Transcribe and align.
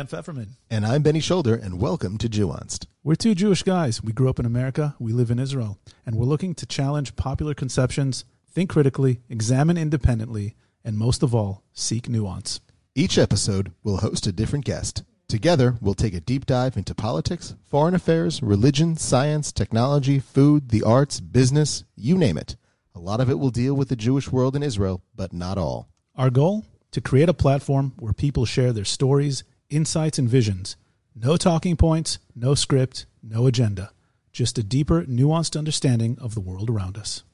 Dan 0.00 0.06
Feferman. 0.06 0.52
And 0.70 0.86
I'm 0.86 1.02
Benny 1.02 1.20
Shoulder, 1.20 1.54
and 1.54 1.78
welcome 1.78 2.16
to 2.16 2.26
Jewonst. 2.26 2.86
We're 3.04 3.16
two 3.16 3.34
Jewish 3.34 3.62
guys. 3.62 4.02
We 4.02 4.14
grew 4.14 4.30
up 4.30 4.38
in 4.38 4.46
America, 4.46 4.94
we 4.98 5.12
live 5.12 5.30
in 5.30 5.38
Israel, 5.38 5.78
and 6.06 6.16
we're 6.16 6.24
looking 6.24 6.54
to 6.54 6.64
challenge 6.64 7.16
popular 7.16 7.52
conceptions, 7.52 8.24
think 8.50 8.70
critically, 8.70 9.20
examine 9.28 9.76
independently, 9.76 10.54
and 10.82 10.96
most 10.96 11.22
of 11.22 11.34
all, 11.34 11.64
seek 11.74 12.08
nuance. 12.08 12.60
Each 12.94 13.18
episode 13.18 13.72
we'll 13.84 13.98
host 13.98 14.26
a 14.26 14.32
different 14.32 14.64
guest. 14.64 15.02
Together, 15.28 15.76
we'll 15.82 15.92
take 15.92 16.14
a 16.14 16.20
deep 16.20 16.46
dive 16.46 16.78
into 16.78 16.94
politics, 16.94 17.54
foreign 17.66 17.94
affairs, 17.94 18.42
religion, 18.42 18.96
science, 18.96 19.52
technology, 19.52 20.18
food, 20.18 20.70
the 20.70 20.82
arts, 20.82 21.20
business, 21.20 21.84
you 21.94 22.16
name 22.16 22.38
it. 22.38 22.56
A 22.94 22.98
lot 22.98 23.20
of 23.20 23.28
it 23.28 23.38
will 23.38 23.50
deal 23.50 23.74
with 23.74 23.90
the 23.90 23.96
Jewish 23.96 24.32
world 24.32 24.56
in 24.56 24.62
Israel, 24.62 25.02
but 25.14 25.34
not 25.34 25.58
all. 25.58 25.90
Our 26.16 26.30
goal? 26.30 26.64
To 26.92 27.02
create 27.02 27.28
a 27.28 27.34
platform 27.34 27.92
where 27.98 28.14
people 28.14 28.46
share 28.46 28.72
their 28.72 28.86
stories, 28.86 29.44
insights, 29.70 30.18
and 30.18 30.28
visions. 30.28 30.76
No 31.14 31.36
talking 31.36 31.76
points, 31.76 32.18
no 32.34 32.54
script, 32.54 33.06
no 33.22 33.46
agenda. 33.46 33.92
Just 34.32 34.58
a 34.58 34.62
deeper, 34.62 35.02
nuanced 35.02 35.58
understanding 35.58 36.16
of 36.20 36.34
the 36.34 36.40
world 36.40 36.70
around 36.70 36.96
us. 36.96 37.24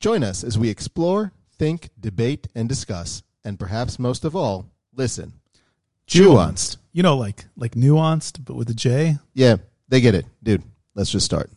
Join 0.00 0.22
us 0.22 0.44
as 0.44 0.58
we 0.58 0.70
explore, 0.70 1.32
think, 1.58 1.90
debate, 1.98 2.48
and 2.54 2.68
discuss, 2.68 3.22
and 3.44 3.58
perhaps 3.58 3.98
most 3.98 4.24
of 4.24 4.34
all, 4.36 4.66
listen. 4.94 5.34
Jewonst. 6.06 6.76
You 6.92 7.02
know, 7.02 7.16
like 7.16 7.46
like 7.56 7.72
nuanced, 7.72 8.44
but 8.44 8.54
with 8.54 8.70
a 8.70 8.74
J. 8.74 9.18
Yeah, 9.34 9.56
they 9.88 10.00
get 10.00 10.14
it. 10.14 10.26
Dude, 10.42 10.62
let's 10.94 11.10
just 11.10 11.26
start. 11.26 11.50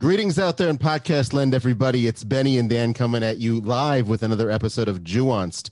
Greetings 0.00 0.38
out 0.38 0.56
there 0.56 0.70
in 0.70 0.78
podcast 0.78 1.34
land, 1.34 1.52
everybody. 1.52 2.06
It's 2.06 2.24
Benny 2.24 2.56
and 2.56 2.70
Dan 2.70 2.94
coming 2.94 3.22
at 3.22 3.36
you 3.36 3.60
live 3.60 4.08
with 4.08 4.22
another 4.22 4.50
episode 4.50 4.88
of 4.88 5.00
Jewonst. 5.00 5.68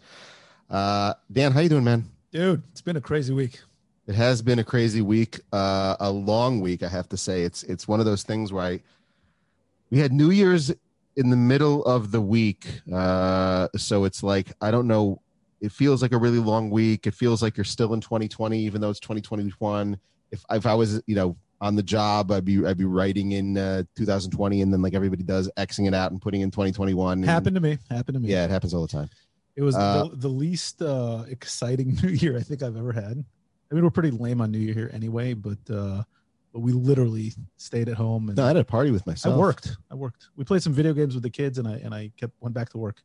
Uh, 0.68 1.14
Dan, 1.32 1.52
how 1.52 1.60
you 1.60 1.70
doing, 1.70 1.84
man? 1.84 2.10
Dude, 2.30 2.62
it's 2.70 2.82
been 2.82 2.98
a 2.98 3.00
crazy 3.00 3.32
week. 3.32 3.60
It 4.06 4.14
has 4.14 4.42
been 4.42 4.58
a 4.58 4.64
crazy 4.64 5.00
week, 5.00 5.40
uh, 5.50 5.96
a 5.98 6.10
long 6.10 6.60
week, 6.60 6.82
I 6.82 6.88
have 6.88 7.08
to 7.08 7.16
say. 7.16 7.40
It's 7.40 7.62
it's 7.62 7.88
one 7.88 8.00
of 8.00 8.06
those 8.06 8.22
things 8.22 8.52
where 8.52 8.64
I 8.64 8.80
we 9.90 9.98
had 9.98 10.12
New 10.12 10.28
Year's 10.28 10.70
in 11.16 11.30
the 11.30 11.36
middle 11.36 11.82
of 11.86 12.10
the 12.10 12.20
week, 12.20 12.66
uh, 12.92 13.68
so 13.78 14.04
it's 14.04 14.22
like 14.22 14.52
I 14.60 14.70
don't 14.70 14.86
know. 14.86 15.22
It 15.62 15.72
feels 15.72 16.02
like 16.02 16.12
a 16.12 16.18
really 16.18 16.38
long 16.38 16.68
week. 16.68 17.06
It 17.06 17.14
feels 17.14 17.42
like 17.42 17.56
you're 17.56 17.64
still 17.64 17.94
in 17.94 18.02
2020, 18.02 18.58
even 18.58 18.82
though 18.82 18.90
it's 18.90 19.00
2021. 19.00 19.98
If 20.30 20.44
if 20.50 20.66
I 20.66 20.74
was, 20.74 21.00
you 21.06 21.14
know, 21.14 21.34
on 21.60 21.74
the 21.74 21.82
job, 21.82 22.30
I'd 22.30 22.44
be 22.44 22.64
I'd 22.64 22.78
be 22.78 22.84
writing 22.84 23.32
in 23.32 23.56
uh, 23.58 23.82
2020, 23.96 24.62
and 24.62 24.72
then 24.72 24.80
like 24.82 24.94
everybody 24.94 25.22
does, 25.22 25.50
xing 25.56 25.88
it 25.88 25.94
out 25.94 26.12
and 26.12 26.20
putting 26.22 26.40
in 26.42 26.50
2021. 26.50 27.18
and- 27.18 27.24
Happened 27.24 27.56
to 27.56 27.60
me. 27.60 27.78
Happened 27.90 28.14
to 28.14 28.20
me. 28.20 28.28
Yeah, 28.30 28.44
it 28.44 28.50
happens 28.50 28.74
all 28.74 28.82
the 28.82 28.88
time. 28.88 29.08
It 29.56 29.62
was 29.62 29.74
Uh, 29.74 30.04
the, 30.10 30.16
the 30.16 30.28
least 30.28 30.80
uh, 30.82 31.24
exciting 31.28 31.94
New 32.02 32.10
Year 32.10 32.36
I 32.36 32.42
think 32.42 32.62
I've 32.62 32.76
ever 32.76 32.92
had. 32.92 33.24
I 33.70 33.74
mean, 33.74 33.82
we're 33.84 33.90
pretty 33.90 34.12
lame 34.12 34.40
on 34.40 34.50
New 34.52 34.58
Year 34.58 34.72
here 34.74 34.90
anyway, 34.94 35.34
but 35.34 35.58
uh, 35.70 36.02
but 36.52 36.60
we 36.60 36.72
literally 36.72 37.34
stayed 37.56 37.88
at 37.88 37.96
home 37.96 38.28
and 38.28 38.38
No, 38.38 38.44
I 38.44 38.48
had 38.48 38.56
a 38.56 38.64
party 38.64 38.90
with 38.90 39.06
myself. 39.06 39.34
I 39.34 39.38
worked. 39.38 39.76
I 39.90 39.94
worked. 39.96 40.28
We 40.36 40.44
played 40.44 40.62
some 40.62 40.72
video 40.72 40.92
games 40.94 41.14
with 41.14 41.22
the 41.24 41.30
kids, 41.30 41.58
and 41.58 41.66
I 41.68 41.74
and 41.78 41.92
I 41.94 42.12
kept 42.16 42.34
went 42.40 42.54
back 42.54 42.68
to 42.70 42.78
work. 42.78 43.02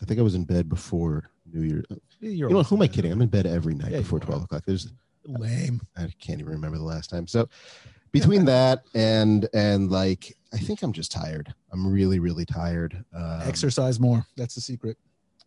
I 0.00 0.04
think 0.04 0.20
I 0.20 0.22
was 0.22 0.34
in 0.34 0.44
bed 0.44 0.68
before 0.68 1.24
New 1.52 1.62
Year. 1.62 1.84
You're 2.20 2.48
You 2.50 2.56
know, 2.56 2.62
who 2.62 2.76
am 2.76 2.82
I 2.82 2.88
kidding? 2.88 3.10
I'm 3.12 3.20
in 3.20 3.28
bed 3.28 3.46
every 3.46 3.74
night 3.74 3.90
Yeah, 3.92 3.98
before 3.98 4.20
12 4.20 4.44
o'clock. 4.44 4.62
There's 4.66 4.92
lame. 5.26 5.80
I 5.96 6.08
can't 6.20 6.38
even 6.40 6.52
remember 6.52 6.78
the 6.78 6.84
last 6.84 7.10
time. 7.10 7.26
So 7.26 7.48
between 8.12 8.44
that 8.46 8.84
and 8.94 9.48
and 9.52 9.90
like 9.90 10.36
I 10.52 10.58
think 10.58 10.82
I'm 10.82 10.92
just 10.92 11.12
tired. 11.12 11.54
I'm 11.72 11.90
really 11.90 12.18
really 12.18 12.44
tired. 12.46 13.04
Um, 13.14 13.42
exercise 13.44 14.00
more. 14.00 14.26
That's 14.36 14.54
the 14.54 14.60
secret. 14.60 14.96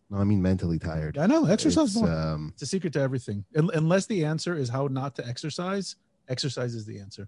No, 0.09 0.17
I 0.17 0.23
mean 0.23 0.41
mentally 0.41 0.79
tired. 0.79 1.17
I 1.17 1.27
know. 1.27 1.45
Exercise 1.45 1.89
It's, 1.89 1.95
more. 1.95 2.11
Um, 2.11 2.51
it's 2.53 2.63
a 2.63 2.65
secret 2.65 2.93
to 2.93 2.99
everything. 3.01 3.45
Un- 3.55 3.69
unless 3.73 4.07
the 4.07 4.25
answer 4.25 4.55
is 4.55 4.69
how 4.69 4.87
not 4.87 5.15
to 5.15 5.27
exercise, 5.27 5.95
exercise 6.27 6.73
is 6.73 6.85
the 6.85 6.99
answer. 6.99 7.27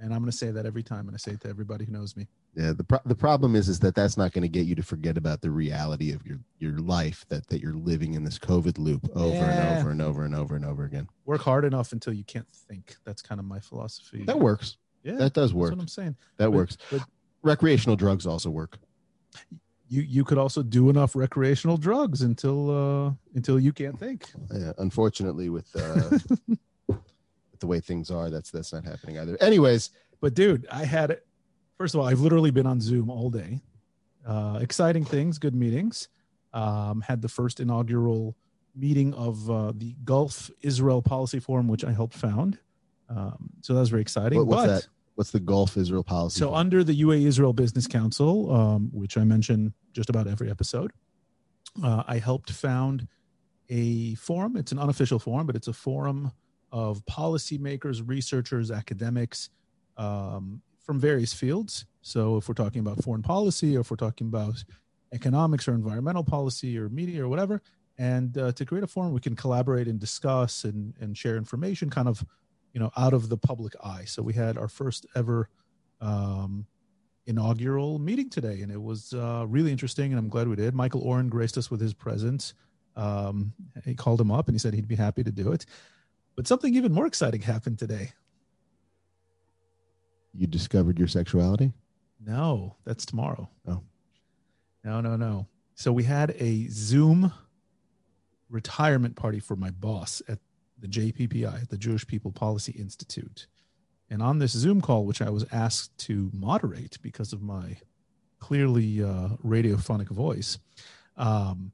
And 0.00 0.12
I'm 0.12 0.20
going 0.20 0.30
to 0.30 0.36
say 0.36 0.50
that 0.50 0.64
every 0.66 0.82
time, 0.82 1.06
and 1.08 1.14
I 1.14 1.18
say 1.18 1.32
it 1.32 1.40
to 1.42 1.48
everybody 1.48 1.84
who 1.84 1.92
knows 1.92 2.16
me. 2.16 2.28
Yeah. 2.54 2.72
The 2.72 2.84
pro- 2.84 3.00
the 3.06 3.14
problem 3.14 3.54
is 3.56 3.68
is 3.68 3.78
that 3.80 3.94
that's 3.94 4.16
not 4.16 4.32
going 4.32 4.42
to 4.42 4.48
get 4.48 4.66
you 4.66 4.74
to 4.74 4.82
forget 4.82 5.16
about 5.16 5.40
the 5.40 5.50
reality 5.50 6.12
of 6.12 6.24
your 6.26 6.38
your 6.58 6.78
life 6.78 7.24
that 7.28 7.46
that 7.48 7.60
you're 7.60 7.74
living 7.74 8.14
in 8.14 8.24
this 8.24 8.38
COVID 8.38 8.78
loop 8.78 9.08
over 9.14 9.34
Yeah. 9.34 9.78
and 9.78 9.78
over 9.80 9.90
and 9.90 10.02
over 10.02 10.24
and 10.24 10.34
over 10.34 10.56
and 10.56 10.64
over 10.64 10.84
again. 10.84 11.08
Work 11.24 11.42
hard 11.42 11.64
enough 11.64 11.92
until 11.92 12.12
you 12.12 12.24
can't 12.24 12.48
think. 12.68 12.96
That's 13.04 13.22
kind 13.22 13.38
of 13.40 13.44
my 13.46 13.60
philosophy. 13.60 14.24
That 14.24 14.38
works. 14.40 14.76
Yeah, 15.02 15.12
That 15.16 15.32
does 15.32 15.50
that's 15.50 15.52
work. 15.54 15.70
what 15.72 15.80
I'm 15.80 15.88
saying. 15.88 16.16
That 16.36 16.46
But- 16.46 16.52
works. 16.52 16.76
But 16.90 17.02
Recreational 17.42 17.96
drugs 17.96 18.24
also 18.26 18.50
work. 18.50 18.78
you 19.88 20.02
you 20.02 20.22
could 20.24 20.38
also 20.38 20.62
do 20.62 20.88
enough 20.90 21.16
recreational 21.16 21.76
drugs 21.76 22.22
until 22.22 22.70
uh 22.70 23.12
until 23.34 23.58
you 23.58 23.72
can't 23.72 23.98
think. 23.98 24.30
Yeah, 24.54 24.72
unfortunately, 24.78 25.48
with 25.48 25.68
uh, 25.74 26.18
with 26.86 27.00
the 27.60 27.66
way 27.66 27.80
things 27.80 28.10
are, 28.10 28.30
that's 28.30 28.50
that's 28.50 28.72
not 28.72 28.84
happening 28.84 29.18
either. 29.18 29.36
Anyways, 29.42 29.90
But 30.20 30.34
dude, 30.34 30.66
I 30.70 30.84
had 30.84 31.18
first 31.82 31.96
of 31.96 32.00
all, 32.00 32.06
I've 32.06 32.20
literally 32.20 32.52
been 32.52 32.64
on 32.64 32.80
Zoom 32.80 33.10
all 33.10 33.28
day. 33.28 33.60
Uh, 34.24 34.60
exciting 34.62 35.04
things, 35.04 35.36
good 35.40 35.52
meetings. 35.52 36.06
Um, 36.52 37.00
had 37.00 37.20
the 37.20 37.28
first 37.28 37.58
inaugural 37.58 38.36
meeting 38.76 39.12
of 39.14 39.50
uh, 39.50 39.72
the 39.74 39.96
Gulf 40.04 40.48
Israel 40.60 41.02
Policy 41.02 41.40
Forum, 41.40 41.66
which 41.66 41.84
I 41.84 41.90
helped 41.90 42.14
found. 42.14 42.60
Um, 43.08 43.50
so 43.62 43.74
that 43.74 43.80
was 43.80 43.88
very 43.88 44.00
exciting. 44.00 44.38
What- 44.38 44.46
what's 44.46 44.62
but, 44.62 44.66
that? 44.68 44.88
what's 45.16 45.32
the 45.32 45.40
Gulf 45.40 45.76
Israel 45.76 46.04
policy? 46.04 46.38
So 46.38 46.54
under 46.54 46.84
the 46.84 46.94
UAE 47.02 47.26
Israel 47.26 47.52
Business 47.52 47.88
Council, 47.88 48.54
um, 48.54 48.88
which 48.92 49.18
I 49.18 49.24
mention 49.24 49.74
just 49.92 50.08
about 50.08 50.28
every 50.28 50.48
episode, 50.52 50.92
uh, 51.82 52.04
I 52.06 52.18
helped 52.18 52.52
found 52.52 53.08
a 53.70 54.14
forum. 54.14 54.56
It's 54.56 54.70
an 54.70 54.78
unofficial 54.78 55.18
forum, 55.18 55.48
but 55.48 55.56
it's 55.56 55.66
a 55.66 55.72
forum 55.72 56.30
of 56.70 57.04
policymakers, 57.06 58.06
researchers, 58.06 58.70
academics 58.70 59.50
um, 59.96 60.62
from 60.82 60.98
various 60.98 61.32
fields. 61.32 61.86
So 62.02 62.36
if 62.36 62.48
we're 62.48 62.54
talking 62.54 62.80
about 62.80 63.02
foreign 63.02 63.22
policy, 63.22 63.76
or 63.76 63.80
if 63.80 63.90
we're 63.90 63.96
talking 63.96 64.26
about 64.26 64.64
economics 65.12 65.68
or 65.68 65.74
environmental 65.74 66.24
policy 66.24 66.78
or 66.78 66.88
media 66.88 67.24
or 67.24 67.28
whatever, 67.28 67.62
and 67.98 68.36
uh, 68.38 68.52
to 68.52 68.64
create 68.64 68.82
a 68.82 68.86
forum 68.86 69.12
we 69.12 69.20
can 69.20 69.36
collaborate 69.36 69.86
and 69.86 70.00
discuss 70.00 70.64
and, 70.64 70.94
and 71.00 71.16
share 71.16 71.36
information 71.36 71.90
kind 71.90 72.08
of 72.08 72.24
you 72.72 72.80
know 72.80 72.90
out 72.96 73.12
of 73.12 73.28
the 73.28 73.36
public 73.36 73.74
eye. 73.84 74.04
So 74.06 74.22
we 74.22 74.32
had 74.32 74.56
our 74.56 74.68
first 74.68 75.06
ever 75.14 75.48
um, 76.00 76.66
inaugural 77.26 77.98
meeting 77.98 78.28
today 78.28 78.62
and 78.62 78.72
it 78.72 78.82
was 78.82 79.12
uh, 79.12 79.44
really 79.46 79.70
interesting 79.70 80.10
and 80.10 80.18
i'm 80.18 80.28
glad 80.28 80.48
we 80.48 80.56
did. 80.56 80.74
Michael 80.74 81.02
oren 81.02 81.28
graced 81.28 81.56
us 81.58 81.70
with 81.70 81.80
his 81.80 81.94
presence. 81.94 82.54
Um, 82.96 83.52
he 83.84 83.94
called 83.94 84.20
him 84.20 84.30
up 84.30 84.48
and 84.48 84.54
he 84.54 84.58
said 84.58 84.74
he'd 84.74 84.88
be 84.88 84.96
happy 84.96 85.22
to 85.22 85.30
do 85.30 85.52
it. 85.52 85.64
But 86.34 86.48
something 86.48 86.74
even 86.74 86.92
more 86.92 87.06
exciting 87.06 87.42
happened 87.42 87.78
today 87.78 88.12
you 90.34 90.46
discovered 90.46 90.98
your 90.98 91.08
sexuality. 91.08 91.72
no 92.24 92.76
that's 92.84 93.04
tomorrow 93.06 93.48
Oh. 93.66 93.82
no 94.84 95.00
no 95.00 95.16
no 95.16 95.46
so 95.74 95.92
we 95.92 96.04
had 96.04 96.34
a 96.38 96.66
zoom 96.68 97.32
retirement 98.50 99.16
party 99.16 99.40
for 99.40 99.56
my 99.56 99.70
boss 99.70 100.22
at 100.28 100.38
the 100.78 100.88
jppi 100.88 101.68
the 101.68 101.76
jewish 101.78 102.06
people 102.06 102.30
policy 102.32 102.72
institute 102.72 103.46
and 104.10 104.22
on 104.22 104.38
this 104.38 104.52
zoom 104.52 104.80
call 104.80 105.04
which 105.04 105.22
i 105.22 105.30
was 105.30 105.44
asked 105.52 105.96
to 105.98 106.30
moderate 106.34 106.98
because 107.02 107.32
of 107.32 107.40
my 107.42 107.76
clearly 108.40 109.02
uh, 109.02 109.28
radiophonic 109.44 110.08
voice 110.08 110.58
um, 111.16 111.72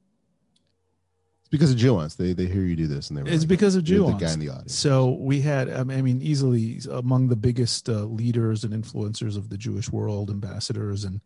It's 1.49 1.57
because 1.57 1.71
of 1.71 1.77
Jewons. 1.77 2.15
They 2.15 2.33
they 2.33 2.45
hear 2.45 2.61
you 2.61 2.75
do 2.75 2.85
this, 2.85 3.09
and 3.09 3.17
they 3.17 3.31
It's 3.31 3.41
like, 3.41 3.49
because 3.49 3.75
of 3.75 3.89
"You're 3.89 4.11
the 4.11 4.17
guy 4.17 4.33
in 4.33 4.39
the 4.39 4.49
audience. 4.49 4.75
So 4.75 5.17
we 5.19 5.41
had, 5.41 5.67
I 5.67 5.83
mean, 5.83 6.21
easily 6.21 6.79
among 6.91 7.29
the 7.29 7.35
biggest 7.35 7.89
uh, 7.89 8.03
leaders 8.03 8.63
and 8.63 8.71
influencers 8.71 9.35
of 9.35 9.49
the 9.49 9.57
Jewish 9.57 9.91
world, 9.91 10.29
ambassadors 10.29 11.03
and 11.03 11.21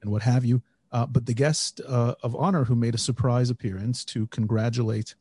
and 0.00 0.10
what 0.10 0.22
have 0.22 0.46
you. 0.46 0.62
Uh, 0.92 1.04
but 1.04 1.26
the 1.26 1.34
guest 1.34 1.82
uh, 1.86 2.14
of 2.22 2.34
honor 2.36 2.64
who 2.64 2.74
made 2.74 2.94
a 2.94 2.98
surprise 2.98 3.50
appearance 3.50 4.02
to 4.06 4.26
congratulate 4.28 5.14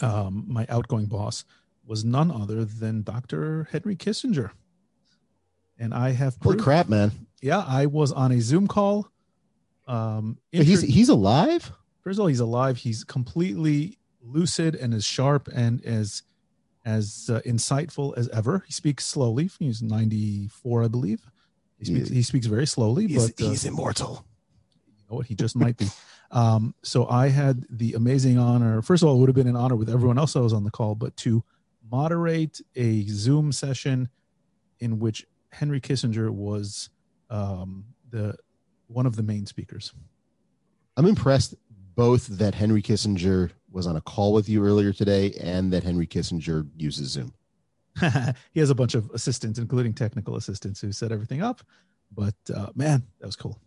um, 0.00 0.44
my 0.46 0.64
outgoing 0.68 1.06
boss 1.06 1.44
was 1.84 2.04
none 2.04 2.30
other 2.30 2.64
than 2.64 3.02
Dr. 3.02 3.68
Henry 3.72 3.96
Kissinger. 3.96 4.50
And 5.76 5.92
I 5.92 6.10
have 6.10 6.36
Holy 6.40 6.56
crap, 6.56 6.88
man! 6.88 7.10
Yeah, 7.42 7.64
I 7.66 7.86
was 7.86 8.12
on 8.12 8.30
a 8.30 8.40
Zoom 8.40 8.68
call. 8.68 9.08
Um, 9.88 10.38
He's 10.52 10.82
he's 10.82 11.08
alive. 11.08 11.72
First 12.06 12.18
of 12.18 12.20
all, 12.20 12.28
he's 12.28 12.38
alive. 12.38 12.76
He's 12.76 13.02
completely 13.02 13.98
lucid 14.22 14.76
and 14.76 14.94
as 14.94 15.04
sharp 15.04 15.48
and 15.52 15.84
as 15.84 16.22
as 16.84 17.28
uh, 17.32 17.40
insightful 17.40 18.16
as 18.16 18.28
ever. 18.28 18.62
He 18.64 18.72
speaks 18.72 19.04
slowly. 19.04 19.50
He's 19.58 19.82
94, 19.82 20.84
I 20.84 20.88
believe. 20.88 21.20
He 21.80 21.84
speaks, 21.86 22.08
he 22.08 22.22
speaks 22.22 22.46
very 22.46 22.64
slowly, 22.64 23.08
He's, 23.08 23.32
but 23.32 23.44
uh, 23.44 23.48
he's 23.50 23.64
immortal. 23.64 24.24
you 24.86 25.02
know 25.10 25.16
what? 25.16 25.26
He 25.26 25.34
just 25.34 25.56
might 25.56 25.76
be. 25.76 25.88
Um, 26.30 26.76
so 26.84 27.08
I 27.08 27.28
had 27.28 27.64
the 27.68 27.94
amazing 27.94 28.38
honor. 28.38 28.82
First 28.82 29.02
of 29.02 29.08
all, 29.08 29.16
it 29.16 29.18
would 29.18 29.28
have 29.28 29.34
been 29.34 29.48
an 29.48 29.56
honor 29.56 29.74
with 29.74 29.90
everyone 29.90 30.16
else 30.16 30.34
that 30.34 30.42
was 30.42 30.52
on 30.52 30.62
the 30.62 30.70
call, 30.70 30.94
but 30.94 31.16
to 31.18 31.42
moderate 31.90 32.60
a 32.76 33.02
Zoom 33.06 33.50
session 33.50 34.08
in 34.78 35.00
which 35.00 35.26
Henry 35.50 35.80
Kissinger 35.80 36.30
was 36.30 36.90
um, 37.30 37.86
the 38.10 38.36
one 38.86 39.06
of 39.06 39.16
the 39.16 39.24
main 39.24 39.44
speakers. 39.46 39.92
I'm 40.96 41.06
impressed 41.06 41.54
both 41.96 42.26
that 42.26 42.54
Henry 42.54 42.82
Kissinger 42.82 43.50
was 43.72 43.86
on 43.86 43.96
a 43.96 44.00
call 44.00 44.32
with 44.32 44.48
you 44.48 44.64
earlier 44.64 44.92
today 44.92 45.32
and 45.40 45.72
that 45.72 45.82
Henry 45.82 46.06
Kissinger 46.06 46.68
uses 46.76 47.10
Zoom. 47.10 47.32
he 48.52 48.60
has 48.60 48.70
a 48.70 48.74
bunch 48.74 48.94
of 48.94 49.10
assistants, 49.10 49.58
including 49.58 49.94
technical 49.94 50.36
assistants, 50.36 50.80
who 50.80 50.92
set 50.92 51.10
everything 51.10 51.42
up. 51.42 51.62
But 52.14 52.34
uh, 52.54 52.68
man, 52.74 53.02
that 53.18 53.26
was 53.26 53.36
cool. 53.36 53.58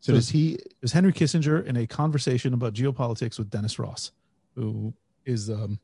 So, 0.00 0.12
so 0.12 0.14
does 0.14 0.28
he? 0.28 0.58
There's 0.80 0.92
Henry 0.92 1.12
Kissinger 1.12 1.64
in 1.64 1.76
a 1.76 1.86
conversation 1.86 2.52
about 2.52 2.74
geopolitics 2.74 3.38
with 3.38 3.48
Dennis 3.48 3.78
Ross, 3.78 4.12
who 4.54 4.92
is 5.24 5.48
um, 5.48 5.78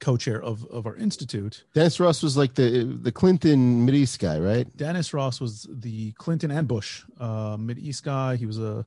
co-chair 0.00 0.42
of, 0.42 0.64
of 0.66 0.86
our 0.86 0.96
institute. 0.96 1.64
Dennis 1.74 2.00
Ross 2.00 2.22
was 2.22 2.36
like 2.36 2.54
the 2.54 2.84
the 3.00 3.12
Clinton 3.12 3.84
Mid 3.84 3.94
East 3.94 4.18
guy, 4.18 4.38
right? 4.38 4.76
Dennis 4.76 5.14
Ross 5.14 5.40
was 5.40 5.66
the 5.70 6.12
Clinton 6.12 6.50
and 6.50 6.66
Bush 6.66 7.04
uh, 7.20 7.56
Mid 7.58 7.78
East 7.78 8.02
guy. 8.02 8.36
He 8.36 8.46
was 8.46 8.58
a 8.58 8.84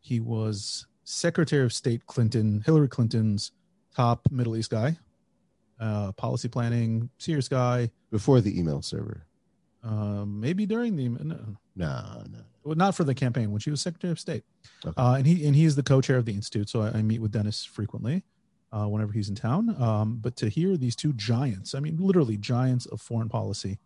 he 0.00 0.20
was 0.20 0.86
Secretary 1.08 1.64
of 1.64 1.72
State 1.72 2.04
Clinton, 2.06 2.62
Hillary 2.66 2.88
Clinton's 2.88 3.52
top 3.94 4.28
Middle 4.30 4.56
East 4.56 4.70
guy, 4.70 4.98
uh, 5.78 6.10
policy 6.12 6.48
planning, 6.48 7.08
serious 7.18 7.48
guy. 7.48 7.90
Before 8.10 8.40
the 8.40 8.58
email 8.58 8.82
server. 8.82 9.24
Uh, 9.84 10.24
maybe 10.26 10.66
during 10.66 10.96
the 10.96 11.08
no, 11.08 11.56
no, 11.76 12.24
no. 12.28 12.38
Well, 12.64 12.74
not 12.74 12.96
for 12.96 13.04
the 13.04 13.14
campaign 13.14 13.52
when 13.52 13.60
she 13.60 13.70
was 13.70 13.80
Secretary 13.80 14.10
of 14.10 14.18
State. 14.18 14.42
Okay. 14.84 15.00
Uh, 15.00 15.14
and 15.14 15.26
he 15.26 15.46
and 15.46 15.54
he 15.54 15.64
is 15.64 15.76
the 15.76 15.82
co-chair 15.84 16.16
of 16.16 16.24
the 16.24 16.34
institute, 16.34 16.68
so 16.68 16.82
I, 16.82 16.88
I 16.98 17.02
meet 17.02 17.20
with 17.20 17.30
Dennis 17.30 17.64
frequently 17.64 18.24
uh, 18.72 18.86
whenever 18.86 19.12
he's 19.12 19.28
in 19.28 19.36
town. 19.36 19.80
Um, 19.80 20.18
but 20.20 20.34
to 20.36 20.48
hear 20.48 20.76
these 20.76 20.96
two 20.96 21.12
giants, 21.12 21.74
I 21.74 21.80
mean, 21.80 21.98
literally 21.98 22.36
giants 22.36 22.84
of 22.86 23.00
foreign 23.00 23.28
policy, 23.28 23.78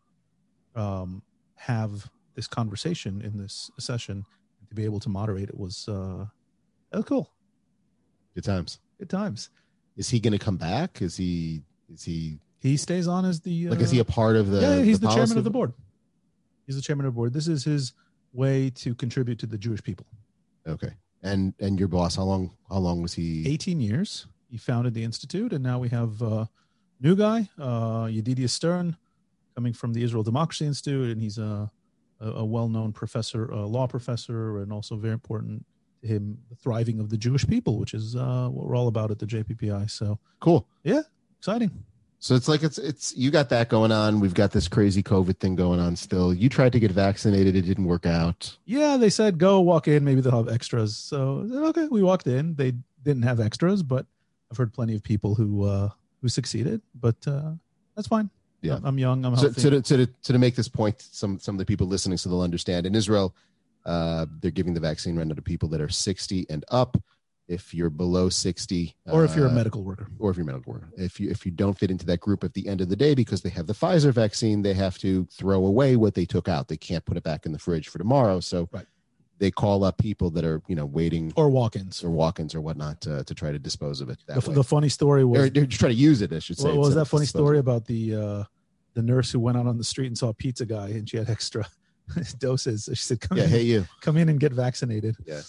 um, 0.74 1.22
have 1.56 2.08
this 2.34 2.46
conversation 2.46 3.20
in 3.20 3.36
this 3.36 3.70
session, 3.78 4.24
to 4.70 4.74
be 4.74 4.84
able 4.86 5.00
to 5.00 5.10
moderate 5.10 5.50
it 5.50 5.58
was, 5.58 5.86
uh, 5.86 6.24
was 6.96 7.04
cool. 7.04 7.30
Good 8.34 8.44
times. 8.44 8.80
Good 8.98 9.10
times. 9.10 9.50
Is 9.96 10.08
he 10.08 10.20
going 10.20 10.32
to 10.32 10.38
come 10.38 10.56
back? 10.56 11.02
Is 11.02 11.16
he? 11.16 11.62
Is 11.92 12.02
he? 12.04 12.38
He 12.60 12.76
stays 12.76 13.08
on 13.08 13.24
as 13.24 13.40
the 13.40 13.68
like. 13.68 13.80
Is 13.80 13.90
he 13.90 13.98
a 13.98 14.02
uh, 14.02 14.04
part 14.04 14.36
of 14.36 14.50
the? 14.50 14.60
Yeah, 14.60 14.82
he's 14.82 15.00
the, 15.00 15.08
the 15.08 15.14
chairman 15.14 15.38
of 15.38 15.44
the 15.44 15.50
board. 15.50 15.72
He's 16.66 16.76
the 16.76 16.82
chairman 16.82 17.06
of 17.06 17.12
the 17.12 17.16
board. 17.16 17.32
This 17.32 17.48
is 17.48 17.64
his 17.64 17.92
way 18.32 18.70
to 18.70 18.94
contribute 18.94 19.38
to 19.40 19.46
the 19.46 19.58
Jewish 19.58 19.82
people. 19.82 20.06
Okay. 20.66 20.92
And 21.22 21.54
and 21.60 21.78
your 21.78 21.88
boss, 21.88 22.16
how 22.16 22.24
long? 22.24 22.52
How 22.68 22.78
long 22.78 23.02
was 23.02 23.14
he? 23.14 23.46
Eighteen 23.46 23.80
years 23.80 24.26
he 24.50 24.56
founded 24.58 24.94
the 24.94 25.04
institute, 25.04 25.52
and 25.52 25.62
now 25.62 25.78
we 25.78 25.88
have 25.88 26.20
a 26.22 26.48
new 27.00 27.14
guy, 27.14 27.48
uh, 27.58 28.04
Yedidia 28.06 28.48
Stern, 28.48 28.96
coming 29.54 29.72
from 29.72 29.92
the 29.92 30.02
Israel 30.02 30.22
Democracy 30.22 30.66
Institute, 30.66 31.10
and 31.10 31.20
he's 31.20 31.38
a, 31.38 31.70
a, 32.20 32.30
a 32.30 32.44
well-known 32.44 32.92
professor, 32.92 33.46
a 33.46 33.64
law 33.64 33.86
professor, 33.86 34.58
and 34.58 34.72
also 34.72 34.96
very 34.96 35.14
important 35.14 35.64
him 36.02 36.38
the 36.48 36.56
thriving 36.56 37.00
of 37.00 37.10
the 37.10 37.16
Jewish 37.16 37.46
people, 37.46 37.78
which 37.78 37.94
is 37.94 38.16
uh, 38.16 38.48
what 38.50 38.66
we're 38.66 38.76
all 38.76 38.88
about 38.88 39.10
at 39.10 39.18
the 39.18 39.26
JPPI. 39.26 39.90
So 39.90 40.18
cool, 40.40 40.66
yeah, 40.82 41.02
exciting. 41.38 41.70
So 42.22 42.34
it's 42.34 42.48
like 42.48 42.62
it's 42.62 42.76
it's 42.76 43.16
you 43.16 43.30
got 43.30 43.48
that 43.48 43.70
going 43.70 43.92
on. 43.92 44.20
We've 44.20 44.34
got 44.34 44.50
this 44.50 44.68
crazy 44.68 45.02
COVID 45.02 45.38
thing 45.38 45.56
going 45.56 45.80
on 45.80 45.96
still. 45.96 46.34
You 46.34 46.50
tried 46.50 46.72
to 46.72 46.80
get 46.80 46.90
vaccinated, 46.90 47.56
it 47.56 47.62
didn't 47.62 47.86
work 47.86 48.04
out. 48.04 48.56
Yeah, 48.66 48.98
they 48.98 49.08
said 49.08 49.38
go 49.38 49.60
walk 49.60 49.88
in, 49.88 50.04
maybe 50.04 50.20
they'll 50.20 50.44
have 50.44 50.52
extras. 50.52 50.96
So 50.96 51.48
okay, 51.50 51.88
we 51.90 52.02
walked 52.02 52.26
in. 52.26 52.54
They 52.56 52.74
didn't 53.02 53.22
have 53.22 53.40
extras, 53.40 53.82
but 53.82 54.04
I've 54.50 54.58
heard 54.58 54.72
plenty 54.72 54.94
of 54.94 55.02
people 55.02 55.34
who 55.34 55.64
uh, 55.64 55.88
who 56.20 56.28
succeeded, 56.28 56.82
but 56.94 57.16
uh, 57.26 57.52
that's 57.96 58.08
fine. 58.08 58.28
Yeah, 58.60 58.76
I'm, 58.76 58.84
I'm 58.84 58.98
young. 58.98 59.24
I'm 59.24 59.34
healthy. 59.34 59.58
So, 59.58 59.70
to, 59.70 59.80
to, 59.80 60.06
to, 60.06 60.12
to 60.24 60.38
make 60.38 60.54
this 60.54 60.68
point, 60.68 61.00
some 61.00 61.38
some 61.38 61.54
of 61.54 61.58
the 61.58 61.64
people 61.64 61.86
listening, 61.86 62.18
so 62.18 62.28
they'll 62.28 62.42
understand. 62.42 62.84
In 62.84 62.94
Israel, 62.94 63.34
uh, 63.86 64.26
they're 64.40 64.50
giving 64.50 64.74
the 64.74 64.80
vaccine 64.80 65.16
right 65.16 65.26
now 65.26 65.34
to 65.34 65.42
people 65.42 65.68
that 65.70 65.80
are 65.80 65.88
60 65.88 66.46
and 66.48 66.64
up. 66.70 66.96
If 67.48 67.74
you're 67.74 67.90
below 67.90 68.28
60, 68.28 68.94
or 69.06 69.24
if 69.24 69.34
you're 69.34 69.48
a 69.48 69.50
uh, 69.50 69.52
medical 69.52 69.82
worker, 69.82 70.06
or 70.20 70.30
if 70.30 70.36
you're 70.36 70.44
a 70.44 70.52
medical 70.52 70.72
worker, 70.72 70.88
if 70.96 71.18
you 71.18 71.28
if 71.30 71.44
you 71.44 71.50
don't 71.50 71.76
fit 71.76 71.90
into 71.90 72.06
that 72.06 72.20
group 72.20 72.44
at 72.44 72.54
the 72.54 72.68
end 72.68 72.80
of 72.80 72.88
the 72.88 72.94
day 72.94 73.12
because 73.12 73.42
they 73.42 73.48
have 73.48 73.66
the 73.66 73.72
Pfizer 73.72 74.12
vaccine, 74.12 74.62
they 74.62 74.72
have 74.72 74.98
to 74.98 75.26
throw 75.32 75.66
away 75.66 75.96
what 75.96 76.14
they 76.14 76.24
took 76.24 76.48
out. 76.48 76.68
They 76.68 76.76
can't 76.76 77.04
put 77.04 77.16
it 77.16 77.24
back 77.24 77.46
in 77.46 77.52
the 77.52 77.58
fridge 77.58 77.88
for 77.88 77.98
tomorrow. 77.98 78.38
So 78.38 78.68
right 78.70 78.86
they 79.40 79.50
call 79.50 79.82
up 79.82 79.98
people 79.98 80.30
that 80.30 80.44
are 80.44 80.62
you 80.68 80.76
know 80.76 80.86
waiting 80.86 81.32
or 81.34 81.48
walk-ins 81.48 82.04
or 82.04 82.10
walk-ins 82.10 82.54
or 82.54 82.60
whatnot 82.60 83.00
to, 83.00 83.24
to 83.24 83.34
try 83.34 83.50
to 83.50 83.58
dispose 83.58 84.00
of 84.00 84.10
it. 84.10 84.18
The, 84.26 84.40
the, 84.40 84.62
funny 84.62 84.90
story 84.90 85.24
was 85.24 85.50
just 85.50 85.80
trying 85.80 85.92
to 85.92 85.98
use 85.98 86.22
it. 86.22 86.32
I 86.32 86.38
should 86.38 86.58
say. 86.58 86.68
What 86.68 86.76
was 86.76 86.94
that 86.94 87.06
funny 87.06 87.26
story 87.26 87.58
about 87.58 87.86
the 87.86 88.14
uh, 88.14 88.44
the 88.94 89.02
nurse 89.02 89.32
who 89.32 89.40
went 89.40 89.56
out 89.58 89.66
on 89.66 89.78
the 89.78 89.84
street 89.84 90.06
and 90.06 90.16
saw 90.16 90.28
a 90.28 90.34
pizza 90.34 90.66
guy 90.66 90.88
and 90.90 91.08
she 91.08 91.16
had 91.16 91.28
extra 91.36 91.66
doses? 92.38 92.88
She 92.92 93.02
said, 93.02 93.20
"Come 93.20 93.38
yeah, 93.38 93.44
in, 93.44 93.50
hey 93.50 93.62
you, 93.62 93.86
come 94.00 94.16
in 94.16 94.28
and 94.28 94.38
get 94.38 94.52
vaccinated." 94.52 95.16
Yeah. 95.26 95.42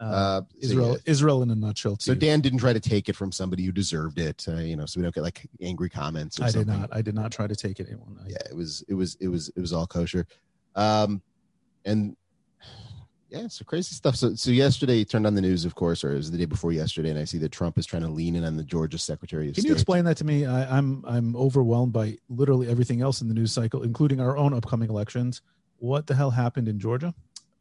Uh, 0.00 0.04
uh, 0.04 0.40
Israel, 0.60 0.86
so 0.86 0.92
yeah. 0.92 1.10
Israel 1.10 1.42
in 1.42 1.50
a 1.50 1.54
nutshell. 1.56 1.96
So 1.98 2.12
you. 2.12 2.18
Dan 2.18 2.40
didn't 2.40 2.60
try 2.60 2.72
to 2.72 2.80
take 2.80 3.08
it 3.08 3.16
from 3.16 3.32
somebody 3.32 3.64
who 3.64 3.72
deserved 3.72 4.20
it, 4.20 4.44
uh, 4.46 4.56
you 4.56 4.76
know, 4.76 4.86
so 4.86 5.00
we 5.00 5.02
don't 5.02 5.14
get 5.14 5.24
like 5.24 5.48
angry 5.60 5.90
comments. 5.90 6.40
I 6.40 6.50
something. 6.50 6.72
did 6.72 6.80
not. 6.80 6.90
I 6.92 7.02
did 7.02 7.14
not 7.16 7.32
try 7.32 7.48
to 7.48 7.56
take 7.56 7.80
it. 7.80 7.88
Anyone. 7.88 8.16
Yeah, 8.26 8.36
it 8.48 8.54
was, 8.54 8.84
it 8.88 8.94
was, 8.94 9.16
it 9.20 9.26
was, 9.26 9.48
it 9.56 9.60
was 9.60 9.72
all 9.72 9.88
kosher. 9.88 10.26
Um, 10.76 11.20
and 11.84 12.16
yeah, 13.28 13.46
so 13.48 13.64
crazy 13.64 13.94
stuff. 13.94 14.16
So, 14.16 14.34
so 14.34 14.50
yesterday, 14.50 14.96
you 14.98 15.04
turned 15.04 15.26
on 15.26 15.34
the 15.34 15.40
news, 15.40 15.64
of 15.64 15.74
course, 15.74 16.02
or 16.02 16.12
it 16.12 16.16
was 16.16 16.30
the 16.30 16.38
day 16.38 16.46
before 16.46 16.72
yesterday, 16.72 17.10
and 17.10 17.18
I 17.18 17.24
see 17.24 17.38
that 17.38 17.52
Trump 17.52 17.76
is 17.76 17.84
trying 17.84 18.02
to 18.02 18.08
lean 18.08 18.36
in 18.36 18.44
on 18.44 18.56
the 18.56 18.64
Georgia 18.64 18.98
Secretary 18.98 19.48
of 19.48 19.54
Can 19.54 19.62
State. 19.62 19.68
you 19.68 19.74
explain 19.74 20.04
that 20.06 20.16
to 20.18 20.24
me? 20.24 20.46
I, 20.46 20.78
I'm 20.78 21.04
I'm 21.06 21.36
overwhelmed 21.36 21.92
by 21.92 22.16
literally 22.28 22.68
everything 22.68 23.02
else 23.02 23.20
in 23.20 23.28
the 23.28 23.34
news 23.34 23.52
cycle, 23.52 23.82
including 23.82 24.20
our 24.20 24.38
own 24.38 24.54
upcoming 24.54 24.88
elections. 24.88 25.42
What 25.78 26.06
the 26.06 26.14
hell 26.14 26.30
happened 26.30 26.68
in 26.68 26.78
Georgia? 26.78 27.14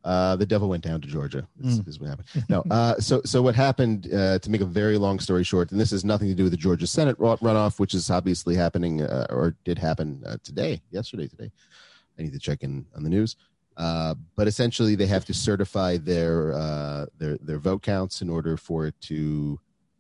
Uh, 0.04 0.36
the 0.38 0.46
devil 0.46 0.70
went 0.70 0.84
down 0.84 1.02
to 1.02 1.08
Georgia. 1.08 1.48
This 1.58 1.80
mm. 1.80 1.88
is 1.88 2.00
what 2.00 2.10
happened. 2.10 2.28
No, 2.50 2.64
uh, 2.72 2.96
so 3.00 3.22
so 3.26 3.42
what 3.42 3.56
happened? 3.56 4.14
Uh, 4.14 4.40
to 4.40 4.50
make 4.50 4.62
a 4.62 4.66
very 4.66 4.98
long 4.98 5.20
story 5.20 5.44
short, 5.44 5.72
and 5.72 5.80
this 5.80 5.92
has 5.92 6.06
nothing 6.06 6.30
to 6.30 6.34
do 6.34 6.44
with 6.44 6.54
the 6.54 6.58
Georgia 6.58 6.88
Senate 6.88 7.18
runoff, 7.18 7.78
which 7.78 7.94
is 7.94 8.10
obviously 8.10 8.56
happening 8.56 9.02
uh, 9.02 9.28
or 9.30 9.56
did 9.66 9.78
happen 9.78 10.24
uh, 10.26 10.38
today, 10.44 10.82
yesterday, 10.92 11.28
today. 11.28 11.52
I 12.18 12.22
need 12.22 12.34
to 12.34 12.40
check 12.40 12.64
in 12.64 12.86
on 12.96 13.04
the 13.04 13.10
news. 13.10 13.36
Uh, 13.76 14.16
but 14.36 14.48
essentially, 14.48 14.96
they 14.96 15.06
have 15.06 15.26
to 15.26 15.34
certify 15.34 15.98
their 15.98 16.54
uh, 16.54 17.06
their 17.18 17.38
their 17.42 17.60
vote 17.60 17.84
counts 17.84 18.22
in 18.22 18.30
order 18.30 18.56
for 18.56 18.88
it 18.88 18.96
to 19.02 19.60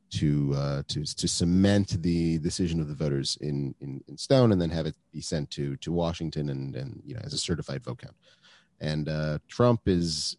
to 0.10 0.54
uh, 0.56 0.84
to 0.88 1.04
to 1.04 1.28
cement 1.28 2.02
the 2.02 2.38
decision 2.40 2.80
of 2.80 2.88
the 2.88 2.96
voters 2.96 3.38
in, 3.42 3.76
in 3.82 4.04
in 4.08 4.18
stone, 4.18 4.52
and 4.52 4.62
then 4.62 4.70
have 4.70 4.86
it 4.86 4.96
be 5.12 5.22
sent 5.22 5.50
to 5.52 5.76
to 5.78 5.92
Washington 5.92 6.50
and 6.50 6.76
and 6.76 7.02
you 7.06 7.14
know 7.14 7.22
as 7.24 7.34
a 7.34 7.38
certified 7.38 7.84
vote 7.84 8.00
count. 8.00 8.16
And 8.80 9.10
uh, 9.10 9.40
Trump 9.48 9.82
is 9.86 10.38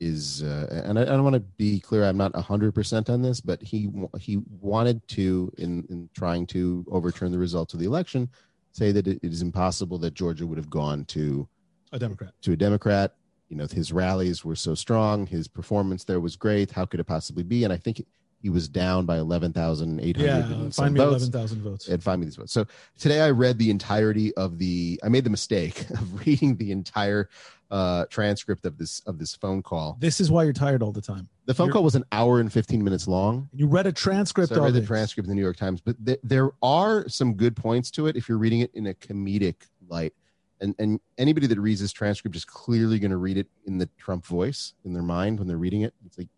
is 0.00 0.42
uh, 0.42 0.82
and 0.84 0.98
I, 0.98 1.02
I 1.02 1.04
don't 1.06 1.24
want 1.24 1.34
to 1.34 1.40
be 1.40 1.80
clear. 1.80 2.04
I'm 2.04 2.16
not 2.16 2.34
hundred 2.34 2.74
percent 2.74 3.08
on 3.08 3.22
this, 3.22 3.40
but 3.40 3.62
he 3.62 3.90
he 4.18 4.42
wanted 4.60 5.06
to 5.08 5.52
in 5.58 5.84
in 5.88 6.08
trying 6.14 6.46
to 6.48 6.84
overturn 6.90 7.30
the 7.32 7.38
results 7.38 7.74
of 7.74 7.80
the 7.80 7.86
election, 7.86 8.28
say 8.72 8.92
that 8.92 9.06
it 9.06 9.20
is 9.22 9.42
impossible 9.42 9.98
that 9.98 10.14
Georgia 10.14 10.46
would 10.46 10.58
have 10.58 10.70
gone 10.70 11.04
to 11.06 11.48
a 11.92 11.98
Democrat. 11.98 12.32
To 12.42 12.52
a 12.52 12.56
Democrat. 12.56 13.14
You 13.50 13.58
know, 13.58 13.66
his 13.66 13.92
rallies 13.92 14.44
were 14.44 14.56
so 14.56 14.74
strong. 14.74 15.26
His 15.26 15.46
performance 15.46 16.02
there 16.02 16.18
was 16.18 16.34
great. 16.34 16.72
How 16.72 16.86
could 16.86 16.98
it 16.98 17.04
possibly 17.04 17.44
be? 17.44 17.62
And 17.62 17.72
I 17.72 17.76
think 17.76 18.04
he 18.44 18.50
was 18.50 18.68
down 18.68 19.06
by 19.06 19.16
11,800 19.16 20.22
yeah, 20.22 20.68
find 20.68 20.92
me 20.92 21.00
11,000 21.00 21.62
votes. 21.62 21.88
And 21.88 22.02
find 22.02 22.20
me 22.20 22.26
these 22.26 22.36
votes. 22.36 22.52
So 22.52 22.66
today 22.98 23.22
I 23.22 23.30
read 23.30 23.56
the 23.56 23.70
entirety 23.70 24.34
of 24.34 24.58
the, 24.58 25.00
I 25.02 25.08
made 25.08 25.24
the 25.24 25.30
mistake 25.30 25.88
of 25.90 26.26
reading 26.26 26.54
the 26.58 26.70
entire 26.70 27.30
uh, 27.70 28.04
transcript 28.10 28.66
of 28.66 28.76
this, 28.76 29.00
of 29.06 29.18
this 29.18 29.34
phone 29.34 29.62
call. 29.62 29.96
This 29.98 30.20
is 30.20 30.30
why 30.30 30.42
you're 30.42 30.52
tired 30.52 30.82
all 30.82 30.92
the 30.92 31.00
time. 31.00 31.26
The 31.46 31.54
phone 31.54 31.68
you're, 31.68 31.72
call 31.72 31.84
was 31.84 31.94
an 31.94 32.04
hour 32.12 32.38
and 32.38 32.52
15 32.52 32.84
minutes 32.84 33.08
long. 33.08 33.48
You 33.54 33.66
read 33.66 33.86
a 33.86 33.92
transcript 33.92 34.50
so 34.50 34.60
I 34.60 34.66
read 34.66 34.74
the 34.74 34.84
transcript 34.84 35.24
in 35.24 35.30
the 35.30 35.36
New 35.36 35.42
York 35.42 35.56
Times, 35.56 35.80
but 35.80 35.96
th- 36.04 36.20
there 36.22 36.50
are 36.62 37.08
some 37.08 37.32
good 37.36 37.56
points 37.56 37.90
to 37.92 38.08
it 38.08 38.14
if 38.14 38.28
you're 38.28 38.36
reading 38.36 38.60
it 38.60 38.70
in 38.74 38.88
a 38.88 38.94
comedic 38.94 39.54
light 39.88 40.12
and 40.60 40.74
and 40.78 41.00
anybody 41.18 41.46
that 41.46 41.58
reads 41.58 41.80
this 41.80 41.92
transcript 41.92 42.36
is 42.36 42.44
clearly 42.44 42.98
going 42.98 43.10
to 43.10 43.16
read 43.16 43.38
it 43.38 43.48
in 43.66 43.78
the 43.78 43.88
Trump 43.98 44.24
voice 44.24 44.74
in 44.84 44.92
their 44.92 45.02
mind 45.02 45.38
when 45.38 45.48
they're 45.48 45.56
reading 45.56 45.82
it. 45.82 45.94
It's 46.06 46.18
like 46.18 46.28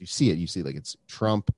you 0.00 0.06
see 0.06 0.30
it, 0.30 0.38
you 0.38 0.46
see 0.46 0.62
like 0.62 0.74
it's 0.74 0.96
Trump, 1.06 1.54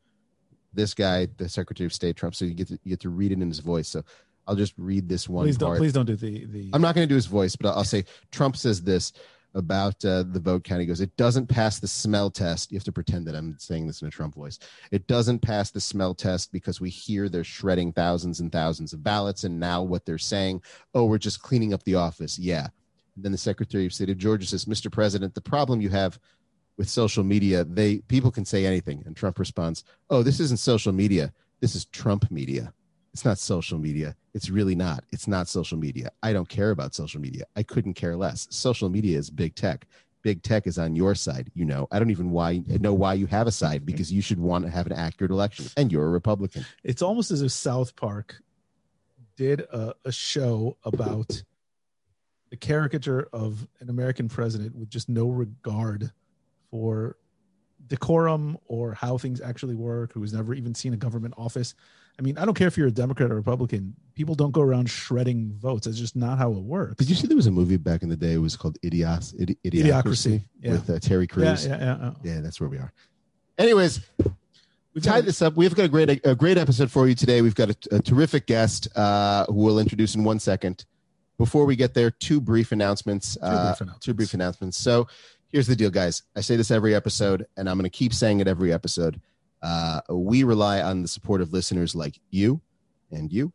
this 0.75 0.93
guy, 0.93 1.29
the 1.37 1.49
Secretary 1.49 1.87
of 1.87 1.93
State 1.93 2.17
Trump. 2.17 2.35
So 2.35 2.45
you 2.45 2.55
get 2.55 2.69
to 2.69 2.79
you 2.85 2.91
get 2.91 3.01
to 3.01 3.11
read 3.11 3.33
it 3.33 3.41
in 3.41 3.49
his 3.49 3.61
voice. 3.61 3.89
So 3.89 4.05
I'll 4.47 4.57
just 4.57 4.75
read 4.77 5.09
this 5.09 5.29
one. 5.29 5.47
Please 5.47 5.57
don't 5.57 5.77
please 5.77 5.93
don't 5.93 6.07
do 6.07 6.17
the 6.17 6.45
the. 6.47 6.71
I'm 6.73 6.83
not 6.83 6.95
going 6.95 7.07
to 7.07 7.09
do 7.09 7.15
his 7.15 7.27
voice, 7.27 7.57
but 7.57 7.69
I'll, 7.69 7.79
I'll 7.79 7.85
say 7.85 8.05
Trump 8.31 8.57
says 8.57 8.83
this 8.83 9.13
about 9.55 10.03
uh, 10.05 10.25
the 10.27 10.41
vote 10.41 10.65
count. 10.65 10.81
He 10.81 10.87
goes, 10.87 11.01
It 11.01 11.17
doesn't 11.17 11.47
pass 11.47 11.79
the 11.79 11.89
smell 11.89 12.31
test. 12.31 12.71
You 12.73 12.77
have 12.77 12.85
to 12.85 12.93
pretend 12.93 13.27
that 13.27 13.35
I'm 13.35 13.57
saying 13.59 13.87
this 13.87 14.03
in 14.03 14.09
a 14.09 14.11
Trump 14.11 14.35
voice. 14.35 14.59
It 14.91 15.07
doesn't 15.07 15.41
pass 15.41 15.71
the 15.71 15.81
smell 15.81 16.15
test 16.15 16.53
because 16.53 16.81
we 16.81 16.91
hear 16.91 17.29
they're 17.29 17.45
shredding 17.45 17.93
thousands 17.93 18.41
and 18.41 18.51
thousands 18.51 18.93
of 18.93 19.03
ballots. 19.03 19.45
And 19.45 19.61
now 19.61 19.83
what 19.83 20.05
they're 20.07 20.19
saying, 20.19 20.63
oh, 20.95 21.05
we're 21.05 21.19
just 21.19 21.43
cleaning 21.43 21.75
up 21.75 21.83
the 21.85 21.95
office. 21.95 22.39
Yeah. 22.39 22.69
And 23.17 23.25
then 23.25 23.33
the 23.33 23.39
Secretary 23.39 23.87
of 23.87 23.93
State 23.93 24.11
of 24.11 24.19
Georgia 24.19 24.47
says, 24.47 24.65
Mr. 24.65 24.91
President, 24.91 25.35
the 25.35 25.41
problem 25.41 25.81
you 25.81 25.91
have 25.91 26.19
with 26.79 26.89
social 26.89 27.25
media, 27.25 27.65
they 27.65 27.99
people 27.99 28.31
can 28.31 28.45
say 28.45 28.67
anything. 28.67 29.03
And 29.07 29.17
Trump 29.17 29.39
responds, 29.39 29.85
Oh, 30.11 30.23
this 30.23 30.41
isn't 30.41 30.59
social 30.59 30.93
media. 30.93 31.33
This 31.61 31.75
is 31.75 31.85
Trump 31.87 32.31
media. 32.31 32.73
It's 33.13 33.25
not 33.25 33.39
social 33.39 33.79
media. 33.79 34.17
It's 34.35 34.49
really 34.49 34.75
not. 34.75 35.05
It's 35.13 35.29
not 35.29 35.47
social 35.47 35.77
media. 35.79 36.11
I 36.23 36.33
don't 36.33 36.49
care 36.49 36.71
about 36.71 36.95
social 36.95 37.21
media. 37.21 37.45
I 37.57 37.63
couldn't 37.63 37.95
care 37.95 38.17
less. 38.17 38.49
Social 38.51 38.89
media 38.89 39.19
is 39.19 39.29
big 39.29 39.55
tech. 39.55 39.87
Big 40.23 40.43
tech 40.43 40.67
is 40.67 40.79
on 40.79 40.97
your 40.97 41.15
side. 41.15 41.51
You 41.55 41.65
know, 41.65 41.89
I 41.91 41.99
don't 41.99 42.11
even 42.11 42.31
why 42.31 42.63
know 42.67 42.95
why 42.95 43.15
you 43.15 43.27
have 43.27 43.47
a 43.47 43.53
side 43.53 43.85
because 43.85 44.13
you 44.13 44.23
should 44.23 44.39
want 44.39 44.65
to 44.65 44.71
have 44.71 44.87
an 44.87 44.93
accurate 44.93 45.31
election, 45.31 45.67
and 45.77 45.91
you're 45.91 46.07
a 46.07 46.11
Republican. 46.11 46.65
It's 46.85 47.03
almost 47.03 47.31
as 47.33 47.43
if 47.43 47.53
South 47.53 47.97
Park 47.97 48.41
did 49.37 49.61
a, 49.61 49.95
a 50.05 50.13
show 50.13 50.77
about 50.85 51.43
the 52.51 52.57
caricature 52.57 53.29
of 53.33 53.67
an 53.81 53.91
American 53.91 54.29
president 54.29 54.77
with 54.77 54.89
just 54.89 55.09
no 55.09 55.27
regard 55.29 56.13
for 56.73 57.17
decorum 57.87 58.57
or 58.67 58.95
how 58.95 59.19
things 59.19 59.41
actually 59.41 59.75
work, 59.75 60.13
who 60.15 60.23
has 60.23 60.33
never 60.33 60.55
even 60.55 60.75
seen 60.75 60.95
a 60.95 60.97
government 60.97 61.35
office. 61.37 61.75
I 62.19 62.23
mean, 62.23 62.39
I 62.39 62.45
don't 62.45 62.55
care 62.55 62.67
if 62.69 62.77
you're 62.77 62.89
a 62.89 62.93
Democrat 62.93 63.31
or 63.31 63.35
Republican. 63.35 63.95
People 64.15 64.35
don't 64.35 64.51
go 64.53 64.61
around 64.63 64.89
shredding 64.89 65.53
votes. 65.59 65.87
It's 65.87 65.99
just 65.99 66.17
not 66.17 66.39
how 66.39 66.51
it 66.53 66.63
works. 66.63 66.97
Did 66.97 67.09
you 67.11 67.15
see 67.15 67.27
there 67.27 67.37
was 67.37 67.47
a 67.47 67.51
movie 67.51 67.77
back 67.77 68.03
in 68.03 68.09
the 68.09 68.17
day? 68.17 68.33
It 68.35 68.39
was 68.39 68.57
called 68.57 68.79
Idios, 68.83 69.35
Idi- 69.35 69.57
Idiocracy, 69.65 69.85
Idiocracy, 69.85 70.45
yeah. 70.61 70.71
with 70.73 70.91
uh, 70.91 70.99
Terry 70.99 71.27
Crews. 71.27 71.67
yeah, 71.67 71.79
yeah. 71.79 71.99
yeah. 72.01 72.13
Yeah, 72.35 72.41
that's 72.41 72.61
where 72.61 72.69
we 72.71 72.79
are. 72.79 72.93
Anyways, 73.59 74.01
We've 74.95 75.03
tie 75.05 75.19
got- 75.21 75.25
this 75.27 75.43
up. 75.43 75.55
We've 75.55 75.75
got 75.75 75.85
a 75.85 75.89
great 75.89 76.21
a 76.25 76.35
great 76.35 76.59
episode 76.59 76.91
for 76.91 77.09
you 77.09 77.15
today. 77.15 77.41
We've 77.43 77.55
got 77.55 77.71
a, 77.71 77.97
a 77.97 78.03
terrific 78.03 78.47
guest 78.47 78.89
uh, 78.97 79.47
who 79.47 79.55
we'll 79.55 79.79
introduce 79.79 80.15
in 80.15 80.25
one 80.25 80.39
second. 80.39 80.85
Before 81.39 81.65
we 81.65 81.77
get 81.77 81.95
there, 81.95 82.11
two 82.11 82.41
brief 82.41 82.73
announcements. 82.73 83.37
uh, 83.41 83.49
brief 83.49 83.81
announcements. 83.81 83.99
Two 84.07 84.15
brief 84.15 84.35
announcements. 84.35 84.77
So 84.79 85.09
here's 85.53 85.67
the 85.67 85.77
deal, 85.77 85.91
guys. 85.91 86.23
I 86.35 86.41
say 86.41 86.57
this 86.57 86.71
every 86.71 86.95
episode, 86.95 87.47
and 87.57 87.69
I'm 87.69 87.77
going 87.77 87.85
to 87.85 87.91
keep 87.91 88.13
saying 88.13 88.41
it 88.41 88.49
every 88.49 88.73
episode. 88.73 89.21
Uh, 89.63 90.01
we 90.09 90.43
rely 90.43 90.81
on 90.83 91.03
the 91.03 91.09
support 91.09 91.41
of 91.41 91.53
listeners 91.53 91.95
like 91.95 92.19
you 92.31 92.61
and 93.13 93.31
you 93.31 93.53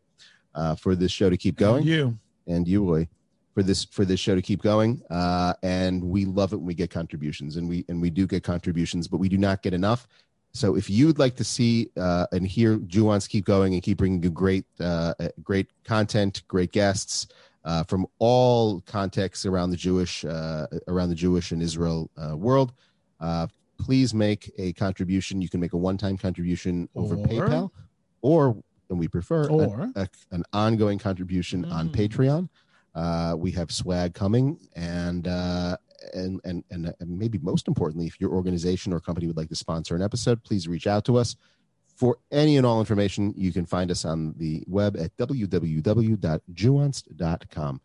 uh, 0.56 0.76
for 0.76 0.96
this 0.96 1.12
show 1.12 1.30
to 1.30 1.36
keep 1.36 1.58
going 1.58 1.84
You. 1.84 2.18
and 2.48 2.66
you 2.66 2.90
Roy, 2.90 3.10
for 3.54 3.62
this 3.62 3.84
for 3.86 4.06
this 4.06 4.20
show 4.20 4.34
to 4.34 4.42
keep 4.42 4.62
going 4.62 5.02
uh, 5.10 5.54
and 5.64 6.02
we 6.02 6.24
love 6.24 6.54
it 6.54 6.58
when 6.58 6.66
we 6.66 6.74
get 6.74 6.90
contributions 6.90 7.58
and 7.58 7.68
we 7.68 7.84
and 7.90 8.02
we 8.02 8.10
do 8.10 8.26
get 8.26 8.44
contributions 8.44 9.08
but 9.08 9.18
we 9.18 9.28
do 9.28 9.38
not 9.38 9.62
get 9.62 9.74
enough 9.74 10.08
so 10.54 10.76
if 10.78 10.90
you'd 10.90 11.20
like 11.20 11.36
to 11.36 11.44
see 11.44 11.90
uh, 11.98 12.26
and 12.32 12.48
hear 12.48 12.78
Juwans 12.78 13.28
keep 13.28 13.44
going 13.44 13.74
and 13.74 13.84
keep 13.84 13.98
bringing 13.98 14.24
you 14.24 14.30
great 14.30 14.66
uh, 14.80 15.14
great 15.44 15.72
content 15.84 16.44
great 16.48 16.72
guests 16.72 17.28
uh, 17.70 17.84
from 17.92 18.02
all 18.28 18.82
contexts 18.98 19.44
around 19.46 19.70
the 19.76 19.78
Jewish 19.88 20.14
uh, 20.26 20.66
around 20.88 21.10
the 21.14 21.20
Jewish 21.26 21.48
and 21.54 21.62
Israel 21.70 22.00
uh, 22.22 22.36
world 22.48 22.70
uh, 23.20 23.46
please 23.86 24.10
make 24.14 24.42
a 24.58 24.68
contribution 24.86 25.42
you 25.46 25.50
can 25.54 25.60
make 25.66 25.74
a 25.74 25.82
one-time 25.90 26.18
contribution 26.18 26.74
over 26.96 27.16
Or- 27.16 27.28
PayPal 27.28 27.66
or 28.22 28.40
and 28.90 28.98
we 28.98 29.08
prefer 29.10 29.42
Or 29.50 29.92
a, 29.96 30.08
an 30.32 30.44
ongoing 30.54 30.98
contribution 30.98 31.60
on 31.66 31.90
Mm. 31.90 31.96
Patreon. 32.00 32.44
Uh, 32.96 33.36
we 33.38 33.52
have 33.52 33.70
swag 33.70 34.14
coming, 34.14 34.58
and 34.76 35.28
uh, 35.28 35.76
and 36.14 36.40
and 36.46 36.64
and 36.72 36.82
uh, 36.88 36.92
maybe 37.06 37.38
most 37.52 37.68
importantly, 37.68 38.08
if 38.08 38.16
your 38.22 38.32
organization 38.32 38.94
or 38.94 39.00
company 39.02 39.28
would 39.28 39.36
like 39.42 39.50
to 39.50 39.56
sponsor 39.56 39.94
an 39.98 40.02
episode, 40.02 40.42
please 40.48 40.64
reach 40.70 40.88
out 40.88 41.04
to 41.06 41.18
us. 41.18 41.36
For 41.98 42.18
any 42.32 42.56
and 42.58 42.66
all 42.66 42.80
information, 42.80 43.34
you 43.36 43.52
can 43.52 43.66
find 43.66 43.90
us 43.90 44.06
on 44.06 44.36
the 44.38 44.64
web 44.68 44.96
at 44.98 45.18
www.juanced.com. 45.18 47.82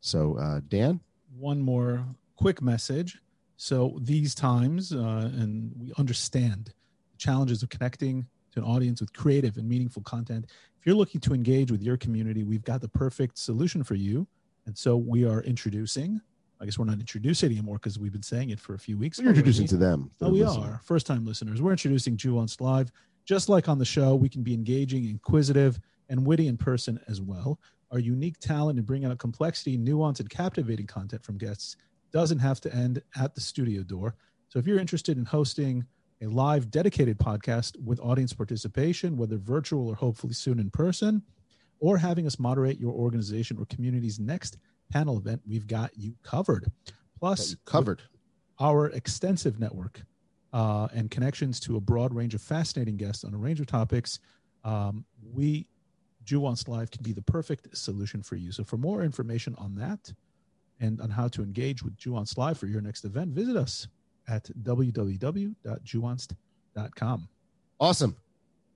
So, 0.00 0.36
uh, 0.36 0.60
Dan, 0.68 0.98
one 1.38 1.60
more 1.60 2.04
quick 2.34 2.60
message. 2.60 3.20
So 3.56 3.96
these 4.00 4.34
times, 4.34 4.92
uh, 4.92 5.30
and 5.32 5.72
we 5.78 5.92
understand 5.96 6.72
the 7.12 7.18
challenges 7.18 7.62
of 7.62 7.68
connecting 7.68 8.26
to 8.52 8.58
an 8.58 8.64
audience 8.64 9.00
with 9.00 9.12
creative 9.12 9.56
and 9.56 9.68
meaningful 9.68 10.02
content. 10.02 10.46
If 10.80 10.84
you're 10.84 10.96
looking 10.96 11.20
to 11.20 11.32
engage 11.32 11.70
with 11.70 11.82
your 11.82 11.96
community, 11.96 12.42
we've 12.42 12.64
got 12.64 12.80
the 12.80 12.88
perfect 12.88 13.38
solution 13.38 13.84
for 13.84 13.94
you. 13.94 14.26
And 14.66 14.76
so 14.76 14.96
we 14.96 15.24
are 15.24 15.40
introducing. 15.42 16.20
I 16.60 16.64
guess 16.64 16.78
we're 16.78 16.84
not 16.84 16.98
introducing 16.98 17.52
anymore 17.52 17.76
because 17.76 17.96
we've 17.96 18.12
been 18.12 18.24
saying 18.24 18.50
it 18.50 18.58
for 18.58 18.74
a 18.74 18.78
few 18.78 18.98
weeks. 18.98 19.20
you're 19.20 19.28
introducing 19.28 19.68
to 19.68 19.76
them. 19.76 20.10
Oh, 20.20 20.30
we 20.30 20.42
are 20.42 20.80
first 20.84 21.06
time 21.06 21.24
listeners. 21.24 21.62
We're 21.62 21.70
introducing 21.70 22.16
Jew 22.16 22.44
Live. 22.58 22.90
Just 23.24 23.48
like 23.48 23.68
on 23.68 23.78
the 23.78 23.84
show, 23.84 24.14
we 24.14 24.28
can 24.28 24.42
be 24.42 24.54
engaging, 24.54 25.08
inquisitive, 25.08 25.78
and 26.08 26.26
witty 26.26 26.48
in 26.48 26.56
person 26.56 26.98
as 27.08 27.20
well. 27.20 27.58
Our 27.90 27.98
unique 27.98 28.38
talent 28.38 28.78
in 28.78 28.84
bringing 28.84 29.10
out 29.10 29.18
complexity, 29.18 29.76
nuance, 29.76 30.20
and 30.20 30.28
captivating 30.28 30.86
content 30.86 31.24
from 31.24 31.38
guests 31.38 31.76
doesn't 32.12 32.38
have 32.38 32.60
to 32.62 32.74
end 32.74 33.02
at 33.16 33.34
the 33.34 33.40
studio 33.40 33.82
door. 33.82 34.14
So 34.48 34.58
if 34.58 34.66
you're 34.66 34.78
interested 34.78 35.16
in 35.16 35.24
hosting 35.24 35.84
a 36.20 36.26
live 36.26 36.70
dedicated 36.70 37.18
podcast 37.18 37.80
with 37.82 38.00
audience 38.00 38.32
participation, 38.32 39.16
whether 39.16 39.36
virtual 39.38 39.88
or 39.88 39.94
hopefully 39.94 40.34
soon 40.34 40.58
in 40.58 40.70
person, 40.70 41.22
or 41.80 41.96
having 41.96 42.26
us 42.26 42.38
moderate 42.38 42.78
your 42.78 42.92
organization 42.92 43.58
or 43.58 43.66
community's 43.66 44.20
next 44.20 44.58
panel 44.92 45.18
event, 45.18 45.40
we've 45.46 45.66
got 45.66 45.90
you 45.96 46.14
covered. 46.22 46.70
Plus, 47.18 47.56
covered. 47.64 48.02
our 48.60 48.88
extensive 48.90 49.58
network 49.58 50.02
uh, 50.52 50.88
and 50.92 51.10
connections 51.10 51.58
to 51.60 51.76
a 51.76 51.80
broad 51.80 52.14
range 52.14 52.34
of 52.34 52.42
fascinating 52.42 52.96
guests 52.96 53.24
on 53.24 53.34
a 53.34 53.36
range 53.36 53.60
of 53.60 53.66
topics, 53.66 54.18
um, 54.64 55.04
we, 55.32 55.66
Jew 56.24 56.40
Live, 56.40 56.90
can 56.90 57.02
be 57.02 57.12
the 57.12 57.22
perfect 57.22 57.76
solution 57.76 58.22
for 58.22 58.36
you. 58.36 58.52
So, 58.52 58.64
for 58.64 58.76
more 58.76 59.02
information 59.02 59.54
on 59.58 59.74
that 59.76 60.12
and 60.80 61.00
on 61.00 61.10
how 61.10 61.28
to 61.28 61.42
engage 61.42 61.82
with 61.82 61.96
Jew 61.96 62.22
Live 62.36 62.58
for 62.58 62.66
your 62.66 62.80
next 62.80 63.04
event, 63.04 63.32
visit 63.32 63.56
us 63.56 63.88
at 64.28 64.48
www.jewonst.com. 64.62 67.28
Awesome. 67.80 68.16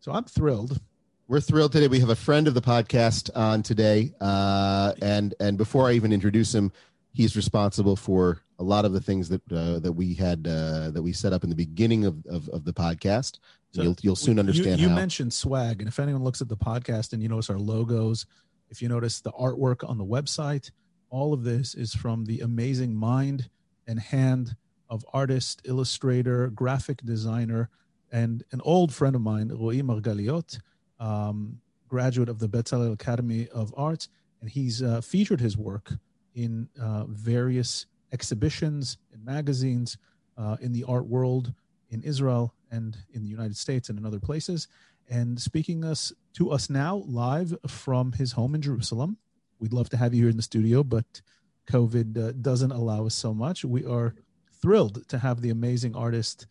So, 0.00 0.12
I'm 0.12 0.24
thrilled. 0.24 0.80
We're 1.28 1.40
thrilled 1.40 1.72
today. 1.72 1.88
We 1.88 2.00
have 2.00 2.10
a 2.10 2.16
friend 2.16 2.46
of 2.46 2.54
the 2.54 2.62
podcast 2.62 3.30
on 3.34 3.64
today, 3.64 4.12
uh, 4.20 4.92
and 5.02 5.34
and 5.40 5.58
before 5.58 5.88
I 5.88 5.92
even 5.92 6.12
introduce 6.12 6.54
him, 6.54 6.70
he's 7.16 7.34
responsible 7.34 7.96
for 7.96 8.42
a 8.58 8.62
lot 8.62 8.84
of 8.84 8.92
the 8.92 9.00
things 9.00 9.30
that 9.30 9.40
uh, 9.50 9.78
that 9.78 9.92
we 9.92 10.12
had 10.14 10.46
uh, 10.46 10.90
that 10.90 11.02
we 11.02 11.12
set 11.12 11.32
up 11.32 11.42
in 11.42 11.50
the 11.50 11.56
beginning 11.56 12.04
of 12.04 12.24
of, 12.26 12.48
of 12.50 12.64
the 12.64 12.72
podcast. 12.72 13.38
So 13.72 13.82
you'll 13.82 13.96
you'll 14.02 14.16
soon 14.16 14.38
understand 14.38 14.80
You, 14.80 14.90
how. 14.90 14.94
mentioned 14.94 15.32
swag, 15.32 15.80
and 15.80 15.88
if 15.88 15.98
anyone 15.98 16.22
looks 16.22 16.40
at 16.40 16.48
the 16.48 16.56
podcast 16.56 17.12
and 17.12 17.22
you 17.22 17.28
notice 17.28 17.50
our 17.50 17.58
logos, 17.58 18.26
if 18.68 18.82
you 18.82 18.88
notice 18.88 19.20
the 19.20 19.32
artwork 19.32 19.88
on 19.88 19.98
the 19.98 20.04
website, 20.04 20.70
all 21.10 21.32
of 21.32 21.42
this 21.42 21.74
is 21.74 21.94
from 21.94 22.26
the 22.26 22.40
amazing 22.40 22.94
mind 22.94 23.48
and 23.86 23.98
hand 23.98 24.56
of 24.88 25.04
artist, 25.12 25.62
illustrator, 25.64 26.48
graphic 26.48 27.02
designer, 27.02 27.70
and 28.12 28.44
an 28.52 28.60
old 28.62 28.94
friend 28.94 29.16
of 29.16 29.22
mine, 29.22 29.48
Roi 29.48 29.80
Margaliot, 29.80 30.60
um, 31.00 31.60
graduate 31.88 32.28
of 32.28 32.38
the 32.38 32.48
Bezalel 32.48 32.92
Academy 32.92 33.48
of 33.48 33.74
Arts, 33.76 34.08
and 34.40 34.50
he's 34.50 34.82
uh, 34.82 35.00
featured 35.00 35.40
his 35.40 35.56
work 35.56 35.92
in 36.36 36.68
uh, 36.80 37.04
various 37.08 37.86
exhibitions 38.12 38.98
and 39.12 39.24
magazines 39.24 39.98
uh, 40.38 40.56
in 40.60 40.72
the 40.72 40.84
art 40.84 41.06
world 41.06 41.52
in 41.90 42.02
Israel 42.02 42.54
and 42.70 42.96
in 43.12 43.22
the 43.22 43.28
United 43.28 43.56
States 43.56 43.88
and 43.88 43.98
in 43.98 44.06
other 44.06 44.20
places. 44.20 44.68
And 45.08 45.40
speaking 45.40 45.84
us 45.84 46.12
to 46.34 46.50
us 46.50 46.68
now 46.68 47.02
live 47.06 47.56
from 47.66 48.12
his 48.12 48.32
home 48.32 48.54
in 48.54 48.62
Jerusalem. 48.62 49.16
We'd 49.58 49.72
love 49.72 49.88
to 49.90 49.96
have 49.96 50.12
you 50.14 50.22
here 50.22 50.30
in 50.30 50.36
the 50.36 50.42
studio, 50.42 50.82
but 50.82 51.22
COVID 51.68 52.18
uh, 52.18 52.32
doesn't 52.32 52.72
allow 52.72 53.06
us 53.06 53.14
so 53.14 53.32
much. 53.32 53.64
We 53.64 53.84
are 53.86 54.14
thrilled 54.60 55.08
to 55.08 55.18
have 55.18 55.40
the 55.40 55.50
amazing 55.50 55.96
artist 55.96 56.46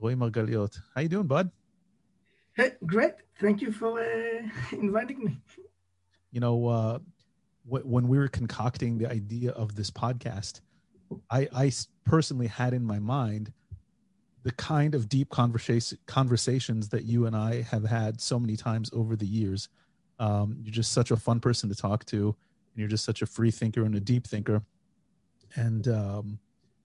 Roy 0.00 0.14
Margaliot. 0.14 0.78
How 0.94 1.02
you 1.02 1.08
doing, 1.08 1.26
bud? 1.26 1.50
Hey, 2.54 2.72
great. 2.86 3.14
Thank 3.38 3.60
you 3.60 3.72
for 3.72 4.00
uh, 4.00 4.48
inviting 4.72 5.24
me. 5.24 5.38
You 6.32 6.40
know, 6.40 6.66
uh, 6.66 6.98
when 7.68 8.08
we 8.08 8.18
were 8.18 8.28
concocting 8.28 8.98
the 8.98 9.10
idea 9.10 9.50
of 9.52 9.74
this 9.74 9.90
podcast, 9.90 10.60
I 11.30 11.72
personally 12.04 12.46
had 12.46 12.74
in 12.74 12.84
my 12.84 12.98
mind 12.98 13.52
the 14.42 14.52
kind 14.52 14.94
of 14.94 15.08
deep 15.08 15.28
conversation 15.28 15.98
conversations 16.06 16.88
that 16.90 17.04
you 17.04 17.26
and 17.26 17.36
I 17.36 17.62
have 17.62 17.84
had 17.84 18.20
so 18.20 18.38
many 18.38 18.56
times 18.56 18.90
over 18.92 19.16
the 19.16 19.26
years. 19.26 19.68
Um, 20.18 20.56
you're 20.62 20.72
just 20.72 20.92
such 20.92 21.10
a 21.10 21.16
fun 21.16 21.40
person 21.40 21.68
to 21.68 21.74
talk 21.74 22.04
to, 22.06 22.26
and 22.26 22.76
you're 22.76 22.88
just 22.88 23.04
such 23.04 23.22
a 23.22 23.26
free 23.26 23.50
thinker 23.50 23.84
and 23.84 23.94
a 23.96 24.00
deep 24.00 24.26
thinker, 24.26 24.62
and 25.56 25.88
um, 25.88 26.38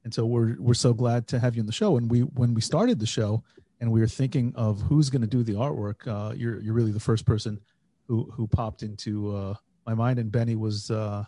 and 0.04 0.14
so 0.14 0.26
we're 0.26 0.56
we're 0.60 0.74
so 0.74 0.94
glad 0.94 1.28
to 1.28 1.40
have 1.40 1.56
you 1.56 1.62
on 1.62 1.68
the 1.68 1.72
show. 1.72 1.98
And 1.98 2.10
we 2.10 2.22
when 2.22 2.54
we 2.54 2.62
started 2.62 3.00
the 3.00 3.06
show 3.06 3.44
and 3.80 3.92
we 3.92 4.00
were 4.00 4.08
thinking 4.08 4.54
of 4.56 4.82
who's 4.82 5.10
going 5.10 5.22
to 5.22 5.28
do 5.28 5.44
the 5.44 5.54
artwork, 5.54 6.08
uh, 6.08 6.34
you're 6.34 6.60
you're 6.62 6.74
really 6.74 6.92
the 6.92 7.00
first 7.00 7.26
person 7.26 7.60
who 8.08 8.30
who 8.34 8.48
popped 8.48 8.82
into 8.84 9.36
uh, 9.36 9.54
my 9.86 9.94
mind. 9.94 10.20
And 10.20 10.32
Benny 10.32 10.56
was, 10.56 10.92
uh, 10.92 11.24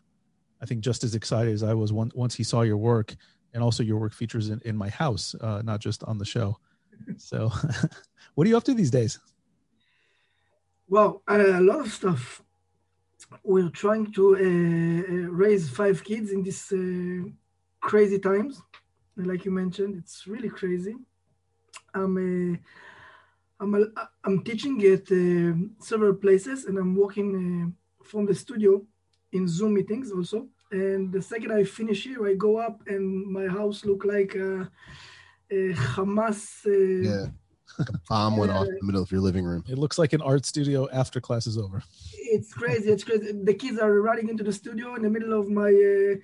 I 0.62 0.66
think, 0.66 0.82
just 0.82 1.04
as 1.04 1.16
excited 1.16 1.54
as 1.54 1.64
I 1.64 1.74
was 1.74 1.92
once 1.92 2.14
once 2.14 2.36
he 2.36 2.44
saw 2.44 2.62
your 2.62 2.78
work, 2.78 3.16
and 3.54 3.64
also 3.64 3.84
your 3.84 4.00
work 4.00 4.14
features 4.14 4.50
in, 4.50 4.62
in 4.66 4.76
my 4.76 4.90
house, 4.90 5.36
uh, 5.42 5.62
not 5.64 5.80
just 5.80 6.04
on 6.04 6.18
the 6.18 6.26
show. 6.26 6.58
So, 7.18 7.52
what 8.36 8.46
are 8.46 8.50
you 8.50 8.56
up 8.56 8.64
to 8.66 8.74
these 8.74 8.92
days? 8.92 9.20
Well, 10.88 11.22
a 11.28 11.60
lot 11.60 11.80
of 11.80 11.92
stuff. 11.92 12.44
We're 13.44 13.70
trying 13.70 14.14
to 14.14 14.36
uh, 14.36 15.14
uh, 15.14 15.32
raise 15.32 15.70
five 15.70 16.04
kids 16.04 16.32
in 16.32 16.44
these 16.44 16.72
uh, 16.72 17.30
crazy 17.82 18.20
times. 18.20 18.62
Like 19.18 19.44
you 19.44 19.52
mentioned, 19.52 19.96
it's 19.98 20.28
really 20.28 20.50
crazy. 20.50 20.96
I'm 21.94 22.16
uh, 22.18 22.58
I'm 23.60 23.76
a, 23.76 23.86
I'm 24.24 24.44
teaching 24.44 24.82
at 24.84 25.12
uh, 25.12 25.54
several 25.80 26.16
places, 26.16 26.66
and 26.66 26.78
I'm 26.78 26.96
working 26.96 27.30
uh, 27.42 27.83
from 28.04 28.26
the 28.26 28.36
studio 28.36 28.82
in 29.32 29.48
Zoom 29.48 29.74
meetings 29.74 30.12
also. 30.12 30.48
And 30.72 31.12
the 31.12 31.22
second 31.22 31.52
I 31.52 31.64
finish 31.64 32.04
here, 32.04 32.26
I 32.28 32.34
go 32.34 32.58
up, 32.58 32.82
and 32.88 33.32
my 33.32 33.48
house 33.48 33.86
look 33.86 34.06
like 34.06 34.34
a, 34.36 34.70
a 35.52 35.74
Hamas. 35.74 36.66
Uh, 36.66 37.10
yeah, 37.10 37.26
like 37.78 37.90
a 37.90 38.00
bomb 38.10 38.38
went 38.38 38.52
off 38.52 38.68
in 38.68 38.78
the 38.80 38.86
middle 38.86 39.04
of 39.04 39.12
your 39.12 39.22
living 39.22 39.46
room. 39.46 39.64
It 39.70 39.78
looks 39.78 40.00
like 40.00 40.14
an 40.14 40.22
art 40.22 40.46
studio 40.46 40.90
after 40.92 41.22
class 41.22 41.46
is 41.46 41.58
over. 41.58 41.84
It's 42.14 42.54
crazy. 42.54 42.90
It's 42.90 43.04
crazy. 43.04 43.34
The 43.44 43.54
kids 43.54 43.78
are 43.78 44.02
running 44.02 44.30
into 44.30 44.44
the 44.44 44.54
studio 44.54 44.96
in 44.96 45.04
the 45.04 45.10
middle 45.12 45.40
of 45.40 45.48
my 45.48 45.70
uh, 45.70 46.16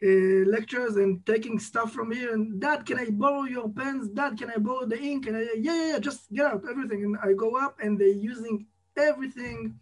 uh, 0.00 0.44
lectures 0.46 0.94
and 0.94 1.26
taking 1.26 1.58
stuff 1.58 1.92
from 1.92 2.12
here. 2.12 2.32
And 2.34 2.60
Dad, 2.60 2.86
can 2.86 3.00
I 3.00 3.10
borrow 3.10 3.44
your 3.44 3.68
pens? 3.68 4.08
Dad, 4.10 4.38
can 4.38 4.50
I 4.50 4.58
borrow 4.58 4.86
the 4.86 5.00
ink? 5.00 5.26
And 5.26 5.36
I, 5.36 5.40
yeah, 5.40 5.74
yeah, 5.74 5.88
yeah, 5.92 5.98
just 5.98 6.32
get 6.32 6.46
out 6.46 6.62
everything. 6.70 7.02
And 7.02 7.16
I 7.20 7.32
go 7.32 7.56
up, 7.56 7.80
and 7.82 7.98
they're 7.98 8.08
using 8.08 8.66
everything 8.96 9.80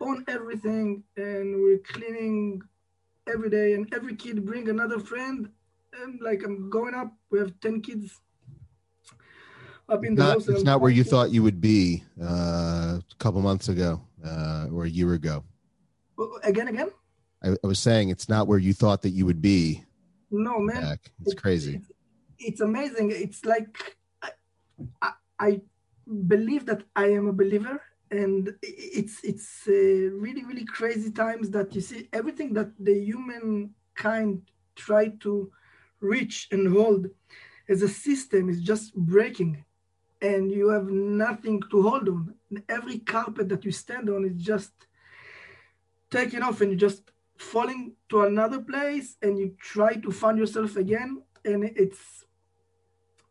on 0.00 0.24
everything, 0.28 1.02
and 1.16 1.62
we're 1.62 1.78
cleaning 1.78 2.62
every 3.26 3.50
day. 3.50 3.74
And 3.74 3.92
every 3.94 4.14
kid 4.14 4.44
bring 4.44 4.68
another 4.68 4.98
friend. 4.98 5.48
And 6.02 6.20
like 6.20 6.42
I'm 6.44 6.68
going 6.70 6.94
up, 6.94 7.12
we 7.30 7.38
have 7.38 7.58
ten 7.60 7.80
kids 7.80 8.20
up 9.88 10.04
in 10.04 10.14
the 10.14 10.22
Not, 10.22 10.32
house. 10.32 10.48
it's 10.48 10.64
not 10.64 10.80
where 10.80 10.90
you 10.90 11.04
thought 11.04 11.30
you 11.30 11.42
would 11.42 11.60
be 11.60 12.02
uh, 12.20 12.98
a 12.98 13.02
couple 13.18 13.40
months 13.40 13.68
ago 13.68 14.00
uh, 14.24 14.66
or 14.72 14.84
a 14.84 14.88
year 14.90 15.14
ago. 15.14 15.44
Again, 16.42 16.68
again. 16.68 16.90
I, 17.42 17.50
I 17.50 17.66
was 17.66 17.78
saying 17.78 18.08
it's 18.08 18.28
not 18.28 18.46
where 18.46 18.58
you 18.58 18.72
thought 18.72 19.02
that 19.02 19.10
you 19.10 19.26
would 19.26 19.40
be. 19.40 19.84
No, 20.30 20.58
man. 20.58 20.82
Back. 20.82 21.12
It's 21.24 21.34
crazy. 21.34 21.76
It's, 21.76 21.90
it's 22.38 22.60
amazing. 22.60 23.12
It's 23.12 23.44
like 23.44 23.96
I, 24.22 24.30
I, 25.00 25.12
I 25.38 25.60
believe 26.26 26.66
that 26.66 26.82
I 26.94 27.06
am 27.12 27.28
a 27.28 27.32
believer, 27.32 27.80
and 28.10 28.54
it's 28.62 29.22
it's 29.24 29.64
uh, 29.68 29.72
really 29.72 30.44
really 30.44 30.64
crazy 30.64 31.10
times 31.10 31.50
that 31.50 31.74
you 31.74 31.80
see 31.80 32.08
everything 32.12 32.52
that 32.54 32.70
the 32.78 32.94
human 32.94 33.70
kind 33.94 34.42
try 34.76 35.08
to 35.20 35.50
reach 36.00 36.48
and 36.52 36.72
hold 36.72 37.06
as 37.68 37.82
a 37.82 37.88
system 37.88 38.48
is 38.48 38.62
just 38.62 38.94
breaking. 38.94 39.64
And 40.22 40.50
you 40.50 40.68
have 40.68 40.88
nothing 40.88 41.62
to 41.70 41.82
hold 41.82 42.08
on. 42.08 42.34
Every 42.68 42.98
carpet 42.98 43.48
that 43.50 43.64
you 43.64 43.72
stand 43.72 44.08
on 44.08 44.24
is 44.24 44.36
just 44.42 44.72
taking 46.10 46.42
off 46.42 46.60
and 46.60 46.70
you 46.70 46.76
just 46.76 47.10
falling 47.36 47.92
to 48.08 48.22
another 48.22 48.60
place 48.60 49.16
and 49.22 49.38
you 49.38 49.54
try 49.60 49.94
to 49.94 50.10
find 50.10 50.38
yourself 50.38 50.76
again. 50.76 51.22
And 51.44 51.64
it's 51.64 52.24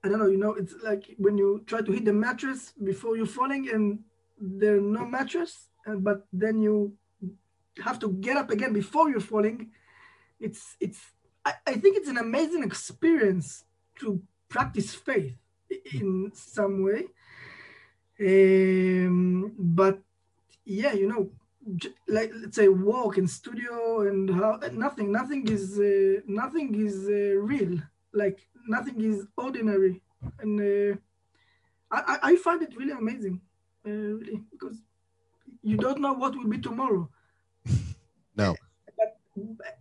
i 0.04 0.08
don't 0.08 0.20
know 0.20 0.28
you 0.28 0.38
know 0.38 0.54
it's 0.54 0.76
like 0.84 1.16
when 1.18 1.36
you 1.36 1.64
try 1.66 1.82
to 1.82 1.92
hit 1.92 2.06
the 2.06 2.14
mattress 2.14 2.74
before 2.84 3.18
you're 3.18 3.26
falling 3.26 3.68
and 3.74 4.00
there's 4.40 4.82
no 4.82 5.06
mattress 5.06 5.70
but 5.86 6.26
then 6.34 6.62
you 6.62 6.98
have 7.84 8.00
to 8.00 8.10
get 8.10 8.38
up 8.38 8.50
again 8.50 8.74
before 8.74 9.10
you're 9.10 9.20
falling. 9.20 9.72
It's 10.40 10.76
it's 10.80 11.00
I, 11.44 11.54
I 11.68 11.74
think 11.74 11.98
it's 11.98 12.10
an 12.10 12.18
amazing 12.18 12.64
experience 12.64 13.66
to 14.00 14.22
practice 14.50 14.94
faith 14.94 15.36
in 15.94 16.32
some 16.34 16.84
way. 16.84 17.08
Um, 18.20 19.54
but 19.58 20.00
yeah 20.64 20.94
you 20.94 21.08
know 21.08 21.30
like 22.08 22.32
let's 22.42 22.56
say 22.56 22.70
walk 22.70 23.18
in 23.18 23.28
studio 23.28 24.02
and 24.08 24.30
how 24.30 24.60
nothing 24.72 25.12
nothing 25.12 25.48
is 25.48 25.80
uh, 25.80 26.22
nothing 26.28 26.76
is 26.76 27.08
uh, 27.08 27.40
real. 27.42 27.80
Like 28.14 28.48
nothing 28.68 29.02
is 29.02 29.28
ordinary. 29.38 30.02
And 30.40 30.60
uh, 30.60 30.98
I, 31.92 32.32
I 32.32 32.36
find 32.38 32.62
it 32.64 32.76
really 32.76 32.94
amazing 32.94 33.42
uh, 33.86 33.90
really 33.90 34.42
because 34.52 34.82
you 35.62 35.78
don't 35.78 36.00
know 36.00 36.14
what 36.14 36.36
will 36.36 36.48
be 36.48 36.60
tomorrow. 36.60 37.10
No. 38.38 38.54
But, 38.98 39.18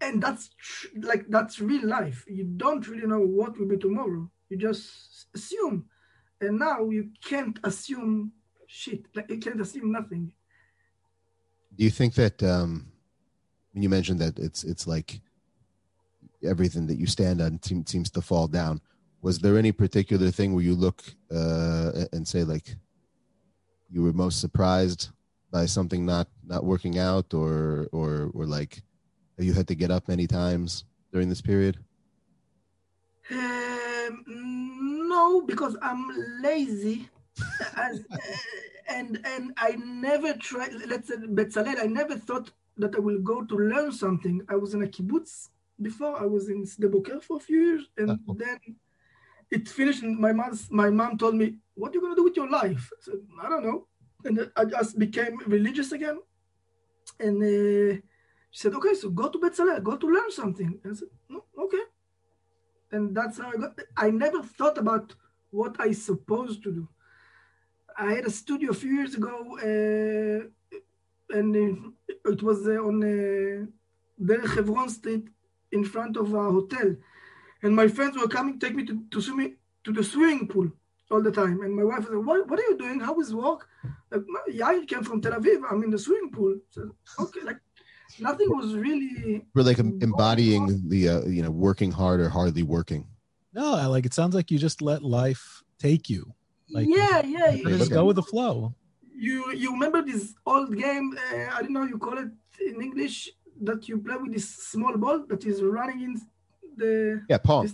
and 0.01 0.23
that's 0.23 0.51
tr- 0.57 0.87
like 1.03 1.27
that's 1.29 1.59
real 1.59 1.89
life. 1.89 2.25
You 2.29 2.45
don't 2.45 2.87
really 2.87 3.09
know 3.09 3.19
what 3.19 3.59
will 3.59 3.67
be 3.67 3.77
tomorrow. 3.77 4.31
You 4.49 4.57
just 4.57 5.27
assume. 5.35 5.87
And 6.41 6.61
now 6.61 6.89
you 6.89 7.11
can't 7.21 7.59
assume 7.65 8.31
shit. 8.69 9.07
Like 9.13 9.29
you 9.29 9.39
can't 9.39 9.61
assume 9.61 9.91
nothing. 9.91 10.33
Do 11.75 11.83
you 11.83 11.91
think 11.91 12.15
that 12.15 12.41
um 12.45 12.93
when 13.73 13.83
you 13.83 13.89
mentioned 13.89 14.21
that 14.21 14.39
it's 14.39 14.63
it's 14.63 14.87
like 14.87 15.21
everything 16.45 16.87
that 16.87 16.99
you 16.99 17.07
stand 17.07 17.41
on 17.41 17.61
seems, 17.63 17.91
seems 17.91 18.11
to 18.11 18.21
fall 18.21 18.47
down 18.47 18.81
was 19.23 19.39
there 19.39 19.57
any 19.57 19.73
particular 19.73 20.31
thing 20.31 20.55
where 20.55 20.63
you 20.63 20.75
look 20.75 21.03
uh 21.33 22.05
and 22.13 22.29
say 22.29 22.45
like 22.45 22.77
you 23.95 24.03
were 24.03 24.13
most 24.13 24.41
surprised 24.41 25.11
by 25.51 25.65
something 25.67 26.05
not 26.05 26.27
not 26.45 26.65
working 26.65 26.99
out 26.99 27.33
or 27.33 27.89
or 27.93 28.31
or 28.35 28.45
like 28.45 28.83
you 29.39 29.53
had 29.53 29.69
to 29.69 29.75
get 29.75 29.91
up 29.91 30.09
many 30.09 30.27
times 30.27 30.85
during 31.13 31.29
this 31.29 31.41
period 31.41 31.79
um, 33.31 34.25
no 35.09 35.41
because 35.43 35.77
i'm 35.81 36.03
lazy 36.43 37.09
As, 37.77 38.05
and 38.89 39.21
and 39.25 39.53
I 39.57 39.77
never 39.77 40.35
tried. 40.35 40.73
Let's 40.87 41.09
say 41.09 41.17
Betzalel. 41.17 41.81
I 41.83 41.87
never 41.87 42.17
thought 42.17 42.51
that 42.77 42.95
I 42.95 43.01
will 43.01 43.21
go 43.21 43.45
to 43.45 43.57
learn 43.57 43.93
something. 43.93 44.43
I 44.49 44.57
was 44.57 44.75
in 44.75 44.83
a 44.83 44.87
kibbutz 44.87 45.49
before. 45.81 46.21
I 46.21 46.27
was 46.27 46.49
in 46.49 46.65
Sde 46.65 46.91
Boker 46.91 47.21
for 47.21 47.37
a 47.37 47.41
few 47.41 47.61
years, 47.61 47.85
and 47.97 48.19
oh. 48.29 48.37
then 48.39 48.59
it 49.51 49.69
finished. 49.69 50.03
And 50.03 50.19
my 50.19 50.33
mom, 50.33 50.59
my 50.71 50.91
mom 50.91 51.19
told 51.19 51.35
me, 51.35 51.57
"What 51.75 51.91
are 51.91 51.95
you 51.95 52.01
gonna 52.01 52.17
do 52.17 52.25
with 52.25 52.37
your 52.37 52.51
life?" 52.51 52.91
I 52.97 53.01
said, 53.01 53.21
"I 53.43 53.49
don't 53.49 53.65
know." 53.65 53.87
And 54.25 54.51
I 54.57 54.65
just 54.65 54.99
became 54.99 55.39
religious 55.47 55.93
again. 55.93 56.19
And 57.21 57.37
uh, 57.43 58.01
she 58.51 58.61
said, 58.63 58.75
"Okay, 58.75 58.95
so 58.95 59.11
go 59.11 59.29
to 59.29 59.39
Betzalel. 59.39 59.83
Go 59.83 59.97
to 59.97 60.07
learn 60.07 60.31
something." 60.31 60.81
And 60.83 60.93
I 60.93 60.97
said, 60.97 61.09
"No, 61.29 61.45
okay." 61.59 61.85
And 62.93 63.15
that's 63.17 63.39
how 63.39 63.51
I 63.55 63.57
got. 63.57 63.79
I 63.97 64.11
never 64.11 64.43
thought 64.43 64.79
about 64.79 65.15
what 65.51 65.77
I 65.79 65.93
supposed 65.93 66.63
to 66.65 66.73
do. 66.73 66.89
I 67.97 68.15
had 68.15 68.27
a 68.27 68.31
studio 68.31 68.71
a 68.71 68.75
few 68.75 68.93
years 68.99 69.15
ago, 69.15 69.37
uh, 69.59 70.41
and 71.37 71.95
it 72.33 72.43
was 72.43 72.67
uh, 72.67 72.83
on 72.89 72.97
uh, 73.03 73.67
Derech 74.21 74.55
Hebron 74.57 74.89
Street 74.89 75.29
in 75.71 75.85
front 75.85 76.17
of 76.17 76.33
a 76.35 76.51
hotel. 76.51 76.97
And 77.63 77.75
my 77.75 77.89
friends 77.89 78.17
were 78.17 78.29
coming, 78.29 78.59
take 78.59 78.75
me 78.75 78.85
to, 78.85 79.03
to 79.11 79.21
swim 79.21 79.57
to 79.85 79.93
the 79.93 80.05
swimming 80.05 80.49
pool 80.49 80.71
all 81.11 81.23
the 81.23 81.31
time. 81.31 81.61
And 81.63 81.75
my 81.75 81.85
wife 81.85 82.05
said, 82.05 82.17
what, 82.17 82.49
what 82.49 82.59
are 82.59 82.63
you 82.63 82.79
doing? 82.79 83.01
How 83.01 83.19
is 83.21 83.35
work? 83.35 83.69
Like, 84.11 84.23
yeah, 84.49 84.67
I 84.67 84.85
came 84.85 85.03
from 85.03 85.21
Tel 85.21 85.33
Aviv. 85.33 85.63
I'm 85.71 85.83
in 85.83 85.91
the 85.91 85.99
swimming 85.99 86.31
pool. 86.31 86.57
So, 86.71 86.91
okay, 87.21 87.41
like 87.43 87.59
nothing 88.19 88.49
was 88.51 88.75
really. 88.75 89.45
We're 89.55 89.63
like 89.63 89.79
embodying 89.79 90.89
the, 90.89 91.09
uh, 91.09 91.25
you 91.27 91.43
know, 91.43 91.51
working 91.51 91.91
hard 91.93 92.21
or 92.21 92.29
hardly 92.29 92.63
working. 92.63 93.07
No, 93.53 93.75
I 93.75 93.87
like 93.87 94.07
it 94.07 94.15
sounds 94.15 94.35
like 94.35 94.51
you 94.51 94.59
just 94.59 94.83
let 94.83 95.03
life 95.03 95.63
take 95.79 96.11
you. 96.11 96.33
Like, 96.71 96.89
yeah, 96.89 97.23
yeah. 97.25 97.57
Just 97.79 97.91
go 97.91 98.05
with 98.05 98.17
the 98.17 98.23
flow. 98.23 98.75
You 99.17 99.53
you 99.53 99.73
remember 99.73 100.03
this 100.03 100.35
old 100.45 100.77
game? 100.77 101.17
Uh, 101.17 101.47
I 101.55 101.63
don't 101.63 101.73
know 101.73 101.85
you 101.85 101.99
call 101.99 102.19
it 102.19 102.31
in 102.61 102.83
English 102.83 103.31
that 103.63 103.89
you 103.89 103.99
play 103.99 104.17
with 104.17 104.33
this 104.33 104.49
small 104.49 104.97
ball 104.97 105.25
that 105.29 105.45
is 105.45 105.63
running 105.63 106.03
in 106.03 106.21
the 106.77 107.23
yeah 107.29 107.39
pong. 107.39 107.71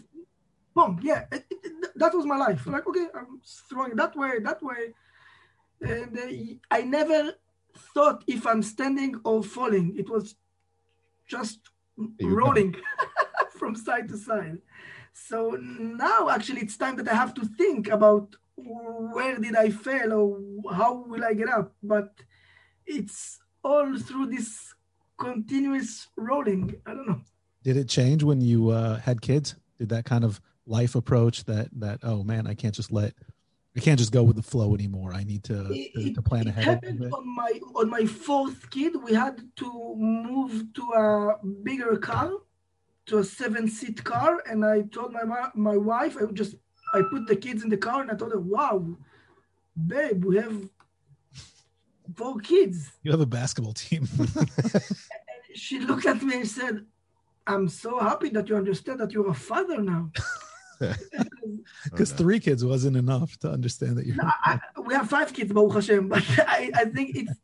Pong, 0.80 1.00
yeah. 1.02 1.24
It, 1.30 1.44
it, 1.50 1.72
that 1.96 2.14
was 2.14 2.24
my 2.24 2.36
life. 2.36 2.66
Like 2.66 2.86
okay, 2.86 3.06
I'm 3.14 3.40
throwing 3.68 3.96
that 3.96 4.16
way, 4.16 4.38
that 4.40 4.62
way, 4.62 4.94
and 5.80 6.18
uh, 6.18 6.76
I 6.76 6.82
never 6.82 7.34
thought 7.94 8.24
if 8.26 8.46
I'm 8.46 8.62
standing 8.62 9.20
or 9.24 9.42
falling. 9.42 9.96
It 9.98 10.08
was 10.08 10.36
just 11.26 11.58
rolling 12.22 12.74
from 13.58 13.74
side 13.76 14.08
to 14.08 14.16
side. 14.16 14.58
So 15.12 15.58
now 15.60 16.30
actually 16.30 16.62
it's 16.62 16.76
time 16.76 16.96
that 16.96 17.08
I 17.08 17.14
have 17.14 17.34
to 17.34 17.44
think 17.44 17.88
about 17.88 18.36
where 18.56 19.38
did 19.38 19.56
I 19.56 19.70
fail 19.70 20.12
or 20.12 20.72
how 20.72 21.04
will 21.06 21.24
I 21.24 21.34
get 21.34 21.48
up? 21.48 21.74
But 21.82 22.14
it's 22.86 23.40
all 23.62 23.98
through 23.98 24.28
this 24.28 24.74
continuous 25.18 26.08
rolling. 26.16 26.74
I 26.86 26.94
don't 26.94 27.08
know. 27.08 27.20
Did 27.62 27.76
it 27.76 27.88
change 27.88 28.22
when 28.22 28.40
you 28.40 28.70
uh, 28.70 28.98
had 28.98 29.20
kids? 29.20 29.56
Did 29.78 29.90
that 29.90 30.04
kind 30.04 30.24
of 30.24 30.40
life 30.66 30.94
approach 30.94 31.44
that 31.44 31.68
that 31.81 32.01
oh 32.03 32.23
man, 32.23 32.46
I 32.46 32.55
can't 32.55 32.75
just 32.75 32.92
let 32.92 33.14
I 33.77 33.81
can't 33.81 33.99
just 33.99 34.12
go 34.12 34.23
with 34.23 34.37
the 34.37 34.42
flow 34.42 34.75
anymore. 34.75 35.14
I 35.14 35.23
need 35.23 35.44
to, 35.44 35.68
it, 35.70 36.14
to 36.16 36.23
plan 36.23 36.49
it 36.49 36.51
ahead. 36.51 36.64
Happened 36.64 37.12
on 37.12 37.37
my 37.37 37.61
on 37.77 37.88
my 37.88 38.05
fourth 38.05 38.68
kid, 38.70 38.94
we 39.03 39.14
had 39.14 39.40
to 39.57 39.94
move 39.96 40.73
to 40.75 40.83
a 40.83 41.46
bigger 41.62 41.96
car, 41.96 42.33
to 43.07 43.18
a 43.18 43.25
seven 43.25 43.68
seat 43.68 44.03
car, 44.03 44.42
and 44.49 44.64
I 44.64 44.83
told 44.83 45.12
my 45.12 45.23
my 45.55 45.77
wife 45.77 46.16
I 46.20 46.25
would 46.25 46.35
just 46.35 46.57
I 46.92 47.03
put 47.03 47.27
the 47.27 47.37
kids 47.37 47.62
in 47.62 47.70
the 47.70 47.77
car 47.77 48.03
and 48.03 48.11
I 48.11 48.14
told 48.14 48.33
her, 48.33 48.40
wow, 48.40 48.85
babe, 49.87 50.25
we 50.25 50.37
have 50.37 50.68
four 52.16 52.38
kids. 52.38 52.90
You 53.03 53.12
have 53.12 53.20
a 53.20 53.27
basketball 53.27 53.75
team. 53.75 54.09
she 55.55 55.79
looked 55.79 56.07
at 56.07 56.23
me 56.23 56.38
and 56.40 56.49
said, 56.49 56.85
I'm 57.46 57.68
so 57.68 57.99
happy 57.99 58.31
that 58.31 58.49
you 58.49 58.57
understand 58.57 59.01
that 59.01 59.12
you're 59.12 59.31
a 59.31 59.35
father 59.35 59.81
now. 59.81 60.11
Because 61.84 62.12
Oh, 62.12 62.16
three 62.16 62.40
kids 62.40 62.64
wasn't 62.64 62.96
enough 62.96 63.38
to 63.38 63.50
understand 63.50 63.96
that 63.96 64.06
you're. 64.06 64.16
No, 64.16 64.24
I, 64.44 64.60
I- 64.76 64.80
we 64.80 64.94
have 64.94 65.08
five 65.08 65.32
kids, 65.32 65.52
Baruch 65.52 65.74
Hashem, 65.74 66.08
but 66.08 66.22
I, 66.58 66.70
I 66.74 66.84
think 66.86 67.16
it's 67.16 67.36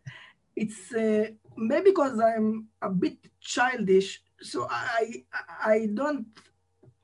it's 0.54 0.92
uh, 0.92 1.26
maybe 1.56 1.90
because 1.90 2.18
I'm 2.20 2.66
a 2.82 2.90
bit 2.90 3.18
childish, 3.40 4.22
so 4.40 4.66
I 4.70 5.24
I, 5.32 5.72
I 5.72 5.86
don't. 5.92 6.26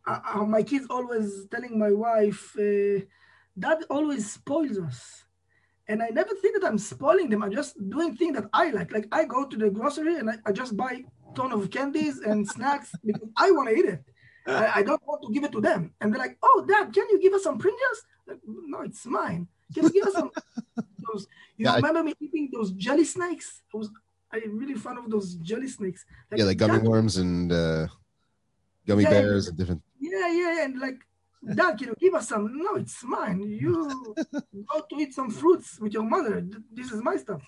Uh, 0.07 0.21
uh, 0.35 0.45
my 0.45 0.63
kids 0.63 0.87
always 0.91 1.47
telling 1.51 1.79
my 1.79 1.93
wife, 1.93 2.55
uh, 2.59 3.01
"Dad 3.59 3.85
always 3.89 4.31
spoils 4.33 4.79
us," 4.79 5.25
and 5.89 6.03
I 6.03 6.09
never 6.09 6.35
think 6.41 6.61
that 6.61 6.67
I'm 6.69 6.79
spoiling 6.79 7.29
them. 7.31 7.43
I'm 7.43 7.53
just 7.53 7.77
doing 7.89 8.17
things 8.17 8.35
that 8.37 8.49
I 8.53 8.71
like. 8.71 8.91
Like 8.93 9.07
I 9.13 9.25
go 9.25 9.47
to 9.47 9.57
the 9.57 9.71
grocery 9.71 10.17
and 10.19 10.29
I, 10.31 10.37
I 10.47 10.53
just 10.53 10.77
buy 10.77 11.05
ton 11.35 11.53
of 11.53 11.71
candies 11.71 12.19
and 12.21 12.47
snacks 12.47 12.93
because 13.05 13.29
I 13.37 13.51
want 13.53 13.69
to 13.71 13.75
eat 13.75 13.85
it. 13.87 14.05
I, 14.47 14.73
I 14.77 14.83
don't 14.83 15.01
want 15.07 15.23
to 15.23 15.33
give 15.33 15.45
it 15.45 15.53
to 15.53 15.61
them. 15.61 15.93
And 16.01 16.13
they're 16.13 16.19
like, 16.21 16.37
"Oh, 16.43 16.65
Dad, 16.67 16.93
can 16.93 17.07
you 17.11 17.21
give 17.21 17.33
us 17.35 17.45
some 17.45 17.59
Pringles?" 17.59 17.99
Like, 18.27 18.39
no, 18.47 18.81
it's 18.83 19.05
mine. 19.07 19.49
Can 19.75 19.85
you 19.85 19.91
give 19.93 20.05
us 20.07 20.15
some? 20.15 20.31
those, 21.13 21.27
you 21.57 21.65
Yeah, 21.67 21.73
I- 21.73 21.77
remember 21.77 22.03
me 22.05 22.15
eating 22.21 22.51
those 22.53 22.71
jelly 22.73 23.05
snakes? 23.05 23.63
I 23.75 23.77
was 23.79 23.91
I 24.33 24.41
really 24.49 24.75
fond 24.75 24.99
of 24.99 25.11
those 25.11 25.35
jelly 25.37 25.69
snakes. 25.69 26.05
yeah, 26.35 26.45
like 26.45 26.57
gummy 26.59 26.79
"Dad, 26.79 26.87
worms 26.89 27.17
and 27.19 27.53
uh, 27.53 27.87
gummy 28.87 29.03
Yeah, 29.05 29.11
bears 29.11 29.49
and 29.49 29.57
different. 29.59 29.83
Yeah, 30.01 30.29
yeah, 30.29 30.55
yeah, 30.57 30.65
and 30.65 30.79
like, 30.81 30.99
Dad, 31.55 31.77
can 31.79 31.89
you 31.89 31.95
give 31.99 32.15
us 32.15 32.29
some? 32.29 32.57
No, 32.57 32.77
it's 32.77 33.03
mine. 33.05 33.41
You 33.43 34.15
go 34.73 34.81
to 34.89 34.97
eat 34.97 35.13
some 35.15 35.31
fruits 35.31 35.79
with 35.81 35.93
your 35.93 36.05
mother. 36.05 36.47
This 36.73 36.93
is 36.93 37.03
my 37.03 37.17
stuff. 37.17 37.43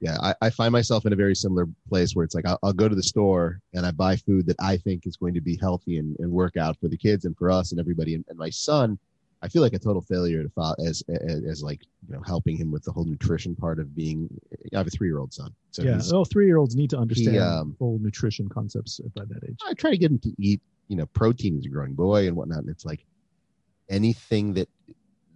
Yeah, 0.00 0.16
I, 0.22 0.34
I 0.40 0.50
find 0.50 0.72
myself 0.72 1.04
in 1.06 1.12
a 1.12 1.16
very 1.16 1.36
similar 1.36 1.66
place 1.88 2.14
where 2.16 2.24
it's 2.24 2.34
like 2.34 2.46
I'll, 2.46 2.58
I'll 2.62 2.72
go 2.72 2.88
to 2.88 2.94
the 2.94 3.02
store 3.02 3.60
and 3.74 3.84
I 3.84 3.90
buy 3.90 4.16
food 4.16 4.46
that 4.46 4.56
I 4.58 4.78
think 4.78 5.06
is 5.06 5.16
going 5.16 5.34
to 5.34 5.40
be 5.42 5.58
healthy 5.60 5.98
and, 5.98 6.16
and 6.18 6.30
work 6.32 6.56
out 6.56 6.78
for 6.80 6.88
the 6.88 6.96
kids 6.96 7.24
and 7.26 7.36
for 7.36 7.50
us 7.50 7.70
and 7.72 7.78
everybody. 7.80 8.14
And, 8.14 8.24
and 8.28 8.38
my 8.38 8.48
son, 8.50 8.98
I 9.42 9.48
feel 9.48 9.60
like 9.62 9.74
a 9.74 9.78
total 9.78 10.00
failure 10.02 10.42
to 10.42 10.48
follow 10.50 10.74
as, 10.86 11.02
as 11.08 11.42
as 11.48 11.62
like 11.62 11.80
you 12.08 12.14
know 12.14 12.22
helping 12.26 12.56
him 12.56 12.70
with 12.70 12.82
the 12.84 12.92
whole 12.92 13.04
nutrition 13.04 13.54
part 13.54 13.78
of 13.78 13.94
being. 13.94 14.28
I 14.74 14.78
have 14.78 14.86
a 14.86 14.90
three 14.90 15.08
year 15.08 15.18
old 15.18 15.32
son, 15.32 15.54
so 15.70 15.82
yeah. 15.82 15.92
he's- 15.92 16.12
Oh, 16.12 16.24
three 16.24 16.46
year 16.46 16.56
olds 16.58 16.74
need 16.76 16.90
to 16.90 16.98
understand 16.98 17.38
um, 17.38 17.76
full 17.78 17.98
nutrition 18.00 18.48
concepts 18.48 19.00
by 19.14 19.24
that 19.26 19.44
age. 19.48 19.56
I 19.66 19.74
try 19.74 19.90
to 19.90 19.98
get 19.98 20.10
him 20.10 20.18
to 20.20 20.32
eat, 20.38 20.60
you 20.88 20.96
know, 20.96 21.06
protein 21.06 21.56
as 21.58 21.64
a 21.66 21.68
growing 21.68 21.94
boy 21.94 22.26
and 22.26 22.36
whatnot. 22.36 22.58
And 22.60 22.68
it's 22.70 22.84
like 22.86 23.04
anything 23.90 24.54
that 24.54 24.68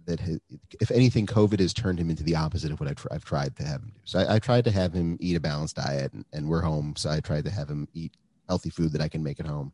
that 0.05 0.19
has, 0.19 0.39
if 0.79 0.91
anything, 0.91 1.25
COVID 1.25 1.59
has 1.59 1.73
turned 1.73 1.99
him 1.99 2.09
into 2.09 2.23
the 2.23 2.35
opposite 2.35 2.71
of 2.71 2.79
what 2.79 2.89
I've, 2.89 3.07
I've 3.11 3.25
tried 3.25 3.55
to 3.57 3.63
have 3.63 3.81
him 3.81 3.91
do. 3.95 4.01
So 4.05 4.19
I, 4.19 4.35
I 4.35 4.39
tried 4.39 4.63
to 4.65 4.71
have 4.71 4.93
him 4.93 5.17
eat 5.19 5.35
a 5.35 5.39
balanced 5.39 5.77
diet, 5.77 6.13
and, 6.13 6.23
and 6.31 6.47
we're 6.47 6.61
home, 6.61 6.93
so 6.95 7.09
I 7.09 7.19
tried 7.19 7.45
to 7.45 7.51
have 7.51 7.69
him 7.69 7.87
eat 7.93 8.15
healthy 8.47 8.69
food 8.69 8.91
that 8.93 9.01
I 9.01 9.07
can 9.07 9.23
make 9.23 9.39
at 9.39 9.47
home. 9.47 9.73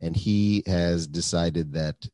And 0.00 0.16
he 0.16 0.62
has 0.66 1.06
decided 1.06 1.72
that 1.74 2.08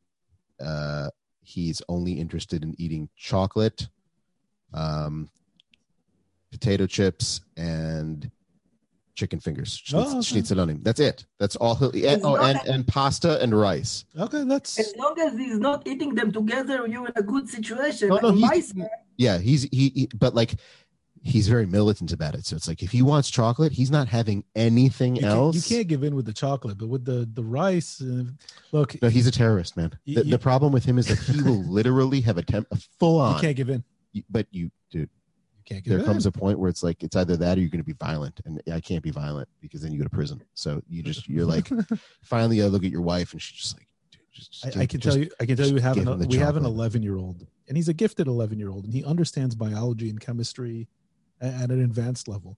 uh, 0.59 1.09
he's 1.43 1.81
only 1.87 2.13
interested 2.13 2.63
in 2.63 2.75
eating 2.77 3.07
chocolate, 3.15 3.87
um, 4.73 5.29
potato 6.51 6.87
chips, 6.87 7.39
and 7.55 8.29
chicken 9.15 9.39
fingers. 9.39 9.81
Oh, 9.93 10.11
okay. 10.11 10.21
schnitzel 10.21 10.59
on 10.61 10.69
him. 10.69 10.81
That's 10.83 10.99
it. 10.99 11.25
That's 11.39 11.55
all 11.55 11.75
he'll 11.75 11.95
eat. 11.95 12.05
Oh, 12.23 12.35
not 12.35 12.43
and, 12.65 12.67
and 12.75 12.87
pasta 12.87 13.41
and 13.41 13.57
rice. 13.57 14.05
Okay, 14.17 14.43
that's 14.43 14.77
As 14.79 14.93
long 14.97 15.19
as 15.19 15.33
he's 15.37 15.57
not 15.59 15.87
eating 15.87 16.13
them 16.15 16.31
together, 16.31 16.85
you're 16.87 17.07
in 17.07 17.13
a 17.15 17.23
good 17.23 17.49
situation. 17.49 18.09
No, 18.09 18.17
no, 18.17 18.29
Like, 18.29 18.53
he's- 18.53 18.69
son, 18.69 18.87
Yeah, 19.17 19.37
he's 19.39 19.63
he, 19.71 19.89
he 19.95 20.09
but 20.13 20.35
like 20.35 20.55
he's 21.23 21.47
very 21.47 21.65
militant 21.65 22.11
about 22.11 22.35
it. 22.35 22.45
So 22.45 22.55
it's 22.55 22.67
like 22.67 22.83
if 22.83 22.91
he 22.91 23.01
wants 23.01 23.29
chocolate, 23.31 23.71
he's 23.71 23.89
not 23.89 24.07
having 24.07 24.43
anything 24.55 25.15
you 25.15 25.21
can't, 25.23 25.33
else. 25.33 25.55
you 25.55 25.75
can't 25.77 25.87
give 25.87 26.03
in 26.03 26.15
with 26.15 26.25
the 26.25 26.33
chocolate, 26.33 26.77
but 26.77 26.87
with 26.87 27.05
the 27.05 27.27
the 27.33 27.43
rice. 27.43 28.01
Uh, 28.01 28.25
look, 28.71 29.01
No, 29.01 29.09
he's 29.09 29.25
a 29.25 29.31
terrorist, 29.31 29.75
man. 29.75 29.97
You- 30.05 30.15
The, 30.15 30.25
you- 30.25 30.31
the 30.31 30.39
problem 30.39 30.71
with 30.71 30.85
him 30.85 30.97
is 30.99 31.07
that 31.07 31.17
he 31.19 31.41
will 31.41 31.63
literally 31.79 32.21
have 32.21 32.37
a, 32.37 32.43
temp, 32.43 32.67
a 32.71 32.77
full 32.99 33.15
you 33.17 33.21
on. 33.35 33.41
can't 33.41 33.55
give 33.55 33.69
in. 33.69 33.83
But 34.29 34.47
you, 34.51 34.69
dude, 34.91 35.09
You 35.09 35.24
can't 35.65 35.83
give 35.83 35.97
there 35.97 36.05
comes 36.05 36.25
a 36.25 36.31
point 36.31 36.59
where 36.59 36.69
it's 36.69 36.83
like 36.83 37.03
it's 37.03 37.15
either 37.15 37.35
that 37.37 37.57
or 37.57 37.61
you're 37.61 37.69
going 37.69 37.83
to 37.83 37.85
be 37.85 37.93
violent, 37.93 38.39
and 38.45 38.61
I 38.71 38.79
can't 38.79 39.03
be 39.03 39.11
violent 39.11 39.49
because 39.61 39.81
then 39.81 39.91
you 39.91 39.97
go 39.97 40.03
to 40.03 40.09
prison. 40.09 40.41
So 40.53 40.81
you 40.87 41.03
just 41.03 41.27
you're 41.27 41.45
like 41.55 41.69
finally 42.23 42.61
I 42.61 42.67
look 42.67 42.83
at 42.83 42.91
your 42.91 43.01
wife 43.01 43.33
and 43.33 43.41
she's 43.41 43.57
just 43.57 43.77
like, 43.77 43.87
dude, 44.11 44.21
just, 44.31 44.65
I, 44.65 44.81
I 44.81 44.85
can 44.85 44.99
just- 44.99 45.15
tell 45.15 45.23
you, 45.23 45.31
I 45.39 45.45
can 45.45 45.57
tell 45.57 45.67
you, 45.67 45.73
we 45.73 45.81
have 45.81 45.97
an, 45.97 46.27
we 46.27 46.37
have 46.37 46.57
an 46.57 46.65
11 46.65 47.03
year 47.03 47.17
old, 47.17 47.47
and 47.67 47.77
he's 47.77 47.89
a 47.89 47.93
gifted 47.93 48.27
11 48.27 48.59
year 48.59 48.69
old, 48.69 48.85
and 48.85 48.93
he 48.93 49.03
understands 49.03 49.55
biology 49.55 50.09
and 50.09 50.19
chemistry 50.19 50.87
at 51.41 51.69
an 51.71 51.83
advanced 51.83 52.27
level. 52.27 52.57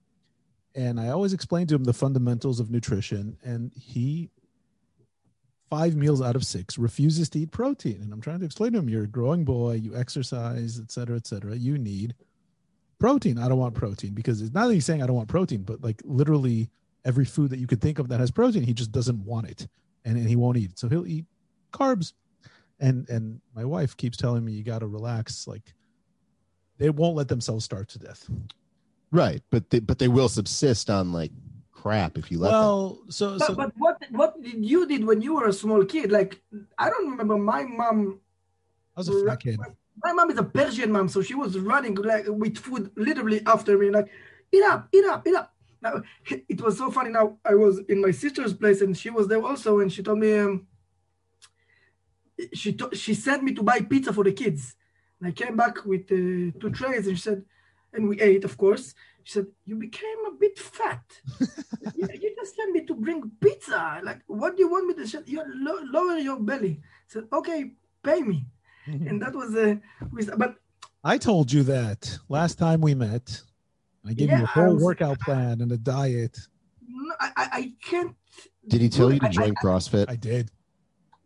And 0.74 1.00
I 1.00 1.08
always 1.08 1.32
explain 1.32 1.66
to 1.68 1.74
him 1.74 1.84
the 1.84 1.92
fundamentals 1.92 2.60
of 2.60 2.70
nutrition, 2.70 3.36
and 3.42 3.72
he 3.74 4.30
five 5.70 5.96
meals 5.96 6.22
out 6.22 6.36
of 6.36 6.44
six 6.44 6.78
refuses 6.78 7.28
to 7.30 7.40
eat 7.40 7.50
protein. 7.50 8.00
And 8.00 8.12
I'm 8.12 8.20
trying 8.20 8.38
to 8.40 8.44
explain 8.46 8.72
to 8.72 8.78
him, 8.78 8.88
you're 8.88 9.04
a 9.04 9.08
growing 9.08 9.44
boy, 9.44 9.74
you 9.74 9.94
exercise, 9.96 10.80
et 10.80 10.90
cetera, 10.90 11.16
et 11.16 11.26
cetera. 11.26 11.54
You 11.54 11.78
need 11.78 12.14
protein. 12.98 13.38
I 13.38 13.48
don't 13.48 13.58
want 13.58 13.74
protein 13.74 14.12
because 14.12 14.42
it's 14.42 14.52
not 14.52 14.68
that 14.68 14.74
he's 14.74 14.84
saying 14.84 15.02
I 15.02 15.06
don't 15.06 15.16
want 15.16 15.28
protein, 15.28 15.62
but 15.62 15.82
like 15.82 16.02
literally 16.04 16.70
every 17.04 17.24
food 17.24 17.50
that 17.50 17.58
you 17.58 17.66
could 17.66 17.80
think 17.80 17.98
of 17.98 18.08
that 18.08 18.20
has 18.20 18.30
protein, 18.30 18.62
he 18.62 18.74
just 18.74 18.92
doesn't 18.92 19.24
want 19.24 19.48
it, 19.48 19.66
and, 20.04 20.16
and 20.16 20.28
he 20.28 20.36
won't 20.36 20.56
eat 20.56 20.70
it. 20.70 20.78
So 20.78 20.88
he'll 20.88 21.06
eat 21.06 21.24
carbs, 21.72 22.12
and 22.80 23.08
and 23.08 23.40
my 23.54 23.64
wife 23.64 23.96
keeps 23.96 24.16
telling 24.16 24.44
me 24.44 24.52
you 24.52 24.64
got 24.64 24.80
to 24.80 24.86
relax. 24.86 25.46
Like 25.46 25.74
they 26.78 26.90
won't 26.90 27.16
let 27.16 27.28
themselves 27.28 27.64
starve 27.64 27.86
to 27.88 27.98
death. 27.98 28.28
right, 29.10 29.42
but 29.50 29.70
they, 29.70 29.80
but 29.80 29.98
they 29.98 30.08
will 30.08 30.28
subsist 30.28 30.90
on 30.90 31.12
like 31.12 31.32
crap 31.72 32.18
if 32.18 32.30
you 32.30 32.38
let 32.38 32.50
them. 32.50 32.60
Well, 32.60 32.98
so 33.08 33.38
but, 33.38 33.46
so 33.46 33.54
but 33.54 33.72
what 33.76 34.02
what 34.10 34.42
did 34.42 34.64
you 34.64 34.86
did 34.86 35.04
when 35.04 35.20
you 35.20 35.34
were 35.34 35.48
a 35.48 35.52
small 35.52 35.84
kid? 35.84 36.10
Like 36.10 36.40
I 36.76 36.90
don't 36.90 37.10
remember 37.10 37.36
my 37.36 37.64
mom. 37.64 38.20
I 38.96 39.00
was 39.00 39.08
a 39.08 39.24
fat 39.24 39.40
kid. 39.40 39.58
My 40.02 40.12
mom 40.12 40.30
is 40.30 40.38
a 40.38 40.44
Persian 40.44 40.92
mom, 40.92 41.08
so 41.08 41.22
she 41.22 41.34
was 41.34 41.58
running 41.58 41.94
like 41.94 42.24
with 42.28 42.58
food 42.58 42.90
literally 42.96 43.40
after 43.46 43.76
me, 43.78 43.90
like 43.90 44.08
eat 44.52 44.62
up, 44.62 44.88
eat 44.92 45.04
up, 45.04 45.26
eat 45.26 45.34
up. 45.34 45.54
Now 45.80 46.02
it 46.48 46.60
was 46.60 46.78
so 46.78 46.90
funny. 46.90 47.10
Now 47.10 47.38
I 47.44 47.54
was 47.54 47.80
in 47.88 48.00
my 48.00 48.10
sister's 48.10 48.54
place 48.54 48.80
and 48.80 48.96
she 48.96 49.10
was 49.10 49.28
there 49.28 49.42
also, 49.42 49.80
and 49.80 49.92
she 49.92 50.02
told 50.02 50.18
me 50.18 50.38
um, 50.38 50.66
she 52.52 52.72
to, 52.74 52.90
she 52.94 53.14
sent 53.14 53.42
me 53.42 53.52
to 53.54 53.62
buy 53.62 53.80
pizza 53.80 54.12
for 54.12 54.24
the 54.24 54.32
kids. 54.32 54.76
And 55.20 55.28
I 55.28 55.32
came 55.32 55.56
back 55.56 55.84
with 55.84 56.02
uh, 56.12 56.54
two 56.60 56.70
trays, 56.72 57.06
and 57.06 57.16
she 57.16 57.22
said, 57.22 57.44
and 57.92 58.08
we 58.08 58.20
ate, 58.20 58.44
of 58.44 58.56
course. 58.56 58.94
She 59.24 59.32
said, 59.34 59.46
"You 59.66 59.76
became 59.76 60.24
a 60.26 60.32
bit 60.32 60.58
fat. 60.58 61.02
you, 61.94 62.08
you 62.20 62.34
just 62.38 62.56
sent 62.56 62.72
me 62.72 62.84
to 62.86 62.94
bring 62.94 63.30
pizza. 63.40 64.00
Like, 64.02 64.20
what 64.26 64.56
do 64.56 64.62
you 64.62 64.70
want 64.70 64.86
me 64.86 64.94
to 64.94 65.06
say? 65.06 65.18
You 65.26 65.42
lo- 65.46 65.84
lower 65.90 66.18
your 66.18 66.38
belly." 66.40 66.80
I 66.80 67.08
said, 67.08 67.24
"Okay, 67.32 67.72
pay 68.02 68.20
me." 68.20 68.46
And 68.88 69.20
that 69.22 69.34
was 69.34 69.54
a, 69.54 69.72
uh, 69.72 70.36
but 70.36 70.56
I 71.04 71.18
told 71.18 71.52
you 71.52 71.62
that 71.64 72.18
last 72.28 72.58
time 72.58 72.80
we 72.80 72.94
met. 72.94 73.42
I 74.06 74.12
gave 74.14 74.30
you 74.30 74.42
a 74.42 74.46
whole 74.46 74.74
was- 74.74 74.82
workout 74.82 75.20
plan 75.20 75.60
and 75.60 75.70
a 75.72 75.76
diet. 75.78 76.38
no, 76.86 77.14
I, 77.20 77.28
I, 77.36 77.48
I 77.52 77.72
can't. 77.82 78.14
Did 78.68 78.80
he 78.80 78.88
tell 78.88 79.10
you 79.10 79.16
it. 79.16 79.20
to 79.20 79.26
I- 79.28 79.30
join 79.30 79.54
CrossFit? 79.54 80.06
I 80.08 80.16
did. 80.16 80.50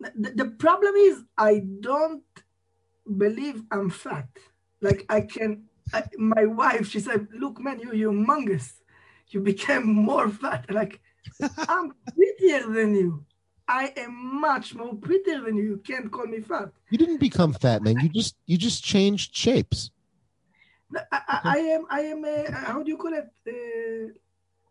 the, 0.01 0.31
the 0.35 0.46
problem 0.64 0.94
is 0.96 1.22
I 1.38 1.62
don't 1.81 2.25
believe 3.16 3.62
I'm 3.70 3.90
fat. 3.90 4.29
Like 4.81 5.05
I 5.09 5.20
can, 5.20 5.64
I, 5.94 6.03
my 6.18 6.44
wife, 6.46 6.88
she 6.88 6.98
said, 7.01 7.29
"Look, 7.33 7.61
man, 7.61 7.79
you 7.79 7.92
you're 7.94 8.12
humongous. 8.12 8.72
You 9.29 9.40
became 9.40 9.87
more 10.11 10.29
fat." 10.29 10.66
Like 10.70 11.01
I'm 11.68 11.92
prettier 12.14 12.66
than 12.68 12.94
you. 12.96 13.25
I 13.68 13.92
am 13.96 14.40
much 14.40 14.75
more 14.75 14.94
prettier 14.94 15.40
than 15.40 15.57
you. 15.57 15.62
You 15.64 15.77
can't 15.79 16.11
call 16.11 16.27
me 16.27 16.40
fat. 16.40 16.70
You 16.90 16.98
didn't 16.98 17.18
become 17.18 17.53
fat, 17.53 17.83
man. 17.83 17.96
You 18.03 18.09
just 18.09 18.37
you 18.46 18.57
just 18.59 18.85
changed 18.85 19.35
shapes. 19.35 19.90
I, 20.94 21.01
I, 21.12 21.40
I 21.44 21.57
am. 21.59 21.85
I 21.90 22.01
am. 22.03 22.25
A, 22.25 22.51
how 22.53 22.83
do 22.83 22.90
you 22.90 22.96
call 22.98 23.14
it? 23.14 23.29
Uh, 23.48 24.12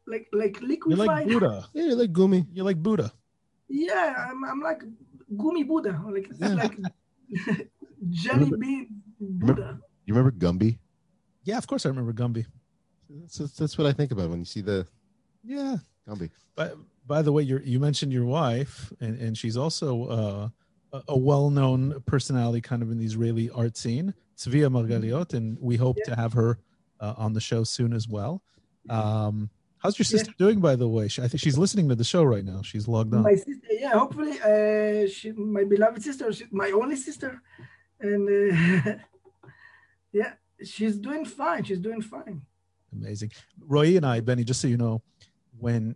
like 0.08 0.27
like 0.34 0.60
You're 0.62 0.97
like 0.97 1.27
Buddha. 1.27 1.65
Yeah, 1.73 1.84
you're 1.86 1.95
like 1.95 2.13
Gumi. 2.13 2.45
You're 2.54 2.65
like 2.65 2.77
Buddha. 2.82 3.12
Yeah, 3.67 4.27
I'm. 4.30 4.43
I'm 4.43 4.62
like 4.62 4.84
gummy 5.38 5.63
Buddha. 5.63 5.99
Like 6.10 6.27
Yeah. 6.38 6.54
like 6.56 6.77
jelly 8.10 8.45
Remember- 8.51 8.58
bean 8.58 8.88
Buddha. 9.19 9.80
You 10.06 10.13
remember 10.15 10.32
Gumby? 10.38 10.77
Yeah, 11.43 11.58
of 11.58 11.65
course 11.67 11.86
I 11.86 11.89
remember 11.89 12.12
Gumby. 12.12 12.45
That's, 13.10 13.38
that's, 13.38 13.54
that's 13.54 13.77
what 13.77 13.88
I 13.88 13.93
think 13.93 14.12
about 14.12 14.30
when 14.30 14.39
you 14.39 14.45
see 14.45 14.62
the 14.62 14.86
Yeah. 15.43 15.77
Gumby. 16.08 16.30
By, 16.56 16.71
by 17.05 17.21
the 17.21 17.31
way, 17.31 17.43
you 17.43 17.59
you 17.63 17.79
mentioned 17.79 18.11
your 18.13 18.25
wife, 18.25 18.91
and, 18.99 19.19
and 19.19 19.37
she's 19.37 19.57
also 19.57 19.89
uh, 20.07 20.49
a, 20.97 21.01
a 21.09 21.17
well-known 21.17 22.01
personality, 22.05 22.61
kind 22.61 22.81
of 22.83 22.91
in 22.91 22.97
the 22.99 23.05
Israeli 23.05 23.49
art 23.49 23.77
scene, 23.77 24.13
Svia 24.37 24.69
Margaliot, 24.71 25.33
and 25.33 25.57
we 25.59 25.75
hope 25.77 25.97
to 26.05 26.15
have 26.15 26.33
her 26.33 26.59
uh, 26.99 27.13
on 27.17 27.33
the 27.33 27.41
show 27.41 27.63
soon 27.63 27.93
as 27.93 28.07
well. 28.07 28.41
Um, 28.89 29.49
how's 29.79 29.97
your 29.99 30.03
Yeah. 30.05 30.17
sister 30.19 30.33
doing, 30.37 30.59
by 30.59 30.75
the 30.75 30.87
way? 30.87 31.07
She, 31.07 31.21
I 31.21 31.27
think 31.27 31.41
she's 31.41 31.57
listening 31.57 31.89
to 31.89 31.95
the 31.95 32.03
show 32.03 32.23
right 32.23 32.45
now. 32.45 32.61
She's 32.61 32.87
logged 32.87 33.13
on. 33.13 33.23
My 33.23 33.35
sister, 33.35 33.67
yeah, 33.71 33.91
hopefully, 33.97 34.39
uh, 34.41 35.07
she, 35.07 35.31
my 35.31 35.63
beloved 35.63 36.01
sister, 36.03 36.31
she, 36.33 36.45
my 36.51 36.71
only 36.71 36.95
sister, 36.95 37.41
and 37.99 38.27
uh, 38.29 38.93
yeah, 40.11 40.33
she's 40.63 40.97
doing 40.97 41.25
fine. 41.25 41.63
She's 41.63 41.79
doing 41.79 42.01
fine. 42.01 42.41
Amazing. 42.93 43.31
Roy 43.59 43.95
and 43.97 44.05
I, 44.05 44.19
Benny, 44.19 44.43
just 44.43 44.61
so 44.61 44.67
you 44.67 44.77
know, 44.77 45.01
when 45.57 45.95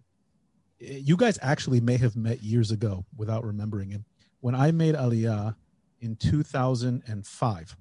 you 0.79 1.17
guys 1.17 1.39
actually 1.41 1.81
may 1.81 1.97
have 1.97 2.15
met 2.15 2.43
years 2.43 2.71
ago 2.71 3.05
without 3.15 3.43
remembering 3.43 3.91
it. 3.91 4.01
When 4.41 4.55
I 4.55 4.71
made 4.71 4.95
Aliyah, 4.95 5.55
in 6.05 6.15
2005. 6.15 7.77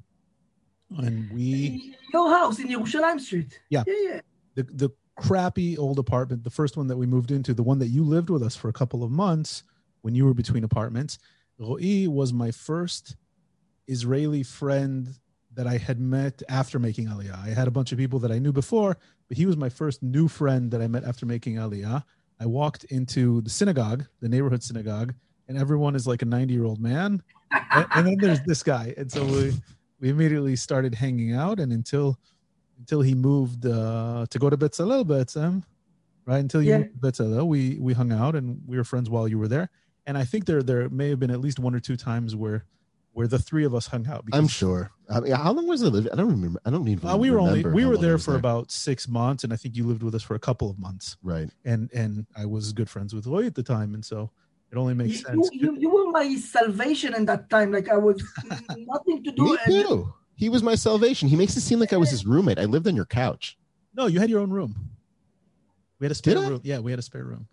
And 0.98 1.30
we 1.30 1.94
Your 2.12 2.30
house 2.30 2.59
in 2.59 2.68
Yerushalayim 2.68 3.20
Street. 3.20 3.61
Yeah. 3.68 3.85
Yeah, 3.87 3.94
yeah. 4.02 4.20
the 4.54 4.62
the 4.62 4.90
crappy 5.16 5.78
old 5.78 5.98
apartment, 5.98 6.42
the 6.42 6.50
first 6.50 6.76
one 6.76 6.88
that 6.88 6.96
we 6.96 7.07
moved 7.07 7.30
into, 7.30 7.54
the 7.54 7.62
one 7.62 7.78
that 7.78 7.88
you 7.88 8.02
lived 8.02 8.30
with 8.30 8.42
us 8.42 8.57
for 8.57 8.68
a 8.68 8.72
couple 8.72 9.04
of 9.04 9.11
months 9.11 9.62
when 10.02 10.14
you 10.14 10.24
were 10.24 10.35
between 10.35 10.64
apartments. 10.64 11.18
Ro'i 11.61 12.09
was 12.09 12.33
my 12.33 12.50
first 12.50 13.16
Israeli 13.87 14.42
friend 14.42 15.14
that 15.54 15.68
I 15.68 15.78
had 15.78 16.00
met 16.00 16.42
after 16.48 16.80
making 16.80 17.07
Aliyah. 17.07 17.44
I 17.44 17.50
had 17.50 17.68
a 17.68 17.70
bunch 17.70 17.92
of 17.92 17.98
people 17.98 18.18
that 18.20 18.33
I 18.33 18.40
knew 18.40 18.52
before, 18.52 18.96
but 19.28 19.37
he 19.37 19.46
was 19.46 19.57
my 19.57 19.68
first 19.68 20.02
new 20.02 20.26
friend 20.26 20.72
that 20.72 20.83
I 20.83 20.88
met 20.88 21.04
after 21.04 21.26
making 21.26 21.57
Aliyah. 21.57 22.02
I 22.40 22.47
walked 22.47 22.85
into 22.85 23.40
the 23.42 23.51
synagogue, 23.51 24.07
the 24.20 24.29
neighborhood 24.29 24.62
synagogue, 24.62 25.14
and 25.49 25.57
everyone 25.59 25.94
is 25.94 26.07
like 26.07 26.23
a 26.23 26.25
90 26.25 26.53
year 26.53 26.64
old 26.64 26.81
man. 26.81 27.23
and, 27.70 28.07
then 28.07 28.16
there's 28.20 28.40
this 28.42 28.62
guy. 28.62 28.94
And 28.97 29.11
so 29.11 29.25
we, 29.25 29.55
we 30.01 30.09
immediately 30.11 30.57
started 30.57 30.94
hanging 30.94 31.35
out. 31.35 31.61
And 31.61 31.73
until 31.73 32.18
until 32.79 33.03
he 33.03 33.14
moved 33.14 33.64
uh, 33.64 34.27
to 34.31 34.38
go 34.38 34.51
to 34.51 34.57
Betzalel 34.57 35.05
Betzem, 35.05 35.62
right? 36.27 36.38
Until 36.38 36.61
you 36.62 36.70
Yeah. 36.73 36.79
moved 36.79 37.01
to 37.01 37.23
Betzalel, 37.23 37.47
we 37.47 37.79
we 37.81 37.92
hung 37.94 38.12
out 38.12 38.35
and 38.35 38.61
we 38.66 38.77
were 38.77 38.85
friends 38.85 39.09
while 39.09 39.29
you 39.29 39.38
were 39.38 39.49
there. 39.49 39.70
And 40.07 40.18
I 40.18 40.25
think 40.25 40.47
there 40.47 40.62
there 40.62 40.88
may 40.88 41.09
have 41.11 41.20
been 41.20 41.31
at 41.31 41.40
least 41.40 41.59
one 41.61 41.75
or 41.75 41.81
two 41.81 41.97
times 41.97 42.35
where 42.35 42.64
where 43.14 43.27
the 43.27 43.38
three 43.38 43.64
of 43.64 43.74
us 43.74 43.87
hung 43.87 44.07
out. 44.07 44.24
I'm 44.33 44.46
sure. 44.48 44.90
I 45.09 45.20
mean, 45.20 45.33
how 45.33 45.53
long 45.53 45.66
was 45.66 45.83
it? 45.83 45.94
I 46.12 46.16
don't 46.16 46.29
remember. 46.31 46.61
I 46.64 46.70
don't 46.70 46.87
even. 46.88 47.09
Uh, 47.09 47.16
we 47.16 47.31
were 47.31 47.38
only 47.40 47.64
we 47.64 47.85
were 47.87 47.94
long 47.94 48.05
I 48.05 48.07
there 48.09 48.18
for 48.18 48.35
about 48.37 48.70
six 48.70 49.09
months, 49.09 49.44
and 49.44 49.53
I 49.53 49.57
think 49.57 49.77
you 49.77 49.85
lived 49.87 50.03
with 50.03 50.14
us 50.14 50.22
for 50.22 50.35
a 50.35 50.38
couple 50.38 50.68
of 50.68 50.79
months. 50.79 51.16
right. 51.22 51.48
And 51.64 51.90
and 51.92 52.27
I 52.37 52.44
was 52.44 52.72
good 52.72 52.90
friends 52.90 53.14
with 53.14 53.27
Roy 53.27 53.46
at 53.46 53.55
the 53.55 53.62
time, 53.62 53.94
and 53.94 54.05
so 54.05 54.31
it 54.72 54.77
only 54.77 54.94
makes 54.94 55.18
You, 55.20 55.24
sense. 55.27 55.50
you, 55.53 55.77
you 55.79 55.90
were 55.90 56.11
my 56.11 56.35
salvation 56.37 57.14
in 57.14 57.24
that 57.27 57.48
time. 57.50 57.70
Like 57.72 57.88
I 57.88 57.96
was 57.96 58.22
nothing 58.77 59.22
to 59.24 59.31
do. 59.33 59.44
Me 59.44 59.59
and- 59.66 59.87
too. 59.87 60.12
He 60.37 60.48
was 60.48 60.64
my 60.64 60.74
salvation. 60.74 61.29
He 61.29 61.37
makes 61.37 61.57
it 61.57 61.61
seem 61.61 61.79
like 61.79 61.92
I 61.92 61.96
was 61.96 62.11
his 62.11 62.27
roommate. 62.27 62.59
I 62.59 62.64
lived 62.64 62.88
on 62.88 62.96
your 62.96 63.05
couch. 63.07 63.57
No, 63.94 64.07
you 64.07 64.18
had 64.18 64.29
your 64.29 64.40
own 64.40 64.50
room. 64.50 64.74
We 66.00 66.07
had 66.07 66.11
a 66.11 66.14
spare 66.16 66.37
room. 66.40 66.61
Yeah, 66.64 66.81
we 66.81 66.90
had 66.90 66.98
a 66.98 67.03
spare 67.03 67.22
room. 67.24 67.46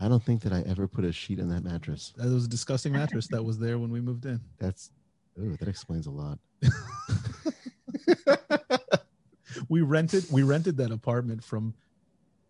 I 0.00 0.08
don't 0.08 0.22
think 0.22 0.42
that 0.42 0.52
I 0.52 0.62
ever 0.66 0.86
put 0.86 1.04
a 1.04 1.12
sheet 1.12 1.40
on 1.40 1.48
that 1.48 1.64
mattress. 1.64 2.12
That 2.16 2.28
was 2.32 2.44
a 2.44 2.48
disgusting 2.48 2.92
mattress 2.92 3.26
that 3.28 3.44
was 3.44 3.58
there 3.58 3.78
when 3.78 3.90
we 3.90 4.00
moved 4.00 4.26
in. 4.26 4.40
That's 4.58 4.90
oh, 5.40 5.56
that 5.58 5.68
explains 5.68 6.06
a 6.06 6.10
lot. 6.10 6.38
We 9.68 9.82
rented 9.82 10.24
we 10.30 10.42
rented 10.42 10.76
that 10.78 10.90
apartment 10.90 11.44
from 11.44 11.74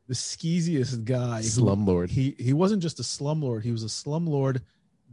the 0.07 0.15
skeeziest 0.15 1.05
guy. 1.05 1.41
Slumlord. 1.43 2.11
He 2.11 2.35
he 2.39 2.53
wasn't 2.53 2.83
just 2.83 3.01
a 3.01 3.03
slumlord. 3.03 3.63
He 3.63 3.73
was 3.73 3.83
a 3.83 3.89
slumlord 3.89 4.63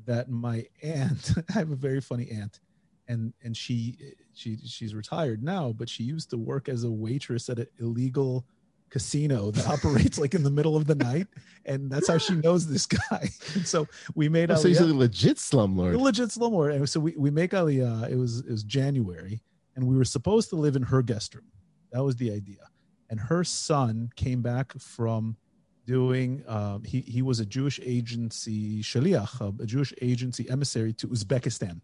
that 0.05 0.29
my 0.29 0.65
aunt. 0.83 1.33
I 1.49 1.59
have 1.59 1.71
a 1.71 1.75
very 1.75 2.01
funny 2.01 2.29
aunt, 2.31 2.59
and 3.07 3.33
and 3.43 3.57
she 3.57 3.97
she 4.33 4.57
she's 4.57 4.93
retired 4.93 5.43
now, 5.43 5.73
but 5.73 5.89
she 5.89 6.03
used 6.03 6.29
to 6.29 6.37
work 6.37 6.69
as 6.69 6.83
a 6.83 6.91
waitress 6.91 7.49
at 7.49 7.59
an 7.59 7.67
illegal 7.79 8.45
casino 8.95 9.51
that 9.51 9.65
operates 9.75 10.17
like 10.23 10.33
in 10.39 10.43
the 10.43 10.51
middle 10.57 10.75
of 10.79 10.85
the 10.91 10.95
night, 10.95 11.27
and 11.65 11.79
that's 11.91 12.07
how 12.11 12.17
she 12.17 12.35
knows 12.45 12.61
this 12.73 12.85
guy. 12.85 13.23
And 13.55 13.67
so 13.73 13.79
we 14.19 14.25
made 14.29 14.49
Oh, 14.51 14.55
so 14.55 14.67
he's 14.69 14.79
a 14.79 14.85
legit 15.05 15.37
slumlord. 15.37 15.91
the 15.91 15.97
legit 16.09 16.29
slumlord. 16.37 16.71
And 16.75 16.87
so 16.93 16.99
we, 17.05 17.11
we 17.25 17.29
make 17.41 17.51
Aliyah. 17.59 18.09
It 18.13 18.17
was 18.23 18.39
it 18.49 18.51
was 18.57 18.63
January, 18.63 19.35
and 19.75 19.81
we 19.89 19.95
were 19.99 20.05
supposed 20.17 20.47
to 20.51 20.55
live 20.65 20.75
in 20.79 20.83
her 20.93 21.01
guest 21.11 21.35
room. 21.35 21.49
That 21.91 22.03
was 22.03 22.15
the 22.15 22.29
idea. 22.39 22.63
And 23.09 23.19
her 23.31 23.43
son 23.43 24.09
came 24.15 24.41
back 24.51 24.67
from 24.79 25.35
doing. 25.85 26.29
Um, 26.47 26.83
he 26.91 26.99
he 27.15 27.21
was 27.29 27.37
a 27.39 27.45
Jewish 27.57 27.77
agency 27.97 28.81
shaliach, 28.91 29.33
a- 29.41 29.63
a 29.63 29.67
Jewish 29.73 29.91
agency 30.01 30.43
emissary 30.55 30.93
to 31.01 31.05
Uzbekistan, 31.15 31.77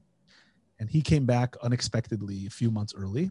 and 0.80 0.90
he 0.96 1.02
came 1.12 1.26
back 1.36 1.50
unexpectedly 1.68 2.40
a 2.48 2.50
few 2.60 2.72
months 2.78 2.94
early, 3.04 3.26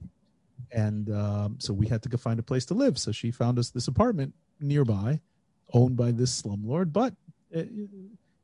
and 0.73 1.11
um, 1.15 1.57
so 1.59 1.73
we 1.73 1.87
had 1.87 2.03
to 2.03 2.09
go 2.09 2.17
find 2.17 2.39
a 2.39 2.43
place 2.43 2.65
to 2.67 2.75
live. 2.75 2.99
So 2.99 3.13
she 3.13 3.31
found 3.31 3.59
us 3.59 3.71
this 3.71 3.89
apartment 3.89 4.35
nearby, 4.61 5.21
owned 5.73 5.97
by 5.97 6.11
this 6.13 6.43
slumlord, 6.43 6.93
but. 6.93 7.15
uh 7.57 7.63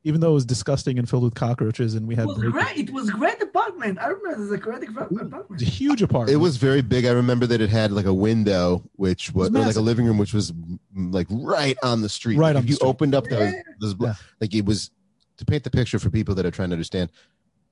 even 0.03 0.21
though 0.21 0.29
it 0.31 0.35
was 0.35 0.45
disgusting 0.45 0.97
and 0.99 1.09
filled 1.09 1.23
with 1.23 1.35
cockroaches, 1.35 1.93
and 1.95 2.07
we 2.07 2.13
It 2.13 2.19
had 2.19 2.27
was 2.27 2.37
break- 2.37 2.51
great. 2.53 2.77
It 2.77 2.93
was 2.93 3.09
great 3.09 3.41
apartment. 3.41 3.99
I 3.99 4.07
remember 4.07 4.31
it 4.31 4.39
was 4.39 4.51
a 4.53 4.57
great 4.57 4.77
ap- 4.83 4.83
It 4.83 4.89
apartment. 4.91 5.49
was 5.49 5.61
a 5.61 5.65
huge 5.65 6.01
apartment. 6.01 6.31
It 6.33 6.37
was 6.37 6.55
very 6.55 6.81
big. 6.81 7.03
I 7.05 7.09
remember 7.11 7.45
that 7.47 7.59
it 7.59 7.69
had 7.69 7.91
like 7.91 8.05
a 8.05 8.13
window, 8.13 8.83
which 8.95 9.33
was, 9.33 9.49
was 9.51 9.65
like 9.65 9.75
a 9.75 9.81
living 9.81 10.05
room, 10.05 10.17
which 10.17 10.33
was 10.33 10.53
mm, 10.53 10.79
like 10.95 11.27
right 11.29 11.77
on 11.83 12.01
the 12.03 12.07
street. 12.07 12.37
Right 12.37 12.49
Like, 12.49 12.55
on 12.55 12.59
if 12.59 12.63
the 12.65 12.69
you 12.69 12.75
street. 12.75 12.87
opened 12.87 13.15
up 13.15 13.25
the, 13.25 13.37
Yeah. 13.37 13.61
those 13.81 13.95
Yeah. 13.99 14.13
like 14.39 14.55
it 14.55 14.63
was 14.65 14.91
to 15.37 15.45
paint 15.45 15.65
the 15.65 15.71
picture 15.71 15.99
for 15.99 16.09
people 16.09 16.35
that 16.35 16.45
are 16.45 16.51
trying 16.51 16.69
to 16.69 16.73
understand. 16.75 17.09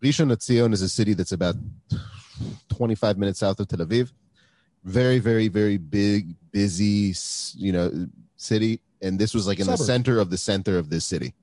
Rishon 0.04 0.30
LeZion 0.30 0.74
is 0.74 0.82
a 0.82 0.90
city 0.90 1.14
that's 1.14 1.32
about 1.32 1.56
25 2.70 3.18
minutes 3.18 3.40
south 3.40 3.60
of 3.62 3.68
Tel 3.70 3.80
Aviv. 3.80 4.12
Very, 4.86 5.20
very, 5.20 5.48
very 5.48 5.78
big, 5.78 6.36
busy, 6.52 7.14
you 7.58 7.72
know, 7.72 8.08
city. 8.38 8.80
And 9.02 9.20
this 9.20 9.34
was 9.34 9.48
like 9.48 9.60
in 9.60 9.68
the 9.68 9.78
center 9.78 10.20
of 10.20 10.30
the 10.30 10.38
center 10.38 10.78
of 10.78 10.90
this 10.90 11.04
city. 11.06 11.34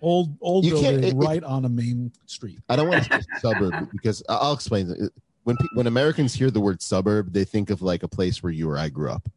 old 0.00 0.36
old 0.40 0.64
You 0.64 0.72
can't- 0.74 1.00
building 1.00 1.04
it- 1.04 1.14
it- 1.14 1.26
right 1.26 1.42
on 1.44 1.64
a 1.64 1.68
main 1.68 2.12
street. 2.26 2.58
I 2.68 2.76
don't 2.76 2.88
want 2.88 3.04
to 3.04 3.10
say 3.12 3.20
suburb 3.40 3.90
because 3.90 4.22
I- 4.28 4.34
I'll 4.36 4.52
explain. 4.52 5.10
When 5.44 5.56
when 5.74 5.86
Americans 5.86 6.32
hear 6.34 6.50
the 6.50 6.60
word 6.60 6.80
suburb, 6.82 7.32
they 7.32 7.44
think 7.44 7.70
of 7.70 7.82
like 7.82 8.02
a 8.02 8.08
place 8.08 8.42
where 8.42 8.52
you 8.52 8.68
or 8.70 8.78
I 8.78 8.88
grew 8.88 9.10
up. 9.10 9.28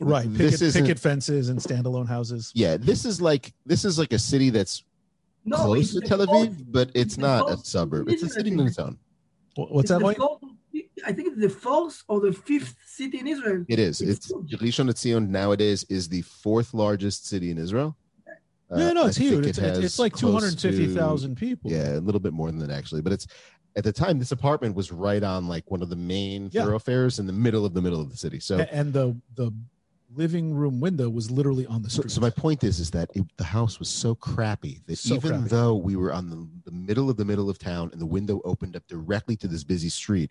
Right. 0.00 0.26
This 0.32 0.52
Picket, 0.52 0.62
isn't- 0.62 0.82
picket 0.84 0.98
fences 0.98 1.48
and 1.48 1.58
standalone 1.60 2.08
houses. 2.08 2.52
Yeah, 2.54 2.76
this 2.76 3.04
is 3.04 3.20
like 3.20 3.52
this 3.66 3.84
is 3.84 3.98
like 3.98 4.12
a 4.12 4.18
city 4.18 4.50
that's 4.50 4.82
No, 5.44 5.56
close 5.56 5.92
to 5.92 6.00
Tel 6.00 6.24
fourth- 6.26 6.50
Aviv, 6.50 6.64
but 6.68 6.90
it's 6.94 7.16
the 7.16 7.22
not 7.22 7.50
a 7.50 7.56
suburb. 7.58 8.08
It's 8.08 8.22
a 8.22 8.28
city 8.28 8.50
city 8.50 8.52
in 8.52 8.66
its 8.66 8.78
own. 8.78 8.96
What's 9.56 9.84
it's 9.84 9.88
that 9.90 9.98
the 9.98 10.04
like? 10.04 10.18
Fourth- 11.02 11.10
I 11.10 11.14
think 11.14 11.28
it's 11.28 11.40
the 11.40 11.48
fourth 11.48 12.02
or 12.08 12.20
the 12.20 12.32
fifth 12.32 12.76
city 12.86 13.18
in 13.18 13.26
Israel. 13.26 13.64
It 13.68 13.78
is. 13.78 14.00
It's 14.00 14.30
It's. 14.30 14.62
Rishon 14.62 14.88
LeZion 14.90 15.28
nowadays 15.28 15.84
is 15.88 16.08
the 16.08 16.22
fourth 16.22 16.74
largest 16.74 17.26
city 17.26 17.50
in 17.50 17.58
Israel. 17.58 17.96
Uh, 18.70 18.78
No, 18.78 18.92
no, 18.92 19.06
it's 19.06 19.18
think 19.18 19.30
huge. 19.30 19.46
it 19.46 19.58
It's, 19.58 19.58
it's, 19.58 19.98
like 19.98 20.16
two 20.16 20.32
hundred 20.32 20.58
fifty 20.58 20.86
thousand 20.86 21.36
people. 21.36 21.70
Yeah, 21.70 21.98
a 21.98 22.00
little 22.00 22.20
bit 22.20 22.32
more 22.32 22.50
than 22.50 22.58
that 22.60 22.70
actually, 22.70 23.02
but 23.02 23.12
it's 23.12 23.26
at 23.76 23.84
the 23.84 23.92
time 23.92 24.18
this 24.18 24.32
apartment 24.32 24.74
was 24.74 24.90
right 24.92 25.22
on 25.22 25.46
like 25.48 25.70
one 25.70 25.82
of 25.82 25.88
the 25.90 25.96
main 25.96 26.48
Yeah. 26.52 26.64
thoroughfares 26.64 27.18
in 27.18 27.26
the 27.26 27.32
middle 27.32 27.64
of 27.66 27.74
the 27.74 27.82
middle 27.82 28.00
of 28.00 28.10
the 28.10 28.16
city. 28.16 28.40
So 28.40 28.58
and 28.60 28.92
the 28.92 29.16
the 29.34 29.52
living 30.14 30.52
room 30.54 30.78
window 30.78 31.08
was 31.08 31.30
literally 31.30 31.66
on 31.66 31.82
the 31.82 31.88
So, 31.88 32.02
street. 32.02 32.10
so 32.10 32.20
my 32.20 32.28
point 32.28 32.64
is, 32.64 32.80
is 32.80 32.90
that 32.90 33.08
it, 33.14 33.24
the 33.38 33.44
house 33.44 33.78
was 33.78 33.88
so 33.88 34.14
crappy 34.14 34.82
that 34.86 34.96
So 34.98 35.14
even 35.14 35.30
crappy. 35.30 35.48
though 35.48 35.74
we 35.74 35.96
were 35.96 36.12
on 36.12 36.28
the, 36.28 36.46
the 36.66 36.70
middle 36.70 37.08
of 37.08 37.16
the 37.16 37.24
middle 37.24 37.48
of 37.48 37.58
town 37.58 37.88
and 37.92 38.00
the 38.00 38.04
window 38.06 38.42
opened 38.44 38.76
up 38.76 38.86
directly 38.88 39.36
to 39.36 39.48
this 39.48 39.64
busy 39.64 39.88
street, 39.88 40.30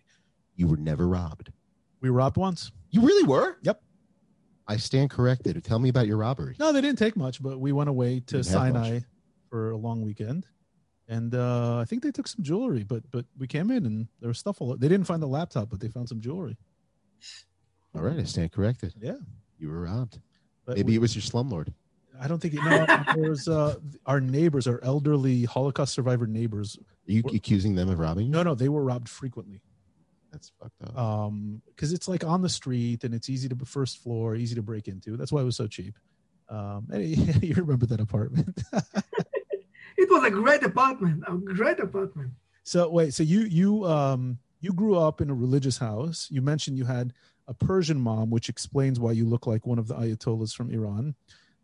you 0.56 0.66
were 0.66 0.76
never 0.76 1.08
robbed. 1.08 1.52
we 2.00 2.10
were 2.10 2.16
robbed 2.18 2.36
once. 2.36 2.70
You 2.90 3.00
really 3.02 3.24
were? 3.26 3.56
Yep. 3.62 3.82
I 4.68 4.76
stand 4.76 5.10
corrected. 5.10 5.62
Tell 5.64 5.78
me 5.78 5.88
about 5.88 6.06
your 6.06 6.16
robbery. 6.18 6.54
No, 6.58 6.72
they 6.72 6.80
didn't 6.80 6.98
take 6.98 7.16
much, 7.16 7.42
but 7.42 7.58
we 7.58 7.72
went 7.72 7.88
away 7.90 8.20
to 8.20 8.42
Didn't 8.42 8.52
much. 8.52 8.52
Sinai 8.52 9.00
for 9.50 9.70
a 9.72 9.76
long 9.76 10.02
weekend, 10.02 10.46
and 11.08 11.34
uh, 11.34 11.78
I 11.78 11.84
think 11.84 12.02
they 12.02 12.12
took 12.12 12.28
some 12.28 12.42
jewelry. 12.44 12.84
But 12.84 13.02
but 13.10 13.24
we 13.38 13.46
came 13.46 13.70
in 13.70 13.84
and 13.86 14.06
there 14.20 14.28
was 14.28 14.38
stuff 14.38 14.60
all. 14.60 14.76
They 14.76 14.88
didn't 14.88 15.06
find 15.06 15.22
the 15.22 15.26
laptop, 15.26 15.68
but 15.70 15.80
they 15.80 15.88
found 15.88 16.08
some 16.08 16.20
jewelry. 16.20 16.56
All 17.94 18.02
right, 18.02 18.18
I 18.18 18.24
stand 18.24 18.52
corrected. 18.52 18.94
Yeah, 19.00 19.16
You 19.58 19.68
were 19.68 19.80
robbed. 19.82 20.18
but 20.64 20.76
Maybe 20.76 20.92
we- 20.92 20.96
it 20.96 21.00
was 21.00 21.14
your 21.14 21.22
slumlord. 21.22 21.72
I 22.20 22.28
don't 22.28 22.40
think 22.40 22.54
it, 22.54 22.60
no. 22.62 22.86
there 23.20 23.30
was 23.30 23.48
uh, 23.48 23.76
our 24.06 24.20
neighbors, 24.20 24.66
our 24.66 24.78
elderly 24.84 25.44
Holocaust 25.44 25.92
survivor 25.94 26.26
neighbors. 26.26 26.78
Are 27.08 27.12
you 27.12 27.22
We're- 27.24 27.36
accusing 27.36 27.74
them 27.74 27.88
of 27.88 27.98
robbing 27.98 28.26
you? 28.26 28.32
No, 28.32 28.42
no, 28.42 28.54
they 28.54 28.68
were 28.68 28.84
robbed 28.84 29.08
frequently. 29.08 29.60
That's 30.32 30.50
fucked 30.60 30.82
up. 30.82 30.98
Um, 30.98 31.62
because 31.66 31.92
it's 31.92 32.08
like 32.08 32.24
on 32.24 32.42
the 32.42 32.48
street 32.48 33.04
and 33.04 33.14
it's 33.14 33.28
easy 33.28 33.48
to 33.48 33.56
first 33.64 34.02
floor, 34.02 34.34
easy 34.34 34.54
to 34.54 34.62
break 34.62 34.88
into. 34.88 35.16
That's 35.16 35.30
why 35.30 35.42
it 35.42 35.44
was 35.44 35.56
so 35.56 35.66
cheap. 35.66 35.98
Um, 36.48 36.88
and 36.90 37.04
you 37.42 37.54
remember 37.54 37.86
that 37.86 38.00
apartment. 38.00 38.62
It 39.96 40.10
was 40.10 40.24
a 40.24 40.30
great 40.30 40.62
apartment. 40.62 41.22
A 41.28 41.36
great 41.36 41.78
apartment. 41.78 42.32
so 42.64 42.88
wait, 42.88 43.14
so 43.14 43.22
you 43.22 43.40
you 43.42 43.84
um 43.84 44.38
you 44.60 44.72
grew 44.72 44.96
up 44.96 45.20
in 45.20 45.30
a 45.30 45.34
religious 45.34 45.78
house. 45.78 46.28
You 46.30 46.42
mentioned 46.42 46.78
you 46.78 46.84
had 46.84 47.12
a 47.46 47.54
Persian 47.54 48.00
mom, 48.00 48.30
which 48.30 48.48
explains 48.48 48.98
why 48.98 49.12
you 49.12 49.28
look 49.28 49.46
like 49.46 49.66
one 49.66 49.78
of 49.78 49.88
the 49.88 49.94
Ayatollahs 49.94 50.54
from 50.54 50.70
Iran. 50.70 51.14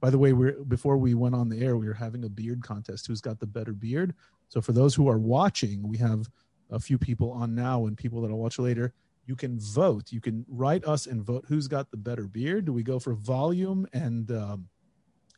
By 0.01 0.11
the 0.11 0.19
way, 0.19 0.33
we're 0.33 0.63
before 0.65 0.97
we 0.99 1.15
went 1.15 1.35
on 1.35 1.49
the 1.49 1.61
air, 1.65 1.77
we 1.77 1.87
were 1.89 1.95
having 1.95 2.25
a 2.25 2.29
beard 2.29 2.63
contest. 2.63 3.07
Who's 3.07 3.21
got 3.21 3.41
the 3.41 3.47
better 3.47 3.73
beard? 3.73 4.15
So 4.49 4.61
for 4.61 4.73
those 4.73 4.95
who 4.95 5.09
are 5.09 5.19
watching, 5.19 5.89
we 5.89 5.99
have 5.99 6.29
a 6.71 6.79
few 6.79 6.99
people 6.99 7.33
on 7.33 7.55
now 7.55 7.87
and 7.87 7.97
people 7.97 8.21
that 8.23 8.31
I'll 8.31 8.39
watch 8.39 8.59
later. 8.59 8.93
You 9.27 9.37
can 9.37 9.59
vote. 9.61 10.11
You 10.11 10.21
can 10.21 10.45
write 10.49 10.85
us 10.87 11.07
and 11.07 11.23
vote 11.23 11.45
who's 11.49 11.69
got 11.69 11.91
the 11.91 11.97
better 11.97 12.27
beard. 12.27 12.65
Do 12.65 12.73
we 12.73 12.83
go 12.83 12.99
for 12.99 13.15
volume 13.15 13.87
and 13.93 14.31
um, 14.31 14.69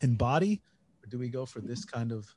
and 0.02 0.16
body, 0.16 0.62
or 1.02 1.08
do 1.08 1.18
we 1.18 1.28
go 1.28 1.44
for 1.44 1.60
this 1.60 1.84
kind 1.84 2.12
of 2.12 2.32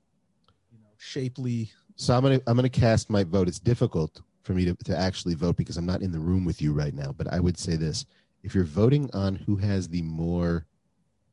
you 0.71 0.79
know 0.79 0.89
shapely? 0.97 1.71
So 1.95 2.15
I'm 2.15 2.23
gonna 2.23 2.41
I'm 2.47 2.55
gonna 2.55 2.69
cast 2.69 3.09
my 3.09 3.23
vote. 3.23 3.47
It's 3.47 3.59
difficult 3.59 4.21
for 4.41 4.53
me 4.53 4.65
to, 4.65 4.75
to 4.85 4.97
actually 4.97 5.35
vote 5.35 5.55
because 5.55 5.77
I'm 5.77 5.85
not 5.85 6.01
in 6.01 6.11
the 6.11 6.19
room 6.19 6.43
with 6.43 6.61
you 6.61 6.73
right 6.73 6.93
now. 6.93 7.13
But 7.15 7.31
I 7.31 7.39
would 7.39 7.57
say 7.57 7.75
this: 7.75 8.05
if 8.41 8.55
you're 8.55 8.63
voting 8.63 9.09
on 9.13 9.35
who 9.35 9.55
has 9.57 9.87
the 9.87 10.01
more 10.01 10.65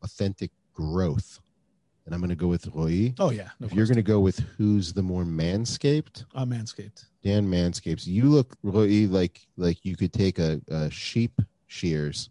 authentic 0.02 0.50
growth, 0.74 1.40
and 2.10 2.14
I'm 2.16 2.20
going 2.20 2.30
to 2.30 2.34
go 2.34 2.48
with 2.48 2.66
Roy. 2.74 3.14
Oh 3.20 3.30
yeah, 3.30 3.50
no 3.60 3.66
if 3.68 3.72
you're 3.72 3.86
going 3.86 3.94
to 3.94 4.02
go 4.02 4.18
with 4.18 4.40
who's 4.58 4.92
the 4.92 5.02
more 5.02 5.22
manscaped, 5.22 6.24
uh, 6.34 6.44
Manscaped. 6.44 7.04
Dan 7.22 7.48
Manscapes. 7.48 8.04
You 8.04 8.24
look 8.24 8.56
Roy 8.64 9.06
like 9.08 9.46
like 9.56 9.84
you 9.84 9.94
could 9.96 10.12
take 10.12 10.40
a, 10.40 10.60
a 10.68 10.90
sheep 10.90 11.40
shears. 11.68 12.28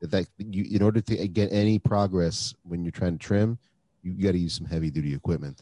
That 0.00 0.26
you 0.38 0.64
in 0.70 0.82
order 0.82 1.02
to 1.02 1.28
get 1.28 1.52
any 1.52 1.78
progress 1.78 2.54
when 2.62 2.82
you're 2.82 2.92
trying 2.92 3.18
to 3.18 3.26
trim, 3.26 3.58
you 4.02 4.24
got 4.24 4.32
to 4.32 4.38
use 4.38 4.54
some 4.54 4.64
heavy 4.66 4.90
duty 4.90 5.14
equipment. 5.14 5.60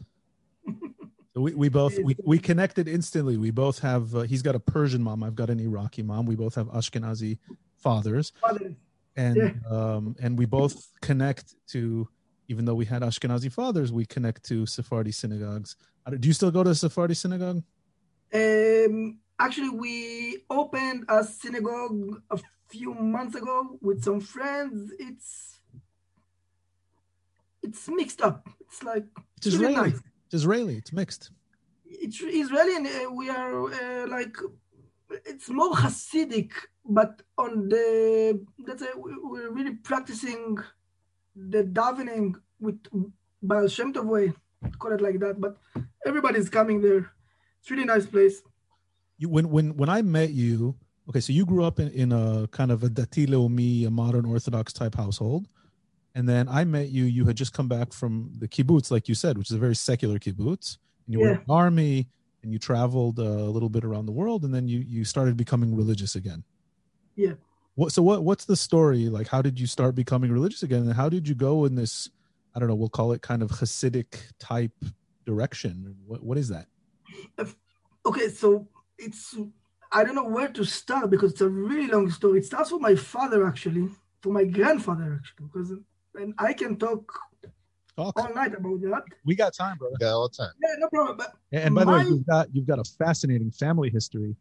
So 1.34 1.42
we, 1.42 1.54
we 1.54 1.68
both 1.68 1.96
we, 2.00 2.16
we 2.24 2.38
connected 2.38 2.88
instantly. 2.88 3.36
We 3.36 3.52
both 3.52 3.78
have. 3.80 4.12
Uh, 4.12 4.22
he's 4.22 4.42
got 4.42 4.56
a 4.56 4.58
Persian 4.58 5.00
mom. 5.02 5.22
I've 5.22 5.36
got 5.36 5.50
an 5.50 5.60
Iraqi 5.60 6.02
mom. 6.02 6.26
We 6.26 6.34
both 6.34 6.56
have 6.56 6.66
Ashkenazi 6.68 7.38
fathers, 7.76 8.32
Father, 8.40 8.74
and 9.14 9.36
Yeah. 9.36 9.50
um, 9.70 10.16
and 10.20 10.36
we 10.36 10.46
both 10.46 10.88
connect 11.00 11.54
to. 11.68 12.08
Even 12.48 12.64
though 12.64 12.74
we 12.74 12.86
had 12.86 13.02
Ashkenazi 13.02 13.52
fathers, 13.52 13.92
we 13.92 14.06
connect 14.06 14.42
to 14.44 14.64
Sephardi 14.66 15.12
synagogues. 15.12 15.76
Don't- 16.08 16.24
you 16.24 16.32
still 16.32 16.50
go 16.50 16.64
to 16.64 16.70
a 16.70 16.74
Sephardi 16.74 17.14
synagogue? 17.14 17.62
Um, 18.32 19.18
actually, 19.38 19.70
we 19.70 20.44
opened 20.50 21.04
a 21.08 21.22
synagogue 21.24 22.22
a 22.30 22.38
few 22.68 22.94
months 22.94 23.34
ago 23.36 23.78
with 23.82 24.02
some 24.02 24.20
friends. 24.20 24.92
It's 24.98 25.60
it's 27.62 27.88
mixed 27.88 28.22
up. 28.22 28.48
It's 28.60 28.82
like 28.82 29.04
It's 29.36 29.46
really 29.56 29.74
Israeli. 29.74 29.90
nice. 29.90 30.00
It's 30.26 30.34
Israeli. 30.34 30.76
It's 30.76 30.92
mixed. 30.92 31.30
It's 31.86 32.20
Israeli, 32.22 32.76
and 32.76 32.86
uh, 32.86 33.10
we 33.12 33.28
are 33.30 33.64
uh, 33.72 34.06
like 34.08 34.36
it's 35.26 35.48
more 35.50 35.72
Hasidic, 35.74 36.52
but 36.86 37.22
on 37.36 37.68
the 37.68 38.40
let's 38.66 38.82
say 38.82 38.88
we're 38.96 39.50
really 39.50 39.74
practicing 39.90 40.58
the 41.48 41.64
davening 41.64 42.34
with 42.60 42.78
Baal 43.42 43.68
Shem 43.68 43.92
Tov 43.92 44.06
way, 44.06 44.32
call 44.78 44.92
it 44.92 45.00
like 45.00 45.18
that. 45.20 45.40
But 45.40 45.56
everybody's 46.06 46.48
coming 46.48 46.80
there. 46.80 47.10
It's 47.60 47.70
really 47.70 47.84
nice 47.84 48.06
place. 48.06 48.42
You 49.18 49.28
when 49.28 49.50
when 49.50 49.76
when 49.76 49.88
I 49.88 50.02
met 50.02 50.30
you, 50.30 50.76
okay, 51.08 51.20
so 51.20 51.32
you 51.32 51.46
grew 51.46 51.64
up 51.64 51.80
in, 51.80 51.88
in 51.88 52.12
a 52.12 52.48
kind 52.48 52.70
of 52.70 52.82
a 52.82 52.88
dati 52.88 53.26
leumi, 53.26 53.86
a 53.86 53.90
modern 53.90 54.24
Orthodox 54.24 54.72
type 54.72 54.94
household, 54.94 55.48
and 56.14 56.28
then 56.28 56.48
I 56.48 56.64
met 56.64 56.90
you. 56.90 57.04
You 57.04 57.24
had 57.26 57.36
just 57.36 57.52
come 57.52 57.68
back 57.68 57.92
from 57.92 58.32
the 58.38 58.48
kibbutz, 58.48 58.90
like 58.90 59.08
you 59.08 59.14
said, 59.14 59.38
which 59.38 59.50
is 59.50 59.56
a 59.56 59.58
very 59.58 59.76
secular 59.76 60.18
kibbutz, 60.18 60.78
and 61.06 61.14
you 61.14 61.20
were 61.20 61.30
in 61.30 61.42
the 61.46 61.52
army, 61.52 62.08
and 62.42 62.52
you 62.52 62.58
traveled 62.58 63.18
uh, 63.18 63.22
a 63.22 63.50
little 63.50 63.68
bit 63.68 63.84
around 63.84 64.06
the 64.06 64.12
world, 64.12 64.44
and 64.44 64.54
then 64.54 64.68
you 64.68 64.80
you 64.80 65.04
started 65.04 65.36
becoming 65.36 65.76
religious 65.76 66.14
again. 66.14 66.44
Yeah. 67.16 67.34
What 67.78 67.92
so 67.92 68.02
what 68.02 68.24
what's 68.24 68.44
the 68.44 68.56
story 68.56 69.08
like? 69.08 69.28
How 69.28 69.40
did 69.40 69.60
you 69.60 69.68
start 69.68 69.94
becoming 69.94 70.32
religious 70.32 70.64
again, 70.64 70.82
and 70.82 70.94
how 70.94 71.08
did 71.08 71.28
you 71.28 71.36
go 71.36 71.64
in 71.64 71.76
this? 71.76 72.10
I 72.52 72.58
don't 72.58 72.66
know. 72.66 72.74
We'll 72.74 72.88
call 72.88 73.12
it 73.12 73.22
kind 73.22 73.40
of 73.40 73.52
Hasidic 73.52 74.32
type 74.40 74.72
direction. 75.24 75.94
What 76.04 76.24
what 76.24 76.38
is 76.38 76.48
that? 76.48 76.66
Okay, 78.04 78.30
so 78.30 78.66
it's 78.98 79.36
I 79.92 80.02
don't 80.02 80.16
know 80.16 80.24
where 80.28 80.48
to 80.48 80.64
start 80.64 81.08
because 81.10 81.30
it's 81.30 81.40
a 81.40 81.48
really 81.48 81.86
long 81.86 82.10
story. 82.10 82.40
It 82.40 82.46
starts 82.46 82.72
with 82.72 82.82
my 82.82 82.96
father 82.96 83.46
actually, 83.46 83.88
for 84.22 84.32
my 84.32 84.42
grandfather 84.42 85.20
actually, 85.20 85.46
because 85.46 85.70
and 86.16 86.34
I 86.36 86.54
can 86.54 86.76
talk 86.78 87.12
Oh, 87.96 88.12
all 88.16 88.32
night 88.34 88.54
about 88.54 88.80
that. 88.80 89.02
we 89.24 89.36
got 89.36 89.54
time, 89.54 89.76
brother. 89.76 89.96
Yeah, 90.00 90.08
all 90.08 90.28
the 90.28 90.36
time. 90.36 90.52
Yeah, 90.62 90.74
no 90.78 90.88
problem. 90.88 91.16
But 91.16 91.32
And, 91.52 91.62
and 91.66 91.74
by 91.76 91.84
the 91.84 91.92
way, 91.92 92.04
you've 92.08 92.26
got 92.26 92.48
you've 92.52 92.66
got 92.66 92.80
a 92.80 92.84
fascinating 92.84 93.52
family 93.52 93.90
history, 93.90 94.34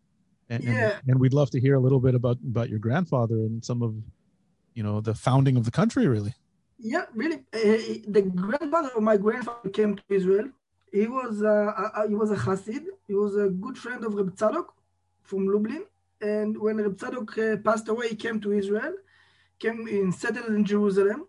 and, 0.50 0.64
and- 0.64 0.74
Yeah. 0.74 1.00
and 1.08 1.20
we'd 1.20 1.34
love 1.34 1.50
to 1.52 1.60
hear 1.60 1.76
a 1.76 1.80
little 1.86 2.00
bit 2.08 2.16
about 2.16 2.38
about 2.52 2.70
your 2.70 2.80
grandfather 2.80 3.36
and 3.48 3.64
some 3.70 3.82
of, 3.88 3.92
you 4.78 4.84
know, 4.84 5.02
the 5.02 5.16
founding 5.28 5.56
of 5.58 5.64
the 5.66 5.72
country. 5.72 6.08
Really, 6.08 6.34
yeah, 6.80 7.06
really, 7.22 7.38
uh, 7.54 7.80
the 8.18 8.24
grandfather 8.44 8.92
of 8.96 9.04
my 9.12 9.18
grandfather 9.18 9.70
came 9.70 9.92
to 9.96 10.04
Israel. 10.20 10.48
He 10.92 11.08
was 11.08 11.34
uh, 11.44 11.72
uh, 12.00 12.08
he 12.08 12.16
was 12.16 12.32
a 12.32 12.40
Hasid. 12.46 12.86
He 13.08 13.14
was 13.24 13.36
a 13.36 13.48
good 13.64 13.78
friend 13.78 14.02
of 14.06 14.14
Reb 14.20 14.36
Tzadok 14.36 14.68
from 15.30 15.48
Lublin. 15.48 15.84
And 16.22 16.58
when 16.64 16.78
Reb 16.78 16.96
Tzadok 16.98 17.30
uh, 17.38 17.58
passed 17.68 17.88
away, 17.90 18.10
he 18.10 18.16
came 18.16 18.40
to 18.46 18.52
Israel, 18.62 18.94
came 19.60 19.88
in 19.88 20.12
settled 20.12 20.48
in 20.58 20.64
Jerusalem, 20.66 21.28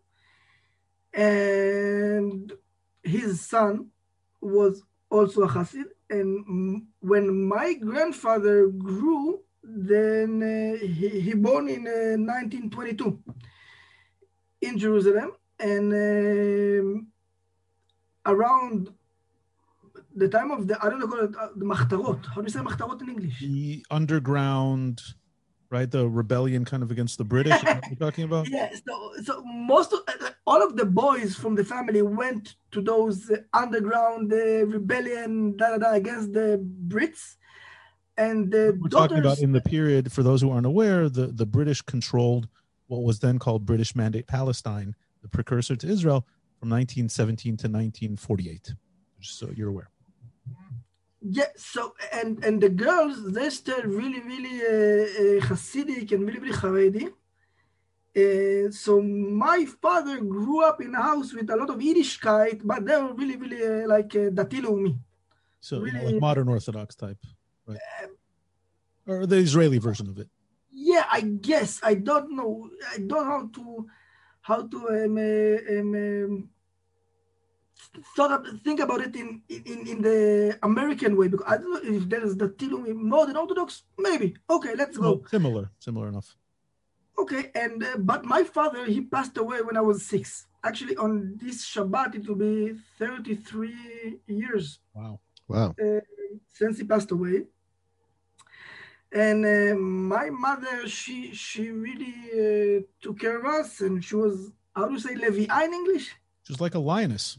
and 1.12 2.52
his 3.02 3.40
son 3.40 3.88
was 4.40 4.83
also 5.11 5.42
a 5.42 5.48
Hasid. 5.48 5.88
And 6.11 6.87
when 7.01 7.44
my 7.44 7.75
grandfather 7.75 8.68
grew, 8.68 9.40
then 9.62 10.42
uh, 10.42 10.87
he, 10.87 11.21
he 11.21 11.35
born 11.35 11.68
in 11.68 11.87
uh, 11.87 12.16
1922 12.16 13.18
in 14.62 14.79
Jerusalem, 14.79 15.33
and 15.61 15.92
um, 15.92 17.07
around 18.25 18.92
the 20.14 20.29
time 20.29 20.51
of 20.51 20.66
the 20.66 20.83
I 20.83 20.88
don't 20.88 21.01
know 21.01 21.16
it 21.18 21.37
uh, 21.37 21.49
the 21.55 21.64
Machtarot. 21.64 22.27
How 22.27 22.40
do 22.40 22.42
you 22.42 22.49
say 22.49 22.61
Machtarot 22.61 23.01
in 23.03 23.09
English? 23.11 23.40
the 23.40 23.85
underground, 23.90 25.01
right? 25.70 25.90
The 25.90 26.09
rebellion 26.09 26.64
kind 26.64 26.83
of 26.83 26.90
against 26.90 27.18
the 27.18 27.24
British. 27.24 27.54
is 27.54 27.62
that 27.62 27.76
what 27.76 27.87
you're 27.88 27.96
talking 27.96 28.24
about? 28.24 28.48
Yeah, 28.59 28.70
so 28.87 29.12
so 29.22 29.42
most 29.44 29.92
of 29.92 30.00
uh, 30.09 30.31
all 30.46 30.62
of 30.62 30.76
the 30.76 30.87
boys 30.87 31.35
from 31.35 31.54
the 31.54 31.64
family 31.64 32.02
went 32.02 32.57
to 32.72 32.81
those 32.81 33.31
uh, 33.31 33.37
underground 33.52 34.33
uh, 34.33 34.66
rebellion 34.66 35.57
da, 35.57 35.70
da, 35.70 35.78
da, 35.78 35.92
against 35.92 36.33
the 36.33 36.64
Brits, 36.88 37.37
and 38.16 38.50
the 38.50 38.78
We're 38.81 38.88
daughters. 38.88 39.09
talking 39.09 39.18
about 39.18 39.38
in 39.38 39.52
the 39.52 39.61
period. 39.61 40.12
For 40.12 40.22
those 40.22 40.40
who 40.40 40.50
aren't 40.50 40.66
aware, 40.66 41.09
the 41.09 41.26
the 41.28 41.46
British 41.46 41.83
controlled 41.83 42.48
what 42.87 43.02
was 43.02 43.18
then 43.18 43.38
called 43.38 43.66
British 43.66 43.94
Mandate 43.94 44.26
Palestine, 44.26 44.94
the 45.22 45.28
precursor 45.28 45.76
to 45.76 45.87
Israel, 45.87 46.26
from 46.59 46.70
1917 46.70 47.57
to 47.59 47.66
1948. 47.68 48.72
Just 49.20 49.38
so 49.38 49.50
you're 49.54 49.68
aware. 49.68 49.90
Yeah, 51.20 51.50
so 51.57 51.94
and 52.12 52.42
and 52.44 52.61
the 52.61 52.68
girls 52.68 53.33
they 53.33 53.50
still 53.50 53.83
really 53.83 54.20
really 54.20 54.57
uh, 54.62 55.04
uh, 55.42 55.46
Hasidic 55.48 56.12
and 56.12 56.26
really 56.26 56.38
really 56.38 56.54
Haredi. 56.57 57.12
Uh, 58.16 58.70
so 58.70 59.00
my 59.02 59.64
father 59.83 60.20
grew 60.20 60.64
up 60.64 60.81
in 60.81 60.94
a 60.94 61.02
house 61.02 61.33
with 61.35 61.50
a 61.50 61.57
lot 61.57 61.70
of 61.70 61.78
Yiddishkeit, 61.78 62.61
but 62.64 62.85
they 62.87 62.96
were 62.96 63.12
really 63.14 63.37
really 63.37 63.62
uh, 63.66 63.88
like 63.88 64.14
uh, 64.14 64.31
Dati 64.31 64.61
Leumi. 64.62 64.96
So 65.61 65.85
you 65.85 65.92
know, 65.92 65.98
Really- 66.00 66.12
like 66.12 66.20
modern 66.20 66.48
Orthodox 66.48 66.94
type, 66.94 67.18
right? 67.66 67.78
Or 69.07 69.26
the 69.26 69.37
Israeli 69.37 69.78
version 69.78 70.09
of 70.09 70.18
it. 70.18 70.28
Yeah, 70.70 71.04
I 71.11 71.22
guess 71.22 71.81
I 71.83 71.94
don't 71.94 72.37
know. 72.37 72.70
I 72.94 72.98
don't 72.98 73.09
know 73.09 73.24
how 73.24 73.48
to 73.57 73.87
how 74.40 74.61
to 74.68 74.78
um, 74.88 75.16
uh, 75.18 75.81
um, 75.81 75.94
um, 75.94 76.48
thought 78.17 78.33
of, 78.33 78.61
think 78.62 78.81
about 78.81 79.01
it 79.01 79.14
in, 79.17 79.43
in 79.49 79.87
in 79.93 80.03
the 80.03 80.59
American 80.62 81.17
way 81.17 81.29
because 81.29 81.47
I 81.47 81.57
don't 81.59 81.73
know 81.73 81.97
if 81.97 82.09
there 82.09 82.25
is 82.25 82.37
Dati 82.37 82.69
Leumi 82.71 82.95
more 82.95 83.27
than 83.27 83.37
Orthodox. 83.37 83.83
Maybe 83.99 84.37
okay, 84.51 84.75
let's 84.75 84.97
go. 84.97 85.03
Well, 85.03 85.23
similar, 85.29 85.71
similar 85.79 86.09
enough. 86.09 86.37
Okay, 87.19 87.51
and 87.55 87.83
uh, 87.83 87.97
but 87.99 88.25
my 88.25 88.43
father 88.45 88.85
he 88.85 89.01
passed 89.03 89.37
away 89.37 89.62
when 89.62 89.77
I 89.77 89.81
was 89.81 90.05
six. 90.05 90.47
Actually, 90.62 90.97
on 90.97 91.38
this 91.43 91.64
Shabbat 91.67 92.14
it 92.17 92.29
will 92.29 92.37
be 92.37 92.75
thirty-three 92.99 94.21
years 94.27 94.81
Wow. 94.95 95.21
Wow. 95.47 95.75
since 96.53 96.79
he 96.79 96.85
passed 96.85 97.11
away. 97.11 97.45
And 99.11 99.45
uh, 99.45 99.75
my 99.77 100.29
mother, 100.31 100.87
she 100.87 101.33
she 101.33 101.71
really 101.71 102.17
uh, 102.43 102.83
took 103.01 103.19
care 103.21 103.38
of 103.38 103.47
us, 103.47 103.81
and 103.81 104.05
she 104.05 104.14
was 104.17 104.53
how 104.77 104.87
do 104.87 104.93
you 104.95 105.01
say 105.01 105.14
Levi'a 105.14 105.64
in 105.64 105.73
English? 105.73 106.14
Just 106.45 106.61
like 106.61 106.75
a 106.75 106.79
lioness. 106.79 107.38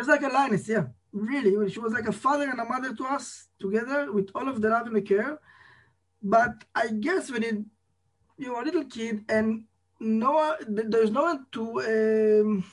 Just 0.00 0.08
like 0.08 0.22
a 0.22 0.28
lioness, 0.28 0.66
yeah. 0.66 0.86
Really, 1.12 1.70
she 1.70 1.78
was 1.78 1.92
like 1.92 2.08
a 2.08 2.12
father 2.12 2.48
and 2.48 2.58
a 2.58 2.64
mother 2.64 2.94
to 2.94 3.04
us 3.04 3.48
together 3.58 4.10
with 4.10 4.30
all 4.34 4.48
of 4.48 4.62
the 4.62 4.70
love 4.70 4.86
and 4.86 4.96
the 4.96 5.02
care. 5.02 5.38
But 6.22 6.64
I 6.74 6.88
guess 6.88 7.30
when 7.30 7.42
it, 7.42 7.58
you're 8.38 8.58
a 8.58 8.64
little 8.64 8.84
kid 8.84 9.26
and 9.28 9.64
no 10.00 10.56
there's 10.66 11.10
no 11.10 11.24
one 11.24 11.44
to 11.52 11.64
um, 11.92 12.64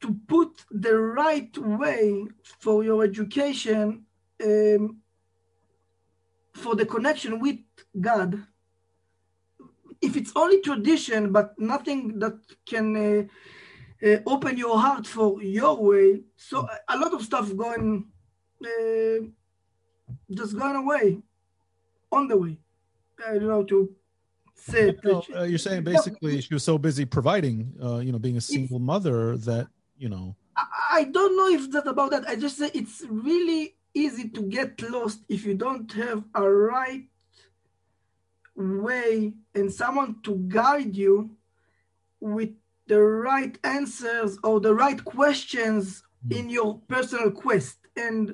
to 0.00 0.16
put 0.26 0.64
the 0.70 0.96
right 0.96 1.54
way 1.58 2.24
for 2.58 2.82
your 2.82 3.04
education, 3.04 4.06
um, 4.42 5.02
for 6.54 6.74
the 6.76 6.86
connection 6.86 7.40
with 7.40 7.58
God. 8.00 8.42
If 10.00 10.16
it's 10.16 10.32
only 10.34 10.62
tradition, 10.62 11.30
but 11.30 11.58
nothing 11.58 12.18
that 12.20 12.38
can. 12.64 12.86
Uh, 12.96 13.24
uh, 14.04 14.16
open 14.26 14.56
your 14.56 14.78
heart 14.78 15.06
for 15.06 15.42
your 15.42 15.76
way. 15.76 16.22
So 16.36 16.66
a- 16.88 16.98
lot 16.98 17.12
of 17.14 17.22
stuff 17.22 17.54
going, 17.56 18.06
uh, 18.64 19.26
just 20.30 20.58
going 20.58 20.76
away, 20.76 21.22
on 22.12 22.28
the 22.28 22.36
way. 22.36 22.58
I 23.26 23.34
don't 23.34 23.48
know 23.48 23.64
to 23.64 23.94
say 24.54 24.94
uh, 25.04 25.42
you're 25.42 25.58
saying 25.58 25.84
basically 25.84 26.40
she 26.40 26.54
was 26.54 26.64
so 26.64 26.78
busy 26.78 27.04
providing, 27.04 27.72
uh, 27.82 27.98
you 27.98 28.12
know, 28.12 28.18
being 28.18 28.36
a 28.36 28.40
single 28.40 28.78
mother 28.78 29.36
that 29.38 29.68
you 29.98 30.08
know. 30.08 30.36
I, 30.56 30.64
I 30.92 31.04
don't 31.04 31.36
know 31.36 31.48
if 31.48 31.70
that's 31.70 31.86
about 31.86 32.10
that. 32.12 32.28
I 32.28 32.36
just 32.36 32.58
say 32.58 32.70
it's 32.74 33.04
really 33.08 33.76
easy 33.94 34.28
to 34.30 34.42
get 34.42 34.80
lost 34.90 35.20
if 35.28 35.44
you 35.44 35.54
don't 35.54 35.90
have 35.92 36.24
a 36.34 36.48
right 36.48 37.04
way 38.54 39.32
and 39.54 39.72
someone 39.72 40.16
to 40.22 40.36
guide 40.48 40.94
you 40.94 41.30
with 42.20 42.50
the 42.92 43.00
right 43.00 43.54
answers 43.78 44.30
or 44.46 44.54
the 44.66 44.74
right 44.84 45.00
questions 45.16 45.82
Mm. 46.26 46.36
in 46.38 46.44
your 46.58 46.70
personal 46.94 47.30
quest. 47.44 47.78
And 48.06 48.24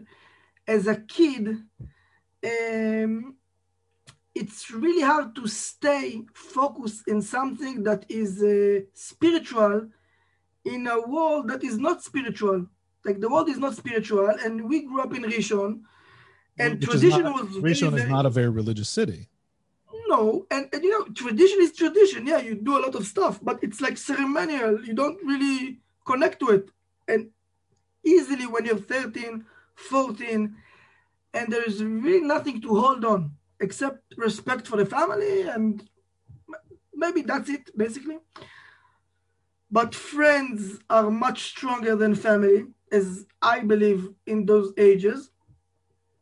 as 0.75 0.83
a 0.95 0.97
kid, 1.17 1.45
um, 2.53 3.13
it's 4.41 4.71
really 4.85 5.03
hard 5.13 5.29
to 5.39 5.45
stay 5.69 6.07
focused 6.35 7.03
in 7.13 7.19
something 7.37 7.75
that 7.89 8.03
is 8.21 8.31
uh, 8.43 8.81
spiritual 9.11 9.75
in 10.73 10.81
a 10.97 10.99
world 11.15 11.45
that 11.51 11.63
is 11.71 11.77
not 11.87 12.03
spiritual. 12.11 12.59
Like 13.07 13.19
the 13.21 13.29
world 13.35 13.49
is 13.55 13.59
not 13.67 13.75
spiritual, 13.83 14.29
and 14.45 14.55
we 14.71 14.79
grew 14.89 15.01
up 15.07 15.13
in 15.19 15.23
Rishon, 15.35 15.73
and 16.63 16.73
Which 16.81 16.89
tradition 16.91 17.23
not- 17.23 17.35
was 17.37 17.49
Rishon 17.71 17.91
really 17.93 18.03
is 18.03 18.09
not 18.17 18.27
a 18.27 18.31
very 18.39 18.53
religious 18.61 18.89
city. 18.99 19.21
No, 20.09 20.47
and, 20.51 20.69
and 20.73 20.83
you 20.83 20.91
know, 20.91 21.05
tradition 21.15 21.59
is 21.61 21.73
tradition. 21.73 22.27
Yeah, 22.27 22.39
you 22.39 22.55
do 22.55 22.79
a 22.79 22.83
lot 22.83 22.95
of 22.95 23.07
stuff, 23.07 23.39
but 23.43 23.59
it's 23.63 23.81
like 23.81 23.97
ceremonial. 23.97 24.85
You 24.85 24.95
don't 24.95 25.19
really 25.25 25.79
connect 26.07 26.41
to 26.41 26.51
it. 26.51 26.71
And 27.09 27.31
easily 28.05 28.47
when 28.47 28.65
you're 28.65 28.79
13, 28.79 29.45
14, 29.75 30.57
and 31.35 31.53
there 31.53 31.63
is 31.63 31.83
really 31.85 32.27
nothing 32.27 32.61
to 32.63 32.69
hold 32.69 33.05
on 33.05 33.33
except 33.61 34.15
respect 34.17 34.67
for 34.67 34.77
the 34.77 34.87
family, 34.87 35.43
and 35.43 35.89
maybe 36.95 37.23
that's 37.23 37.49
it, 37.51 37.77
basically. 37.77 38.19
But 39.71 39.95
friends 39.95 40.79
are 40.89 41.11
much 41.11 41.49
stronger 41.49 41.97
than 41.97 42.15
family, 42.15 42.67
as 42.93 43.27
I 43.43 43.61
believe 43.61 44.09
in 44.27 44.47
those 44.47 44.73
ages. 44.79 45.31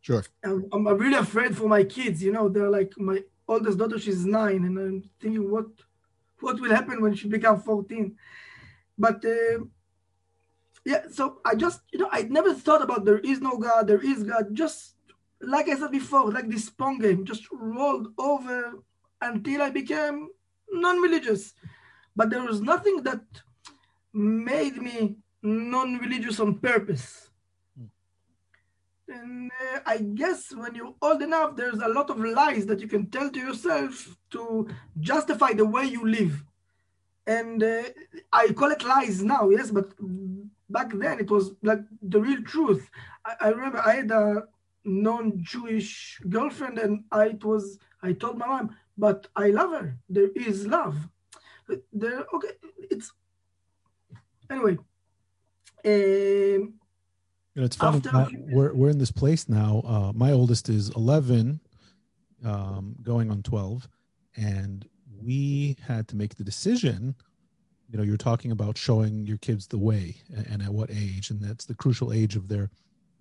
Sure. 0.00 0.24
I'm, 0.44 0.66
I'm 0.72 0.86
I'm 0.86 0.98
really 0.98 1.16
afraid 1.16 1.56
for 1.56 1.68
my 1.68 1.84
kids. 1.84 2.22
You 2.22 2.32
know, 2.32 2.48
they're 2.48 2.70
like 2.70 2.92
my 2.98 3.22
oldest 3.48 3.78
daughter. 3.78 3.98
She's 3.98 4.24
nine, 4.24 4.64
and 4.64 4.78
I'm 4.78 5.10
thinking 5.20 5.50
what 5.50 5.66
what 6.40 6.60
will 6.60 6.70
happen 6.70 7.00
when 7.00 7.14
she 7.14 7.28
becomes 7.28 7.64
fourteen. 7.64 8.16
But 8.98 9.24
uh, 9.24 9.64
yeah, 10.84 11.04
so 11.10 11.40
I 11.44 11.54
just 11.54 11.80
you 11.92 11.98
know 11.98 12.08
I 12.10 12.22
never 12.22 12.54
thought 12.54 12.82
about 12.82 13.04
there 13.04 13.18
is 13.18 13.40
no 13.40 13.56
God, 13.58 13.86
there 13.86 14.04
is 14.04 14.22
God. 14.22 14.54
Just 14.54 14.94
like 15.40 15.68
I 15.68 15.76
said 15.76 15.90
before, 15.90 16.30
like 16.30 16.48
this 16.48 16.70
Pong 16.70 16.98
game, 16.98 17.24
just 17.24 17.44
rolled 17.50 18.08
over 18.18 18.82
until 19.20 19.62
I 19.62 19.70
became 19.70 20.28
non-religious. 20.70 21.54
But 22.16 22.30
there 22.30 22.42
was 22.42 22.60
nothing 22.60 23.02
that 23.02 23.22
made 24.12 24.76
me 24.76 25.16
non-religious 25.42 26.40
on 26.40 26.58
purpose. 26.58 27.30
And 29.14 29.52
uh, 29.52 29.80
I 29.86 29.98
guess 29.98 30.40
when 30.52 30.74
you're 30.74 30.94
old 31.00 31.22
enough, 31.22 31.56
there's 31.56 31.80
a 31.80 31.88
lot 31.88 32.10
of 32.10 32.18
lies 32.18 32.66
that 32.66 32.80
you 32.80 32.88
can 32.88 33.06
tell 33.10 33.30
to 33.30 33.38
yourself 33.38 34.16
to 34.32 34.68
justify 35.00 35.52
the 35.52 35.64
way 35.74 35.84
you 35.84 36.02
live. 36.18 36.42
And 37.26 37.62
uh, 37.62 37.84
I 38.32 38.48
call 38.58 38.70
it 38.72 38.84
lies 38.84 39.22
now, 39.22 39.48
yes, 39.50 39.70
but 39.70 39.88
back 40.68 40.90
then 40.94 41.20
it 41.20 41.30
was 41.30 41.52
like 41.62 41.82
the 42.02 42.20
real 42.20 42.42
truth. 42.42 42.90
I, 43.24 43.32
I 43.40 43.48
remember 43.48 43.80
I 43.84 43.94
had 44.00 44.10
a 44.10 44.44
non-Jewish 44.84 46.20
girlfriend, 46.28 46.78
and 46.78 47.04
I 47.10 47.26
it 47.36 47.44
was 47.44 47.78
I 48.02 48.12
told 48.12 48.36
my 48.38 48.46
mom, 48.46 48.76
but 48.98 49.28
I 49.36 49.46
love 49.48 49.70
her. 49.70 49.96
There 50.08 50.30
is 50.36 50.66
love. 50.66 50.96
There, 51.92 52.26
okay, 52.34 52.54
it's 52.90 53.12
anyway. 54.50 54.76
Um, 55.86 56.74
You 57.54 57.60
know, 57.60 57.66
it's 57.66 57.76
funny. 57.76 58.02
We're 58.48 58.74
we're 58.74 58.90
in 58.90 58.98
this 58.98 59.12
place 59.12 59.48
now. 59.48 59.82
Uh, 59.86 60.12
my 60.12 60.32
oldest 60.32 60.68
is 60.68 60.90
11, 60.90 61.60
um, 62.44 62.96
going 63.00 63.30
on 63.30 63.42
12, 63.42 63.88
and 64.36 64.88
we 65.22 65.76
had 65.86 66.08
to 66.08 66.16
make 66.16 66.34
the 66.34 66.42
decision. 66.42 67.14
You 67.88 67.98
know, 67.98 68.02
you're 68.02 68.16
talking 68.16 68.50
about 68.50 68.76
showing 68.76 69.24
your 69.24 69.36
kids 69.38 69.68
the 69.68 69.78
way 69.78 70.16
and, 70.34 70.46
and 70.48 70.62
at 70.62 70.70
what 70.70 70.90
age, 70.90 71.30
and 71.30 71.40
that's 71.40 71.64
the 71.64 71.74
crucial 71.74 72.12
age 72.12 72.34
of 72.34 72.48
their 72.48 72.70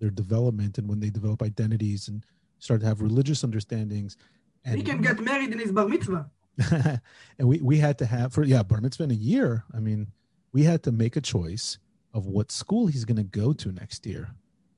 their 0.00 0.10
development 0.10 0.78
and 0.78 0.88
when 0.88 0.98
they 0.98 1.10
develop 1.10 1.40
identities 1.40 2.08
and 2.08 2.24
start 2.58 2.80
to 2.80 2.86
have 2.86 3.00
religious 3.00 3.44
understandings. 3.44 4.16
And 4.64 4.76
he 4.76 4.82
can 4.82 5.00
get 5.00 5.20
married 5.20 5.52
in 5.52 5.60
his 5.60 5.70
bar 5.70 5.86
mitzvah. 5.86 6.28
and 7.38 7.48
we 7.48 7.60
we 7.60 7.78
had 7.78 7.98
to 7.98 8.06
have 8.06 8.32
for 8.32 8.42
yeah 8.42 8.64
bar 8.64 8.80
mitzvah 8.80 9.04
in 9.04 9.10
a 9.12 9.14
year. 9.14 9.62
I 9.72 9.78
mean, 9.78 10.08
we 10.52 10.64
had 10.64 10.82
to 10.84 10.92
make 10.92 11.14
a 11.14 11.20
choice 11.20 11.78
of 12.14 12.26
what 12.26 12.50
school 12.52 12.86
he's 12.86 13.04
going 13.04 13.16
to 13.18 13.24
go 13.24 13.52
to 13.52 13.72
next 13.72 14.06
year. 14.06 14.30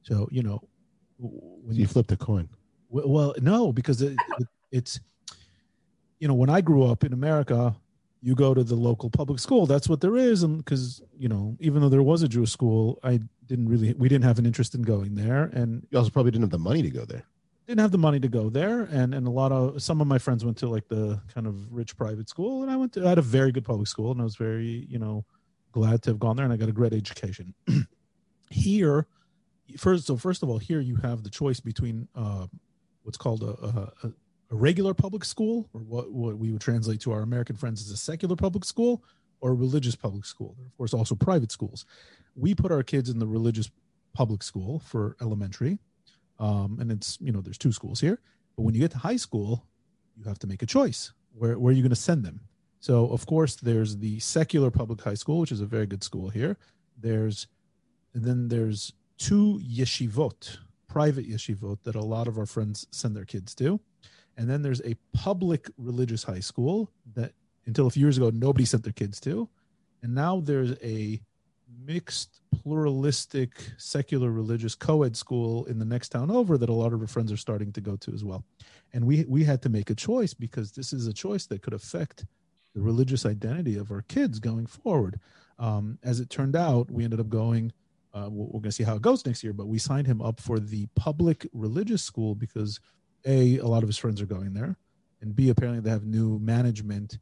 So 0.02 0.28
you 0.32 0.42
know, 0.42 0.60
when 1.18 1.76
You 1.76 1.82
you 1.82 1.86
flipped 1.86 2.10
a 2.12 2.16
coin. 2.16 2.48
w- 2.90 3.08
well, 3.08 3.34
no, 3.40 3.72
because 3.72 4.02
it, 4.02 4.16
it, 4.40 4.48
it's 4.72 5.00
you 6.18 6.28
know 6.28 6.34
when 6.34 6.50
I 6.50 6.60
grew 6.60 6.84
up 6.84 7.04
in 7.04 7.12
America, 7.12 7.74
you 8.22 8.34
go 8.34 8.54
to 8.54 8.64
the 8.64 8.74
local 8.74 9.10
public 9.10 9.38
school. 9.38 9.66
That's 9.66 9.88
what 9.88 10.00
there 10.00 10.16
is, 10.16 10.42
and 10.42 10.58
because 10.58 11.02
you 11.16 11.28
know 11.28 11.56
even 11.60 11.82
though 11.82 11.88
there 11.88 12.02
was 12.02 12.22
a 12.22 12.28
Jewish 12.28 12.50
school, 12.52 12.98
I 13.02 13.20
didn't 13.46 13.68
really 13.68 13.92
we 13.94 14.08
didn't 14.08 14.24
have 14.24 14.38
an 14.38 14.46
interest 14.46 14.74
in 14.74 14.82
going 14.82 15.14
there, 15.14 15.44
and 15.52 15.86
You 15.90 15.98
also 15.98 16.10
probably 16.10 16.30
didn't 16.32 16.44
have 16.44 16.50
the 16.50 16.58
money 16.58 16.82
to 16.82 16.90
go 16.90 17.04
there. 17.04 17.24
didn't 17.66 17.80
have 17.80 17.92
the 17.92 17.98
money 17.98 18.20
to 18.20 18.28
go 18.28 18.48
there 18.50 18.82
and 18.98 19.12
and 19.14 19.26
a 19.26 19.30
lot 19.30 19.50
of 19.52 19.82
some 19.82 20.00
of 20.00 20.06
my 20.06 20.18
friends 20.18 20.44
went 20.44 20.56
to 20.62 20.68
like 20.68 20.86
the 20.88 21.20
kind 21.34 21.46
of 21.50 21.54
rich 21.72 21.92
private 21.96 22.28
school 22.28 22.62
and 22.62 22.70
i 22.70 22.76
went 22.80 22.92
to 22.94 23.04
i 23.04 23.08
had 23.08 23.18
a 23.18 23.28
very 23.38 23.50
good 23.56 23.64
public 23.64 23.88
school 23.88 24.10
and 24.12 24.20
i 24.20 24.24
was 24.30 24.36
very 24.36 24.86
you 24.88 25.00
know 25.04 25.24
glad 25.76 26.00
to 26.00 26.08
have 26.08 26.18
gone 26.18 26.36
there 26.36 26.44
and 26.46 26.54
i 26.54 26.56
got 26.56 26.70
a 26.70 26.72
great 26.72 26.94
education. 26.94 27.52
Here 28.50 29.06
first 29.76 30.06
so 30.06 30.16
first 30.16 30.42
of 30.42 30.48
all 30.48 30.58
here 30.58 30.80
you 30.80 30.96
have 30.96 31.22
the 31.22 31.28
choice 31.28 31.60
between 31.60 32.08
uh, 32.14 32.46
what's 33.02 33.18
called 33.18 33.42
a, 33.42 33.52
a, 34.06 34.12
a 34.52 34.56
regular 34.56 34.94
public 34.94 35.24
school 35.24 35.68
or 35.74 35.80
what, 35.80 36.12
what 36.12 36.38
we 36.38 36.52
would 36.52 36.60
translate 36.60 37.00
to 37.00 37.10
our 37.12 37.22
american 37.22 37.56
friends 37.56 37.82
as 37.82 37.90
a 37.90 37.96
secular 37.96 38.36
public 38.36 38.64
school 38.64 39.02
or 39.40 39.50
a 39.50 39.54
religious 39.54 39.96
public 39.96 40.24
school. 40.24 40.54
There 40.56 40.64
are, 40.64 40.68
of 40.68 40.76
course 40.78 40.94
also 40.94 41.14
private 41.14 41.52
schools. 41.52 41.84
We 42.36 42.54
put 42.54 42.72
our 42.72 42.82
kids 42.82 43.10
in 43.10 43.18
the 43.18 43.26
religious 43.26 43.68
public 44.14 44.42
school 44.44 44.78
for 44.78 45.16
elementary 45.20 45.78
um, 46.38 46.78
and 46.80 46.90
it's 46.90 47.18
you 47.20 47.32
know 47.32 47.40
there's 47.40 47.58
two 47.58 47.72
schools 47.72 48.00
here 48.00 48.20
but 48.56 48.62
when 48.62 48.74
you 48.74 48.80
get 48.80 48.92
to 48.92 48.98
high 48.98 49.16
school 49.16 49.66
you 50.16 50.24
have 50.24 50.38
to 50.38 50.46
make 50.46 50.62
a 50.62 50.66
choice. 50.66 51.12
Where, 51.34 51.58
where 51.58 51.72
are 51.72 51.76
you 51.76 51.82
going 51.82 51.90
to 51.90 51.96
send 51.96 52.24
them 52.24 52.40
so 52.86 53.08
of 53.08 53.26
course 53.26 53.56
there's 53.56 53.96
the 53.96 54.20
secular 54.20 54.70
public 54.70 55.00
high 55.00 55.14
school 55.22 55.40
which 55.40 55.50
is 55.50 55.60
a 55.60 55.66
very 55.66 55.86
good 55.86 56.04
school 56.04 56.28
here. 56.28 56.56
There's 56.96 57.48
and 58.14 58.24
then 58.24 58.46
there's 58.46 58.92
two 59.18 59.60
yeshivot 59.60 60.58
private 60.86 61.28
yeshivot 61.28 61.78
that 61.82 61.96
a 61.96 62.00
lot 62.14 62.28
of 62.28 62.38
our 62.38 62.46
friends 62.46 62.86
send 62.92 63.16
their 63.16 63.24
kids 63.24 63.56
to. 63.56 63.80
And 64.36 64.48
then 64.48 64.62
there's 64.62 64.82
a 64.82 64.94
public 65.12 65.68
religious 65.76 66.22
high 66.22 66.44
school 66.50 66.92
that 67.16 67.32
until 67.66 67.88
a 67.88 67.90
few 67.90 68.02
years 68.02 68.18
ago 68.18 68.30
nobody 68.30 68.64
sent 68.64 68.84
their 68.84 68.92
kids 68.92 69.18
to. 69.22 69.48
And 70.04 70.14
now 70.14 70.38
there's 70.38 70.74
a 70.80 71.20
mixed 71.84 72.40
pluralistic 72.62 73.50
secular 73.78 74.30
religious 74.30 74.76
co-ed 74.76 75.16
school 75.16 75.64
in 75.64 75.80
the 75.80 75.84
next 75.84 76.10
town 76.10 76.30
over 76.30 76.56
that 76.56 76.68
a 76.68 76.72
lot 76.72 76.92
of 76.92 77.00
our 77.00 77.08
friends 77.08 77.32
are 77.32 77.36
starting 77.36 77.72
to 77.72 77.80
go 77.80 77.96
to 77.96 78.12
as 78.12 78.22
well. 78.22 78.44
And 78.92 79.04
we 79.04 79.24
we 79.26 79.42
had 79.42 79.60
to 79.62 79.70
make 79.70 79.90
a 79.90 79.96
choice 79.96 80.34
because 80.34 80.70
this 80.70 80.92
is 80.92 81.08
a 81.08 81.12
choice 81.12 81.46
that 81.46 81.62
could 81.62 81.74
affect 81.74 82.24
the 82.76 82.82
religious 82.82 83.26
identity 83.26 83.76
of 83.76 83.90
our 83.90 84.02
kids 84.02 84.38
going 84.38 84.66
forward 84.66 85.18
um, 85.58 85.98
as 86.04 86.20
it 86.20 86.30
turned 86.30 86.54
out 86.54 86.90
we 86.90 87.02
ended 87.02 87.18
up 87.18 87.28
going 87.28 87.72
uh, 88.14 88.28
we're 88.30 88.46
going 88.60 88.62
to 88.64 88.72
see 88.72 88.84
how 88.84 88.94
it 88.94 89.02
goes 89.02 89.26
next 89.26 89.42
year 89.42 89.52
but 89.52 89.66
we 89.66 89.78
signed 89.78 90.06
him 90.06 90.22
up 90.22 90.38
for 90.40 90.60
the 90.60 90.86
public 90.94 91.48
religious 91.52 92.02
school 92.02 92.34
because 92.34 92.78
a 93.24 93.58
a 93.58 93.66
lot 93.66 93.82
of 93.82 93.88
his 93.88 93.98
friends 93.98 94.20
are 94.20 94.26
going 94.26 94.52
there 94.52 94.76
and 95.22 95.34
b 95.34 95.48
apparently 95.48 95.80
they 95.80 95.90
have 95.90 96.04
new 96.04 96.38
management 96.38 97.18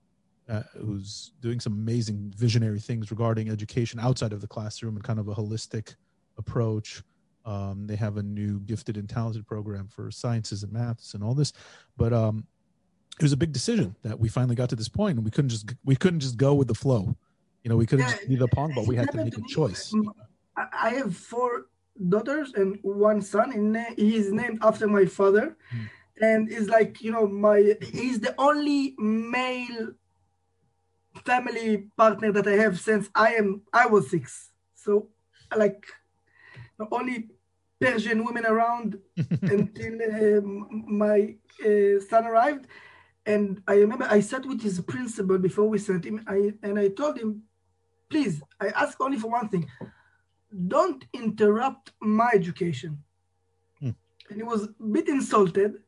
uh, 0.49 0.63
who's 0.79 1.33
doing 1.41 1.61
some 1.61 1.73
amazing 1.73 2.33
visionary 2.37 2.81
things 2.81 3.11
regarding 3.11 3.49
education 3.49 3.99
outside 3.99 4.33
of 4.33 4.41
the 4.41 4.47
classroom 4.47 4.97
and 4.97 5.05
kind 5.05 5.19
of 5.19 5.29
a 5.29 5.35
holistic 5.35 5.95
approach. 6.37 7.03
Um, 7.47 7.87
they 7.87 7.97
have 7.97 8.17
a 8.17 8.23
new 8.23 8.61
gifted 8.61 8.97
and 8.97 9.09
talented 9.09 9.47
program 9.47 9.89
for 9.89 10.11
sciences 10.11 10.63
and 10.63 10.73
maths 10.73 11.15
and 11.15 11.23
all 11.23 11.35
this, 11.35 11.53
but 11.97 12.13
um, 12.13 12.47
it 13.19 13.23
was 13.23 13.33
a 13.33 13.37
big 13.37 13.53
decision 13.53 13.95
that 14.03 14.19
we 14.19 14.29
finally 14.29 14.55
got 14.55 14.69
to 14.71 14.77
this 14.77 14.89
point, 14.89 15.17
and 15.17 15.25
we 15.25 15.31
couldn't 15.31 15.51
just 15.51 15.73
we 15.85 15.97
couldn't 15.97 16.21
just 16.21 16.37
go 16.37 16.55
with 16.55 16.69
the 16.69 16.75
flow. 16.75 17.17
You 17.63 17.71
know, 17.71 17.77
we 17.77 17.87
couldn't 17.87 18.09
just 18.09 18.29
be 18.29 18.37
the 18.37 18.49
pong, 18.49 18.73
but 18.75 18.87
we 18.87 18.97
had 18.97 19.11
to 19.13 19.25
make 19.25 19.37
a 19.39 19.43
choice. 19.49 19.95
I 20.57 20.91
have 20.91 21.17
four 21.17 21.67
daughters 22.09 22.53
and 22.55 22.79
one 22.83 23.23
son, 23.23 23.53
and 23.53 23.77
he 23.97 24.17
is 24.17 24.33
named 24.33 24.59
after 24.63 24.87
my 24.87 25.07
father, 25.07 25.57
Hmm. 25.71 25.85
and 26.21 26.51
is 26.51 26.69
like 26.69 27.03
you 27.03 27.11
know 27.13 27.27
my 27.27 27.77
he's 27.93 28.21
the 28.21 28.35
only 28.39 28.95
male 28.99 29.93
family 31.25 31.89
partner 31.97 32.33
that 32.33 32.47
I 32.47 32.57
have 32.65 32.79
since 32.81 33.09
I 33.15 33.35
am 33.35 33.63
I 33.73 33.87
was 33.87 34.11
six. 34.11 34.51
So 34.75 35.09
like 35.57 35.87
the 36.79 36.87
only 36.91 37.31
Persian 37.81 38.25
women 38.25 38.45
around 38.47 38.99
until 39.43 40.39
um, 40.39 40.85
my 40.89 41.35
uh, 41.65 42.01
son 42.09 42.27
arrived. 42.27 42.67
And 43.27 43.63
I 43.67 43.75
remember 43.77 44.07
I 44.09 44.21
sat 44.21 44.45
with 44.45 44.63
his 44.63 44.81
principal 44.81 45.39
before 45.39 45.69
we 45.69 45.79
sent 45.79 46.05
him. 46.05 46.23
I 46.27 46.53
and 46.63 46.79
I 46.79 46.89
told 46.89 47.19
him, 47.19 47.43
please, 48.11 48.43
I 48.61 48.69
ask 48.69 49.01
only 49.01 49.19
for 49.19 49.31
one 49.31 49.49
thing: 49.49 49.67
don't 50.69 51.05
interrupt 51.13 51.93
my 52.01 52.31
education. 52.35 53.03
Hmm. 53.81 53.91
And 54.29 54.37
he 54.37 54.43
was 54.43 54.65
a 54.65 54.83
bit 54.83 55.09
insulted. 55.09 55.81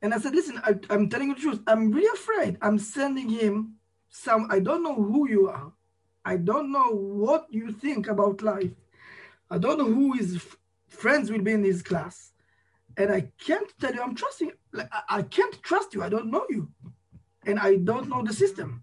And 0.00 0.12
I 0.12 0.18
said, 0.18 0.34
listen, 0.34 0.60
I, 0.64 0.74
I'm 0.90 1.08
telling 1.08 1.28
you 1.28 1.34
the 1.34 1.40
truth. 1.40 1.60
I'm 1.66 1.92
really 1.92 2.12
afraid. 2.12 2.58
I'm 2.60 2.78
sending 2.78 3.28
him 3.28 3.74
some. 4.08 4.48
I 4.50 4.58
don't 4.58 4.82
know 4.82 4.94
who 4.94 5.28
you 5.28 5.48
are. 5.48 5.72
I 6.24 6.38
don't 6.38 6.72
know 6.72 6.90
what 6.90 7.46
you 7.50 7.70
think 7.70 8.08
about 8.08 8.42
life. 8.42 8.70
I 9.50 9.58
don't 9.58 9.78
know 9.78 9.92
who 9.92 10.14
his 10.14 10.36
f- 10.36 10.56
friends 10.88 11.30
will 11.30 11.42
be 11.42 11.52
in 11.52 11.62
his 11.62 11.82
class. 11.82 12.32
And 12.96 13.12
I 13.12 13.30
can't 13.38 13.72
tell 13.78 13.94
you 13.94 14.02
I'm 14.02 14.14
trusting. 14.14 14.52
Like, 14.72 14.90
I, 15.08 15.22
can't 15.22 15.62
trust 15.62 15.94
you. 15.94 16.02
I 16.02 16.08
don't 16.08 16.30
know 16.30 16.46
you. 16.48 16.68
And 17.44 17.58
I 17.58 17.76
don't 17.76 18.08
know 18.08 18.22
the 18.22 18.32
system. 18.32 18.82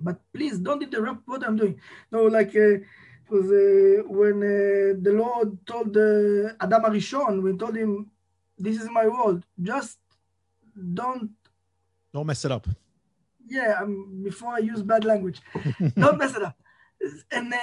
But 0.00 0.20
please 0.32 0.58
don't 0.58 0.82
interrupt 0.82 1.26
what 1.26 1.44
I'm 1.46 1.56
doing. 1.56 1.80
No, 2.12 2.24
like 2.24 2.54
uh, 2.56 2.80
it 2.80 3.30
was 3.30 3.46
uh, 3.50 4.02
when 4.08 4.36
uh, 4.42 4.94
the 5.06 5.12
Lord 5.22 5.58
told 5.66 5.96
uh, 5.96 6.54
Adam 6.60 6.82
Arishon, 6.84 7.42
we 7.42 7.56
told 7.56 7.76
him, 7.76 8.10
"This 8.58 8.76
is 8.80 8.88
my 8.90 9.06
world. 9.08 9.42
Just 9.60 9.98
don't 11.00 11.30
Don't 12.12 12.26
mess 12.26 12.44
it 12.44 12.52
up. 12.52 12.66
yeah 13.48 13.78
um, 13.80 14.22
before 14.28 14.52
i 14.54 14.58
use 14.58 14.82
bad 14.82 15.04
language 15.04 15.38
don't 16.02 16.18
mess 16.18 16.34
it 16.36 16.42
up 16.42 16.56
and 17.30 17.54
uh, 17.54 17.58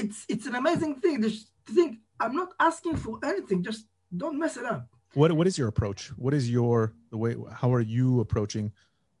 it's 0.00 0.18
it's 0.28 0.46
an 0.46 0.54
amazing 0.62 0.94
thing 1.02 1.16
to 1.22 1.30
think 1.76 1.98
i'm 2.20 2.34
not 2.36 2.50
asking 2.60 2.96
for 3.04 3.14
anything 3.24 3.62
just 3.62 3.86
don't 4.22 4.38
mess 4.38 4.56
it 4.60 4.64
up 4.74 4.86
What 5.16 5.32
what 5.32 5.46
is 5.46 5.56
your 5.56 5.68
approach? 5.68 6.08
What 6.24 6.34
is 6.34 6.50
your 6.50 6.92
the 7.10 7.16
way? 7.16 7.34
How 7.60 7.72
are 7.72 7.80
you 7.80 8.20
approaching 8.20 8.70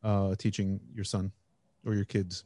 uh, 0.04 0.34
teaching 0.36 0.78
your 0.94 1.04
son 1.04 1.32
or 1.86 1.94
your 1.94 2.04
kids? 2.04 2.44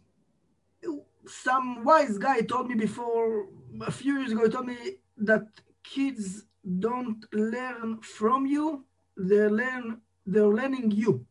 some 1.26 1.84
wise 1.84 2.16
guy 2.18 2.40
told 2.40 2.66
me 2.68 2.74
before 2.74 3.46
a 3.86 3.90
few 3.92 4.18
years 4.18 4.32
ago 4.32 4.44
he 4.46 4.50
told 4.50 4.66
me 4.66 4.78
that 5.18 5.42
kids 5.84 6.44
don't 6.86 7.20
learn 7.32 7.98
from 8.00 8.46
you 8.46 8.84
they 9.16 9.46
learn 9.60 10.00
they're 10.26 10.48
learning 10.60 10.90
you 10.90 11.24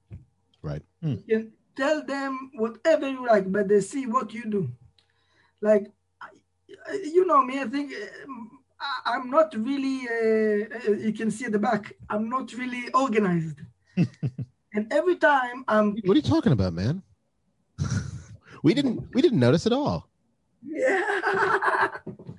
Right. 0.61 0.83
Hmm. 1.01 1.15
you 1.27 1.35
can 1.35 1.51
tell 1.75 1.99
them 2.05 2.51
whatever 2.53 3.09
you 3.09 3.25
like 3.25 3.51
but 3.51 3.67
they 3.67 3.81
see 3.81 4.05
what 4.05 4.31
you 4.33 4.45
do 4.57 4.61
like 5.59 5.91
you 7.17 7.25
know 7.25 7.41
me 7.43 7.59
i 7.59 7.67
think 7.73 7.91
I- 7.91 8.27
i'm 9.05 9.29
not 9.29 9.53
really 9.55 9.97
uh, 10.07 10.65
uh, 10.87 10.91
you 11.05 11.13
can 11.13 11.29
see 11.31 11.45
at 11.45 11.51
the 11.51 11.59
back 11.59 11.93
i'm 12.09 12.29
not 12.29 12.53
really 12.53 12.89
organized 12.93 13.59
and 14.73 14.83
every 14.91 15.15
time 15.17 15.63
i'm 15.67 15.95
What 16.05 16.15
are 16.15 16.21
you 16.23 16.29
talking 16.35 16.53
about, 16.53 16.73
man? 16.73 17.01
we 18.63 18.73
didn't 18.73 18.97
we 19.13 19.21
didn't 19.21 19.39
notice 19.39 19.65
at 19.65 19.73
all. 19.73 20.09
yeah 20.63 21.89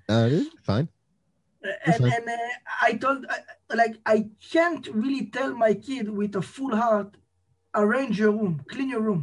Uh, 0.08 0.28
fine. 0.66 0.88
and, 1.86 1.94
Okay. 1.94 2.10
and 2.16 2.28
uh, 2.28 2.52
I 2.82 2.90
told 2.94 3.24
uh, 3.26 3.76
like 3.80 3.94
I 4.06 4.28
can't 4.52 4.84
really 5.02 5.26
tell 5.26 5.50
my 5.54 5.72
kid 5.74 6.08
with 6.10 6.34
a 6.36 6.42
full 6.42 6.74
heart, 6.76 7.10
arrange 7.74 8.18
your 8.18 8.32
room, 8.32 8.54
clean 8.72 8.88
your 8.94 9.00
room, 9.08 9.22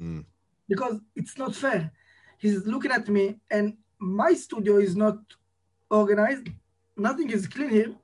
Mm. 0.00 0.24
because 0.68 0.96
it's 1.16 1.36
not 1.38 1.54
fair. 1.54 1.90
He's 2.38 2.66
looking 2.66 2.92
at 2.98 3.08
me, 3.08 3.24
and 3.50 3.66
my 3.98 4.34
studio 4.34 4.74
is 4.78 4.94
not 5.04 5.18
organized. 5.94 6.48
Nothing 6.96 7.30
is 7.30 7.46
clean 7.46 7.70
here, 7.70 7.94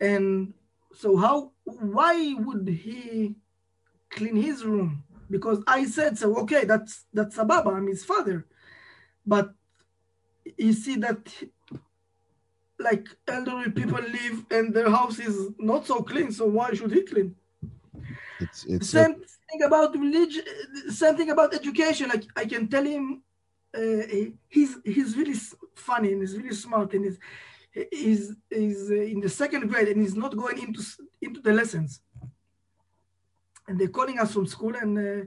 and 0.00 0.54
so 0.94 1.16
how? 1.16 1.52
Why 1.64 2.34
would 2.38 2.68
he 2.68 3.34
clean 4.10 4.36
his 4.36 4.64
room? 4.64 5.02
Because 5.30 5.62
I 5.66 5.84
said 5.86 6.16
so. 6.16 6.36
Okay, 6.42 6.64
that's 6.64 7.06
that's 7.12 7.36
Sababa. 7.36 7.76
I'm 7.76 7.88
his 7.88 8.04
father, 8.04 8.46
but 9.26 9.52
you 10.56 10.72
see 10.72 10.96
that 10.96 11.26
like 12.78 13.08
elderly 13.26 13.70
people 13.70 14.00
live 14.00 14.44
and 14.50 14.72
their 14.74 14.90
house 14.90 15.18
is 15.18 15.50
not 15.58 15.86
so 15.86 16.02
clean 16.02 16.30
so 16.30 16.46
why 16.46 16.72
should 16.72 16.92
he 16.92 17.02
clean 17.02 17.34
It's 18.40 18.64
it's 18.64 18.90
same 18.90 19.14
thing 19.14 19.62
about 19.64 19.94
religion 19.94 20.44
same 20.90 21.16
thing 21.16 21.30
about 21.30 21.54
education 21.54 22.08
like 22.08 22.24
i 22.36 22.44
can 22.44 22.68
tell 22.68 22.84
him 22.84 23.22
uh, 23.74 24.06
he- 24.10 24.34
he's 24.48 24.76
he's 24.84 25.16
really 25.16 25.34
funny 25.74 26.12
and 26.12 26.20
he's 26.20 26.36
really 26.36 26.54
smart 26.54 26.92
and 26.94 27.04
he's 27.04 27.18
he's, 27.92 28.34
he's 28.50 28.90
uh, 28.90 28.94
in 28.94 29.20
the 29.20 29.28
second 29.28 29.68
grade 29.68 29.88
and 29.88 30.00
he's 30.00 30.14
not 30.16 30.36
going 30.36 30.58
into 30.58 30.82
into 31.20 31.40
the 31.40 31.52
lessons. 31.52 32.00
And 33.68 33.78
they're 33.78 33.88
calling 33.88 34.18
us 34.18 34.32
from 34.32 34.46
school 34.46 34.74
and 34.76 34.96
uh, 34.98 35.24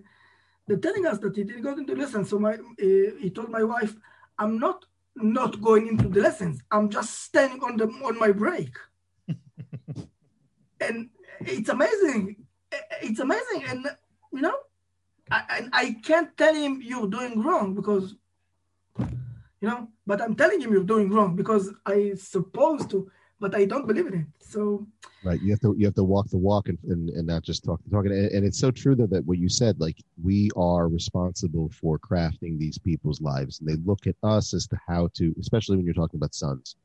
they're 0.66 0.78
telling 0.78 1.06
us 1.06 1.20
that 1.20 1.36
he 1.36 1.44
didn't 1.44 1.62
go 1.62 1.74
into 1.74 1.96
lessons. 1.96 2.30
So 2.30 2.40
my 2.40 2.54
uh, 2.54 3.12
he 3.20 3.30
told 3.34 3.50
my 3.50 3.64
wife 3.64 3.96
i'm 4.38 4.58
not 4.58 4.86
not 5.16 5.62
going 5.62 5.88
into 5.88 6.08
the 6.08 6.22
lessons. 6.22 6.62
I'm 6.72 6.90
just 6.90 7.24
standing 7.24 7.62
on 7.64 7.78
the 7.78 7.88
on 8.04 8.18
my 8.18 8.32
break. 8.32 8.74
And 10.82 11.10
it's 11.42 11.70
amazing. 11.70 12.46
It's 13.02 13.20
amazing. 13.20 13.64
And 13.68 13.86
you 14.32 14.42
know 14.42 14.56
I, 15.32 15.44
and 15.58 15.70
I 15.74 15.94
can't 16.04 16.36
tell 16.38 16.56
him 16.56 16.82
you're 16.82 17.08
doing 17.08 17.42
wrong 17.42 17.76
because 17.76 18.16
you 19.62 19.68
know 19.70 19.88
but 20.08 20.22
i'm 20.22 20.36
telling 20.36 20.60
him 20.62 20.72
you're 20.74 20.84
doing 20.84 21.10
wrong 21.10 21.36
because 21.36 21.72
i 21.86 22.14
supposed 22.16 22.90
to 22.90 23.10
but 23.40 23.56
i 23.56 23.66
don't 23.66 23.88
believe 23.88 24.08
in 24.08 24.14
it 24.22 24.28
so 24.40 24.86
right. 25.24 25.42
You 25.42 25.52
have 25.52 25.60
to 25.62 25.76
you 25.78 25.86
have 25.86 25.96
to 25.96 26.04
walk 26.04 26.28
the 26.30 26.38
walk 26.38 26.70
and 26.70 26.78
and, 26.94 27.10
and 27.10 27.28
not 27.28 27.44
just 27.44 27.64
talk 27.64 27.80
the 27.84 27.90
talk. 27.90 28.06
And, 28.06 28.14
and 28.36 28.46
it's 28.46 28.60
so 28.60 28.72
true 28.72 28.96
though 28.96 29.08
that 29.08 29.26
what 29.26 29.38
you 29.38 29.50
said, 29.50 29.80
like 29.80 29.98
we 30.24 30.50
are 30.56 30.88
responsible 30.88 31.70
for 31.80 32.00
crafting 32.00 32.58
these 32.58 32.78
people's 32.78 33.22
lives, 33.22 33.60
and 33.60 33.68
they 33.70 33.76
look 33.86 34.08
at 34.08 34.16
us 34.24 34.54
as 34.54 34.66
to 34.68 34.78
how 34.88 35.10
to, 35.16 35.34
especially 35.40 35.76
when 35.78 35.86
you're 35.86 35.94
talking 36.02 36.18
about 36.18 36.34
sons, 36.34 36.76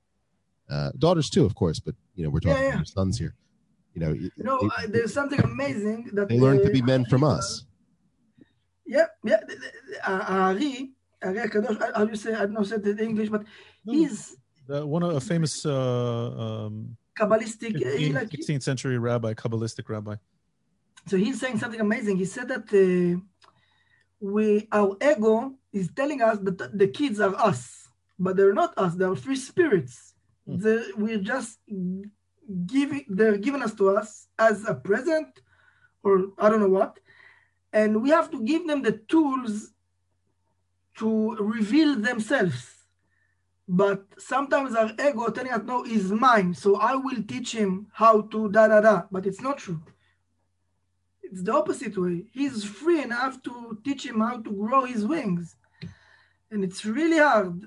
uh, 0.70 0.90
daughters 0.98 1.30
too, 1.30 1.44
of 1.44 1.54
course, 1.54 1.78
but 1.80 1.94
you 2.16 2.24
know 2.24 2.30
we're 2.30 2.40
talking 2.40 2.62
Yeah, 2.64 2.68
yeah. 2.70 2.74
about 2.74 2.88
sons 2.88 3.18
here. 3.18 3.34
You 3.94 4.00
know, 4.02 4.12
you 4.12 4.30
know 4.48 4.58
uh, 4.58 4.86
there's 4.88 5.14
something 5.14 5.40
amazing 5.40 6.10
that 6.14 6.28
they 6.28 6.38
learn 6.38 6.58
to 6.60 6.68
uh, 6.68 6.72
be 6.72 6.82
men 6.82 7.04
from 7.04 7.22
us. 7.24 7.64
yeah 8.86 9.06
yeah 9.24 9.40
uh, 10.06 10.24
Ari 10.28 10.34
Ari 10.38 10.72
Akadosh, 10.74 10.90
I- 10.90 10.93
how 11.24 12.04
do 12.04 12.10
you 12.10 12.16
say 12.16 12.34
I 12.34 12.40
don't 12.40 12.52
know 12.52 12.62
say 12.62 12.76
it 12.76 12.86
in 12.86 12.98
English 12.98 13.28
but 13.28 13.44
he's 13.84 14.36
The, 14.66 14.86
one 14.86 15.02
of 15.02 15.14
a 15.14 15.20
famous 15.20 15.66
uh, 15.66 15.74
um, 16.44 16.96
Kabbalistic 17.18 17.76
uh, 17.76 17.96
15th, 17.96 18.14
like 18.14 18.30
16th 18.30 18.62
century 18.62 18.98
rabbi, 18.98 19.34
Kabbalistic 19.34 19.88
rabbi. 19.88 20.16
So 21.06 21.16
he's 21.16 21.38
saying 21.38 21.58
something 21.58 21.80
amazing. 21.80 22.16
He 22.16 22.24
said 22.24 22.48
that 22.48 22.66
uh, 22.72 23.20
we 24.20 24.66
our 24.72 24.96
ego 25.02 25.54
is 25.72 25.90
telling 25.94 26.22
us 26.22 26.38
that 26.40 26.78
the 26.78 26.88
kids 26.88 27.20
are 27.20 27.34
us, 27.36 27.88
but 28.18 28.36
they're 28.36 28.54
not 28.54 28.72
us. 28.78 28.94
They 28.94 29.04
are 29.04 29.14
free 29.16 29.36
spirits. 29.36 30.14
Hmm. 30.46 30.58
The- 30.58 30.92
we're 30.96 31.24
just 31.34 31.58
giving. 32.66 33.04
They're 33.08 33.38
given 33.38 33.62
us 33.62 33.74
to 33.74 33.90
us 33.90 34.28
as 34.38 34.66
a 34.66 34.74
present, 34.74 35.28
or 36.02 36.32
I 36.38 36.48
don't 36.48 36.60
know 36.60 36.74
what, 36.80 36.98
and 37.72 38.02
we 38.02 38.10
have 38.10 38.30
to 38.30 38.42
give 38.42 38.66
them 38.66 38.80
the 38.82 38.96
tools 39.12 39.73
to 40.96 41.36
reveal 41.36 41.96
themselves. 41.96 42.70
But 43.66 44.04
sometimes 44.18 44.74
our 44.74 44.90
ego 44.92 45.28
telling 45.30 45.52
us, 45.52 45.62
no, 45.64 45.84
is 45.84 46.12
mine. 46.12 46.54
So 46.54 46.76
I 46.76 46.94
will 46.94 47.22
teach 47.26 47.52
him 47.52 47.86
how 47.92 48.22
to 48.22 48.50
da 48.50 48.68
da 48.68 48.80
da. 48.80 49.02
But 49.10 49.26
it's 49.26 49.40
not 49.40 49.58
true 49.58 49.80
it's 51.34 51.42
the 51.42 51.52
opposite 51.52 51.98
way. 51.98 52.24
He's 52.30 52.62
free 52.62 53.00
have 53.00 53.42
to 53.42 53.76
teach 53.84 54.06
him 54.06 54.20
how 54.20 54.36
to 54.38 54.50
grow 54.52 54.84
his 54.84 55.04
wings. 55.04 55.56
And 56.52 56.62
it's 56.62 56.84
really 56.84 57.18
hard. 57.18 57.64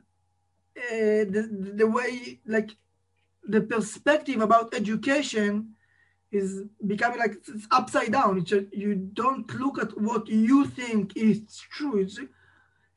Uh, 0.77 1.27
the, 1.33 1.73
the 1.75 1.87
way, 1.87 2.39
like, 2.45 2.71
the 3.43 3.59
perspective 3.59 4.39
about 4.39 4.73
education 4.73 5.73
is 6.31 6.63
becoming 6.85 7.19
like 7.19 7.35
it's 7.45 7.67
upside 7.71 8.13
down. 8.13 8.37
It's 8.37 8.51
you 8.71 8.95
don't 8.95 9.53
look 9.55 9.79
at 9.79 9.99
what 9.99 10.27
you 10.29 10.65
think 10.67 11.17
is 11.17 11.41
true. 11.71 11.97
It's, 11.99 12.19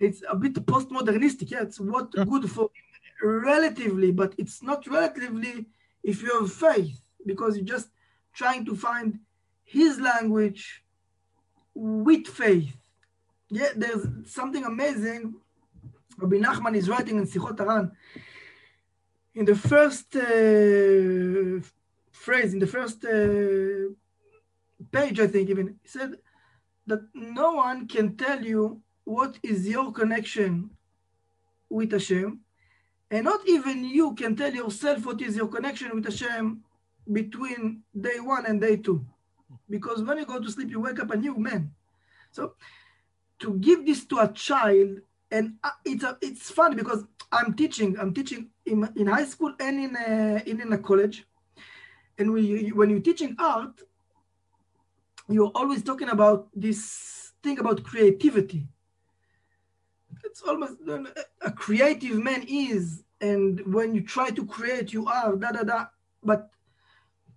it's 0.01 0.23
a 0.29 0.35
bit 0.35 0.55
postmodernistic. 0.55 1.51
Yeah, 1.51 1.63
it's 1.63 1.79
what 1.79 2.11
good 2.11 2.51
for 2.51 2.71
relatively, 3.23 4.11
but 4.11 4.35
it's 4.39 4.63
not 4.63 4.87
relatively 4.87 5.67
if 6.03 6.23
you 6.23 6.41
have 6.41 6.53
faith 6.53 7.03
because 7.27 7.57
you're 7.57 7.67
just 7.77 7.91
trying 8.35 8.65
to 8.65 8.75
find 8.75 9.19
his 9.63 10.01
language 10.01 10.83
with 11.75 12.27
faith. 12.27 12.75
Yeah, 13.51 13.69
there's 13.77 14.07
something 14.27 14.65
amazing. 14.65 15.35
Rabbi 16.17 16.37
Nachman 16.37 16.77
is 16.77 16.89
writing 16.89 17.19
in 17.19 17.27
Sichot 17.27 17.59
Haran. 17.59 17.93
In 19.35 19.45
the 19.45 19.55
first 19.55 20.17
uh, 20.17 21.61
phrase, 22.11 22.53
in 22.53 22.59
the 22.59 22.67
first 22.67 23.05
uh, 23.05 23.93
page, 24.91 25.21
I 25.21 25.27
think 25.27 25.51
even, 25.51 25.79
he 25.83 25.89
said 25.89 26.17
that 26.87 27.03
no 27.15 27.55
one 27.55 27.87
can 27.87 28.17
tell 28.17 28.43
you 28.43 28.81
what 29.11 29.39
is 29.43 29.67
your 29.67 29.93
connection 29.93 30.71
with 31.69 31.93
Hashem, 31.93 32.41
and 33.11 33.25
not 33.25 33.41
even 33.49 33.85
you 33.85 34.15
can 34.15 34.37
tell 34.37 34.55
yourself 34.55 35.05
what 35.05 35.21
is 35.21 35.37
your 35.37 35.49
connection 35.49 35.95
with 35.95 36.05
Hashem 36.05 36.63
between 37.13 37.83
day 38.01 38.21
one 38.21 38.47
and 38.47 38.61
day 38.61 38.77
two 38.77 39.05
because 39.69 40.03
when 40.03 40.19
you 40.19 40.27
go 40.27 40.41
to 40.41 40.51
sleep, 40.51 40.71
you 40.71 40.81
wake 40.81 41.01
up 41.01 41.11
a 41.11 41.17
new 41.17 41.37
man. 41.37 41.73
So 42.31 42.55
to 43.41 43.55
give 43.55 43.87
this 43.87 44.05
to 44.07 44.19
a 44.19 44.29
child, 44.29 44.99
and 45.31 45.55
uh, 45.65 45.71
it's 45.85 46.05
a, 46.05 46.19
it's 46.21 46.51
fun 46.51 46.77
because 46.77 47.05
I'm 47.33 47.55
teaching, 47.55 47.99
I'm 47.99 48.13
teaching 48.13 48.51
in, 48.67 48.89
in 48.97 49.07
high 49.07 49.25
school 49.25 49.55
and 49.61 49.81
in 49.81 49.97
a, 49.97 50.43
in, 50.47 50.61
in 50.61 50.73
a 50.73 50.79
college, 50.79 51.25
and 52.19 52.33
we 52.33 52.69
when 52.69 52.91
you're 52.91 53.01
teaching 53.01 53.35
art, 53.39 53.81
you're 55.29 55.53
always 55.55 55.83
talking 55.83 56.11
about 56.11 56.49
this 56.55 57.33
thing 57.43 57.59
about 57.59 57.83
creativity. 57.83 58.67
It's 60.31 60.43
almost 60.43 60.75
a 61.43 61.51
creative 61.51 62.17
man 62.23 62.45
is, 62.49 63.03
and 63.21 63.61
when 63.75 63.95
you 63.95 64.03
try 64.03 64.31
to 64.31 64.47
create, 64.47 64.93
you 64.93 65.07
are 65.07 65.35
da 65.37 65.51
da 65.51 65.63
da. 65.63 65.87
But 66.23 66.51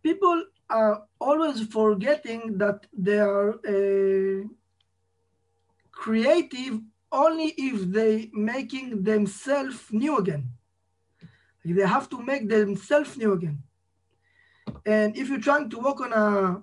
people 0.04 0.46
are 0.70 1.04
always 1.20 1.66
forgetting 1.68 2.58
that 2.60 2.86
they 2.94 3.20
are 3.20 3.50
uh, 3.68 4.48
creative 5.92 6.82
only 7.12 7.54
if 7.58 7.92
they 7.92 8.30
making 8.34 9.04
themselves 9.04 9.80
new 9.92 10.18
again. 10.18 10.50
They 11.66 11.88
have 11.88 12.10
to 12.10 12.22
make 12.22 12.50
themselves 12.50 13.18
new 13.18 13.34
again. 13.34 13.64
And 14.86 15.18
if 15.18 15.30
you're 15.30 15.40
trying 15.40 15.70
to 15.70 15.80
walk 15.80 16.02
on 16.02 16.14
a 16.14 16.62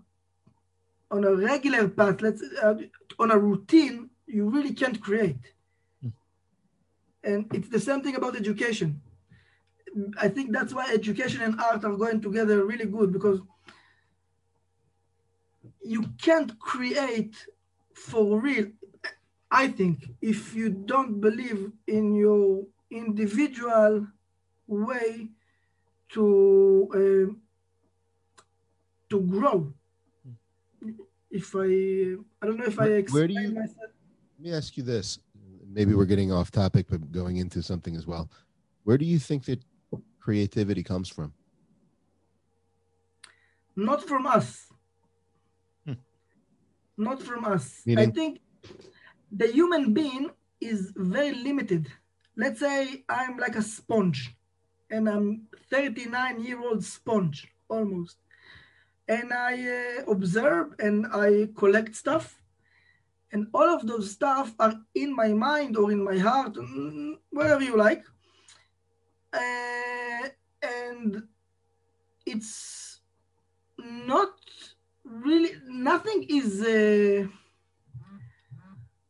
on 1.12 1.24
a 1.24 1.35
regular 1.35 1.89
path, 1.89 2.22
let's 2.22 2.43
uh, 2.62 2.74
on 3.18 3.31
a 3.31 3.39
routine, 3.39 4.11
you 4.26 4.49
really 4.49 4.74
can't 4.74 5.01
create. 5.01 5.43
And 7.23 7.47
it's 7.53 7.68
the 7.68 7.81
same 7.81 8.03
thing 8.03 8.16
about 8.16 8.37
education. 8.37 9.01
I 10.18 10.29
think 10.29 10.53
that's 10.53 10.73
why 10.73 10.91
education 10.93 11.43
and 11.43 11.61
art 11.61 11.85
are 11.85 11.97
going 11.97 12.21
together 12.21 12.64
really 12.64 12.87
good 12.87 13.12
because 13.12 13.41
you 15.83 16.05
can't 16.23 16.59
create 16.59 17.35
for 17.95 18.41
real. 18.41 18.68
I 19.51 19.68
think 19.68 20.07
if 20.23 20.55
you 20.55 20.71
don't 20.71 21.21
believe 21.21 21.73
in 21.89 22.14
your 22.14 22.64
individual 22.91 24.07
way 24.68 25.29
to 26.11 26.89
uh, 26.95 27.35
to 29.11 29.21
grow. 29.21 29.73
If 31.31 31.55
I, 31.55 32.16
I 32.43 32.47
don't 32.47 32.57
know 32.59 32.64
if 32.66 32.81
I 32.81 32.87
explain 32.87 33.21
where 33.21 33.29
do 33.29 33.35
you, 33.35 33.55
myself. 33.55 33.91
Let 34.39 34.41
me 34.41 34.53
ask 34.53 34.77
you 34.77 34.83
this. 34.83 35.18
Maybe 35.73 35.95
we're 35.95 36.07
getting 36.07 36.33
off 36.33 36.51
topic, 36.51 36.87
but 36.91 37.12
going 37.12 37.37
into 37.37 37.62
something 37.62 37.95
as 37.97 38.07
well. 38.07 38.31
Where 38.85 38.99
do 38.99 39.05
you 39.05 39.18
think 39.18 39.45
that 39.45 39.62
creativity 40.18 40.83
comes 40.83 41.09
from? 41.09 41.33
Not 43.77 44.07
from 44.07 44.27
us. 44.27 44.66
Hmm. 45.87 45.95
Not 46.97 47.23
from 47.23 47.45
us. 47.45 47.83
Meaning? 47.87 48.09
I 48.09 48.12
think 48.12 48.41
the 49.31 49.47
human 49.47 49.95
being 49.95 50.31
is 50.61 50.93
very 50.97 51.33
limited. 51.33 51.87
Let's 52.37 52.61
say 52.61 53.05
I'm 53.09 53.37
like 53.37 53.57
a 53.57 53.62
sponge 53.62 54.35
and 54.91 55.09
I'm 55.09 55.47
39 55.71 56.43
year 56.43 56.61
old 56.61 56.85
sponge 56.85 57.49
almost 57.68 58.16
and 59.09 59.33
I 59.33 59.55
uh, 59.79 60.11
observe 60.11 60.75
and 60.79 61.07
I 61.12 61.49
collect 61.57 61.97
stuff. 61.97 62.39
And 63.33 63.47
all 63.55 63.68
of 63.74 63.87
those 63.87 64.11
stuff 64.11 64.55
are 64.59 64.74
in 64.95 65.14
my 65.14 65.28
mind 65.28 65.76
or 65.76 65.93
in 65.93 66.03
my 66.03 66.18
heart, 66.18 66.55
mm, 66.55 67.14
wherever 67.31 67.62
you 67.62 67.76
like. 67.76 68.05
Uh, 69.33 70.28
and 70.62 71.22
it's 72.26 73.01
not 73.78 74.35
really, 75.05 75.53
nothing 75.66 76.26
is. 76.28 76.61
Uh, 76.61 77.28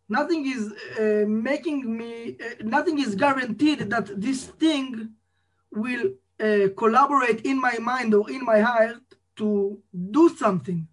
nothing 0.08 0.44
is 0.46 0.72
uh, 0.98 1.24
making 1.26 1.96
me 1.96 2.36
nothing 2.62 2.98
is 2.98 3.14
guaranteed 3.14 3.78
that 3.88 4.20
this 4.20 4.46
thing 4.62 5.08
will 5.70 6.10
collaborate 6.76 7.42
in 7.42 7.60
my 7.60 7.78
mind 7.78 8.12
or 8.12 8.28
in 8.30 8.44
my 8.44 8.60
heart 8.60 9.00
to 9.36 9.78
do 10.10 10.28
something. 10.30 10.88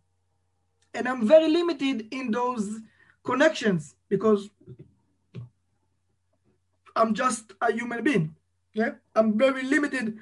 And 0.93 1.07
I'm 1.07 1.28
very 1.28 1.49
limited 1.49 2.07
in 2.11 2.32
those 2.32 2.80
connections 3.32 3.95
because 4.09 4.41
I'm 6.95 7.13
just 7.13 7.53
a 7.61 7.69
human 7.71 8.01
being. 8.03 8.36
Yeah, 8.73 8.93
I'm 9.17 9.38
very 9.38 9.63
limited 9.63 10.17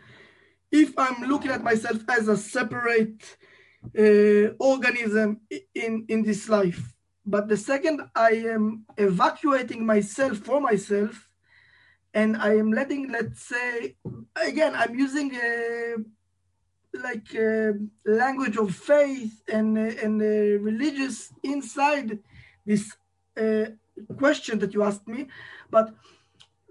if 0.71 0.89
I'm 0.97 1.19
looking 1.31 1.51
at 1.51 1.63
myself 1.63 1.99
as 2.17 2.27
a 2.27 2.37
separate 2.37 3.21
uh, 4.03 4.45
organism 4.71 5.27
in 5.83 6.05
in 6.13 6.19
this 6.29 6.49
life. 6.57 6.81
But 7.25 7.47
the 7.47 7.57
second 7.71 7.97
I 8.15 8.31
am 8.55 8.65
evacuating 8.97 9.81
myself 9.85 10.35
for 10.47 10.59
myself, 10.69 11.13
and 12.13 12.37
I 12.37 12.51
am 12.61 12.69
letting, 12.79 13.03
let's 13.17 13.41
say, 13.53 13.95
again, 14.49 14.73
I'm 14.81 14.95
using 15.07 15.29
a 15.35 15.95
like 17.07 17.29
uh, 17.35 17.73
language 18.05 18.57
of 18.57 18.69
faith 18.93 19.33
and 19.57 19.69
uh, 19.77 20.03
and 20.03 20.15
uh, 20.21 20.63
religious 20.71 21.33
inside 21.43 22.19
this 22.65 22.91
uh, 23.37 23.65
question 24.17 24.59
that 24.59 24.73
you 24.73 24.83
asked 24.83 25.07
me 25.07 25.27
but 25.69 25.93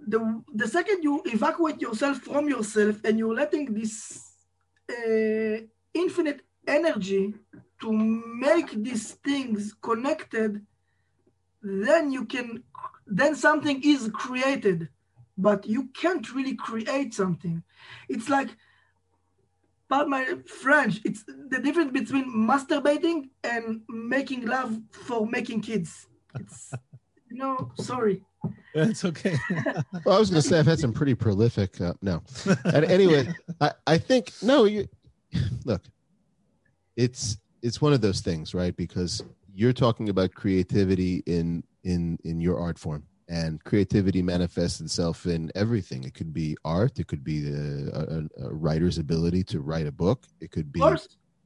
the 0.07 0.43
the 0.55 0.69
second 0.69 1.03
you 1.03 1.23
evacuate 1.27 1.81
yourself 1.81 2.19
from 2.19 2.49
yourself 2.49 2.97
and 3.05 3.19
you're 3.19 3.35
letting 3.35 3.73
this 3.73 3.95
uh, 4.91 5.57
infinite 5.95 6.41
energy 6.67 7.35
to 7.81 7.93
make 7.93 8.71
these 8.83 9.13
things 9.29 9.75
connected 9.81 10.61
then 11.63 12.11
you 12.11 12.25
can 12.25 12.63
then 13.07 13.35
something 13.35 13.81
is 13.83 14.11
created 14.13 14.89
but 15.37 15.67
you 15.67 15.89
can't 15.95 16.33
really 16.35 16.55
create 16.55 17.15
something. 17.15 17.63
It's 18.09 18.29
like 18.29 18.51
but 19.89 20.09
my 20.09 20.37
French, 20.47 21.01
it's 21.05 21.25
the 21.25 21.59
difference 21.59 21.93
between 21.93 22.33
masturbating 22.33 23.29
and 23.43 23.83
making 23.89 24.47
love 24.47 24.81
for 24.91 25.27
making 25.27 25.61
kids. 25.61 26.07
It's, 26.39 26.73
you 27.31 27.37
know, 27.37 27.71
sorry. 27.79 28.23
That's 28.75 29.05
okay. 29.05 29.37
well, 30.05 30.17
I 30.17 30.19
was 30.19 30.31
going 30.31 30.43
to 30.43 30.49
say 30.49 30.59
I've 30.59 30.67
had 30.67 30.79
some 30.79 30.93
pretty 30.93 31.15
prolific. 31.15 31.81
Uh, 31.81 31.95
no, 32.03 32.23
and 32.65 32.85
anyway, 32.85 33.33
I, 33.61 33.73
I 33.87 33.99
think 33.99 34.33
no. 34.43 34.65
You 34.65 34.87
look, 35.65 35.83
it's 36.97 37.39
it's 37.63 37.81
one 37.81 37.93
of 37.93 38.01
those 38.01 38.21
things, 38.21 38.53
right? 38.53 38.77
Because 38.77 39.23
you're 39.55 39.73
talking 39.73 40.09
about 40.09 40.35
creativity 40.35 41.23
in 41.27 41.63
in 41.85 42.19
in 42.25 42.41
your 42.41 42.59
art 42.59 42.79
form, 42.79 43.05
and 43.29 43.63
creativity 43.65 44.23
manifests 44.23 44.81
itself 44.81 45.27
in 45.27 45.51
everything. 45.55 46.05
It 46.05 46.15
could 46.15 46.33
be 46.33 46.57
art. 46.65 46.99
It 46.99 47.07
could 47.07 47.25
be 47.25 47.49
a, 47.49 47.89
a, 47.93 48.45
a 48.47 48.55
writer's 48.55 48.99
ability 48.99 49.45
to 49.45 49.61
write 49.61 49.87
a 49.87 49.93
book. 49.93 50.25
It 50.41 50.51
could 50.51 50.71
be 50.71 50.83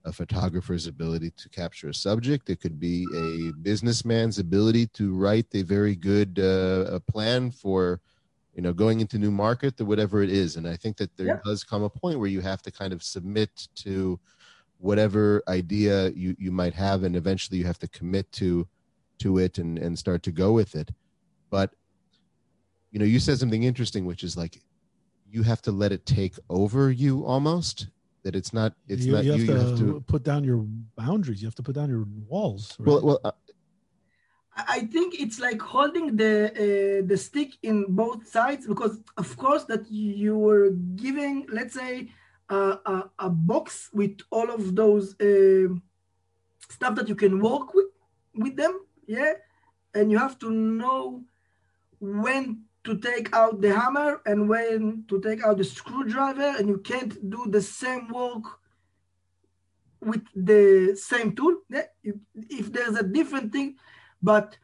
a 0.05 0.12
photographer's 0.12 0.87
ability 0.87 1.31
to 1.37 1.49
capture 1.49 1.89
a 1.89 1.95
subject. 1.95 2.51
It 2.51 2.61
could 2.61 2.81
be 2.81 3.07
a 3.14 3.53
businessman's 3.62 4.39
ability 4.39 4.87
to 4.95 5.14
write 5.14 5.47
a 5.55 5.62
very 5.62 5.95
good 5.95 6.39
uh, 6.39 6.87
a 6.91 7.01
plan 7.01 7.51
for, 7.51 8.01
you 8.55 8.62
know, 8.62 8.72
going 8.72 9.01
into 9.01 9.18
new 9.18 9.31
market 9.31 9.81
or 9.81 9.85
whatever 9.85 10.22
it 10.22 10.31
is. 10.31 10.57
And 10.57 10.66
I 10.66 10.76
think 10.76 10.97
that 10.97 11.16
there 11.16 11.26
yeah. 11.26 11.39
does 11.45 11.62
come 11.62 11.85
a 11.85 11.91
point 11.91 12.18
where 12.18 12.29
you 12.29 12.41
have 12.41 12.62
to 12.62 12.72
kind 12.72 12.93
of 12.93 13.03
submit 13.03 13.68
to 13.76 14.18
whatever 14.79 15.43
idea 15.47 16.11
you, 16.11 16.35
you 16.39 16.51
might 16.51 16.74
have, 16.74 17.03
and 17.05 17.14
eventually 17.14 17.59
you 17.59 17.66
have 17.66 17.79
to 17.81 17.89
commit 17.89 18.31
to 18.33 18.66
to 19.18 19.39
it 19.39 19.59
and 19.59 19.79
and 19.79 19.99
start 19.99 20.22
to 20.22 20.33
go 20.33 20.53
with 20.53 20.74
it 20.76 20.91
but 21.51 21.70
you 22.90 22.99
know, 22.99 23.05
you 23.05 23.20
said 23.20 23.38
something 23.38 23.62
interesting, 23.62 24.05
which 24.07 24.24
is 24.24 24.36
like 24.36 24.61
you 25.30 25.42
have 25.42 25.61
to 25.62 25.72
let 25.72 25.92
it 25.92 26.07
take 26.07 26.34
over 26.49 26.90
you 26.90 27.24
almost. 27.24 27.88
That 28.24 28.34
it's 28.34 28.53
not. 28.53 28.74
It's 28.88 29.05
you, 29.05 29.12
not 29.12 29.24
you. 29.24 29.32
Have, 29.32 29.40
you, 29.40 29.46
to, 29.46 29.53
you 29.53 29.59
have 29.59 29.78
to 29.78 30.01
put 30.07 30.22
down 30.24 30.44
your 30.44 30.66
boundaries. 30.96 31.40
You 31.40 31.46
have 31.46 31.55
to 31.57 31.62
put 31.62 31.74
down 31.74 31.88
your 31.88 32.07
walls. 32.28 32.74
Right? 32.78 32.88
Well, 32.88 33.03
well. 33.03 33.20
Uh, 33.24 33.32
I 34.66 34.80
think 34.80 35.20
it's 35.20 35.38
like 35.38 35.61
holding 35.62 36.16
the 36.16 36.51
uh, 36.51 37.07
the 37.07 37.16
stick 37.16 37.53
in 37.62 37.86
both 37.88 38.26
sides 38.26 38.66
because, 38.66 39.01
of 39.16 39.36
course, 39.36 39.64
that 39.64 39.88
you 39.90 40.36
were 40.36 40.70
giving, 40.96 41.46
let's 41.53 41.74
say, 41.74 42.11
uh, 42.51 42.76
a, 42.84 43.05
a, 43.20 43.30
box 43.30 43.88
with 43.92 44.18
all 44.30 44.51
of 44.51 44.74
those 44.74 45.14
uh, 45.20 45.68
stuff 46.68 46.96
that 46.96 47.09
you 47.09 47.14
can 47.14 47.40
work 47.40 47.72
with 47.72 47.86
with 48.34 48.57
them, 48.57 48.80
yeah, 49.07 49.34
and 49.94 50.11
you 50.11 50.18
have 50.18 50.38
to 50.40 50.51
know 50.51 51.22
when 52.01 52.62
to 52.84 52.99
take 52.99 53.34
out 53.34 53.61
the 53.61 53.74
hammer 53.74 54.20
and 54.24 54.49
when 54.49 55.05
to 55.09 55.20
take 55.20 55.44
out 55.44 55.59
the 55.59 55.64
screwdriver 55.64 56.55
and 56.59 56.68
you 56.68 56.78
can't 56.78 57.30
do 57.30 57.46
the 57.49 57.61
same 57.61 58.09
work 58.09 58.44
with 60.01 60.22
the 60.34 60.96
same 60.96 61.34
tool. 61.34 61.57
If 62.34 62.72
there's 62.72 62.96
a 62.96 63.03
different 63.03 63.53
thing 63.53 63.76
but 64.22 64.57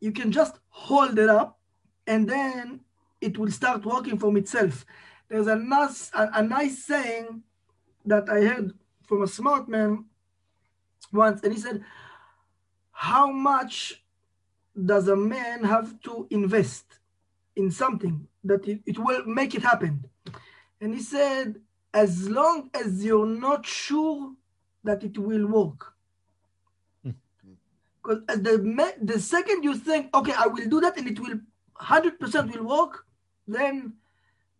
you 0.00 0.12
can 0.12 0.32
just 0.32 0.58
hold 0.68 1.18
it 1.18 1.28
up 1.28 1.58
and 2.06 2.28
then 2.28 2.80
it 3.20 3.38
will 3.38 3.50
start 3.50 3.84
working 3.84 4.18
from 4.18 4.36
itself. 4.36 4.84
There's 5.28 5.46
a 5.46 5.56
nice 5.56 6.10
a, 6.14 6.30
a 6.34 6.42
nice 6.42 6.84
saying 6.84 7.42
that 8.04 8.28
i 8.30 8.40
heard 8.40 8.72
from 9.06 9.22
a 9.22 9.26
smart 9.26 9.68
man 9.68 10.04
once 11.12 11.42
and 11.42 11.52
he 11.52 11.60
said 11.60 11.84
how 12.92 13.30
much 13.30 14.02
does 14.74 15.08
a 15.08 15.16
man 15.16 15.64
have 15.64 16.00
to 16.02 16.26
invest 16.30 16.84
in 17.56 17.70
something 17.70 18.26
that 18.44 18.66
it, 18.66 18.80
it 18.86 18.98
will 18.98 19.24
make 19.24 19.54
it 19.54 19.62
happen? 19.62 20.04
And 20.80 20.94
he 20.94 21.00
said, 21.00 21.60
as 21.92 22.28
long 22.28 22.70
as 22.74 23.04
you're 23.04 23.26
not 23.26 23.66
sure 23.66 24.32
that 24.84 25.02
it 25.04 25.18
will 25.18 25.46
work. 25.46 25.92
Because 27.02 28.22
hmm. 28.28 28.42
the, 28.42 28.94
the 29.02 29.20
second 29.20 29.64
you 29.64 29.76
think, 29.76 30.14
okay, 30.14 30.32
I 30.36 30.46
will 30.46 30.68
do 30.68 30.80
that 30.80 30.96
and 30.96 31.08
it 31.08 31.20
will 31.20 31.40
100% 31.80 32.56
will 32.56 32.64
work, 32.64 33.04
then 33.46 33.94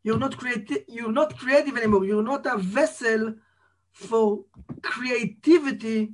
you're 0.02 0.18
not 0.18 0.36
creative. 0.36 0.84
You're 0.88 1.12
not 1.12 1.38
creative 1.38 1.76
anymore. 1.76 2.04
You're 2.04 2.22
not 2.22 2.46
a 2.46 2.56
vessel 2.56 3.34
for 3.92 4.44
creativity 4.82 6.12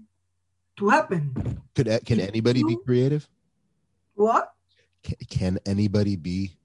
to 0.78 0.88
happen. 0.88 1.62
Could 1.74 1.88
can 2.04 2.20
anybody 2.20 2.62
be 2.64 2.76
creative? 2.84 3.28
What? 4.16 4.52
Can, 5.02 5.16
can 5.30 5.58
anybody 5.66 6.16
be 6.16 6.56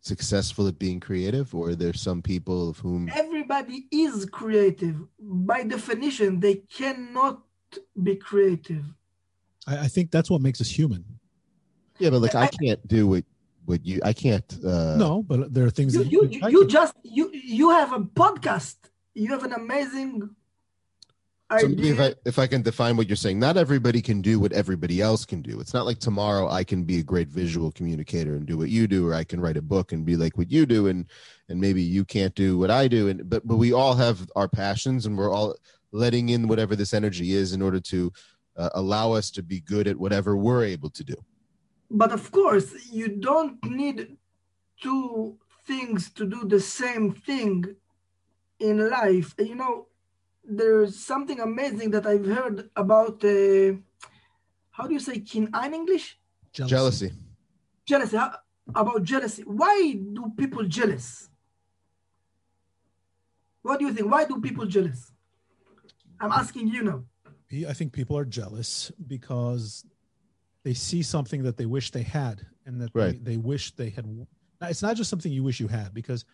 successful 0.00 0.68
at 0.68 0.78
being 0.78 1.00
creative, 1.00 1.54
or 1.54 1.70
are 1.70 1.74
there 1.74 1.94
some 1.94 2.20
people 2.20 2.68
of 2.68 2.78
whom 2.78 3.08
everybody 3.08 3.86
is 3.90 4.26
creative 4.26 4.96
by 5.18 5.62
definition? 5.62 6.40
They 6.40 6.56
cannot 6.56 7.40
be 8.02 8.16
creative. 8.16 8.84
I, 9.66 9.78
I 9.78 9.88
think 9.88 10.10
that's 10.10 10.28
what 10.30 10.42
makes 10.42 10.60
us 10.60 10.68
human. 10.68 11.04
Yeah, 11.98 12.10
but 12.10 12.20
like 12.20 12.34
I, 12.34 12.42
I 12.42 12.48
can't 12.48 12.86
do 12.86 13.06
what 13.06 13.24
what 13.64 13.86
you 13.86 14.00
I 14.04 14.12
can't. 14.12 14.58
Uh, 14.64 14.96
no, 14.96 15.22
but 15.22 15.54
there 15.54 15.64
are 15.64 15.70
things 15.70 15.94
you 15.94 16.02
that 16.02 16.12
you, 16.12 16.28
you, 16.28 16.48
you 16.48 16.66
just 16.66 16.94
you 17.02 17.30
you 17.32 17.70
have 17.70 17.92
a 17.92 18.00
podcast. 18.00 18.76
You 19.14 19.28
have 19.28 19.44
an 19.44 19.52
amazing. 19.52 20.30
So 21.60 21.68
maybe 21.68 21.90
if 21.90 22.00
I 22.00 22.14
if 22.24 22.38
I 22.38 22.46
can 22.46 22.62
define 22.62 22.96
what 22.96 23.06
you're 23.06 23.16
saying, 23.16 23.38
not 23.38 23.58
everybody 23.58 24.00
can 24.00 24.22
do 24.22 24.40
what 24.40 24.52
everybody 24.52 25.02
else 25.02 25.26
can 25.26 25.42
do. 25.42 25.60
It's 25.60 25.74
not 25.74 25.84
like 25.84 25.98
tomorrow 25.98 26.48
I 26.48 26.64
can 26.64 26.84
be 26.84 27.00
a 27.00 27.02
great 27.02 27.28
visual 27.28 27.70
communicator 27.70 28.34
and 28.34 28.46
do 28.46 28.56
what 28.56 28.70
you 28.70 28.86
do, 28.86 29.06
or 29.06 29.14
I 29.14 29.24
can 29.24 29.40
write 29.40 29.58
a 29.58 29.62
book 29.62 29.92
and 29.92 30.06
be 30.06 30.16
like 30.16 30.38
what 30.38 30.50
you 30.50 30.64
do, 30.64 30.86
and 30.86 31.04
and 31.50 31.60
maybe 31.60 31.82
you 31.82 32.04
can't 32.04 32.34
do 32.34 32.58
what 32.58 32.70
I 32.70 32.88
do, 32.88 33.08
and 33.08 33.28
but 33.28 33.46
but 33.46 33.56
we 33.56 33.74
all 33.74 33.94
have 33.94 34.26
our 34.34 34.48
passions, 34.48 35.04
and 35.04 35.18
we're 35.18 35.30
all 35.30 35.54
letting 35.92 36.30
in 36.30 36.48
whatever 36.48 36.74
this 36.74 36.94
energy 36.94 37.34
is 37.34 37.52
in 37.52 37.60
order 37.60 37.78
to 37.78 38.10
uh, 38.56 38.70
allow 38.74 39.12
us 39.12 39.30
to 39.32 39.42
be 39.42 39.60
good 39.60 39.86
at 39.86 39.98
whatever 39.98 40.36
we're 40.36 40.64
able 40.64 40.90
to 40.90 41.04
do. 41.04 41.14
But 41.90 42.10
of 42.10 42.30
course 42.32 42.72
you 42.90 43.08
don't 43.08 43.62
need 43.64 44.16
two 44.80 45.36
things 45.66 46.10
to 46.12 46.26
do 46.26 46.46
the 46.46 46.60
same 46.60 47.12
thing 47.12 47.76
in 48.58 48.88
life. 48.88 49.34
You 49.38 49.54
know 49.54 49.88
there's 50.46 50.96
something 50.96 51.40
amazing 51.40 51.90
that 51.90 52.06
i've 52.06 52.26
heard 52.26 52.70
about 52.76 53.24
uh, 53.24 53.72
how 54.70 54.86
do 54.86 54.92
you 54.92 55.00
say 55.00 55.20
kin 55.20 55.48
in 55.64 55.74
english? 55.74 56.18
Jealousy. 56.52 56.70
Jealousy, 56.70 57.12
jealousy. 57.86 58.16
How, 58.16 58.36
about 58.74 59.02
jealousy. 59.02 59.42
Why 59.42 59.92
do 59.92 60.32
people 60.36 60.64
jealous? 60.64 61.28
What 63.62 63.78
do 63.78 63.86
you 63.86 63.92
think? 63.92 64.10
Why 64.10 64.24
do 64.24 64.40
people 64.40 64.66
jealous? 64.66 65.12
I'm 66.20 66.32
asking 66.32 66.68
you 66.68 66.82
now. 66.82 67.04
I 67.68 67.72
think 67.72 67.92
people 67.92 68.16
are 68.16 68.24
jealous 68.24 68.90
because 69.06 69.84
they 70.64 70.74
see 70.74 71.02
something 71.02 71.42
that 71.44 71.56
they 71.56 71.66
wish 71.66 71.90
they 71.90 72.02
had 72.02 72.46
and 72.66 72.80
that 72.80 72.90
right. 72.94 73.24
they, 73.24 73.32
they 73.32 73.36
wish 73.36 73.72
they 73.72 73.90
had 73.90 74.06
it's 74.62 74.82
not 74.82 74.96
just 74.96 75.10
something 75.10 75.30
you 75.30 75.42
wish 75.42 75.60
you 75.60 75.68
had 75.68 75.92
because 75.92 76.24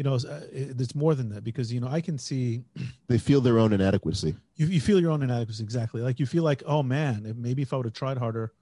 you 0.00 0.04
know 0.04 0.14
uh, 0.14 0.40
it's 0.50 0.94
more 0.94 1.14
than 1.14 1.28
that 1.28 1.44
because 1.44 1.70
you 1.70 1.78
know 1.78 1.88
i 1.88 2.00
can 2.00 2.16
see 2.16 2.64
they 3.08 3.18
feel 3.18 3.42
their 3.42 3.58
own 3.58 3.74
inadequacy. 3.74 4.34
You, 4.56 4.66
you 4.68 4.80
feel 4.80 4.98
your 4.98 5.10
own 5.10 5.22
inadequacy 5.22 5.62
exactly. 5.62 6.00
Like 6.00 6.18
you 6.18 6.24
feel 6.24 6.42
like 6.42 6.62
oh 6.64 6.82
man 6.82 7.34
maybe 7.36 7.60
if 7.60 7.74
i 7.74 7.76
would 7.76 7.84
have 7.84 7.92
tried 7.92 8.16
harder 8.16 8.54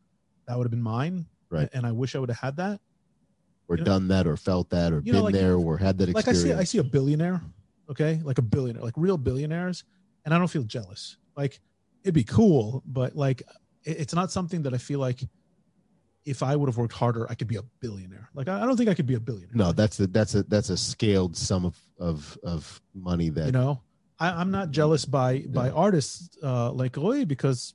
that 0.48 0.58
would 0.58 0.64
have 0.64 0.72
been 0.72 0.82
mine 0.82 1.26
right. 1.48 1.68
and 1.72 1.86
i 1.86 1.92
wish 1.92 2.16
i 2.16 2.18
would 2.18 2.28
have 2.28 2.40
had 2.40 2.56
that. 2.56 2.80
Or 3.68 3.76
you 3.76 3.84
done 3.84 4.08
know? 4.08 4.16
that 4.16 4.26
or 4.26 4.36
felt 4.36 4.68
that 4.70 4.92
or 4.92 5.00
been 5.00 5.14
know, 5.14 5.22
like, 5.22 5.32
there 5.32 5.54
or 5.54 5.78
had 5.78 5.96
that 5.98 6.08
experience 6.08 6.44
like 6.44 6.54
i 6.54 6.56
see 6.56 6.60
i 6.60 6.64
see 6.64 6.78
a 6.78 6.82
billionaire 6.82 7.40
okay? 7.88 8.20
Like 8.24 8.38
a 8.38 8.42
billionaire 8.42 8.82
like 8.82 8.94
real 8.96 9.16
billionaires 9.16 9.84
and 10.24 10.34
i 10.34 10.38
don't 10.38 10.48
feel 10.48 10.64
jealous. 10.64 11.18
Like 11.36 11.60
it'd 12.02 12.14
be 12.14 12.24
cool 12.24 12.82
but 12.84 13.14
like 13.14 13.44
it's 13.84 14.14
not 14.14 14.32
something 14.32 14.62
that 14.62 14.74
I 14.74 14.78
feel 14.78 14.98
like 14.98 15.20
if 16.28 16.42
I 16.42 16.56
would 16.56 16.68
have 16.68 16.76
worked 16.76 16.92
harder, 16.92 17.26
I 17.30 17.34
could 17.34 17.48
be 17.48 17.56
a 17.56 17.62
billionaire. 17.80 18.28
Like 18.34 18.48
I 18.48 18.60
don't 18.60 18.76
think 18.76 18.88
I 18.88 18.94
could 18.94 19.06
be 19.06 19.14
a 19.14 19.20
billionaire. 19.20 19.54
No, 19.54 19.72
that's 19.72 19.98
a 20.00 20.06
that's 20.06 20.34
a 20.34 20.42
that's 20.44 20.70
a 20.70 20.76
scaled 20.76 21.36
sum 21.36 21.64
of 21.64 21.76
of 21.98 22.38
of 22.42 22.80
money 22.94 23.28
that 23.30 23.46
you 23.46 23.52
know. 23.52 23.80
I, 24.20 24.40
am 24.40 24.50
not 24.50 24.70
jealous 24.70 25.04
by 25.04 25.44
by 25.48 25.70
artists 25.70 26.36
uh, 26.42 26.72
like 26.72 26.96
Roy 26.96 27.24
because, 27.24 27.74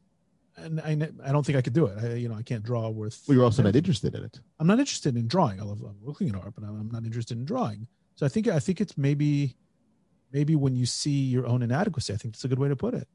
and 0.58 0.82
I, 0.82 0.92
I 1.24 1.32
don't 1.32 1.46
think 1.46 1.58
I 1.58 1.62
could 1.62 1.72
do 1.72 1.86
it. 1.86 1.98
I 2.04 2.14
you 2.16 2.28
know 2.28 2.36
I 2.36 2.44
can't 2.44 2.64
draw 2.64 2.90
worth. 2.90 3.24
Well, 3.28 3.36
you're 3.36 3.46
also 3.46 3.64
not 3.64 3.76
interested 3.76 4.14
in 4.14 4.24
it. 4.24 4.40
I'm 4.60 4.68
not 4.68 4.80
interested 4.80 5.16
in 5.16 5.28
drawing. 5.28 5.62
I 5.62 5.64
love 5.64 5.82
I'm 5.82 5.98
looking 6.04 6.30
at 6.30 6.36
art, 6.36 6.54
but 6.56 6.66
I'm 6.66 6.90
not 6.92 7.06
interested 7.06 7.38
in 7.38 7.46
drawing. 7.46 7.88
So 8.16 8.26
I 8.26 8.30
think 8.30 8.48
I 8.48 8.60
think 8.60 8.82
it's 8.82 8.98
maybe 8.98 9.56
maybe 10.32 10.56
when 10.56 10.76
you 10.76 10.86
see 10.86 11.24
your 11.36 11.48
own 11.48 11.62
inadequacy, 11.62 12.14
I 12.14 12.18
think 12.18 12.34
it's 12.36 12.44
a 12.44 12.48
good 12.48 12.60
way 12.60 12.68
to 12.68 12.76
put 12.76 12.94
it 12.94 13.08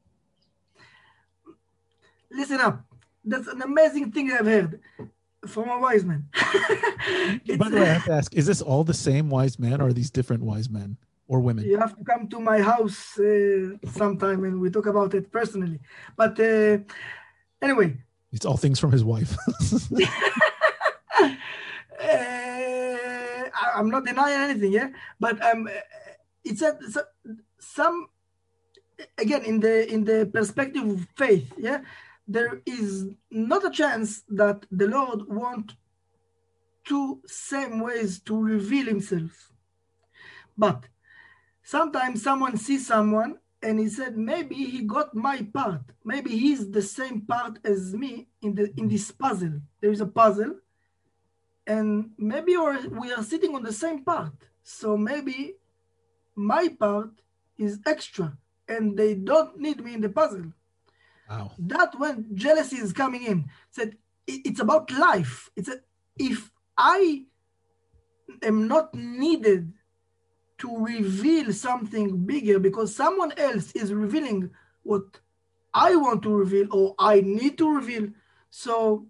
listen 2.31 2.61
up. 2.61 2.85
That's 3.25 3.49
an 3.49 3.63
amazing 3.63 4.13
thing 4.13 4.31
I've 4.33 4.47
heard 4.47 4.81
from 5.47 5.69
a 5.69 5.79
wise 5.79 6.05
man. 6.05 6.29
By 7.59 7.69
the 7.69 7.77
way, 7.77 7.83
I 7.83 7.95
have 7.95 8.05
to 8.07 8.13
ask: 8.21 8.35
Is 8.35 8.47
this 8.47 8.63
all 8.63 8.85
the 8.85 8.95
same 8.95 9.31
wise 9.31 9.59
man, 9.59 9.81
or 9.81 9.89
are 9.89 9.93
these 9.93 10.11
different 10.11 10.43
wise 10.43 10.69
men 10.69 10.97
or 11.29 11.41
women? 11.41 11.65
You 11.65 11.79
have 11.79 11.97
to 11.97 12.05
come 12.05 12.29
to 12.29 12.41
my 12.41 12.61
house 12.61 13.19
uh, 13.19 13.77
sometime, 13.93 14.45
and 14.45 14.61
we 14.61 14.71
talk 14.71 14.87
about 14.87 15.15
it 15.15 15.31
personally. 15.31 15.81
But 16.17 16.39
uh, 16.41 16.79
anyway, 17.63 17.97
it's 18.33 18.47
all 18.47 18.57
things 18.57 18.81
from 18.81 18.93
his 18.93 19.05
wife. 19.05 19.37
uh, 21.21 21.29
I'm 23.75 23.91
not 23.91 24.05
denying 24.05 24.51
anything, 24.51 24.73
yeah. 24.73 24.89
But 25.21 25.45
um, 25.45 25.69
it's 26.45 26.63
a, 26.63 26.79
it's 26.81 26.97
a 26.97 27.05
some 27.59 28.09
again 29.17 29.45
in 29.45 29.61
the 29.61 29.93
in 29.93 30.05
the 30.05 30.27
perspective 30.33 30.85
of 30.85 31.07
faith, 31.17 31.53
yeah 31.57 31.83
there 32.29 32.61
is 32.67 33.09
not 33.31 33.65
a 33.65 33.71
chance 33.71 34.23
that 34.29 34.67
the 34.71 34.87
Lord 34.87 35.27
want 35.29 35.73
two 36.85 37.21
same 37.27 37.81
ways 37.81 38.21
to 38.21 38.39
reveal 38.39 38.87
himself. 38.87 39.51
But 40.57 40.85
sometimes 41.63 42.23
someone 42.23 42.59
sees 42.59 42.87
someone 42.87 43.39
and 43.63 43.81
he 43.81 43.89
said, 43.89 44.17
maybe 44.17 44.55
he 44.55 44.83
got 44.83 45.15
my 45.15 45.43
part. 45.53 45.83
Maybe 46.05 46.37
he's 46.37 46.71
the 46.71 46.83
same 46.83 47.23
part 47.23 47.59
as 47.65 47.95
me 47.95 48.29
in 48.43 48.55
the 48.55 48.73
in 48.77 48.89
this 48.89 49.11
puzzle. 49.11 49.61
There 49.81 49.91
is 49.91 50.01
a 50.01 50.07
puzzle, 50.07 50.55
and 51.67 52.11
maybe 52.17 52.57
we 52.57 53.13
are 53.13 53.23
sitting 53.23 53.55
on 53.55 53.65
the 53.65 53.73
same 53.73 54.05
part. 54.05 54.33
So 54.63 54.97
maybe 54.97 55.57
my 56.37 56.69
part 56.69 57.11
is 57.57 57.81
extra, 57.85 58.39
and 58.69 58.97
they 58.97 59.15
don't 59.15 59.59
need 59.59 59.83
me 59.83 59.95
in 59.95 60.01
the 60.01 60.11
puzzle. 60.11 60.53
Wow. 61.29 61.53
That 61.59 61.99
when 61.99 62.27
jealousy 62.35 62.77
is 62.77 62.93
coming 62.93 63.25
in, 63.25 63.51
said 63.71 63.97
it's 64.27 64.61
about 64.61 64.91
life. 64.91 65.51
It's 65.57 65.69
a, 65.69 65.81
if 66.19 66.51
I 66.77 67.25
am 68.43 68.69
not 68.69 68.95
needed 68.95 69.73
to 70.59 70.85
reveal 70.85 71.53
something 71.53 72.27
bigger 72.27 72.59
because 72.59 72.95
someone 72.95 73.33
else 73.37 73.73
is 73.73 73.93
revealing 73.93 74.51
what 74.83 75.21
I 75.73 75.95
want 75.97 76.23
to 76.23 76.35
reveal 76.35 76.67
or 76.73 76.95
I 76.99 77.21
need 77.21 77.59
to 77.59 77.75
reveal. 77.75 78.09
So 78.51 79.07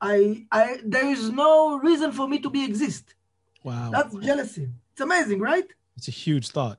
I 0.00 0.46
I 0.52 0.80
there 0.84 1.06
is 1.06 1.30
no 1.30 1.78
reason 1.78 2.12
for 2.12 2.28
me 2.28 2.38
to 2.40 2.50
be 2.50 2.64
exist. 2.64 3.14
Wow. 3.62 3.90
That's 3.90 4.14
jealousy. 4.16 4.68
It's 4.92 5.00
amazing, 5.00 5.40
right? 5.40 5.66
It's 5.96 6.08
a 6.08 6.12
huge 6.12 6.48
thought. 6.48 6.78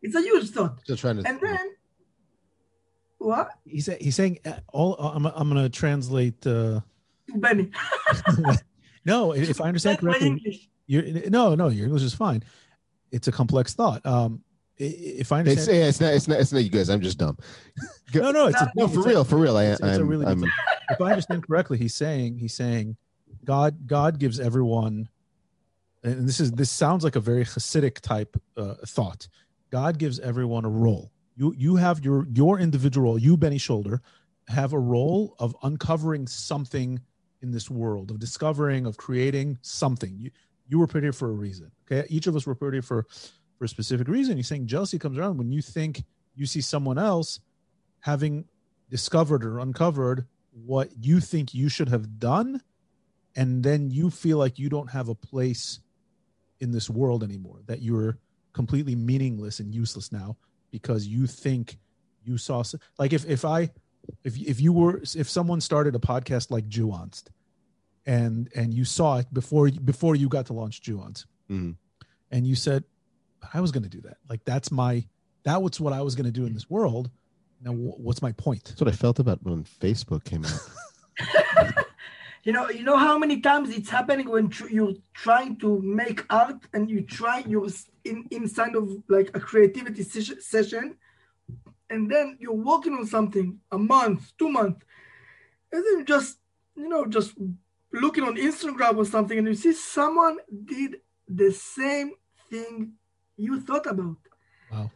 It's 0.00 0.14
a 0.14 0.20
huge 0.20 0.50
thought. 0.50 0.80
Still 0.80 0.96
trying 0.96 1.22
to 1.22 1.28
and 1.28 1.40
then 1.40 1.74
what? 3.24 3.50
He's 3.64 3.86
he's 4.00 4.16
saying 4.16 4.38
uh, 4.44 4.54
all. 4.72 4.96
Uh, 4.98 5.12
I'm 5.14 5.26
I'm 5.26 5.50
going 5.50 5.62
to 5.62 5.68
translate. 5.68 6.46
Uh, 6.46 6.80
Benny. 7.34 7.70
no, 9.04 9.32
if 9.32 9.60
I 9.60 9.68
understand 9.68 9.98
correctly, 9.98 10.68
you're 10.86 11.04
no 11.30 11.54
no 11.54 11.68
your 11.68 11.86
English 11.86 12.02
is 12.02 12.14
fine. 12.14 12.42
It's 13.10 13.28
a 13.28 13.32
complex 13.32 13.74
thought. 13.74 14.04
Um, 14.04 14.42
if 14.78 15.30
I 15.32 15.40
understand, 15.40 15.68
it's, 15.68 15.68
yeah, 15.68 15.88
it's 15.88 16.00
not 16.00 16.14
it's 16.14 16.28
not 16.28 16.40
it's 16.40 16.52
not 16.52 16.64
you 16.64 16.70
guys. 16.70 16.88
I'm 16.88 17.00
just 17.00 17.18
dumb. 17.18 17.38
no, 18.14 18.32
no, 18.32 18.46
it's 18.48 18.60
a, 18.60 18.72
no 18.74 18.88
for 18.88 18.98
it's 18.98 19.06
real, 19.06 19.20
a, 19.20 19.24
for 19.24 19.36
real. 19.36 19.56
I, 19.56 19.64
it's, 19.66 19.80
it's 19.80 19.98
a 19.98 20.04
really. 20.04 20.26
I'm, 20.26 20.44
if 20.90 21.00
I 21.00 21.10
understand 21.10 21.46
correctly, 21.46 21.78
he's 21.78 21.94
saying 21.94 22.38
he's 22.38 22.54
saying 22.54 22.96
God 23.44 23.86
God 23.86 24.18
gives 24.18 24.40
everyone, 24.40 25.08
and 26.02 26.28
this 26.28 26.40
is 26.40 26.52
this 26.52 26.70
sounds 26.70 27.04
like 27.04 27.16
a 27.16 27.20
very 27.20 27.44
Hasidic 27.44 28.00
type 28.00 28.36
uh, 28.56 28.74
thought. 28.86 29.28
God 29.70 29.98
gives 29.98 30.18
everyone 30.18 30.64
a 30.64 30.68
role 30.68 31.11
you 31.36 31.54
you 31.56 31.76
have 31.76 32.04
your 32.04 32.26
your 32.32 32.58
individual 32.58 33.18
you 33.18 33.36
benny 33.36 33.58
shoulder 33.58 34.00
have 34.48 34.72
a 34.72 34.78
role 34.78 35.34
of 35.38 35.56
uncovering 35.62 36.26
something 36.26 37.00
in 37.42 37.50
this 37.50 37.70
world 37.70 38.10
of 38.10 38.18
discovering 38.18 38.86
of 38.86 38.96
creating 38.96 39.58
something. 39.62 40.16
You 40.16 40.30
you 40.68 40.78
were 40.78 40.86
put 40.86 41.02
here 41.02 41.12
for 41.12 41.28
a 41.28 41.32
reason 41.32 41.70
okay? 41.90 42.06
Each 42.08 42.26
of 42.26 42.36
us 42.36 42.46
were 42.46 42.54
put 42.54 42.72
here 42.72 42.82
for 42.82 43.06
for 43.58 43.64
a 43.64 43.68
specific 43.68 44.08
reason. 44.08 44.36
You're 44.36 44.44
saying 44.44 44.66
jealousy 44.66 44.98
comes 44.98 45.18
around 45.18 45.38
when 45.38 45.52
you 45.52 45.62
think 45.62 46.04
you 46.34 46.46
see 46.46 46.60
someone 46.60 46.98
else 46.98 47.40
having 48.00 48.46
discovered 48.90 49.44
or 49.44 49.58
uncovered 49.58 50.26
what 50.52 50.90
you 51.00 51.20
think 51.20 51.54
you 51.54 51.68
should 51.68 51.88
have 51.88 52.18
done 52.18 52.60
and 53.34 53.62
then 53.62 53.90
you 53.90 54.10
feel 54.10 54.36
like 54.36 54.58
you 54.58 54.68
don't 54.68 54.90
have 54.90 55.08
a 55.08 55.14
place 55.14 55.80
in 56.60 56.70
this 56.72 56.90
world 56.90 57.24
anymore 57.24 57.60
that 57.66 57.80
you're 57.80 58.18
completely 58.52 58.94
meaningless 58.94 59.60
and 59.60 59.74
useless 59.74 60.12
now 60.12 60.36
because 60.72 61.06
you 61.06 61.28
think 61.28 61.78
you 62.24 62.36
saw 62.38 62.64
like 62.98 63.12
if 63.12 63.24
if 63.28 63.44
I 63.44 63.70
if 64.24 64.36
if 64.40 64.60
you 64.60 64.72
were 64.72 65.00
if 65.14 65.30
someone 65.30 65.60
started 65.60 65.94
a 65.94 66.00
podcast 66.00 66.50
like 66.50 66.68
Nuanced 66.68 67.26
and 68.06 68.48
and 68.56 68.74
you 68.74 68.84
saw 68.84 69.18
it 69.18 69.32
before 69.32 69.70
before 69.70 70.16
you 70.16 70.28
got 70.28 70.46
to 70.46 70.52
launch 70.52 70.82
Juons, 70.82 71.26
Mhm. 71.48 71.76
and 72.32 72.46
you 72.46 72.56
said, 72.56 72.82
"I 73.54 73.60
was 73.60 73.70
going 73.70 73.84
to 73.84 73.88
do 73.88 74.00
that. 74.00 74.16
Like 74.28 74.44
that's 74.44 74.72
my 74.72 75.06
that 75.44 75.62
was 75.62 75.80
what 75.80 75.92
I 75.92 76.00
was 76.02 76.14
going 76.16 76.26
to 76.26 76.32
do 76.32 76.46
in 76.46 76.54
this 76.54 76.68
world. 76.68 77.10
Now, 77.60 77.72
what's 77.72 78.22
my 78.22 78.32
point?" 78.32 78.64
That's 78.64 78.80
what 78.80 78.88
I 78.92 78.96
felt 78.96 79.18
about 79.20 79.42
when 79.44 79.62
Facebook 79.64 80.24
came 80.24 80.44
out. 80.44 81.76
You 82.44 82.52
know, 82.52 82.68
you 82.70 82.82
know 82.82 82.96
how 82.96 83.18
many 83.18 83.40
times 83.40 83.70
it's 83.70 83.88
happening 83.88 84.28
when 84.28 84.48
tr- 84.48 84.68
you're 84.68 84.94
trying 85.14 85.56
to 85.58 85.80
make 85.80 86.24
art 86.28 86.66
and 86.72 86.90
you 86.90 87.02
try 87.02 87.44
you're 87.46 87.68
in 88.04 88.26
inside 88.32 88.74
of 88.74 88.90
like 89.08 89.30
a 89.34 89.40
creativity 89.40 90.02
ses- 90.02 90.44
session, 90.44 90.96
and 91.88 92.10
then 92.10 92.36
you're 92.40 92.52
working 92.72 92.94
on 92.94 93.06
something 93.06 93.60
a 93.70 93.78
month, 93.78 94.32
two 94.38 94.48
months, 94.48 94.84
and 95.72 95.84
then 95.86 96.04
just 96.04 96.38
you 96.74 96.88
know 96.88 97.06
just 97.06 97.34
looking 97.92 98.24
on 98.24 98.34
Instagram 98.36 98.96
or 98.96 99.04
something, 99.04 99.38
and 99.38 99.46
you 99.46 99.54
see 99.54 99.72
someone 99.72 100.38
did 100.64 100.96
the 101.28 101.52
same 101.52 102.10
thing 102.50 102.94
you 103.36 103.60
thought 103.60 103.86
about, 103.86 104.16
Wow. 104.72 104.90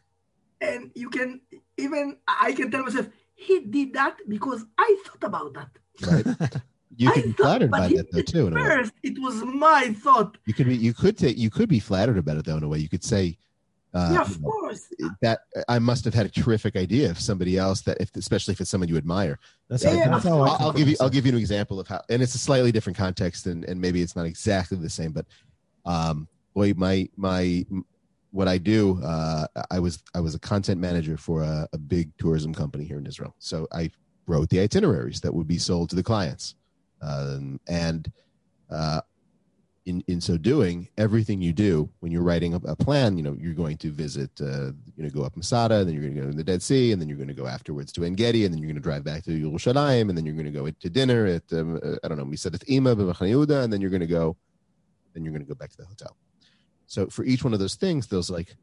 and 0.61 0.91
you 0.97 1.11
can 1.11 1.41
even 1.77 2.17
I 2.27 2.53
can 2.55 2.73
tell 2.73 2.83
myself 2.83 3.07
he 3.37 3.61
did 3.61 3.93
that 3.93 4.17
because 4.29 4.65
I 4.77 4.97
thought 5.07 5.23
about 5.23 5.55
that. 5.55 5.71
Right? 6.03 6.63
You 6.99 7.11
I 7.11 7.13
could 7.15 7.25
be 7.25 7.33
thought- 7.33 7.43
flattered 7.45 7.71
by 7.71 7.89
that 7.89 8.11
though 8.13 8.23
too. 8.35 8.47
In 8.49 8.53
a 8.53 8.57
way. 8.57 8.69
First, 8.69 8.93
it 9.03 9.19
was 9.21 9.43
my 9.45 9.95
thought. 10.03 10.39
You 10.47 10.55
could 10.55 10.67
be 10.67 10.77
you 10.77 10.95
could 10.95 11.17
take 11.19 11.37
you 11.37 11.51
could 11.51 11.69
be 11.69 11.79
flattered 11.81 12.19
about 12.19 12.37
it 12.39 12.45
though 12.47 12.57
in 12.57 12.63
a 12.63 12.69
way. 12.69 12.79
You 12.79 12.89
could 12.89 13.05
say 13.05 13.37
uh, 13.95 14.11
yeah, 14.13 14.21
of 14.23 14.43
course. 14.43 14.89
that 15.23 15.41
I 15.69 15.79
must 15.79 16.05
have 16.05 16.13
had 16.13 16.27
a 16.27 16.29
terrific 16.29 16.77
idea 16.77 17.09
if 17.09 17.19
somebody 17.21 17.57
else 17.57 17.81
that 17.83 17.99
if 18.01 18.11
especially 18.17 18.53
if 18.53 18.61
it's 18.61 18.71
someone 18.71 18.89
you 18.89 18.97
admire. 18.99 19.39
That's 19.69 19.85
Yeah, 19.85 19.91
how, 19.91 19.97
yeah, 19.97 20.09
that's 20.09 20.25
how 20.25 20.41
I 20.43 20.49
I'll, 20.49 20.57
I'll 20.67 20.73
give 20.73 20.89
you 20.89 20.97
I'll 21.01 21.09
give 21.11 21.25
you 21.27 21.33
an 21.33 21.39
example 21.39 21.81
of 21.81 21.87
how 21.89 22.03
and 22.11 22.23
it's 22.23 22.35
a 22.35 22.39
slightly 22.39 22.73
different 22.73 22.97
context 22.99 23.47
and 23.47 23.65
and 23.65 23.81
maybe 23.81 24.03
it's 24.03 24.17
not 24.17 24.27
exactly 24.27 24.77
the 24.79 24.91
same, 24.91 25.13
but 25.13 25.27
um 25.85 26.29
boy 26.55 26.73
my 26.77 27.09
my 27.17 27.65
what 28.33 28.49
I 28.49 28.59
do 28.59 29.01
uh 29.03 29.47
I 29.71 29.79
was 29.79 30.03
I 30.15 30.21
was 30.21 30.35
a 30.35 30.39
content 30.39 30.81
manager 30.81 31.17
for 31.17 31.43
a, 31.43 31.67
a 31.73 31.79
big 31.79 32.11
tourism 32.19 32.53
company 32.55 32.85
here 32.85 32.99
in 32.99 33.07
Israel. 33.07 33.35
So 33.39 33.67
I 33.73 33.91
wrote 34.27 34.49
the 34.51 34.61
itineraries 34.61 35.21
that 35.21 35.33
would 35.33 35.47
be 35.47 35.59
sold 35.59 35.89
to 35.91 35.97
the 35.97 36.03
clients. 36.03 36.55
Um, 37.03 37.61
and 37.69 38.11
uh 38.71 39.01
in 39.87 40.03
in 40.09 40.21
so 40.21 40.37
doing, 40.37 40.89
everything 40.99 41.41
you 41.41 41.53
do 41.53 41.89
when 42.01 42.11
you're 42.11 42.23
writing 42.23 42.55
a, 42.55 42.61
a 42.67 42.77
plan, 42.77 43.17
you 43.17 43.23
know, 43.23 43.37
you're 43.41 43.55
going 43.55 43.77
to 43.79 43.91
visit, 43.93 44.31
uh, 44.41 44.73
going 44.97 45.09
to 45.09 45.11
go 45.11 45.23
up 45.23 45.37
Masada, 45.37 45.85
then 45.85 45.95
you're 45.95 46.03
going 46.03 46.15
to 46.15 46.21
go 46.21 46.31
to 46.31 46.37
the 46.37 46.45
Dead 46.45 46.61
Sea, 46.61 46.91
and 46.93 47.01
then 47.01 47.09
you're 47.09 47.17
going 47.17 47.29
to 47.29 47.35
go 47.35 47.47
afterwards 47.47 47.93
to 47.93 48.05
En 48.05 48.15
Gedi, 48.15 48.45
and 48.45 48.53
then 48.53 48.61
you're 48.61 48.67
going 48.67 48.83
to 48.83 48.83
drive 48.83 49.05
back 49.05 49.23
to 49.25 49.31
Yerushalayim, 49.31 50.09
and 50.09 50.19
then 50.19 50.27
you're 50.27 50.35
going 50.35 50.47
to 50.47 50.51
go 50.51 50.69
to 50.69 50.91
dinner 50.91 51.27
at, 51.27 51.45
um, 51.53 51.81
uh, 51.83 51.95
I 52.03 52.09
don't 52.09 52.19
know, 52.19 52.25
Misadat 52.25 52.65
Ima, 52.67 52.97
Yehuda, 52.97 53.63
and 53.63 53.73
then 53.73 53.81
you're 53.81 53.91
going 53.91 54.01
to 54.01 54.07
go, 54.09 54.37
then 55.15 55.25
you're 55.25 55.33
going 55.33 55.45
to 55.45 55.49
go 55.49 55.55
back 55.55 55.71
to 55.71 55.77
the 55.77 55.87
hotel. 55.87 56.17
So 56.87 57.07
for 57.07 57.25
each 57.25 57.45
one 57.45 57.55
of 57.55 57.61
those 57.61 57.77
things, 57.77 58.09
those 58.09 58.29
like, 58.29 58.57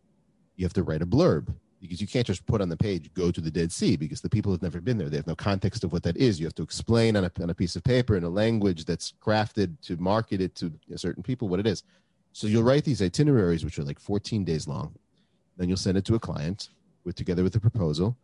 you 0.58 0.66
have 0.66 0.74
to 0.74 0.84
write 0.84 1.02
a 1.02 1.06
blurb 1.06 1.54
because 1.84 2.00
you 2.00 2.08
can't 2.08 2.26
just 2.26 2.46
put 2.46 2.62
on 2.62 2.70
the 2.70 2.78
page, 2.78 3.14
go 3.14 3.30
to 3.30 3.42
the 3.42 3.52
Dead 3.52 3.70
Sea, 3.70 3.98
because 3.98 4.22
the 4.22 4.30
people 4.30 4.54
have 4.54 4.62
never 4.62 4.80
been 4.80 4.98
there. 4.98 5.10
They 5.10 5.18
have 5.18 5.28
no 5.28 5.36
context 5.36 5.84
of 5.84 5.92
what 5.92 6.02
that 6.04 6.16
is. 6.16 6.40
You 6.40 6.46
have 6.46 6.56
to 6.56 6.64
explain 6.64 7.18
on 7.18 7.26
a, 7.26 7.32
on 7.42 7.50
a 7.50 7.54
piece 7.54 7.76
of 7.76 7.84
paper 7.84 8.16
in 8.16 8.24
a 8.24 8.30
language 8.30 8.86
that's 8.86 9.14
crafted 9.22 9.76
to 9.82 9.98
market 9.98 10.40
it 10.40 10.56
to 10.56 10.72
certain 10.96 11.22
people 11.22 11.50
what 11.50 11.60
it 11.60 11.68
is. 11.68 11.84
So 12.32 12.48
you'll 12.48 12.64
write 12.64 12.86
these 12.86 13.02
itineraries, 13.02 13.66
which 13.66 13.78
are 13.80 13.84
like 13.84 14.00
14 14.00 14.46
days 14.46 14.66
long. 14.66 14.96
Then 15.58 15.68
you'll 15.68 15.78
send 15.78 15.98
it 15.98 16.06
to 16.06 16.16
a 16.16 16.20
client 16.20 16.70
with 17.04 17.16
together 17.16 17.44
with 17.44 17.56
a 17.58 17.60
proposal. 17.60 18.16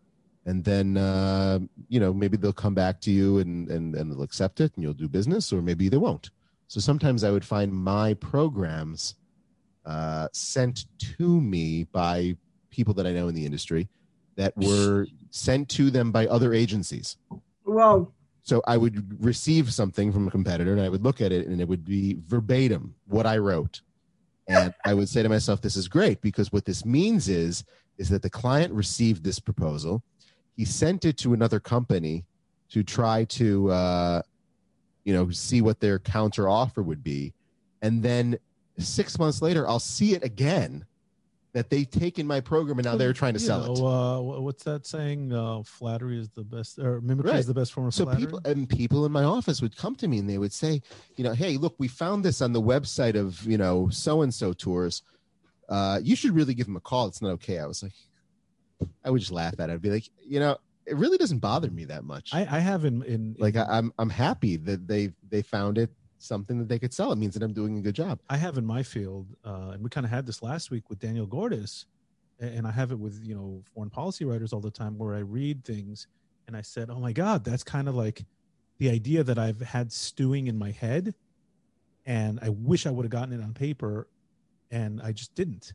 And 0.45 0.63
then, 0.63 0.95
uh, 0.95 1.59
you 1.89 1.99
know, 1.99 2.13
maybe 2.13 2.37
they'll 2.37 2.53
come 2.53 2.73
back 2.73 3.01
to 3.01 3.11
you 3.11 3.39
and, 3.39 3.69
and, 3.69 3.93
and 3.93 4.09
they'll 4.09 4.23
accept 4.23 4.61
it 4.61 4.71
and 4.75 4.83
you'll 4.83 4.93
do 4.93 5.09
business, 5.09 5.51
or 5.51 5.61
maybe 5.61 5.89
they 5.89 5.97
won't. 5.97 6.29
So 6.69 6.79
sometimes 6.79 7.25
I 7.25 7.31
would 7.31 7.43
find 7.43 7.73
my 7.73 8.13
programs 8.13 9.15
uh, 9.85 10.29
sent 10.31 10.85
to 11.17 11.41
me 11.41 11.83
by 11.91 12.37
people 12.69 12.93
that 12.95 13.05
I 13.05 13.11
know 13.11 13.27
in 13.27 13.35
the 13.35 13.45
industry 13.45 13.87
that 14.35 14.55
were 14.55 15.05
sent 15.31 15.67
to 15.69 15.91
them 15.91 16.11
by 16.11 16.25
other 16.27 16.53
agencies. 16.53 17.17
Wow. 17.65 18.11
So 18.43 18.61
I 18.65 18.77
would 18.77 19.23
receive 19.23 19.73
something 19.73 20.11
from 20.11 20.27
a 20.27 20.31
competitor 20.31 20.71
and 20.71 20.81
I 20.81 20.89
would 20.89 21.03
look 21.03 21.21
at 21.21 21.31
it 21.31 21.47
and 21.47 21.59
it 21.59 21.67
would 21.67 21.85
be 21.85 22.17
verbatim 22.25 22.95
what 23.07 23.25
I 23.25 23.37
wrote. 23.37 23.81
And 24.47 24.73
I 24.85 24.93
would 24.93 25.09
say 25.09 25.21
to 25.21 25.29
myself, 25.29 25.61
this 25.61 25.75
is 25.75 25.87
great 25.87 26.21
because 26.21 26.51
what 26.51 26.65
this 26.65 26.85
means 26.85 27.29
is, 27.29 27.63
is 27.97 28.09
that 28.09 28.21
the 28.21 28.29
client 28.29 28.73
received 28.73 29.23
this 29.23 29.39
proposal. 29.39 30.01
He 30.55 30.65
sent 30.65 31.05
it 31.05 31.17
to 31.17 31.33
another 31.33 31.59
company 31.59 32.25
to 32.69 32.81
try 32.81 33.25
to, 33.25 33.69
uh, 33.69 34.21
you 35.03 35.13
know, 35.13 35.29
see 35.29 35.61
what 35.61 35.79
their 35.79 35.99
counter 35.99 36.49
offer 36.49 36.81
would 36.81 37.03
be. 37.03 37.33
And 37.81 38.01
then 38.01 38.39
six 38.77 39.19
months 39.19 39.41
later, 39.41 39.67
I'll 39.67 39.79
see 39.79 40.13
it 40.13 40.23
again 40.23 40.85
that 41.53 41.69
they've 41.69 41.89
taken 41.89 42.27
my 42.27 42.39
program 42.39 42.77
and 42.77 42.85
now 42.85 42.95
they're 42.95 43.11
trying 43.13 43.33
to 43.33 43.39
You 43.39 43.45
sell 43.47 43.63
it. 43.65 43.79
know, 43.79 43.87
Uh, 43.87 44.39
what's 44.41 44.63
that 44.65 44.85
saying? 44.85 45.33
Uh, 45.33 45.63
flattery 45.63 46.19
is 46.19 46.29
the 46.29 46.43
best, 46.43 46.77
or 46.77 47.01
mimicry 47.01 47.31
Right. 47.31 47.39
is 47.39 47.47
the 47.47 47.53
best 47.55 47.73
form 47.73 47.87
of 47.87 47.93
so 47.93 48.03
flattery. 48.03 48.25
people 48.25 48.41
and 48.45 48.69
people 48.69 49.05
in 49.05 49.11
my 49.11 49.23
office 49.23 49.61
would 49.61 49.75
come 49.75 49.95
to 49.95 50.07
me 50.07 50.19
and 50.19 50.29
they 50.29 50.37
would 50.37 50.53
say 50.53 50.81
you 51.15 51.23
know 51.23 51.33
hey 51.33 51.57
look 51.57 51.75
we 51.79 51.87
found 51.87 52.23
this 52.23 52.41
on 52.41 52.53
the 52.53 52.61
website 52.61 53.15
of 53.15 53.43
you 53.47 53.57
know 53.57 53.89
so 53.89 54.21
and 54.21 54.33
so 54.33 54.53
tours 54.53 55.01
uh 55.69 55.99
you 56.03 56.15
should 56.15 56.31
really 56.31 56.53
give 56.53 56.67
them 56.67 56.75
a 56.75 56.79
call 56.79 57.07
it's 57.07 57.21
not 57.21 57.31
okay 57.31 57.59
i 57.59 57.65
was 57.65 57.81
like 57.83 57.93
i 59.03 59.09
would 59.09 59.19
just 59.19 59.31
laugh 59.31 59.53
at 59.59 59.69
it 59.69 59.73
i'd 59.73 59.81
be 59.81 59.89
like 59.89 60.07
you 60.23 60.39
know 60.39 60.55
it 60.85 60.95
really 60.95 61.17
doesn't 61.17 61.39
bother 61.39 61.69
me 61.71 61.85
that 61.85 62.03
much 62.03 62.29
I, 62.33 62.41
I 62.41 62.59
have 62.59 62.85
in 62.85 63.03
in 63.03 63.35
like 63.39 63.55
I, 63.55 63.65
i'm 63.69 63.91
i'm 63.99 64.09
happy 64.09 64.55
that 64.57 64.87
they 64.87 65.11
they 65.29 65.41
found 65.41 65.77
it 65.77 65.89
something 66.19 66.59
that 66.59 66.67
they 66.67 66.77
could 66.77 66.93
sell. 66.93 67.11
It 67.11 67.17
means 67.17 67.33
that 67.33 67.43
i'm 67.43 67.53
doing 67.53 67.77
a 67.77 67.81
good 67.81 67.95
job. 67.95 68.19
I 68.29 68.37
have 68.37 68.57
in 68.57 68.65
my 68.65 68.83
field, 68.83 69.27
uh, 69.43 69.71
and 69.73 69.81
we 69.81 69.89
kind 69.89 70.05
of 70.05 70.11
had 70.11 70.25
this 70.25 70.43
last 70.43 70.69
week 70.69 70.89
with 70.89 70.99
Daniel 70.99 71.25
Gordis, 71.25 71.85
and 72.39 72.67
I 72.67 72.71
have 72.71 72.91
it 72.91 72.99
with 72.99 73.23
you 73.23 73.35
know 73.35 73.63
foreign 73.73 73.89
policy 73.89 74.25
writers 74.25 74.53
all 74.53 74.59
the 74.59 74.71
time, 74.71 74.97
where 74.97 75.15
I 75.15 75.19
read 75.19 75.63
things 75.63 76.07
and 76.47 76.55
I 76.55 76.61
said, 76.61 76.89
"Oh 76.89 76.99
my 76.99 77.13
God, 77.13 77.43
that's 77.43 77.63
kind 77.63 77.87
of 77.87 77.95
like 77.95 78.25
the 78.77 78.89
idea 78.89 79.23
that 79.23 79.39
I've 79.39 79.61
had 79.61 79.91
stewing 79.91 80.47
in 80.47 80.57
my 80.57 80.71
head, 80.71 81.15
and 82.05 82.39
I 82.41 82.49
wish 82.49 82.85
I 82.85 82.91
would 82.91 83.05
have 83.05 83.11
gotten 83.11 83.33
it 83.33 83.43
on 83.43 83.53
paper, 83.53 84.07
and 84.71 85.01
I 85.01 85.11
just 85.11 85.35
didn't, 85.35 85.73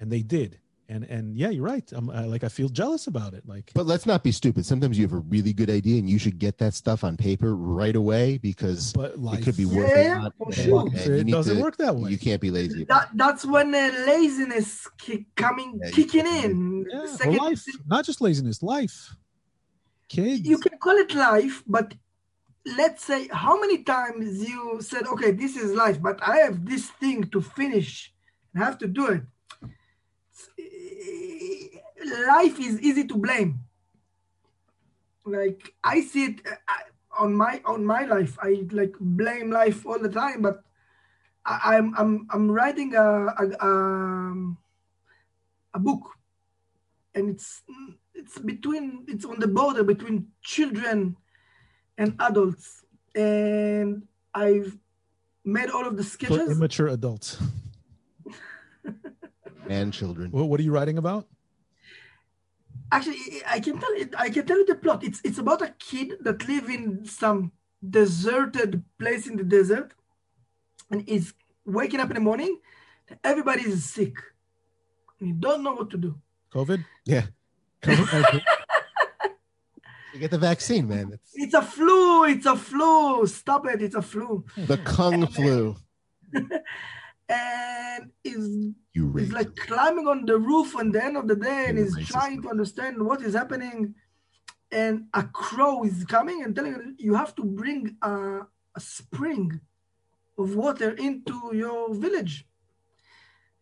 and 0.00 0.10
they 0.10 0.22
did, 0.22 0.58
and 0.88 1.04
and 1.04 1.36
yeah, 1.36 1.50
you're 1.50 1.64
right. 1.64 1.90
I'm 1.92 2.10
I, 2.10 2.24
like 2.24 2.44
I 2.44 2.48
feel 2.48 2.68
jealous 2.68 3.06
about 3.06 3.34
it, 3.34 3.46
like 3.46 3.70
but 3.74 3.86
let's 3.86 4.06
not 4.06 4.22
be 4.22 4.32
stupid 4.32 4.66
sometimes 4.66 4.98
you 4.98 5.04
have 5.04 5.12
a 5.12 5.18
really 5.18 5.52
good 5.52 5.70
idea 5.70 5.98
and 5.98 6.08
you 6.08 6.18
should 6.18 6.38
get 6.38 6.58
that 6.58 6.74
stuff 6.74 7.04
on 7.04 7.16
paper 7.16 7.56
right 7.56 7.96
away 7.96 8.38
because 8.38 8.92
but 8.92 9.18
life, 9.18 9.40
it 9.40 9.44
could 9.44 9.56
be 9.56 9.64
worth 9.66 9.90
yeah, 9.94 10.18
a 10.18 10.22
lot 10.22 10.32
for 10.38 10.52
sure. 10.52 10.90
it 10.94 11.26
doesn't 11.28 11.56
to- 11.56 11.62
work 11.62 11.76
that 11.78 11.94
way. 11.96 12.10
you 12.10 12.18
can't 12.18 12.40
be 12.40 12.50
lazy 12.50 12.84
That, 12.84 13.08
that's 13.14 13.44
when 13.46 13.74
uh, 13.74 13.90
laziness 14.06 14.88
ki- 14.98 15.26
coming 15.36 15.80
Yeah, 15.82 15.90
kicking 15.90 16.26
in. 16.26 16.86
yeah, 16.90 17.06
Second, 17.06 17.36
life, 17.38 17.62
not 17.86 18.04
just 18.04 18.20
laziness, 18.20 18.62
life. 18.62 19.16
Kids, 20.08 20.46
you 20.46 20.58
can 20.58 20.78
call 20.78 20.96
it 20.96 21.14
life, 21.14 21.62
but 21.66 21.94
let's 22.76 23.04
say 23.04 23.28
how 23.32 23.58
many 23.60 23.82
times 23.82 24.48
you 24.48 24.78
said, 24.80 25.06
okay, 25.06 25.30
this 25.32 25.56
is 25.56 25.72
life, 25.72 26.00
but 26.00 26.18
I 26.22 26.38
have 26.38 26.64
this 26.64 26.90
thing 26.90 27.24
to 27.30 27.40
finish 27.40 28.12
and 28.54 28.62
have 28.62 28.78
to 28.78 28.86
do 28.86 29.06
it. 29.08 29.22
Life 32.26 32.60
is 32.60 32.80
easy 32.80 33.06
to 33.06 33.16
blame. 33.16 33.60
Like 35.24 35.72
I 35.82 36.02
see 36.02 36.24
it 36.26 36.46
uh, 36.46 36.84
on 37.18 37.34
my 37.34 37.60
on 37.64 37.84
my 37.84 38.04
life. 38.04 38.36
I 38.42 38.66
like 38.70 38.94
blame 39.00 39.50
life 39.50 39.86
all 39.86 39.98
the 39.98 40.08
time, 40.08 40.42
but 40.42 40.62
I, 41.46 41.76
I'm 41.76 41.94
I'm 41.96 42.26
I'm 42.30 42.50
writing 42.50 42.94
a 42.94 43.26
a, 43.26 43.64
um, 43.64 44.58
a 45.72 45.78
book, 45.78 46.10
and 47.14 47.30
it's 47.30 47.62
it's 48.14 48.38
between 48.38 49.04
it's 49.08 49.24
on 49.24 49.40
the 49.40 49.48
border 49.48 49.82
between 49.82 50.28
children 50.42 51.16
and 51.96 52.16
adults, 52.20 52.84
and 53.14 54.02
I've 54.34 54.76
made 55.44 55.70
all 55.70 55.86
of 55.86 55.96
the 55.96 56.04
for 56.04 56.10
sketches. 56.10 56.50
immature 56.50 56.88
adults. 56.88 57.38
and 59.68 59.92
children 59.92 60.30
What, 60.30 60.48
what 60.48 60.60
are 60.60 60.62
you 60.62 60.72
writing 60.72 60.98
about? 60.98 61.26
Actually, 62.92 63.18
I 63.46 63.60
can 63.60 63.78
tell 63.78 63.90
it. 63.94 64.14
I 64.16 64.30
can 64.30 64.46
tell 64.46 64.58
you 64.58 64.66
the 64.66 64.74
plot. 64.74 65.02
It's 65.02 65.20
it's 65.24 65.38
about 65.38 65.62
a 65.62 65.74
kid 65.78 66.14
that 66.20 66.46
live 66.46 66.68
in 66.68 67.04
some 67.06 67.50
deserted 67.88 68.82
place 68.98 69.26
in 69.26 69.36
the 69.36 69.42
desert, 69.44 69.94
and 70.90 71.08
is 71.08 71.32
waking 71.64 72.00
up 72.00 72.10
in 72.10 72.14
the 72.14 72.20
morning. 72.20 72.58
Everybody 73.22 73.62
is 73.62 73.84
sick. 73.84 74.14
And 75.18 75.28
you 75.28 75.34
don't 75.34 75.62
know 75.62 75.74
what 75.74 75.90
to 75.90 75.98
do. 75.98 76.14
COVID? 76.52 76.84
Yeah. 77.04 77.26
COVID? 77.82 78.42
You 80.14 80.20
get 80.20 80.30
the 80.30 80.38
vaccine, 80.38 80.86
man. 80.86 81.10
It's 81.12 81.32
It's 81.34 81.54
a 81.54 81.62
flu. 81.62 82.24
It's 82.24 82.46
a 82.46 82.54
flu. 82.54 83.26
Stop 83.26 83.66
it. 83.66 83.82
It's 83.82 83.96
a 83.96 84.02
flu. 84.02 84.44
the 84.56 84.78
kung 84.78 85.26
flu. 85.26 85.74
And 87.28 88.10
is 88.22 88.70
You 88.92 89.08
racist. 89.08 89.32
like 89.32 89.56
climbing 89.56 90.06
on 90.06 90.26
the 90.26 90.38
roof 90.38 90.76
on 90.76 90.92
the 90.92 91.02
end 91.02 91.16
of 91.16 91.26
the 91.26 91.36
day 91.36 91.66
and 91.68 91.78
You 91.78 91.84
he's 91.84 91.96
racist. 91.96 92.06
trying 92.08 92.42
to 92.42 92.50
understand 92.50 93.02
what 93.02 93.22
is 93.22 93.34
happening. 93.34 93.94
And 94.70 95.06
a 95.14 95.22
crow 95.22 95.84
is 95.84 96.04
coming 96.04 96.42
and 96.42 96.54
telling 96.54 96.72
him, 96.74 96.96
You 96.98 97.14
have 97.14 97.34
to 97.36 97.44
bring 97.44 97.96
a, 98.02 98.40
a 98.74 98.80
spring 98.80 99.60
of 100.36 100.54
water 100.56 100.90
into 100.92 101.52
your 101.54 101.94
village. 101.94 102.46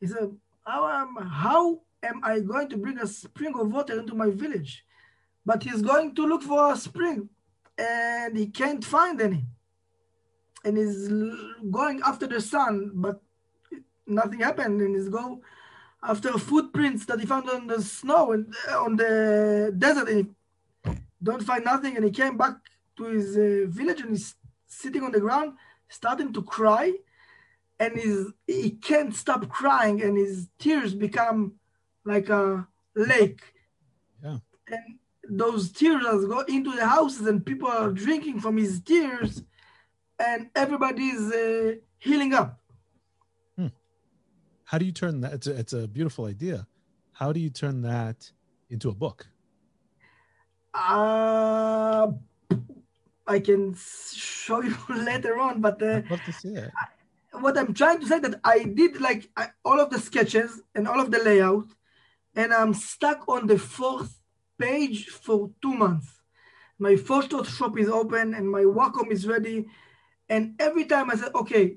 He 0.00 0.06
said, 0.06 0.34
how 0.64 0.88
am, 0.88 1.16
how 1.28 1.80
am 2.02 2.20
I 2.24 2.40
going 2.40 2.68
to 2.70 2.76
bring 2.76 2.98
a 2.98 3.06
spring 3.06 3.52
of 3.58 3.70
water 3.72 3.98
into 4.00 4.14
my 4.14 4.30
village? 4.30 4.84
But 5.44 5.62
he's 5.64 5.82
going 5.82 6.14
to 6.14 6.26
look 6.26 6.42
for 6.42 6.72
a 6.72 6.76
spring 6.76 7.28
and 7.76 8.36
he 8.36 8.46
can't 8.46 8.84
find 8.84 9.20
any. 9.20 9.44
And 10.64 10.76
he's 10.78 11.08
going 11.70 12.00
after 12.04 12.26
the 12.26 12.40
sun, 12.40 12.92
but 12.94 13.20
nothing 14.07 14.40
happened. 14.40 14.80
And 14.80 14.94
he's 14.94 15.09
go 15.09 15.40
after 16.03 16.32
footprints 16.38 17.07
that 17.07 17.20
he 17.20 17.26
found 17.26 17.48
on 17.48 17.66
the 17.66 17.80
snow 17.82 18.32
and 18.32 18.55
on 18.70 18.96
the 18.96 19.74
desert. 19.76 20.09
And 20.09 20.34
he 20.84 20.92
don't 21.22 21.42
find 21.42 21.64
nothing. 21.64 21.96
And 21.96 22.05
he 22.05 22.11
came 22.11 22.36
back 22.36 22.57
to 22.96 23.05
his 23.05 23.36
uh, 23.36 23.70
village 23.70 24.00
and 24.00 24.11
he's 24.11 24.34
sitting 24.66 25.03
on 25.03 25.12
the 25.12 25.20
ground, 25.20 25.55
starting 25.88 26.32
to 26.32 26.42
cry. 26.42 26.92
And 27.78 27.98
he's, 27.98 28.26
he 28.46 28.70
can't 28.70 29.12
stop 29.12 29.48
crying, 29.48 30.03
and 30.03 30.16
his 30.16 30.46
tears 30.57 30.94
become 30.94 31.55
like 32.05 32.28
a 32.28 32.68
lake. 32.94 33.40
Yeah. 34.22 34.38
And 34.68 34.98
those 35.28 35.72
tears 35.72 36.03
go 36.03 36.40
into 36.40 36.72
the 36.72 36.86
houses 36.86 37.26
and 37.26 37.44
people 37.44 37.68
are 37.68 37.90
drinking 37.90 38.40
from 38.40 38.57
his 38.57 38.80
tears 38.80 39.42
and 40.18 40.50
everybody's 40.55 41.32
uh, 41.32 41.74
healing 41.98 42.34
up. 42.34 42.61
How 44.72 44.78
do 44.78 44.86
you 44.86 44.92
turn 44.92 45.20
that 45.20 45.32
it's 45.34 45.46
a, 45.46 45.54
it's 45.58 45.72
a 45.74 45.86
beautiful 45.86 46.24
idea 46.24 46.66
how 47.12 47.32
do 47.32 47.40
you 47.40 47.50
turn 47.50 47.82
that 47.82 48.30
into 48.70 48.88
a 48.88 48.94
book 48.94 49.26
uh, 50.74 52.08
i 53.26 53.38
can 53.38 53.76
show 54.14 54.62
you 54.62 54.74
later 54.88 55.38
on 55.38 55.60
but 55.60 55.80
uh, 55.82 56.00
I'd 56.00 56.10
love 56.10 56.24
to 56.24 56.32
see 56.32 56.54
it. 56.54 56.70
what 57.32 57.58
i'm 57.58 57.74
trying 57.74 58.00
to 58.00 58.06
say 58.06 58.18
that 58.18 58.40
i 58.44 58.64
did 58.64 59.00
like 59.00 59.28
I, 59.36 59.48
all 59.62 59.78
of 59.78 59.90
the 59.90 60.00
sketches 60.00 60.62
and 60.74 60.88
all 60.88 61.00
of 61.00 61.10
the 61.10 61.18
layout 61.18 61.68
and 62.34 62.52
i'm 62.54 62.72
stuck 62.72 63.28
on 63.28 63.46
the 63.46 63.58
fourth 63.58 64.22
page 64.62 65.08
for 65.08 65.50
two 65.60 65.74
months. 65.74 66.08
My 66.78 66.94
Photoshop 66.94 67.78
is 67.78 67.88
open 67.88 68.34
and 68.34 68.48
my 68.48 68.62
Wacom 68.62 69.10
is 69.10 69.26
ready. 69.26 69.66
And 70.28 70.54
every 70.58 70.84
time 70.84 71.10
I 71.10 71.16
said, 71.16 71.34
okay, 71.34 71.76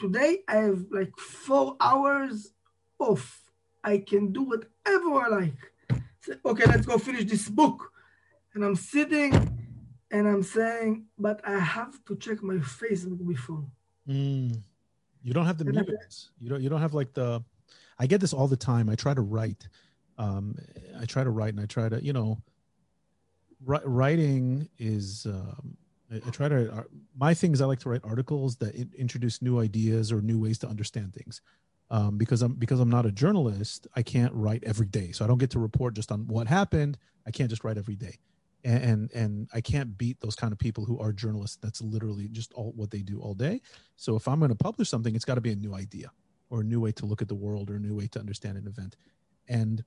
today 0.00 0.38
I 0.48 0.56
have 0.56 0.86
like 0.90 1.16
four 1.18 1.76
hours 1.80 2.52
off. 2.98 3.42
I 3.84 3.98
can 3.98 4.32
do 4.32 4.42
whatever 4.42 5.20
I 5.22 5.28
like. 5.28 6.02
Say, 6.22 6.34
okay, 6.44 6.64
let's 6.66 6.86
go 6.86 6.98
finish 6.98 7.24
this 7.24 7.48
book. 7.48 7.92
And 8.54 8.64
I'm 8.64 8.76
sitting 8.76 9.32
and 10.10 10.26
I'm 10.26 10.42
saying, 10.42 11.04
but 11.18 11.40
I 11.44 11.58
have 11.58 12.04
to 12.06 12.16
check 12.16 12.42
my 12.42 12.54
Facebook 12.54 13.26
before. 13.26 13.64
Mm. 14.08 14.62
You 15.22 15.32
don't 15.34 15.46
have 15.46 15.58
the. 15.58 15.64
You 16.38 16.48
don't. 16.48 16.62
You 16.62 16.68
don't 16.68 16.80
have 16.80 16.94
like 16.94 17.12
the. 17.12 17.44
I 17.98 18.06
get 18.06 18.20
this 18.20 18.32
all 18.32 18.48
the 18.48 18.56
time. 18.56 18.88
I 18.88 18.94
try 18.94 19.12
to 19.12 19.20
write, 19.20 19.68
um, 20.16 20.56
I 20.98 21.04
try 21.04 21.22
to 21.22 21.28
write 21.28 21.52
and 21.52 21.60
I 21.60 21.66
try 21.66 21.90
to, 21.90 22.02
you 22.02 22.14
know, 22.14 22.38
writing 23.62 24.70
is, 24.78 25.26
um, 25.26 25.76
I, 26.10 26.16
I, 26.16 26.30
try 26.30 26.48
to, 26.48 26.72
uh, 26.72 26.82
my 27.16 27.34
thing 27.34 27.52
is 27.52 27.60
I 27.60 27.66
like 27.66 27.80
to 27.80 27.88
write 27.88 28.02
articles 28.04 28.56
that 28.56 28.74
introduce 28.96 29.42
new 29.42 29.60
ideas 29.60 30.12
or 30.12 30.20
new 30.20 30.38
ways 30.38 30.58
to 30.58 30.68
understand 30.68 31.14
things. 31.14 31.40
Um, 31.92 32.18
because 32.18 32.40
I'm 32.40 32.54
because 32.54 32.78
I'm 32.78 32.88
not 32.88 33.04
a 33.04 33.10
journalist, 33.10 33.88
I 33.96 34.02
can't 34.02 34.32
write 34.32 34.62
every 34.64 34.86
day. 34.86 35.10
So 35.10 35.24
I 35.24 35.28
don't 35.28 35.38
get 35.38 35.50
to 35.50 35.58
report 35.58 35.94
just 35.94 36.12
on 36.12 36.28
what 36.28 36.46
happened. 36.46 36.96
I 37.26 37.32
can't 37.32 37.50
just 37.50 37.64
write 37.64 37.78
every 37.78 37.96
day, 37.96 38.20
and 38.62 38.84
and, 38.84 39.12
and 39.12 39.48
I 39.52 39.60
can't 39.60 39.98
beat 39.98 40.20
those 40.20 40.36
kind 40.36 40.52
of 40.52 40.58
people 40.60 40.84
who 40.84 41.00
are 41.00 41.12
journalists. 41.12 41.58
That's 41.60 41.82
literally 41.82 42.28
just 42.28 42.52
all 42.52 42.72
what 42.76 42.92
they 42.92 43.00
do 43.00 43.20
all 43.20 43.34
day. 43.34 43.60
So 43.96 44.14
if 44.14 44.28
I'm 44.28 44.38
going 44.38 44.50
to 44.50 44.54
publish 44.54 44.88
something, 44.88 45.16
it's 45.16 45.24
got 45.24 45.34
to 45.34 45.40
be 45.40 45.50
a 45.50 45.56
new 45.56 45.74
idea 45.74 46.12
or 46.48 46.60
a 46.60 46.64
new 46.64 46.78
way 46.78 46.92
to 46.92 47.06
look 47.06 47.22
at 47.22 47.28
the 47.28 47.34
world 47.34 47.70
or 47.70 47.74
a 47.74 47.80
new 47.80 47.96
way 47.96 48.06
to 48.06 48.20
understand 48.20 48.56
an 48.56 48.68
event. 48.68 48.94
And 49.48 49.82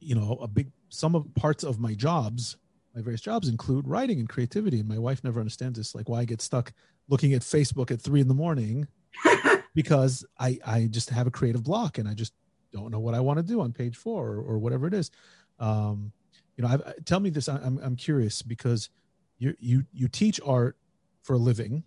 you 0.00 0.14
know 0.14 0.38
a 0.40 0.48
big 0.48 0.72
some 0.88 1.14
of 1.14 1.32
parts 1.34 1.62
of 1.62 1.78
my 1.78 1.94
jobs 1.94 2.56
my 2.94 3.00
various 3.00 3.20
jobs 3.20 3.48
include 3.48 3.86
writing 3.86 4.18
and 4.18 4.28
creativity 4.28 4.80
and 4.80 4.88
my 4.88 4.98
wife 4.98 5.22
never 5.24 5.40
understands 5.40 5.78
this 5.78 5.94
like 5.94 6.08
why 6.08 6.20
i 6.20 6.24
get 6.24 6.40
stuck 6.40 6.72
looking 7.08 7.34
at 7.34 7.42
facebook 7.42 7.90
at 7.90 8.00
three 8.00 8.20
in 8.20 8.28
the 8.28 8.34
morning 8.34 8.86
because 9.74 10.24
i 10.38 10.58
i 10.66 10.86
just 10.90 11.10
have 11.10 11.26
a 11.26 11.30
creative 11.30 11.62
block 11.62 11.98
and 11.98 12.08
i 12.08 12.14
just 12.14 12.32
don't 12.72 12.90
know 12.90 13.00
what 13.00 13.14
i 13.14 13.20
want 13.20 13.38
to 13.38 13.42
do 13.42 13.60
on 13.60 13.72
page 13.72 13.96
four 13.96 14.28
or, 14.28 14.42
or 14.42 14.58
whatever 14.58 14.86
it 14.86 14.94
is. 14.94 15.10
Um 15.58 16.12
you 16.56 16.62
know 16.62 16.68
I've, 16.68 17.04
tell 17.04 17.20
me 17.20 17.30
this 17.30 17.48
i'm 17.48 17.78
i'm 17.82 17.96
curious 17.96 18.42
because 18.42 18.90
you 19.38 19.54
you 19.58 19.84
you 19.92 20.08
teach 20.08 20.40
art 20.44 20.76
for 21.22 21.34
a 21.34 21.38
living 21.38 21.84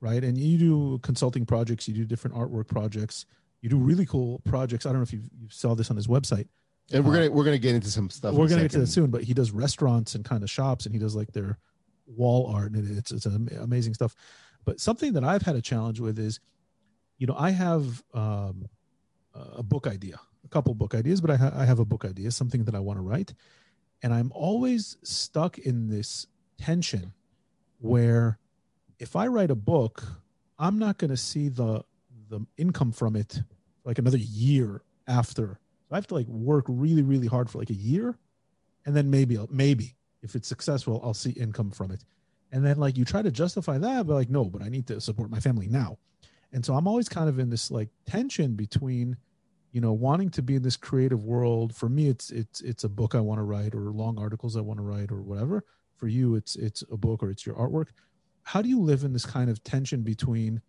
right? 0.00 0.22
And 0.22 0.36
you 0.36 0.58
do 0.58 0.98
consulting 0.98 1.46
projects 1.46 1.88
you 1.88 1.94
do 1.94 2.04
different 2.04 2.36
artwork 2.36 2.68
projects 2.68 3.26
you 3.64 3.70
do 3.70 3.78
really 3.78 4.04
cool 4.04 4.42
projects. 4.44 4.84
I 4.84 4.90
don't 4.90 4.98
know 4.98 5.04
if 5.04 5.12
you 5.14 5.22
saw 5.48 5.74
this 5.74 5.90
on 5.90 5.96
his 5.96 6.06
website 6.06 6.48
and 6.92 7.04
we're 7.04 7.14
gonna 7.14 7.30
we're 7.30 7.44
gonna 7.44 7.58
get 7.58 7.74
into 7.74 7.90
some 7.90 8.10
stuff. 8.10 8.34
We're 8.34 8.48
gonna 8.48 8.62
get 8.62 8.72
to 8.72 8.80
that 8.80 8.86
soon, 8.88 9.10
but 9.10 9.22
he 9.22 9.34
does 9.34 9.50
restaurants 9.50 10.14
and 10.14 10.24
kind 10.24 10.42
of 10.42 10.50
shops, 10.50 10.86
and 10.86 10.94
he 10.94 10.98
does 10.98 11.14
like 11.14 11.32
their 11.32 11.58
wall 12.06 12.52
art, 12.54 12.72
and 12.72 12.98
it's 12.98 13.10
it's 13.10 13.26
amazing 13.26 13.94
stuff. 13.94 14.14
But 14.64 14.80
something 14.80 15.12
that 15.14 15.24
I've 15.24 15.42
had 15.42 15.56
a 15.56 15.62
challenge 15.62 16.00
with 16.00 16.18
is, 16.18 16.40
you 17.18 17.26
know, 17.26 17.36
I 17.38 17.50
have 17.50 18.02
um, 18.14 18.68
a 19.34 19.62
book 19.62 19.86
idea, 19.86 20.18
a 20.44 20.48
couple 20.48 20.74
book 20.74 20.94
ideas, 20.94 21.20
but 21.20 21.30
I, 21.30 21.36
ha- 21.36 21.52
I 21.54 21.64
have 21.66 21.80
a 21.80 21.84
book 21.84 22.04
idea, 22.04 22.30
something 22.30 22.64
that 22.64 22.74
I 22.74 22.80
want 22.80 22.98
to 22.98 23.02
write, 23.02 23.34
and 24.02 24.12
I'm 24.12 24.32
always 24.32 24.96
stuck 25.02 25.58
in 25.58 25.88
this 25.88 26.26
tension 26.58 27.12
where 27.78 28.38
if 28.98 29.16
I 29.16 29.26
write 29.26 29.50
a 29.50 29.54
book, 29.54 30.02
I'm 30.58 30.78
not 30.78 30.98
going 30.98 31.10
to 31.10 31.16
see 31.16 31.48
the 31.48 31.84
the 32.28 32.40
income 32.56 32.92
from 32.92 33.16
it 33.16 33.42
like 33.84 33.98
another 33.98 34.16
year 34.16 34.82
after 35.06 35.58
I 35.94 35.98
have 35.98 36.06
to 36.08 36.14
like 36.14 36.26
work 36.26 36.64
really, 36.68 37.02
really 37.02 37.26
hard 37.26 37.48
for 37.48 37.58
like 37.58 37.70
a 37.70 37.74
year, 37.74 38.18
and 38.84 38.94
then 38.94 39.10
maybe, 39.10 39.38
maybe 39.50 39.94
if 40.22 40.34
it's 40.34 40.48
successful, 40.48 41.00
I'll 41.04 41.14
see 41.14 41.30
income 41.30 41.70
from 41.70 41.90
it. 41.90 42.04
And 42.50 42.64
then 42.64 42.78
like 42.78 42.96
you 42.96 43.04
try 43.04 43.22
to 43.22 43.30
justify 43.30 43.78
that, 43.78 44.06
but 44.06 44.14
like 44.14 44.30
no, 44.30 44.44
but 44.44 44.62
I 44.62 44.68
need 44.68 44.86
to 44.88 45.00
support 45.00 45.30
my 45.30 45.40
family 45.40 45.68
now. 45.68 45.98
And 46.52 46.64
so 46.64 46.74
I'm 46.74 46.86
always 46.86 47.08
kind 47.08 47.28
of 47.28 47.38
in 47.38 47.50
this 47.50 47.70
like 47.70 47.88
tension 48.06 48.54
between, 48.54 49.16
you 49.72 49.80
know, 49.80 49.92
wanting 49.92 50.30
to 50.30 50.42
be 50.42 50.54
in 50.54 50.62
this 50.62 50.76
creative 50.76 51.24
world. 51.24 51.74
For 51.74 51.88
me, 51.88 52.08
it's 52.08 52.30
it's 52.30 52.60
it's 52.60 52.84
a 52.84 52.88
book 52.88 53.14
I 53.14 53.20
want 53.20 53.38
to 53.38 53.42
write 53.42 53.74
or 53.74 53.90
long 53.90 54.18
articles 54.18 54.56
I 54.56 54.60
want 54.60 54.78
to 54.78 54.84
write 54.84 55.10
or 55.10 55.20
whatever. 55.22 55.64
For 55.96 56.08
you, 56.08 56.36
it's 56.36 56.56
it's 56.56 56.82
a 56.90 56.96
book 56.96 57.22
or 57.22 57.30
it's 57.30 57.44
your 57.44 57.56
artwork. 57.56 57.88
How 58.42 58.62
do 58.62 58.68
you 58.68 58.80
live 58.80 59.04
in 59.04 59.12
this 59.12 59.26
kind 59.26 59.50
of 59.50 59.62
tension 59.64 60.02
between 60.02 60.60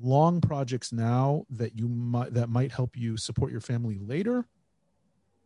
long 0.00 0.40
projects 0.40 0.92
now 0.92 1.46
that 1.50 1.76
you 1.76 1.88
might 1.88 2.34
that 2.34 2.48
might 2.48 2.72
help 2.72 2.96
you 2.96 3.16
support 3.16 3.52
your 3.52 3.60
family 3.60 3.98
later 3.98 4.46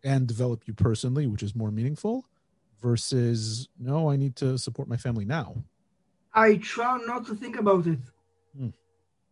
and 0.05 0.27
develop 0.27 0.63
you 0.67 0.75
personally 0.75 1.27
which 1.27 1.43
is 1.43 1.55
more 1.55 1.71
meaningful 1.71 2.25
versus 2.81 3.69
no 3.79 4.11
i 4.11 4.17
need 4.17 4.37
to 4.37 4.57
support 4.59 4.89
my 4.89 4.97
family 4.97 5.25
now 5.25 5.57
i 6.35 6.57
try 6.57 6.99
not 7.07 7.27
to 7.27 7.35
think 7.35 7.59
about 7.59 7.87
it 7.87 7.99
hmm. 8.57 8.69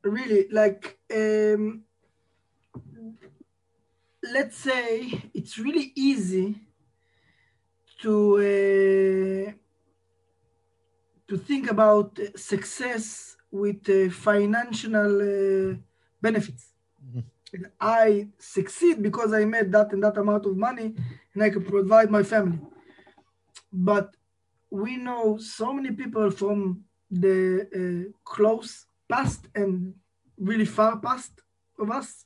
really 0.03 0.47
like 0.51 0.99
um 1.15 1.83
let's 4.33 4.57
say 4.57 5.31
it's 5.35 5.59
really 5.59 5.93
easy 5.95 6.57
to 8.01 8.37
uh, 8.37 9.53
to 11.29 11.37
think 11.37 11.71
about 11.71 12.19
success 12.37 13.37
with 13.51 13.89
uh, 13.89 14.11
financial 14.11 14.95
uh, 14.95 15.75
benefits. 16.21 16.73
I 17.81 18.29
succeed 18.39 19.03
because 19.03 19.33
I 19.33 19.45
made 19.45 19.73
that 19.73 19.93
and 19.93 20.03
that 20.03 20.17
amount 20.17 20.47
of 20.47 20.57
money 20.57 20.95
and 21.35 21.43
I 21.43 21.51
can 21.51 21.65
provide 21.65 22.11
my 22.11 22.23
family. 22.23 22.61
But 23.73 24.17
we 24.71 24.97
know 24.97 25.39
so 25.39 25.73
many 25.73 25.91
people 25.93 26.31
from 26.31 26.85
the 27.11 27.67
uh, 27.73 28.13
close 28.25 28.87
past 29.09 29.47
and 29.55 29.95
really 30.39 30.65
far 30.65 30.99
past 30.99 31.33
of 31.79 31.91
us, 31.91 32.25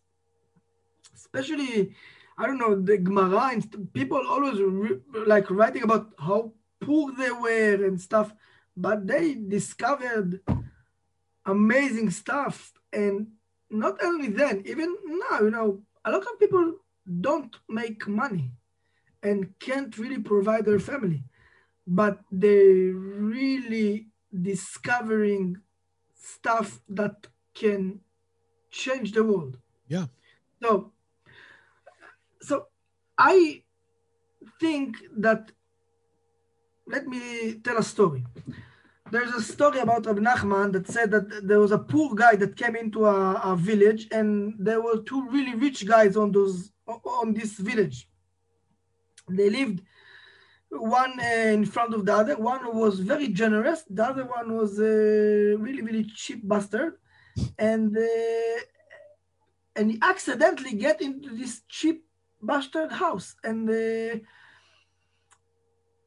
especially, 1.15 1.95
I 2.39 2.47
don't 2.47 2.59
know, 2.59 2.81
the 2.81 2.99
Gemara 2.99 3.51
and 3.53 3.93
people 3.93 4.23
always 4.29 4.61
re- 4.61 5.01
like 5.27 5.51
writing 5.51 5.83
about 5.83 6.13
how 6.19 6.53
poor 6.81 7.13
they 7.13 7.31
were 7.31 7.85
and 7.85 8.01
stuff, 8.01 8.33
but 8.77 9.07
they 9.07 9.35
discovered 9.35 10.41
amazing 11.45 12.11
stuff. 12.11 12.73
And 12.93 13.29
not 13.71 14.03
only 14.03 14.29
then, 14.29 14.63
even 14.67 14.97
now, 15.07 15.41
you 15.41 15.51
know, 15.51 15.81
a 16.05 16.11
lot 16.11 16.23
of 16.23 16.39
people 16.39 16.75
don't 17.21 17.57
make 17.69 18.07
money 18.09 18.51
and 19.23 19.55
can't 19.59 19.97
really 19.99 20.19
provide 20.19 20.65
their 20.65 20.79
family, 20.79 21.23
but 21.87 22.21
they're 22.31 22.93
really 22.93 24.09
discovering 24.43 25.57
stuff 26.15 26.81
that 26.89 27.27
can 27.55 28.01
change 28.71 29.13
the 29.13 29.25
world. 29.25 29.59
Yeah. 29.89 30.07
So, 30.63 30.93
so 32.41 32.67
I 33.19 33.63
think 34.59 34.97
that 35.17 35.53
let 36.87 37.07
me 37.07 37.55
tell 37.63 37.77
a 37.79 37.83
story 37.83 38.25
there's 39.11 39.33
a 39.33 39.43
story 39.43 39.81
about 39.81 40.07
Rabbi 40.07 40.21
Nachman 40.21 40.73
that 40.73 40.87
said 40.87 41.11
that 41.11 41.47
there 41.47 41.61
was 41.61 41.73
a 41.73 41.79
poor 41.79 42.15
guy 42.15 42.37
that 42.37 42.57
came 42.57 42.77
into 42.77 43.07
a, 43.07 43.35
a, 43.35 43.57
village, 43.57 44.09
and 44.13 44.55
there 44.59 44.81
were 44.81 44.99
two 44.99 45.29
really 45.29 45.55
rich 45.55 45.87
guys 45.87 46.17
on 46.17 46.33
those 46.33 46.71
on 46.87 47.35
this 47.35 47.53
village. 47.55 48.09
They 49.29 49.51
lived 49.51 49.83
one 50.71 51.19
uh, 51.21 51.51
in 51.59 51.65
front 51.65 51.95
of 51.95 52.05
the 52.07 52.15
other. 52.15 52.37
One 52.37 52.77
was 52.77 53.01
very 53.01 53.29
generous. 53.29 53.85
The 53.89 54.05
other 54.05 54.25
one 54.25 54.57
was 54.57 54.79
a 54.79 55.57
really 55.65 55.83
really 55.83 56.05
cheap 56.05 56.47
bastard, 56.47 56.95
and 57.59 57.97
uh, 57.97 58.61
and 59.77 59.93
he 59.93 59.99
accidentally 60.03 60.75
get 60.75 61.01
into 61.01 61.31
this 61.37 61.63
cheap 61.69 62.05
bastard 62.43 62.93
house 62.93 63.35
and. 63.43 63.69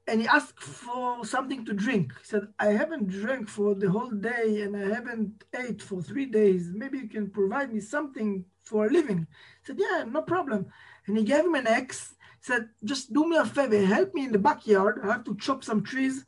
And 0.07 0.19
he 0.21 0.27
asked 0.27 0.59
for 0.59 1.25
something 1.25 1.65
to 1.65 1.73
drink. 1.73 2.11
He 2.19 2.25
said, 2.25 2.47
I 2.59 2.67
haven't 2.67 3.07
drank 3.07 3.47
for 3.47 3.73
the 3.73 3.89
whole 3.89 4.11
day 4.11 4.61
and 4.61 4.75
I 4.75 4.93
haven't 4.93 5.45
ate 5.57 5.81
for 5.81 6.01
three 6.01 6.25
days. 6.25 6.71
Maybe 6.73 6.97
you 6.97 7.07
can 7.07 7.29
provide 7.29 7.73
me 7.73 7.79
something 7.79 8.43
for 8.61 8.87
a 8.87 8.89
living. 8.89 9.27
He 9.61 9.67
said, 9.67 9.79
Yeah, 9.79 10.03
no 10.03 10.21
problem. 10.21 10.67
And 11.07 11.17
he 11.17 11.23
gave 11.23 11.45
him 11.45 11.55
an 11.55 11.67
axe. 11.67 12.15
Said, 12.41 12.67
Just 12.83 13.13
do 13.13 13.29
me 13.29 13.37
a 13.37 13.45
favor, 13.45 13.85
help 13.85 14.13
me 14.13 14.25
in 14.25 14.33
the 14.33 14.39
backyard. 14.39 14.99
I 15.03 15.07
have 15.07 15.23
to 15.23 15.37
chop 15.37 15.63
some 15.63 15.83
trees 15.83 16.25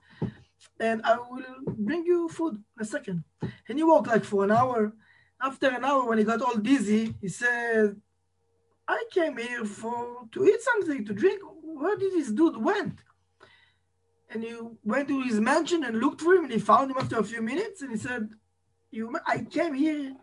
and 0.79 1.01
I 1.03 1.17
will 1.17 1.73
bring 1.77 2.05
you 2.05 2.29
food 2.29 2.55
in 2.55 2.81
a 2.81 2.85
second. 2.85 3.23
And 3.67 3.77
he 3.77 3.83
walked 3.83 4.07
like 4.07 4.23
for 4.23 4.43
an 4.43 4.51
hour. 4.51 4.93
After 5.41 5.67
an 5.67 5.83
hour, 5.83 6.05
when 6.05 6.17
he 6.17 6.23
got 6.23 6.41
all 6.41 6.55
dizzy, 6.55 7.13
he 7.21 7.27
said, 7.27 7.99
I 8.87 9.03
came 9.11 9.37
here 9.37 9.65
for 9.65 10.27
to 10.31 10.45
eat 10.45 10.61
something, 10.61 11.05
to 11.05 11.13
drink. 11.13 11.41
Where 11.61 11.97
did 11.97 12.13
this 12.13 12.31
dude 12.31 12.57
went? 12.57 12.99
And 14.35 14.43
he 14.43 14.53
went 14.83 15.07
to 15.07 15.21
his 15.21 15.39
mansion 15.39 15.85
and 15.85 15.97
looked 15.97 16.19
for 16.19 16.33
him 16.35 16.43
and 16.43 16.53
he 16.53 16.59
found 16.59 16.91
him 16.91 16.97
after 16.97 17.17
a 17.17 17.23
few 17.23 17.41
minutes 17.41 17.81
and 17.81 17.91
he 17.91 17.97
said 17.97 18.29
you 18.91 19.03
i 19.25 19.37
came 19.39 19.73
here 19.73 20.13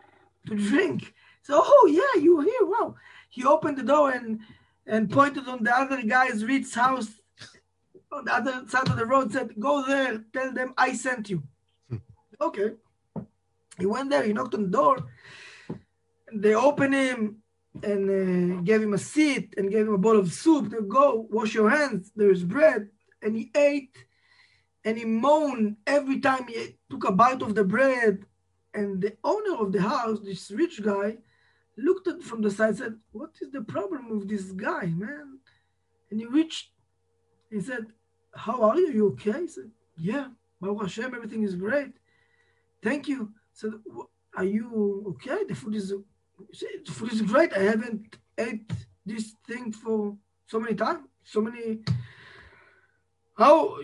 to 0.46 0.54
drink 0.54 1.14
so 1.42 1.54
oh 1.64 1.86
yeah 1.98 2.22
you're 2.22 2.44
here 2.44 2.66
wow 2.74 2.94
he 3.30 3.42
opened 3.44 3.78
the 3.78 3.82
door 3.82 4.10
and 4.10 4.40
and 4.86 5.10
pointed 5.10 5.48
on 5.48 5.62
the 5.64 5.74
other 5.74 6.02
guy's 6.02 6.44
rich 6.44 6.74
house 6.74 7.08
on 8.12 8.26
the 8.26 8.34
other 8.34 8.54
side 8.68 8.88
of 8.88 8.96
the 8.96 9.06
road 9.06 9.32
said 9.32 9.48
go 9.58 9.74
there 9.86 10.22
tell 10.34 10.52
them 10.52 10.74
i 10.76 10.92
sent 10.92 11.30
you 11.30 11.42
hmm. 11.88 11.96
okay 12.40 12.72
he 13.78 13.86
went 13.86 14.10
there 14.10 14.24
he 14.24 14.34
knocked 14.34 14.54
on 14.54 14.64
the 14.64 14.76
door 14.80 14.96
they 16.34 16.54
opened 16.54 16.94
him 16.94 17.36
and 17.82 18.02
uh, 18.10 18.60
gave 18.60 18.82
him 18.82 18.92
a 18.92 18.98
seat 18.98 19.54
and 19.56 19.70
gave 19.70 19.86
him 19.86 19.94
a 19.94 19.98
bowl 19.98 20.18
of 20.18 20.30
soup. 20.30 20.70
They 20.70 20.76
go 20.86 21.26
wash 21.30 21.54
your 21.54 21.70
hands. 21.70 22.12
There's 22.14 22.44
bread 22.44 22.88
and 23.23 23.37
he 23.37 23.51
ate 23.57 23.97
and 24.85 24.99
he 24.99 25.05
moaned 25.05 25.77
every 25.87 26.20
time 26.20 26.47
he 26.49 26.77
took 26.91 27.05
a 27.05 27.12
bite 27.12 27.43
of 27.43 27.55
the 27.55 27.64
bread. 27.64 28.25
And 28.75 29.01
the 29.03 29.16
owner 29.23 29.57
of 29.59 29.73
the 29.73 29.83
house, 29.83 30.20
this 30.20 30.51
rich 30.51 30.83
guy, 30.83 31.18
looked 31.77 32.09
at 32.09 32.23
from 32.23 32.43
the 32.43 32.51
side 32.51 32.70
and 32.70 32.79
said, 32.79 32.95
What 33.12 33.31
is 33.41 33.51
the 33.51 33.62
problem 33.62 34.09
with 34.11 34.29
this 34.29 34.53
guy, 34.53 34.87
man? 34.87 35.39
And 36.11 36.20
he 36.20 36.27
reached, 36.27 36.70
he 37.51 37.61
said, 37.61 37.87
How 38.35 38.62
are 38.62 38.77
you? 38.77 38.93
You 38.93 39.09
okay? 39.09 39.43
He 39.43 39.49
said, 39.49 39.70
Yeah, 39.97 40.29
Baruch 40.61 40.83
Hashem, 40.83 41.14
everything 41.14 41.43
is 41.43 41.55
great. 41.55 41.93
Thank 42.83 43.09
you. 43.09 43.33
He 43.53 43.61
said, 43.61 43.73
Are 44.37 44.45
you 44.45 45.05
okay? 45.11 45.45
The 45.45 45.55
food 45.55 45.75
is 45.75 45.91
the 45.91 46.93
food 46.93 47.12
is 47.12 47.23
great. 47.23 47.53
I 47.53 47.61
haven't 47.61 48.16
ate 48.39 48.73
this 49.05 49.35
thing 49.47 49.73
for 49.73 50.16
so 50.47 50.59
many 50.59 50.75
times, 50.75 51.07
so 51.25 51.41
many 51.41 51.81
how 53.37 53.76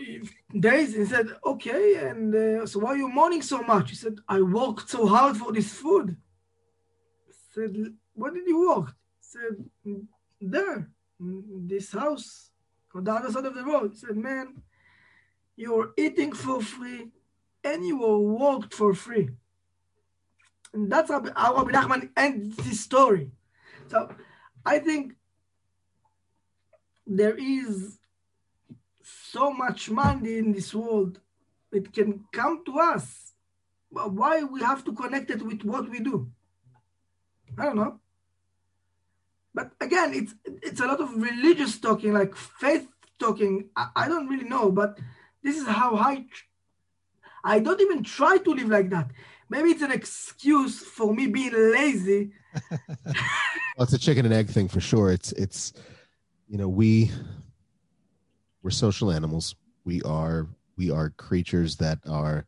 days 0.57 0.95
he 0.95 1.05
said 1.05 1.27
okay 1.45 1.95
and 2.07 2.35
uh, 2.35 2.65
so 2.65 2.79
why 2.79 2.91
are 2.91 2.97
you 2.97 3.09
mourning 3.09 3.41
so 3.41 3.61
much? 3.63 3.89
He 3.89 3.95
said 3.95 4.15
i 4.27 4.41
worked 4.41 4.89
so 4.89 5.07
hard 5.07 5.37
for 5.37 5.51
this 5.51 5.73
food. 5.73 6.15
I 7.29 7.33
said 7.53 7.75
where 8.13 8.31
did 8.31 8.47
you 8.47 8.69
work? 8.69 8.87
He 9.19 9.25
said 9.35 9.55
there 10.41 10.89
in 11.19 11.67
this 11.67 11.91
house 11.91 12.51
on 12.93 13.03
the 13.03 13.11
other 13.11 13.31
side 13.31 13.45
of 13.45 13.55
the 13.55 13.63
road. 13.63 13.91
He 13.91 13.97
said 13.97 14.17
man 14.17 14.61
you're 15.55 15.91
eating 15.97 16.31
for 16.31 16.61
free 16.61 17.07
and 17.63 17.85
you 17.85 17.97
were 17.99 18.19
worked 18.19 18.73
for 18.73 18.93
free. 18.93 19.29
And 20.73 20.89
that's 20.89 21.11
how, 21.11 21.19
Rabbi 21.19 21.71
Nachman 21.71 22.09
ends 22.15 22.55
this 22.57 22.79
story. 22.79 23.31
So 23.87 24.09
i 24.65 24.77
think 24.79 25.13
there 27.07 27.35
is 27.35 27.98
so 29.31 29.51
much 29.51 29.89
money 29.89 30.37
in 30.37 30.51
this 30.53 30.73
world. 30.73 31.19
It 31.71 31.93
can 31.93 32.25
come 32.31 32.63
to 32.65 32.79
us. 32.79 33.33
But 33.91 34.13
Why 34.13 34.43
we 34.43 34.61
have 34.61 34.83
to 34.85 34.93
connect 34.93 35.31
it 35.31 35.41
with 35.41 35.63
what 35.63 35.89
we 35.89 35.99
do? 35.99 36.31
I 37.57 37.65
don't 37.65 37.75
know. 37.75 37.99
But 39.53 39.71
again, 39.81 40.13
it's 40.13 40.35
it's 40.45 40.79
a 40.79 40.85
lot 40.85 41.01
of 41.01 41.15
religious 41.15 41.79
talking, 41.79 42.13
like 42.13 42.35
faith 42.35 42.87
talking. 43.19 43.69
I, 43.75 43.89
I 43.95 44.07
don't 44.07 44.27
really 44.27 44.47
know, 44.47 44.71
but 44.71 44.99
this 45.43 45.57
is 45.57 45.67
how 45.67 45.95
I 45.95 46.25
I 47.43 47.59
don't 47.59 47.81
even 47.81 48.03
try 48.03 48.37
to 48.37 48.51
live 48.51 48.69
like 48.69 48.89
that. 48.91 49.09
Maybe 49.49 49.71
it's 49.71 49.81
an 49.81 49.91
excuse 49.91 50.79
for 50.79 51.13
me 51.13 51.27
being 51.27 51.53
lazy. 51.53 52.31
well, 52.71 53.13
it's 53.79 53.93
a 53.93 53.97
chicken 53.97 54.25
and 54.25 54.33
egg 54.33 54.49
thing 54.49 54.67
for 54.67 54.79
sure. 54.79 55.11
It's 55.11 55.31
it's 55.33 55.73
you 56.47 56.57
know 56.57 56.69
we 56.69 57.11
we're 58.69 58.73
social 58.73 59.11
animals. 59.11 59.55
We 59.83 59.99
are 60.03 60.47
we 60.77 60.91
are 60.91 61.09
creatures 61.09 61.75
that 61.77 61.97
are 62.07 62.45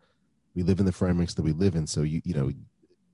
we 0.53 0.61
live 0.61 0.80
in 0.80 0.86
the 0.86 0.91
frameworks 0.91 1.34
that 1.34 1.41
we 1.41 1.51
live 1.51 1.74
in. 1.74 1.88
So 1.88 2.03
you 2.03 2.22
you 2.24 2.36
know 2.36 2.51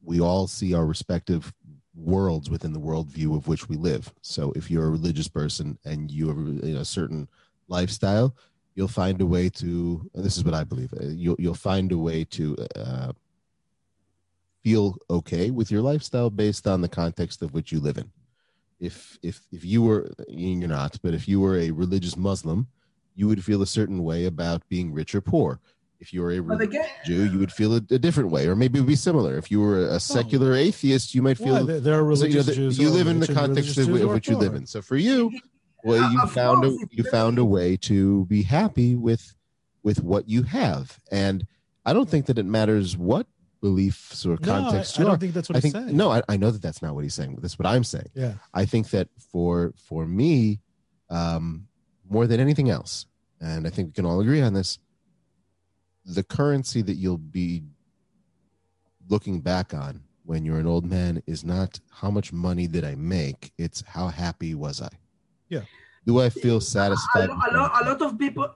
we 0.03 0.19
all 0.19 0.45
see 0.45 0.73
our 0.73 0.85
respective 0.85 1.53
worlds 1.95 2.49
within 2.49 2.73
the 2.73 2.81
worldview 2.81 3.33
of 3.37 3.47
which 3.47 3.69
we 3.69 3.77
live. 3.77 4.11
So 4.21 4.51
if 4.57 4.69
you're 4.69 4.87
a 4.87 4.89
religious 4.89 5.29
person 5.29 5.79
and 5.85 6.11
you 6.11 6.27
have 6.27 6.79
a, 6.81 6.83
certain 6.83 7.29
lifestyle, 7.69 8.35
you'll 8.75 8.89
find 8.89 9.21
a 9.21 9.25
way 9.25 9.47
to. 9.51 10.09
this 10.13 10.35
is 10.35 10.43
what 10.43 10.53
I 10.53 10.65
believe. 10.65 10.93
Uh, 10.93 11.05
you'll 11.05 11.37
you'll 11.39 11.53
find 11.53 11.93
a 11.93 11.97
way 11.97 12.25
to 12.25 12.57
uh, 12.75 13.13
feel 14.65 14.97
okay 15.09 15.49
with 15.49 15.71
your 15.71 15.81
lifestyle 15.81 16.29
based 16.29 16.67
on 16.67 16.81
the 16.81 16.89
context 16.89 17.41
of 17.41 17.53
which 17.53 17.71
you 17.71 17.79
live 17.79 17.97
in. 17.97 18.11
If 18.81 19.17
if 19.23 19.39
if 19.53 19.63
you 19.63 19.81
were 19.81 20.11
you're 20.27 20.67
not, 20.67 20.99
but 21.01 21.13
if 21.13 21.25
you 21.25 21.39
were 21.39 21.57
a 21.57 21.71
religious 21.71 22.17
Muslim 22.17 22.67
you 23.17 23.27
would 23.27 23.43
feel 23.43 23.61
a 23.61 23.67
certain 23.67 24.03
way 24.03 24.25
about 24.25 24.61
being 24.69 24.93
rich 24.93 25.13
or 25.15 25.21
poor. 25.21 25.59
If 25.99 26.13
you 26.13 26.21
were 26.21 26.31
a 26.31 26.39
religious 26.39 26.85
Jew, 27.05 27.25
you 27.25 27.39
would 27.39 27.51
feel 27.51 27.73
a, 27.73 27.77
a, 27.77 27.97
different 27.97 28.29
way, 28.29 28.47
or 28.47 28.55
maybe 28.55 28.77
it 28.77 28.81
would 28.81 28.87
be 28.87 28.95
similar. 28.95 29.35
If 29.35 29.49
you 29.49 29.59
were 29.59 29.87
a 29.87 29.99
secular 29.99 30.51
oh. 30.51 30.55
atheist, 30.55 31.15
you 31.15 31.23
might 31.23 31.39
feel. 31.39 31.53
Well, 31.53 31.65
there, 31.65 31.79
there 31.79 31.95
are 31.95 32.03
religious 32.03 32.45
so, 32.45 32.51
you, 32.51 32.57
know, 32.57 32.63
Jews 32.69 32.79
you 32.79 32.89
live 32.91 33.07
in 33.07 33.19
the 33.19 33.33
context 33.33 33.77
of, 33.79 33.89
of 33.89 34.09
which 34.09 34.29
you 34.29 34.37
live 34.37 34.53
in. 34.53 34.67
So 34.67 34.83
for 34.83 34.95
you, 34.95 35.31
well, 35.83 36.11
you 36.11 36.27
found 36.27 36.65
a, 36.65 36.77
you 36.91 37.03
found 37.05 37.39
a 37.39 37.45
way 37.45 37.77
to 37.77 38.25
be 38.25 38.43
happy 38.43 38.95
with 38.95 39.33
with 39.81 40.03
what 40.03 40.29
you 40.29 40.43
have, 40.43 40.99
and 41.11 41.47
I 41.83 41.93
don't 41.93 42.07
think 42.07 42.27
that 42.27 42.37
it 42.37 42.45
matters 42.45 42.95
what 42.95 43.25
beliefs 43.59 44.23
or 44.23 44.37
context 44.37 44.99
no, 44.99 45.05
I, 45.05 45.05
you 45.05 45.07
I 45.07 45.11
don't 45.11 45.19
think 45.19 45.33
that's 45.33 45.49
what 45.49 45.55
I 45.55 45.59
he's 45.61 45.71
think, 45.71 45.85
saying. 45.85 45.97
No, 45.97 46.11
I, 46.11 46.21
I 46.29 46.37
know 46.37 46.51
that 46.51 46.61
that's 46.61 46.83
not 46.83 46.93
what 46.93 47.03
he's 47.03 47.15
saying. 47.15 47.33
But 47.33 47.41
that's 47.41 47.57
what 47.57 47.65
I'm 47.65 47.83
saying. 47.83 48.09
Yeah, 48.13 48.33
I 48.53 48.65
think 48.65 48.91
that 48.91 49.09
for 49.31 49.73
for 49.77 50.05
me, 50.05 50.59
um, 51.09 51.66
more 52.09 52.27
than 52.27 52.39
anything 52.39 52.69
else, 52.69 53.05
and 53.39 53.67
I 53.67 53.69
think 53.69 53.87
we 53.87 53.93
can 53.93 54.05
all 54.05 54.19
agree 54.19 54.41
on 54.41 54.53
this, 54.53 54.79
the 56.05 56.23
currency 56.23 56.81
that 56.81 56.93
you'll 56.93 57.17
be 57.17 57.63
looking 59.09 59.41
back 59.41 59.73
on 59.73 60.01
when 60.23 60.43
you're 60.43 60.59
an 60.59 60.67
old 60.67 60.85
man 60.85 61.21
is 61.25 61.43
not 61.43 61.79
how 61.89 62.11
much 62.11 62.33
money 62.33 62.67
did 62.67 62.83
I 62.83 62.95
make, 62.95 63.51
it's 63.57 63.81
how 63.87 64.07
happy 64.07 64.55
was 64.55 64.81
I. 64.81 64.89
Yeah. 65.47 65.61
Do 66.05 66.19
I 66.19 66.29
feel 66.29 66.59
satisfied? 66.59 67.29
A, 67.29 67.33
a, 67.33 67.51
lot, 67.53 67.81
a 67.81 67.85
lot 67.89 68.01
of 68.01 68.17
people 68.17 68.53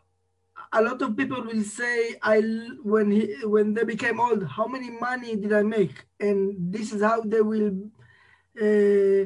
a 0.74 0.82
lot 0.82 1.02
of 1.02 1.18
people 1.18 1.44
will 1.44 1.64
say 1.64 2.16
i 2.22 2.40
when 2.84 3.12
he 3.12 3.36
when 3.44 3.74
they 3.74 3.84
became 3.84 4.20
old 4.20 4.48
how 4.48 4.68
many 4.68 4.90
money 4.90 5.36
did 5.36 5.52
i 5.52 5.62
make 5.62 6.06
and 6.20 6.56
this 6.74 6.94
is 6.94 7.02
how 7.02 7.22
they 7.22 7.42
will 7.42 7.74
uh, 8.62 9.26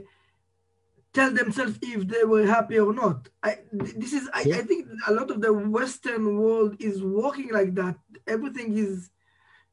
tell 1.15 1.31
themselves 1.31 1.79
if 1.81 2.07
they 2.07 2.23
were 2.25 2.45
happy 2.45 2.77
or 2.77 2.93
not. 2.93 3.29
I, 3.41 3.59
this 3.71 4.13
is, 4.13 4.29
I, 4.33 4.41
I, 4.41 4.61
think 4.63 4.87
a 5.07 5.13
lot 5.13 5.31
of 5.31 5.41
the 5.41 5.51
Western 5.53 6.37
world 6.37 6.75
is 6.79 7.01
working 7.01 7.49
like 7.51 7.73
that. 7.75 7.95
Everything 8.27 8.77
is 8.77 9.09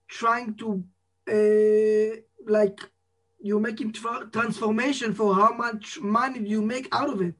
trying 0.08 0.54
to, 0.54 0.84
uh, 1.28 2.16
like, 2.48 2.78
you're 3.40 3.60
making 3.60 3.92
tra- 3.92 4.28
transformation 4.32 5.12
for 5.14 5.34
how 5.34 5.52
much 5.52 6.00
money 6.00 6.48
you 6.48 6.62
make 6.62 6.88
out 6.92 7.10
of 7.10 7.20
it. 7.20 7.34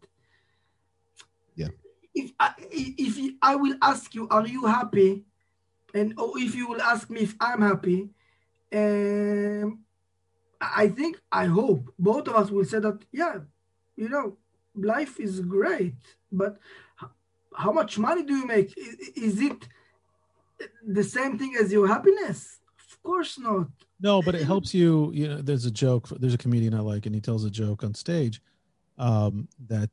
Yeah. 1.54 1.68
If 2.12 2.32
I, 2.40 2.52
if 2.58 3.34
I 3.40 3.54
will 3.54 3.76
ask 3.80 4.14
you, 4.14 4.26
are 4.28 4.46
you 4.46 4.66
happy? 4.66 5.24
And 5.94 6.14
or 6.18 6.32
if 6.36 6.56
you 6.56 6.66
will 6.68 6.82
ask 6.82 7.08
me 7.08 7.20
if 7.20 7.36
I'm 7.38 7.62
happy, 7.62 8.08
um, 8.74 9.84
I 10.60 10.88
think, 10.88 11.20
I 11.30 11.46
hope 11.46 11.92
both 11.98 12.26
of 12.28 12.34
us 12.34 12.50
will 12.50 12.64
say 12.64 12.80
that, 12.80 13.04
yeah, 13.12 13.38
you 14.02 14.08
know, 14.08 14.36
life 14.74 15.20
is 15.20 15.40
great, 15.40 15.94
but 16.30 16.58
how 17.54 17.72
much 17.72 17.98
money 17.98 18.22
do 18.24 18.34
you 18.36 18.46
make? 18.46 18.74
Is 19.16 19.40
it 19.40 19.68
the 20.86 21.04
same 21.04 21.38
thing 21.38 21.54
as 21.60 21.72
your 21.72 21.86
happiness? 21.86 22.58
Of 22.90 23.02
course 23.02 23.38
not. 23.38 23.68
No, 24.00 24.22
but 24.22 24.34
it 24.34 24.44
helps 24.44 24.74
you. 24.74 25.12
You 25.14 25.28
know, 25.28 25.42
there's 25.42 25.64
a 25.64 25.70
joke. 25.70 26.08
There's 26.20 26.34
a 26.34 26.38
comedian 26.38 26.74
I 26.74 26.80
like, 26.80 27.06
and 27.06 27.14
he 27.14 27.20
tells 27.20 27.44
a 27.44 27.50
joke 27.50 27.84
on 27.84 27.94
stage 27.94 28.42
um, 28.98 29.48
that 29.68 29.90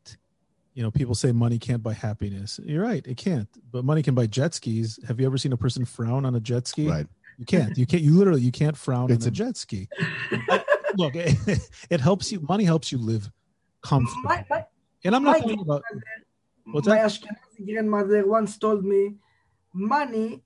you 0.73 0.81
know 0.83 0.91
people 0.91 1.15
say 1.15 1.31
money 1.31 1.59
can't 1.59 1.83
buy 1.83 1.93
happiness. 1.93 2.59
You're 2.63 2.83
right, 2.83 3.05
it 3.05 3.17
can't. 3.17 3.49
But 3.71 3.85
money 3.85 4.01
can 4.01 4.15
buy 4.15 4.25
jet 4.27 4.53
skis. 4.55 4.99
Have 5.07 5.19
you 5.19 5.25
ever 5.27 5.37
seen 5.37 5.53
a 5.53 5.57
person 5.57 5.85
frown 5.85 6.25
on 6.25 6.35
a 6.35 6.39
jet 6.39 6.67
ski? 6.67 6.87
Right. 6.87 7.07
You 7.37 7.45
can't. 7.45 7.77
You 7.77 7.85
can't. 7.85 8.03
You 8.03 8.13
literally 8.15 8.41
you 8.41 8.51
can't 8.51 8.75
frown 8.75 9.11
It's 9.11 9.25
on 9.25 9.29
a, 9.29 9.31
a- 9.31 9.35
jet 9.35 9.57
ski. 9.57 9.87
Look, 10.97 11.15
it, 11.15 11.59
it 11.89 12.01
helps 12.01 12.31
you. 12.31 12.39
Money 12.41 12.63
helps 12.65 12.91
you 12.91 12.97
live 12.97 13.29
comfortably. 13.81 14.23
My, 14.23 14.45
my, 14.49 14.65
and 15.03 15.15
I'm 15.15 15.23
not 15.23 15.33
my 15.33 15.39
talking 15.39 15.61
about. 15.61 15.83
What's 16.65 16.87
my 16.87 16.95
that? 16.95 17.05
Ashkenazi 17.07 17.65
grandmother 17.65 18.27
once 18.27 18.57
told 18.57 18.85
me, 18.85 19.15
money 19.73 20.43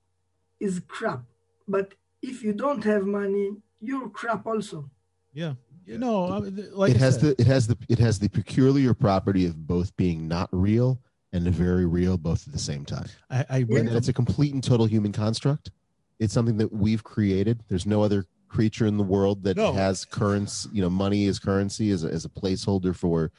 is 0.60 0.80
crap, 0.88 1.22
but 1.68 1.94
if 2.22 2.42
you 2.42 2.52
don't 2.52 2.82
have 2.84 3.04
money, 3.06 3.56
you're 3.80 4.08
crap 4.08 4.46
also. 4.46 4.90
Yeah. 5.32 5.54
You 5.86 5.98
know, 5.98 6.32
I 6.32 6.40
mean, 6.40 6.70
like 6.72 6.92
it 6.92 6.96
I 6.96 7.00
has 7.00 7.20
said, 7.20 7.36
the 7.36 7.42
it 7.42 7.46
has 7.46 7.66
the 7.66 7.76
it 7.90 7.98
has 7.98 8.18
the 8.18 8.28
peculiar 8.28 8.94
property 8.94 9.44
of 9.44 9.66
both 9.66 9.94
being 9.96 10.26
not 10.26 10.48
real 10.50 10.98
and 11.34 11.46
very 11.48 11.84
real 11.84 12.16
both 12.16 12.46
at 12.46 12.54
the 12.54 12.58
same 12.58 12.86
time. 12.86 13.06
I, 13.28 13.44
I 13.50 13.58
read 13.68 13.88
And 13.88 13.90
it's 13.90 14.08
a 14.08 14.12
complete 14.12 14.54
and 14.54 14.64
total 14.64 14.86
human 14.86 15.12
construct. 15.12 15.72
It's 16.20 16.32
something 16.32 16.56
that 16.56 16.72
we've 16.72 17.04
created. 17.04 17.62
There's 17.68 17.84
no 17.84 18.02
other 18.02 18.24
creature 18.54 18.86
in 18.86 18.96
the 18.96 19.02
world 19.16 19.42
that 19.44 19.56
No. 19.56 19.72
has 19.72 20.04
currency. 20.04 20.68
You 20.72 20.82
know, 20.82 20.90
money 20.90 21.26
as 21.26 21.38
currency 21.38 21.90
as 21.90 22.04
a, 22.04 22.08
as 22.08 22.24
a 22.24 22.28
placeholder 22.28 22.94
for 22.94 23.30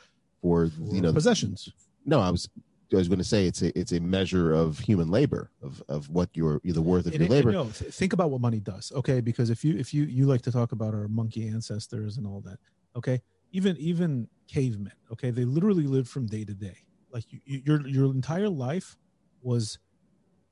for 0.41 0.69
you 0.91 1.01
know 1.01 1.13
possessions. 1.13 1.69
No, 2.05 2.19
I 2.19 2.29
was 2.29 2.49
I 2.93 2.97
was 2.97 3.07
going 3.07 3.19
to 3.19 3.23
say 3.33 3.47
it's 3.47 3.61
a 3.61 3.77
it's 3.79 3.91
a 3.93 3.99
measure 3.99 4.53
of 4.53 4.79
human 4.79 5.09
labor 5.09 5.49
of 5.61 5.81
of 5.87 6.09
what 6.09 6.29
your 6.33 6.61
the 6.63 6.81
worth 6.81 7.05
of 7.07 7.13
It- 7.13 7.19
your 7.21 7.25
it- 7.27 7.31
labor. 7.31 7.51
no, 7.51 7.63
th- 7.69 7.93
think 7.93 8.13
about 8.13 8.29
what 8.31 8.41
money 8.41 8.59
does. 8.59 8.91
Okay, 8.95 9.21
because 9.21 9.49
if 9.49 9.63
you 9.65 9.75
if 9.77 9.93
you 9.93 10.03
you 10.03 10.25
like 10.27 10.41
to 10.43 10.51
talk 10.51 10.71
about 10.71 10.93
our 10.93 11.07
monkey 11.07 11.47
ancestors 11.47 12.17
and 12.17 12.27
all 12.27 12.41
that. 12.41 12.59
Okay, 12.95 13.21
even 13.51 13.75
even 13.77 14.27
cavemen. 14.47 14.93
Okay, 15.13 15.31
they 15.31 15.45
literally 15.45 15.87
lived 15.87 16.07
from 16.09 16.25
day 16.27 16.43
to 16.45 16.53
day. 16.53 16.77
Like 17.11 17.25
you, 17.31 17.39
you, 17.45 17.61
your 17.65 17.87
your 17.87 18.05
entire 18.13 18.49
life 18.49 18.95
was 19.41 19.79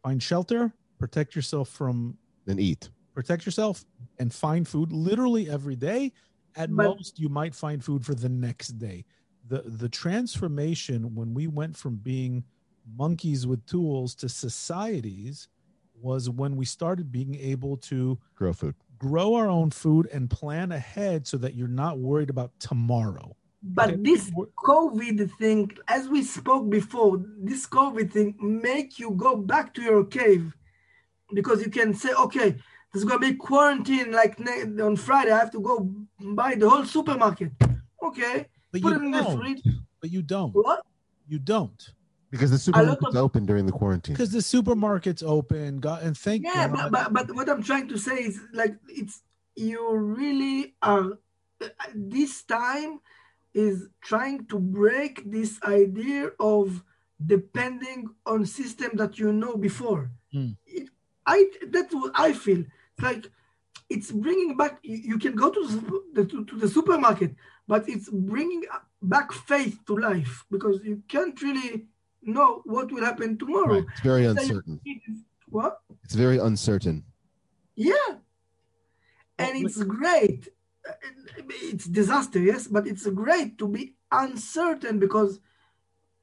find 0.01 0.21
shelter, 0.23 0.73
protect 0.99 1.35
yourself 1.35 1.69
from 1.69 2.17
and 2.47 2.59
eat. 2.59 2.89
Protect 3.13 3.45
yourself, 3.45 3.85
and 4.19 4.33
find 4.33 4.67
food 4.67 4.91
literally 4.91 5.49
every 5.49 5.75
day. 5.75 6.11
At 6.55 6.75
But- 6.75 6.97
most, 6.97 7.19
you 7.19 7.29
might 7.29 7.55
find 7.55 7.83
food 7.83 8.05
for 8.05 8.13
the 8.15 8.29
next 8.29 8.77
day. 8.79 9.05
The 9.47 9.61
the 9.65 9.89
transformation 9.89 11.15
when 11.15 11.33
we 11.33 11.47
went 11.47 11.75
from 11.77 11.97
being 11.97 12.43
monkeys 12.97 13.45
with 13.47 13.65
tools 13.65 14.15
to 14.15 14.29
societies 14.29 15.47
was 15.95 16.29
when 16.29 16.55
we 16.57 16.65
started 16.65 17.11
being 17.11 17.35
able 17.35 17.77
to 17.77 18.19
Grow 18.35 18.51
food. 18.53 18.75
grow 18.99 19.35
our 19.35 19.47
own 19.49 19.69
food 19.71 20.07
and 20.13 20.29
plan 20.29 20.71
ahead 20.71 21.25
so 21.27 21.37
that 21.37 21.53
you're 21.55 21.67
not 21.83 21.99
worried 21.99 22.29
about 22.29 22.51
tomorrow. 22.59 23.35
But 23.61 23.91
Okay. 23.91 24.01
this 24.03 24.29
COVID 24.57 25.31
thing, 25.37 25.71
as 25.87 26.09
we 26.09 26.23
spoke 26.23 26.69
before, 26.69 27.23
this 27.37 27.65
COVID 27.67 28.11
thing 28.11 28.35
make 28.39 28.99
you 28.99 29.11
go 29.11 29.37
back 29.37 29.73
to 29.75 29.81
your 29.81 30.03
cave 30.05 30.55
because 31.33 31.61
you 31.63 31.71
can 31.71 31.93
say, 31.93 32.13
okay, 32.13 32.57
there's 32.93 33.03
gonna 33.05 33.19
be 33.19 33.33
quarantine 33.33 34.11
like 34.11 34.39
ne- 34.39 34.81
on 34.81 34.95
Friday. 34.95 35.31
I 35.31 35.39
have 35.39 35.51
to 35.51 35.59
go 35.59 35.89
buy 36.19 36.55
the 36.55 36.69
whole 36.69 36.85
supermarket. 36.85 37.51
Okay, 38.01 38.47
But 38.71 38.81
put 38.81 38.91
you 38.91 38.99
it 38.99 39.05
in 39.05 39.11
the 39.11 39.21
don't. 39.21 39.37
fridge. 39.39 39.61
But 40.01 40.11
you 40.11 40.21
don't. 40.21 40.51
What? 40.51 40.85
You 41.27 41.39
don't. 41.39 41.91
Because 42.29 42.51
the 42.51 42.71
lot 42.71 42.87
of- 42.87 42.97
supermarket's 42.97 43.15
open 43.15 43.45
during 43.45 43.65
the 43.65 43.71
quarantine. 43.71 44.13
Because 44.15 44.31
the 44.31 44.39
supermarket's 44.39 45.23
open. 45.23 45.79
God, 45.79 46.03
and 46.03 46.17
thank 46.17 46.43
you. 46.43 46.51
Yeah, 46.53 46.67
God. 46.67 46.91
but, 46.91 47.13
but 47.13 47.27
but 47.27 47.35
what 47.35 47.49
I'm 47.49 47.63
trying 47.63 47.87
to 47.89 47.97
say 47.97 48.15
is 48.29 48.39
like 48.53 48.75
it's 48.89 49.21
you 49.55 49.95
really 49.95 50.75
are. 50.81 51.17
This 51.95 52.43
time 52.43 52.99
is 53.53 53.87
trying 54.01 54.45
to 54.47 54.59
break 54.59 55.29
this 55.31 55.59
idea 55.63 56.31
of 56.39 56.83
depending 57.25 58.09
on 58.25 58.45
system 58.45 58.91
that 58.95 59.17
you 59.17 59.31
know 59.31 59.55
before. 59.55 60.11
Hmm. 60.31 60.49
It, 60.65 60.89
I 61.25 61.45
that's 61.67 61.93
what 61.93 62.11
I 62.15 62.33
feel. 62.33 62.65
It's 63.03 63.15
like 63.15 63.31
it's 63.89 64.11
bringing 64.11 64.55
back. 64.57 64.79
You, 64.83 64.97
you 64.97 65.19
can 65.19 65.35
go 65.35 65.49
to 65.51 66.05
the, 66.13 66.25
to, 66.25 66.45
to 66.45 66.57
the 66.57 66.67
supermarket, 66.67 67.35
but 67.67 67.87
it's 67.87 68.09
bringing 68.09 68.63
back 69.01 69.31
faith 69.31 69.79
to 69.87 69.97
life 69.97 70.45
because 70.49 70.83
you 70.83 71.03
can't 71.07 71.39
really 71.41 71.85
know 72.21 72.61
what 72.65 72.91
will 72.91 73.03
happen 73.03 73.37
tomorrow. 73.37 73.79
Right. 73.79 73.85
It's 73.91 74.01
very 74.01 74.23
Say- 74.23 74.29
uncertain. 74.29 74.81
What? 75.49 75.81
It's 76.03 76.15
very 76.15 76.39
uncertain. 76.39 77.03
Yeah. 77.75 77.93
And 79.37 79.65
it's 79.65 79.83
great. 79.83 80.49
It's 81.49 81.85
disaster, 81.85 82.39
yes, 82.39 82.67
but 82.67 82.87
it's 82.87 83.05
great 83.07 83.57
to 83.59 83.67
be 83.67 83.93
uncertain 84.11 84.99
because 84.99 85.39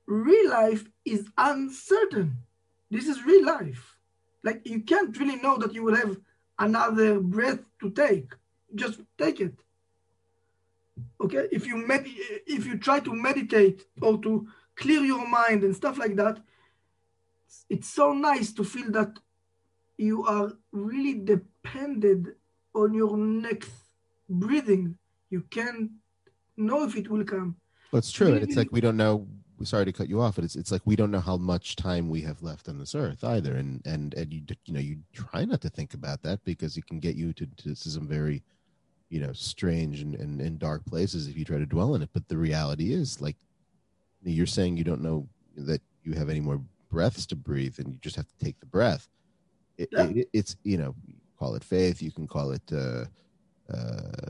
real 0.06 0.50
life 0.50 0.84
is 1.04 1.28
uncertain. 1.38 2.38
This 2.90 3.06
is 3.06 3.24
real 3.24 3.46
life. 3.46 3.96
Like 4.42 4.66
you 4.66 4.80
can't 4.80 5.16
really 5.18 5.36
know 5.36 5.58
that 5.58 5.74
you 5.74 5.82
will 5.82 5.94
have 5.94 6.16
another 6.60 7.18
breath 7.18 7.60
to 7.80 7.90
take. 7.90 8.28
Just 8.74 9.00
take 9.18 9.40
it. 9.40 9.54
Okay? 11.20 11.48
If 11.50 11.66
you 11.66 11.76
med- 11.86 12.06
if 12.46 12.66
you 12.66 12.78
try 12.78 13.00
to 13.00 13.12
meditate 13.14 13.86
or 14.00 14.18
to 14.18 14.46
clear 14.76 15.00
your 15.00 15.26
mind 15.26 15.64
and 15.64 15.74
stuff 15.74 15.98
like 15.98 16.14
that, 16.16 16.38
it's 17.68 17.88
so 17.88 18.12
nice 18.12 18.52
to 18.52 18.62
feel 18.64 18.90
that 18.92 19.18
you 19.96 20.24
are 20.26 20.52
really 20.72 21.14
dependent 21.14 22.28
on 22.74 22.94
your 22.94 23.16
next 23.16 23.72
breathing. 24.28 24.96
You 25.30 25.42
can't 25.50 25.90
know 26.56 26.84
if 26.84 26.96
it 26.96 27.10
will 27.10 27.24
come. 27.24 27.56
That's 27.92 28.12
true. 28.12 28.28
And 28.28 28.42
it's 28.42 28.56
like 28.56 28.70
we 28.70 28.80
don't 28.80 28.96
know. 28.96 29.26
Sorry 29.62 29.84
to 29.84 29.92
cut 29.92 30.08
you 30.08 30.20
off, 30.20 30.36
but 30.36 30.44
it's 30.44 30.56
it's 30.56 30.72
like 30.72 30.82
we 30.84 30.96
don't 30.96 31.10
know 31.10 31.20
how 31.20 31.36
much 31.36 31.76
time 31.76 32.08
we 32.08 32.22
have 32.22 32.42
left 32.42 32.68
on 32.68 32.78
this 32.78 32.94
earth 32.94 33.22
either. 33.24 33.54
And 33.54 33.82
and 33.86 34.14
and 34.14 34.32
you 34.32 34.42
you 34.64 34.74
know 34.74 34.80
you 34.80 34.98
try 35.12 35.44
not 35.44 35.60
to 35.62 35.70
think 35.70 35.94
about 35.94 36.22
that 36.22 36.42
because 36.44 36.76
it 36.76 36.86
can 36.86 36.98
get 36.98 37.16
you 37.16 37.32
to, 37.34 37.46
to 37.46 37.74
some 37.74 38.08
very 38.08 38.42
you 39.10 39.20
know 39.20 39.32
strange 39.32 40.00
and, 40.00 40.14
and, 40.14 40.40
and 40.40 40.58
dark 40.58 40.84
places 40.86 41.28
if 41.28 41.36
you 41.36 41.44
try 41.44 41.58
to 41.58 41.66
dwell 41.66 41.94
in 41.94 42.02
it. 42.02 42.10
But 42.12 42.28
the 42.28 42.38
reality 42.38 42.92
is, 42.92 43.20
like 43.20 43.36
you're 44.22 44.46
saying, 44.46 44.76
you 44.76 44.84
don't 44.84 45.02
know 45.02 45.28
that 45.56 45.82
you 46.04 46.14
have 46.14 46.30
any 46.30 46.40
more 46.40 46.60
breaths 46.90 47.26
to 47.26 47.36
breathe, 47.36 47.78
and 47.78 47.88
you 47.88 47.98
just 48.00 48.16
have 48.16 48.28
to 48.28 48.44
take 48.44 48.58
the 48.60 48.66
breath. 48.66 49.08
It, 49.76 49.88
Yeah. 49.92 50.08
it, 50.08 50.28
it's 50.32 50.56
you 50.62 50.78
know 50.78 50.94
you 51.06 51.14
call 51.38 51.54
it 51.54 51.64
faith, 51.64 52.00
you 52.00 52.12
can 52.12 52.26
call 52.26 52.52
it 52.52 52.62
uh, 52.72 53.04
uh, 53.72 54.28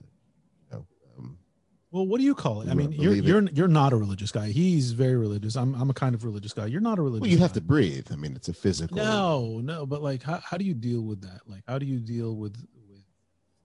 Well, 1.92 2.06
what 2.06 2.18
do 2.18 2.24
you 2.24 2.36
call 2.36 2.62
it? 2.62 2.68
I 2.68 2.74
mean, 2.74 2.92
you're 2.92 3.14
it. 3.14 3.24
you're 3.24 3.42
you're 3.50 3.68
not 3.68 3.92
a 3.92 3.96
religious 3.96 4.30
guy. 4.30 4.48
He's 4.50 4.92
very 4.92 5.16
religious. 5.16 5.56
I'm 5.56 5.74
I'm 5.74 5.90
a 5.90 5.94
kind 5.94 6.14
of 6.14 6.24
religious 6.24 6.52
guy. 6.52 6.66
You're 6.66 6.80
not 6.80 6.98
a 6.98 7.02
religious. 7.02 7.22
Well, 7.22 7.30
you 7.30 7.38
have 7.38 7.50
guy. 7.50 7.54
to 7.54 7.60
breathe. 7.62 8.08
I 8.12 8.16
mean, 8.16 8.36
it's 8.36 8.48
a 8.48 8.52
physical. 8.52 8.96
No, 8.96 9.60
no, 9.60 9.86
but 9.86 10.00
like, 10.02 10.22
how 10.22 10.38
how 10.38 10.56
do 10.56 10.64
you 10.64 10.74
deal 10.74 11.00
with 11.02 11.22
that? 11.22 11.40
Like, 11.46 11.62
how 11.66 11.78
do 11.78 11.86
you 11.86 11.98
deal 11.98 12.36
with 12.36 12.54
with 12.88 13.02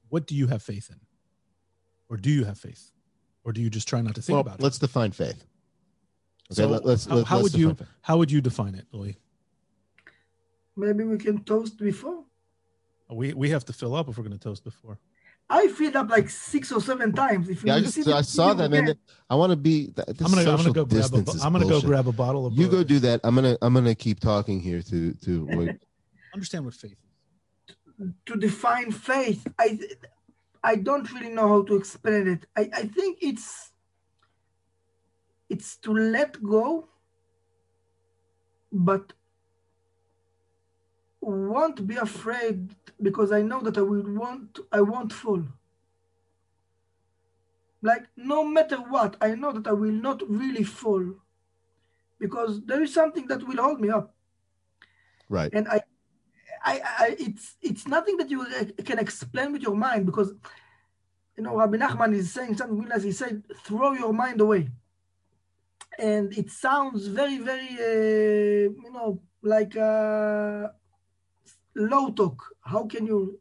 what 0.09 0.25
do 0.25 0.35
you 0.35 0.47
have 0.47 0.63
faith 0.63 0.89
in, 0.89 0.99
or 2.09 2.17
do 2.17 2.31
you 2.31 2.45
have 2.45 2.57
faith, 2.57 2.91
or 3.43 3.53
do 3.53 3.61
you 3.61 3.69
just 3.69 3.87
try 3.87 4.01
not 4.01 4.15
to 4.15 4.21
think 4.23 4.33
well, 4.33 4.41
about 4.41 4.59
it? 4.59 4.63
let's 4.63 4.79
define 4.79 5.11
faith. 5.11 5.45
Okay, 6.51 6.61
So 6.61 6.67
let, 6.67 6.83
us 6.85 7.05
how- 7.05 7.15
let, 7.17 7.27
how 7.27 7.41
would 7.41 7.53
you- 7.53 7.75
faith. 7.75 7.87
How 8.01 8.17
would 8.17 8.31
you 8.31 8.41
define 8.41 8.73
it, 8.75 8.85
Louis? 8.91 9.17
Maybe 10.75 11.03
we 11.03 11.17
can 11.17 11.43
toast 11.43 11.77
before. 11.77 12.23
We 13.09 13.33
we 13.33 13.51
have 13.51 13.65
to 13.65 13.73
fill 13.73 13.95
up 13.95 14.09
if 14.09 14.17
we're 14.17 14.23
going 14.23 14.37
to 14.37 14.43
toast 14.43 14.63
before. 14.63 14.97
I 15.49 15.67
filled 15.67 15.95
up 15.95 16.09
like 16.09 16.29
six 16.29 16.71
or 16.71 16.81
seven 16.81 17.13
times. 17.13 17.49
If 17.49 17.63
you 17.63 17.67
Yeah, 17.67 17.75
I 17.75 17.81
just 17.81 17.93
see 17.93 18.11
I 18.11 18.21
saw 18.21 18.53
that, 18.53 18.65
and 18.65 18.73
again. 18.73 18.95
I 19.29 19.35
want 19.35 19.51
to 19.51 19.55
be. 19.55 19.93
I'm 19.97 20.15
gonna 20.31 20.49
I'm 20.49 20.57
gonna 20.57 20.71
go 20.71 20.85
grab 20.85 21.13
a 21.13 21.21
bottle. 21.21 21.43
I'm 21.43 21.53
gonna 21.53 21.65
go 21.65 21.81
grab 21.81 22.07
a 22.07 22.11
bottle 22.11 22.47
of. 22.47 22.53
You 22.53 22.67
go 22.67 22.83
do 22.83 22.99
that. 22.99 23.21
I'm 23.23 23.35
gonna 23.35 23.57
I'm 23.61 23.73
gonna 23.73 23.93
keep 23.95 24.19
talking 24.19 24.59
here 24.59 24.81
to 24.81 25.13
to 25.13 25.45
Roy. 25.45 25.77
Understand 26.33 26.65
what 26.65 26.73
faith 26.73 26.97
is. 27.99 28.09
to 28.25 28.35
define 28.35 28.91
faith 28.91 29.47
i 29.57 29.79
i 30.63 30.75
don't 30.75 31.09
really 31.13 31.29
know 31.29 31.47
how 31.47 31.61
to 31.63 31.75
explain 31.77 32.27
it 32.27 32.45
i 32.57 32.69
i 32.73 32.83
think 32.97 33.19
it's 33.21 33.71
it's 35.49 35.77
to 35.77 35.93
let 35.93 36.41
go 36.43 36.89
but 38.73 39.13
won't 41.25 41.85
be 41.87 41.95
afraid 41.95 42.75
because 43.01 43.31
i 43.31 43.41
know 43.41 43.61
that 43.61 43.77
i 43.77 43.81
will 43.81 44.03
want 44.13 44.59
i 44.71 44.81
won't 44.81 45.11
fall 45.11 45.43
like 47.81 48.05
no 48.15 48.43
matter 48.43 48.77
what 48.77 49.15
i 49.21 49.33
know 49.33 49.51
that 49.51 49.67
i 49.67 49.71
will 49.71 49.91
not 49.91 50.21
really 50.29 50.63
fall 50.63 51.03
because 52.19 52.61
there 52.65 52.81
is 52.81 52.93
something 52.93 53.27
that 53.27 53.45
will 53.47 53.61
hold 53.61 53.81
me 53.81 53.89
up 53.89 54.13
right. 55.29 55.53
and 55.53 55.67
I, 55.67 55.81
I, 56.65 56.81
I, 56.83 57.15
it's 57.19 57.55
it's 57.61 57.87
nothing 57.87 58.17
that 58.17 58.29
you 58.31 58.43
can 58.83 58.97
explain 58.97 59.53
with 59.53 59.61
your 59.61 59.75
mind 59.75 60.07
because, 60.07 60.33
you 61.37 61.43
know, 61.43 61.55
Rabbi 61.55 61.77
Nachman 61.77 62.15
is 62.15 62.33
saying 62.33 62.57
something 62.57 62.87
nice. 62.87 63.03
He 63.03 63.11
said, 63.11 63.43
"Throw 63.63 63.93
your 63.93 64.13
mind 64.13 64.41
away," 64.41 64.69
and 65.99 66.35
it 66.35 66.49
sounds 66.49 67.05
very, 67.05 67.37
very, 67.37 67.69
uh, 67.69 68.71
you 68.83 68.91
know, 68.91 69.21
like 69.43 69.77
uh, 69.77 70.69
low 71.75 72.11
talk. 72.11 72.41
How 72.61 72.85
can 72.85 73.05
you 73.05 73.39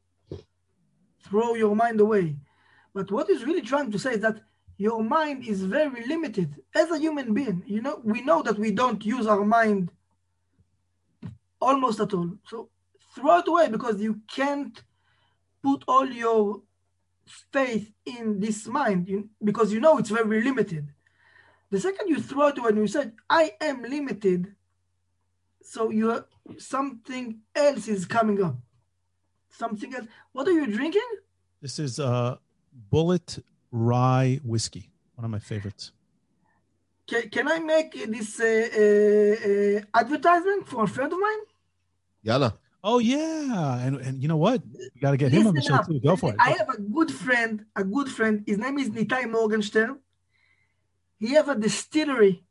throw 1.25 1.55
your 1.55 1.75
mind 1.75 2.01
away? 2.01 2.37
But 2.93 3.11
what 3.11 3.29
he's 3.29 3.45
really 3.45 3.63
trying 3.63 3.91
to 3.93 3.99
say 3.99 4.15
is 4.15 4.21
that 4.21 4.41
your 4.77 5.03
mind 5.03 5.47
is 5.47 5.63
very 5.63 6.07
limited 6.07 6.55
as 6.75 6.91
a 6.91 6.99
human 6.99 7.33
being. 7.33 7.63
You 7.67 7.81
know, 7.81 8.01
we 8.05 8.23
know 8.23 8.43
that 8.43 8.59
we 8.59 8.73
don't 8.73 9.05
use 9.05 9.27
our 9.27 9.45
mind 9.45 9.91
almost 11.61 12.01
at 12.01 12.13
all. 12.13 12.31
So 12.47 12.69
throw 13.15 13.39
it 13.39 13.49
away 13.49 13.69
because 13.69 14.01
you 14.01 14.21
can't 14.29 14.83
put 15.63 15.85
all 15.87 16.07
your 16.07 16.63
faith 17.53 17.91
in 18.05 18.41
this 18.41 18.67
mind 18.67 19.29
because 19.43 19.73
you 19.73 19.81
know 19.81 19.99
it's 19.99 20.11
very 20.11 20.43
limited. 20.43 20.89
The 21.71 21.81
second 21.81 22.09
you 22.09 22.21
throw 22.21 22.49
it 22.49 22.59
away 22.59 22.69
and 22.69 22.79
you 22.79 22.87
said, 22.87 23.13
I 23.29 23.53
am 23.61 23.83
limited, 23.83 24.55
so 25.63 25.91
you 25.91 26.25
something 26.59 27.41
else 27.55 27.89
is 27.89 28.05
coming 28.07 28.43
up. 28.43 28.57
Something 29.51 29.95
else. 29.95 30.07
What 30.33 30.49
are 30.49 30.53
you 30.53 30.67
drinking? 30.67 31.11
This 31.61 31.79
is 31.79 31.99
uh 31.99 32.37
Bulleit 32.93 33.43
rye 33.71 34.41
whiskey, 34.45 34.91
one 35.15 35.25
of 35.25 35.31
my 35.31 35.39
favorites. 35.39 35.93
Can, 37.07 37.29
can 37.29 37.49
I 37.49 37.59
make 37.59 37.93
this 37.93 38.41
uh, 38.41 38.45
uh, 38.45 39.49
uh, 39.51 40.01
advertisement 40.01 40.67
for 40.67 40.85
a 40.85 40.89
friend 40.89 41.13
of 41.13 41.19
mine? 41.19 41.43
Yalla. 42.23 42.59
Oh 42.83 42.99
yeah, 42.99 43.79
and 43.79 43.97
and 43.97 44.23
you 44.23 44.29
know 44.29 44.37
what? 44.37 44.63
You 44.95 45.01
got 45.01 45.13
to 45.13 45.17
get 45.17 45.33
him 45.33 45.47
on 45.47 45.55
the 45.55 45.63
show 45.63 45.75
up. 45.75 45.87
too. 45.87 46.01
Go 46.01 46.17
for 46.17 46.31
it. 46.31 46.37
I 46.39 46.51
have 46.51 46.69
a 46.69 46.81
good 46.81 47.11
friend, 47.11 47.65
a 47.77 47.85
good 47.85 48.09
friend. 48.09 48.45
His 48.47 48.59
name 48.59 48.79
is 48.79 48.91
Nitai 48.91 49.31
Morgenstern. 49.31 50.01
He 51.19 51.33
have 51.33 51.49
a 51.49 51.55
distillery, 51.55 52.45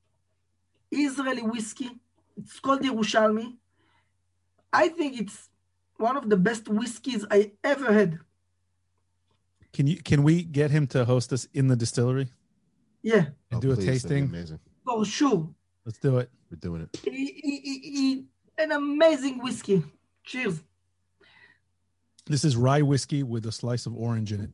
Israeli 0.89 1.43
whiskey. 1.43 1.91
It's 2.35 2.59
called 2.59 2.81
Yerushalmi. 2.81 3.57
I 4.73 4.89
think 4.89 5.19
it's 5.21 5.49
one 5.97 6.17
of 6.17 6.29
the 6.29 6.37
best 6.37 6.67
whiskeys 6.67 7.25
I 7.31 7.51
ever 7.63 7.93
had. 7.93 8.19
Can 9.71 9.87
you 9.87 9.97
can 9.97 10.23
we 10.23 10.43
get 10.43 10.71
him 10.71 10.87
to 10.87 11.05
host 11.05 11.31
us 11.33 11.47
in 11.53 11.67
the 11.67 11.75
distillery 11.75 12.27
Yeah, 13.01 13.25
and 13.51 13.57
Oh, 13.57 13.59
do 13.59 13.71
a 13.71 13.75
please, 13.75 13.85
tasting? 14.03 14.23
Amazing. 14.25 14.59
for 14.85 15.05
sure. 15.05 15.49
Let's 15.85 15.99
do 15.99 16.17
it. 16.19 16.29
We're 16.49 16.57
doing 16.57 16.81
it. 16.81 16.99
He, 17.03 17.11
he, 17.11 17.59
he, 17.59 17.79
he- 17.79 18.25
an 18.57 18.71
amazing 18.71 19.39
whiskey. 19.43 19.83
Cheers. 20.23 20.61
This 22.27 22.45
is 22.45 22.55
rye 22.55 22.81
whiskey 22.83 23.23
with 23.23 23.45
a 23.47 23.51
slice 23.51 23.85
of 23.87 23.95
orange 23.95 24.31
in 24.31 24.41
it. 24.41 24.51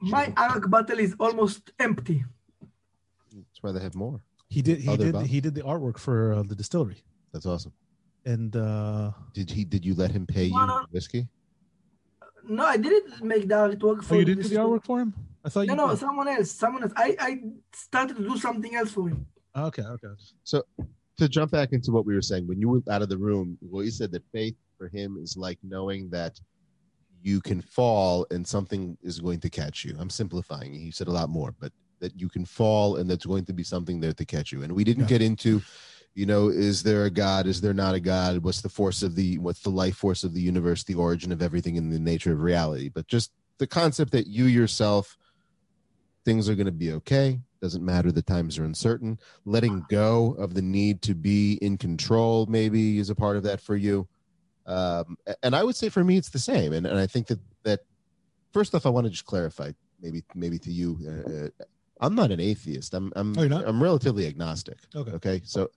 My 0.00 0.32
Arak 0.36 0.68
bottle 0.68 0.98
is 0.98 1.14
almost 1.20 1.70
empty. 1.78 2.24
That's 3.32 3.62
why 3.62 3.70
they 3.72 3.80
have 3.80 3.94
more. 3.94 4.20
He 4.48 4.60
did 4.60 4.80
he 4.80 4.88
Other 4.88 5.04
did 5.04 5.12
bottles? 5.12 5.30
he 5.30 5.40
did 5.40 5.54
the 5.54 5.62
artwork 5.62 5.98
for 5.98 6.34
uh, 6.34 6.42
the 6.42 6.56
distillery, 6.56 6.96
That's 7.32 7.46
awesome. 7.46 7.72
And 8.24 8.54
uh, 8.56 9.12
Did 9.34 9.50
he? 9.50 9.64
Did 9.64 9.84
you 9.84 9.94
let 9.94 10.10
him 10.10 10.26
pay 10.26 10.44
you 10.44 10.54
No, 10.58 10.66
no. 10.66 10.86
whiskey? 10.90 11.28
No, 12.48 12.64
I 12.66 12.76
didn't 12.76 13.22
make 13.22 13.48
the 13.48 13.54
artwork 13.54 14.02
for 14.04 14.14
oh, 14.14 14.18
you 14.18 14.24
didn't 14.24 14.42
do 14.42 14.48
the 14.48 14.56
artwork 14.56 14.84
for 14.84 15.00
him. 15.00 15.14
I 15.44 15.48
thought 15.48 15.66
No, 15.66 15.72
you 15.74 15.76
no, 15.76 15.88
did. 15.90 15.98
someone 15.98 16.28
else. 16.28 16.50
Someone 16.50 16.82
else. 16.84 16.92
I, 16.96 17.16
I 17.20 17.40
started 17.72 18.16
to 18.16 18.22
do 18.28 18.36
something 18.36 18.74
else 18.74 18.90
for 18.90 19.08
him. 19.08 19.26
Okay, 19.56 19.82
okay. 19.82 20.08
So 20.44 20.62
to 21.18 21.28
jump 21.28 21.52
back 21.52 21.72
into 21.72 21.92
what 21.92 22.04
we 22.06 22.14
were 22.14 22.22
saying, 22.22 22.46
when 22.46 22.60
you 22.60 22.68
were 22.68 22.82
out 22.90 23.02
of 23.02 23.08
the 23.08 23.18
room, 23.18 23.58
well, 23.60 23.84
you 23.84 23.90
said 23.90 24.10
that 24.12 24.24
faith 24.32 24.56
for 24.78 24.88
him 24.88 25.18
is 25.20 25.36
like 25.36 25.58
knowing 25.62 26.08
that 26.10 26.40
you 27.22 27.40
can 27.40 27.60
fall 27.60 28.26
and 28.32 28.46
something 28.46 28.96
is 29.02 29.20
going 29.20 29.38
to 29.40 29.50
catch 29.50 29.84
you. 29.84 29.94
I'm 29.98 30.10
simplifying. 30.10 30.72
He 30.72 30.90
said 30.90 31.06
a 31.06 31.12
lot 31.12 31.28
more, 31.28 31.54
but 31.60 31.72
that 32.00 32.18
you 32.20 32.28
can 32.28 32.44
fall 32.44 32.96
and 32.96 33.08
there's 33.08 33.24
going 33.24 33.44
to 33.44 33.52
be 33.52 33.62
something 33.62 34.00
there 34.00 34.12
to 34.14 34.24
catch 34.24 34.50
you. 34.50 34.62
And 34.64 34.72
we 34.72 34.82
didn't 34.82 35.02
Yeah. 35.04 35.08
get 35.18 35.22
into, 35.22 35.62
you 36.14 36.26
know, 36.26 36.48
is 36.48 36.82
there 36.82 37.04
a 37.04 37.10
God? 37.10 37.46
Is 37.46 37.60
there 37.60 37.74
not 37.74 37.94
a 37.94 38.00
God? 38.00 38.44
What's 38.44 38.60
the 38.60 38.68
force 38.68 39.02
of 39.02 39.14
the 39.14 39.38
what's 39.38 39.60
the 39.60 39.70
life 39.70 39.96
force 39.96 40.24
of 40.24 40.34
the 40.34 40.42
universe, 40.42 40.84
the 40.84 40.94
origin 40.94 41.32
of 41.32 41.42
everything 41.42 41.78
and 41.78 41.92
the 41.92 41.98
nature 41.98 42.32
of 42.32 42.42
reality? 42.42 42.88
But 42.88 43.06
just 43.06 43.32
the 43.58 43.66
concept 43.66 44.12
that 44.12 44.26
you 44.26 44.44
yourself 44.44 45.16
things 46.24 46.48
are 46.48 46.54
going 46.54 46.66
to 46.66 46.72
be 46.72 46.92
okay. 46.92 47.40
Doesn't 47.60 47.84
matter. 47.84 48.10
The 48.10 48.22
times 48.22 48.58
are 48.58 48.64
uncertain. 48.64 49.18
Letting 49.44 49.84
go 49.88 50.34
of 50.38 50.54
the 50.54 50.62
need 50.62 51.02
to 51.02 51.14
be 51.14 51.54
in 51.62 51.78
control 51.78 52.46
maybe 52.46 52.98
is 52.98 53.10
a 53.10 53.14
part 53.14 53.36
of 53.36 53.44
that 53.44 53.60
for 53.60 53.76
you. 53.76 54.08
Um, 54.66 55.16
and 55.42 55.54
I 55.54 55.64
would 55.64 55.76
say 55.76 55.88
for 55.88 56.04
me, 56.04 56.16
it's 56.16 56.30
the 56.30 56.38
same. 56.38 56.72
And, 56.72 56.86
and 56.86 56.98
I 56.98 57.06
think 57.06 57.28
that, 57.28 57.40
that 57.64 57.80
first 58.52 58.74
off, 58.74 58.86
I 58.86 58.90
want 58.90 59.06
to 59.06 59.10
just 59.10 59.26
clarify 59.26 59.72
maybe, 60.00 60.22
maybe 60.34 60.58
to 60.58 60.72
you, 60.72 60.98
uh, 61.06 61.46
uh, 61.46 61.64
I'm 62.00 62.14
not 62.14 62.32
an 62.32 62.40
atheist. 62.40 62.94
I'm, 62.94 63.12
I'm, 63.14 63.36
Oh? 63.38 63.42
I'm 63.64 63.82
relatively 63.82 64.26
agnostic. 64.26 64.78
Okay. 64.94 65.10
Okay. 65.12 65.40
So 65.44 65.70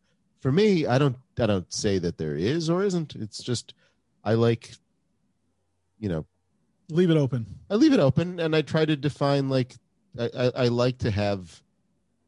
for 0.46 0.52
me, 0.52 0.86
I 0.86 1.00
don't, 1.00 1.16
I 1.40 1.48
don't 1.48 1.74
say 1.74 1.98
that 1.98 2.20
there 2.20 2.36
is 2.36 2.70
or 2.70 2.84
isn't. 2.84 3.16
It's 3.16 3.42
just, 3.42 3.74
I 4.24 4.36
like, 4.36 4.74
you 5.98 6.08
know, 6.08 6.28
Leave 6.90 7.10
it 7.10 7.18
open. 7.18 7.48
I 7.68 7.74
leave 7.74 7.94
it 7.94 8.00
open 8.00 8.40
and 8.40 8.56
I 8.56 8.62
try 8.62 8.86
to 8.86 8.96
define 8.96 9.50
like 9.50 9.74
I, 10.20 10.30
I, 10.38 10.52
I 10.56 10.68
like 10.68 11.00
to 11.00 11.10
have, 11.10 11.64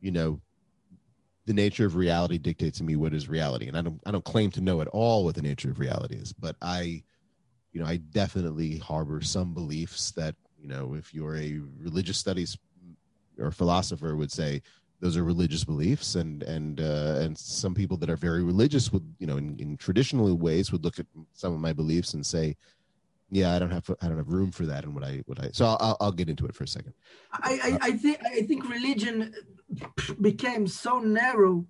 you 0.01 0.09
know, 0.09 0.41
the 1.45 1.53
nature 1.53 1.85
of 1.85 1.95
reality 1.95 2.39
dictates 2.39 2.79
to 2.79 2.83
me 2.83 2.95
what 2.95 3.13
is 3.13 3.29
reality. 3.29 3.67
And 3.67 3.77
I 3.77 3.83
don't 3.83 4.01
I 4.03 4.09
don't 4.09 4.25
claim 4.25 4.49
to 4.53 4.61
know 4.61 4.81
at 4.81 4.87
all 4.87 5.23
what 5.23 5.35
the 5.35 5.43
nature 5.43 5.69
of 5.69 5.79
reality 5.79 6.15
is, 6.15 6.33
but 6.33 6.55
I, 6.59 7.03
you 7.71 7.79
know, 7.79 7.85
I 7.85 7.97
definitely 7.97 8.79
harbor 8.79 9.21
some 9.21 9.53
beliefs 9.53 10.09
that, 10.13 10.33
you 10.59 10.67
know, 10.67 10.95
if 10.95 11.13
you're 11.13 11.37
a 11.37 11.61
religious 11.77 12.17
studies 12.17 12.57
or 13.37 13.51
philosopher 13.51 14.15
would 14.15 14.31
say 14.31 14.63
those 14.99 15.15
are 15.15 15.23
religious 15.23 15.63
beliefs 15.63 16.15
and 16.15 16.43
and 16.43 16.81
uh, 16.81 17.19
and 17.19 17.37
some 17.37 17.73
people 17.73 17.97
that 17.97 18.09
are 18.09 18.17
very 18.17 18.43
religious 18.43 18.91
would 18.91 19.05
you 19.19 19.27
know 19.27 19.37
in, 19.37 19.57
in 19.59 19.77
traditional 19.77 20.35
ways 20.35 20.71
would 20.71 20.83
look 20.83 20.99
at 20.99 21.05
some 21.33 21.53
of 21.53 21.59
my 21.59 21.73
beliefs 21.73 22.13
and 22.13 22.25
say 22.25 22.55
yeah 23.29 23.53
i 23.53 23.59
don't 23.59 23.71
have 23.71 23.89
i 24.01 24.07
don't 24.07 24.17
have 24.17 24.29
room 24.29 24.51
for 24.51 24.65
that 24.65 24.83
and 24.83 24.93
what 24.95 25.03
i 25.03 25.21
what 25.25 25.39
i 25.43 25.49
so 25.51 25.65
i'll, 25.65 25.97
I'll 25.99 26.11
get 26.11 26.29
into 26.29 26.45
it 26.45 26.55
for 26.55 26.63
a 26.63 26.67
second 26.67 26.93
I, 27.33 27.59
I, 27.63 27.87
I 27.89 27.91
think 27.91 28.19
I 28.25 28.41
think 28.43 28.69
religion 28.69 29.33
became 30.21 30.67
so 30.67 30.99
narrow 30.99 31.65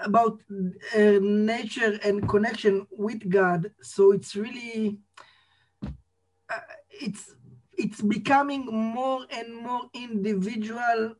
about 0.00 0.40
uh, 0.50 1.18
nature 1.20 1.98
and 2.04 2.28
connection 2.28 2.86
with 2.90 3.28
God. 3.28 3.70
So 3.82 4.12
it's 4.12 4.34
really 4.34 4.98
uh, 5.82 6.58
it's 6.90 7.34
it's 7.76 8.00
becoming 8.00 8.66
more 8.66 9.26
and 9.30 9.56
more 9.56 9.82
individual 9.94 11.14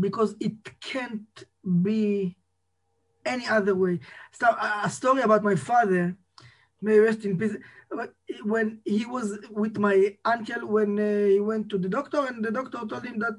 because 0.00 0.34
it 0.40 0.54
can't 0.80 1.44
be 1.82 2.36
any 3.24 3.46
other 3.46 3.74
way. 3.74 4.00
So 4.32 4.48
a 4.48 4.90
story 4.90 5.22
about 5.22 5.44
my 5.44 5.54
father, 5.54 6.16
may 6.80 6.98
rest 6.98 7.24
in 7.24 7.38
peace. 7.38 7.56
When 8.42 8.80
he 8.84 9.04
was 9.06 9.38
with 9.50 9.78
my 9.78 10.16
uncle, 10.24 10.66
when 10.66 10.98
uh, 10.98 11.26
he 11.26 11.40
went 11.40 11.68
to 11.70 11.78
the 11.78 11.88
doctor, 11.88 12.26
and 12.26 12.44
the 12.44 12.50
doctor 12.50 12.78
told 12.86 13.04
him 13.04 13.18
that 13.20 13.38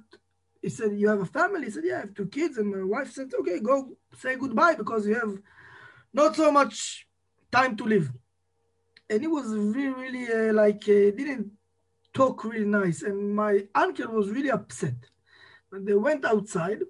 he 0.62 0.70
said, 0.70 0.98
"You 0.98 1.10
have 1.10 1.22
a 1.22 1.26
family." 1.26 1.66
He 1.66 1.72
said, 1.72 1.84
"Yeah, 1.86 1.98
I 1.98 2.00
have 2.02 2.14
two 2.14 2.28
kids." 2.28 2.58
And 2.58 2.72
my 2.72 2.84
wife 2.84 3.12
said, 3.12 3.32
"Okay, 3.40 3.60
go 3.60 3.98
say 4.18 4.36
goodbye 4.36 4.76
because 4.76 5.06
you 5.08 5.16
have 5.16 5.38
not 6.14 6.36
so 6.36 6.52
much 6.52 7.08
time 7.52 7.76
to 7.78 7.84
live." 7.84 8.12
And 9.10 9.22
he 9.22 9.28
was 9.28 9.48
really, 9.48 9.90
really 9.90 10.50
uh, 10.50 10.54
like 10.54 10.84
uh, 10.84 11.12
didn't 11.20 11.52
talk 12.14 12.44
really 12.44 12.66
nice, 12.66 13.02
and 13.02 13.36
my 13.36 13.68
uncle 13.74 14.10
was 14.10 14.30
really 14.30 14.52
upset. 14.52 14.96
But 15.74 15.88
they 15.88 15.96
went 15.96 16.24
outside, 16.24 16.84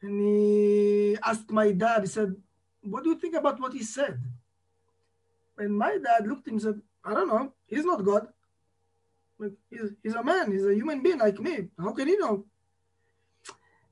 and 0.00 0.20
he 0.20 1.18
asked 1.26 1.50
my 1.50 1.72
dad. 1.72 2.02
He 2.02 2.06
said, 2.06 2.30
"What 2.80 3.02
do 3.02 3.10
you 3.10 3.18
think 3.18 3.34
about 3.34 3.58
what 3.58 3.72
he 3.72 3.82
said?" 3.82 4.22
And 5.58 5.76
my 5.76 5.98
dad 5.98 6.28
looked 6.28 6.46
at 6.46 6.52
him 6.52 6.58
and 6.58 6.62
said, 6.62 6.78
"I 7.04 7.12
don't 7.12 7.26
know. 7.26 7.52
He's 7.66 7.84
not 7.84 8.04
God. 8.04 8.28
Like 9.40 9.58
he's, 9.68 9.90
he's 10.00 10.14
a 10.14 10.22
man. 10.22 10.52
He's 10.52 10.64
a 10.64 10.76
human 10.76 11.02
being 11.02 11.18
like 11.18 11.40
me. 11.40 11.70
How 11.76 11.90
can 11.90 12.06
he 12.06 12.16
know?" 12.16 12.46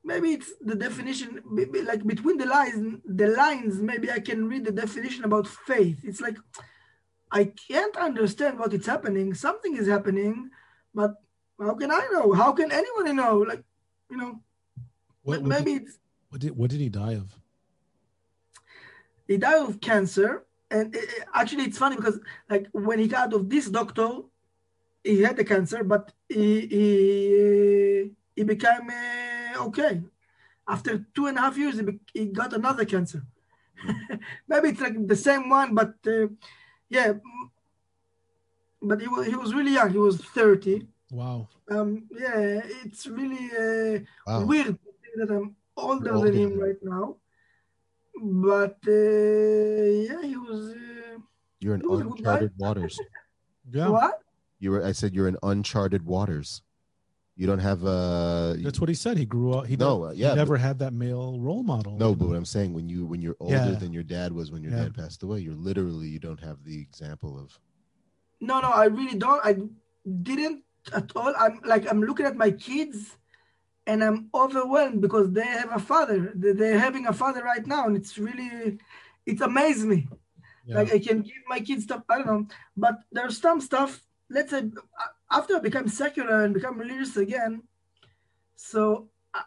maybe 0.04 0.32
it's 0.32 0.52
the 0.60 0.74
definition 0.74 1.40
like 1.90 2.04
between 2.04 2.36
the 2.36 2.46
lines 2.46 3.00
the 3.04 3.28
lines 3.28 3.80
maybe 3.80 4.10
i 4.10 4.18
can 4.18 4.48
read 4.48 4.64
the 4.64 4.72
definition 4.72 5.22
about 5.22 5.46
faith 5.46 6.00
it's 6.02 6.20
like 6.20 6.36
i 7.30 7.44
can't 7.44 7.96
understand 7.96 8.58
what 8.58 8.74
is 8.74 8.84
happening 8.84 9.32
something 9.32 9.76
is 9.76 9.86
happening 9.86 10.50
but 10.92 11.14
how 11.60 11.74
can 11.74 11.92
i 11.92 12.04
know 12.12 12.32
how 12.32 12.50
can 12.50 12.72
anyone 12.72 13.14
know 13.14 13.38
like 13.50 13.62
you 14.12 14.18
know 14.18 14.32
What, 15.22 15.40
what, 15.40 15.48
maybe 15.54 15.72
did, 15.80 15.88
what 16.30 16.40
did 16.42 16.52
what 16.58 16.70
did 16.70 16.80
he 16.86 16.90
die 17.02 17.14
of? 17.22 17.28
he 19.26 19.36
died 19.38 19.62
of 19.68 19.80
cancer 19.80 20.30
and 20.70 20.94
it- 20.94 21.24
actually 21.40 21.64
it's 21.68 21.78
funny 21.78 21.96
because 21.96 22.18
like 22.52 22.66
when 22.86 22.98
he 23.02 23.08
got 23.08 23.22
out 23.28 23.34
of 23.38 23.48
this 23.52 23.66
doctor 23.78 24.10
he 25.04 25.22
had 25.26 25.36
the 25.36 25.44
cancer 25.52 25.80
but 25.92 26.04
he 26.28 26.46
he, 26.74 28.10
he 28.36 28.42
became 28.44 28.86
uh, 28.90 29.66
okay. 29.68 29.94
After 30.74 30.92
two 31.14 31.26
and 31.28 31.36
a 31.38 31.40
half 31.44 31.56
years 31.62 31.76
he, 31.78 31.82
be- 31.82 32.00
he 32.14 32.24
got 32.26 32.52
another 32.60 32.84
cancer. 32.84 33.22
Maybe 34.48 34.66
it's 34.70 34.80
like 34.86 34.96
the 35.12 35.16
same 35.28 35.44
one 35.58 35.74
but 35.80 35.94
uh, 36.06 36.28
yeah 36.96 37.10
but 38.80 39.00
he 39.00 39.08
was, 39.08 39.26
he 39.26 39.36
was 39.42 39.54
really 39.54 39.72
young 39.78 39.90
he 39.90 39.98
was 39.98 40.16
30 40.18 40.86
Wow. 41.12 41.48
um 41.70 42.08
yeah 42.10 42.60
it's 42.84 43.06
really 43.06 43.44
uh, 43.64 44.00
wow 44.26 44.44
weird 44.46 44.66
to 44.66 44.90
think 45.00 45.14
that 45.18 45.30
I'm 45.30 45.54
older 45.76 46.14
older 46.14 46.30
than 46.30 46.40
him 46.40 46.58
right 46.58 46.80
now. 46.82 47.16
But 48.20 48.78
uh, 48.86 48.90
yeah, 50.08 50.22
he 50.22 50.36
was. 50.36 50.72
Uh, 50.72 51.18
You're 51.60 51.74
in 51.76 51.82
was 51.88 52.00
uncharted 52.00 52.52
waters. 52.58 52.98
Yeah, 53.70 53.88
What? 53.88 54.20
You 54.58 54.70
were. 54.72 54.84
I 54.84 54.92
said 54.92 55.14
you're 55.14 55.28
in 55.28 55.36
uncharted 55.42 56.04
waters. 56.04 56.62
You 57.36 57.46
don't 57.46 57.60
have 57.60 57.84
a. 57.84 58.56
that's 58.58 58.80
what 58.80 58.88
he 58.88 58.94
said. 58.94 59.16
He 59.16 59.24
grew 59.24 59.52
up. 59.54 59.66
He 59.66 59.76
no, 59.76 59.98
no, 59.98 60.04
uh, 60.06 60.10
he 60.12 60.20
yeah, 60.20 60.34
never 60.34 60.56
had 60.56 60.78
that 60.80 60.92
male 60.92 61.38
role 61.40 61.62
model. 61.62 61.96
No, 61.96 62.14
but 62.14 62.26
what 62.28 62.36
I'm 62.36 62.44
saying 62.44 62.74
when 62.74 62.88
you 62.88 63.06
when 63.06 63.22
you're 63.22 63.36
older 63.40 63.54
Yeah. 63.54 63.74
than 63.82 63.92
your 63.92 64.02
dad 64.02 64.32
was 64.32 64.50
when 64.50 64.62
your 64.62 64.72
Yeah. 64.72 64.82
dad 64.84 64.94
passed 64.94 65.22
away, 65.22 65.38
you're 65.40 65.54
literally 65.54 66.08
you 66.08 66.18
don't 66.18 66.40
have 66.40 66.64
the 66.64 66.80
example 66.80 67.38
of 67.38 67.58
No, 68.40 68.60
no, 68.60 68.68
I 68.70 68.86
really 68.86 69.16
don't. 69.18 69.40
I 69.44 69.56
didn't 70.22 70.64
at 70.94 71.12
all. 71.16 71.32
I'm 71.38 71.60
like 71.64 71.84
I'm 71.90 72.02
looking 72.02 72.26
at 72.26 72.36
my 72.36 72.50
kids, 72.50 73.16
and 73.86 74.02
I'm 74.04 74.28
overwhelmed 74.34 75.00
because 75.00 75.32
they 75.32 75.44
have 75.46 75.72
a 75.74 75.78
father. 75.78 76.32
They- 76.34 76.52
They're 76.52 76.78
having 76.78 77.06
a 77.06 77.12
father 77.12 77.42
right 77.42 77.66
now, 77.66 77.86
and 77.86 77.96
it's 77.96 78.18
really, 78.18 78.78
it 79.26 79.40
amazes 79.40 79.84
me. 79.86 80.08
Yeah. 80.66 80.76
Like 80.78 80.92
I 80.94 80.98
can 80.98 81.22
give 81.22 81.42
my 81.48 81.60
kids 81.60 81.84
stuff. 81.84 82.02
I 82.08 82.18
don't 82.18 82.26
know, 82.26 82.46
but 82.76 82.96
there's 83.10 83.38
some 83.38 83.60
stuff. 83.60 83.90
Let's 84.30 84.50
say 84.50 84.62
after 85.30 85.56
I 85.56 85.60
become 85.60 85.88
secular 85.88 86.44
and 86.44 86.54
become 86.54 86.78
religious 86.78 87.16
again, 87.16 87.62
so 88.56 89.08
I, 89.34 89.42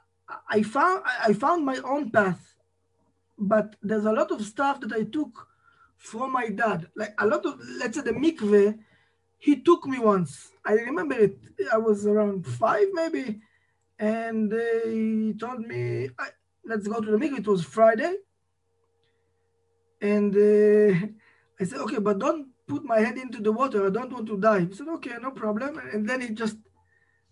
I 0.49 0.60
found 0.64 1.03
I 1.30 1.34
found 1.34 1.66
my 1.66 1.78
own 1.84 2.12
path, 2.12 2.56
but 3.38 3.76
there's 3.82 4.06
a 4.06 4.12
lot 4.12 4.32
of 4.32 4.44
stuff 4.45 4.80
that 4.82 4.94
I 4.94 5.03
took 5.03 5.48
from 5.98 6.34
my 6.34 6.49
dad. 6.49 6.88
Like 6.95 7.14
a 7.18 7.26
lot 7.26 7.45
of 7.45 7.60
let's 7.80 7.95
say 7.98 8.03
the 8.03 8.12
mikveh, 8.12 8.78
he 9.45 9.55
took 9.57 9.85
me 9.85 9.99
once. 9.99 10.51
I 10.65 10.73
remember 10.89 11.15
it. 11.27 11.38
I 11.72 11.77
was 11.77 12.07
around 12.07 12.47
five 12.47 12.88
maybe, 12.93 13.39
and 13.99 14.51
uh, 14.51 14.88
he 14.89 15.35
told 15.43 15.59
me, 15.72 16.09
"Let's 16.69 16.88
go 16.88 16.99
to 16.99 17.11
the 17.11 17.19
mikveh." 17.22 17.41
It 17.43 17.47
was 17.53 17.63
Friday, 17.63 18.13
and 20.01 20.34
uh, 20.34 20.91
I 21.59 21.63
said, 21.67 21.80
"Okay, 21.85 22.01
but 22.07 22.17
don't 22.17 22.47
put 22.72 22.84
my 22.84 22.99
head 23.05 23.17
into 23.26 23.39
the 23.47 23.51
water. 23.51 23.85
I 23.85 23.91
don't 23.91 24.11
want 24.11 24.27
to 24.34 24.38
die." 24.49 24.61
He 24.65 24.73
said, 24.73 24.89
"Okay, 24.97 25.15
no 25.22 25.31
problem." 25.43 25.77
And 25.93 26.09
then 26.09 26.22
he 26.26 26.30
just 26.43 26.57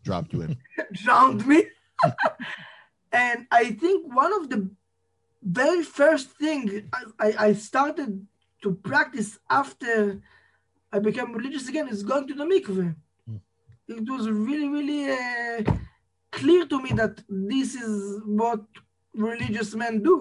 dropped 0.05 0.33
you 0.33 0.43
in. 0.43 0.51
drowned 1.03 1.47
me. 1.47 1.59
and 3.25 3.47
I 3.61 3.63
think 3.81 4.13
one 4.23 4.33
of 4.39 4.51
the 4.53 4.69
very 5.41 5.81
first 5.81 6.27
thing 6.43 6.61
I, 6.93 7.01
I, 7.25 7.29
I 7.47 7.49
started 7.53 8.11
to 8.61 8.69
practice 8.91 9.39
after 9.49 10.21
I 10.93 10.99
became 10.99 11.33
religious 11.33 11.67
again 11.67 11.87
is 11.89 12.03
going 12.03 12.27
to 12.27 12.35
the 12.35 12.45
mikveh. 12.45 12.95
Hmm. 13.27 13.37
It 13.87 14.07
was 14.15 14.29
really, 14.29 14.67
really 14.77 15.01
uh, 15.11 15.75
clear 16.31 16.65
to 16.67 16.77
me 16.81 16.91
that 17.01 17.15
this 17.27 17.73
is 17.75 18.21
what 18.25 18.61
religious 19.29 19.73
men 19.75 20.03
do. 20.03 20.15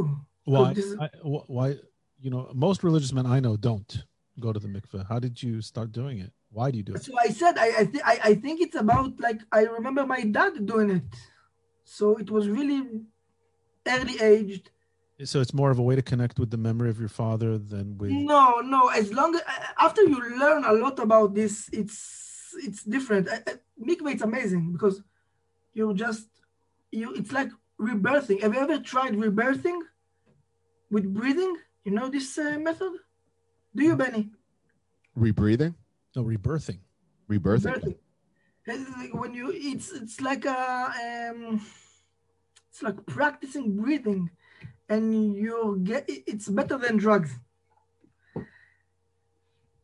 why? 0.45 0.73
is- 0.73 0.97
I, 0.99 1.09
why? 1.57 1.77
You 2.25 2.31
know, 2.31 2.43
most 2.55 2.83
religious 2.89 3.13
men 3.13 3.27
I 3.27 3.39
know 3.41 3.57
don't 3.57 3.93
go 4.41 4.53
to 4.53 4.61
the 4.65 4.69
mikveh. 4.69 5.07
How 5.09 5.19
did 5.19 5.43
you 5.43 5.61
start 5.61 5.93
doing 5.93 6.19
it? 6.21 6.33
Why 6.51 6.71
do 6.71 6.77
you 6.79 6.85
do 6.89 6.95
it? 6.95 7.05
So 7.05 7.13
I 7.27 7.29
said 7.41 7.55
I 7.59 7.69
I, 7.81 7.85
th- 7.93 8.05
I 8.13 8.15
I 8.31 8.35
think 8.45 8.61
it's 8.65 8.77
about 8.85 9.19
like 9.27 9.41
I 9.59 9.63
remember 9.77 10.03
my 10.07 10.21
dad 10.39 10.53
doing 10.73 10.91
it, 10.99 11.11
so 11.85 12.17
it 12.23 12.31
was 12.31 12.45
really 12.59 12.81
early 13.95 14.17
aged. 14.21 14.71
So 15.25 15.41
it's 15.41 15.55
more 15.55 15.71
of 15.71 15.79
a 15.79 15.83
way 15.83 15.95
to 15.95 16.03
connect 16.03 16.39
with 16.39 16.51
the 16.51 16.57
memory 16.57 16.91
of 16.91 16.99
your 16.99 17.09
father 17.09 17.59
than 17.59 17.97
with. 17.99 18.11
No, 18.11 18.61
no. 18.61 18.89
As 18.89 19.13
long 19.13 19.35
as 19.37 19.43
after 19.79 20.03
you 20.03 20.19
learn 20.39 20.65
a 20.65 20.73
lot 20.73 20.99
about 20.99 21.35
this, 21.35 21.69
it's 21.73 22.55
it's 22.65 22.83
different. 22.83 23.29
I- 23.29 23.43
I- 23.47 23.59
Mikveh 23.81 24.13
it's 24.15 24.23
amazing 24.23 24.73
because 24.73 25.03
you 25.75 25.95
just 25.95 26.27
you. 26.91 27.13
It's 27.15 27.33
like 27.33 27.51
rebirthing. 27.81 28.41
Have 28.43 28.55
you 28.55 28.61
ever 28.61 28.79
tried 28.79 29.13
rebirthing 29.15 29.79
with 30.91 31.13
breathing? 31.13 31.57
You 31.85 31.93
know 31.93 32.09
this 32.09 32.39
uh, 32.39 32.59
method? 32.59 32.93
Do 33.75 33.83
you, 33.85 33.97
Benny? 33.97 34.31
Rebreathing, 35.19 35.75
No, 36.17 36.25
rebirthing. 36.25 36.79
rebirthing. 37.29 37.97
It's 38.67 38.91
like 38.97 39.15
When 39.15 39.35
you, 39.35 39.51
it's 39.53 39.91
it's 39.93 40.21
like 40.21 40.45
a 40.47 41.31
um, 41.31 41.61
it's 42.71 42.83
like 42.83 43.05
practicing 43.07 43.77
breathing, 43.77 44.31
and 44.89 45.35
you 45.37 45.81
get. 45.83 46.05
It's 46.09 46.49
better 46.49 46.79
than 46.79 46.97
drugs. 46.97 47.31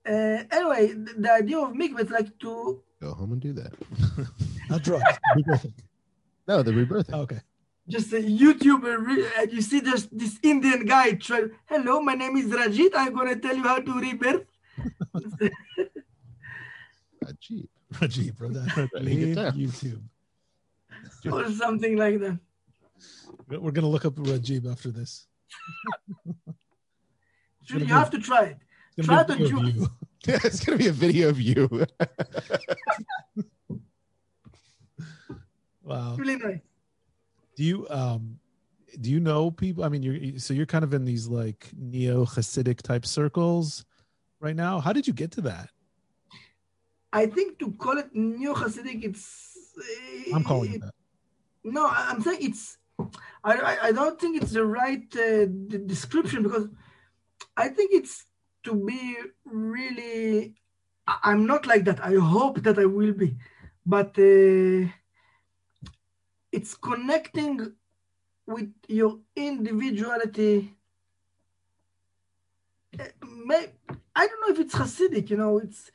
Uh, 0.08 0.42
anyway, 0.50 0.92
the, 0.94 1.14
the 1.18 1.32
idea 1.32 1.58
of 1.58 1.72
mikveh 1.72 2.00
is 2.04 2.10
like 2.10 2.38
to 2.40 2.82
Go 3.00 3.12
home 3.14 3.32
and 3.32 3.40
do 3.40 3.52
that. 3.52 3.72
Not 4.70 4.82
drugs. 4.82 5.04
rebirthing. 5.36 5.74
No, 6.48 6.62
the 6.62 6.72
rebirthing. 6.72 7.14
Okay. 7.14 7.40
just 7.88 8.12
a 8.12 8.16
YouTuber, 8.16 9.06
re- 9.06 9.28
and 9.38 9.52
you 9.52 9.60
see 9.62 9.80
this 9.80 10.08
this 10.10 10.38
Indian 10.42 10.84
guy. 10.84 11.12
Try, 11.12 11.44
Hello, 11.66 12.00
my 12.00 12.14
name 12.14 12.36
is 12.36 12.46
Rajit. 12.46 12.90
I'm 12.94 13.14
gonna 13.14 13.36
tell 13.36 13.54
you 13.56 13.62
how 13.64 13.78
to 13.80 13.92
rebirth. 14.00 14.46
Ah, 17.24 17.32
cheap. 17.40 17.68
Rajiv, 17.94 18.36
bro. 18.36 18.48
That, 18.50 18.88
Writing 18.94 19.34
leave. 19.34 19.36
YouTube. 19.36 20.02
or 21.30 21.50
something 21.50 21.96
like 21.96 22.20
that. 22.20 22.38
We're 23.48 23.70
gonna 23.70 23.88
look 23.88 24.04
up 24.04 24.14
Rajib 24.14 24.70
after 24.70 24.90
this. 24.90 25.26
You 27.70 27.84
have 27.84 28.08
to 28.10 28.18
try 28.18 28.44
it. 28.44 28.56
Try 29.02 29.24
gonna 29.24 29.26
be 29.26 29.34
a 29.34 29.36
to 29.36 29.44
video 29.44 29.58
of 29.58 29.74
ju- 29.74 29.80
you. 29.80 29.88
Yeah, 30.26 30.38
it's 30.42 30.64
gonna 30.64 30.78
be 30.78 30.86
a 30.88 30.92
video 30.92 31.28
of 31.28 31.38
you. 31.38 31.86
Wow. 35.82 36.16
Really 36.16 36.36
nice. 36.36 36.60
Do 37.56 37.64
you 37.64 37.86
um 37.90 38.38
do 39.00 39.10
you 39.10 39.20
know 39.20 39.50
people? 39.50 39.84
I 39.84 39.88
mean, 39.88 40.02
you're 40.02 40.38
so 40.38 40.54
you're 40.54 40.66
kind 40.66 40.82
of 40.84 40.94
in 40.94 41.04
these 41.04 41.28
like 41.28 41.68
neo 41.76 42.24
Hasidic 42.24 42.82
type 42.82 43.04
circles 43.06 43.84
right 44.40 44.56
now. 44.56 44.80
How 44.80 44.92
did 44.92 45.06
you 45.06 45.12
get 45.12 45.30
to 45.32 45.42
that? 45.42 45.70
I 47.12 47.26
think 47.26 47.58
to 47.58 47.70
call 47.72 47.98
it 47.98 48.14
Neo 48.14 48.54
Hasidic, 48.54 49.04
it's. 49.04 49.56
I'm 50.34 50.44
calling 50.44 50.74
it 50.74 50.80
that. 50.80 50.94
No, 51.64 51.86
I'm 51.86 52.20
saying 52.22 52.38
it's. 52.40 52.78
I, 53.44 53.78
I, 53.82 53.92
don't 53.92 54.20
think 54.20 54.42
it's 54.42 54.52
the 54.52 54.64
right 54.64 55.06
uh, 55.16 55.46
description 55.86 56.42
because 56.42 56.68
I 57.56 57.68
think 57.68 57.92
it's 57.92 58.26
to 58.64 58.74
be 58.74 59.16
really. 59.44 60.54
I'm 61.06 61.46
not 61.46 61.66
like 61.66 61.84
that. 61.84 62.04
I 62.04 62.14
hope 62.14 62.62
that 62.64 62.78
I 62.78 62.84
will 62.84 63.14
be, 63.14 63.36
but 63.86 64.18
uh, 64.18 64.90
it's 66.52 66.74
connecting 66.74 67.72
with 68.46 68.72
your 68.88 69.18
individuality. 69.34 70.74
Uh, 72.98 73.04
I 74.14 74.26
don't 74.26 74.40
know 74.42 74.54
if 74.54 74.58
it's 74.58 74.74
Hasidic. 74.74 75.30
You 75.30 75.36
know, 75.38 75.58
it's 75.58 75.90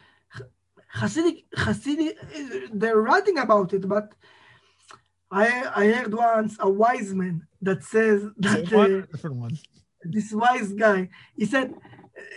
Hasidic. 0.95 1.43
Hasidic. 1.55 2.15
uh, 2.17 2.67
They're 2.73 2.97
writing 2.97 3.37
about 3.37 3.73
it, 3.73 3.87
but 3.87 4.13
I 5.32 5.46
I 5.82 5.84
heard 5.94 6.12
once 6.14 6.56
a 6.68 6.70
wise 6.82 7.10
man 7.14 7.36
that 7.66 7.80
says 7.84 8.18
that 8.44 8.66
Same 8.68 8.78
one 8.82 8.92
or 8.92 9.00
uh, 9.00 9.04
a 9.04 9.06
different 9.12 9.36
one. 9.46 9.54
this 10.14 10.28
wise 10.32 10.70
guy 10.84 11.00
he 11.36 11.44
said 11.44 11.68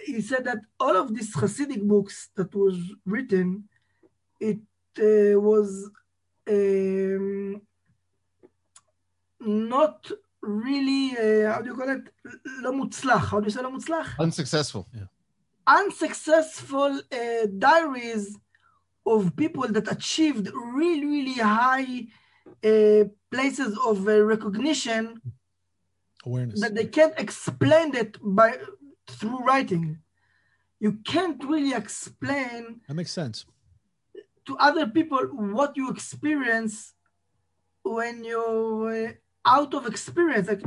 he 0.06 0.20
said 0.30 0.44
that 0.50 0.60
all 0.84 0.96
of 1.04 1.08
these 1.16 1.32
Hasidic 1.42 1.82
books 1.94 2.16
that 2.38 2.52
was 2.64 2.76
written 3.06 3.48
it 4.50 4.60
uh, 5.08 5.40
was 5.50 5.70
um, 6.56 7.62
not 9.40 9.98
really 10.42 11.04
uh, 11.18 11.54
how 11.54 11.60
do 11.62 11.68
you 11.70 11.76
call 11.76 11.90
it 11.90 12.06
לא 12.64 12.72
מוצלח 12.74 13.30
how 13.32 13.40
do 13.40 13.46
you 13.46 13.52
say 13.52 13.62
לא 13.62 13.72
מוצלח 13.72 14.16
Unsuccessful. 14.20 14.86
unsuccessful 15.68 17.00
uh, 17.12 17.46
diaries 17.58 18.38
of 19.06 19.36
people 19.36 19.68
that 19.68 19.92
achieved 19.92 20.48
really, 20.80 21.06
really 21.06 21.40
high 21.60 21.84
uh, 21.84 22.06
places 23.31 23.79
of 23.87 24.07
uh, 24.09 24.21
recognition 24.23 25.21
Awareness. 26.25 26.61
that 26.61 26.75
they 26.75 26.87
can't 26.87 27.15
explain 27.19 27.95
it 27.95 28.17
by 28.23 28.59
through 29.09 29.39
writing. 29.45 29.99
You 30.81 30.99
can't 31.05 31.43
really 31.45 31.73
explain 31.75 32.81
That 32.89 32.95
makes 32.95 33.13
sense. 33.13 33.47
to 34.47 34.57
other 34.59 34.87
people 34.87 35.19
what 35.57 35.77
you 35.77 35.91
experience 35.91 36.95
when 37.83 38.25
you're 38.25 39.09
uh, 39.09 39.13
out 39.47 39.75
of 39.75 39.87
experience. 39.87 40.49
Like 40.49 40.63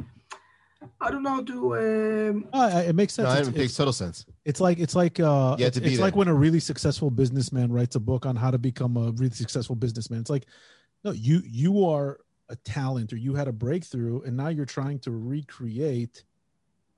I 1.01 1.11
don't 1.11 1.23
know 1.23 1.35
how 1.35 1.43
to. 1.43 1.75
Um, 1.77 2.47
I- 2.53 2.83
it 2.83 2.95
makes 2.95 3.13
sense. 3.13 3.27
No, 3.27 3.35
it 3.49 3.55
makes 3.55 3.75
total 3.75 3.93
sense. 3.93 4.25
it's 4.45 4.61
like 4.61 4.79
it's 4.79 4.95
like 4.95 5.19
uh 5.19 5.55
it's, 5.59 5.77
it's 5.77 5.99
like 5.99 6.15
when 6.15 6.29
a 6.29 6.33
really 6.33 6.59
successful 6.61 7.09
businessman 7.11 7.71
writes 7.71 7.95
a 7.95 7.99
book 7.99 8.25
on 8.25 8.35
how 8.37 8.49
to 8.51 8.57
become 8.57 8.95
a 8.97 9.11
really 9.11 9.35
successful 9.35 9.75
businessman 9.75 10.21
it's 10.21 10.29
like 10.29 10.45
no 11.03 11.11
you 11.11 11.41
you 11.45 11.85
are 11.85 12.19
a 12.49 12.55
talent 12.57 13.13
or 13.13 13.17
you 13.17 13.35
had 13.35 13.47
a 13.47 13.51
breakthrough 13.51 14.21
and 14.21 14.35
now 14.35 14.47
you're 14.49 14.65
trying 14.65 14.99
to 14.99 15.11
recreate 15.11 16.23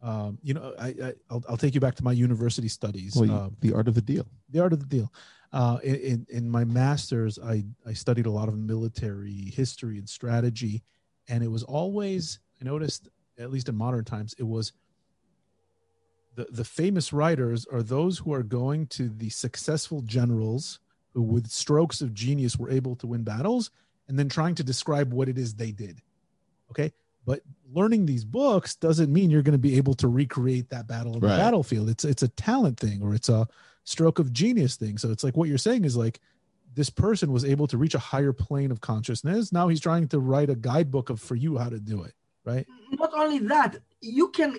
um 0.01 0.37
you 0.41 0.53
know 0.53 0.73
i, 0.79 0.87
I 0.87 1.13
I'll, 1.29 1.43
I'll 1.49 1.57
take 1.57 1.73
you 1.75 1.81
back 1.81 1.95
to 1.95 2.03
my 2.03 2.11
university 2.13 2.67
studies 2.67 3.15
Well, 3.15 3.31
um, 3.31 3.55
the 3.59 3.73
art 3.73 3.87
of 3.87 3.95
the 3.95 4.01
deal. 4.01 4.25
the 4.49 4.59
art 4.59 4.73
of 4.73 4.79
the 4.79 4.85
deal 4.85 5.11
uh 5.53 5.77
in, 5.83 5.95
in 5.95 6.27
in 6.29 6.49
my 6.49 6.63
masters 6.63 7.37
i 7.43 7.63
i 7.85 7.93
studied 7.93 8.25
a 8.25 8.31
lot 8.31 8.47
of 8.47 8.57
military 8.57 9.51
history 9.53 9.97
and 9.97 10.07
strategy 10.07 10.83
and 11.27 11.43
it 11.43 11.49
was 11.49 11.63
always 11.63 12.39
i 12.61 12.65
noticed 12.65 13.09
at 13.37 13.51
least 13.51 13.69
in 13.69 13.75
modern 13.75 14.05
times 14.05 14.33
it 14.37 14.43
was 14.47 14.73
the, 16.35 16.47
the 16.49 16.63
famous 16.63 17.11
writers 17.11 17.65
are 17.71 17.83
those 17.83 18.17
who 18.19 18.31
are 18.33 18.43
going 18.43 18.87
to 18.87 19.09
the 19.09 19.29
successful 19.29 20.01
generals 20.03 20.79
who 21.13 21.21
with 21.21 21.47
strokes 21.47 21.99
of 22.01 22.13
genius 22.13 22.57
were 22.57 22.71
able 22.71 22.95
to 22.95 23.05
win 23.07 23.23
battles 23.23 23.69
and 24.11 24.19
then 24.19 24.29
trying 24.29 24.53
to 24.55 24.63
describe 24.63 25.11
what 25.13 25.27
it 25.29 25.37
is 25.37 25.53
they 25.55 25.71
did 25.71 25.95
okay 26.69 26.91
but 27.25 27.39
learning 27.73 28.05
these 28.05 28.25
books 28.25 28.75
doesn't 28.75 29.11
mean 29.17 29.29
you're 29.31 29.41
going 29.49 29.59
to 29.61 29.67
be 29.69 29.77
able 29.77 29.93
to 29.93 30.07
recreate 30.07 30.67
that 30.69 30.85
battle 30.87 31.13
on 31.15 31.19
Right. 31.21 31.31
the 31.31 31.37
battlefield 31.45 31.89
it's 31.89 32.05
it's 32.05 32.23
a 32.23 32.27
talent 32.49 32.77
thing 32.79 33.01
or 33.01 33.15
it's 33.15 33.29
a 33.29 33.47
stroke 33.85 34.19
of 34.19 34.27
genius 34.41 34.75
thing 34.75 34.97
so 34.97 35.09
it's 35.13 35.23
like 35.23 35.35
what 35.37 35.47
you're 35.49 35.57
saying 35.69 35.83
is 35.85 35.95
like 36.05 36.19
this 36.79 36.89
person 36.89 37.31
was 37.37 37.43
able 37.53 37.67
to 37.67 37.77
reach 37.83 37.95
a 37.95 37.99
higher 38.13 38.33
plane 38.45 38.71
of 38.71 38.79
consciousness 38.81 39.51
now 39.51 39.65
he's 39.69 39.81
trying 39.89 40.07
to 40.13 40.19
write 40.19 40.49
a 40.49 40.55
guidebook 40.55 41.09
of 41.09 41.19
for 41.19 41.35
you 41.35 41.57
how 41.57 41.69
to 41.69 41.79
do 41.79 41.97
it 42.03 42.13
right 42.51 42.65
Not 43.03 43.11
only 43.23 43.39
that, 43.53 43.71
you 44.17 44.25
can 44.39 44.51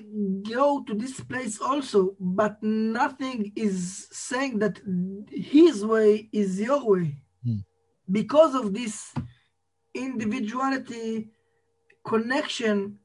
go 0.59 0.83
to 0.89 0.95
this 1.03 1.17
place 1.31 1.57
also, 1.71 1.99
but 2.39 2.53
nothing 2.63 3.39
is 3.67 3.77
saying 4.13 4.53
that 4.65 4.75
his 5.31 5.85
way 5.95 6.29
is 6.33 6.51
your 6.67 6.81
way. 6.93 7.09
Hmm. 7.45 7.61
Because 8.19 8.55
of 8.61 8.67
this 8.79 8.95
individuality 9.95 11.29
connection 12.05 12.99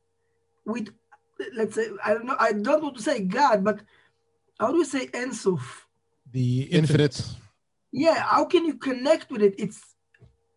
with 0.66 0.90
let's 1.56 1.76
say 1.76 1.88
I 2.04 2.14
don't 2.14 2.26
know 2.26 2.36
I 2.40 2.52
don't 2.54 2.84
want 2.84 2.98
to 2.98 3.04
say 3.04 3.22
God, 3.22 3.64
but 3.64 3.82
how 4.60 4.72
do 4.72 4.78
we 4.78 4.86
say 4.86 5.10
Ein 5.14 5.34
Sof? 5.34 5.88
the 6.32 6.64
Infinite. 6.64 7.24
yeah 7.92 8.16
how 8.16 8.44
can 8.46 8.66
you 8.66 8.74
connect 8.76 9.32
with 9.32 9.42
it 9.42 9.56
it's 9.58 9.96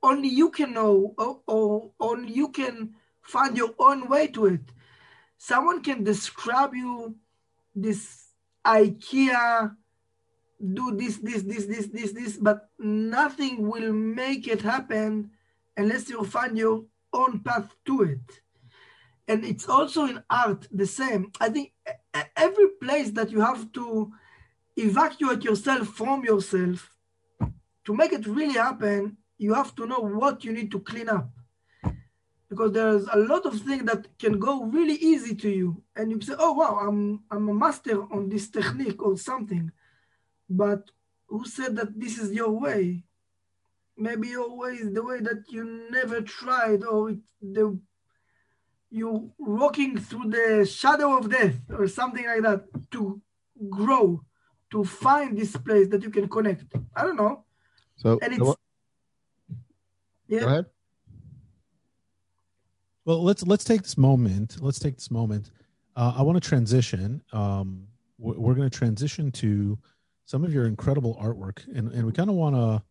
only 0.03 0.29
you 0.29 0.51
can 0.51 0.73
know 0.73 1.15
or, 1.17 1.41
or 1.47 1.91
only 2.01 2.33
you 2.33 2.49
can 2.49 2.93
find 3.23 3.57
your 3.57 3.73
own 3.79 4.09
way 4.09 4.27
to 4.27 4.47
it 4.47 4.61
someone 5.39 5.81
can 5.83 6.03
describe 6.03 6.75
you 6.75 7.15
this 7.75 8.33
ikea 8.67 9.75
do 10.75 10.97
this 10.97 11.19
this 11.19 11.43
this 11.43 11.67
this 11.67 11.87
this 11.87 12.13
this 12.13 12.37
but 12.37 12.69
nothing 12.79 13.69
will 13.69 13.93
make 13.93 14.49
it 14.49 14.61
happen 14.61 15.31
unless 15.81 16.09
you 16.11 16.23
find 16.25 16.57
your 16.57 16.77
own 17.13 17.41
path 17.41 17.69
to 17.85 18.03
it 18.03 18.27
and 19.29 19.45
it's 19.45 19.69
also 19.69 20.01
in 20.07 20.23
art 20.31 20.67
the 20.71 20.87
same 20.87 21.23
i 21.41 21.49
think 21.49 21.73
every 22.37 22.69
place 22.83 23.11
that 23.11 23.31
you 23.31 23.41
have 23.41 23.71
to 23.73 24.13
evacuate 24.77 25.43
yourself 25.45 25.89
from 25.89 26.25
yourself 26.25 26.91
to 27.85 27.95
make 27.95 28.13
it 28.13 28.27
really 28.27 28.55
happen, 28.55 29.17
you 29.39 29.55
have 29.55 29.75
to 29.77 29.87
know 29.87 30.01
what 30.01 30.45
you 30.45 30.53
need 30.53 30.71
to 30.71 30.81
clean 30.81 31.09
up. 31.09 31.31
Because 32.49 32.73
there's 32.73 33.07
a 33.13 33.19
lot 33.19 33.47
of 33.47 33.61
things 33.61 33.85
that 33.85 34.07
can 34.19 34.39
go 34.39 34.65
really 34.65 34.95
easy 34.95 35.35
to 35.37 35.49
you. 35.49 35.83
And 35.97 36.11
you 36.11 36.21
say, 36.21 36.35
oh 36.39 36.53
wow, 36.53 36.81
I'm 36.87 37.23
I'm 37.31 37.49
a 37.49 37.55
master 37.55 38.03
on 38.13 38.29
this 38.29 38.49
technique 38.49 39.03
or 39.03 39.17
something. 39.17 39.71
But 40.49 40.91
who 41.29 41.45
said 41.47 41.77
that 41.77 41.99
this 41.99 42.19
is 42.19 42.33
your 42.33 42.51
way? 42.51 43.05
Maybe 44.01 44.29
your 44.29 44.57
way 44.57 44.73
is 44.73 44.93
the 44.93 45.05
way 45.05 45.21
that 45.21 45.45
you 45.51 45.87
never 45.91 46.23
tried, 46.23 46.85
or 46.85 47.11
it's 47.11 47.21
the 47.43 47.79
you 48.91 49.31
walking 49.39 49.99
through 49.99 50.31
the 50.31 50.67
shadow 50.67 51.17
of 51.19 51.31
death 51.31 51.57
or 51.71 51.87
something 51.87 52.27
like 52.27 52.43
that 52.43 52.65
to 52.93 53.21
grow, 53.69 54.25
to 54.71 54.85
find 54.85 55.39
this 55.39 55.55
place 55.57 55.89
that 55.89 56.03
you 56.03 56.11
can 56.11 56.29
connect. 56.29 56.65
I 56.97 57.03
don't 57.05 57.17
know. 57.17 57.45
So 57.97 58.19
And 58.23 58.39
go 58.39 58.51
it's 58.53 58.61
yeah. 60.29 60.45
ahead. 60.47 60.67
Well, 63.05 63.23
let's 63.23 63.47
let's 63.47 63.65
take 63.65 63.83
this 63.83 63.99
moment. 63.99 64.57
Let's 64.61 64.79
take 64.79 64.97
this 64.97 65.11
moment. 65.11 65.51
Uh, 65.95 66.15
I 66.17 66.23
want 66.23 66.43
to 66.43 66.49
transition. 66.49 67.23
Um, 67.33 67.87
we're 68.19 68.39
we're 68.39 68.55
going 68.55 68.69
to 68.69 68.77
transition 68.77 69.31
to 69.33 69.79
some 70.25 70.45
of 70.45 70.55
your 70.55 70.67
incredible 70.67 71.19
artwork, 71.21 71.67
and 71.77 71.93
and 71.93 72.07
we 72.07 72.13
kind 72.13 72.31
of 72.31 72.37
want 72.37 72.55
to 72.57 72.83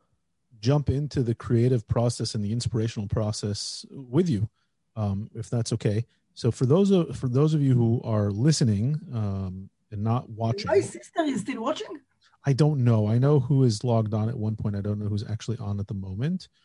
jump 0.59 0.89
into 0.89 1.23
the 1.23 1.35
creative 1.35 1.87
process 1.87 2.35
and 2.35 2.43
the 2.43 2.51
inspirational 2.51 3.07
process 3.07 3.85
with 3.89 4.29
you, 4.29 4.49
um, 4.95 5.29
if 5.33 5.49
that's 5.49 5.73
okay. 5.73 6.05
So 6.33 6.51
for 6.51 6.65
those 6.65 6.91
of 6.91 7.17
for 7.17 7.27
those 7.27 7.53
of 7.53 7.61
you 7.61 7.73
who 7.73 8.01
are 8.03 8.31
listening 8.31 8.99
um, 9.13 9.69
and 9.91 10.03
not 10.03 10.29
watching, 10.29 10.67
My 10.67 10.79
sister 10.79 11.21
is 11.23 11.41
still 11.41 11.61
watching. 11.61 11.99
I 12.45 12.53
don't 12.53 12.83
know. 12.83 13.07
I 13.07 13.17
know 13.17 13.39
who 13.39 13.63
is 13.63 13.83
logged 13.83 14.13
on 14.13 14.29
at 14.29 14.37
one 14.37 14.55
point. 14.55 14.75
I 14.75 14.81
don't 14.81 14.99
know 14.99 15.07
who's 15.07 15.29
actually 15.29 15.57
on 15.57 15.79
at 15.79 15.87
the 15.87 15.93
moment. 15.93 16.47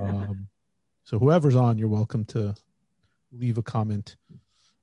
Um, 0.00 0.46
so 1.02 1.18
whoever's 1.18 1.56
on, 1.56 1.78
you're 1.78 1.88
welcome 1.88 2.24
to 2.26 2.54
leave 3.32 3.58
a 3.58 3.62
comment. 3.62 4.16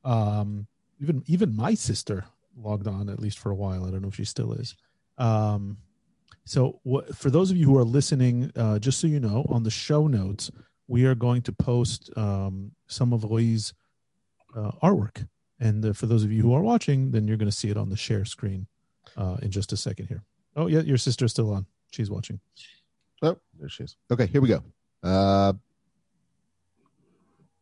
Um, 0.03 0.67
even 0.99 1.23
even 1.27 1.55
my 1.55 1.73
sister 1.73 2.25
logged 2.57 2.87
on 2.87 3.09
at 3.09 3.19
least 3.19 3.39
for 3.39 3.51
a 3.51 3.55
while. 3.55 3.85
I 3.85 3.91
don't 3.91 4.01
know 4.01 4.09
if 4.09 4.15
she 4.15 4.25
still 4.25 4.51
is. 4.51 4.75
Um, 5.17 5.77
so 6.45 6.79
what, 6.83 7.15
for 7.15 7.29
those 7.29 7.51
of 7.51 7.57
you 7.57 7.65
who 7.65 7.77
are 7.77 7.83
listening, 7.83 8.51
uh, 8.55 8.79
just 8.79 8.99
so 8.99 9.07
you 9.07 9.19
know, 9.19 9.45
on 9.49 9.63
the 9.63 9.71
show 9.71 10.07
notes, 10.07 10.51
we 10.87 11.05
are 11.05 11.15
going 11.15 11.41
to 11.43 11.53
post 11.53 12.09
um, 12.17 12.71
some 12.87 13.13
of 13.13 13.23
Roy's 13.23 13.73
uh, 14.55 14.71
artwork. 14.83 15.27
And 15.59 15.85
uh, 15.85 15.93
for 15.93 16.07
those 16.07 16.23
of 16.23 16.31
you 16.31 16.41
who 16.41 16.53
are 16.53 16.61
watching, 16.61 17.11
then 17.11 17.27
you're 17.27 17.37
going 17.37 17.49
to 17.49 17.55
see 17.55 17.69
it 17.69 17.77
on 17.77 17.89
the 17.89 17.95
share 17.95 18.25
screen 18.25 18.67
uh, 19.15 19.37
in 19.41 19.51
just 19.51 19.71
a 19.71 19.77
second 19.77 20.07
here. 20.07 20.23
Oh, 20.55 20.67
yeah, 20.67 20.81
your 20.81 20.97
sister's 20.97 21.31
still 21.31 21.53
on. 21.53 21.65
She's 21.91 22.09
watching. 22.09 22.39
Oh, 23.21 23.37
there 23.59 23.69
she 23.69 23.83
is. 23.83 23.95
Okay, 24.11 24.25
here 24.25 24.41
we 24.41 24.47
go. 24.47 24.63
Uh, 25.03 25.53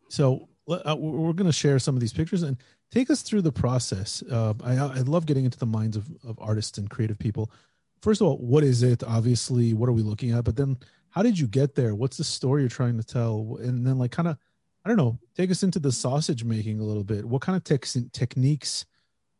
So 0.10 0.49
uh, 0.68 0.95
we're 0.97 1.34
going 1.34 1.45
to 1.45 1.53
share 1.53 1.80
some 1.80 1.95
of 1.95 2.01
these 2.01 2.14
pictures 2.14 2.43
and 2.43 2.57
take 2.91 3.10
us 3.10 3.22
through 3.22 3.43
the 3.43 3.51
process. 3.51 4.23
Uh, 4.30 4.53
I, 4.64 4.73
I 4.73 4.99
love 5.01 5.26
getting 5.26 5.45
into 5.45 5.60
the 5.60 5.65
minds 5.65 5.95
of, 5.95 6.10
of 6.23 6.38
artists 6.39 6.77
and 6.77 6.89
creative 6.89 7.19
people. 7.19 7.51
First 8.02 8.22
of 8.22 8.28
all, 8.28 8.38
what 8.38 8.64
is 8.64 8.84
it? 8.84 9.04
Obviously, 9.04 9.74
what 9.74 9.90
are 9.90 9.94
we 9.94 10.02
looking 10.02 10.32
at? 10.32 10.44
But 10.44 10.56
then, 10.56 10.78
how 11.10 11.22
did 11.22 11.38
you 11.38 11.48
get 11.48 11.76
there? 11.76 11.96
What's 11.96 12.18
the 12.18 12.24
story 12.24 12.62
you're 12.62 12.70
trying 12.70 12.98
to 12.98 13.04
tell? 13.04 13.58
And 13.62 13.86
then, 13.86 13.98
like, 13.98 14.12
kind 14.12 14.28
of, 14.28 14.38
I 14.86 14.90
don't 14.90 14.98
know, 14.98 15.20
take 15.36 15.52
us 15.52 15.64
into 15.64 15.80
the 15.80 15.92
sausage 15.92 16.44
making 16.44 16.80
a 16.80 16.84
little 16.84 17.04
bit. 17.04 17.26
What 17.26 17.42
kind 17.42 17.56
of 17.56 17.64
tex- 17.64 17.98
techniques 18.14 18.86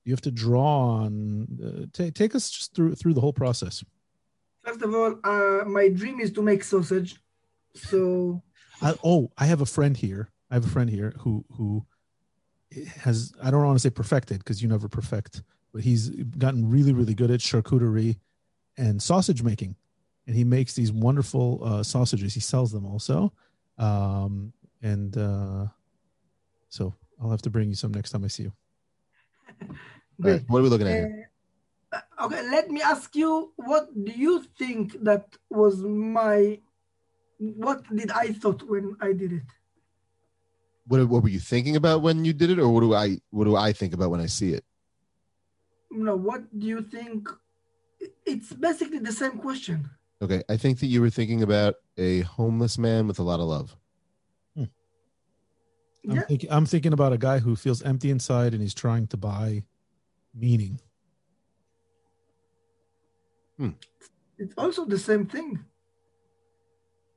you 0.04 0.12
have 0.12 0.22
to 0.22 0.32
draw 0.32 1.04
on? 1.04 1.48
Uh, 1.64 1.86
ta- 1.94 2.12
take 2.14 2.36
us 2.36 2.50
just 2.50 2.76
through 2.76 2.96
through 2.96 3.14
the 3.14 3.22
whole 3.22 3.34
process. 3.34 3.84
First 4.64 4.82
of 4.82 4.94
all, 4.94 5.20
uh, 5.24 5.64
my 5.66 5.90
dream 5.90 6.20
is 6.20 6.32
to 6.34 6.42
make 6.42 6.64
sausage. 6.64 7.16
So 7.76 8.42
I, 8.82 8.96
oh, 9.04 9.32
I 9.38 9.46
have 9.46 9.62
a 9.62 9.66
friend 9.66 9.96
here. 9.96 10.30
I 10.52 10.56
have 10.56 10.66
a 10.66 10.70
friend 10.70 10.90
here 10.90 11.14
who 11.20 11.46
who 11.56 11.86
has 12.98 13.32
I 13.42 13.52
don't 13.52 13.64
want 13.64 13.78
to 13.78 13.82
say 13.82 13.90
perfected 13.90 14.40
because 14.40 14.62
you 14.62 14.68
never 14.68 14.90
perfect, 14.90 15.44
but 15.72 15.84
he's 15.84 16.10
gotten 16.10 16.70
really 16.70 16.94
really 16.94 17.14
good 17.14 17.32
at 17.32 17.40
charcuterie 17.40 18.18
and 18.80 19.02
sausage 19.02 19.44
making, 19.44 19.76
and 20.26 20.36
he 20.36 20.44
makes 20.44 20.74
these 20.74 20.92
wonderful 20.92 21.60
uh, 21.64 21.84
sausages. 21.84 22.34
He 22.34 22.40
sells 22.40 22.72
them 22.72 22.86
also, 22.86 23.34
um, 23.78 24.54
and 24.82 25.16
uh, 25.18 25.66
so 26.70 26.96
I'll 27.22 27.30
have 27.30 27.42
to 27.44 27.50
bring 27.50 27.70
you 27.70 27.76
some 27.76 27.92
next 27.92 28.12
time 28.12 28.24
I 28.24 28.28
see 28.30 28.44
you. 28.44 28.54
right, 30.20 30.42
what 30.48 30.60
are 30.60 30.64
we 30.64 30.70
looking 30.70 30.88
at 30.88 30.94
here? 30.94 31.32
Uh, 31.92 32.26
okay, 32.26 32.42
let 32.50 32.70
me 32.72 32.82
ask 32.82 33.16
you, 33.16 33.52
what 33.58 33.90
do 34.06 34.12
you 34.12 34.44
think 34.58 35.04
that 35.04 35.26
was 35.50 35.82
my, 35.82 36.60
what 37.38 37.84
did 37.94 38.12
I 38.12 38.32
thought 38.32 38.64
when 38.64 38.96
I 39.02 39.12
did 39.12 39.34
it? 39.34 39.50
What, 40.88 41.08
what 41.10 41.24
were 41.24 41.30
you 41.30 41.40
thinking 41.40 41.76
about 41.76 42.02
when 42.02 42.24
you 42.24 42.34
did 42.34 42.50
it, 42.50 42.60
or 42.60 42.70
what 42.70 42.82
do 42.82 42.96
I 42.96 43.18
what 43.30 43.44
do 43.44 43.56
I 43.56 43.74
think 43.74 43.94
about 43.94 44.10
when 44.10 44.22
I 44.22 44.26
see 44.26 44.54
it? 44.54 44.64
No, 45.92 46.16
what 46.16 46.42
do 46.58 46.66
you 46.66 46.82
think? 46.82 47.30
It's 48.26 48.54
basically 48.54 49.00
the 49.00 49.12
same 49.12 49.38
question. 49.40 49.90
Okay, 50.22 50.44
I 50.50 50.58
think 50.58 50.80
that 50.80 50.88
you 50.88 51.02
were 51.02 51.10
thinking 51.10 51.42
about 51.44 51.76
a 51.98 52.22
homeless 52.22 52.78
man 52.78 53.08
with 53.08 53.20
a 53.20 53.24
lot 53.24 53.40
of 53.40 53.48
love. 53.48 53.76
Hmm. 54.56 54.64
I'm, 56.10 56.16
Yeah, 56.16 56.22
thinking, 56.24 56.52
I'm 56.52 56.66
thinking 56.66 56.94
about 56.94 57.14
a 57.14 57.18
guy 57.18 57.40
who 57.40 57.56
feels 57.56 57.82
empty 57.82 58.10
inside 58.10 58.54
and 58.54 58.62
he's 58.62 58.74
trying 58.74 59.08
to 59.08 59.18
buy 59.18 59.64
meaning. 60.34 60.80
Hmm. 63.58 63.70
it's 64.38 64.54
also 64.58 64.86
the 64.86 64.98
same 65.00 65.26
thing. 65.26 65.60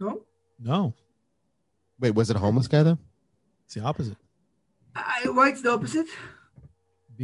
No, 0.01 0.25
No, 0.59 0.95
Wait, 2.01 2.15
was 2.17 2.31
it 2.31 2.37
a 2.37 2.41
homeless 2.41 2.67
guy 2.67 2.83
though? 2.83 2.99
it's 3.65 3.75
the 3.75 3.83
opposite. 3.83 4.17
I, 4.97 5.23
why 5.29 5.51
it's 5.51 5.63
the 5.63 5.71
opposite? 5.71 6.09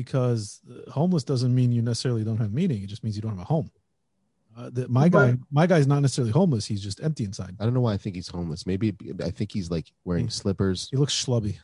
Because 0.03 0.61
homeless 0.99 1.25
doesn't 1.25 1.53
mean 1.53 1.73
you 1.73 1.83
necessarily 1.83 2.23
don't 2.23 2.39
have 2.39 2.53
meaning. 2.53 2.81
It 2.85 2.87
just 2.87 3.03
means 3.03 3.17
you 3.17 3.23
don't 3.23 3.33
have 3.37 3.41
a 3.41 3.53
home. 3.57 3.69
Uh, 4.57 4.71
the, 4.73 4.89
my 4.89 5.09
guy, 5.09 5.37
my 5.51 5.67
guy's 5.67 5.89
not 5.89 6.01
necessarily 6.03 6.31
homeless. 6.31 6.65
He's 6.67 6.81
just 6.89 7.03
empty 7.03 7.25
inside. 7.25 7.57
I 7.59 7.65
don't 7.65 7.75
know 7.75 7.81
why 7.81 7.95
I 7.95 7.97
think 7.97 8.15
he's 8.15 8.29
homeless. 8.29 8.65
Maybe 8.65 8.95
I 9.25 9.31
think 9.31 9.51
he's 9.53 9.71
like 9.77 9.87
wearing 10.05 10.27
Hmm. 10.27 10.31
slippers. 10.41 10.89
He 10.93 10.97
looks 10.97 11.15
schlubby. 11.25 11.55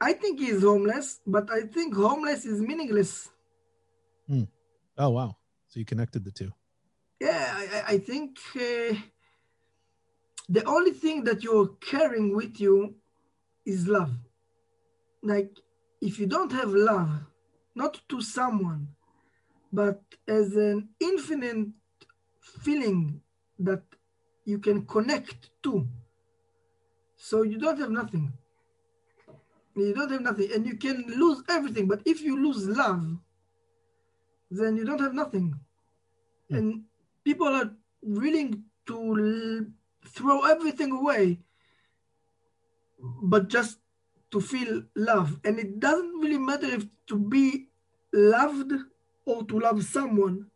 I 0.00 0.12
think 0.14 0.40
he's 0.40 0.62
homeless, 0.62 1.20
but 1.26 1.50
I 1.50 1.60
think 1.74 1.94
homeless 1.94 2.44
is 2.46 2.60
meaningless. 2.60 3.28
Oh 4.98 5.10
wow! 5.10 5.36
So 5.68 5.78
you 5.80 5.86
connected 5.92 6.24
the 6.24 6.30
two. 6.40 6.50
Yeah, 7.20 7.44
I, 7.60 7.64
I- 7.76 7.84
I 7.94 7.98
think 7.98 8.38
uh, 8.56 8.94
the 10.56 10.64
only 10.66 10.92
thing 10.92 11.24
that 11.24 11.42
you're 11.42 11.68
carrying 11.92 12.34
with 12.40 12.54
you 12.64 12.94
is 13.72 13.86
love. 13.86 14.12
Like, 15.22 15.50
if 16.02 16.18
you 16.18 16.26
don't 16.26 16.52
have 16.52 16.70
love, 16.74 17.10
not 17.76 18.00
to 18.08 18.20
someone, 18.20 18.88
but 19.72 20.02
as 20.26 20.56
an 20.56 20.88
infinite 21.00 21.68
feeling 22.40 23.22
that 23.60 23.82
you 24.44 24.58
can 24.58 24.84
connect 24.84 25.50
to. 25.62 25.86
So 27.16 27.42
you 27.42 27.56
don't 27.56 27.78
have 27.78 27.90
nothing. 27.90 28.32
You 29.76 29.94
don't 29.94 30.10
have 30.10 30.20
nothing, 30.20 30.50
and 30.52 30.66
you 30.66 30.76
can 30.76 31.04
lose 31.06 31.42
everything. 31.48 31.86
But 31.86 32.02
if 32.04 32.20
you 32.20 32.36
lose 32.42 32.66
love, 32.66 33.16
then 34.50 34.76
you 34.76 34.84
don't 34.84 35.00
have 35.00 35.14
nothing. 35.14 35.54
Hmm. 36.50 36.56
And 36.56 36.82
people 37.24 37.46
are 37.46 37.70
willing 38.02 38.64
to 38.86 38.96
l- 38.96 39.66
throw 40.10 40.44
everything 40.44 40.90
away, 40.90 41.38
but 43.22 43.48
just 43.48 43.78
to 44.32 44.40
feel 44.40 44.82
love. 44.96 45.38
And 45.44 45.58
it 45.58 45.78
doesn't 45.78 46.20
really 46.20 46.38
matter 46.38 46.66
if 46.66 46.86
to 47.08 47.16
be 47.16 47.68
loved 48.12 48.72
or 49.24 49.44
to 49.44 49.58
love 49.60 49.84
someone, 49.84 50.46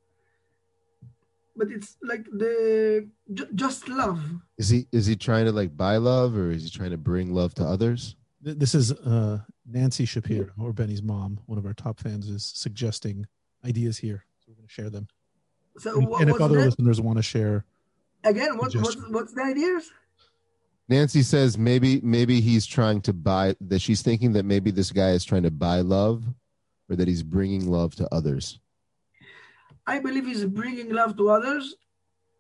but 1.55 1.69
it's 1.71 1.97
like 2.03 2.25
the 2.25 3.09
ju- 3.33 3.49
just 3.55 3.89
love. 3.89 4.21
Is 4.59 4.69
he 4.71 4.87
is 4.93 5.07
he 5.07 5.17
trying 5.17 5.45
to 5.47 5.53
like 5.53 5.77
buy 5.77 5.97
love 5.99 6.37
or 6.37 6.51
is 6.51 6.65
he 6.65 6.71
trying 6.71 6.91
to 6.91 6.99
bring 6.99 7.33
love 7.33 7.55
to 7.55 7.65
others? 7.65 8.17
This 8.43 8.75
is 8.75 8.93
uh, 8.93 9.41
Nancy 9.67 10.05
Shapiro, 10.05 10.51
or 10.59 10.73
Benny's 10.73 11.03
mom, 11.03 11.41
one 11.47 11.59
of 11.59 11.67
our 11.67 11.75
top 11.75 11.99
fans, 11.99 12.29
is 12.29 12.45
suggesting 12.45 13.27
ideas 13.65 13.99
here. 13.99 14.25
So 14.39 14.53
we're 14.53 14.57
going 14.57 14.69
to 14.69 14.73
share 14.73 14.91
them. 14.91 15.09
So 15.79 15.97
And, 15.99 16.07
what, 16.07 16.21
and 16.21 16.31
if 16.31 16.41
other 16.41 16.59
that? 16.59 16.67
listeners 16.67 17.01
want 17.01 17.17
to 17.19 17.23
share, 17.23 17.65
again? 18.23 18.57
What, 18.57 18.73
what's 18.77 18.97
what's 19.09 19.33
the 19.35 19.43
ideas? 19.43 19.91
Nancy 20.89 21.23
says 21.23 21.59
maybe 21.59 22.01
maybe 22.03 22.41
he's 22.41 22.65
trying 22.67 23.01
to 23.03 23.13
buy 23.13 23.57
that 23.61 23.81
she's 23.81 24.03
thinking 24.03 24.33
that 24.35 24.45
maybe 24.45 24.71
this 24.71 24.93
guy 24.93 25.11
is 25.11 25.25
trying 25.25 25.43
to 25.43 25.51
buy 25.51 25.81
love 25.81 26.25
or 26.89 26.97
that 26.97 27.09
he's 27.09 27.23
bringing 27.25 27.67
love 27.69 27.95
to 27.97 28.09
others. 28.15 28.61
I 29.87 29.99
believe 29.99 30.27
he's 30.27 30.45
bringing 30.45 30.91
love 30.93 31.17
to 31.17 31.31
others. 31.31 31.75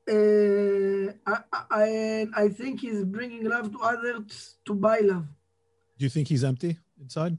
Uh, 0.08 1.12
I, 1.26 1.38
I 1.70 1.84
and 1.88 2.32
I 2.36 2.48
think 2.48 2.80
he's 2.80 3.02
bringing 3.04 3.44
love 3.48 3.72
to 3.72 3.78
others 3.80 4.56
to 4.66 4.74
buy 4.74 5.00
love. 5.00 5.26
do 5.98 6.04
you 6.04 6.10
think 6.10 6.28
he's 6.28 6.44
empty 6.44 6.78
inside? 7.00 7.38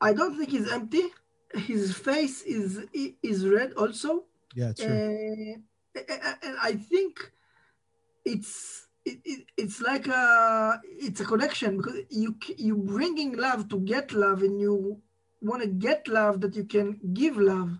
I 0.00 0.12
don't 0.12 0.36
think 0.36 0.50
he's 0.50 0.70
empty. 0.70 1.04
His 1.54 1.96
face 1.96 2.42
is 2.42 2.84
is 3.22 3.46
red 3.48 3.72
also, 3.72 4.24
Yeah, 4.54 4.72
true. 4.74 4.86
uh, 5.96 6.34
and 6.42 6.56
I 6.60 6.72
think 6.74 7.32
it's 8.25 8.87
it, 9.05 9.19
it, 9.25 9.45
it's 9.57 9.81
like 9.81 10.07
a 10.07 10.79
it's 10.83 11.19
a 11.21 11.25
connection 11.25 11.77
because 11.77 11.97
you 12.09 12.35
c- 12.43 12.55
you 12.57 12.75
bringing 12.77 13.37
love 13.37 13.67
to 13.69 13.79
get 13.79 14.13
love, 14.13 14.43
and 14.43 14.59
you 14.59 15.01
want 15.41 15.61
to 15.63 15.67
get 15.67 16.07
love 16.07 16.41
that 16.41 16.55
you 16.55 16.65
can 16.65 16.99
give 17.13 17.37
love. 17.37 17.71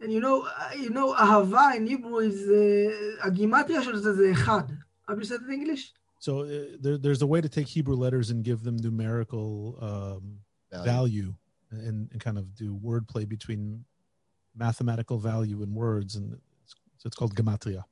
And 0.00 0.12
you 0.12 0.20
know, 0.20 0.42
uh, 0.42 0.70
you 0.76 0.90
know, 0.90 1.14
ahava 1.14 1.74
in 1.76 1.86
Hebrew 1.86 2.18
is 2.18 2.48
uh, 2.48 3.26
הגימטריה 3.26 3.82
של 3.82 3.96
זה 3.96 4.12
זה 4.12 4.32
אחד. 4.32 4.64
Have 5.08 5.18
you 5.18 5.24
said 5.24 5.40
it 5.42 5.48
in 5.48 5.54
English? 5.54 5.92
So 6.18 6.40
uh, 6.40 6.76
there, 6.80 6.98
there's 6.98 7.22
a 7.22 7.26
way 7.26 7.40
to 7.40 7.48
take 7.48 7.68
Hebrew 7.68 7.94
letters 7.94 8.30
and 8.30 8.42
give 8.42 8.62
them 8.64 8.76
numerical 8.76 9.78
um, 9.80 10.40
value 10.84 11.34
and, 11.70 12.08
and 12.10 12.20
kind 12.20 12.38
of 12.38 12.54
do 12.54 12.76
wordplay 12.76 13.28
between 13.28 13.84
mathematical 14.54 15.18
value 15.18 15.62
and 15.62 15.74
words. 15.74 16.16
And 16.16 16.38
it's, 16.64 16.74
so 16.98 17.06
it's 17.06 17.16
called 17.16 17.34
gematria. 17.34 17.84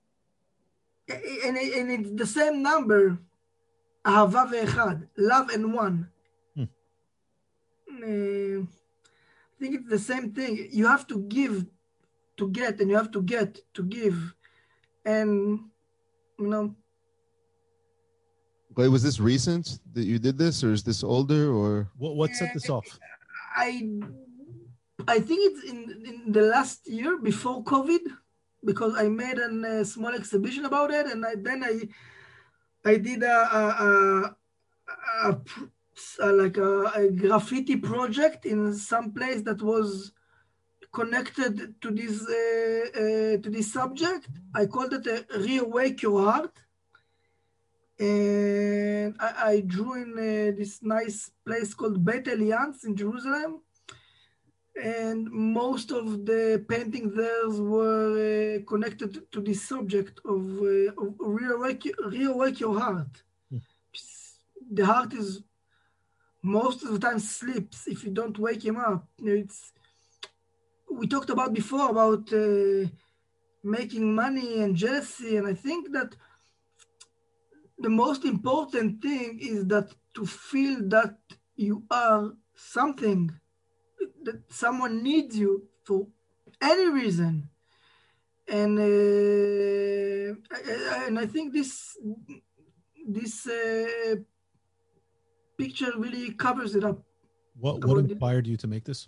and, 1.09 1.57
it- 1.57 1.75
and 1.79 1.91
it's 1.91 2.11
the 2.23 2.27
same 2.27 2.63
number, 2.63 3.19
אהבה 4.07 4.45
ואחד, 4.53 4.97
love 5.19 5.49
and 5.51 5.75
one. 5.75 6.09
Hmm. 6.57 6.65
Uh, 8.03 8.61
I 8.63 9.57
think 9.59 9.75
it's 9.77 9.89
the 9.89 9.99
same 9.99 10.33
thing. 10.33 10.69
You 10.73 10.87
have 10.87 11.07
to 11.09 11.19
give 11.21 11.67
to 12.39 12.49
get, 12.51 12.81
and 12.81 12.91
you 12.91 12.97
have 12.97 13.11
to 13.13 13.23
get 13.23 13.61
to 13.75 13.83
give. 13.83 14.35
And, 15.07 15.61
you 16.39 16.49
know, 16.49 16.75
Wait, 18.77 18.89
was 18.89 19.05
this 19.05 19.21
recent 19.21 19.79
that 19.93 20.05
you 20.05 20.19
did 20.19 20.37
this 20.37 20.65
or 20.65 20.73
is 20.73 20.83
this 20.83 21.05
older 21.05 21.53
or 21.53 21.89
What, 21.97 22.17
what 22.17 22.31
set 22.35 22.53
this 22.53 22.69
off? 22.69 22.99
I 23.57 23.71
I 25.07 25.21
think 25.21 25.41
it's 25.49 25.63
in, 25.71 25.79
in 26.11 26.33
the 26.33 26.43
last 26.43 26.89
year 26.89 27.19
before 27.19 27.63
COVID 27.63 28.01
because 28.64 28.96
I 28.96 29.08
made 29.08 29.38
a 29.38 29.82
uh, 29.82 29.84
small 29.84 30.14
exhibition 30.14 30.66
about 30.66 30.92
it, 30.92 31.06
and 31.08 31.26
I, 31.26 31.36
then 31.36 31.64
I 31.64 31.88
I 32.86 32.96
did 32.96 33.24
a, 33.24 33.38
a, 33.62 34.36
a, 35.24 35.42
a, 36.20 36.32
like 36.32 36.58
a, 36.58 37.10
graffiti 37.12 37.76
project 37.76 38.46
in 38.46 38.74
some 38.74 39.12
place 39.12 39.42
that 39.42 39.62
was 39.62 40.14
connected 40.92 41.80
to 41.82 41.92
this 41.92 42.22
uh, 42.22 43.00
uh, 43.00 43.38
to 43.42 43.50
this 43.50 43.72
subject. 43.74 44.28
I 44.56 44.66
called 44.66 44.94
it 44.94 45.08
a 45.08 45.26
reawake 45.38 46.02
your 46.02 46.24
heart. 46.24 46.54
And 48.00 49.14
I, 49.20 49.34
I 49.52 49.60
drew 49.60 49.96
in 49.96 50.14
uh, 50.14 50.58
this 50.58 50.82
nice 50.82 51.32
place 51.46 51.74
called 51.74 52.04
Beit 52.06 52.30
Alliance 52.30 52.86
in 52.86 52.96
Jerusalem. 52.96 53.60
And 54.76 55.30
most 55.32 55.92
of 55.92 56.26
the 56.26 56.66
paintings 56.70 57.16
there 57.16 57.50
were 57.50 58.58
uh, 58.58 58.66
connected 58.66 59.32
to 59.32 59.42
this 59.42 59.68
subject 59.68 60.20
of, 60.26 60.42
uh, 60.62 61.02
of 61.02 61.18
reawake, 61.18 61.92
reawake 62.06 62.60
your 62.60 62.80
heart. 62.80 63.24
Hmm. 63.50 63.58
The 64.72 64.86
heart 64.86 65.14
is 65.14 65.42
most 66.42 66.84
of 66.84 66.94
the 66.94 67.00
time 67.00 67.20
sleeps 67.20 67.88
if 67.88 68.04
you 68.04 68.12
don't 68.12 68.38
wake 68.40 68.64
him 68.64 68.78
up. 68.78 69.08
It's 69.22 69.74
we 70.92 71.08
talked 71.08 71.30
about 71.30 71.54
before 71.54 71.90
about 71.90 72.32
uh, 72.34 72.88
making 73.64 74.14
money 74.14 74.62
and 74.62 74.76
jealousy, 74.76 75.38
and 75.38 75.48
I 75.48 75.54
think 75.54 75.92
that 75.92 76.16
the 77.78 77.90
most 77.90 78.26
important 78.26 79.02
thing 79.02 79.40
is 79.42 79.66
that 79.68 79.94
to 80.16 80.26
feel 80.26 80.88
that 80.90 81.18
you 81.56 81.84
are 81.92 82.34
something 82.56 83.32
that 84.24 84.42
someone 84.50 85.04
needs 85.04 85.38
you 85.38 85.68
for 85.84 86.08
any 86.62 86.90
reason. 86.90 87.50
And 88.48 88.80
uh, 88.80 90.36
and 91.06 91.20
i 91.20 91.26
think 91.28 91.54
this 91.54 91.96
this 93.08 93.46
uh, 93.46 94.16
picture 95.58 95.92
really 95.98 96.32
covers 96.34 96.76
it 96.76 96.84
up. 96.84 97.04
What, 97.60 97.84
what 97.86 97.98
inspired 98.00 98.48
you 98.48 98.58
to 98.58 98.68
make 98.68 98.86
this? 98.86 99.08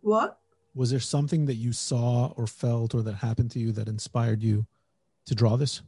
what? 0.00 0.38
Was 0.74 0.90
there 0.90 1.00
something 1.00 1.46
that 1.46 1.54
you 1.54 1.72
saw 1.72 2.32
or 2.36 2.46
felt 2.46 2.94
or 2.94 3.02
that 3.02 3.14
happened 3.14 3.50
to 3.52 3.58
you 3.58 3.72
that 3.72 3.88
inspired 3.88 4.42
you 4.42 4.66
to 5.26 5.34
draw 5.34 5.56
this? 5.56 5.82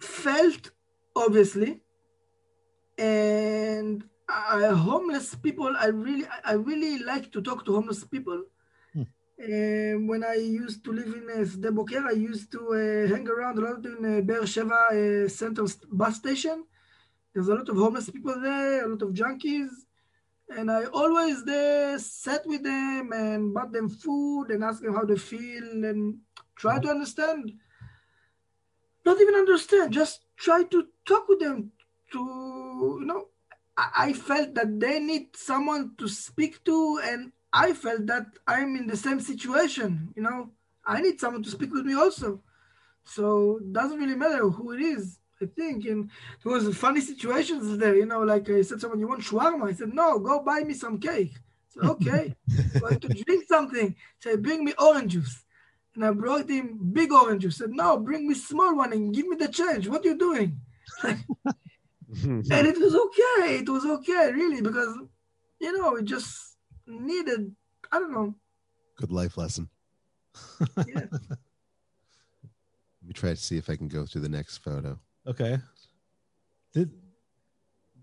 felt 0.00 0.70
obviously. 1.14 1.80
And 2.98 4.04
uh, 4.30 4.74
homeless 4.74 5.34
people 5.34 5.74
i 5.78 5.86
really 5.86 6.26
i 6.44 6.52
really 6.52 6.98
like 7.04 7.30
to 7.32 7.42
talk 7.42 7.64
to 7.64 7.74
homeless 7.74 8.04
people. 8.04 8.44
Hmm. 8.94 9.02
and 9.38 10.08
when 10.08 10.24
i 10.24 10.34
used 10.34 10.84
to 10.84 10.92
live 10.92 11.12
in 11.20 11.26
uh, 11.30 11.44
Sde 11.44 11.74
Boker, 11.74 12.06
i 12.06 12.12
used 12.12 12.50
to 12.52 12.60
uh, 12.72 13.08
hang 13.12 13.28
around 13.28 13.58
a 13.58 13.62
lot 13.62 13.84
in 13.84 13.98
uh, 14.04 14.20
Be'er 14.20 14.42
Sheva 14.42 14.80
uh, 14.90 15.28
central 15.28 15.68
bus 15.92 16.16
station. 16.16 16.64
There's 17.32 17.48
a 17.48 17.54
lot 17.54 17.68
of 17.68 17.76
homeless 17.76 18.10
people 18.10 18.40
there 18.40 18.84
a 18.84 18.88
lot 18.88 19.02
of 19.02 19.10
junkies. 19.10 19.70
And 20.56 20.68
i 20.70 20.84
always 20.86 21.44
there 21.44 21.98
sat 21.98 22.44
with 22.44 22.64
them 22.64 23.12
and 23.12 23.54
bought 23.54 23.72
them 23.72 23.88
food 23.88 24.46
and 24.50 24.64
asked 24.64 24.82
them 24.82 24.94
how 24.94 25.04
they 25.04 25.16
feel 25.16 25.84
and 25.84 26.18
try 26.56 26.80
to 26.80 26.88
understand. 26.88 27.52
Not 29.06 29.20
even 29.20 29.34
understand 29.34 29.92
just 29.92 30.20
try 30.36 30.64
to 30.64 30.88
talk 31.06 31.28
with 31.28 31.40
them 31.40 31.70
to 32.12 32.18
you 33.00 33.06
know 33.06 33.28
I, 33.96 34.12
felt 34.12 34.54
that 34.54 34.78
they 34.78 35.00
need 35.00 35.36
someone 35.36 35.92
to 35.98 36.08
speak 36.08 36.62
to 36.64 37.00
and 37.04 37.32
i 37.52 37.72
felt 37.72 38.06
that 38.06 38.26
i'm 38.46 38.76
in 38.76 38.86
the 38.86 38.96
same 38.96 39.20
situation 39.20 40.12
you 40.16 40.22
know? 40.22 40.50
I 40.84 41.00
need 41.00 41.20
someone 41.20 41.42
to 41.44 41.50
speak 41.50 41.72
with 41.72 41.84
me 41.84 41.94
also. 41.94 42.40
So 43.04 43.58
it 43.60 43.72
doesn't 43.72 43.98
really 43.98 44.16
matter 44.16 44.48
who 44.48 44.72
it 44.72 44.80
is 44.80 45.18
i 45.42 45.46
think. 45.46 45.84
And 45.86 46.10
there 46.42 46.52
was 46.52 46.76
funny 46.76 47.00
situations 47.00 47.78
there 47.78 47.96
you 47.96 48.06
know? 48.06 48.20
Like 48.20 48.48
i 48.50 48.62
said 48.62 48.80
someone 48.80 49.00
you 49.00 49.08
want 49.08 49.22
shawarma? 49.22 49.70
I 49.70 49.74
said 49.74 49.94
no 49.94 50.18
go 50.18 50.42
buy 50.42 50.60
me 50.60 50.74
some 50.74 50.98
cake. 50.98 51.34
I 51.36 51.68
said, 51.68 51.90
okay. 51.90 52.34
Going 52.80 53.00
to 53.00 53.08
drink 53.08 53.44
something. 53.48 53.94
Say 54.18 54.36
bring 54.36 54.64
me 54.64 54.74
orange 54.78 55.12
juice. 55.12 55.44
And 55.94 56.04
I 56.04 56.10
brought 56.12 56.48
him 56.48 56.78
big 56.92 57.12
orange 57.12 57.42
juice. 57.42 57.58
Said, 57.58 57.70
no, 57.70 57.98
bring 57.98 58.28
me 58.28 58.34
small 58.34 58.76
one 58.76 58.92
and 58.92 59.14
give 59.14 59.26
me 59.26 59.36
the 59.36 59.48
change. 59.48 59.88
What 59.88 60.04
are 60.04 60.08
you 60.08 60.18
doing? 60.18 60.60
and 62.22 62.46
it 62.50 62.78
was 62.78 62.94
okay. 62.94 63.58
It 63.58 63.68
was 63.68 63.84
okay, 63.84 64.32
really, 64.32 64.60
because 64.60 64.96
you 65.60 65.76
know, 65.76 65.96
it 65.96 66.04
just 66.04 66.56
needed. 66.86 67.54
I 67.92 67.98
don't 67.98 68.12
know. 68.12 68.34
good 68.96 69.12
life 69.12 69.36
lesson? 69.36 69.68
Yeah. 70.86 71.06
Let 73.02 73.08
me 73.08 73.14
try 73.14 73.30
to 73.30 73.36
see 73.36 73.56
if 73.56 73.70
I 73.70 73.76
can 73.76 73.88
go 73.88 74.04
through 74.04 74.20
the 74.20 74.28
next 74.28 74.58
photo. 74.58 74.98
Okay. 75.26 75.58
Did, 76.74 76.90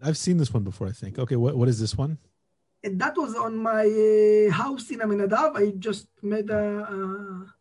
I've 0.02 0.18
seen 0.18 0.38
this 0.38 0.52
one 0.52 0.64
before, 0.64 0.88
I 0.88 0.92
think. 0.92 1.20
Okay, 1.20 1.36
what, 1.36 1.56
what 1.56 1.70
is 1.70 1.80
this 1.80 1.96
one? 1.96 2.18
and 2.84 3.00
that 3.02 3.18
was 3.18 3.36
on 3.36 3.58
my 3.58 3.84
uh, 3.84 4.52
house 4.52 4.90
in 4.92 5.00
Aminadav. 5.00 5.56
I 5.56 5.72
just 5.78 6.08
made 6.22 6.50
a, 6.50 6.64
a, 6.64 7.54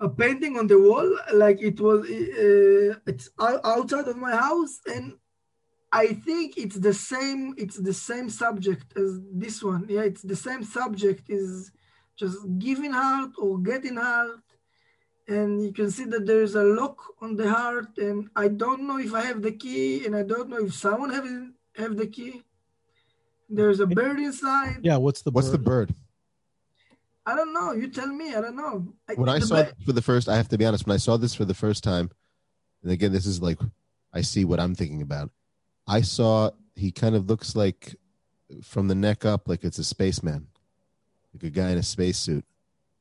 a 0.00 0.08
painting 0.08 0.58
on 0.58 0.66
the 0.66 0.78
wall, 0.78 1.10
like 1.32 1.60
it 1.62 1.80
was. 1.80 2.00
Uh, 2.04 2.98
it's 3.06 3.30
outside 3.38 4.08
of 4.08 4.16
my 4.16 4.36
house, 4.36 4.80
and 4.86 5.14
I 5.92 6.08
think 6.08 6.58
it's 6.58 6.76
the 6.76 6.92
same. 6.92 7.54
It's 7.56 7.78
the 7.78 7.94
same 7.94 8.28
subject 8.28 8.96
as 8.96 9.20
this 9.32 9.62
one. 9.62 9.86
Yeah, 9.88 10.02
it's 10.02 10.22
the 10.22 10.36
same 10.36 10.64
subject. 10.64 11.24
Is 11.28 11.72
just 12.16 12.38
giving 12.58 12.92
heart 12.92 13.30
or 13.38 13.58
getting 13.58 13.96
heart, 13.96 14.44
and 15.28 15.62
you 15.62 15.72
can 15.72 15.90
see 15.90 16.04
that 16.04 16.26
there 16.26 16.42
is 16.42 16.54
a 16.54 16.62
lock 16.62 16.98
on 17.22 17.36
the 17.36 17.50
heart. 17.50 17.96
And 17.98 18.28
I 18.36 18.48
don't 18.48 18.86
know 18.86 18.98
if 18.98 19.14
I 19.14 19.22
have 19.22 19.42
the 19.42 19.52
key, 19.52 20.04
and 20.04 20.14
I 20.14 20.22
don't 20.22 20.50
know 20.50 20.58
if 20.58 20.74
someone 20.74 21.10
have 21.10 21.26
have 21.76 21.96
the 21.96 22.06
key. 22.06 22.42
There's 23.48 23.80
a 23.80 23.86
bird 23.86 24.18
inside. 24.18 24.80
Yeah, 24.82 24.96
what's 24.96 25.22
the 25.22 25.30
what's 25.30 25.48
bird? 25.48 25.54
the 25.54 25.64
bird? 25.70 25.94
I 27.26 27.34
don't 27.34 27.52
know. 27.52 27.72
You 27.72 27.88
tell 27.88 28.06
me. 28.06 28.34
I 28.34 28.40
don't 28.40 28.56
know. 28.56 28.86
When 29.16 29.28
I, 29.28 29.40
saw 29.40 29.56
it 29.56 29.74
for 29.84 29.92
the 29.92 30.00
first, 30.02 30.28
I 30.28 30.36
have 30.36 30.48
to 30.48 30.58
be 30.58 30.64
honest. 30.64 30.86
When 30.86 30.94
I 30.94 30.98
saw 30.98 31.16
this 31.16 31.34
for 31.34 31.44
the 31.44 31.54
first 31.54 31.82
time, 31.82 32.10
and 32.82 32.92
again, 32.92 33.12
this 33.12 33.26
is 33.26 33.42
like 33.42 33.58
I 34.12 34.20
see 34.20 34.44
what 34.44 34.60
I'm 34.60 34.76
thinking 34.76 35.02
about. 35.02 35.30
I 35.88 36.02
saw 36.02 36.50
he 36.76 36.92
kind 36.92 37.16
of 37.16 37.28
looks 37.28 37.56
like 37.56 37.96
from 38.62 38.86
the 38.86 38.94
neck 38.94 39.24
up, 39.24 39.48
like 39.48 39.64
it's 39.64 39.78
a 39.78 39.84
spaceman, 39.84 40.46
like 41.34 41.42
a 41.42 41.50
guy 41.50 41.70
in 41.70 41.78
a 41.78 41.82
spacesuit, 41.82 42.44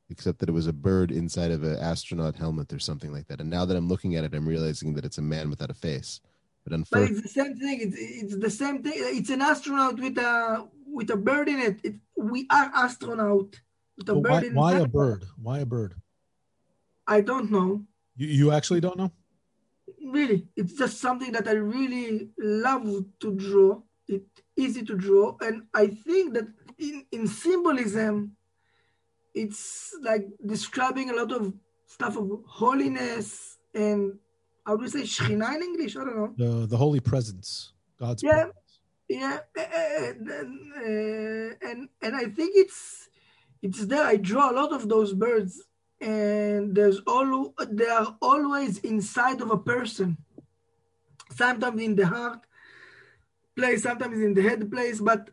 except 0.09 0.39
that 0.39 0.49
it 0.49 0.53
was 0.53 0.65
a 0.65 0.73
bird 0.73 1.11
inside 1.11 1.51
of 1.51 1.63
an 1.63 1.77
astronaut 1.77 2.35
helmet 2.35 2.73
or 2.73 2.79
something 2.79 3.11
like 3.11 3.27
that. 3.27 3.39
And 3.39 3.49
now 3.49 3.65
that 3.65 3.77
I'm 3.77 3.87
looking 3.87 4.15
at 4.15 4.23
it, 4.23 4.33
I'm 4.33 4.47
realizing 4.47 4.95
that 4.95 5.05
it's 5.05 5.19
a 5.19 5.21
man 5.21 5.51
without 5.51 5.69
a 5.69 5.75
face. 5.75 6.19
But, 6.63 6.79
unfor- 6.79 6.89
but 6.91 7.01
it's 7.03 7.21
the 7.21 7.29
same 7.29 7.55
thing. 7.57 7.79
It's, 7.81 7.95
it's 7.97 8.37
the 8.37 8.49
same 8.49 8.81
thing. 8.81 8.93
It's 8.95 9.29
an 9.29 9.41
astronaut 9.41 9.99
with 9.99 10.17
a 10.17 10.67
with 10.87 11.11
a 11.11 11.17
bird 11.17 11.47
in 11.47 11.59
it. 11.59 11.79
it 11.83 11.95
we 12.17 12.47
are 12.49 12.71
astronaut 12.73 13.59
with 13.97 14.09
a 14.09 14.15
bird. 14.15 14.53
Why, 14.53 14.73
why 14.73 14.79
a 14.79 14.87
bird? 14.87 15.25
Why 15.41 15.59
a 15.59 15.65
bird? 15.65 15.95
I 17.07 17.21
don't 17.21 17.51
know. 17.51 17.83
You 18.15 18.27
you 18.27 18.51
actually 18.51 18.81
don't 18.81 18.97
know? 18.97 19.11
Really, 20.03 20.47
it's 20.55 20.73
just 20.73 20.99
something 20.99 21.31
that 21.33 21.47
I 21.47 21.53
really 21.53 22.29
love 22.37 23.05
to 23.19 23.35
draw. 23.35 23.81
It's 24.07 24.41
easy 24.55 24.83
to 24.83 24.95
draw, 24.95 25.37
and 25.41 25.63
I 25.73 25.87
think 25.87 26.33
that 26.35 26.47
in 26.77 27.05
in 27.11 27.27
symbolism, 27.27 28.35
it's 29.33 29.93
like 30.01 30.27
describing 30.45 31.09
a 31.09 31.13
lot 31.13 31.31
of 31.31 31.53
stuff 31.87 32.17
of 32.17 32.29
holiness 32.47 33.57
and 33.73 34.17
how 34.65 34.75
do 34.75 34.83
you 34.83 34.89
say 34.89 35.01
Shekhinah 35.01 35.55
in 35.55 35.61
English? 35.61 35.95
I 35.95 35.99
don't 36.05 36.17
know. 36.17 36.33
The 36.37 36.65
the 36.65 36.77
holy 36.77 36.99
presence, 36.99 37.73
God's 37.99 38.23
yeah, 38.23 38.45
presence. 38.45 38.79
yeah, 39.07 39.37
eh, 39.55 39.61
eh, 39.61 39.85
eh, 39.85 40.13
and, 40.17 41.55
and 41.61 41.89
and 42.01 42.15
I 42.15 42.25
think 42.25 42.53
it's 42.55 43.09
it's 43.65 43.85
there. 43.85 44.05
I 44.05 44.17
draw 44.17 44.51
a 44.51 44.57
lot 44.61 44.71
of 44.73 44.87
those 44.87 45.11
birds, 45.13 45.53
and 45.99 46.75
there's 46.75 46.99
all 47.07 47.53
they 47.69 47.87
are 47.87 48.15
always 48.21 48.73
inside 48.79 49.41
of 49.41 49.49
a 49.51 49.57
person. 49.57 50.17
Sometimes 51.31 51.81
in 51.81 51.95
the 51.95 52.07
heart 52.07 52.41
place, 53.57 53.83
sometimes 53.83 54.19
in 54.19 54.33
the 54.33 54.43
head 54.49 54.71
place, 54.71 54.99
but 54.99 55.29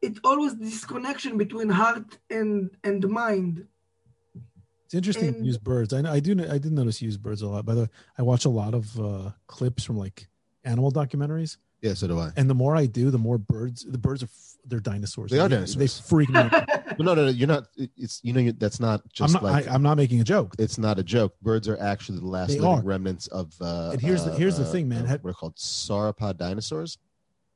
it's 0.00 0.20
always 0.24 0.54
this 0.56 0.84
connection 0.84 1.36
between 1.36 1.68
heart 1.68 2.18
and 2.30 2.70
and 2.84 3.00
mind 3.08 3.66
it's 4.92 4.98
interesting 4.98 5.28
and, 5.28 5.36
to 5.38 5.44
use 5.44 5.56
birds. 5.56 5.94
I, 5.94 6.00
I 6.00 6.20
do. 6.20 6.32
I 6.50 6.58
did 6.58 6.70
notice 6.70 7.00
use 7.00 7.16
birds 7.16 7.40
a 7.40 7.48
lot. 7.48 7.64
By 7.64 7.74
the 7.74 7.80
way, 7.82 7.88
I 8.18 8.22
watch 8.22 8.44
a 8.44 8.50
lot 8.50 8.74
of 8.74 9.00
uh, 9.00 9.30
clips 9.46 9.84
from 9.84 9.96
like 9.96 10.28
animal 10.64 10.92
documentaries. 10.92 11.56
Yeah, 11.80 11.94
so 11.94 12.08
do 12.08 12.18
I. 12.18 12.28
And 12.36 12.50
the 12.50 12.54
more 12.54 12.76
I 12.76 12.84
do, 12.84 13.10
the 13.10 13.16
more 13.16 13.38
birds. 13.38 13.86
The 13.88 13.96
birds 13.96 14.22
are 14.22 14.28
they're 14.64 14.80
dinosaurs. 14.80 15.30
They 15.30 15.38
are 15.38 15.48
dinosaurs. 15.48 15.76
They, 15.76 16.08
freak 16.08 16.28
me 16.30 16.40
out. 16.40 16.52
no, 16.98 17.14
no, 17.14 17.26
no. 17.26 17.28
You're 17.28 17.48
not. 17.48 17.64
It's 17.76 18.20
you 18.22 18.32
know 18.32 18.52
that's 18.52 18.80
not 18.80 19.02
just 19.12 19.34
I'm 19.34 19.42
not, 19.42 19.52
like. 19.52 19.68
I, 19.68 19.74
am 19.74 19.82
not 19.82 19.96
making 19.96 20.20
a 20.20 20.24
joke. 20.24 20.54
It's 20.58 20.78
not 20.78 20.98
a 20.98 21.02
joke. 21.02 21.34
Birds 21.42 21.68
are 21.68 21.78
actually 21.80 22.18
the 22.18 22.26
last 22.26 22.58
living 22.58 22.84
remnants 22.84 23.26
of. 23.28 23.52
Uh, 23.60 23.90
and 23.92 24.00
here's 24.00 24.24
the 24.24 24.32
here's 24.32 24.58
uh, 24.58 24.64
the 24.64 24.70
thing, 24.70 24.88
man. 24.88 25.06
Uh, 25.06 25.18
what 25.22 25.30
are 25.30 25.34
called 25.34 25.56
sauropod 25.56 26.36
dinosaurs 26.36 26.98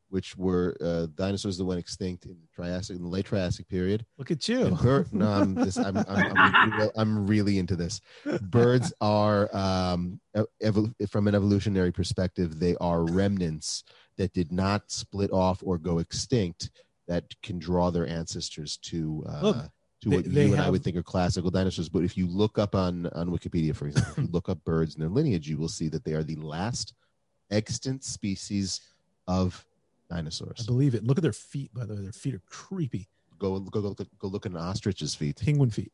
which 0.09 0.37
were 0.37 0.77
uh, 0.81 1.07
dinosaurs 1.15 1.59
that 1.59 1.65
went 1.65 1.81
extinct 1.81 2.25
in 2.27 2.31
the 2.31 2.47
Triassic 2.55 2.97
in 2.97 3.03
the 3.03 3.09
late 3.09 3.27
Triassic 3.27 3.69
period. 3.69 4.05
Look 4.19 4.31
at 4.31 4.49
you. 4.49 4.71
Bird, 4.71 5.13
no, 5.13 5.27
I'm, 5.27 5.55
this, 5.55 5.77
I'm, 5.77 5.97
I'm, 5.97 6.33
I'm, 6.37 6.91
I'm, 6.97 7.27
really 7.27 7.59
into 7.59 7.77
this. 7.77 8.01
Birds 8.43 8.93
are, 9.01 9.55
um, 9.55 10.21
evol- 10.63 10.95
from 11.11 11.29
an 11.29 11.35
evolutionary 11.35 11.93
perspective, 11.93 12.61
they 12.61 12.77
are 12.77 13.05
remnants 13.05 13.85
that 14.17 14.33
did 14.33 14.53
not 14.53 14.91
split 14.91 15.31
off 15.33 15.63
or 15.63 15.77
go 15.79 15.99
extinct 15.99 16.71
that 17.09 17.25
can 17.43 17.59
draw 17.59 17.91
their 17.91 18.07
ancestors 18.07 18.77
to. 18.79 19.25
Uh, 19.29 19.41
Look, 19.43 19.57
to 20.03 20.11
what 20.11 20.25
they, 20.25 20.43
you 20.43 20.47
and 20.49 20.57
have... 20.57 20.67
I 20.67 20.71
would 20.71 20.85
think 20.85 20.97
are 20.97 21.03
classical 21.03 21.51
dinosaurs, 21.51 21.89
but 21.89 22.05
if 22.05 22.17
you 22.17 22.27
look 22.27 22.59
up 22.59 22.75
on 22.75 23.07
on 23.09 23.31
Wikipedia, 23.31 23.75
for 23.75 23.87
example, 23.87 24.13
if 24.13 24.19
you 24.19 24.29
look 24.33 24.49
up 24.49 24.63
birds 24.65 24.95
and 24.95 25.03
their 25.03 25.11
lineage, 25.11 25.49
you 25.49 25.57
will 25.57 25.69
see 25.69 25.89
that 25.89 26.05
they 26.05 26.13
are 26.13 26.23
the 26.23 26.37
last 26.37 26.95
extant 27.51 28.05
species 28.05 28.81
of 29.27 29.65
dinosaurs. 30.11 30.61
I 30.61 30.67
believe 30.67 30.95
it. 30.95 31.05
Look 31.05 31.19
at 31.19 31.23
their 31.23 31.33
feet, 31.33 31.73
by 31.73 31.85
the 31.85 31.95
way. 31.95 32.03
Their 32.03 32.13
feet 32.13 32.35
are 32.35 32.43
creepy. 32.47 33.09
Go 33.39 33.59
go 33.59 33.81
go 33.81 34.07
go 34.19 34.29
look 34.29 34.47
at 34.47 34.53
an 34.53 34.59
ostrich's 34.59 35.15
feet. 35.15 35.41
Penguin 35.43 35.71
feet. 35.71 35.93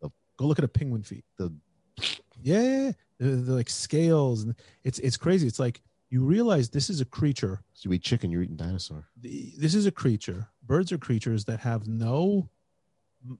The, 0.00 0.10
go 0.36 0.46
look 0.46 0.58
at 0.58 0.64
a 0.64 0.68
penguin 0.68 1.02
feet. 1.02 1.24
The 1.38 1.52
yeah, 2.42 2.92
they're, 3.18 3.36
they're, 3.36 3.54
like 3.54 3.70
scales, 3.70 4.42
and 4.42 4.54
it's 4.84 4.98
it's 4.98 5.16
crazy. 5.16 5.46
It's 5.46 5.58
like 5.58 5.80
you 6.12 6.22
realize 6.22 6.68
this 6.68 6.90
is 6.90 7.00
a 7.00 7.06
creature. 7.06 7.62
So 7.72 7.88
you 7.88 7.94
eat 7.94 8.02
chicken, 8.02 8.30
you're 8.30 8.42
eating 8.42 8.56
dinosaur. 8.56 9.08
The, 9.20 9.54
this 9.56 9.74
is 9.74 9.86
a 9.86 9.90
creature. 9.90 10.48
Birds 10.62 10.92
are 10.92 10.98
creatures 10.98 11.46
that 11.46 11.60
have 11.60 11.88
no 11.88 12.50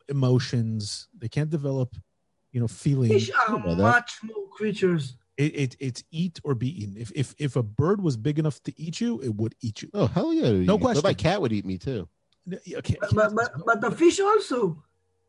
emotions. 0.08 1.08
They 1.18 1.28
can't 1.28 1.50
develop, 1.50 1.94
you 2.50 2.60
know, 2.60 2.68
feelings. 2.68 3.12
Fish 3.12 3.30
are 3.46 3.58
much 3.58 4.20
more 4.22 4.48
creatures 4.48 5.16
it, 5.36 5.54
it, 5.54 5.76
it's 5.80 6.04
eat 6.10 6.40
or 6.44 6.54
be 6.54 6.82
eaten. 6.82 6.96
If 6.96 7.10
if 7.14 7.34
if 7.38 7.56
a 7.56 7.62
bird 7.62 8.02
was 8.02 8.16
big 8.16 8.38
enough 8.38 8.62
to 8.64 8.80
eat 8.80 9.00
you, 9.00 9.20
it 9.20 9.34
would 9.34 9.54
eat 9.60 9.82
you. 9.82 9.90
Oh 9.94 10.06
hell 10.06 10.32
yeah! 10.32 10.50
No 10.50 10.78
question. 10.78 11.02
My 11.04 11.14
cat 11.14 11.40
would 11.40 11.52
eat 11.52 11.64
me 11.64 11.78
too. 11.78 12.08
Okay, 12.74 12.96
but, 13.12 13.34
but 13.34 13.52
but 13.64 13.80
the 13.80 13.90
fish 13.90 14.20
also. 14.20 14.82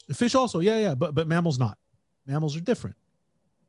The 0.07 0.13
fish 0.13 0.35
also, 0.35 0.59
yeah, 0.59 0.79
yeah. 0.79 0.95
But 0.95 1.15
but 1.15 1.27
mammals 1.27 1.57
not. 1.57 1.77
Mammals 2.25 2.57
are 2.57 2.61
different, 2.61 2.97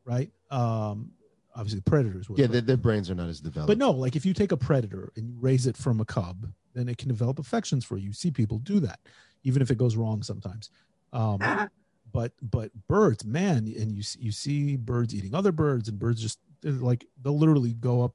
right? 0.05 0.31
Um, 0.51 1.13
obviously 1.55 1.81
predators. 1.81 2.29
Would, 2.29 2.39
yeah, 2.39 2.47
their, 2.47 2.61
their 2.61 2.77
brains 2.77 3.11
are 3.11 3.15
not 3.15 3.29
as 3.29 3.41
developed. 3.41 3.69
But 3.69 3.79
no, 3.79 3.91
like 3.91 4.17
if 4.17 4.27
you 4.27 4.35
take 4.35 4.53
a 4.53 4.57
predator 4.57 5.13
and 5.17 5.29
you 5.29 5.37
raise 5.39 5.67
it 5.67 5.77
from 5.77 6.01
a 6.01 6.05
cub, 6.05 6.47
then 6.75 6.89
it 6.89 6.99
can 6.99 7.09
develop 7.09 7.39
affections 7.39 7.85
for 7.85 7.97
you. 7.97 8.09
You 8.09 8.13
see 8.13 8.31
people 8.31 8.59
do 8.59 8.81
that, 8.81 9.01
even 9.43 9.63
if 9.63 9.71
it 9.71 9.79
goes 9.79 9.97
wrong 9.97 10.23
sometimes. 10.23 10.71
Um, 11.13 11.39
but 12.13 12.33
but 12.43 12.71
birds, 12.89 13.25
man, 13.25 13.59
and 13.79 13.93
you 13.93 14.03
you 14.19 14.33
see 14.33 14.77
birds 14.77 15.15
eating 15.15 15.35
other 15.35 15.53
birds, 15.53 15.89
and 15.89 15.99
birds 15.99 16.21
just 16.21 16.39
like 16.63 17.07
they'll 17.23 17.39
literally 17.39 17.75
go 17.75 18.03
up. 18.03 18.15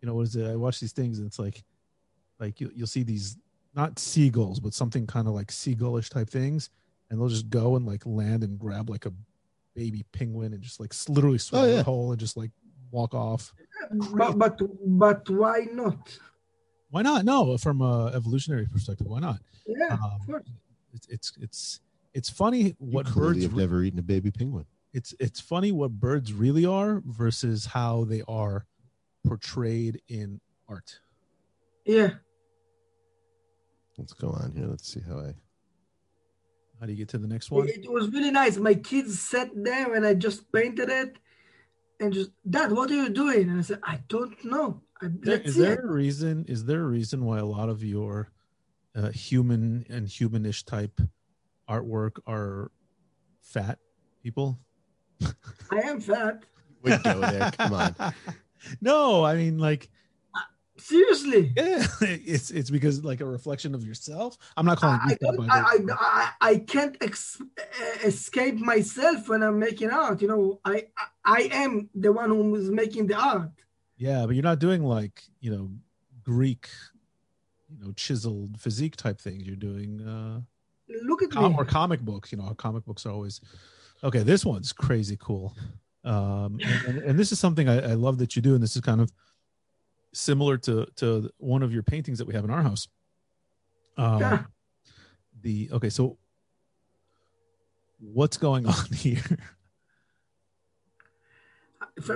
You 0.00 0.06
know 0.06 0.14
what 0.14 0.22
is 0.22 0.36
it? 0.36 0.46
I 0.46 0.56
watch 0.56 0.80
these 0.80 0.92
things, 0.92 1.18
and 1.18 1.26
it's 1.26 1.38
like 1.38 1.62
like 2.38 2.60
you, 2.60 2.70
you'll 2.74 2.86
see 2.86 3.02
these 3.02 3.36
not 3.74 3.98
seagulls, 3.98 4.58
but 4.58 4.74
something 4.74 5.06
kind 5.06 5.28
of 5.28 5.34
like 5.34 5.48
seagullish 5.48 6.08
type 6.08 6.28
things, 6.28 6.70
and 7.08 7.20
they'll 7.20 7.28
just 7.28 7.50
go 7.50 7.76
and 7.76 7.86
like 7.86 8.04
land 8.06 8.42
and 8.42 8.58
grab 8.58 8.90
like 8.90 9.06
a 9.06 9.12
baby 9.74 10.04
penguin 10.12 10.52
and 10.52 10.62
just 10.62 10.80
like 10.80 10.92
literally 11.08 11.38
swallow 11.38 11.64
oh, 11.64 11.70
yeah. 11.70 11.76
the 11.76 11.82
hole 11.82 12.10
and 12.10 12.20
just 12.20 12.36
like 12.36 12.50
walk 12.90 13.14
off. 13.14 13.52
But 14.12 14.38
but 14.38 14.60
but 14.86 15.30
why 15.30 15.66
not? 15.72 16.18
Why 16.90 17.02
not? 17.02 17.24
No, 17.24 17.56
from 17.56 17.80
a 17.80 18.12
evolutionary 18.14 18.66
perspective, 18.66 19.06
why 19.06 19.20
not? 19.20 19.40
Yeah, 19.66 19.94
um, 19.94 20.00
of 20.20 20.26
course. 20.26 20.48
It's 20.92 21.06
it's 21.08 21.32
it's 21.40 21.80
it's 22.14 22.30
funny 22.30 22.74
what 22.78 23.06
you 23.08 23.14
birds 23.14 23.42
have 23.42 23.54
never 23.54 23.82
eaten 23.82 23.98
a 23.98 24.02
baby 24.02 24.30
penguin. 24.30 24.66
It's 24.92 25.14
it's 25.20 25.40
funny 25.40 25.70
what 25.72 25.92
birds 25.92 26.32
really 26.32 26.66
are 26.66 27.00
versus 27.06 27.66
how 27.66 28.04
they 28.04 28.22
are 28.26 28.66
portrayed 29.24 30.02
in 30.08 30.40
art. 30.68 31.00
Yeah. 31.84 32.10
Let's 33.98 34.12
go 34.12 34.30
on 34.30 34.52
here. 34.56 34.66
Let's 34.66 34.92
see 34.92 35.00
how 35.06 35.20
I. 35.20 35.34
How 36.80 36.86
do 36.86 36.92
you 36.92 36.98
get 36.98 37.08
to 37.10 37.18
the 37.18 37.28
next 37.28 37.50
one? 37.50 37.68
It 37.68 37.92
was 37.92 38.08
really 38.08 38.30
nice. 38.30 38.56
My 38.56 38.74
kids 38.74 39.20
sat 39.20 39.50
there 39.54 39.92
and 39.92 40.06
I 40.06 40.14
just 40.14 40.50
painted 40.50 40.88
it, 40.88 41.18
and 42.00 42.12
just 42.12 42.30
Dad, 42.48 42.72
what 42.72 42.90
are 42.90 42.94
you 42.94 43.10
doing? 43.10 43.48
And 43.48 43.58
I 43.58 43.62
said, 43.62 43.80
I 43.82 44.00
don't 44.08 44.42
know. 44.44 44.80
I, 45.02 45.06
is 45.24 45.56
there 45.56 45.74
it. 45.74 45.84
a 45.84 45.86
reason? 45.86 46.44
Is 46.48 46.64
there 46.64 46.80
a 46.80 46.86
reason 46.86 47.24
why 47.24 47.38
a 47.38 47.44
lot 47.44 47.68
of 47.68 47.84
your 47.84 48.30
uh, 48.94 49.10
human 49.10 49.86
and 49.88 50.06
humanish 50.06 50.64
type 50.64 51.00
artwork 51.68 52.18
are 52.26 52.70
fat 53.40 53.78
people? 54.22 54.58
I 55.70 55.80
am 55.84 56.00
fat. 56.00 56.42
We 56.82 56.96
go 56.96 57.20
there. 57.20 57.50
Come 57.52 57.74
on. 57.74 57.94
no, 58.80 59.24
I 59.24 59.36
mean 59.36 59.58
like 59.58 59.90
seriously. 60.80 61.52
Yeah, 61.56 61.86
it's 62.00 62.50
it's 62.50 62.70
because 62.70 63.04
like 63.04 63.20
a 63.20 63.26
reflection 63.26 63.74
of 63.74 63.84
yourself. 63.84 64.38
I'm 64.56 64.66
not 64.66 64.78
calling 64.78 65.00
I, 65.02 65.16
you 65.20 65.48
I, 65.50 65.58
I, 65.58 65.78
I, 65.90 66.32
I, 66.40 66.56
can't 66.58 66.96
ex- 67.00 67.40
escape 68.02 68.56
myself 68.56 69.28
when 69.28 69.42
I'm 69.42 69.58
making 69.58 69.90
art. 69.90 70.22
You 70.22 70.28
know, 70.28 70.60
I 70.64 70.86
I 71.24 71.48
am 71.52 71.88
the 71.94 72.12
one 72.12 72.30
who 72.30 72.54
is 72.56 72.70
making 72.70 73.06
the 73.06 73.14
art. 73.14 73.50
Yeah, 73.96 74.24
but 74.26 74.34
you're 74.34 74.42
not 74.42 74.58
doing 74.58 74.82
like 74.82 75.22
you 75.40 75.50
know 75.50 75.70
Greek 76.22 76.68
you 77.68 77.84
know 77.84 77.92
chiseled 77.92 78.60
physique 78.60 78.96
type 78.96 79.20
things. 79.20 79.46
You're 79.46 79.56
doing 79.56 80.00
uh, 80.00 80.40
Look 81.04 81.22
at 81.22 81.30
com- 81.30 81.52
me. 81.52 81.58
or 81.58 81.64
comic 81.64 82.00
books. 82.00 82.32
You 82.32 82.38
know, 82.38 82.52
comic 82.54 82.84
books 82.84 83.06
are 83.06 83.10
always 83.10 83.40
okay. 84.02 84.22
This 84.22 84.44
one's 84.44 84.72
crazy 84.72 85.16
cool, 85.20 85.56
um, 86.04 86.58
and, 86.62 86.86
and, 86.86 86.98
and 86.98 87.18
this 87.18 87.32
is 87.32 87.38
something 87.38 87.68
I, 87.68 87.90
I 87.90 87.94
love 87.94 88.18
that 88.18 88.36
you 88.36 88.42
do, 88.42 88.54
and 88.54 88.62
this 88.62 88.74
is 88.74 88.82
kind 88.82 89.00
of 89.00 89.12
similar 90.12 90.58
to 90.58 90.86
to 90.96 91.30
one 91.38 91.62
of 91.62 91.72
your 91.72 91.82
paintings 91.82 92.18
that 92.18 92.26
we 92.26 92.34
have 92.34 92.44
in 92.44 92.50
our 92.50 92.62
house. 92.62 92.88
Um, 93.96 94.20
Yeah. 94.20 94.42
The 95.42 95.70
okay, 95.72 95.90
so 95.90 96.18
what's 97.98 98.36
going 98.36 98.66
on 98.74 98.86
here? 98.92 99.22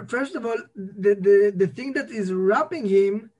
First 0.08 0.34
of 0.34 0.46
all, 0.46 0.56
the, 0.74 1.14
the, 1.14 1.52
the 1.54 1.66
thing 1.66 1.92
that 1.94 2.10
is 2.10 2.32
wrapping 2.32 2.86
him 2.86 3.30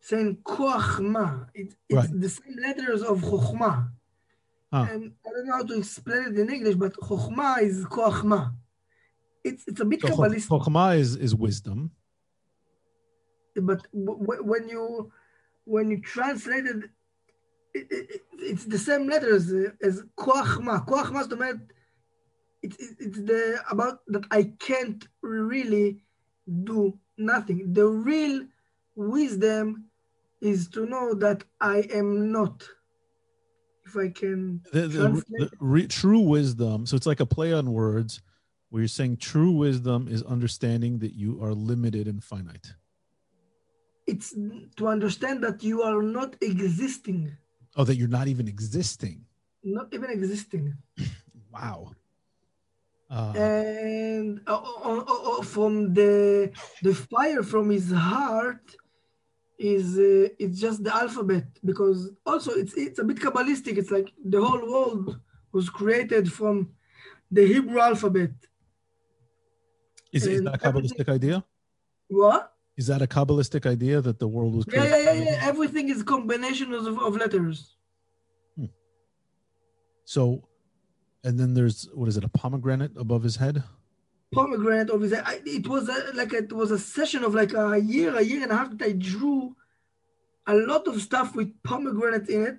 saying 0.00 0.38
koachma. 0.44 1.46
It, 1.54 1.74
it's 1.88 1.96
Right. 1.96 2.20
the 2.20 2.28
same 2.28 2.56
letters 2.62 3.02
of 3.02 3.20
chokhmah. 3.20 3.88
Huh. 4.72 4.86
And 4.90 5.12
I 5.26 5.30
don't 5.30 5.46
know 5.46 5.56
how 5.56 5.64
to 5.64 5.78
explain 5.78 6.22
it 6.28 6.38
in 6.38 6.50
English, 6.50 6.76
but 6.76 6.94
chokhmah 6.94 7.62
is 7.62 7.84
koachma. 7.86 8.54
It's, 9.44 9.64
it's 9.66 9.80
a 9.80 9.84
bit 9.84 10.00
So 10.02 10.08
Kabbalistic, 10.08 10.48
Chokhmah 10.48 10.98
is 10.98 11.16
is 11.16 11.34
wisdom 11.34 11.90
but 13.59 13.81
w- 13.93 14.19
w- 14.19 14.43
when 14.43 14.67
you 14.69 15.11
when 15.65 15.89
you 15.89 15.99
translate 16.01 16.65
it, 16.65 16.83
it, 17.73 17.87
it, 17.91 18.21
it's 18.37 18.65
the 18.65 18.77
same 18.77 19.07
letters 19.07 19.51
uh, 19.51 19.71
as 19.81 20.03
koachma. 20.17 20.85
Koachma, 20.85 21.23
זאת 21.23 21.33
אומרת, 21.33 21.59
it's 22.61 22.77
it, 22.79 22.95
it's 22.99 23.21
the 23.29 23.61
about 23.69 23.99
that 24.07 24.25
I 24.31 24.43
can't 24.59 25.07
really 25.21 26.03
do 26.63 26.97
nothing. 27.17 27.73
The 27.73 27.87
real 27.87 28.45
wisdom 28.95 29.85
is 30.41 30.67
to 30.69 30.85
know 30.85 31.13
that 31.15 31.43
I 31.59 31.87
am 31.93 32.31
not. 32.31 32.67
If 33.85 33.95
I 33.95 34.09
can 34.09 34.61
the, 34.73 34.87
the, 34.87 34.97
translate 34.97 35.25
the 35.37 35.49
re, 35.59 35.87
true 35.87 36.19
wisdom 36.19 36.85
so 36.85 36.95
it's 36.95 37.05
like 37.05 37.19
a 37.19 37.25
play 37.25 37.53
on 37.53 37.71
words 37.71 38.21
where 38.69 38.81
you're 38.81 38.87
saying 38.87 39.17
true 39.17 39.51
wisdom 39.51 40.07
is 40.07 40.23
understanding 40.23 40.97
that 40.99 41.13
you 41.13 41.39
are 41.43 41.53
limited 41.53 42.07
and 42.07 42.23
finite 42.23 42.73
it's 44.12 44.28
to 44.78 44.84
understand 44.94 45.36
that 45.46 45.58
you 45.62 45.82
are 45.82 46.02
not 46.18 46.30
existing, 46.40 47.20
oh 47.76 47.84
that 47.84 47.96
you're 47.96 48.16
not 48.20 48.28
even 48.28 48.46
existing. 48.48 49.16
Not 49.62 49.88
even 49.96 50.10
existing. 50.10 50.64
wow. 51.54 51.78
Uh, 53.10 53.32
and 53.36 54.40
uh, 54.46 55.42
from 55.54 55.72
the 55.98 56.52
the 56.86 56.94
fire 56.94 57.42
from 57.42 57.70
his 57.76 57.90
heart 57.92 58.64
is 59.58 59.86
uh, 59.98 60.28
it's 60.42 60.58
just 60.66 60.78
the 60.86 60.94
alphabet 61.02 61.46
because 61.70 61.98
also 62.24 62.52
it's 62.52 62.74
it's 62.74 62.98
a 63.00 63.04
bit 63.04 63.18
kabbalistic 63.24 63.74
it's 63.80 63.90
like 63.90 64.08
the 64.24 64.40
whole 64.46 64.64
world 64.74 65.06
was 65.52 65.68
created 65.68 66.32
from 66.32 66.54
the 67.30 67.44
hebrew 67.52 67.80
alphabet. 67.80 68.34
Is, 70.12 70.26
is 70.26 70.38
and 70.38 70.46
that 70.46 70.54
a 70.54 70.58
kabbalistic 70.58 71.08
idea? 71.08 71.44
what 72.10 72.52
is 72.80 72.86
that 72.86 73.02
a 73.02 73.06
kabbalistic 73.06 73.66
idea 73.66 74.00
that 74.00 74.18
the 74.18 74.26
world 74.26 74.54
was 74.56 74.64
created 74.64 74.90
yeah 74.90 75.12
yeah, 75.12 75.30
yeah. 75.30 75.50
everything 75.50 75.90
is 75.90 76.02
combination 76.02 76.72
of, 76.72 76.98
of 77.06 77.12
letters. 77.22 77.76
Hmm. 78.56 78.72
So 80.14 80.22
and 81.22 81.38
then 81.38 81.52
there's 81.52 81.78
what 81.98 82.08
is 82.08 82.16
it 82.16 82.24
a 82.24 82.32
pomegranate 82.42 82.94
above 82.96 83.22
his 83.22 83.36
head? 83.36 83.62
Pomegranate 84.32 84.88
of 84.88 85.02
his 85.02 85.12
I, 85.12 85.40
it 85.58 85.66
was 85.68 85.90
a, 85.90 85.98
like 86.14 86.32
a, 86.32 86.38
it 86.38 86.54
was 86.54 86.70
a 86.70 86.78
session 86.78 87.22
of 87.22 87.34
like 87.34 87.52
a 87.52 87.78
year 87.78 88.16
a 88.16 88.22
year 88.22 88.42
and 88.44 88.52
a 88.52 88.56
half 88.56 88.70
that 88.70 88.82
i 88.90 88.92
drew 88.92 89.54
a 90.46 90.54
lot 90.54 90.84
of 90.88 91.02
stuff 91.02 91.34
with 91.34 91.50
pomegranate 91.62 92.30
in 92.30 92.42
it. 92.50 92.58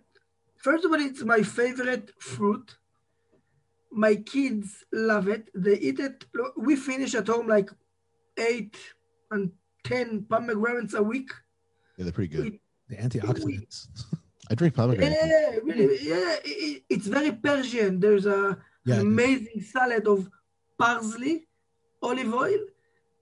First 0.57 0.85
of 0.85 0.91
all 0.91 1.02
it's 1.10 1.23
my 1.23 1.41
favorite 1.41 2.11
fruit. 2.19 2.68
My 3.91 4.14
kids 4.34 4.85
love 4.93 5.27
it. 5.27 5.49
They 5.56 5.77
eat 5.88 5.99
it. 5.99 6.26
We 6.68 6.76
finish 6.76 7.15
at 7.15 7.27
home 7.27 7.48
like 7.48 7.72
eight 8.38 8.77
and 9.31 9.52
ten 9.83 10.25
pomegranates 10.29 10.93
a 10.93 11.03
week 11.03 11.29
Yeah, 11.97 12.03
they're 12.05 12.13
pretty 12.13 12.35
good. 12.35 12.59
the 12.89 12.95
antioxidants 12.97 13.87
I 14.49 14.55
drink 14.55 14.75
pomegranate. 14.75 15.17
yeah 15.23 15.55
really 15.63 15.97
yeah 16.01 16.35
it, 16.43 16.83
it's 16.89 17.07
very 17.07 17.31
persian 17.31 17.99
there's 17.99 18.25
a 18.25 18.57
yeah 18.85 18.95
an 18.95 19.01
amazing 19.01 19.61
salad 19.61 20.07
of 20.07 20.29
parsley 20.77 21.47
olive 22.01 22.33
oil 22.33 22.59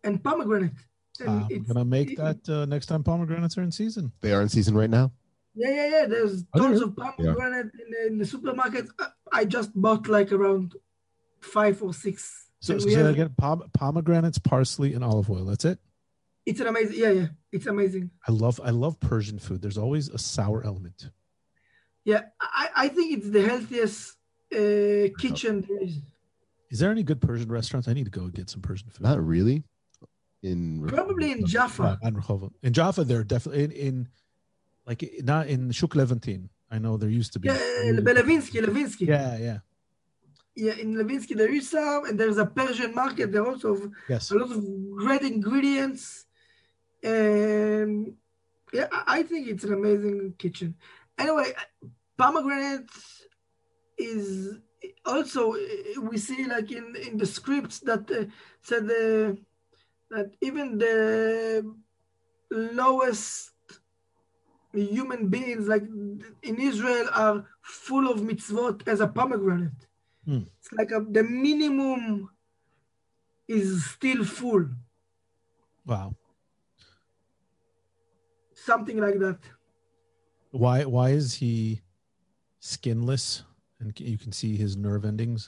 and 0.04 0.24
pomegranate 0.24 0.72
and 1.20 1.30
uh, 1.30 1.48
i'm 1.52 1.64
gonna 1.64 1.86
make 1.86 2.12
it- 2.12 2.18
that 2.18 2.50
uh, 2.50 2.66
next 2.66 2.88
time 2.88 3.04
pomegranates 3.04 3.58
are 3.58 3.64
in 3.64 3.72
season 3.72 4.12
They 4.22 4.34
are 4.34 4.42
in 4.42 4.50
season 4.50 4.76
right 4.76 4.90
now. 4.90 5.12
Yeah, 5.56 5.72
yeah, 5.74 5.88
yeah. 5.96 6.06
There's 6.06 6.46
Are 6.54 6.60
tons 6.62 6.80
there? 6.80 6.88
of 6.88 6.96
pomegranate 6.96 7.72
in, 7.82 7.88
the, 7.92 8.08
in 8.08 8.18
the 8.20 8.26
supermarket. 8.26 8.86
I- 9.00 9.40
I 9.40 9.46
just 9.46 9.72
bought 9.76 10.08
like 10.08 10.32
around 10.32 10.76
five 11.42 11.82
or 11.84 11.94
six. 11.94 12.48
so, 12.62 12.74
And 12.74 12.82
so 12.82 12.86
we 12.88 12.94
say 12.94 13.00
that 13.00 13.06
have- 13.08 13.14
again 13.16 13.34
pom- 13.38 13.70
pomegranates 13.74 14.38
parsley 14.40 14.94
and 14.94 15.04
olive 15.04 15.30
oil 15.30 15.44
that's 15.46 15.66
it 15.66 15.80
It's 16.46 16.60
an 16.60 16.68
amazing. 16.68 16.98
Yeah, 17.00 17.12
yeah. 17.12 17.28
It's 17.52 17.66
amazing. 17.68 18.10
I 18.28 18.32
love 18.32 18.60
I 18.64 18.72
love 18.72 19.00
Persian 19.00 19.40
food. 19.40 19.62
There's 19.62 19.78
always 19.78 20.10
a 20.10 20.18
sour 20.18 20.64
element. 20.66 21.10
Yeah, 22.06 22.22
I, 22.42 22.70
I 22.76 22.88
think 22.88 23.18
it's 23.18 23.30
the 23.30 23.44
healthiest 23.48 24.16
uh, 24.54 25.10
kitchen 25.20 25.66
there 25.68 25.84
is. 25.84 26.00
Is 26.72 26.80
there 26.80 26.92
any 26.92 27.04
good 27.04 27.22
Persian 27.22 27.50
restaurants? 27.52 27.88
I 27.88 27.94
need 27.94 28.06
to 28.06 28.12
go 28.12 28.28
get 28.30 28.50
some 28.50 28.62
Persian 28.62 28.90
food. 28.90 29.02
Not 29.04 29.24
really. 29.24 29.64
In 30.42 30.86
Probably 30.88 31.32
in 31.34 31.46
Jaffa. 31.46 32.00
in 32.64 32.74
Jaffa, 32.74 33.04
there 33.04 33.20
are 33.20 33.24
definitely 33.26 33.64
in, 33.66 33.72
in 33.72 34.08
like 34.88 35.04
not 35.24 35.48
in 35.48 35.72
Shuk 35.72 35.96
Levantine. 35.96 36.50
I 36.72 36.78
know 36.80 36.96
there 36.98 37.10
used 37.10 37.34
to 37.34 37.40
be. 37.40 37.48
Yeah, 37.50 37.58
Belevinsky, 38.00 38.62
Levinsky. 38.64 39.08
yeah, 39.08 39.38
yeah. 39.38 39.58
Yeah, 40.56 40.74
in 40.74 40.94
Levinsky 40.96 41.36
there 41.36 41.54
is 41.54 41.70
some, 41.70 42.06
and 42.06 42.20
there's 42.20 42.38
a 42.38 42.46
Persian 42.46 42.94
market. 42.96 43.32
There 43.32 43.46
also 43.46 43.92
Yes. 44.08 44.32
a 44.32 44.36
lot 44.36 44.52
of 44.52 44.64
great 44.96 45.22
ingredients, 45.24 46.26
and 47.04 48.14
yeah, 48.74 48.88
I 48.92 49.24
think 49.24 49.48
it's 49.48 49.64
an 49.64 49.74
amazing 49.74 50.36
kitchen. 50.38 50.76
Anyway, 51.18 51.54
pomegranate 52.18 52.90
is 53.98 54.58
also 55.06 55.56
we 56.02 56.18
see 56.18 56.46
like 56.46 56.72
in 56.72 56.96
in 56.96 57.18
the 57.18 57.26
scripts 57.26 57.80
that 57.80 58.10
uh, 58.12 58.26
said 58.62 58.88
the 58.88 59.38
that 60.12 60.34
even 60.42 60.78
the 60.78 61.64
lowest 62.52 63.52
human 64.74 65.28
beings 65.28 65.68
like 65.68 65.84
in 66.44 66.56
Israel 66.60 67.08
are 67.14 67.46
full 67.62 68.10
of 68.10 68.20
mitzvot 68.20 68.88
as 68.88 69.02
a 69.02 69.08
pomegranate. 69.08 69.88
Hmm. 70.26 70.44
It's 70.60 70.72
like 70.74 70.92
a, 70.92 71.00
the 71.00 71.24
minimum 71.24 72.30
is 73.48 73.86
still 73.86 74.24
full, 74.24 74.68
Wow. 75.86 76.16
Something 78.72 78.98
like 79.06 79.18
that. 79.26 79.40
Why 80.64 80.78
why 80.96 81.08
is 81.22 81.28
he 81.42 81.82
skinless 82.60 83.26
and 83.80 83.88
you 84.00 84.18
can 84.24 84.32
see 84.40 84.52
his 84.64 84.72
nerve 84.86 85.04
endings? 85.12 85.42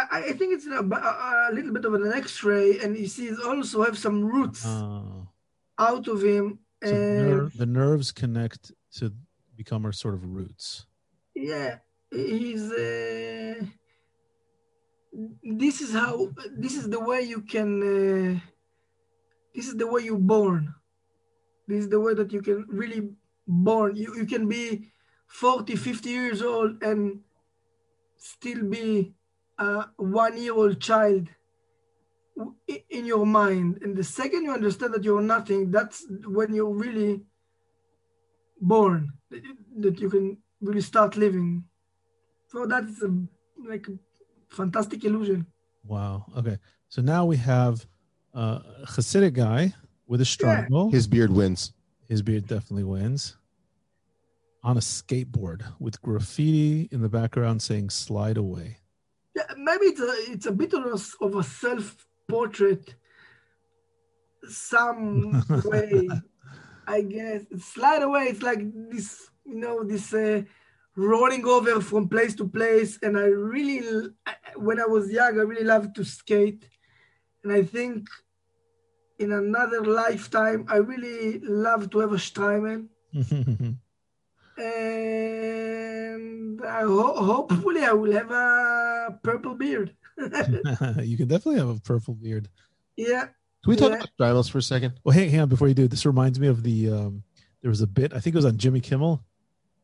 I, 0.00 0.04
I 0.30 0.32
think 0.38 0.50
it's 0.56 0.66
a, 0.66 0.80
a, 0.80 1.52
little 1.56 1.72
bit 1.76 1.84
of 1.84 1.92
an 1.98 2.06
X-ray, 2.24 2.68
and 2.82 2.90
you 2.96 3.08
see, 3.14 3.26
also 3.50 3.76
have 3.88 3.98
some 4.06 4.18
roots 4.34 4.64
Uh, 4.64 5.20
out 5.88 6.06
of 6.14 6.18
him. 6.32 6.46
so 6.82 6.96
ner- 7.24 7.50
the 7.62 7.70
nerves 7.80 8.08
connect 8.22 8.62
to 8.98 9.04
become 9.60 9.84
our 9.86 9.92
sort 10.02 10.14
of 10.18 10.22
roots. 10.36 10.86
yeah, 11.50 11.70
he's. 12.10 12.64
Uh, 12.72 13.66
this 15.60 15.76
is 15.84 15.90
how. 16.00 16.14
This 16.64 16.74
is 16.80 16.86
the 16.94 17.02
way 17.08 17.20
you 17.32 17.40
can. 17.54 17.70
Uh, 17.92 18.32
this 19.54 19.66
is 19.70 19.76
the 19.76 19.88
way 19.92 20.00
you're 20.08 20.26
born. 20.36 20.62
This 21.68 21.84
is 21.84 21.88
the 21.88 22.00
way 22.00 22.14
that 22.14 22.32
you 22.32 22.42
can 22.42 22.66
really 22.68 23.10
born. 23.46 23.96
You 23.96 24.14
you 24.16 24.26
can 24.26 24.48
be 24.48 24.92
40, 25.26 25.76
50 25.76 26.10
years 26.10 26.42
old 26.42 26.82
and 26.82 27.20
still 28.16 28.64
be 28.64 29.14
a 29.58 29.86
one-year-old 29.96 30.80
child 30.80 31.28
in 32.90 33.06
your 33.06 33.26
mind. 33.26 33.78
And 33.82 33.96
the 33.96 34.04
second 34.04 34.44
you 34.44 34.52
understand 34.52 34.94
that 34.94 35.04
you're 35.04 35.22
nothing, 35.22 35.70
that's 35.70 36.06
when 36.26 36.54
you're 36.54 36.74
really 36.74 37.22
born. 38.60 39.12
That 39.30 40.00
you- 40.00 40.10
can 40.10 40.38
really 40.60 40.80
start 40.80 41.16
living. 41.16 41.64
So 42.48 42.66
that's 42.66 43.02
a, 43.02 43.10
like 43.68 43.88
a 43.88 43.98
fantastic 44.54 45.04
illusion. 45.04 45.46
Wow. 45.84 46.26
Okay. 46.36 46.58
So 46.88 47.02
now 47.02 47.24
we 47.24 47.36
have 47.38 47.86
a 48.34 48.60
Hasidic 48.86 49.34
guy 49.34 49.74
with 50.06 50.20
a 50.20 50.24
struggle. 50.24 50.90
his 50.90 51.06
beard 51.06 51.32
wins. 51.32 51.72
His 52.08 52.22
beard 52.22 52.46
definitely 52.46 52.84
wins. 52.84 53.36
On 54.64 54.76
a 54.76 54.80
skateboard 54.80 55.64
with 55.80 56.00
graffiti 56.02 56.88
in 56.92 57.02
the 57.02 57.08
background 57.08 57.62
saying 57.62 57.90
"slide 57.90 58.36
away." 58.36 58.78
Yeah, 59.34 59.42
maybe 59.56 59.86
it's 59.86 60.00
a 60.00 60.32
it's 60.32 60.46
a 60.46 60.52
bit 60.52 60.72
of 60.72 60.84
a, 60.86 61.24
of 61.24 61.34
a 61.36 61.42
self 61.42 62.06
portrait. 62.28 62.94
Some 64.48 65.44
way, 65.64 66.08
I 66.86 67.02
guess. 67.02 67.42
Slide 67.58 68.02
away. 68.02 68.24
It's 68.24 68.42
like 68.42 68.60
this 68.90 69.30
you 69.44 69.56
know, 69.56 69.84
this 69.84 70.12
uh, 70.14 70.42
rolling 70.96 71.46
over 71.46 71.80
from 71.80 72.08
place 72.08 72.34
to 72.36 72.48
place. 72.48 72.98
And 73.02 73.16
I 73.16 73.24
really, 73.24 74.10
when 74.56 74.80
I 74.80 74.86
was 74.86 75.10
young, 75.10 75.38
I 75.38 75.42
really 75.42 75.64
loved 75.64 75.94
to 75.96 76.04
skate. 76.04 76.68
And 77.44 77.52
I 77.52 77.62
think 77.62 78.06
in 79.22 79.32
another 79.32 79.84
lifetime, 79.84 80.66
I 80.68 80.76
really 80.78 81.38
love 81.40 81.90
to 81.90 81.98
have 82.00 82.12
a 82.12 82.16
shtreimel. 82.16 82.88
and 85.22 86.60
I 86.64 86.80
ho- 86.82 87.24
hopefully 87.24 87.82
I 87.84 87.92
will 87.92 88.12
have 88.12 88.30
a 88.30 89.18
purple 89.22 89.54
beard. 89.54 89.94
you 90.16 91.16
can 91.16 91.28
definitely 91.28 91.58
have 91.58 91.68
a 91.68 91.80
purple 91.80 92.14
beard. 92.14 92.48
Yeah. 92.96 93.22
Can 93.64 93.70
we 93.70 93.76
talk 93.76 93.90
Yeah. 93.90 93.96
about 93.96 94.10
Strimos 94.18 94.50
for 94.50 94.58
a 94.58 94.62
second? 94.62 94.94
Well, 95.04 95.14
hang, 95.14 95.30
hang 95.30 95.40
on 95.40 95.48
before 95.48 95.68
you 95.68 95.74
do. 95.74 95.88
This 95.88 96.04
reminds 96.04 96.38
me 96.40 96.48
of 96.48 96.62
the 96.62 96.90
um, 96.90 97.22
there 97.62 97.70
was 97.70 97.80
a 97.80 97.86
bit 97.86 98.12
I 98.12 98.20
think 98.20 98.34
it 98.34 98.38
was 98.38 98.44
on 98.44 98.56
Jimmy 98.58 98.80
Kimmel, 98.80 99.22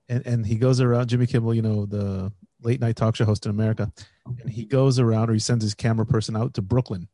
and 0.09 0.27
and 0.27 0.45
he 0.47 0.57
goes 0.57 0.81
around 0.81 1.09
Jimmy 1.09 1.27
Kimmel, 1.27 1.55
you 1.55 1.63
know 1.63 1.87
the 1.87 2.33
late 2.61 2.81
night 2.81 2.97
talk 2.97 3.15
show 3.17 3.25
host 3.25 3.47
in 3.47 3.51
America, 3.51 3.93
and 4.41 4.51
he 4.51 4.65
goes 4.65 4.99
around 4.99 5.31
or 5.31 5.33
he 5.33 5.39
sends 5.39 5.63
his 5.63 5.75
camera 5.75 6.05
person 6.05 6.37
out 6.37 6.55
to 6.55 6.63
Brooklyn, 6.63 7.09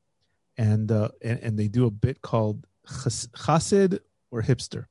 and 0.58 0.90
uh, 0.92 1.08
and, 1.22 1.38
and 1.40 1.58
they 1.58 1.68
do 1.68 1.86
a 1.86 1.90
bit 1.90 2.22
called 2.22 2.66
Chas- 2.86 3.28
Chassid 3.36 3.98
or 4.30 4.42
hipster. 4.42 4.86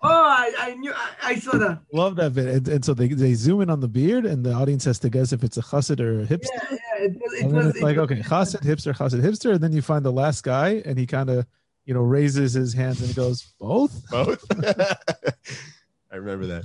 Oh, 0.00 0.08
I, 0.08 0.52
I 0.60 0.74
knew, 0.74 0.92
I, 0.92 1.08
I 1.32 1.34
saw 1.40 1.58
that. 1.58 1.80
Love 1.92 2.14
that 2.16 2.32
bit, 2.32 2.46
and, 2.46 2.68
and 2.68 2.84
so 2.84 2.94
they 2.94 3.08
they 3.08 3.34
zoom 3.34 3.62
in 3.62 3.70
on 3.70 3.80
the 3.80 3.88
beard, 3.88 4.26
and 4.26 4.44
the 4.46 4.52
audience 4.52 4.84
has 4.84 4.98
to 5.00 5.10
guess 5.10 5.32
if 5.32 5.42
it's 5.42 5.56
a 5.56 5.62
Chassid 5.62 5.98
or 5.98 6.20
a 6.20 6.24
hipster. 6.24 6.46
Yeah, 6.54 6.68
yeah. 6.70 7.04
It 7.04 7.12
was, 7.20 7.32
it 7.32 7.42
and 7.44 7.50
then 7.50 7.56
was 7.66 7.66
it's 7.74 7.82
like 7.82 7.96
it, 7.96 8.00
okay, 8.00 8.20
Chassid, 8.20 8.62
hipster, 8.62 8.94
Chassid, 8.96 9.20
hipster, 9.22 9.54
and 9.54 9.60
then 9.60 9.72
you 9.72 9.82
find 9.82 10.04
the 10.04 10.12
last 10.12 10.44
guy, 10.44 10.82
and 10.84 10.96
he 10.98 11.04
kind 11.06 11.30
of 11.30 11.46
you 11.84 11.94
know 11.94 12.02
raises 12.02 12.52
his 12.52 12.72
hands 12.74 13.02
and 13.02 13.12
goes 13.16 13.54
both. 13.58 14.08
Both. 14.10 14.44
I 16.12 16.16
remember 16.16 16.46
that. 16.46 16.64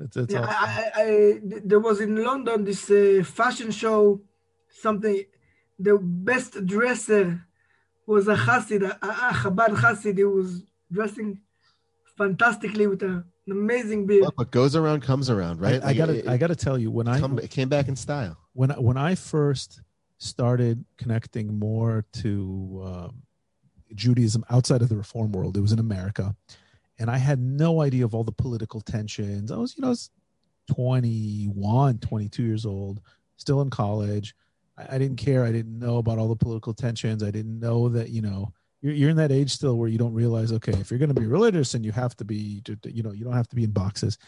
It's, 0.00 0.16
it's 0.16 0.32
Yeah, 0.34 0.40
all- 0.40 0.46
I, 0.48 0.90
I, 0.94 1.02
I, 1.02 1.40
there 1.64 1.80
was 1.80 2.00
in 2.00 2.16
London 2.22 2.64
this 2.64 2.90
uh, 2.90 3.22
fashion 3.24 3.70
show, 3.70 4.20
something. 4.70 5.24
The 5.78 5.98
best 5.98 6.66
dresser 6.66 7.42
was 8.06 8.26
a 8.28 8.34
Hasid, 8.34 8.82
a, 8.82 8.96
a 9.06 9.32
Chabad 9.34 9.76
Hasid. 9.76 10.16
He 10.18 10.24
was 10.24 10.62
dressing 10.90 11.40
fantastically 12.16 12.86
with 12.86 13.02
a, 13.02 13.06
an 13.46 13.52
amazing 13.52 14.06
beard. 14.06 14.22
Well, 14.22 14.32
what 14.34 14.50
goes 14.50 14.74
around 14.74 15.02
comes 15.02 15.30
around, 15.30 15.60
right? 15.60 15.82
I, 15.84 15.90
I 15.90 15.94
gotta, 15.94 16.18
it, 16.18 16.28
I 16.28 16.36
gotta 16.36 16.56
tell 16.56 16.78
you, 16.78 16.90
when 16.90 17.06
I 17.06 17.20
come, 17.20 17.38
it 17.38 17.50
came 17.50 17.68
back 17.68 17.88
in 17.88 17.96
style. 17.96 18.36
when 18.54 18.70
I- 18.72 18.78
when 18.78 18.96
I 18.96 19.14
first 19.14 19.80
started 20.18 20.84
connecting 20.96 21.58
more 21.58 22.04
to 22.12 22.82
um, 22.84 23.22
Judaism 23.94 24.44
outside 24.50 24.82
of 24.82 24.88
the 24.88 24.96
Reform 24.96 25.30
world, 25.30 25.56
it 25.56 25.60
was 25.60 25.70
in 25.70 25.78
America, 25.78 26.34
and 26.98 27.08
I 27.08 27.18
had 27.18 27.38
no 27.38 27.82
idea 27.82 28.04
of 28.04 28.14
all 28.14 28.24
the 28.24 28.32
political 28.32 28.80
tensions. 28.80 29.52
I 29.52 29.56
was, 29.58 29.76
you 29.76 29.82
know, 29.82 29.88
I 29.88 29.90
was 29.90 30.10
21, 30.66 31.98
22 31.98 32.42
years 32.42 32.66
old, 32.66 33.00
still 33.36 33.60
in 33.60 33.70
college. 33.70 34.34
I, 34.78 34.94
I 34.94 34.98
didn't 34.98 35.16
care. 35.16 35.44
I 35.44 35.52
didn't 35.52 35.78
know 35.78 35.98
about 35.98 36.18
all 36.18 36.28
the 36.28 36.36
political 36.36 36.72
tensions. 36.72 37.22
I 37.22 37.30
didn't 37.30 37.58
know 37.58 37.88
that, 37.90 38.10
you 38.10 38.22
know, 38.22 38.52
you're, 38.80 38.94
you're 38.94 39.10
in 39.10 39.16
that 39.16 39.32
age 39.32 39.50
still 39.50 39.76
where 39.76 39.88
you 39.88 39.98
don't 39.98 40.14
realize, 40.14 40.52
okay, 40.52 40.72
if 40.72 40.90
you're 40.90 40.98
going 40.98 41.14
to 41.14 41.20
be 41.20 41.26
religious 41.26 41.74
and 41.74 41.84
you 41.84 41.92
have 41.92 42.16
to 42.16 42.24
be, 42.24 42.62
you 42.84 43.02
know, 43.02 43.12
you 43.12 43.24
don't 43.24 43.34
have 43.34 43.48
to 43.48 43.56
be 43.56 43.64
in 43.64 43.72
boxes. 43.72 44.18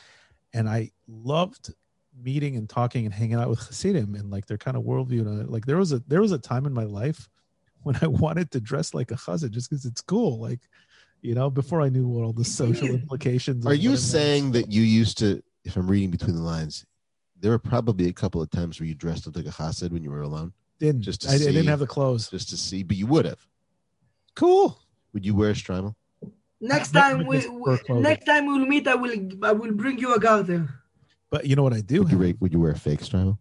And 0.52 0.68
I 0.68 0.90
loved 1.06 1.72
meeting 2.20 2.56
and 2.56 2.68
talking 2.68 3.04
and 3.04 3.14
hanging 3.14 3.36
out 3.36 3.48
with 3.48 3.60
Hasidim 3.60 4.14
and 4.14 4.30
like 4.30 4.46
their 4.46 4.58
kind 4.58 4.76
of 4.76 4.82
worldview. 4.82 5.20
And 5.20 5.48
like 5.48 5.66
there 5.66 5.76
was 5.76 5.92
a 5.92 6.02
there 6.08 6.20
was 6.20 6.32
a 6.32 6.38
time 6.38 6.66
in 6.66 6.72
my 6.72 6.84
life 6.84 7.28
when 7.82 7.96
I 8.02 8.06
wanted 8.08 8.50
to 8.52 8.60
dress 8.60 8.94
like 8.94 9.10
a 9.10 9.14
chassid 9.14 9.50
just 9.50 9.70
because 9.70 9.84
it's 9.84 10.00
cool. 10.00 10.40
Like, 10.40 10.60
you 11.22 11.34
know, 11.34 11.50
before 11.50 11.82
I 11.82 11.88
knew 11.88 12.08
what 12.08 12.24
all 12.24 12.32
the 12.32 12.44
social 12.44 12.88
implications. 12.88 13.66
Are 13.66 13.74
you 13.74 13.90
what 13.90 13.98
it 13.98 14.00
meant. 14.00 14.00
saying 14.00 14.52
that 14.52 14.72
you 14.72 14.82
used 14.82 15.18
to, 15.18 15.42
if 15.64 15.76
I'm 15.76 15.88
reading 15.88 16.10
between 16.10 16.34
the 16.34 16.42
lines, 16.42 16.84
there 17.40 17.50
were 17.50 17.58
probably 17.58 18.08
a 18.08 18.12
couple 18.12 18.42
of 18.42 18.50
times 18.50 18.78
where 18.78 18.86
you 18.86 18.94
dressed 18.94 19.26
up 19.26 19.36
like 19.36 19.46
a 19.46 19.50
chassid 19.50 19.90
when 19.90 20.02
you 20.02 20.10
were 20.10 20.22
alone, 20.22 20.52
didn't 20.78 21.02
just 21.02 21.22
to 21.22 21.30
I, 21.30 21.34
I 21.34 21.38
didn't 21.38 21.66
have 21.66 21.78
the 21.78 21.86
clothes? 21.86 22.28
just 22.28 22.50
to 22.50 22.56
see, 22.56 22.82
but 22.82 22.96
you 22.96 23.06
would 23.06 23.24
have. 23.24 23.44
Cool. 24.34 24.78
Would 25.12 25.24
you 25.24 25.34
wear 25.34 25.50
a 25.50 25.54
shtreimel? 25.54 25.94
Next 26.60 26.92
time 26.92 27.26
we, 27.26 27.46
we 27.48 27.78
next 28.00 28.24
time 28.24 28.46
we'll 28.46 28.66
meet, 28.66 28.86
I 28.86 28.94
will 28.94 29.14
I 29.42 29.52
will 29.52 29.72
bring 29.72 29.98
you 29.98 30.14
a 30.14 30.20
garter. 30.20 30.68
But 31.30 31.46
you 31.46 31.56
know 31.56 31.62
what 31.62 31.72
I 31.72 31.80
do? 31.80 32.02
Would 32.02 32.10
you, 32.10 32.18
have? 32.18 32.28
ra- 32.28 32.36
would 32.40 32.52
you 32.52 32.60
wear 32.60 32.72
a 32.72 32.78
fake 32.78 33.00
shtreimel? 33.00 33.38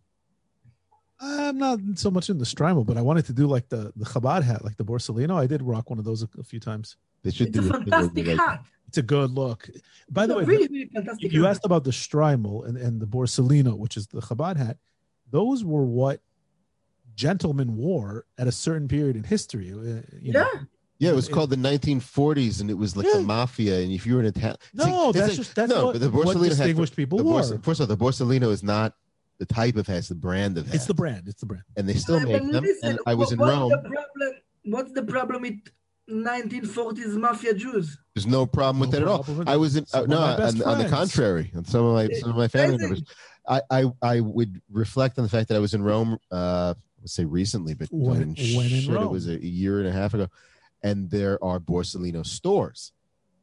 I'm 1.22 1.58
not 1.58 1.80
so 1.96 2.10
much 2.10 2.30
in 2.30 2.38
the 2.38 2.46
shtreimel, 2.46 2.86
but 2.86 2.98
I 2.98 3.02
wanted 3.02 3.26
to 3.26 3.34
do 3.34 3.46
like 3.48 3.68
the 3.70 3.92
the 3.96 4.06
Chabad 4.06 4.44
hat, 4.44 4.64
like 4.64 4.78
the 4.78 4.86
Borsalino. 4.86 5.38
I 5.38 5.48
did 5.48 5.62
rock 5.62 5.90
one 5.90 6.00
of 6.00 6.06
those 6.06 6.24
a, 6.24 6.30
a 6.40 6.44
few 6.44 6.60
times. 6.60 6.96
They 7.24 7.32
should 7.32 7.48
It's 7.50 7.58
a 7.58 7.62
do 7.62 7.68
thing 7.70 7.72
where 7.72 7.82
fantastic 7.82 8.26
you, 8.26 8.36
like, 8.36 8.48
hat. 8.48 8.64
It's 8.88 8.98
a 8.98 9.02
good 9.04 9.32
look. 9.32 9.70
By 10.10 10.26
the 10.26 10.36
way, 10.36 10.44
really, 10.46 10.68
really 10.68 10.90
fantastic. 10.94 11.32
you 11.32 11.44
hat. 11.44 11.52
asked 11.52 11.66
about 11.66 11.84
the 11.84 11.92
shtreimel 11.92 12.68
and, 12.68 12.78
and 12.78 13.00
the 13.00 13.06
Borsalino, 13.06 13.78
which 13.78 13.98
is 13.98 14.08
the 14.08 14.22
Chabad 14.22 14.58
hat. 14.58 14.78
Those 15.32 15.64
were 15.64 15.84
what 15.84 16.22
gentlemen 17.16 17.76
wore 17.76 18.26
at 18.38 18.48
a 18.48 18.52
certain 18.52 18.88
period 18.88 19.16
in 19.16 19.24
history. 19.24 19.72
uh, 19.72 20.02
You 20.22 20.34
know. 20.34 20.48
yeah, 20.54 20.60
Yeah, 21.00 21.10
it 21.12 21.16
was 21.16 21.28
called 21.28 21.50
the 21.50 21.56
1940s, 21.58 22.62
and 22.62 22.70
it 22.70 22.76
was 22.78 22.96
like 22.98 23.06
Yeah. 23.08 23.18
the 23.18 23.24
mafia. 23.24 23.80
And 23.82 23.92
if 23.92 24.06
you 24.06 24.16
were 24.16 24.22
in 24.22 24.26
Italian, 24.28 24.58
town, 24.78 24.90
No, 24.90 25.12
that's 25.12 25.36
just 25.36 25.54
that's 25.56 25.70
no, 25.72 25.88
what, 25.88 25.92
but 25.94 26.02
the 26.02 26.10
what 26.10 26.28
Borsalino 26.28 26.42
hat- 26.44 26.50
distinguished 26.50 26.96
people 26.96 27.18
the 27.20 27.24
wore. 27.26 27.42
Bors- 27.42 27.54
first 27.62 27.80
of 27.82 27.90
all, 27.90 27.96
the 27.96 28.04
Borsalino 28.04 28.52
is 28.52 28.64
not 28.64 28.96
the 29.38 29.46
type 29.46 29.76
of 29.76 29.88
hat; 29.88 29.98
it's 29.98 30.08
the 30.10 30.16
brand 30.16 30.58
of 30.58 30.66
hat. 30.66 30.76
it's 30.76 30.86
the 30.86 30.94
brand. 30.94 31.28
It's 31.28 31.40
the 31.42 31.46
brand. 31.46 31.64
and 31.78 31.88
they 31.88 31.94
still 31.94 32.20
make 32.20 32.42
them. 32.42 32.64
listen, 32.64 32.90
And 32.90 33.00
I 33.06 33.14
was 33.14 33.28
what- 33.28 33.34
in 33.34 33.40
what's 33.40 33.52
Rome. 33.52 33.70
The 33.70 33.78
problem, 33.78 34.34
what's 34.66 34.92
the 34.94 35.04
problem 35.04 35.42
with 35.44 35.60
1940s 36.10 37.16
mafia 37.18 37.54
Jews? 37.54 37.98
There's 38.14 38.28
no 38.28 38.46
problem 38.46 38.80
with 38.80 38.92
No 38.94 39.00
that 39.00 39.02
at 39.02 39.08
all. 39.40 39.50
I 39.50 39.56
was 39.58 39.76
in 39.76 39.86
uh, 39.94 40.02
no, 40.08 40.18
on, 40.20 40.62
on 40.64 40.78
the 40.78 40.88
contrary, 40.90 41.52
and 41.54 41.66
some 41.68 41.86
of 41.86 41.94
my 41.94 42.10
some 42.16 42.30
of 42.32 42.36
my 42.36 42.48
family 42.48 42.76
Amazing. 42.76 42.90
members. 42.90 43.16
I, 43.48 43.62
I 43.72 43.86
I 44.02 44.20
would 44.20 44.62
reflect 44.72 45.18
on 45.18 45.24
the 45.24 45.30
fact 45.30 45.48
that 45.50 45.56
I 45.56 45.60
was 45.60 45.74
in 45.74 45.82
Rome. 45.82 46.18
Uh, 46.32 46.74
let's 47.02 47.14
say 47.14 47.26
recently, 47.26 47.74
but 47.74 47.88
When- 47.92 48.22
I 48.22 48.26
mean, 48.26 48.58
when 48.58 48.66
in 48.68 48.82
shit, 48.82 48.94
it 49.02 49.10
was 49.10 49.28
a 49.28 49.44
year 49.44 49.80
and 49.80 49.88
a 49.88 49.92
half 49.92 50.14
ago, 50.14 50.28
and 50.84 51.10
there 51.10 51.42
are 51.44 51.60
Borsalino 51.60 52.26
stores, 52.26 52.92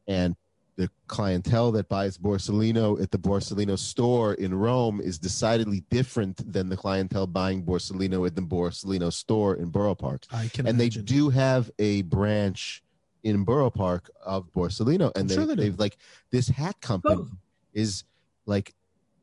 and 0.07 0.35
the 0.77 0.89
clientele 1.07 1.71
that 1.71 1.89
buys 1.89 2.17
Borsalino 2.17 3.01
at 3.01 3.11
the 3.11 3.17
Borsalino 3.17 3.77
store 3.77 4.35
in 4.35 4.53
Rome 4.53 5.01
is 5.01 5.17
decidedly 5.17 5.83
different 5.89 6.51
than 6.53 6.69
the 6.69 6.77
clientele 6.77 7.27
buying 7.27 7.63
Borsalino 7.63 8.25
at 8.27 8.35
the 8.35 8.41
Borsalino 8.41 9.11
store 9.11 9.55
in 9.55 9.69
Borough 9.69 9.95
Park 9.95 10.25
I 10.31 10.47
can 10.47 10.67
and 10.67 10.79
they 10.79 10.89
do 10.89 11.29
have 11.29 11.69
a 11.79 12.03
branch 12.03 12.83
in 13.23 13.43
Borough 13.43 13.71
Park 13.71 14.09
of 14.25 14.51
Borsalino, 14.53 15.11
and 15.15 15.23
I'm 15.23 15.27
they, 15.27 15.35
sure 15.35 15.55
they've 15.55 15.77
like 15.77 15.97
this 16.31 16.47
hat 16.47 16.79
company 16.79 17.15
Both. 17.15 17.31
is 17.73 18.03
like 18.45 18.73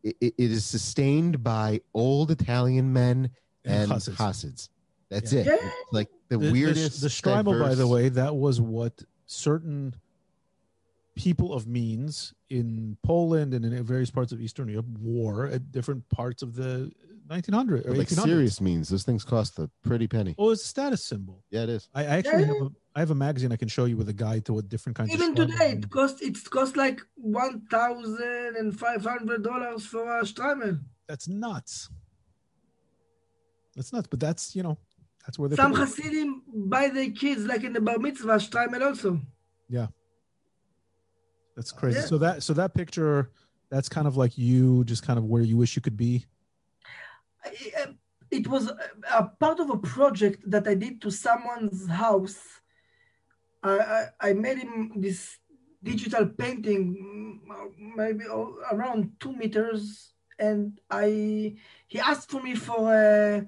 it, 0.02 0.16
it 0.20 0.34
is 0.36 0.66
sustained 0.66 1.42
by 1.42 1.80
old 1.94 2.30
Italian 2.30 2.92
men 2.92 3.30
and 3.64 3.90
Chassids. 3.90 4.16
Hasids. 4.16 4.68
That's 5.08 5.32
Yeah. 5.32 5.40
it. 5.42 5.46
It's 5.48 5.92
like 5.92 6.08
the, 6.28 6.36
the, 6.36 6.46
the, 6.46 6.52
weirdest. 6.52 7.00
the 7.00 7.08
shtreimel, 7.08 7.58
by 7.60 7.74
the 7.74 7.86
way, 7.86 8.08
that 8.10 8.34
was 8.34 8.60
what 8.60 9.02
certain 9.26 9.94
people 11.14 11.52
of 11.52 11.66
means 11.66 12.34
in 12.50 12.96
Poland 13.02 13.54
and 13.54 13.64
in 13.64 13.82
various 13.84 14.10
parts 14.10 14.32
of 14.32 14.40
Eastern 14.40 14.68
Europe 14.68 14.86
wore 15.00 15.46
at 15.46 15.70
different 15.70 16.08
parts 16.08 16.42
of 16.42 16.54
the 16.56 16.90
1900 17.28 17.86
or 17.86 17.94
like 17.94 18.08
1800s. 18.08 18.22
serious 18.24 18.60
means 18.60 18.88
those 18.88 19.04
things 19.04 19.24
cost 19.24 19.58
a 19.58 19.70
pretty 19.82 20.06
penny. 20.06 20.34
Oh, 20.38 20.50
it's 20.50 20.62
a 20.64 20.68
status 20.68 21.02
symbol. 21.04 21.42
Yeah, 21.50 21.62
it 21.62 21.68
is. 21.70 21.88
I, 21.94 22.02
I 22.02 22.04
actually 22.18 22.42
Yeah. 22.42 22.46
have 22.48 22.62
a 22.62 22.70
I 22.96 23.00
have 23.00 23.10
a 23.10 23.14
magazine 23.14 23.50
I 23.50 23.56
can 23.56 23.66
show 23.68 23.86
you 23.86 23.96
with 23.96 24.08
a 24.08 24.12
guide 24.12 24.44
to 24.46 24.52
what 24.52 24.68
different 24.68 24.94
kinds 24.96 25.12
Even 25.12 25.30
of 25.30 25.48
today, 25.48 25.72
it 25.72 25.90
cost 25.90 26.22
it's 26.22 26.46
cost 26.46 26.76
like 26.76 27.00
one 27.16 27.62
thousand 27.70 28.54
and 28.56 28.78
five 28.78 29.02
hundred 29.04 29.42
dollars 29.42 29.84
for 29.86 30.18
a 30.20 30.22
shtreimel. 30.22 30.80
That's 31.08 31.26
nuts. 31.26 31.90
That's 33.74 33.92
nuts, 33.92 34.06
but 34.08 34.20
that's 34.20 34.54
you 34.54 34.62
know 34.62 34.78
that's 35.26 35.38
where 35.38 35.48
they 35.48 35.56
Some 35.56 35.72
put 35.72 35.80
it. 35.80 35.88
Hasidim 35.88 36.42
buy 36.46 36.88
their 36.88 37.10
kids 37.10 37.44
like 37.46 37.64
in 37.64 37.72
the 37.72 37.80
bar 37.80 37.98
mitzvah 37.98 38.36
shtreimel 38.36 38.82
also. 38.86 39.20
That's 41.56 41.72
crazy. 41.72 41.98
Yeah. 42.00 42.06
So 42.06 42.18
that 42.18 42.42
so 42.42 42.52
that 42.54 42.74
picture 42.74 43.30
that's 43.70 43.88
kind 43.88 44.06
of 44.06 44.16
like 44.16 44.36
you 44.36 44.84
just 44.84 45.02
kind 45.06 45.18
of 45.18 45.24
where 45.24 45.42
you 45.42 45.56
wish 45.56 45.76
you 45.76 45.82
could 45.82 45.96
be. 45.96 46.26
It 48.30 48.48
was 48.48 48.68
a- 48.68 48.78
a 49.18 49.24
part 49.38 49.60
of 49.60 49.70
a 49.70 49.76
project 49.76 50.38
that 50.50 50.66
I 50.66 50.74
did 50.74 51.00
to 51.02 51.10
someone's 51.10 51.86
house. 51.88 52.40
I, 53.62 53.78
I, 53.78 54.06
I 54.28 54.32
made 54.32 54.58
him 54.58 54.92
this 54.96 55.38
digital 55.82 56.26
painting, 56.26 56.82
mm, 57.46 57.96
maybe 57.96 58.24
around 58.72 59.12
two 59.20 59.32
meters, 59.36 60.12
and 60.38 60.80
I 60.90 61.54
he 61.86 61.98
asked 62.00 62.30
for 62.30 62.42
me 62.42 62.54
for 62.56 62.80
uh, 62.92 63.40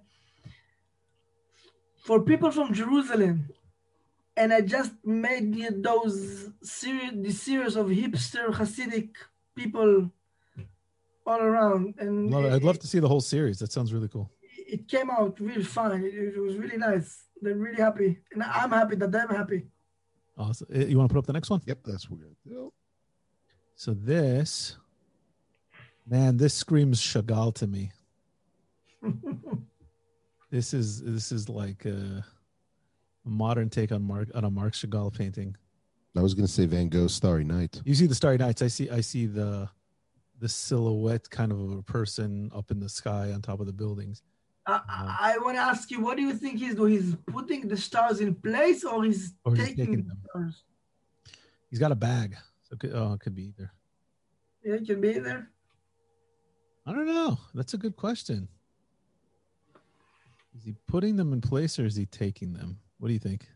for 2.07 2.23
people 2.23 2.51
from 2.53 2.73
Jerusalem, 2.73 3.49
and 4.37 4.53
I 4.53 4.61
just 4.61 4.93
made 5.05 5.83
those 5.83 6.51
series, 6.63 7.13
the 7.23 7.33
series 7.33 7.77
of 7.77 7.87
hipster 7.87 8.49
Hasidic 8.53 9.11
people 9.55 10.11
all 11.27 11.41
around, 11.41 11.95
and 11.99 12.31
Love 12.31 12.45
it. 12.45 12.53
I'd 12.53 12.65
love 12.65 12.79
to 12.81 12.87
see 12.87 12.99
the 13.01 13.09
whole 13.09 13.21
series. 13.21 13.59
That 13.59 13.73
sounds 13.73 13.93
really 13.93 14.09
cool. 14.09 14.31
it 14.69 14.89
came 14.89 15.11
out 15.11 15.39
really 15.41 15.65
fine. 15.65 16.05
It, 16.05 16.15
it 16.37 16.41
was 16.41 16.57
really 16.57 16.77
nice. 16.77 17.25
They're 17.43 17.55
really 17.55 17.81
happy, 17.83 18.19
and 18.33 18.43
I'm 18.43 18.71
happy 18.71 18.97
that 18.97 19.11
they're 19.13 19.27
happy. 19.29 19.67
Awesome. 20.39 20.69
Uh, 20.75 20.79
You 20.81 20.99
want 20.99 21.09
to 21.09 21.15
put 21.15 21.19
up 21.21 21.27
the 21.27 21.33
next 21.33 21.51
one? 21.51 21.61
Yep, 21.67 21.79
that's 21.85 22.09
what 22.11 22.19
we're 22.19 22.25
gonna 22.27 22.37
do. 22.47 22.73
So 23.75 23.95
this 23.95 24.77
Man, 26.09 26.37
this 26.37 26.55
screams 26.55 27.01
Chagall 27.01 27.53
to 27.55 27.67
me. 27.67 27.91
This 30.51 30.73
is 30.73 31.03
this 31.03 31.33
is 31.33 31.49
like 31.49 31.85
a 31.87 32.25
modern 33.27 33.69
take 33.71 33.93
on 33.93 34.03
Mark 34.03 34.29
on 34.35 34.45
a 34.45 34.51
Marc 34.51 34.73
Chagall 34.75 35.13
painting. 35.17 35.57
I 36.17 36.23
was 36.23 36.33
going 36.35 36.47
to 36.47 36.53
say 36.53 36.65
Van 36.65 36.89
Gogh's 36.89 37.13
Starry 37.15 37.45
Night. 37.45 37.81
You 37.85 37.95
see 37.95 38.07
the 38.07 38.15
Starry 38.15 38.39
Nights. 38.39 38.63
I 38.63 38.69
see 38.69 38.89
I 38.91 39.01
see 39.01 39.27
the 39.27 39.69
the 40.39 40.49
silhouette 40.49 41.29
kind 41.31 41.53
of 41.53 41.73
a 41.73 41.83
person 41.83 42.51
up 42.55 42.71
in 42.71 42.79
the 42.81 42.89
sky 42.89 43.33
on 43.33 43.43
top 43.43 43.61
of 43.61 43.67
the 43.67 43.73
buildings. 43.73 44.23
I, 44.67 44.81
I, 44.89 45.35
I 45.35 45.39
want 45.39 45.57
to 45.57 45.61
ask 45.63 45.91
you, 45.91 46.01
what 46.01 46.17
do 46.17 46.23
you 46.23 46.35
think 46.35 46.59
he's 46.59 46.75
doing? 46.75 46.93
He's 46.93 47.15
putting 47.27 47.69
the 47.69 47.77
stars 47.77 48.21
in 48.21 48.35
place, 48.35 48.83
or 48.85 49.05
he's, 49.05 49.33
Or 49.45 49.55
he's 49.55 49.65
taking, 49.69 49.87
taking 49.87 50.07
them. 50.09 50.19
stars? 50.29 50.65
He's 51.71 51.79
got 51.79 51.93
a 51.93 51.95
bag. 51.95 52.37
So 52.65 52.75
it 52.75 52.81
could, 52.81 52.93
oh, 52.95 53.13
it 53.13 53.21
could 53.21 53.35
be 53.35 53.45
either. 53.57 53.71
Yeah, 54.65 54.75
it 54.75 54.87
can 54.87 55.01
be 55.01 55.11
either. 55.11 55.49
I 56.85 56.93
don't 56.93 57.07
know. 57.07 57.39
That's 57.55 57.75
a 57.75 57.79
good 57.79 57.97
question. 57.97 58.49
Is 60.57 60.65
he 60.65 60.75
putting 60.89 61.17
them 61.17 61.33
in 61.33 61.41
place 61.41 61.79
or 61.79 61.85
is 61.87 61.95
he 61.97 62.07
taking 62.07 62.53
them? 62.53 62.79
What 62.99 63.09
do 63.09 63.15
you 63.15 63.21
think? 63.21 63.47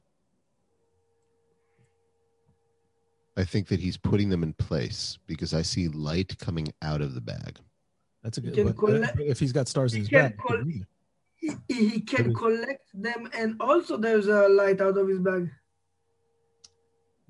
I 3.37 3.45
think 3.45 3.69
that 3.69 3.81
he's 3.81 3.97
putting 3.97 4.29
them 4.29 4.43
in 4.43 4.53
place 4.55 5.19
because 5.27 5.55
I 5.55 5.63
see 5.63 5.89
light 5.89 6.37
coming 6.39 6.73
out 6.83 7.01
of 7.01 7.15
the 7.15 7.21
bag. 7.21 7.59
That's 8.23 8.37
a 8.39 8.41
good. 8.43 8.55
can 8.55 8.69
uh, 8.69 8.73
collect- 8.73 9.19
if 9.21 9.41
he's 9.41 9.53
got 9.53 9.67
stars 9.69 9.95
in 9.95 10.01
his 10.01 10.11
bag, 10.11 10.33
it 10.33 10.39
col- 10.39 10.63
He, 11.37 11.53
he 11.69 12.01
can 12.01 12.25
Maybe. 12.27 12.35
collect 12.35 12.85
them, 12.93 13.31
and 13.33 13.57
also 13.61 13.97
there's 13.97 14.27
a 14.27 14.47
light 14.49 14.81
out 14.83 14.99
of 14.99 15.09
his 15.09 15.21
bag. 15.21 15.51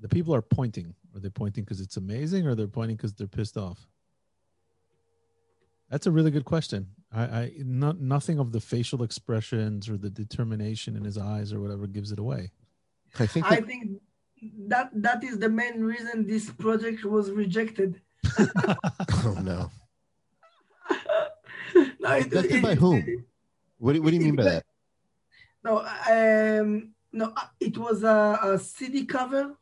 the 0.01 0.09
people 0.09 0.35
are 0.35 0.41
pointing. 0.41 0.93
Are 1.15 1.19
they 1.21 1.29
pointing 1.29 1.63
because 1.63 1.79
it's 1.79 1.95
amazing, 1.97 2.45
or 2.47 2.55
they're 2.55 2.67
pointing 2.67 2.97
because 2.97 3.13
they're 3.13 3.27
pissed 3.27 3.55
off? 3.55 3.87
That's 5.89 6.07
a 6.07 6.11
really 6.11 6.31
good 6.31 6.45
question. 6.45 6.87
I, 7.13 7.23
I 7.23 7.51
not 7.57 7.99
nothing 7.99 8.39
of 8.39 8.51
the 8.51 8.61
facial 8.61 9.03
expressions 9.03 9.89
or 9.89 9.97
the 9.97 10.09
determination 10.09 10.95
in 10.95 11.03
his 11.03 11.17
eyes 11.17 11.51
or 11.51 11.59
whatever 11.59 11.87
gives 11.87 12.11
it 12.11 12.19
away. 12.19 12.51
I 13.19 13.25
think 13.25 13.45
I 13.51 13.59
think 13.61 14.01
that 14.67 14.89
that 14.93 15.23
is 15.23 15.37
the 15.39 15.49
main 15.49 15.81
reason 15.83 16.25
this 16.25 16.49
project 16.49 17.03
was 17.03 17.29
rejected. 17.31 18.01
oh 18.39 19.37
no. 19.43 19.69
no, 21.99 22.11
it- 22.13 22.25
Rejected 22.31 22.51
it- 22.55 22.63
by 22.63 22.75
whom? 22.75 23.25
What 23.77 23.93
do, 23.93 24.01
what 24.03 24.11
do 24.11 24.15
you 24.17 24.21
mean 24.23 24.35
by 24.35 24.43
that? 24.43 24.65
No, 25.63 25.79
um, 25.79 26.93
no, 27.11 27.33
uh, 27.35 27.47
it 27.59 27.75
was 27.77 28.03
a, 28.03 28.39
a 28.43 28.59
CD 28.59 29.05
cover 29.05 29.57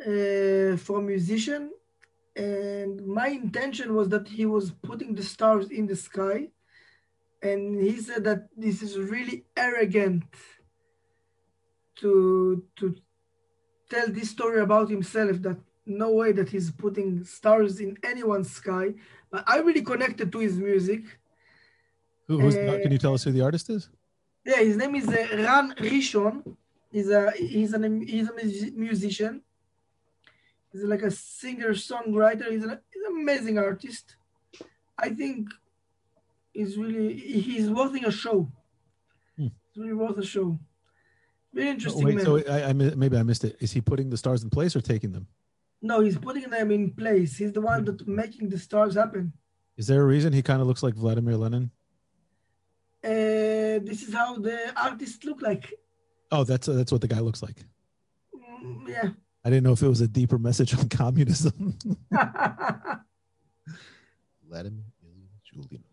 uh, 0.00 0.76
for 0.78 0.98
a 0.98 1.02
musician, 1.02 1.70
and 2.38 3.04
my 3.06 3.28
intention 3.28 3.94
was 3.94 4.08
that 4.10 4.26
he 4.28 4.46
was 4.46 4.70
putting 4.70 5.14
the 5.14 5.26
stars 5.34 5.70
in 5.70 5.86
the 5.86 5.96
sky, 5.96 6.48
and 7.42 7.80
he 7.82 7.96
said 8.00 8.22
that 8.24 8.48
this 8.56 8.80
is 8.82 8.96
really 8.96 9.44
arrogant 9.56 10.24
to 12.00 12.62
to 12.76 12.94
tell 13.90 14.08
this 14.08 14.30
story 14.30 14.60
about 14.60 14.88
himself. 14.88 15.42
That 15.42 15.58
no 15.84 16.10
way 16.20 16.30
that 16.32 16.48
he's 16.48 16.70
putting 16.70 17.24
stars 17.24 17.80
in 17.80 17.96
anyone's 18.12 18.50
sky. 18.50 18.94
But 19.30 19.42
I 19.46 19.58
really 19.58 19.82
connected 19.82 20.30
to 20.32 20.38
his 20.38 20.56
music. 20.58 21.02
Who, 22.28 22.38
who's, 22.40 22.56
Uh, 22.56 22.78
can 22.82 22.92
you 22.92 22.98
tell 22.98 23.14
us 23.14 23.24
who 23.24 23.32
the 23.32 23.44
artist 23.48 23.68
is? 23.70 23.88
Yeah, 24.44 24.60
his 24.70 24.76
name 24.76 24.94
is 24.94 25.08
uh, 25.08 25.26
Ran 25.46 25.74
Rishon. 25.90 26.34
He's 26.92 27.10
a 27.10 27.32
he's 27.32 27.72
an 27.72 27.84
he's 28.06 28.28
a 28.28 28.34
musician. 28.86 29.42
He's 30.72 30.84
like 30.84 31.02
a 31.02 31.10
singer 31.10 31.70
songwriter. 31.70 32.50
He's 32.50 32.62
an, 32.64 32.78
he's 32.92 33.02
an 33.06 33.20
amazing 33.20 33.58
artist. 33.58 34.16
I 34.98 35.10
think 35.10 35.48
he's 36.52 36.76
really 36.76 37.14
he's 37.14 37.70
worth 37.70 37.94
a 38.04 38.10
show. 38.10 38.50
Hmm. 39.36 39.46
It's 39.68 39.76
really 39.78 39.94
worth 39.94 40.18
a 40.18 40.24
show. 40.24 40.58
Very 41.54 41.68
Oh, 41.68 41.72
interesting 41.72 42.04
wait, 42.04 42.16
man. 42.16 42.24
so 42.24 42.36
I, 42.50 42.64
I 42.68 42.72
maybe 42.72 43.16
I 43.16 43.22
missed 43.22 43.44
it. 43.44 43.56
Is 43.60 43.72
he 43.72 43.80
putting 43.80 44.10
the 44.10 44.16
stars 44.16 44.42
in 44.42 44.50
place 44.50 44.74
or 44.76 44.80
taking 44.80 45.12
them? 45.12 45.26
no, 45.80 46.00
he's 46.00 46.18
putting 46.18 46.50
them 46.50 46.72
in 46.72 46.90
place. 46.90 47.36
He's 47.36 47.52
the 47.52 47.60
one 47.60 47.84
that 47.84 48.06
making 48.06 48.48
the 48.48 48.58
stars 48.58 48.96
happen. 48.96 49.32
Is 49.76 49.86
there 49.86 50.02
a 50.02 50.04
reason 50.04 50.32
he 50.32 50.42
kind 50.42 50.60
of 50.60 50.66
looks 50.66 50.82
like 50.82 50.94
Vladimir 50.94 51.36
Lenin? 51.36 51.70
Uh, 53.04 53.78
this 53.88 54.02
is 54.02 54.12
how 54.12 54.36
the 54.36 54.72
artist 54.76 55.24
look 55.24 55.40
like. 55.40 55.72
Oh, 56.32 56.42
that's 56.44 56.66
that's 56.66 56.90
what 56.92 57.00
the 57.00 57.06
guy 57.08 57.20
looks 57.20 57.42
like. 57.42 57.64
Mm, 58.34 58.88
yeah. 58.88 59.10
I 59.44 59.50
didn't 59.50 59.64
know 59.64 59.72
if 59.72 59.82
it 59.82 59.88
was 59.88 60.00
a 60.00 60.08
deeper 60.08 60.38
message 60.38 60.76
on 60.76 60.88
communism. 61.02 61.78
Vladimir 64.48 64.84
Ilyich 65.04 65.52
Ulyanov. 65.56 65.84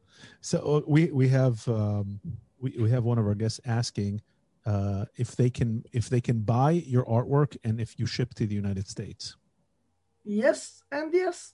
so 0.41 0.57
uh, 0.59 0.81
we 0.87 1.11
we 1.11 1.27
have 1.27 1.67
um, 1.67 2.19
we 2.59 2.71
we 2.79 2.89
have 2.89 3.03
one 3.03 3.17
of 3.19 3.25
our 3.27 3.35
guests 3.35 3.59
asking 3.65 4.21
uh, 4.65 5.05
if 5.17 5.35
they 5.35 5.49
can 5.49 5.83
if 5.91 6.09
they 6.09 6.21
can 6.21 6.39
buy 6.41 6.71
your 6.71 7.05
artwork 7.05 7.57
and 7.63 7.79
if 7.79 7.99
you 7.99 8.05
ship 8.05 8.33
to 8.33 8.47
the 8.47 8.55
United 8.55 8.87
States. 8.87 9.35
yes 10.23 10.81
and 10.91 11.13
yes. 11.13 11.53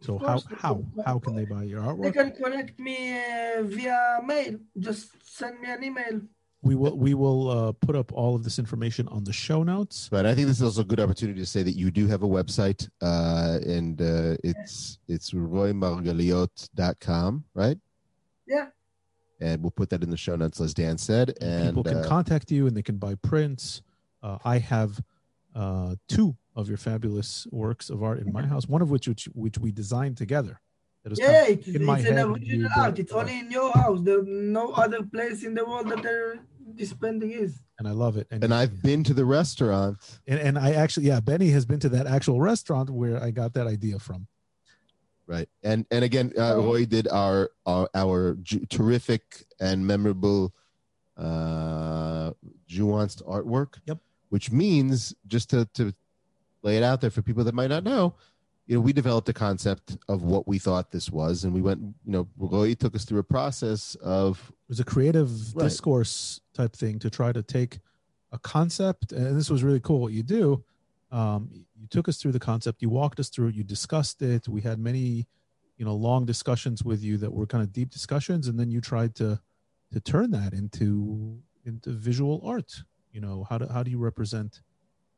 So 0.00 0.16
Of 0.16 0.22
how 0.22 0.38
how 0.64 0.84
how 1.06 1.18
can 1.18 1.34
they 1.34 1.46
buy 1.46 1.64
your 1.64 1.80
artwork? 1.82 2.04
They 2.04 2.12
can 2.12 2.30
connect 2.32 2.78
me 2.78 2.96
uh, 3.16 3.62
via 3.62 4.20
mail. 4.24 4.58
Just 4.78 5.08
send 5.24 5.60
me 5.60 5.68
an 5.70 5.82
email. 5.82 6.20
We 6.64 6.74
will 6.74 6.96
we 6.96 7.12
will 7.12 7.50
uh, 7.50 7.72
put 7.72 7.94
up 7.94 8.10
all 8.12 8.34
of 8.34 8.42
this 8.42 8.58
information 8.58 9.06
on 9.08 9.22
the 9.22 9.34
show 9.34 9.62
notes. 9.62 10.08
But 10.10 10.24
I 10.24 10.34
think 10.34 10.48
this 10.48 10.56
is 10.56 10.62
also 10.62 10.80
a 10.80 10.84
good 10.84 10.98
opportunity 10.98 11.38
to 11.38 11.46
say 11.46 11.62
that 11.62 11.76
you 11.76 11.90
do 11.90 12.06
have 12.06 12.22
a 12.22 12.26
website, 12.26 12.88
uh, 13.02 13.58
and 13.66 14.00
uh, 14.00 14.38
it's 14.42 14.98
it's 15.06 15.32
roymargaliot.com, 15.32 17.44
right? 17.54 17.78
Yeah. 18.46 18.68
And 19.40 19.62
we'll 19.62 19.72
put 19.72 19.90
that 19.90 20.02
in 20.02 20.08
the 20.08 20.16
show 20.16 20.36
notes, 20.36 20.58
as 20.60 20.72
Dan 20.72 20.96
said. 20.96 21.36
And 21.42 21.68
People 21.68 21.84
can 21.84 21.98
uh, 21.98 22.08
contact 22.08 22.50
you 22.50 22.66
and 22.66 22.74
they 22.74 22.82
can 22.82 22.96
buy 22.96 23.14
prints. 23.16 23.82
Uh, 24.22 24.38
I 24.42 24.56
have 24.58 25.02
uh, 25.54 25.96
two 26.08 26.34
of 26.56 26.68
your 26.68 26.78
fabulous 26.78 27.46
works 27.50 27.90
of 27.90 28.02
art 28.02 28.20
in 28.20 28.32
my 28.32 28.46
house. 28.46 28.66
One 28.66 28.80
of 28.80 28.90
which 28.90 29.06
which, 29.06 29.26
which 29.34 29.58
we 29.58 29.70
designed 29.70 30.16
together. 30.16 30.62
That 31.04 31.12
is 31.12 31.18
kind 31.18 31.32
Yeah, 31.32 31.42
of- 31.42 31.48
it's, 31.58 31.68
in 31.68 31.84
my 31.84 31.98
it's 31.98 32.08
an 32.08 32.18
original 32.18 32.70
art. 32.76 32.98
It's 32.98 33.12
only 33.12 33.38
in 33.38 33.50
your 33.50 33.70
house. 33.72 34.00
There's 34.02 34.26
no 34.26 34.72
other 34.72 35.02
place 35.04 35.44
in 35.44 35.54
the 35.54 35.64
world 35.64 35.88
that 35.90 36.02
there, 36.02 36.38
this 36.66 36.92
painting 36.94 37.30
is. 37.30 37.60
and 37.78 37.86
I 37.86 37.90
love 37.92 38.16
it. 38.16 38.26
and 38.30 38.52
I've 38.54 38.82
been 38.82 39.04
to 39.04 39.14
the 39.14 39.24
restaurant. 39.26 39.98
and, 40.26 40.38
and 40.40 40.58
I 40.58 40.72
actually 40.72 41.06
yeah, 41.06 41.20
Benny 41.20 41.50
has 41.50 41.66
been 41.66 41.78
to 41.80 41.88
that 41.90 42.06
actual 42.06 42.40
restaurant 42.40 42.88
where 42.90 43.22
I 43.22 43.30
got 43.30 43.52
that 43.54 43.66
idea 43.66 43.98
from. 43.98 44.26
Right, 45.26 45.48
and 45.62 45.86
and 45.90 46.04
again, 46.04 46.32
uh. 46.38 46.56
Roy 46.58 46.84
did 46.84 47.08
our 47.08 47.50
our, 47.64 47.88
our 47.94 48.34
ju- 48.42 48.66
terrific 48.66 49.46
and 49.58 49.86
memorable, 49.86 50.52
uh, 51.16 52.32
nuanced 52.70 53.22
artwork. 53.24 53.78
Yep. 53.86 53.98
Which 54.28 54.50
means 54.50 55.14
just 55.26 55.48
to 55.50 55.64
to 55.74 55.94
lay 56.62 56.76
it 56.76 56.82
out 56.82 57.00
there 57.00 57.10
for 57.10 57.22
people 57.22 57.44
that 57.44 57.54
might 57.54 57.68
not 57.70 57.84
know, 57.84 58.14
you 58.66 58.76
know, 58.76 58.80
we 58.80 58.92
developed 58.92 59.28
a 59.28 59.32
concept 59.34 59.98
of 60.08 60.22
what 60.22 60.48
we 60.48 60.58
thought 60.58 60.90
this 60.90 61.10
was, 61.10 61.44
and 61.44 61.52
we 61.52 61.60
went. 61.60 61.80
You 61.80 62.12
know, 62.12 62.28
Roy 62.36 62.74
took 62.74 62.94
us 62.96 63.04
through 63.04 63.18
a 63.18 63.24
process 63.24 63.94
of 63.96 64.50
It 64.50 64.68
was 64.70 64.80
a 64.80 64.84
creative 64.84 65.54
Right. 65.54 65.64
discourse 65.64 66.40
type 66.54 66.74
thing 66.74 66.98
to 67.00 67.10
try 67.10 67.32
to 67.32 67.42
take 67.42 67.80
a 68.32 68.38
concept, 68.38 69.12
and 69.12 69.36
this 69.36 69.50
was 69.50 69.62
really 69.62 69.80
cool. 69.80 70.00
What 70.00 70.12
you 70.12 70.22
do, 70.22 70.64
um, 71.10 71.50
you 71.76 71.86
took 71.88 72.08
us 72.08 72.16
through 72.16 72.32
the 72.32 72.40
concept, 72.40 72.80
you 72.82 72.88
walked 72.88 73.20
us 73.20 73.28
through, 73.28 73.48
it, 73.48 73.54
you 73.54 73.64
discussed 73.64 74.22
it. 74.22 74.48
We 74.48 74.62
had 74.62 74.78
many, 74.78 75.26
you 75.76 75.84
know, 75.84 75.94
long 75.94 76.24
discussions 76.24 76.82
with 76.82 77.02
you 77.02 77.18
that 77.18 77.32
were 77.32 77.46
kind 77.46 77.62
of 77.62 77.72
deep 77.72 77.90
discussions, 77.90 78.48
and 78.48 78.58
then 78.58 78.70
you 78.70 78.80
tried 78.80 79.14
to 79.16 79.40
to 79.92 80.00
turn 80.00 80.30
that 80.32 80.52
into 80.54 81.38
into 81.64 81.90
visual 81.92 82.40
art. 82.44 82.82
You 83.12 83.20
know, 83.20 83.44
how 83.48 83.58
do 83.58 83.66
how 83.68 83.82
do 83.82 83.90
you 83.90 83.98
represent 83.98 84.62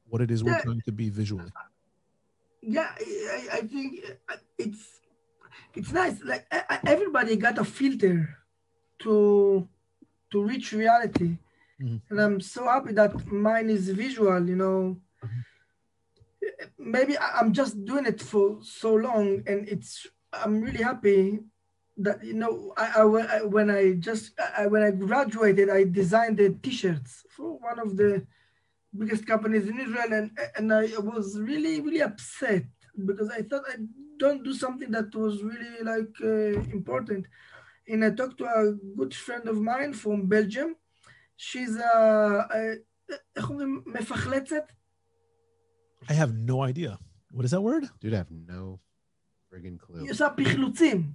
what 0.04 0.20
it 0.20 0.30
is 0.30 0.42
we're 0.44 0.60
trying 0.60 0.82
to 0.82 0.92
be 0.92 1.08
visually? 1.10 1.50
Yeah, 2.68 2.90
I, 2.98 3.48
I 3.52 3.60
think 3.60 4.00
uh, 4.28 4.36
it's 4.58 5.00
it's 5.74 5.92
nice. 5.92 6.20
Like 6.24 6.46
everybody 6.84 7.36
got 7.36 7.58
a 7.58 7.64
filter 7.64 8.28
to 9.02 9.68
to 10.32 10.42
reach 10.42 10.72
reality, 10.72 11.38
Mhm. 11.80 12.02
and 12.10 12.20
I'm 12.20 12.40
so 12.40 12.64
happy 12.66 12.92
that 12.94 13.14
mine 13.30 13.70
is 13.70 13.88
visual. 13.90 14.42
You 14.48 14.56
know, 14.56 15.00
maybe 16.78 17.16
I- 17.16 17.38
I'm 17.38 17.52
just 17.52 17.84
doing 17.84 18.06
it 18.06 18.20
for 18.20 18.58
so 18.62 18.94
long, 18.94 19.42
and 19.46 19.68
it's 19.68 20.06
I'm 20.32 20.60
really 20.60 20.82
happy 20.82 21.40
that 21.98 22.24
you 22.24 22.34
know 22.34 22.74
I, 22.76 22.86
I 23.00 23.04
when 23.04 23.26
I- 23.26 23.42
when 23.46 23.70
I 23.70 23.92
just 23.94 24.34
I, 24.58 24.66
when 24.66 24.82
I 24.82 24.90
graduated, 24.90 25.70
I 25.70 25.84
designed 25.84 26.38
the 26.38 26.50
T-shirts 26.50 27.24
for 27.30 27.58
one 27.58 27.78
of 27.78 27.96
the 27.96 28.26
biggest 28.97 29.25
companies 29.25 29.67
in 29.67 29.79
Israel, 29.79 30.11
and 30.19 30.31
and 30.57 30.73
I 30.73 30.83
was 31.11 31.39
really 31.39 31.81
really 31.81 32.01
upset 32.01 32.63
because 33.09 33.29
I 33.29 33.41
thought 33.49 33.65
I 33.73 33.77
don't 34.17 34.43
do 34.43 34.53
something 34.53 34.91
that 34.91 35.13
was 35.15 35.43
really 35.43 35.81
like 35.91 36.13
uh, 36.23 36.59
important. 36.77 37.25
And 37.87 38.05
I 38.05 38.11
talked 38.11 38.37
to 38.39 38.45
a 38.45 38.73
good 38.97 39.13
friend 39.13 39.47
of 39.47 39.57
mine 39.57 39.93
from 39.93 40.27
Belgium. 40.27 40.75
She's 41.35 41.75
a, 41.75 42.47
a 42.57 42.61
איך 43.35 43.49
אומרים? 43.49 43.83
מפחלצת? 43.85 44.63
I 46.09 46.13
have 46.13 46.33
no 46.33 46.61
idea. 46.63 46.97
What 47.31 47.45
is 47.45 47.51
that 47.51 47.61
word? 47.61 47.83
dude, 48.01 48.13
I 48.13 48.17
have 48.17 48.31
no 48.31 48.79
Friggin' 49.49 49.77
clue. 49.79 50.01
היא 50.01 50.11
עושה 50.11 50.27
פחלוצים. 50.37 51.13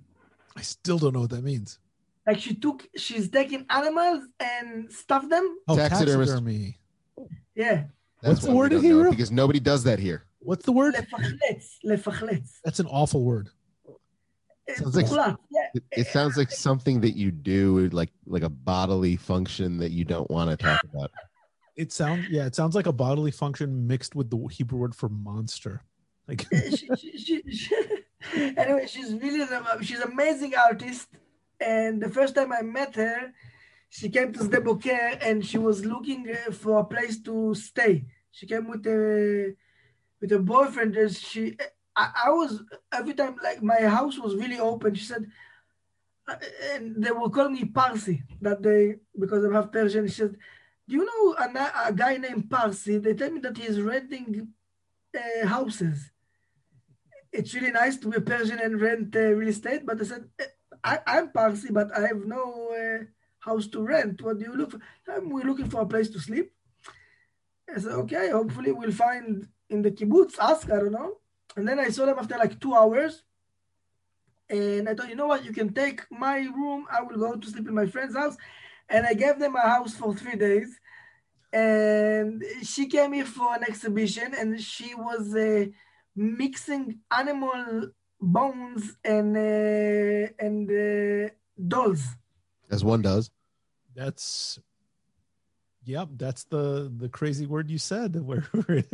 I 0.56 0.62
still 0.62 0.98
don't 0.98 1.12
know 1.12 1.20
what 1.20 1.31
that 1.31 1.44
means. 1.44 1.78
Like 2.27 2.40
she 2.40 2.55
took, 2.55 2.89
she's 2.97 3.28
taking 3.31 3.62
animals 3.70 4.23
and 4.40 4.90
stuffed 4.93 5.31
them. 5.31 5.47
Oh, 5.68 5.77
Taxidermist. 5.77 6.32
taxidermy. 6.32 6.78
Yeah. 7.61 7.83
That's 8.21 8.35
What's 8.35 8.45
the 8.45 8.55
word 8.55 8.73
in 8.73 8.81
Hebrew? 8.81 9.11
Because 9.11 9.31
nobody 9.31 9.59
does 9.59 9.83
that 9.83 9.99
here. 9.99 10.25
What's 10.39 10.65
the 10.65 10.71
word? 10.71 10.95
That's 12.65 12.79
an 12.79 12.88
awful 12.88 13.23
word. 13.23 13.49
Sounds 14.75 14.95
like, 14.95 15.38
it, 15.73 15.83
it 15.91 16.07
sounds 16.07 16.38
like 16.38 16.49
something 16.49 17.01
that 17.01 17.17
you 17.17 17.29
do, 17.29 17.89
like 17.89 18.09
like 18.25 18.43
a 18.43 18.49
bodily 18.49 19.17
function 19.17 19.77
that 19.79 19.91
you 19.91 20.05
don't 20.05 20.29
want 20.31 20.49
to 20.49 20.57
talk 20.57 20.79
about. 20.91 21.11
It 21.75 21.91
sounds 21.91 22.27
yeah, 22.29 22.45
it 22.45 22.55
sounds 22.55 22.73
like 22.73 22.85
a 22.85 22.93
bodily 22.93 23.31
function 23.31 23.85
mixed 23.85 24.15
with 24.15 24.29
the 24.29 24.47
Hebrew 24.47 24.79
word 24.79 24.95
for 24.95 25.09
monster. 25.09 25.83
Like 26.27 26.47
she, 26.69 26.89
she, 26.95 27.43
she, 27.51 27.75
anyway, 28.33 28.88
she's 28.88 29.13
really 29.13 29.45
she's 29.81 29.99
amazing 29.99 30.53
artist, 30.55 31.09
and 31.59 32.01
the 32.01 32.09
first 32.09 32.35
time 32.35 32.53
I 32.53 32.61
met 32.61 32.95
her, 32.95 33.33
she 33.91 34.07
came 34.09 34.31
to 34.31 34.39
Sde 34.39 34.63
Boker 34.63 35.18
and 35.22 35.45
she 35.45 35.57
was 35.57 35.84
looking 35.85 36.26
uh, 36.31 36.51
for 36.53 36.80
a 36.80 36.85
place 36.85 37.22
to 37.23 37.53
stay. 37.53 38.05
She 38.31 38.47
came 38.47 38.69
with 38.69 38.88
a 38.88 39.53
with 40.22 40.31
a 40.31 40.39
boyfriend. 40.39 40.95
And 40.95 41.13
she, 41.13 41.57
I, 41.93 42.11
I 42.26 42.30
was 42.30 42.63
every 42.93 43.13
time 43.13 43.35
like 43.43 43.61
my 43.61 43.81
house 43.81 44.18
was 44.18 44.35
really 44.35 44.59
open. 44.59 44.95
She 44.95 45.03
said, 45.03 45.30
uh, 46.26 46.35
and 46.73 47.03
they 47.03 47.11
were 47.11 47.30
calling 47.30 47.53
me 47.53 47.65
Parsi 47.65 48.23
that 48.39 48.61
day 48.61 48.95
because 49.19 49.43
I'm 49.43 49.53
half 49.53 49.73
Persian. 49.73 50.07
She 50.07 50.13
said, 50.13 50.38
"Do 50.88 50.95
you 50.95 51.03
know 51.03 51.35
a, 51.45 51.89
a 51.89 51.91
guy 51.91 52.15
named 52.15 52.49
Parsi? 52.49 52.97
They 52.97 53.13
tell 53.13 53.31
me 53.31 53.41
that 53.41 53.57
he's 53.57 53.81
renting 53.81 54.47
uh, 55.13 55.47
houses. 55.47 56.11
It's 57.34 57.53
really 57.53 57.72
nice 57.72 57.97
to 57.97 58.07
be 58.07 58.22
Persian 58.22 58.59
and 58.59 58.80
rent 58.80 59.13
uh, 59.18 59.34
real 59.35 59.49
estate. 59.49 59.85
But 59.85 59.99
I 59.99 60.05
said, 60.05 60.30
"Eh, 60.39 60.45
I, 60.81 60.99
I'm 61.05 61.31
Parsi, 61.31 61.73
but 61.73 61.91
I 61.97 62.07
have 62.07 62.23
no 62.23 62.72
uh, 62.72 63.03
house 63.41 63.68
to 63.68 63.81
rent. 63.81 64.22
What 64.22 64.39
do 64.39 64.45
you 64.45 64.55
look 64.55 64.72
for? 64.72 64.80
Um, 65.11 65.30
we're 65.30 65.45
looking 65.45 65.69
for 65.69 65.81
a 65.81 65.85
place 65.85 66.09
to 66.11 66.19
sleep. 66.19 66.51
I 67.73 67.80
said, 67.80 67.91
okay, 68.03 68.30
hopefully 68.30 68.72
we'll 68.72 68.91
find 68.91 69.47
in 69.69 69.81
the 69.81 69.91
kibbutz, 69.91 70.38
ask, 70.39 70.69
I 70.72 70.80
don't 70.80 70.91
know. 70.91 71.18
And 71.55 71.68
then 71.68 71.80
I 71.80 71.89
saw 71.89 72.05
them 72.05 72.19
after 72.19 72.38
like 72.38 72.59
two 72.59 72.73
hours. 72.73 73.23
And 74.49 74.89
I 74.89 74.93
thought, 74.93 75.09
you 75.09 75.15
know 75.15 75.27
what, 75.27 75.45
you 75.45 75.53
can 75.53 75.73
take 75.73 76.01
my 76.11 76.38
room. 76.38 76.85
I 76.91 77.01
will 77.01 77.18
go 77.18 77.35
to 77.35 77.47
sleep 77.47 77.68
in 77.68 77.73
my 77.73 77.85
friend's 77.85 78.15
house. 78.15 78.35
And 78.89 79.05
I 79.05 79.13
gave 79.13 79.39
them 79.39 79.55
a 79.55 79.61
house 79.61 79.95
for 79.95 80.13
three 80.13 80.35
days. 80.35 80.77
And 81.53 82.43
she 82.63 82.88
came 82.88 83.13
here 83.13 83.26
for 83.26 83.55
an 83.55 83.63
exhibition 83.63 84.34
and 84.38 84.59
she 84.61 84.93
was 84.95 85.34
uh, 85.35 85.65
mixing 86.15 86.99
animal 87.09 87.91
bones 88.19 88.97
and 89.03 89.35
uh, 89.35 90.31
and 90.39 90.69
uh, 90.69 91.30
dolls. 91.68 92.03
As 92.72 92.84
one 92.84 93.02
does. 93.02 93.30
that's 93.93 94.60
yep, 95.84 96.07
that's 96.15 96.45
the 96.45 96.91
the 96.95 97.10
crazy 97.10 97.45
word 97.45 97.69
you 97.69 97.77
said. 97.77 98.15
Where, 98.27 98.41
where 98.41 98.84
I 98.91 98.93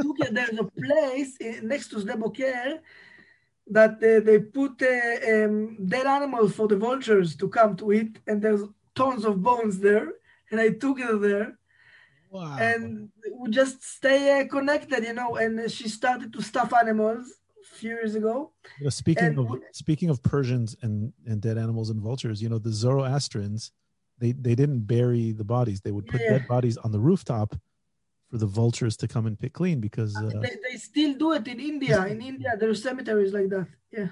took 0.00 0.20
it. 0.20 0.34
There's 0.34 0.58
a 0.58 0.64
place 0.64 1.36
next 1.62 1.88
to 1.88 1.96
Sde 1.96 2.18
Boker 2.18 2.80
that 3.68 4.02
uh, 4.02 4.24
they 4.24 4.38
put 4.38 4.82
uh, 4.82 5.44
um, 5.44 5.76
dead 5.86 6.06
animals 6.06 6.54
for 6.54 6.68
the 6.68 6.76
vultures 6.76 7.36
to 7.36 7.48
come 7.48 7.76
to 7.76 7.92
eat, 7.92 8.18
and 8.26 8.40
there's 8.40 8.62
tons 8.94 9.24
of 9.24 9.42
bones 9.42 9.78
there. 9.78 10.12
And 10.50 10.60
I 10.60 10.70
took 10.70 11.00
her 11.00 11.16
there, 11.16 11.58
wow. 12.30 12.56
and 12.58 13.10
we 13.38 13.50
just 13.50 13.82
stay 13.82 14.40
uh, 14.40 14.48
connected, 14.48 15.04
you 15.04 15.14
know. 15.14 15.36
And 15.36 15.70
she 15.70 15.88
started 15.88 16.32
to 16.32 16.42
stuff 16.42 16.72
animals 16.72 17.26
a 17.26 17.41
few 17.82 17.90
years 17.90 18.14
ago. 18.14 18.34
You 18.78 18.84
know, 18.84 18.90
speaking 18.90 19.24
and- 19.24 19.38
of 19.38 19.48
speaking 19.72 20.08
of 20.12 20.22
Persians 20.22 20.70
and 20.82 21.12
and 21.26 21.40
dead 21.46 21.56
animals 21.64 21.88
and 21.90 22.00
vultures, 22.08 22.40
you 22.42 22.48
know 22.48 22.58
the 22.68 22.72
Zoroastrians, 22.82 23.72
they 24.22 24.32
they 24.46 24.54
didn't 24.60 24.82
bury 24.94 25.24
the 25.40 25.48
bodies; 25.56 25.78
they 25.80 25.94
would 25.96 26.06
put 26.12 26.20
Yeah. 26.20 26.32
dead 26.34 26.44
bodies 26.54 26.76
on 26.84 26.90
the 26.96 27.00
rooftop 27.08 27.50
for 28.30 28.38
the 28.38 28.50
vultures 28.60 28.96
to 29.02 29.06
come 29.14 29.24
and 29.28 29.36
pick 29.42 29.52
clean 29.60 29.78
because 29.88 30.12
uh, 30.16 30.30
They, 30.44 30.56
they 30.66 30.76
still 30.90 31.12
do 31.22 31.32
it 31.38 31.46
in 31.52 31.58
India. 31.72 31.96
In 32.14 32.20
India, 32.32 32.50
there 32.58 32.70
are 32.74 32.80
cemeteries 32.88 33.32
like 33.38 33.48
that. 33.54 33.68
Yeah. 33.98 34.10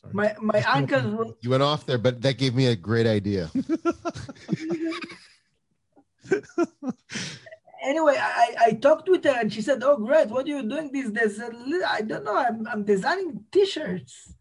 sorry. 0.00 0.14
My 0.20 0.28
my 0.52 0.60
uncle. 0.78 1.36
You 1.42 1.50
went 1.54 1.64
off 1.70 1.84
there, 1.88 1.98
but 2.06 2.22
that 2.24 2.38
gave 2.42 2.54
me 2.60 2.66
a 2.74 2.76
great 2.88 3.08
idea. 3.18 3.44
anyway, 7.84 8.16
I, 8.18 8.54
I 8.66 8.72
talked 8.72 9.08
with 9.08 9.24
her 9.24 9.36
and 9.40 9.52
she 9.52 9.62
said, 9.62 9.82
"Oh, 9.82 9.96
great! 9.96 10.28
What 10.28 10.46
are 10.46 10.48
you 10.48 10.62
doing 10.68 10.90
these 10.92 11.10
days?" 11.10 11.40
I 11.40 11.44
said, 11.44 11.54
I 11.86 12.00
don't 12.02 12.24
know. 12.24 12.36
I'm, 12.36 12.66
I'm 12.66 12.84
designing 12.84 13.44
T-shirts." 13.52 14.34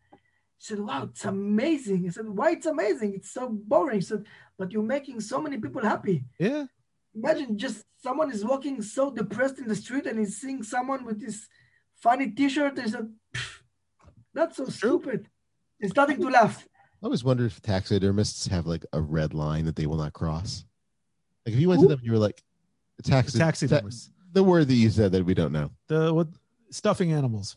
She 0.57 0.68
said, 0.74 0.80
"Wow, 0.80 1.03
it's 1.11 1.26
amazing." 1.26 2.06
I 2.07 2.10
said, 2.10 2.28
"Why 2.30 2.52
it's 2.52 2.65
amazing? 2.65 3.14
It's 3.15 3.32
so 3.32 3.49
boring." 3.49 3.99
She 3.99 4.07
said, 4.07 4.26
"But 4.57 4.72
you're 4.72 4.84
making 4.84 5.22
so 5.22 5.41
many 5.41 5.57
people 5.57 5.82
happy. 5.82 6.24
yeah, 6.40 6.65
Imagine 7.15 7.57
just 7.57 7.84
someone 8.02 8.32
is 8.32 8.44
walking 8.44 8.82
so 8.82 9.11
depressed 9.11 9.60
in 9.60 9.68
the 9.68 9.76
street 9.76 10.06
and 10.07 10.20
he's 10.20 10.38
seeing 10.38 10.64
someone 10.64 11.06
with 11.06 11.20
this 11.22 11.48
funny 11.95 12.32
T-shirt 12.32 12.78
and 12.78 12.86
he 12.86 12.91
said, 12.91 13.14
"Pff, 13.36 13.61
"That's 14.34 14.57
so 14.57 14.65
stupid." 14.65 15.28
And 15.82 15.91
starting 15.91 16.20
to 16.22 16.30
laugh. 16.30 16.65
I 17.02 17.06
always 17.06 17.26
wonder 17.26 17.45
if 17.45 17.61
taxidermists 17.61 18.48
have 18.48 18.65
like 18.65 18.86
a 18.94 19.02
red 19.02 19.34
line 19.34 19.65
that 19.65 19.76
they 19.76 19.86
will 19.86 19.98
not 19.98 20.14
cross. 20.14 20.64
Like 21.45 21.56
if 21.56 21.60
you 21.60 21.68
went 21.68 21.82
Who? 21.82 21.88
to 21.88 21.90
them 21.90 21.99
and 21.99 22.06
you 22.06 22.14
were 22.14 22.18
like, 22.18 22.41
taxi- 23.02 23.40
taxidermists, 23.40 24.10
the 24.32 24.44
word 24.44 24.68
that 24.68 24.76
you 24.76 24.90
said 24.90 25.11
that 25.14 25.26
we 25.26 25.34
don't 25.34 25.52
know. 25.52 25.72
the 25.88 26.14
what 26.14 26.28
stuffing 26.70 27.11
animals. 27.11 27.56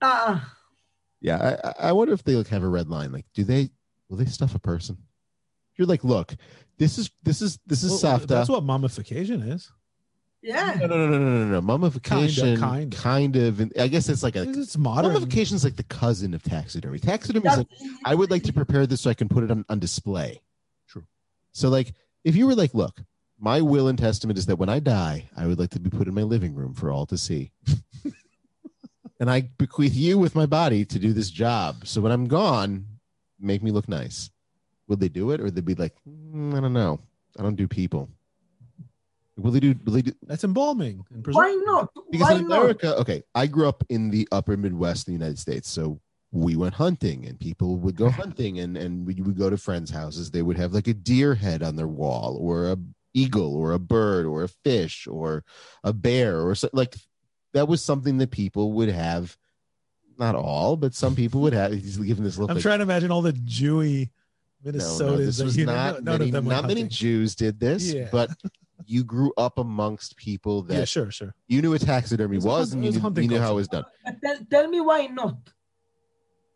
Ah, 0.00 0.54
Yeah, 1.20 1.36
I- 1.64 1.68
I, 1.68 1.88
I 1.88 1.92
wonder 1.92 2.12
if 2.14 2.22
they 2.22 2.36
like 2.36 2.48
have 2.48 2.62
a 2.62 2.68
red 2.68 2.88
line. 2.88 3.10
Like, 3.12 3.26
do 3.34 3.42
they 3.44 3.70
will 4.08 4.16
they 4.18 4.26
stuff 4.26 4.54
a 4.54 4.58
person? 4.60 4.98
You're 5.76 5.86
like, 5.88 6.04
look, 6.04 6.34
this 6.76 6.98
is 6.98 7.10
this 7.22 7.42
is 7.42 7.58
this 7.66 7.82
is 7.82 7.90
Well, 8.02 8.18
safta. 8.18 8.26
That's 8.28 8.48
what 8.48 8.62
mummification 8.64 9.42
is. 9.42 9.70
yeah. 10.42 10.76
no, 10.80 10.86
no, 10.86 10.96
no, 10.96 11.08
no, 11.08 11.18
no, 11.18 11.44
no, 11.44 11.44
no. 11.52 11.60
Mummification, 11.60 12.56
Kinda, 12.56 12.68
kinda. 12.78 12.96
kind 12.96 13.36
of. 13.36 13.60
And 13.60 13.72
I 13.78 13.88
guess 13.88 14.08
it's 14.08 14.22
like 14.22 14.36
a 14.36 14.42
It's 14.48 14.76
modern. 14.78 15.12
mummification 15.12 15.56
is 15.56 15.64
like 15.64 15.76
the 15.76 15.82
cousin 15.84 16.34
of 16.34 16.42
taxidermy. 16.42 16.98
Taxidermy 17.00 17.48
is 17.48 17.56
like 17.58 17.66
I 18.04 18.14
would 18.14 18.30
like 18.30 18.44
to 18.44 18.52
prepare 18.52 18.86
this 18.86 19.00
so 19.00 19.10
I 19.10 19.14
can 19.14 19.28
put 19.28 19.42
it 19.44 19.50
on, 19.50 19.64
on 19.68 19.78
display. 19.80 20.40
True. 20.88 21.04
So, 21.52 21.68
like, 21.68 21.92
if 22.24 22.36
you 22.36 22.46
were 22.46 22.54
like, 22.54 22.74
look, 22.74 23.00
my 23.38 23.60
will 23.60 23.88
and 23.88 23.98
testament 23.98 24.38
is 24.38 24.46
that 24.46 24.56
when 24.56 24.68
I 24.68 24.80
die, 24.80 25.28
I 25.36 25.46
would 25.46 25.58
like 25.58 25.70
to 25.70 25.80
be 25.80 25.90
put 25.90 26.08
in 26.08 26.14
my 26.14 26.22
living 26.22 26.54
room 26.54 26.74
for 26.74 26.90
all 26.90 27.06
to 27.06 27.16
see. 27.16 27.52
and 29.20 29.30
I 29.30 29.42
bequeath 29.58 29.94
you 29.94 30.18
with 30.18 30.34
my 30.34 30.46
body 30.46 30.84
to 30.84 30.98
do 30.98 31.12
this 31.12 31.30
job. 31.30 31.86
So 31.86 32.00
when 32.00 32.12
I'm 32.12 32.26
gone, 32.26 32.86
make 33.38 33.62
me 33.62 33.70
look 33.70 33.88
nice. 33.88 34.30
Would 34.88 35.00
they 35.00 35.08
do 35.08 35.30
it? 35.30 35.40
Or 35.40 35.44
they'd 35.44 35.56
they 35.56 35.60
be 35.60 35.74
like, 35.74 35.94
"Mm, 36.08 36.56
I 36.56 36.60
don't 36.60 36.72
know. 36.72 37.00
I 37.38 37.42
don't 37.42 37.56
do 37.56 37.68
people. 37.68 38.08
Will 39.36 39.52
they 39.52 39.60
do, 39.60 39.74
will 39.84 39.92
they 39.92 40.02
do, 40.02 40.12
That's 40.26 40.42
embalming. 40.42 41.04
And 41.12 41.24
Why 41.26 41.56
not? 41.64 41.90
because 42.10 42.30
Why 42.30 42.38
in 42.38 42.48
not? 42.48 42.58
America, 42.58 42.96
okay, 42.96 43.22
I 43.36 43.46
grew 43.46 43.68
up 43.68 43.84
in 43.88 44.10
the 44.10 44.26
upper 44.32 44.56
Midwest 44.56 45.06
in 45.06 45.14
the 45.14 45.18
United 45.18 45.38
States. 45.38 45.68
So 45.68 46.00
we 46.32 46.56
went 46.56 46.74
hunting 46.74 47.24
and 47.26 47.38
people 47.38 47.76
would 47.76 47.94
go 47.94 48.10
hunting 48.10 48.58
and, 48.58 48.76
and 48.76 49.06
we 49.06 49.14
would 49.14 49.38
go 49.38 49.48
to 49.48 49.56
friends' 49.56 49.90
houses. 49.90 50.30
They 50.30 50.42
would 50.42 50.56
have 50.56 50.72
like 50.72 50.88
a 50.88 50.94
deer 50.94 51.36
head 51.36 51.62
on 51.62 51.76
their 51.76 51.86
wall 51.86 52.36
or 52.40 52.72
a 52.72 52.76
eagle 53.14 53.54
or 53.56 53.72
a 53.72 53.78
bird 53.78 54.26
or 54.26 54.42
a 54.42 54.48
fish 54.48 55.06
or 55.06 55.44
a 55.84 55.92
bear 55.92 56.40
or 56.46 56.54
so, 56.54 56.68
like 56.72 56.94
that 57.52 57.68
was 57.68 57.82
something 57.82 58.18
that 58.18 58.30
people 58.30 58.72
would 58.72 58.88
have. 58.90 59.36
Not 60.18 60.34
all, 60.34 60.76
but 60.76 60.94
some 60.94 61.14
people 61.14 61.40
would 61.42 61.52
have. 61.52 61.72
He's 61.72 61.96
giving 61.96 62.24
this 62.24 62.38
look. 62.38 62.50
I'm 62.50 62.56
like, 62.56 62.62
trying 62.62 62.80
to 62.80 62.82
imagine 62.82 63.12
all 63.12 63.22
the 63.22 63.32
Jewy 63.32 64.10
no, 64.64 64.72
Minnesotans. 64.72 65.00
no, 65.00 65.16
this 65.16 65.36
that 65.38 65.44
was 65.44 65.56
you 65.56 65.66
know, 65.66 65.74
not 65.74 66.02
none 66.02 66.18
many, 66.18 66.24
of 66.26 66.32
them 66.32 66.44
not 66.46 66.66
many. 66.66 66.84
Jews 66.88 67.36
did 67.36 67.60
this, 67.60 67.92
Yeah. 67.92 68.08
but 68.10 68.30
you 68.84 69.04
grew 69.04 69.32
up 69.36 69.58
amongst 69.58 70.16
people 70.16 70.62
that 70.62 70.74
Yeah, 70.78 70.84
sure, 70.86 71.10
sure. 71.12 71.34
you 71.46 71.62
knew 71.62 71.70
what 71.70 71.82
taxidermy 71.82 72.38
was 72.38 72.44
was, 72.44 72.72
and 72.72 72.82
you 72.82 72.88
was 72.90 73.00
knew, 73.00 73.22
you 73.22 73.28
knew 73.28 73.38
how 73.38 73.52
it 73.52 73.56
was 73.56 73.68
done. 73.68 73.84
Tell, 74.24 74.38
tell 74.50 74.68
me 74.68 74.80
why 74.80 75.06
not? 75.06 75.36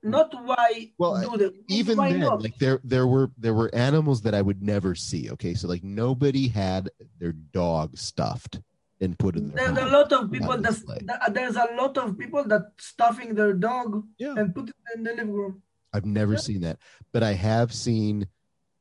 Hmm. 0.03 0.11
Not 0.11 0.35
why 0.45 0.91
Well, 0.99 1.21
do 1.21 1.37
that. 1.39 1.55
even 1.69 1.97
why 1.99 2.11
then 2.13 2.21
not? 2.21 2.43
like 2.43 2.59
there 2.59 2.81
there 2.83 3.07
were 3.07 3.31
there 3.39 3.55
were 3.55 3.71
animals 3.75 4.23
that 4.23 4.35
i 4.35 4.43
would 4.43 4.61
never 4.63 4.95
see 4.95 5.31
okay 5.31 5.55
so 5.55 5.69
like 5.69 5.85
nobody 5.85 6.49
had 6.49 6.91
their 7.21 7.33
dog 7.33 7.97
stuffed 7.97 8.61
and 9.01 9.17
put 9.19 9.37
in 9.37 9.49
their 9.51 9.73
There's 9.73 9.79
a 9.79 9.91
lot 9.97 10.13
of 10.13 10.31
people 10.31 10.57
that 10.57 10.63
display. 10.63 10.99
that- 11.05 11.35
there's 11.35 11.57
a 11.57 11.69
lot 11.77 11.97
of 11.99 12.19
people 12.19 12.43
that 12.45 12.63
stuffing 12.79 13.35
their 13.35 13.53
dog 13.53 14.05
Yeah. 14.19 14.35
and 14.37 14.55
put 14.55 14.69
it 14.71 14.75
in 14.97 15.03
the 15.05 15.11
living 15.11 15.33
room. 15.33 15.63
i've 15.93 16.07
never 16.07 16.33
Yeah. 16.35 16.39
seen 16.49 16.61
that 16.63 16.79
but 17.13 17.23
i 17.23 17.33
have 17.35 17.73
seen 17.73 18.27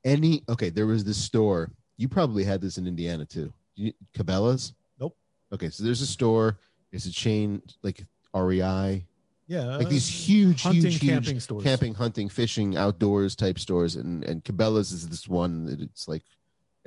any 0.04 0.44
okay 0.50 0.70
there 0.70 0.88
was 0.88 1.04
this 1.04 1.18
store 1.18 1.70
you 1.98 2.08
probably 2.08 2.44
had 2.44 2.62
this 2.62 2.78
in 2.80 2.88
indiana 2.88 3.26
too 3.26 3.54
you, 3.76 3.94
cabela's 4.18 4.74
Nope. 5.00 5.16
okay 5.54 5.70
so 5.70 5.84
there's 5.84 6.02
a 6.02 6.08
store 6.08 6.58
it's 6.92 7.06
a 7.06 7.12
chain 7.12 7.62
like 7.84 8.06
rei 8.34 9.06
Yeah. 9.52 9.76
like 9.78 9.90
these 9.90 10.08
uh, 10.10 10.14
huge 10.14 10.64
hunting, 10.64 10.84
huge 10.84 11.02
huge 11.02 11.12
camping 11.12 11.40
stores. 11.42 11.64
camping, 11.64 11.94
hunting, 11.94 12.30
fishing, 12.30 12.78
outdoors 12.78 13.36
type 13.36 13.60
stores, 13.60 13.98
and 13.98 14.24
and 14.24 14.44
Cabela's 14.44 14.94
is 14.94 15.10
this 15.10 15.28
one. 15.28 15.66
that 15.66 15.82
It's 15.82 16.08
like, 16.08 16.24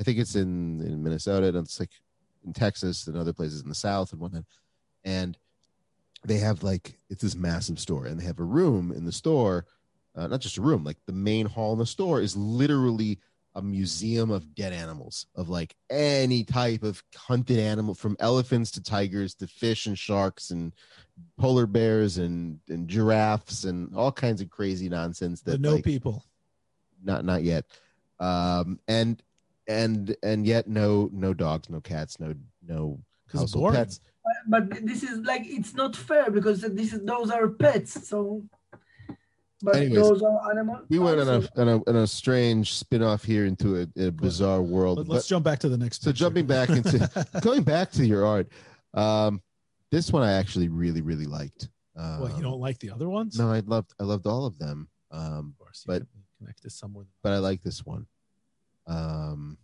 I 0.01 0.03
think 0.03 0.19
it's 0.19 0.35
in 0.35 0.81
in 0.81 1.03
Minnesota, 1.03 1.49
and 1.49 1.59
it's 1.59 1.79
like 1.79 1.91
in 2.47 2.55
Texas 2.55 3.07
and 3.07 3.19
other 3.19 3.35
places 3.35 3.61
in 3.61 3.69
the 3.69 3.75
South 3.75 4.13
and 4.13 4.21
whatnot. 4.21 4.45
And 5.05 5.37
they 6.25 6.39
have 6.39 6.63
like 6.63 6.97
it's 7.11 7.23
this 7.23 7.35
massive 7.37 7.79
store 7.79 8.07
and 8.07 8.19
they 8.19 8.25
have 8.25 8.41
a 8.41 8.45
room 8.45 8.93
in 8.93 9.05
the 9.05 9.13
store 9.13 9.67
uh, 10.17 10.27
not 10.27 10.41
just 10.41 10.57
a 10.57 10.63
room 10.63 10.85
like 10.85 10.97
the 11.07 11.13
main 11.13 11.47
hall 11.47 11.73
in 11.73 11.79
the 11.79 11.87
store 11.87 12.21
is 12.21 12.37
literally 12.37 13.19
a 13.57 13.63
museum 13.63 14.31
of 14.31 14.55
dead 14.55 14.73
animals 14.73 15.27
of 15.37 15.49
like 15.49 15.77
any 15.91 16.43
type 16.43 16.83
of 16.83 17.03
hunted 17.15 17.59
animal 17.59 17.95
from 17.95 18.17
elephants 18.19 18.71
to 18.71 18.83
tigers 18.83 19.35
to 19.35 19.47
fish 19.47 19.87
and 19.87 19.99
sharks 19.99 20.51
and 20.51 20.73
polar 21.39 21.67
bears 21.67 22.19
and 22.19 22.59
and 22.69 22.89
giraffes 22.89 23.65
and 23.65 23.95
all 23.95 24.11
kinds 24.13 24.41
of 24.41 24.49
crazy 24.51 24.89
nonsense 24.89 25.43
that 25.43 25.61
no 25.61 25.75
like, 25.75 25.85
people. 25.85 26.25
not 27.03 27.25
not 27.25 27.43
yet 27.43 27.65
um 28.21 28.79
and 28.89 29.23
and 29.69 30.17
and 30.23 30.47
yet 30.47 30.69
no 30.69 31.09
no 31.13 31.33
dogs 31.35 31.69
no 31.71 31.81
cats 31.81 32.19
no 32.21 32.35
no 32.67 32.99
Because 33.27 33.43
it's 33.43 33.53
household 33.53 33.63
boring. 33.73 33.77
pets 33.77 34.01
But 34.49 34.71
this 34.87 35.03
is 35.03 35.19
like 35.21 35.43
it's 35.45 35.75
not 35.75 35.95
fair 35.97 36.31
because 36.31 36.61
this 36.63 36.93
is 36.93 37.01
those 37.03 37.31
are 37.31 37.49
pets. 37.49 38.09
So, 38.09 38.43
but 39.63 39.77
Anyways, 39.77 39.95
those 39.97 40.23
are 40.23 40.51
animals. 40.51 40.87
we 40.89 40.99
went 40.99 41.21
on 41.21 41.29
a, 41.29 41.61
on 41.61 41.69
a 41.69 41.77
on 41.91 41.97
a 41.97 42.07
strange 42.07 42.75
spin-off 42.75 43.23
here 43.25 43.45
into 43.47 43.81
a, 43.83 44.07
a 44.07 44.11
bizarre 44.13 44.63
world 44.63 44.99
Let, 44.99 45.09
but 45.09 45.17
us 45.19 45.27
jump 45.27 45.45
back 45.45 45.59
to 45.61 45.69
the 45.69 45.77
next. 45.79 46.03
so 46.03 46.11
picture. 46.11 46.19
jumping 46.25 46.47
back 46.47 46.69
into 46.71 46.97
going 47.43 47.63
back 47.63 47.91
to 47.93 48.07
your 48.07 48.25
art 48.27 48.49
um 48.95 49.41
this 49.95 50.13
one 50.13 50.23
i 50.23 50.33
actually 50.33 50.69
really 50.69 51.01
really 51.01 51.27
liked 51.27 51.69
um, 51.97 52.21
What 52.21 52.37
you 52.37 52.43
don't 52.43 52.61
like 52.61 52.79
the 52.79 52.91
other 52.91 53.09
ones? 53.09 53.39
no 53.39 53.51
i 53.51 53.61
loved 53.61 53.93
i 54.01 54.05
loved 54.05 54.27
all 54.27 54.45
of 54.47 54.59
them 54.59 54.89
um 55.11 55.55
Of 55.55 55.59
course, 55.59 55.85
you 55.87 55.93
but- 55.95 56.07
connect 56.39 56.63
to 56.63 56.71
somewhere. 56.71 57.07
but 57.23 57.33
i 57.33 57.39
like 57.39 57.63
this 57.63 57.85
one 57.87 58.07
um 58.87 59.57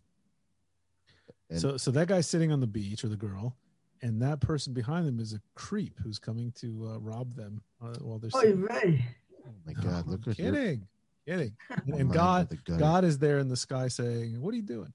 So, 1.56 1.76
so 1.76 1.90
that 1.90 2.06
guy's 2.08 2.28
sitting 2.28 2.52
on 2.52 2.60
the 2.60 2.66
beach, 2.66 3.02
or 3.04 3.08
the 3.08 3.16
girl, 3.16 3.56
and 4.02 4.22
that 4.22 4.40
person 4.40 4.72
behind 4.72 5.06
them 5.08 5.18
is 5.18 5.32
a 5.34 5.40
creep 5.56 5.98
who's 6.02 6.18
coming 6.18 6.52
to 6.62 6.68
uh, 6.94 6.98
rob 7.00 7.34
them 7.34 7.60
uh, 7.82 7.96
while 8.00 8.18
they're. 8.20 8.30
Oy 8.36 8.40
sitting. 8.42 8.66
vey. 8.68 9.04
oh 9.46 9.50
my 9.66 9.72
god 9.72 10.06
No, 10.06 10.12
look 10.12 10.20
I'm 10.26 10.30
at 10.32 10.38
your 10.38 10.52
kidding, 10.52 10.86
kidding. 11.26 11.52
And, 11.86 11.94
and 12.02 12.12
God, 12.12 12.48
with 12.48 12.64
the 12.64 12.64
gutter. 12.72 12.78
God 12.78 13.04
is 13.04 13.18
there 13.18 13.38
in 13.40 13.48
the 13.48 13.56
sky 13.56 13.88
saying, 13.88 14.40
"What 14.40 14.54
are 14.54 14.56
you 14.56 14.62
doing?" 14.76 14.92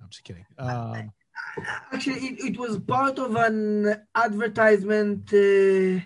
I'm 0.00 0.08
just 0.08 0.24
kidding. 0.24 0.46
Um, 0.58 1.12
Actually, 1.92 2.20
it, 2.28 2.40
it 2.52 2.58
was 2.58 2.78
part 2.78 3.18
of 3.18 3.34
an 3.36 3.94
advertisement 4.14 5.24
uh, 5.32 6.00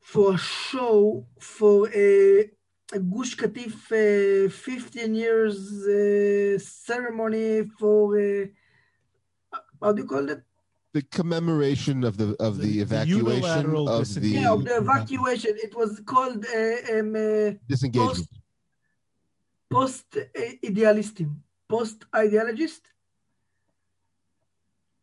for 0.00 0.34
a 0.34 0.38
show 0.38 1.26
for 1.38 1.88
a, 1.94 2.48
a 2.92 2.98
Gush 2.98 3.36
Katif 3.36 3.74
uh, 3.92 4.48
15 4.50 5.14
years 5.14 5.56
uh, 5.86 6.58
ceremony 6.58 7.64
for 7.78 8.18
uh, 8.18 8.46
how 9.82 9.92
do 9.92 10.02
you 10.02 10.08
call 10.08 10.28
it? 10.30 10.42
the 10.94 11.02
commemoration 11.02 12.02
of 12.02 12.16
the 12.16 12.34
of 12.40 12.56
the, 12.56 12.66
The- 12.66 12.72
the 12.72 12.80
evacuation 12.82 13.18
unilateral 13.18 13.88
of 13.88 14.08
the. 14.14 14.28
Yeah, 14.28 14.52
of 14.52 14.64
the 14.64 14.76
evacuation. 14.78 15.52
It 15.66 15.74
was 15.76 16.00
called 16.12 16.46
uh, 16.46 16.98
um, 16.98 17.14
uh, 17.14 17.52
disengagement 17.68 18.26
post 19.70 20.06
idealistim, 20.64 21.36
post 21.68 21.98
ideologist. 22.12 22.80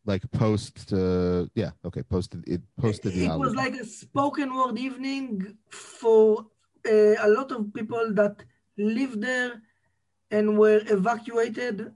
Like 0.06 0.30
post 0.30 0.92
uh 0.92 1.46
yeah 1.54 1.72
okay 1.84 2.02
posted 2.02 2.42
it 2.46 2.62
posted 2.80 3.12
the 3.12 3.26
It 3.26 3.38
was 3.38 3.54
like 3.54 3.74
a 3.74 3.84
spoken 3.84 4.54
word 4.54 4.78
evening 4.78 5.56
for 5.68 6.46
uh, 6.88 7.14
a 7.26 7.28
lot 7.28 7.50
of 7.52 7.74
people 7.74 8.12
that 8.14 8.42
lived 8.78 9.20
there 9.20 9.62
and 10.30 10.58
were 10.58 10.82
evacuated 10.86 11.92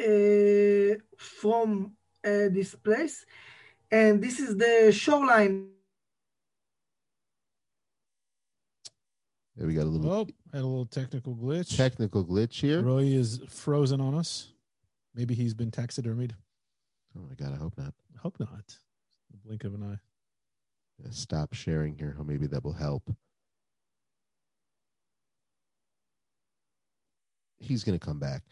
uh, 0.00 0.94
from 1.16 1.92
uh, 2.24 2.48
this 2.50 2.74
place. 2.74 3.24
And 3.90 4.22
this 4.22 4.38
is 4.38 4.56
the 4.56 4.92
shoreline. 4.92 5.70
there 9.56 9.66
we 9.66 9.74
got 9.74 9.84
a 9.84 9.92
little 9.94 10.12
oh, 10.12 10.26
had 10.52 10.62
a 10.62 10.66
little 10.66 10.86
technical 10.86 11.34
glitch. 11.34 11.76
technical 11.76 12.24
glitch 12.24 12.60
here 12.60 12.80
Roy 12.80 13.02
is 13.02 13.40
frozen 13.48 14.00
on 14.00 14.14
us. 14.14 14.52
Maybe 15.14 15.34
he's 15.34 15.54
been 15.54 15.70
taxidermied. 15.70 16.32
Oh 17.18 17.26
my 17.28 17.34
god 17.34 17.54
i 17.54 17.56
hope 17.56 17.76
not 17.76 17.92
I 18.14 18.20
hope 18.20 18.40
not. 18.40 18.76
The 19.30 19.36
blink 19.44 19.62
of 19.62 19.74
an 19.74 19.82
eye. 19.84 20.00
Yeah, 21.02 21.10
stop 21.10 21.54
sharing 21.54 21.94
here 21.94 22.16
oh 22.18 22.24
maybe 22.24 22.46
that 22.48 22.64
will 22.64 22.72
help 22.72 23.10
he's 27.58 27.84
going 27.84 27.98
to 27.98 28.04
come 28.04 28.18
back 28.18 28.42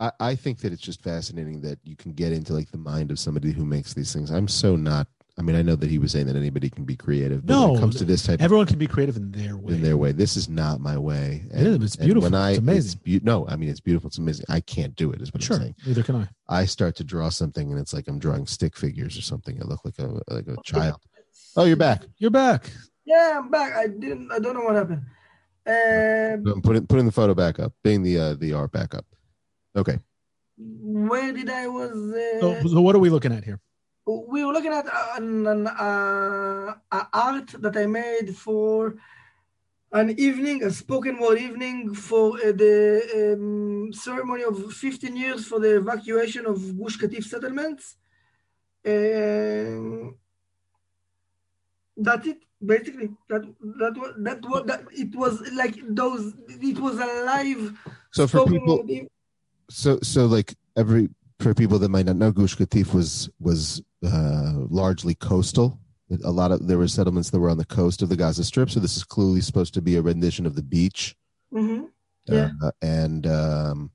I, 0.00 0.10
I 0.18 0.34
think 0.34 0.58
that 0.60 0.72
it's 0.72 0.82
just 0.82 1.02
fascinating 1.02 1.60
that 1.60 1.78
you 1.84 1.94
can 1.94 2.12
get 2.12 2.32
into 2.32 2.52
like 2.52 2.70
the 2.70 2.78
mind 2.78 3.12
of 3.12 3.20
somebody 3.20 3.52
who 3.52 3.64
makes 3.64 3.94
these 3.94 4.12
things 4.12 4.30
i'm 4.30 4.48
so 4.48 4.74
not 4.74 5.06
i 5.38 5.42
mean 5.42 5.56
i 5.56 5.62
know 5.62 5.74
that 5.76 5.90
he 5.90 5.98
was 5.98 6.12
saying 6.12 6.26
that 6.26 6.36
anybody 6.36 6.70
can 6.70 6.84
be 6.84 6.94
creative 6.96 7.44
but 7.44 7.54
when 7.58 7.68
No, 7.70 7.76
it 7.76 7.80
comes 7.80 7.96
to 7.96 8.04
this 8.04 8.22
type 8.24 8.40
Everyone 8.40 8.66
can 8.66 8.78
be 8.78 8.86
creative 8.86 9.16
in 9.16 9.30
their 9.32 9.56
way. 9.56 9.74
in 9.74 9.82
their 9.82 9.96
way 9.96 10.12
this 10.12 10.36
is 10.36 10.48
not 10.48 10.80
my 10.80 10.96
way 10.96 11.42
It 11.52 11.66
is, 11.66 11.82
it's 11.82 11.96
beautiful. 11.96 12.22
when 12.30 12.34
I, 12.34 12.50
It's 12.50 12.58
amazing. 12.60 13.00
beau- 13.04 13.20
no 13.22 13.46
i 13.48 13.56
mean 13.56 13.68
it's 13.68 13.80
beautiful 13.80 14.08
it's 14.08 14.18
amazing 14.18 14.46
i 14.48 14.60
can't 14.60 14.94
do 14.96 15.10
it 15.12 15.20
is 15.20 15.32
what 15.34 15.42
Sure. 15.42 15.56
i'm 15.56 15.62
saying 15.62 15.74
Neither 15.86 16.02
can 16.02 16.16
I. 16.16 16.28
I 16.48 16.64
start 16.66 16.94
to 16.96 17.04
draw 17.04 17.28
something 17.30 17.70
and 17.70 17.80
it's 17.80 17.92
like 17.92 18.06
I'm 18.08 18.18
drawing 18.18 18.46
stick 18.46 18.76
figures 18.76 19.16
or 19.18 19.22
something. 19.22 19.60
I 19.60 19.64
look 19.64 19.84
like 19.84 19.98
a 19.98 20.06
like 20.28 20.46
a 20.46 20.56
child. 20.62 21.00
Oh, 21.56 21.64
you're 21.64 21.76
back. 21.76 22.02
You're 22.18 22.30
back. 22.30 22.70
Yeah, 23.06 23.38
I'm 23.40 23.50
back. 23.50 23.74
I 23.74 23.86
didn't. 23.86 24.30
I 24.30 24.38
don't 24.40 24.54
know 24.54 24.64
what 24.64 24.74
happened. 24.74 25.02
Um, 25.66 26.52
I'm 26.52 26.60
putting 26.62 26.86
putting 26.86 27.06
the 27.06 27.12
photo 27.12 27.32
back 27.34 27.58
up. 27.58 27.72
Being 27.82 28.02
the 28.02 28.18
uh, 28.18 28.34
the 28.34 28.52
art 28.52 28.72
back 28.72 28.94
up. 28.94 29.06
Okay. 29.74 29.98
where 30.58 31.32
did 31.32 31.48
I 31.48 31.66
was? 31.66 31.92
Uh, 31.92 32.40
So, 32.40 32.68
so 32.68 32.80
what 32.82 32.94
are 32.94 32.98
we 32.98 33.08
looking 33.10 33.32
at 33.32 33.42
here? 33.44 33.58
We 34.06 34.44
were 34.44 34.52
looking 34.52 34.72
at 34.72 34.86
an, 35.16 35.46
an 35.46 35.66
uh, 35.66 36.74
art 37.12 37.54
that 37.58 37.76
I 37.76 37.86
made 37.86 38.36
for 38.36 38.96
an 39.92 40.18
evening, 40.18 40.62
a 40.64 40.70
spoken 40.70 41.18
word 41.18 41.38
evening 41.38 41.94
for 41.94 42.36
uh, 42.36 42.52
the 42.52 43.34
um, 43.34 43.92
ceremony 43.92 44.42
of 44.42 44.72
15 44.72 45.16
years 45.16 45.46
for 45.46 45.60
the 45.60 45.76
evacuation 45.76 46.46
of 46.46 46.56
Gush 46.78 46.98
Katif 46.98 47.24
settlements. 47.24 47.96
Um, 48.86 50.16
that's 51.96 52.26
it, 52.26 52.38
basically. 52.64 53.10
That 53.28 53.42
that 53.78 53.96
was 53.96 54.14
that 54.18 54.42
was 54.42 54.66
that. 54.66 54.84
It 54.90 55.14
was 55.14 55.40
like 55.52 55.76
those. 55.88 56.34
It 56.48 56.78
was 56.78 56.98
a 56.98 57.24
live. 57.24 57.78
So 58.12 58.26
for 58.26 58.46
people, 58.46 58.84
so 59.70 60.00
so 60.02 60.26
like 60.26 60.54
every 60.76 61.08
for 61.44 61.54
people 61.54 61.78
that 61.78 61.90
might 61.90 62.06
not 62.06 62.16
know, 62.16 62.32
Gush 62.32 62.56
Katif 62.56 62.92
was 62.94 63.30
was 63.38 63.82
uh, 64.04 64.52
largely 64.68 65.14
coastal. 65.14 65.78
A 66.24 66.30
lot 66.30 66.50
of 66.52 66.66
there 66.66 66.78
were 66.78 66.88
settlements 66.88 67.30
that 67.30 67.38
were 67.38 67.50
on 67.50 67.58
the 67.58 67.64
coast 67.64 68.02
of 68.02 68.08
the 68.08 68.16
Gaza 68.16 68.44
Strip. 68.44 68.70
So 68.70 68.80
this 68.80 68.96
is 68.96 69.04
clearly 69.04 69.40
supposed 69.40 69.74
to 69.74 69.82
be 69.82 69.96
a 69.96 70.02
rendition 70.02 70.46
of 70.46 70.54
the 70.54 70.62
beach. 70.62 71.14
Mhm. 71.52 71.88
Yeah. 72.26 72.50
Uh, 72.62 72.70
and 72.82 73.26
um, 73.26 73.90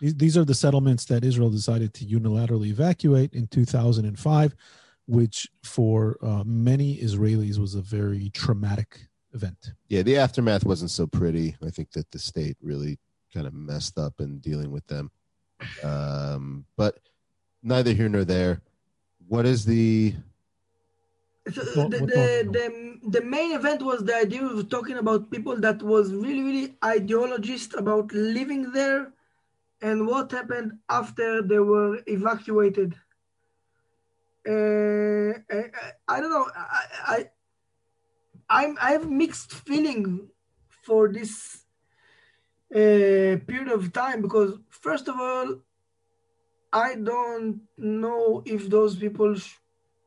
These, 0.00 0.16
these 0.16 0.36
are 0.36 0.44
the 0.44 0.54
settlements 0.54 1.04
that 1.06 1.24
Israel 1.24 1.50
decided 1.50 1.94
to 1.94 2.04
unilaterally 2.04 2.68
evacuate 2.68 3.32
in 3.32 3.46
2005, 3.46 4.54
which 5.06 5.48
for 5.62 6.18
uh, 6.22 6.42
many 6.44 6.98
Israelis 6.98 7.58
was 7.58 7.74
a 7.76 7.80
very 7.82 8.30
traumatic 8.30 9.08
event. 9.32 9.72
yeah, 9.88 10.02
the 10.02 10.16
aftermath 10.18 10.64
wasn't 10.64 10.90
so 10.90 11.06
pretty. 11.06 11.56
I 11.62 11.70
think 11.70 11.92
that 11.92 12.10
the 12.10 12.18
state 12.18 12.56
really 12.60 12.98
kind 13.32 13.46
of 13.46 13.54
messed 13.54 13.98
up 13.98 14.20
in 14.20 14.40
dealing 14.40 14.70
with 14.72 14.86
them. 14.88 15.10
Um, 15.82 16.64
but 16.76 16.98
neither 17.62 17.92
here 17.92 18.08
nor 18.08 18.24
there. 18.24 18.60
What 19.28 19.46
is 19.46 19.64
the 19.64 20.14
So 21.52 21.62
What- 21.74 21.90
the, 21.90 21.98
what 22.00 22.08
the, 22.08 22.48
the, 22.56 23.18
the 23.18 23.24
main 23.24 23.52
event 23.52 23.82
was 23.82 24.04
the 24.04 24.14
idea 24.16 24.44
of 24.44 24.68
talking 24.68 24.96
about 24.98 25.30
people 25.30 25.56
that 25.56 25.82
was 25.82 26.12
really, 26.14 26.42
really 26.42 26.68
ideologist 26.82 27.74
about 27.76 28.12
living 28.12 28.70
there 28.72 29.12
and 29.80 30.06
what 30.06 30.30
happened 30.30 30.78
after 30.88 31.42
they 31.42 31.58
were 31.58 31.98
evacuated. 32.06 32.94
Uh, 34.48 35.38
I, 35.50 35.58
I- 35.82 35.92
I 36.08 36.20
don't 36.20 36.30
know. 36.30 36.46
I, 36.54 36.84
I, 37.14 37.18
I'm, 38.48 38.76
I 38.80 38.90
have 38.92 39.08
mixed 39.10 39.52
feeling 39.52 40.28
for 40.84 41.08
this 41.08 41.64
uh, 42.74 43.38
period 43.48 43.68
of 43.72 43.92
time 43.92 44.20
because 44.22 44.58
first 44.82 45.08
of 45.08 45.16
all, 45.18 45.48
I 46.72 46.94
don't 46.96 47.60
know 47.78 48.42
if 48.44 48.68
those 48.68 48.96
people 48.96 49.34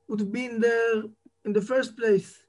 would 0.07 0.19
have 0.19 0.31
been 0.31 0.60
there 0.60 1.03
in 1.45 1.53
the 1.53 1.61
first 1.61 1.97
place. 1.97 2.43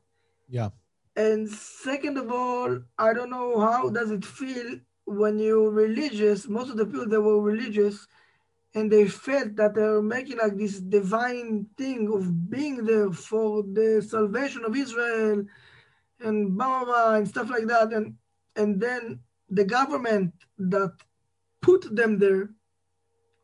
Yeah. 0.48 0.70
And 1.16 1.48
second 1.48 2.18
of 2.18 2.30
all, 2.30 2.78
I 2.98 3.14
don't 3.14 3.30
know 3.30 3.60
how 3.60 3.88
does 3.88 4.10
it 4.10 4.24
feel 4.24 4.80
when 5.06 5.38
you're 5.38 5.70
religious. 5.70 6.48
Most 6.48 6.70
of 6.70 6.76
the 6.76 6.84
people 6.84 7.08
that 7.08 7.20
were 7.20 7.40
religious, 7.40 8.06
and 8.74 8.90
they 8.90 9.06
felt 9.08 9.56
that 9.56 9.74
they 9.74 9.82
were 9.82 10.02
making 10.02 10.38
like 10.38 10.56
this 10.56 10.80
divine 10.80 11.66
thing 11.78 12.12
of 12.12 12.50
being 12.50 12.84
there 12.84 13.10
for 13.10 13.62
the 13.62 14.04
salvation 14.06 14.64
of 14.64 14.76
Israel, 14.76 15.44
and 16.20 16.56
blah 16.56 16.84
blah, 16.84 16.84
blah 16.84 17.14
and 17.14 17.28
stuff 17.28 17.48
like 17.48 17.66
that. 17.66 17.92
And 17.92 18.16
and 18.56 18.80
then 18.80 19.20
the 19.48 19.64
government 19.64 20.34
that 20.58 20.92
put 21.68 21.82
them 21.94 22.18
there 22.18 22.48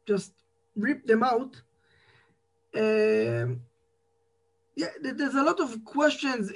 just 0.07 0.33
rip 0.77 1.07
them 1.07 1.23
out. 1.23 1.61
Um, 2.75 3.61
yeah, 4.77 4.89
there's 5.03 5.35
a 5.35 5.43
lot 5.43 5.61
of 5.61 5.85
questions 5.85 6.51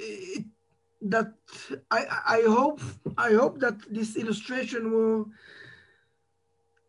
that 1.01 1.33
I 1.91 2.05
I 2.37 2.41
hope 2.47 2.81
I 3.17 3.33
hope 3.33 3.59
that 3.59 3.77
this 3.89 4.15
illustration 4.15 4.91
will 4.91 5.29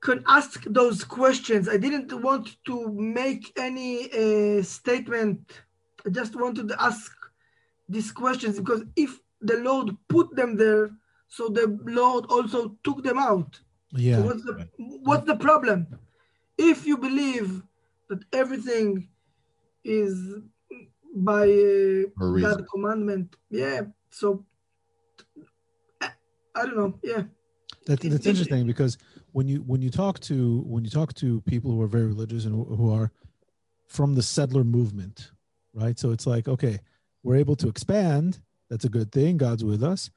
can 0.01 0.25
ask 0.27 0.65
those 0.65 1.05
questions. 1.05 1.69
I 1.69 1.77
didn't 1.77 2.13
want 2.23 2.57
to 2.67 2.89
make 2.93 3.53
any 3.59 4.09
uh, 4.13 4.63
statement. 4.63 5.41
I 6.07 6.11
just 6.11 6.35
wanted 6.37 6.69
to 6.69 6.83
ask 6.83 7.13
these 7.89 8.11
questions 8.13 8.59
because 8.59 8.83
if 8.97 9.21
the 9.41 9.59
Lord 9.59 9.97
put 10.09 10.35
them 10.35 10.57
there, 10.57 10.91
so 11.29 11.49
the 11.49 11.79
Lord 11.85 12.25
also 12.31 12.77
took 12.85 13.03
them 13.03 13.19
out. 13.19 13.61
Yeah. 13.93 14.16
So 14.16 14.23
what's 14.23 14.44
the 14.44 14.69
what's 15.02 15.27
the 15.27 15.36
problem? 15.36 15.86
If 16.56 16.86
you 16.86 16.98
believe 16.98 17.62
that 18.09 18.24
everything 18.32 19.09
is 19.85 20.35
by 21.15 21.44
uh, 21.48 22.27
God 22.40 22.66
commandment, 22.73 23.36
yeah. 23.51 23.82
So 24.10 24.44
I, 26.01 26.10
I 26.55 26.65
don't 26.65 26.77
know. 26.77 26.98
Yeah. 27.02 27.23
That, 27.86 28.01
that's 28.01 28.27
interesting 28.27 28.66
because 28.66 28.98
when 29.32 29.48
you 29.48 29.59
when 29.66 29.81
you 29.81 29.90
talk 29.90 30.20
to 30.20 30.62
when 30.66 30.85
you 30.85 30.90
talk 30.90 31.15
to 31.15 31.40
people 31.43 31.70
who 31.70 31.81
are 31.81 31.86
very 31.86 32.06
religious 32.06 32.44
and 32.44 32.55
who 32.55 32.93
are 32.93 33.10
from 33.86 34.15
the 34.15 34.23
settler 34.23 34.65
movement, 34.65 35.32
right? 35.73 35.98
So 35.98 36.10
it's 36.10 36.27
like, 36.27 36.48
okay, 36.48 36.78
we're 37.23 37.36
able 37.36 37.56
to 37.56 37.69
expand. 37.69 38.40
That's 38.69 38.85
a 38.85 38.90
good 38.90 39.10
thing. 39.10 39.39
God's 39.39 39.65
with 39.65 39.82
us, 39.82 40.10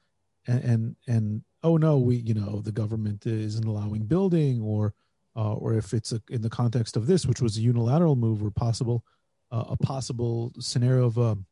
and 0.46 0.64
and, 0.64 0.96
and 1.06 1.42
oh 1.62 1.76
no, 1.76 1.98
we 1.98 2.16
you 2.16 2.34
know 2.34 2.60
the 2.60 2.72
government 2.72 3.26
isn't 3.26 3.64
allowing 3.64 4.04
building, 4.04 4.60
or 4.60 4.94
uh, 5.36 5.54
or 5.54 5.74
if 5.74 5.92
it's 5.92 6.12
a, 6.12 6.22
in 6.30 6.42
the 6.42 6.50
context 6.50 6.96
of 6.96 7.06
this, 7.06 7.26
which 7.26 7.40
was 7.40 7.56
a 7.56 7.60
unilateral 7.60 8.16
move 8.16 8.42
or 8.42 8.50
possible 8.50 9.04
uh, 9.50 9.64
a 9.68 9.76
possible 9.76 10.52
scenario 10.58 11.06
of 11.06 11.18
a, 11.18 11.22
um, 11.22 11.46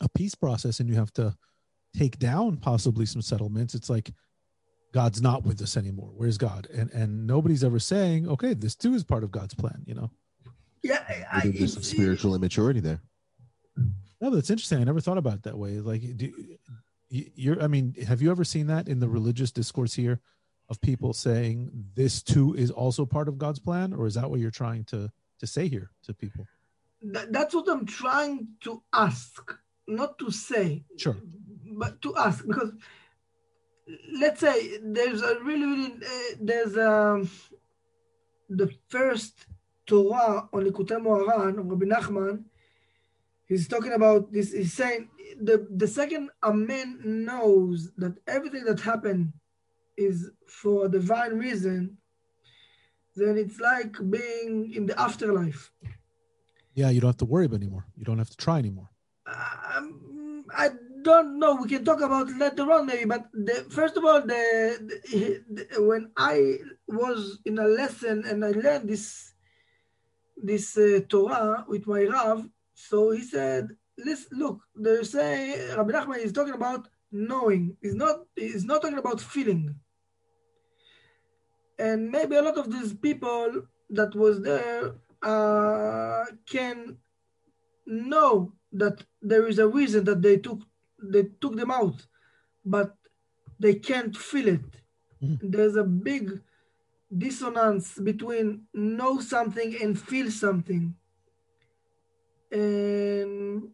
a 0.00 0.08
peace 0.08 0.34
process, 0.34 0.80
and 0.80 0.88
you 0.88 0.94
have 0.94 1.12
to 1.12 1.36
take 1.96 2.18
down 2.18 2.56
possibly 2.56 3.06
some 3.06 3.22
settlements. 3.22 3.74
It's 3.74 3.90
like 3.90 4.12
God's 4.92 5.22
not 5.22 5.44
with 5.44 5.60
us 5.62 5.76
anymore. 5.76 6.12
Where's 6.14 6.38
God? 6.38 6.68
And 6.72 6.90
and 6.92 7.26
nobody's 7.26 7.64
ever 7.64 7.78
saying, 7.78 8.28
okay, 8.28 8.54
this 8.54 8.74
too 8.74 8.94
is 8.94 9.04
part 9.04 9.24
of 9.24 9.30
God's 9.30 9.54
plan. 9.54 9.82
You 9.86 9.94
know. 9.94 10.10
Yeah, 10.82 11.02
I, 11.32 11.48
there's 11.48 11.72
some 11.74 11.82
spiritual 11.82 12.34
immaturity 12.34 12.80
there. 12.80 13.00
No, 14.20 14.30
but 14.30 14.36
it's 14.36 14.50
interesting. 14.50 14.80
I 14.80 14.84
never 14.84 15.00
thought 15.00 15.18
about 15.18 15.34
it 15.34 15.42
that 15.44 15.58
way. 15.58 15.80
Like, 15.80 16.16
do, 16.16 16.32
you're. 17.34 17.62
I 17.62 17.68
mean, 17.68 17.94
have 18.06 18.20
you 18.22 18.30
ever 18.30 18.44
seen 18.44 18.66
that 18.68 18.88
in 18.88 19.00
the 19.00 19.08
religious 19.08 19.50
discourse 19.50 19.94
here, 19.94 20.20
of 20.68 20.80
people 20.80 21.12
saying 21.12 21.70
this 21.94 22.22
too 22.22 22.54
is 22.54 22.70
also 22.70 23.04
part 23.04 23.28
of 23.28 23.38
God's 23.38 23.58
plan, 23.58 23.92
or 23.92 24.06
is 24.06 24.14
that 24.14 24.30
what 24.30 24.40
you're 24.40 24.50
trying 24.50 24.84
to 24.84 25.10
to 25.40 25.46
say 25.46 25.68
here 25.68 25.90
to 26.04 26.14
people? 26.14 26.46
That, 27.02 27.32
that's 27.32 27.54
what 27.54 27.68
I'm 27.68 27.84
trying 27.84 28.48
to 28.62 28.82
ask, 28.92 29.54
not 29.86 30.18
to 30.18 30.30
say. 30.30 30.84
Sure. 30.96 31.16
But 31.76 32.00
to 32.02 32.16
ask 32.16 32.46
because 32.46 32.72
let's 34.18 34.40
say 34.40 34.78
there's 34.82 35.22
a 35.22 35.38
really, 35.40 35.66
really 35.66 35.92
uh, 35.92 36.36
there's 36.40 36.76
um, 36.78 37.30
the 38.48 38.70
first 38.88 39.46
Torah 39.86 40.48
on 40.52 40.64
Likutei 40.64 40.98
Moharan 40.98 41.58
of 41.58 41.66
Rabbi 41.66 41.86
Nachman. 41.86 42.44
He's 43.46 43.68
talking 43.68 43.92
about 43.92 44.32
this. 44.32 44.52
He's 44.52 44.72
saying 44.72 45.08
the 45.40 45.66
the 45.70 45.86
second 45.86 46.30
a 46.42 46.52
man 46.52 47.00
knows 47.04 47.90
that 47.98 48.16
everything 48.26 48.64
that 48.64 48.80
happened 48.80 49.32
is 49.96 50.30
for 50.48 50.86
a 50.86 50.88
divine 50.88 51.38
reason, 51.38 51.98
then 53.16 53.36
it's 53.36 53.60
like 53.60 53.96
being 54.10 54.72
in 54.74 54.86
the 54.86 54.98
afterlife. 55.00 55.70
Yeah, 56.74 56.90
you 56.90 57.00
don't 57.00 57.08
have 57.08 57.18
to 57.18 57.24
worry 57.24 57.46
about 57.46 57.56
anymore. 57.56 57.86
You 57.96 58.04
don't 58.04 58.18
have 58.18 58.30
to 58.30 58.36
try 58.36 58.58
anymore. 58.58 58.88
Um, 59.26 60.44
I 60.52 60.70
don't 61.02 61.38
know. 61.38 61.54
We 61.54 61.68
can 61.68 61.84
talk 61.84 62.00
about 62.00 62.28
later 62.36 62.70
on, 62.72 62.86
maybe. 62.86 63.04
But 63.04 63.30
the, 63.32 63.66
first 63.70 63.96
of 63.96 64.04
all, 64.04 64.20
the, 64.20 65.00
the, 65.10 65.42
the, 65.50 65.82
when 65.82 66.10
I 66.16 66.58
was 66.88 67.38
in 67.44 67.58
a 67.58 67.66
lesson 67.66 68.24
and 68.26 68.44
I 68.44 68.50
learned 68.50 68.88
this 68.88 69.32
this 70.36 70.76
uh, 70.76 71.00
Torah 71.08 71.64
with 71.68 71.86
my 71.86 72.04
Rav, 72.04 72.44
so 72.74 73.10
he 73.10 73.22
said, 73.22 73.68
"Listen, 73.96 74.38
look, 74.38 74.60
they 74.76 75.02
say 75.04 75.74
Rabbi 75.74 75.92
Nachman 75.92 76.18
is 76.18 76.32
talking 76.32 76.54
about 76.54 76.88
knowing. 77.10 77.76
He's 77.80 77.94
not. 77.94 78.26
He's 78.36 78.64
not 78.64 78.82
talking 78.82 78.98
about 78.98 79.20
feeling. 79.20 79.74
And 81.78 82.10
maybe 82.10 82.36
a 82.36 82.42
lot 82.42 82.56
of 82.56 82.70
these 82.70 82.92
people 82.92 83.62
that 83.90 84.14
was 84.14 84.42
there 84.42 84.94
uh, 85.22 86.24
can 86.46 86.98
know 87.86 88.52
that 88.72 89.04
there 89.22 89.46
is 89.46 89.58
a 89.58 89.68
reason 89.68 90.04
that 90.04 90.22
they 90.22 90.36
took 90.36 90.60
they 91.02 91.24
took 91.40 91.56
them 91.56 91.70
out, 91.70 92.06
but 92.64 92.96
they 93.58 93.74
can't 93.74 94.16
feel 94.16 94.48
it. 94.48 94.70
Mm-hmm. 95.22 95.50
There's 95.50 95.76
a 95.76 95.84
big 95.84 96.40
dissonance 97.16 97.98
between 97.98 98.62
know 98.74 99.20
something 99.20 99.76
and 99.80 99.98
feel 99.98 100.30
something. 100.30 100.94
And 102.54 103.70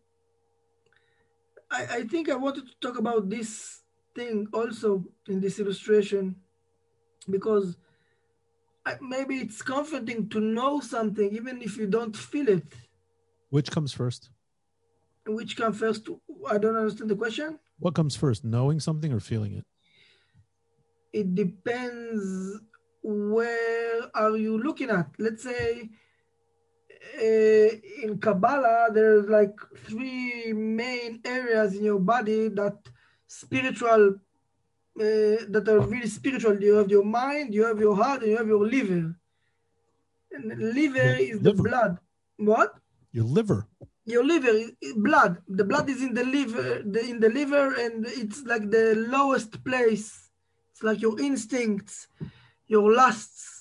I, 1.71 1.87
I 1.99 2.03
think 2.05 2.31
I 2.31 2.35
wanted 2.35 2.65
to 2.67 2.73
talk 2.81 2.99
about 2.99 3.29
this 3.29 3.83
thing 4.15 4.47
also 4.55 5.05
in 5.29 5.41
this 5.41 5.61
illustration 5.61 6.37
because 7.29 7.77
I, 8.87 8.95
maybe 9.03 9.37
it's 9.37 9.61
comforting 9.61 10.31
to 10.31 10.41
know 10.41 10.81
something 10.81 11.31
even 11.37 11.61
if 11.61 11.77
you 11.77 11.87
don't 11.87 12.17
feel 12.17 12.49
it. 12.49 12.65
Which 13.51 13.71
comes 13.71 13.93
first? 13.93 14.31
which 15.27 15.57
comes 15.57 15.79
first? 15.79 16.09
I 16.49 16.57
don't 16.57 16.75
understand 16.75 17.11
the 17.11 17.17
question. 17.17 17.59
What 17.79 17.95
comes 17.95 18.17
first, 18.17 18.45
knowing 18.45 18.81
something 18.81 19.13
or 19.13 19.21
feeling 19.21 19.53
it? 19.53 19.65
It 21.13 21.35
depends 21.35 22.59
where 23.03 24.01
are 24.15 24.37
you 24.37 24.59
looking 24.59 24.91
at. 24.91 25.09
Let's 25.19 25.43
say 25.45 25.91
in 27.21 28.19
Kabbalah, 28.19 28.89
there's 28.93 29.29
like 29.29 29.55
three 29.85 30.53
main 30.53 31.21
areas 31.25 31.75
in 31.75 31.85
your 31.85 31.99
body 31.99 32.49
that 32.49 32.77
spiritual, 33.27 34.17
uh, 34.99 35.39
that 35.49 35.65
are 35.69 35.81
really 35.81 36.09
spiritual. 36.09 36.63
You 36.63 36.75
have 36.75 36.91
your 36.91 37.05
mind, 37.05 37.55
you 37.55 37.65
have 37.65 37.81
your 37.81 37.97
heart, 37.97 38.23
and 38.23 38.31
you 38.33 38.37
have 38.37 38.49
your 38.49 38.67
liver. 38.67 39.15
And 40.33 40.59
liver 40.59 41.17
is 41.19 41.41
liver. 41.43 41.57
the 41.57 41.63
blood. 41.63 41.99
What? 42.37 42.75
Your 43.13 43.25
liver 43.25 43.67
your 44.07 44.25
liver 44.25 44.49
is 44.81 44.95
blood 44.97 45.37
the 45.47 45.63
blood 45.63 45.89
is 45.89 46.03
in 46.03 46.15
the 46.15 46.25
liver 46.25 46.83
the, 46.85 47.01
in 47.05 47.21
the 47.21 47.29
liver 47.29 47.75
and 47.79 48.07
it's 48.07 48.43
like 48.43 48.69
the 48.71 48.95
lowest 49.09 49.63
place 49.63 50.31
it's 50.73 50.83
like 50.83 51.01
your 51.01 51.21
instincts 51.21 52.09
your 52.71 52.95
lusts. 52.95 53.60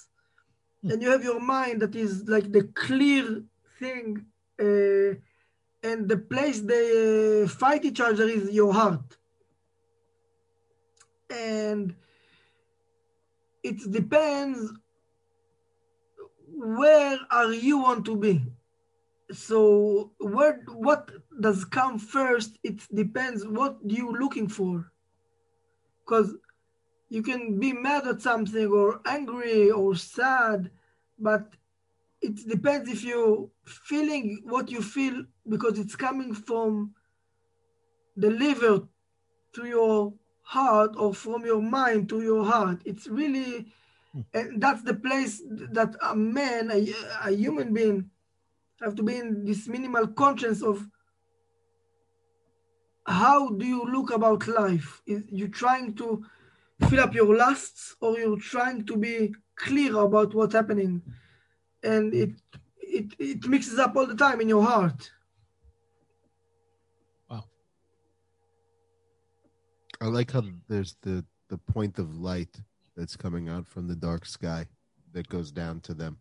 And 0.84 1.01
you 1.01 1.10
have 1.10 1.23
your 1.23 1.39
mind 1.39 1.81
that 1.81 1.95
is 1.95 2.27
like 2.27 2.51
the 2.51 2.64
clear 2.73 3.43
thing 3.80 4.26
uh, 4.60 5.15
and 5.84 6.07
the 6.07 6.18
place 6.18 6.60
they 6.61 7.43
uh, 7.43 7.47
fight 7.47 7.85
each 7.85 7.99
other 7.99 8.27
is 8.27 8.51
your 8.51 8.73
heart. 8.73 9.18
And 11.30 11.95
it 13.64 13.91
depends 13.91 14.73
where 16.47 17.19
are 17.30 17.53
you 17.53 17.80
want 17.80 18.06
to 18.06 18.15
be. 18.15 18.41
So 19.31 20.11
where 20.18 20.64
what 20.68 21.11
does 21.39 21.64
come 21.65 21.99
first? 21.99 22.57
It 22.64 22.81
depends 22.93 23.45
what 23.45 23.77
you 23.85 24.11
looking 24.11 24.47
for. 24.47 24.91
Because 26.03 26.34
you 27.10 27.23
can 27.23 27.60
be 27.60 27.73
mad 27.73 28.07
at 28.07 28.22
something 28.22 28.68
or 28.68 29.02
angry 29.06 29.72
or 29.72 29.95
sad 29.95 30.69
but 31.18 31.53
it 32.22 32.48
depends 32.48 32.90
if 32.90 33.03
you 33.03 33.49
feeling 33.65 34.41
what 34.44 34.69
you 34.69 34.81
feel 34.81 35.23
because 35.48 35.80
it's 35.80 35.95
coming 35.95 36.34
from 36.34 36.94
the 38.15 38.30
liver 38.30 38.88
to 39.53 39.65
your 39.65 40.14
heart 40.44 40.91
or 40.98 41.14
from 41.14 41.45
your 41.45 41.61
mind 41.61 42.10
to 42.10 42.22
your 42.22 42.45
heart 42.45 42.81
it's 42.86 43.07
really 43.07 43.68
and 44.34 44.61
that's 44.61 44.84
the 44.84 44.94
place 44.94 45.41
that 45.72 45.95
a 46.02 46.15
man 46.15 46.72
a, 46.72 46.94
a 47.26 47.31
human 47.31 47.73
being 47.73 48.10
have 48.81 48.95
to 48.95 49.03
be 49.03 49.18
in 49.18 49.45
this 49.45 49.68
minimal 49.68 50.07
conscience 50.07 50.61
of 50.64 50.88
how 53.06 53.49
do 53.49 53.65
you 53.65 53.84
look 53.86 54.11
about 54.11 54.48
life? 54.48 55.02
Is 55.06 55.23
you 55.30 55.48
trying 55.48 55.95
to 55.95 56.23
fill 56.88 56.99
up 56.99 57.14
your 57.14 57.35
lusts 57.35 57.95
or 58.01 58.18
you're 58.18 58.39
trying 58.39 58.85
to 58.85 58.97
be 58.97 59.34
clear 59.56 59.97
about 59.97 60.34
what's 60.34 60.53
happening? 60.53 61.01
And 61.84 62.14
it 62.14 62.31
it 62.77 63.14
it 63.19 63.47
mixes 63.47 63.80
up 63.80 63.95
all 63.95 64.06
the 64.06 64.15
time 64.15 64.41
in 64.41 64.49
your 64.49 64.64
heart. 64.64 65.11
Wow. 67.30 67.43
I 70.01 70.06
like 70.06 70.31
how 70.31 70.43
there's 70.68 70.95
the 71.01 71.26
the 71.49 71.57
point 71.57 71.99
of 71.99 72.15
light 72.15 72.61
that's 72.95 73.15
coming 73.15 73.49
out 73.49 73.68
from 73.68 73.88
the 73.88 73.95
dark 73.95 74.26
sky 74.26 74.68
that 75.14 75.27
goes 75.30 75.51
down 75.51 75.80
to 75.81 75.93
them 75.93 76.18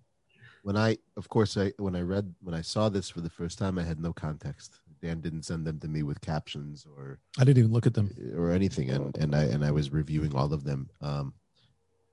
when 0.62 0.76
I, 0.76 0.98
of 1.16 1.28
course, 1.28 1.56
I 1.56 1.72
when 1.78 1.96
I 1.96 2.02
read 2.02 2.34
when 2.40 2.54
I 2.54 2.60
saw 2.60 2.88
this 2.88 3.08
for 3.08 3.20
the 3.20 3.30
first 3.30 3.58
time, 3.58 3.78
I 3.78 3.84
had 3.84 4.00
no 4.00 4.12
context. 4.12 4.80
Dan 5.00 5.20
didn't 5.20 5.44
send 5.44 5.66
them 5.66 5.78
to 5.80 5.88
me 5.88 6.02
with 6.02 6.20
captions 6.20 6.86
or 6.96 7.18
I 7.38 7.44
didn't 7.44 7.58
even 7.58 7.72
look 7.72 7.86
at 7.86 7.94
them. 7.94 8.10
or 8.36 8.50
anything, 8.52 8.90
and 8.90 9.16
and 9.16 9.34
I 9.34 9.44
and 9.44 9.64
I 9.64 9.70
was 9.70 9.90
reviewing 9.92 10.34
all 10.34 10.52
of 10.52 10.64
them. 10.64 10.90
Um, 11.00 11.34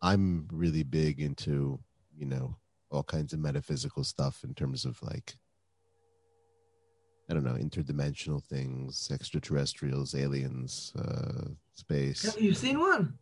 I'm 0.01 0.47
really 0.51 0.83
big 0.83 1.19
into 1.19 1.79
you 2.17 2.25
know 2.25 2.55
all 2.91 3.03
kinds 3.03 3.33
of 3.33 3.39
metaphysical 3.39 4.03
stuff 4.03 4.43
in 4.43 4.53
terms 4.53 4.85
of 4.85 5.01
like 5.01 5.35
I 7.29 7.33
don't 7.33 7.43
know 7.43 7.55
interdimensional 7.55 8.43
things, 8.43 9.09
extraterrestrials, 9.11 10.13
aliens, 10.13 10.93
uh, 10.97 11.49
space. 11.73 12.23
Have 12.23 12.39
you 12.39 12.53
seen 12.53 12.79
one? 12.79 13.17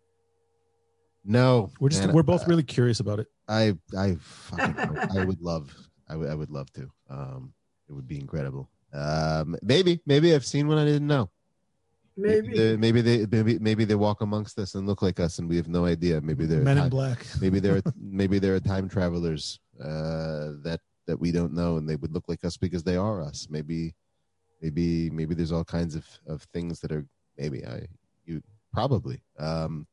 No, 1.26 1.72
We're 1.80 1.90
just 1.90 2.04
man, 2.04 2.14
we're 2.14 2.24
both 2.24 2.42
uh, 2.44 2.48
really 2.48 2.64
curious 2.64 3.00
about 3.00 3.20
it. 3.20 3.28
I 3.48 3.78
I 3.98 4.16
fucking, 4.20 4.98
I 5.18 5.24
would 5.24 5.42
love 5.42 5.74
I 6.10 6.16
would 6.18 6.30
I 6.30 6.36
would 6.36 6.52
love 6.52 6.72
to. 6.74 6.92
Um, 7.10 7.54
it 7.88 7.94
would 7.94 8.08
be 8.08 8.20
incredible. 8.20 8.70
Um, 8.94 9.58
maybe 9.62 10.02
maybe 10.06 10.34
I've 10.34 10.46
seen 10.46 10.68
one 10.68 10.78
I 10.78 10.86
didn't 10.86 11.08
know. 11.08 11.30
Maybe. 12.16 12.56
they, 12.56 12.78
maybe 12.78 13.02
they 13.02 13.26
maybe 13.26 13.58
maybe 13.60 13.86
they 13.86 13.96
walk 13.96 14.22
amongst 14.22 14.60
us 14.60 14.76
and 14.76 14.86
look 14.86 15.02
like 15.02 15.20
us 15.20 15.40
and 15.40 15.50
we 15.50 15.56
have 15.56 15.68
no 15.68 15.86
idea. 15.86 16.22
Maybe 16.22 16.46
they're 16.46 16.62
Men 16.62 16.78
in 16.78 16.90
Black. 16.90 17.26
maybe 17.42 17.60
they're 17.60 17.82
maybe 18.00 18.38
they're 18.38 18.60
time 18.60 18.88
travelers 18.88 19.60
uh, 19.82 20.54
that 20.64 20.80
that 21.08 21.20
we 21.20 21.32
don't 21.32 21.54
know 21.54 21.78
and 21.78 21.90
they 21.90 21.96
would 21.96 22.14
look 22.14 22.26
like 22.28 22.46
us 22.46 22.56
because 22.56 22.84
they 22.84 22.98
are 22.98 23.24
us. 23.24 23.48
Maybe 23.50 23.96
maybe 24.62 25.10
maybe 25.10 25.34
there's 25.34 25.52
all 25.52 25.66
kinds 25.66 25.96
of 25.96 26.06
of 26.28 26.44
things 26.54 26.80
that 26.82 26.92
are 26.92 27.06
maybe 27.38 27.66
I 27.66 27.88
you 28.26 28.44
probably. 28.72 29.22
Um, 29.40 29.88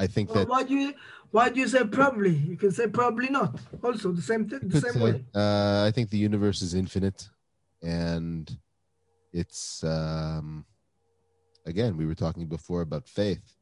I 0.00 0.06
think 0.06 0.30
Well, 0.30 0.38
that 0.40 0.48
why 0.48 0.62
do 0.62 0.74
you 0.74 0.94
why 1.30 1.50
do 1.50 1.60
you 1.60 1.68
say 1.68 1.84
probably? 1.84 2.34
You 2.34 2.56
can 2.56 2.70
say 2.72 2.86
probably 2.88 3.28
not. 3.28 3.58
Also 3.82 4.12
the 4.12 4.22
same 4.22 4.48
thing, 4.48 4.60
the 4.68 4.80
same 4.80 4.92
say, 4.92 5.02
way. 5.02 5.24
uh, 5.34 5.84
I 5.86 5.90
think 5.92 6.10
the 6.10 6.18
universe 6.18 6.62
is 6.62 6.74
infinite, 6.74 7.28
and 7.82 8.56
it's 9.32 9.84
um, 9.84 10.64
again 11.66 11.96
we 11.96 12.06
were 12.06 12.14
talking 12.14 12.46
before 12.46 12.82
about 12.82 13.08
faith, 13.08 13.56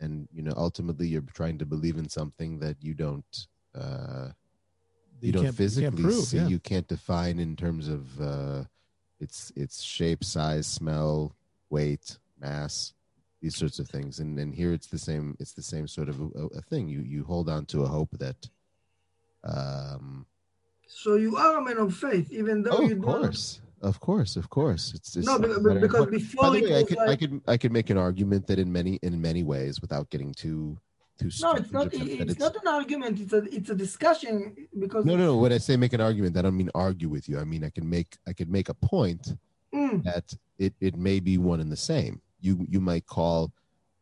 and 0.00 0.28
you 0.32 0.42
know 0.42 0.54
ultimately 0.56 1.06
you're 1.06 1.22
trying 1.34 1.58
to 1.58 1.66
believe 1.66 1.96
in 1.96 2.08
something 2.08 2.58
that 2.60 2.76
you 2.82 2.94
don't 2.94 3.46
uh, 3.74 4.28
you, 5.20 5.32
don't 5.32 5.52
physically 5.52 5.90
can't 5.90 6.02
prove, 6.02 6.24
see, 6.24 6.36
yeah. 6.38 6.46
you 6.46 6.58
can't 6.58 6.88
define 6.88 7.38
in 7.38 7.56
terms 7.56 7.88
of 7.88 8.20
uh, 8.20 8.64
its 9.20 9.52
its 9.56 9.82
shape, 9.82 10.24
size, 10.24 10.66
smell, 10.66 11.34
weight, 11.70 12.18
mass, 12.38 12.92
these 13.40 13.56
sorts 13.56 13.78
of 13.78 13.88
things. 13.88 14.18
And 14.18 14.38
and 14.38 14.54
here 14.54 14.72
it's 14.72 14.86
the 14.86 14.98
same. 14.98 15.36
It's 15.40 15.52
the 15.52 15.62
same 15.62 15.88
sort 15.88 16.08
of 16.08 16.20
a, 16.20 16.46
a 16.58 16.62
thing. 16.62 16.88
You 16.88 17.00
you 17.00 17.24
hold 17.24 17.48
on 17.48 17.66
to 17.66 17.82
a 17.82 17.88
hope 17.88 18.10
that. 18.18 18.48
Um, 19.44 20.26
So 20.96 21.16
you 21.16 21.36
are 21.36 21.58
a 21.58 21.62
man 21.62 21.78
of 21.78 21.92
faith, 21.92 22.30
even 22.30 22.62
though 22.62 22.78
oh, 22.78 22.82
you 22.82 22.92
of 22.92 23.02
don't. 23.02 23.22
course, 23.22 23.60
of 23.82 23.98
course, 23.98 24.36
of 24.36 24.48
course. 24.48 24.92
It's, 24.94 25.16
it's 25.16 25.26
No, 25.26 25.38
because, 25.40 25.58
because 25.80 26.04
By 26.06 26.10
before 26.10 26.50
the 26.50 26.62
way, 26.62 26.78
I 26.78 26.82
could 26.84 26.98
I 27.00 27.16
could 27.16 27.40
I 27.48 27.56
could 27.56 27.72
make 27.72 27.90
an 27.90 27.98
argument 27.98 28.46
that 28.46 28.58
in 28.60 28.72
many 28.72 29.00
in 29.02 29.20
many 29.20 29.42
ways, 29.42 29.80
without 29.80 30.08
getting 30.10 30.32
too 30.32 30.78
too. 31.18 31.30
no, 31.42 31.54
it's 31.54 31.72
not. 31.72 31.88
It's, 31.92 32.36
that 32.36 32.38
not 32.38 32.56
an 32.62 32.68
argument. 32.68 33.18
It's 33.20 33.32
a 33.32 33.42
it's 33.56 33.70
a 33.70 33.74
discussion 33.74 34.54
because 34.78 35.04
No, 35.04 35.16
no, 35.16 35.24
no. 35.24 35.36
When 35.36 35.52
I 35.52 35.58
say 35.58 35.76
make 35.76 35.94
an 35.94 36.00
argument, 36.00 36.36
I 36.36 36.42
don't 36.42 36.56
mean 36.56 36.70
argue 36.76 37.08
with 37.08 37.28
you. 37.28 37.40
I 37.40 37.44
mean 37.44 37.64
I 37.64 37.70
can 37.70 37.90
make 37.90 38.16
I 38.28 38.32
could 38.32 38.48
make 38.48 38.68
a 38.68 38.74
point 38.74 39.34
Mm, 39.74 40.04
that 40.04 40.32
it, 40.56 40.72
it 40.80 40.96
may 40.96 41.18
be 41.18 41.36
one 41.36 41.58
and 41.60 41.72
the 41.72 41.76
same. 41.76 42.20
You 42.40 42.64
you 42.68 42.80
might 42.80 43.06
call 43.06 43.52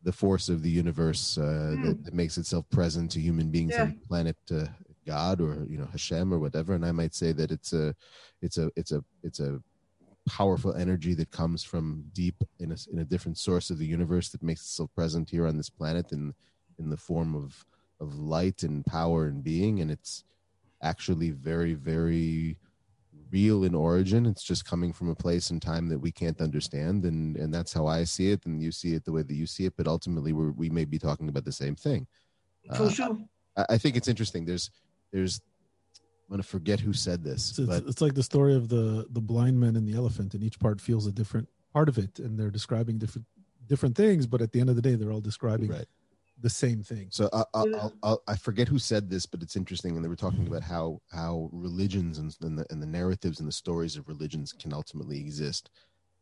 the 0.03 0.11
force 0.11 0.47
of 0.47 0.61
the 0.61 0.69
universe 0.69 1.37
uh, 1.37 1.75
that, 1.83 1.97
that 2.03 2.13
makes 2.13 2.37
itself 2.37 2.69
present 2.69 3.09
to 3.09 3.19
human 3.19 3.49
beings 3.49 3.75
on 3.79 3.95
the 3.99 4.07
planet 4.07 4.37
uh, 4.51 4.65
God 5.05 5.41
or 5.41 5.65
you 5.69 5.77
know 5.77 5.87
Hashem 5.91 6.33
or 6.33 6.39
whatever, 6.39 6.73
and 6.73 6.85
I 6.85 6.91
might 6.91 7.13
say 7.13 7.31
that 7.33 7.51
it's 7.51 7.73
a 7.73 7.95
it's 8.41 8.57
a 8.57 8.71
it's 8.75 8.91
a 8.91 9.03
it's 9.23 9.39
a 9.39 9.61
powerful 10.29 10.73
energy 10.73 11.13
that 11.15 11.31
comes 11.31 11.63
from 11.63 12.05
deep 12.13 12.35
in 12.59 12.71
a, 12.71 12.77
in 12.91 12.99
a 12.99 13.05
different 13.05 13.37
source 13.37 13.69
of 13.69 13.77
the 13.77 13.85
universe 13.85 14.29
that 14.29 14.41
makes 14.41 14.61
itself 14.61 14.89
present 14.95 15.29
here 15.29 15.45
on 15.45 15.57
this 15.57 15.69
planet 15.69 16.11
in 16.11 16.33
in 16.79 16.89
the 16.89 16.97
form 16.97 17.35
of 17.35 17.65
of 17.99 18.17
light 18.17 18.63
and 18.63 18.85
power 18.85 19.25
and 19.25 19.43
being, 19.43 19.79
and 19.81 19.91
it's 19.91 20.23
actually 20.81 21.31
very 21.31 21.73
very 21.73 22.57
real 23.31 23.63
in 23.63 23.73
origin. 23.73 24.25
It's 24.25 24.43
just 24.43 24.63
coming 24.65 24.93
from 24.93 25.09
a 25.09 25.15
place 25.15 25.49
and 25.49 25.61
time 25.61 25.89
that 25.89 25.99
we 25.99 26.11
can't 26.11 26.39
understand. 26.39 27.03
And 27.05 27.35
and 27.35 27.53
that's 27.53 27.73
how 27.73 27.87
i 27.87 28.03
see 28.03 28.31
it. 28.31 28.45
And 28.45 28.61
you 28.61 28.71
see 28.71 28.93
it 28.93 29.03
the 29.05 29.11
way 29.11 29.23
that 29.23 29.33
you 29.33 29.47
see 29.47 29.65
it. 29.65 29.73
But 29.75 29.87
ultimately 29.87 30.33
we're, 30.33 30.51
we 30.51 30.69
may 30.69 30.85
be 30.85 30.99
talking 30.99 31.29
about 31.29 31.43
the 31.45 31.51
same 31.51 31.75
thing. 31.75 32.07
For 32.75 32.83
Uh, 32.83 32.89
sure. 32.89 33.17
I, 33.57 33.65
I 33.71 33.77
think 33.77 33.95
it's 33.97 34.07
interesting. 34.07 34.45
There's 34.45 34.69
there's 35.13 35.39
i'm 36.25 36.29
going 36.29 36.41
to 36.41 36.47
forget 36.47 36.81
who 36.81 36.91
said 36.91 37.23
this 37.23 37.57
It's, 37.57 37.67
but 37.67 37.83
it's 37.87 38.01
like 38.01 38.15
the 38.15 38.23
story 38.23 38.55
of 38.55 38.67
the 38.67 39.05
the 39.09 39.21
blind 39.21 39.57
man 39.59 39.77
and 39.77 39.87
the 39.87 39.95
elephant, 39.95 40.33
and 40.33 40.43
each 40.43 40.59
part 40.59 40.81
feels 40.81 41.07
a 41.07 41.11
different 41.11 41.47
part 41.71 41.87
of 41.87 41.97
it, 41.97 42.19
and 42.19 42.37
they're 42.37 42.51
describing 42.51 42.97
different 42.97 43.27
different 43.65 43.95
things, 43.95 44.27
but 44.27 44.41
at 44.41 44.51
the 44.51 44.59
end 44.59 44.69
of 44.69 44.75
the 44.75 44.81
day, 44.81 44.95
they're 44.95 45.11
all 45.11 45.21
describing 45.21 45.69
right 45.69 45.85
the 46.41 46.49
same 46.49 46.83
thing. 46.83 47.07
so 47.09 47.29
I, 47.31 47.43
I, 47.53 47.63
Yeah. 47.65 47.77
I'll, 47.77 47.93
I'll, 48.03 48.23
I 48.27 48.35
forget 48.35 48.67
who 48.67 48.77
said 48.79 49.09
this, 49.09 49.25
but 49.25 49.41
it's 49.41 49.55
interesting, 49.55 49.95
and 49.95 50.03
they 50.03 50.09
were 50.09 50.15
talking 50.15 50.47
about 50.47 50.63
how 50.63 50.99
how 51.11 51.49
religions 51.53 52.17
and, 52.17 52.35
and 52.41 52.57
the 52.59 52.65
and 52.69 52.81
the 52.81 52.87
narratives 52.87 53.39
and 53.39 53.47
the 53.47 53.53
stories 53.53 53.95
of 53.95 54.07
religions 54.07 54.51
can 54.51 54.73
ultimately 54.73 55.19
exist, 55.19 55.69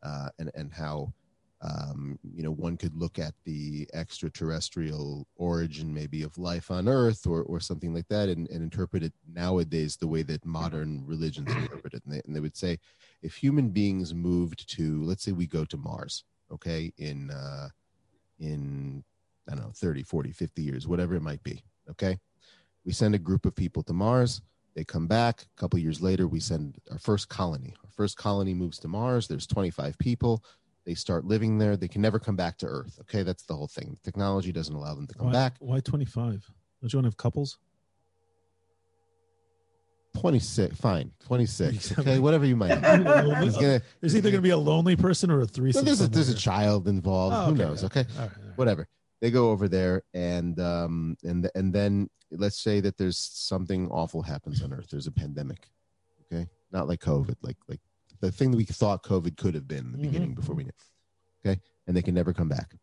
uh, 0.03 0.30
and 0.38 0.51
and 0.53 0.72
how 0.72 1.13
um, 1.61 2.17
you 2.23 2.43
know 2.43 2.51
one 2.51 2.77
could 2.77 2.95
look 2.95 3.19
at 3.19 3.33
the 3.45 3.88
extraterrestrial 3.93 5.27
origin 5.35 5.93
maybe 5.93 6.23
of 6.23 6.38
life 6.38 6.71
on 6.71 6.88
Earth 6.88 7.27
or 7.27 7.43
or 7.43 7.59
something 7.59 7.93
like 7.93 8.07
that, 8.07 8.29
and, 8.29 8.49
and 8.49 8.63
interpret 8.63 9.03
it 9.03 9.13
nowadays 9.31 9.95
the 9.95 10.07
way 10.07 10.23
that 10.23 10.45
modern 10.45 11.03
religions 11.05 11.51
interpret 11.51 11.93
it, 11.93 12.03
and 12.05 12.13
they, 12.13 12.21
and 12.25 12.35
they 12.35 12.39
would 12.39 12.57
say 12.57 12.79
if 13.21 13.35
human 13.35 13.69
beings 13.69 14.13
moved 14.13 14.67
to 14.75 15.03
let's 15.03 15.23
say 15.23 15.31
we 15.31 15.47
go 15.47 15.65
to 15.65 15.77
Mars, 15.77 16.23
okay, 16.51 16.91
in 16.97 17.29
uh, 17.31 17.69
in 18.39 19.03
I 19.49 19.55
don't 19.55 19.65
know, 19.65 19.71
30, 19.73 20.03
40, 20.03 20.31
50 20.31 20.61
years, 20.61 20.88
whatever 20.88 21.15
it 21.15 21.21
might 21.21 21.43
be. 21.43 21.63
Okay. 21.89 22.19
We 22.85 22.93
send 22.93 23.15
a 23.15 23.19
group 23.19 23.45
of 23.45 23.55
people 23.55 23.83
to 23.83 23.93
Mars. 23.93 24.41
They 24.75 24.83
come 24.83 25.07
back. 25.07 25.41
A 25.41 25.59
couple 25.59 25.79
years 25.79 26.01
later, 26.01 26.27
we 26.27 26.39
send 26.39 26.77
our 26.89 26.97
first 26.97 27.29
colony. 27.29 27.73
Our 27.83 27.91
first 27.91 28.17
colony 28.17 28.53
moves 28.53 28.79
to 28.79 28.88
Mars. 28.88 29.27
There's 29.27 29.47
25 29.47 29.97
people. 29.97 30.43
They 30.86 30.94
start 30.95 31.26
living 31.26 31.58
there. 31.58 31.78
They 31.78 31.88
can 31.88 32.02
never 32.02 32.20
come 32.20 32.36
back 32.36 32.58
to 32.60 32.66
Earth. 32.66 32.98
Okay. 33.02 33.24
That's 33.24 33.44
the 33.44 33.56
whole 33.56 33.68
thing. 33.68 33.98
Technology 34.03 34.52
doesn't 34.52 34.74
allow 34.74 34.95
them 34.95 35.08
to 35.08 35.14
come 35.16 35.28
Why, 35.28 35.34
back. 35.34 35.56
why 35.60 35.80
twenty 35.80 36.06
five? 36.06 36.44
Don't 36.82 36.91
you 36.91 36.98
want 36.98 37.06
to 37.06 37.10
have 37.10 37.18
couples? 37.18 37.60
26. 40.18 40.76
Fine. 40.76 41.12
26. 41.26 41.98
Okay. 41.99 42.20
Whatever 42.20 42.45
you 42.45 42.56
might. 42.58 42.72
It's 42.82 43.56
There's 43.56 43.56
gonna, 43.56 43.82
either 44.03 44.22
going 44.22 44.34
to 44.36 44.41
be 44.41 44.49
a 44.49 44.58
lonely 44.58 44.95
person 44.98 45.32
or 45.32 45.36
a 45.36 45.38
well, 45.40 45.48
threesome. 45.48 45.86
there's, 45.86 46.02
a, 46.02 46.08
there's 46.08 46.28
a 46.30 46.36
child 46.36 46.88
involved. 46.90 47.36
Oh, 47.36 47.45
Who 47.45 47.52
okay, 47.53 47.64
knows? 47.64 47.84
Okay. 47.86 47.99
All 48.02 48.06
right, 48.24 48.32
all 48.38 48.44
right. 48.48 48.58
whatever 48.58 48.88
they 49.22 49.32
go 49.32 49.52
over 49.52 49.68
there 49.68 50.02
and 50.14 50.60
um 50.60 51.16
and 51.24 51.49
and 51.56 51.72
then 51.72 52.10
let's 52.32 52.60
say 52.60 52.80
that 52.82 52.98
there's 52.98 53.18
something 53.18 53.88
awful 53.90 54.22
happens 54.22 54.62
on 54.64 54.74
earth 54.74 54.88
there's 54.90 55.06
a 55.08 55.12
pandemic 55.12 55.70
okay 56.26 56.48
not 56.72 56.88
like 56.88 56.99
covid 56.99 57.36
like 57.44 57.58
like 57.68 57.80
the 58.22 58.31
thing 58.31 58.52
that 58.52 58.57
we 58.57 58.64
thought 58.65 59.03
covid 59.03 59.35
could 59.38 59.53
have 59.56 59.68
been 59.68 59.85
in 59.85 59.91
the 59.91 59.98
Mhm. 59.98 60.02
beginning 60.03 60.34
before 60.35 60.56
we 60.56 60.64
knew 60.64 60.72
okay? 61.43 61.60
And 61.88 61.95
they 61.98 62.02
can 62.03 62.14
never 62.14 62.34
come 62.34 62.48
back. 62.49 62.76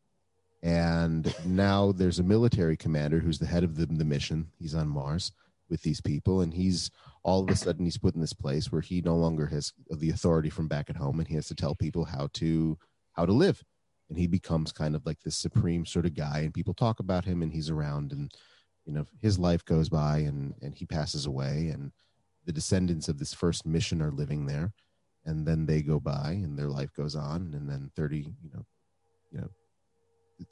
And 0.62 1.32
now 1.46 1.92
there's 1.92 2.18
a 2.18 2.24
military 2.24 2.76
commander 2.76 3.20
who's 3.20 3.38
the 3.38 3.46
head 3.46 3.62
of 3.62 3.76
the, 3.76 3.86
the 3.86 4.04
mission. 4.04 4.50
He's 4.58 4.74
on 4.74 4.88
mars 4.88 5.30
with 5.70 5.82
these 5.82 6.00
people 6.00 6.40
and 6.40 6.52
he's 6.52 6.90
all 7.22 7.44
of 7.44 7.50
a 7.50 7.56
sudden 7.56 7.84
he's 7.84 7.98
put 7.98 8.14
in 8.14 8.20
this 8.20 8.32
place 8.32 8.72
where 8.72 8.80
he 8.80 9.00
no 9.02 9.16
longer 9.16 9.46
has 9.46 9.72
the 9.90 10.10
authority 10.10 10.50
from 10.50 10.66
back 10.66 10.90
at 10.90 10.96
home 10.96 11.18
and 11.20 11.28
he 11.28 11.34
has 11.36 11.46
to 11.48 11.54
tell 11.54 11.74
people 11.74 12.04
how 12.04 12.28
to 12.34 12.76
how 13.12 13.24
to 13.26 13.32
live. 13.32 13.62
And 14.08 14.18
he 14.18 14.26
becomes 14.26 14.72
kind 14.72 14.96
of 14.96 15.04
like 15.06 15.20
this 15.20 15.36
supreme 15.36 15.84
sort 15.86 16.06
of 16.06 16.14
guy 16.14 16.40
and 16.40 16.54
people 16.54 16.74
talk 16.74 16.98
about 17.00 17.24
him 17.26 17.42
and 17.42 17.52
he's 17.52 17.70
around 17.70 18.10
and 18.12 18.32
you 18.86 18.92
know 18.94 19.04
his 19.20 19.38
life 19.38 19.64
goes 19.64 19.88
by 19.90 20.18
and 20.18 20.54
and 20.62 20.74
he 20.74 20.86
passes 20.86 21.26
away 21.26 21.68
and 21.68 21.92
the 22.46 22.52
descendants 22.52 23.08
of 23.08 23.18
this 23.18 23.34
first 23.34 23.66
mission 23.66 24.00
are 24.02 24.10
living 24.10 24.46
there 24.46 24.72
and 25.28 25.46
then 25.46 25.66
they 25.66 25.82
go 25.82 26.00
by 26.00 26.40
and 26.42 26.58
their 26.58 26.68
life 26.68 26.92
goes 26.94 27.14
on. 27.14 27.52
And 27.54 27.68
then 27.68 27.90
30 27.94 28.18
you 28.18 28.50
know 28.52 28.64
you 29.30 29.40
know 29.40 29.48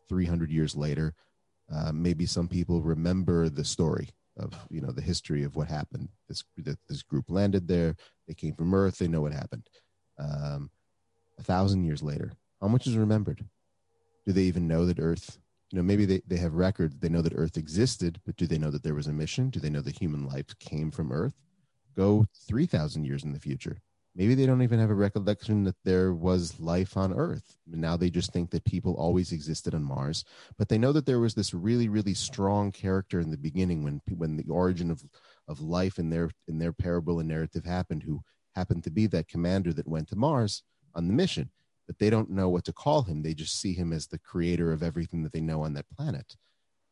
300 0.08 0.50
years 0.50 0.76
later 0.76 1.14
uh, 1.72 1.90
maybe 1.92 2.26
some 2.26 2.46
people 2.46 2.82
remember 2.82 3.48
the 3.48 3.64
story 3.64 4.10
of 4.38 4.52
you 4.70 4.80
know 4.80 4.92
the 4.92 5.00
history 5.00 5.42
of 5.42 5.56
what 5.56 5.68
happened. 5.68 6.08
This 6.28 6.44
this 6.88 7.02
group 7.02 7.24
landed 7.28 7.66
there. 7.66 7.96
They 8.28 8.34
came 8.34 8.54
from 8.54 8.74
earth. 8.74 8.98
They 8.98 9.08
know 9.08 9.22
what 9.22 9.32
happened. 9.32 9.66
Um, 10.18 10.70
a 11.38 11.42
thousand 11.42 11.84
years 11.84 12.02
later 12.02 12.32
how 12.60 12.68
much 12.68 12.86
is 12.86 12.96
remembered? 12.96 13.44
Do 14.24 14.32
they 14.32 14.42
even 14.42 14.68
know 14.68 14.86
that 14.86 15.00
earth 15.00 15.38
you 15.70 15.78
know 15.78 15.82
maybe 15.82 16.04
they, 16.04 16.20
they 16.26 16.36
have 16.36 16.54
records. 16.54 16.98
They 16.98 17.08
know 17.08 17.22
that 17.22 17.36
earth 17.36 17.56
existed 17.56 18.20
but 18.26 18.36
do 18.36 18.46
they 18.46 18.58
know 18.58 18.70
that 18.70 18.82
there 18.82 18.94
was 18.94 19.06
a 19.06 19.12
mission? 19.12 19.48
Do 19.48 19.58
they 19.58 19.70
know 19.70 19.80
that 19.80 19.98
human 19.98 20.26
life 20.26 20.58
came 20.58 20.90
from 20.90 21.12
earth? 21.12 21.34
Go 21.96 22.26
3000 22.46 23.04
years 23.04 23.24
in 23.24 23.32
the 23.32 23.40
future 23.40 23.78
maybe 24.16 24.34
they 24.34 24.46
don't 24.46 24.62
even 24.62 24.80
have 24.80 24.90
a 24.90 24.94
recollection 24.94 25.62
that 25.62 25.76
there 25.84 26.14
was 26.14 26.58
life 26.58 26.96
on 26.96 27.12
earth 27.12 27.58
now 27.66 27.96
they 27.96 28.10
just 28.10 28.32
think 28.32 28.50
that 28.50 28.64
people 28.64 28.94
always 28.94 29.30
existed 29.30 29.74
on 29.74 29.84
mars 29.84 30.24
but 30.58 30.68
they 30.68 30.78
know 30.78 30.92
that 30.92 31.06
there 31.06 31.20
was 31.20 31.34
this 31.34 31.52
really 31.54 31.88
really 31.88 32.14
strong 32.14 32.72
character 32.72 33.20
in 33.20 33.30
the 33.30 33.36
beginning 33.36 33.84
when 33.84 34.00
when 34.16 34.36
the 34.36 34.48
origin 34.48 34.90
of 34.90 35.04
of 35.48 35.60
life 35.60 35.98
in 35.98 36.10
their 36.10 36.30
in 36.48 36.58
their 36.58 36.72
parable 36.72 37.20
and 37.20 37.28
narrative 37.28 37.64
happened 37.64 38.02
who 38.02 38.22
happened 38.56 38.82
to 38.82 38.90
be 38.90 39.06
that 39.06 39.28
commander 39.28 39.72
that 39.72 39.86
went 39.86 40.08
to 40.08 40.16
mars 40.16 40.62
on 40.94 41.06
the 41.06 41.14
mission, 41.14 41.50
but 41.86 41.98
they 41.98 42.10
don't 42.10 42.30
know 42.30 42.48
what 42.48 42.64
to 42.64 42.72
call 42.72 43.02
him. 43.02 43.22
They 43.22 43.34
just 43.34 43.60
see 43.60 43.74
him 43.74 43.92
as 43.92 44.06
the 44.06 44.18
creator 44.18 44.72
of 44.72 44.82
everything 44.82 45.22
that 45.22 45.32
they 45.32 45.42
know 45.42 45.62
on 45.62 45.74
that 45.74 45.90
planet. 45.94 46.34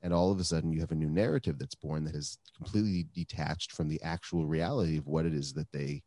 And 0.03 0.13
all 0.13 0.31
of 0.31 0.39
a 0.39 0.45
sudden, 0.45 0.71
you 0.71 0.81
have 0.81 0.93
a 0.93 0.97
new 0.97 1.09
narrative 1.09 1.59
that's 1.59 1.75
born 1.75 2.05
that 2.05 2.15
is 2.15 2.39
completely 2.55 3.07
detached 3.15 3.73
from 3.73 3.89
the 3.89 4.01
actual 4.03 4.47
reality 4.47 4.99
of 4.99 5.07
what 5.07 5.25
it 5.25 5.33
is 5.33 5.55
that 5.55 5.73
they 5.73 6.03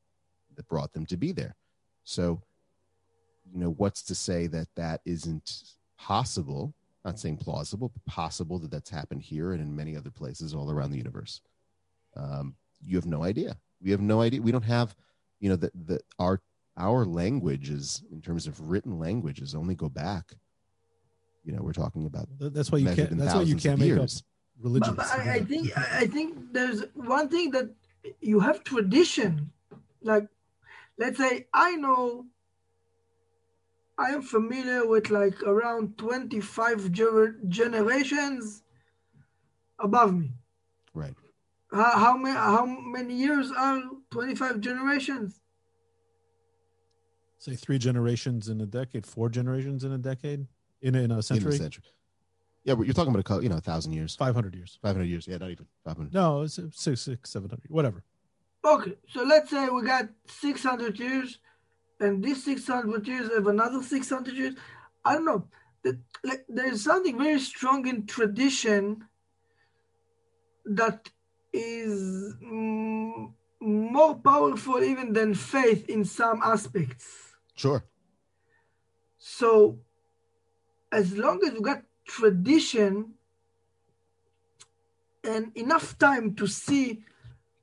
that 0.57 0.67
brought 0.67 0.91
them 0.91 1.05
to 1.05 1.15
be 1.15 1.31
there. 1.31 1.55
So, 2.03 2.41
you 3.53 3.59
know, 3.59 3.69
what's 3.77 4.01
to 4.03 4.15
say 4.15 4.47
that 4.47 4.67
that 4.75 5.01
isn't 5.05 5.63
possible? 5.97 6.73
Not 7.05 7.19
saying 7.19 7.38
plausible, 7.38 7.89
but 7.93 8.05
possible 8.05 8.59
that 8.59 8.71
that's 8.71 8.89
happened 8.89 9.21
here 9.21 9.53
and 9.53 9.61
in 9.61 9.73
many 9.73 9.95
other 9.95 10.11
places 10.11 10.53
all 10.53 10.69
around 10.69 10.91
the 10.91 10.97
universe. 10.97 11.39
Um, 12.17 12.55
you 12.84 12.97
have 12.97 13.05
no 13.05 13.23
idea. 13.23 13.55
We 13.81 13.91
have 13.91 14.01
no 14.01 14.21
idea. 14.21 14.41
We 14.41 14.51
don't 14.51 14.63
have, 14.63 14.95
you 15.39 15.49
know, 15.49 15.55
that 15.55 15.71
the 15.88 16.01
our 16.19 16.41
our 16.75 17.05
languages 17.05 18.03
in 18.11 18.21
terms 18.21 18.45
of 18.47 18.59
written 18.69 18.99
languages 18.99 19.55
only 19.55 19.75
go 19.75 19.88
back. 19.88 20.34
You 21.45 21.53
know, 21.53 21.61
we're 21.61 21.71
talking 21.71 22.05
about. 22.05 22.27
That's 22.39 22.71
why 22.71 22.79
you 22.79 22.93
can't. 22.93 23.17
That's 23.17 23.35
why 23.35 23.43
you 23.43 23.55
can't 23.55 23.79
make 23.79 23.93
up 23.93 24.09
religion. 24.61 24.95
But, 24.95 25.07
but 25.09 25.19
I, 25.19 25.35
I 25.35 25.43
think 25.43 25.77
I 25.77 26.07
think 26.07 26.51
there's 26.51 26.84
one 26.93 27.29
thing 27.29 27.51
that 27.51 27.69
you 28.19 28.39
have 28.41 28.63
tradition. 28.63 29.51
Like, 30.01 30.27
let's 30.98 31.18
say 31.18 31.48
I 31.53 31.76
know. 31.76 32.26
I 33.99 34.10
am 34.10 34.22
familiar 34.22 34.88
with 34.88 35.10
like 35.10 35.41
around 35.41 35.98
25 35.98 36.91
generations 36.91 38.61
above 39.80 40.14
me. 40.14 40.34
Right. 40.94 41.15
How, 41.74 41.91
how 41.98 42.18
many 42.18 42.36
how 42.36 42.65
many 42.65 43.15
years 43.15 43.52
are 43.52 43.82
25 44.11 44.61
generations? 44.61 45.41
Say 47.40 47.56
three 47.56 47.78
generations 47.78 48.49
in 48.49 48.61
a 48.61 48.65
decade, 48.65 49.06
four 49.06 49.30
generations 49.30 49.84
in 49.84 49.91
a 49.91 49.98
decade, 49.98 50.48
in 50.82 50.95
in 50.95 51.11
a 51.11 51.22
century. 51.22 51.56
In 51.56 51.56
a 51.56 51.64
century. 51.64 51.84
Yeah, 52.64 52.76
but 52.76 52.86
you're 52.86 52.94
talking 52.94 53.15
about 53.15 53.40
a 53.40 53.44
you 53.44 53.49
know 53.49 53.57
a 53.57 53.61
thousand 53.61 53.94
years, 53.94 54.15
five 54.15 54.36
hundred 54.36 54.53
years, 54.53 54.78
five 54.82 54.95
hundred 54.95 55.06
years. 55.06 55.28
Yeah, 55.28 55.38
not 55.38 55.49
even 55.52 55.65
five 55.84 55.98
hundred. 55.98 56.14
No, 56.14 56.41
it's 56.41 56.60
uh, 56.60 56.68
six, 56.72 57.02
six, 57.02 57.30
seven 57.30 57.49
hundred, 57.49 57.69
whatever. 57.69 58.03
Okay, 58.68 58.98
so 59.07 59.23
let's 59.23 59.49
say 59.49 59.69
we 59.69 59.81
got 59.84 60.10
six 60.27 60.61
hundred 60.61 60.99
years, 60.99 61.39
and 62.02 62.22
these 62.22 62.44
six 62.44 62.68
hundred 62.68 63.07
years 63.07 63.31
have 63.34 63.48
another 63.48 63.81
six 63.81 64.10
hundred 64.10 64.35
years. 64.35 64.56
I 65.06 65.14
don't 65.14 65.23
know. 65.23 65.48
Like, 66.22 66.44
there's 66.49 66.84
something 66.84 67.18
very 67.18 67.39
strong 67.39 67.88
in 67.88 68.06
tradition 68.06 69.06
that 70.65 71.10
is 71.53 72.34
mm, 72.44 73.31
more 73.61 74.15
powerful 74.15 74.84
even 74.84 75.14
than 75.14 75.34
faith 75.34 75.88
in 75.88 76.03
some 76.03 76.41
aspects. 76.44 77.35
Sure. 77.56 77.85
So, 79.18 79.80
as 80.91 81.15
long 81.15 81.39
as 81.45 81.53
you 81.53 81.61
got 81.61 81.84
tradition 82.06 83.14
and 85.23 85.53
enough 85.56 85.98
time 85.98 86.35
to 86.35 86.48
see 86.48 87.06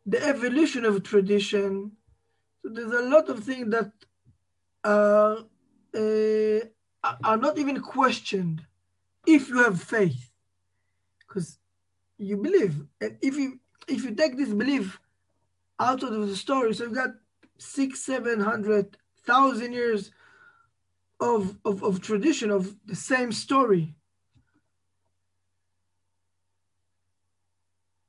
the 0.07 0.23
evolution 0.27 0.85
of 0.85 1.03
tradition, 1.03 1.93
so 2.63 2.69
there's 2.71 2.93
a 2.93 3.09
lot 3.09 3.29
of 3.29 3.45
things 3.45 3.71
that 3.71 3.93
uh, 4.85 5.43
uh, 5.95 7.17
are 7.23 7.37
not 7.37 7.59
even 7.59 7.81
questioned 7.81 8.65
if 9.27 9.49
you 9.49 9.59
have 9.59 9.81
faith, 9.81 10.31
because 11.21 11.59
you 12.19 12.37
believe. 12.37 12.75
And 13.01 13.17
if 13.23 13.37
you 13.37 13.61
if 13.89 14.05
you 14.05 14.15
take 14.15 14.37
this 14.37 14.51
belief 14.51 15.01
out 15.79 16.03
of 16.03 16.29
the 16.29 16.37
story, 16.37 16.75
so 16.75 16.85
you've 16.85 16.95
got 16.95 17.15
six, 17.59 18.01
seven 18.01 18.41
hundred 18.41 18.97
thousand 19.27 19.73
years 19.73 20.11
of, 21.21 21.57
of, 21.65 21.83
of 21.83 22.01
tradition 22.03 22.51
of 22.51 22.75
the 22.87 22.95
same 22.95 23.33
story. 23.33 23.95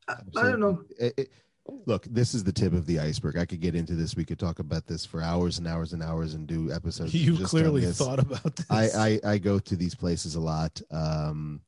I, 0.08 0.16
I 0.36 0.44
don't 0.44 0.60
know. 0.60 0.84
It, 1.00 1.14
it, 1.18 1.30
look, 1.68 2.06
this 2.06 2.34
is 2.34 2.44
the 2.44 2.52
tip 2.52 2.74
of 2.74 2.86
the 2.86 3.00
iceberg. 3.00 3.38
I 3.38 3.46
could 3.46 3.62
get 3.62 3.76
into 3.76 3.94
this. 3.94 4.16
We 4.16 4.26
could 4.26 4.40
talk 4.40 4.60
about 4.60 4.88
this 4.88 5.06
for 5.06 5.22
hours 5.22 5.58
and 5.58 5.68
hours 5.68 5.94
and 5.94 6.04
hours 6.04 6.34
and 6.34 6.48
do 6.48 6.72
episodes. 6.72 7.14
You 7.14 7.38
clearly 7.46 7.86
thought 7.86 8.20
about 8.20 8.56
this. 8.56 8.66
I, 8.70 9.20
I, 9.26 9.34
I 9.34 9.38
go 9.38 9.60
to 9.60 9.76
these 9.76 9.96
places 9.96 10.36
a 10.36 10.42
lot. 10.42 10.82
Um, 10.92 11.62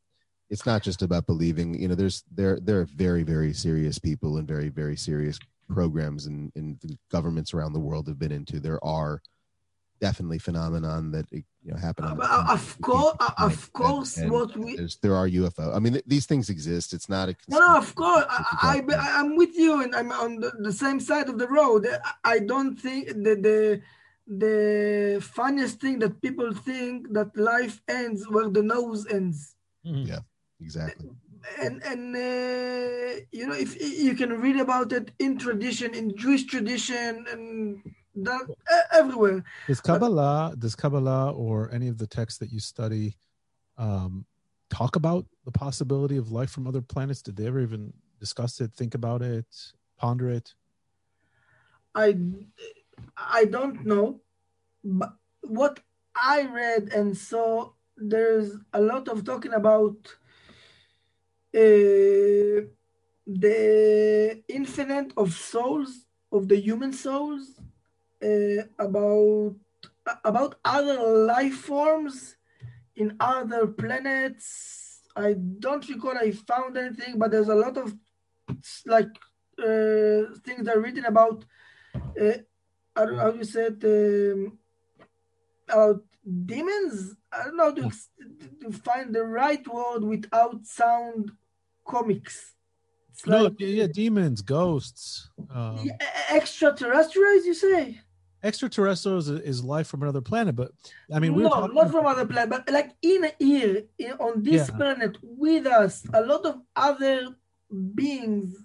it's 0.50 0.66
not 0.66 0.82
just 0.82 1.01
about 1.01 1.27
believing 1.27 1.80
you 1.80 1.88
know 1.88 1.95
there's 1.95 2.24
there 2.34 2.59
there 2.61 2.80
are 2.80 2.85
very 2.85 3.24
very 3.24 3.53
serious 3.53 4.00
people 4.00 4.38
and 4.38 4.48
very 4.48 4.69
very 4.69 4.95
serious 4.95 5.38
programs 5.69 6.26
and, 6.26 6.51
and 6.56 6.80
the 6.82 6.98
governments 7.11 7.53
around 7.53 7.74
the 7.74 7.80
world 7.80 8.08
have 8.08 8.17
been 8.17 8.32
into 8.32 8.59
there 8.59 8.84
are 8.84 9.22
definitely 10.00 10.40
phenomenon 10.40 11.11
that 11.11 11.26
you 11.32 11.43
know 11.72 11.77
happen 11.77 12.06
uh, 12.06 12.16
uh, 12.22 12.45
of 12.50 12.82
course 12.82 13.16
uh, 13.19 13.32
of 13.40 13.74
course 13.74 14.17
and, 14.17 14.26
and 14.26 14.32
what 14.34 14.56
we 14.58 14.77
there 15.01 15.16
are 15.16 15.27
ufo 15.27 15.76
i 15.76 15.80
mean 15.80 15.93
th- 15.93 16.06
these 16.08 16.26
things 16.26 16.50
exist. 16.50 16.93
It's 16.93 17.09
not 17.09 17.30
a 17.30 17.35
no, 17.50 17.59
no 17.59 17.77
of 17.77 17.93
course 17.95 18.26
I, 18.30 18.82
I 18.92 19.19
i'm 19.19 19.35
with 19.35 19.56
you 19.56 19.82
and 19.82 19.95
i'm 19.95 20.11
on 20.11 20.40
the, 20.40 20.51
the 20.59 20.72
same 20.72 21.00
side 21.00 21.27
of 21.30 21.38
the 21.38 21.48
road. 21.48 21.88
I 22.24 22.40
don't 22.40 22.76
think 22.76 23.08
that 23.08 23.40
the 23.43 23.82
the 24.27 25.19
funniest 25.22 25.80
thing 25.80 26.00
that 26.00 26.22
people 26.22 26.53
think 26.53 27.14
that 27.14 27.30
life 27.38 27.82
ends 27.88 28.27
where 28.30 28.50
the 28.50 28.61
nose 28.61 29.08
ends. 29.08 29.56
Mm-hmm. 29.85 30.08
yeah 30.11 30.24
exactly. 30.59 31.09
And 31.64 31.82
and 31.92 32.03
uh, 32.16 33.22
you 33.32 33.45
know 33.48 33.58
if 33.66 33.72
you 33.82 34.14
can 34.16 34.32
read 34.45 34.59
about 34.59 34.92
it 34.92 35.11
in 35.19 35.38
tradition 35.38 35.90
in 35.93 36.06
jewish 36.17 36.43
tradition 36.53 37.26
and 37.32 37.82
that 38.24 38.56
everywhere. 38.92 39.44
Does 39.68 39.82
kabbalah 39.82 40.56
does 40.58 40.76
kabbalah 40.76 41.32
or 41.32 41.72
any 41.72 41.88
of 41.88 41.98
the 41.98 42.08
texts 42.08 42.40
that 42.40 42.52
you 42.52 42.60
study 42.60 43.16
um, 43.78 44.26
talk 44.70 44.96
about 44.96 45.26
the 45.46 45.52
possibility 45.52 46.18
of 46.18 46.32
life 46.32 46.50
from 46.50 46.68
other 46.68 46.82
planets? 46.82 47.22
Did 47.22 47.36
they 47.36 47.48
ever 47.48 47.62
even 47.62 47.94
discuss 48.20 48.60
it 48.62 48.74
think 48.74 48.96
about 48.96 49.22
it 49.22 49.46
ponder 49.98 50.30
it? 50.30 50.54
I 51.96 52.16
i 53.16 53.46
don't 53.46 53.86
know 53.86 54.22
but 54.84 55.14
what 55.42 55.80
i 56.16 56.46
read 56.46 56.92
and 56.94 57.16
saw 57.16 57.70
there's 57.96 58.58
a 58.74 58.82
lot 58.82 59.08
of 59.08 59.24
talking 59.24 59.54
about 59.54 59.98
uh, 61.56 62.62
the 63.26 64.44
infinite 64.48 65.12
of 65.18 65.34
souls 65.34 66.06
of 66.32 66.48
the 66.48 66.60
human 66.60 66.94
souls 66.94 67.60
uh, 68.24 68.64
about 68.80 69.56
about 70.24 70.56
other 70.64 71.00
life 71.26 71.56
forms 71.56 72.36
in 72.96 73.16
other 73.20 73.68
planets 73.68 75.02
i 75.16 75.34
don't 75.60 75.88
recall 75.90 76.18
i 76.18 76.32
found 76.32 76.78
anything 76.78 77.18
but 77.18 77.32
there's 77.32 77.50
a 77.50 77.56
lot 77.56 77.78
of 77.78 77.94
like 78.86 79.10
uh, 79.60 80.32
things 80.46 80.64
that 80.64 80.76
are 80.76 80.80
written 80.80 81.06
about 81.06 81.44
uh, 81.96 82.38
I 82.96 83.06
don't 83.06 83.18
know 83.18 83.22
how 83.22 83.34
you 83.34 83.44
said 83.44 83.84
um, 83.84 84.58
about 85.68 86.04
demons 86.46 87.16
i 87.32 87.44
don't 87.44 87.58
know 87.58 87.74
to, 87.74 87.92
to 88.62 88.72
find 88.72 89.14
the 89.14 89.24
right 89.24 89.66
word 89.68 90.04
without 90.04 90.66
sound 90.66 91.32
comics. 91.88 92.54
It's 93.12 93.26
no, 93.26 93.46
like, 93.46 93.54
yeah, 93.58 93.88
demons, 93.88 94.42
ghosts, 94.42 95.30
um, 95.50 95.90
extraterrestrials. 96.30 97.46
You 97.46 97.54
say 97.56 98.00
extraterrestrials 98.48 99.30
is 99.30 99.64
life 99.64 99.88
from 99.88 100.01
another 100.03 100.22
planet, 100.22 100.56
but 100.56 100.72
I 101.14 101.19
mean, 101.19 101.34
we 101.35 101.43
no, 101.43 101.67
not 101.67 101.92
from 101.92 102.06
another 102.06 102.26
planet, 102.26 102.50
but 102.50 102.69
like 102.72 102.92
in 103.01 103.22
here, 103.40 103.84
in, 103.98 104.11
on 104.14 104.42
this 104.42 104.69
yeah. 104.69 104.77
planet 104.77 105.17
with 105.22 105.66
us, 105.67 105.93
a 106.14 106.22
lot 106.22 106.45
of 106.45 106.56
other 106.76 107.35
beings. 107.93 108.56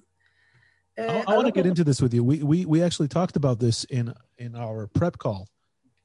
Uh, 0.99 1.03
I, 1.03 1.33
I 1.33 1.37
want 1.37 1.47
to 1.47 1.53
get 1.53 1.67
of... 1.67 1.71
into 1.71 1.85
this 1.85 2.01
with 2.01 2.15
you. 2.15 2.23
We 2.23 2.43
we 2.43 2.65
we 2.65 2.83
actually 2.83 3.09
talked 3.09 3.37
about 3.37 3.59
this 3.59 3.85
in 3.85 4.15
in 4.39 4.55
our 4.55 4.87
prep 4.87 5.19
call 5.19 5.49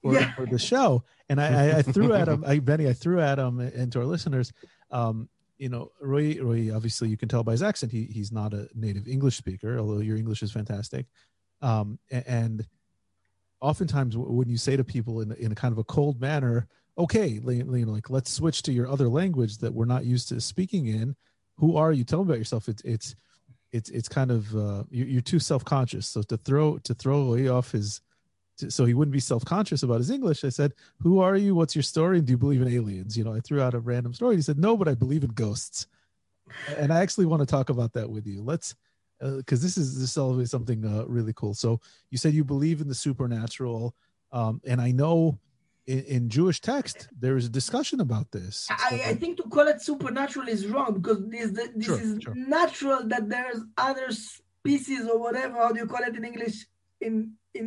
for, 0.02 0.14
yeah. 0.14 0.34
for 0.36 0.46
the 0.46 0.60
show, 0.60 1.04
and 1.30 1.40
I, 1.40 1.48
I, 1.48 1.78
I 1.78 1.82
threw 1.82 2.14
at 2.14 2.28
him, 2.28 2.44
I 2.46 2.60
Benny, 2.60 2.88
I 2.88 2.94
threw 2.94 3.20
at 3.22 3.38
him 3.40 3.60
and 3.60 3.92
to 3.94 4.00
our 4.00 4.06
listeners. 4.06 4.52
Um, 4.92 5.30
you 5.58 5.70
know, 5.70 5.92
Roy, 6.02 6.38
Roy, 6.42 6.72
obviously 6.74 7.10
you 7.10 7.18
can 7.18 7.30
tell 7.30 7.44
by 7.44 7.54
his 7.54 7.64
accent, 7.64 7.92
he, 7.92 8.04
he's 8.06 8.32
not 8.32 8.54
a 8.54 8.70
native 8.76 9.08
English 9.08 9.38
speaker, 9.38 9.80
although 9.80 10.00
your 10.00 10.16
English 10.16 10.44
is 10.44 10.52
fantastic. 10.52 11.08
Um, 11.62 11.98
and 12.12 12.66
oftentimes 13.62 14.16
when 14.18 14.50
you 14.50 14.58
say 14.58 14.78
to 14.78 14.84
people 14.84 15.22
in, 15.22 15.32
in 15.34 15.52
a 15.52 15.56
kind 15.56 15.72
of 15.72 15.78
a 15.78 15.84
cold 15.84 16.20
manner, 16.22 16.68
okay, 16.98 17.28
you 17.28 17.64
know, 17.64 17.92
like 17.92 18.10
let's 18.10 18.32
switch 18.32 18.62
to 18.64 18.72
your 18.72 18.88
other 18.88 19.08
language 19.08 19.58
that 19.60 19.74
we're 19.74 19.86
not 19.86 20.06
used 20.06 20.30
to 20.30 20.42
speaking 20.42 20.88
in. 20.88 21.16
Who 21.58 21.78
are 21.78 21.92
you? 21.92 22.04
Tell 22.04 22.24
me 22.24 22.30
about 22.30 22.40
yourself. 22.40 22.70
It's, 22.70 22.82
it's, 22.84 23.16
it's, 23.72 23.90
it's 23.90 24.08
kind 24.08 24.32
of, 24.32 24.56
uh, 24.56 24.84
you're, 24.90 25.08
you're 25.08 25.22
too 25.22 25.40
self-conscious. 25.40 26.08
So 26.08 26.22
to 26.24 26.38
throw, 26.38 26.78
to 26.80 26.94
throw 26.94 27.22
away 27.22 27.48
off 27.48 27.72
his, 27.72 28.02
so 28.70 28.86
he 28.86 28.94
wouldn't 28.94 29.14
be 29.14 29.20
self-conscious 29.20 29.84
about 29.84 30.00
his 30.00 30.10
english 30.10 30.44
i 30.44 30.50
said 30.50 30.74
who 31.00 31.20
are 31.20 31.36
you 31.36 31.54
what's 31.54 31.76
your 31.76 31.84
story 31.84 32.18
and 32.18 32.26
do 32.26 32.32
you 32.32 32.38
believe 32.38 32.60
in 32.60 32.68
aliens 32.68 33.16
you 33.16 33.24
know 33.24 33.32
i 33.32 33.40
threw 33.40 33.62
out 33.62 33.76
a 33.76 33.80
random 33.80 34.16
story 34.16 34.36
he 34.36 34.42
said 34.42 34.58
no 34.58 34.76
but 34.76 34.88
i 34.88 34.96
believe 34.96 35.24
in 35.24 35.30
ghosts 35.30 35.86
and 36.76 36.92
i 36.92 37.00
actually 37.00 37.28
want 37.28 37.40
to 37.40 37.46
talk 37.46 37.70
about 37.70 37.94
that 37.94 38.10
with 38.10 38.26
you 38.26 38.42
let's 38.42 38.74
because 39.20 39.60
uh, 39.62 39.66
this 39.66 39.78
is 39.78 40.00
this 40.00 40.12
is 40.12 40.18
always 40.18 40.52
something 40.52 40.86
uh, 40.86 41.04
really 41.08 41.34
cool 41.34 41.54
so 41.54 41.80
you 42.12 42.18
said 42.18 42.34
you 42.34 42.44
believe 42.44 42.82
in 42.82 42.88
the 42.88 42.96
supernatural 42.96 43.96
um, 44.32 44.62
and 44.66 44.80
i 44.82 44.92
know 44.92 45.40
in, 45.88 46.04
in 46.04 46.30
Jewish 46.30 46.60
text, 46.60 47.08
there 47.18 47.38
is 47.38 47.46
a 47.46 47.50
discussion 47.50 48.02
about 48.02 48.30
this. 48.32 48.68
I, 48.70 49.04
I 49.06 49.14
think 49.14 49.38
to 49.38 49.44
call 49.44 49.70
it 49.70 49.82
supernatural 49.82 50.50
is 50.50 50.68
wrong 50.68 50.96
because 51.00 51.20
this 51.30 51.52
this 51.52 51.86
Sure, 51.86 51.98
is 52.02 52.18
sure. 52.22 52.34
natural 52.36 53.08
that 53.08 53.30
there's 53.30 53.62
other 53.78 54.10
species 54.12 55.08
or 55.08 55.18
whatever 55.18 55.56
how 55.56 55.72
do 55.72 55.80
you 55.80 55.88
call 55.88 56.04
it 56.04 56.14
in 56.18 56.26
English 56.26 56.66
in 57.00 57.14
in 57.54 57.66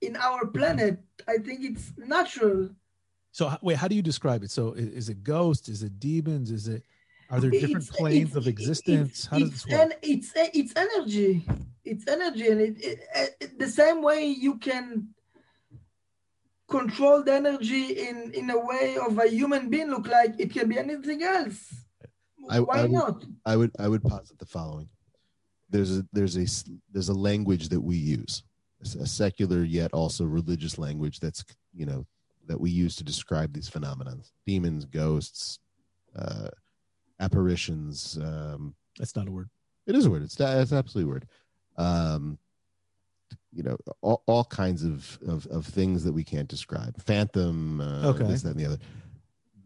in 0.00 0.16
our 0.16 0.46
planet. 0.46 1.00
I 1.28 1.36
think 1.36 1.58
it's 1.64 1.92
natural. 1.98 2.70
So 3.30 3.54
wait, 3.60 3.76
how 3.76 3.88
do 3.88 3.94
you 3.94 4.02
describe 4.02 4.42
it? 4.42 4.50
So 4.50 4.74
i- 4.74 4.78
is 5.00 5.10
it 5.10 5.22
ghosts? 5.22 5.68
Is 5.68 5.82
it 5.82 6.00
demons? 6.00 6.50
Is 6.50 6.66
it 6.66 6.82
are 7.32 7.40
there 7.40 7.50
different 7.50 7.84
It's- 7.88 7.96
planes 7.96 8.30
it's- 8.30 8.36
of 8.36 8.46
existence? 8.46 9.26
How 9.26 9.38
does 9.38 9.48
it's 9.48 9.64
this 9.64 9.72
work? 9.72 9.80
en- 9.80 9.98
it's 10.02 10.32
it's 10.60 10.72
energy. 10.76 11.46
It's 11.84 12.04
energy, 12.06 12.46
and 12.52 12.60
it, 12.60 12.74
it, 12.90 12.98
it 13.40 13.58
the 13.58 13.68
same 13.68 14.02
way 14.02 14.26
you 14.26 14.58
can 14.58 15.08
control 16.68 17.22
the 17.22 17.34
energy 17.34 17.84
in 18.08 18.30
in 18.32 18.50
a 18.50 18.58
way 18.58 18.96
of 19.06 19.18
a 19.18 19.28
human 19.28 19.68
being 19.68 19.90
look 19.90 20.06
like 20.06 20.34
it 20.38 20.52
can 20.52 20.68
be 20.68 20.78
anything 20.78 21.22
else. 21.22 21.60
I- 22.48 22.60
Why 22.60 22.78
I 22.78 22.82
would- 22.82 22.92
not? 22.92 23.24
I 23.44 23.56
would 23.56 23.72
I 23.78 23.88
would 23.88 24.02
posit 24.02 24.38
the 24.38 24.46
following. 24.46 24.88
There's 25.70 25.98
a 25.98 26.06
there's 26.12 26.36
a 26.36 26.46
there's 26.92 27.08
a 27.08 27.14
language 27.30 27.68
that 27.70 27.80
we 27.80 27.96
use, 27.96 28.42
a 29.00 29.06
secular 29.06 29.64
yet 29.64 29.92
also 29.92 30.24
religious 30.24 30.78
language 30.78 31.18
that's 31.20 31.44
you 31.74 31.86
know 31.86 32.06
that 32.46 32.60
we 32.60 32.70
use 32.70 32.94
to 32.96 33.04
describe 33.04 33.52
these 33.52 33.68
phenomena: 33.68 34.16
demons, 34.46 34.84
ghosts, 34.84 35.58
uh, 36.14 36.48
apparitions. 37.20 38.18
Um, 38.22 38.74
That's 38.98 39.16
not 39.16 39.28
a 39.28 39.30
word. 39.30 39.48
it 39.86 39.94
is 39.94 40.06
a 40.06 40.10
word. 40.10 40.22
It's 40.22 40.38
it's 40.38 40.72
absolutely 40.72 41.10
a 41.10 41.12
word. 41.14 41.26
Um, 41.76 42.38
you 43.52 43.62
know, 43.62 43.76
all, 44.00 44.22
all 44.26 44.44
kinds 44.44 44.82
of, 44.84 45.18
of 45.26 45.46
of 45.46 45.66
things 45.66 46.04
that 46.04 46.12
we 46.12 46.24
can't 46.24 46.48
describe. 46.48 47.00
Phantom, 47.02 47.80
uh, 47.80 48.08
Okay. 48.10 48.24
this, 48.24 48.42
that, 48.42 48.50
and 48.50 48.60
the 48.60 48.66
other. 48.66 48.78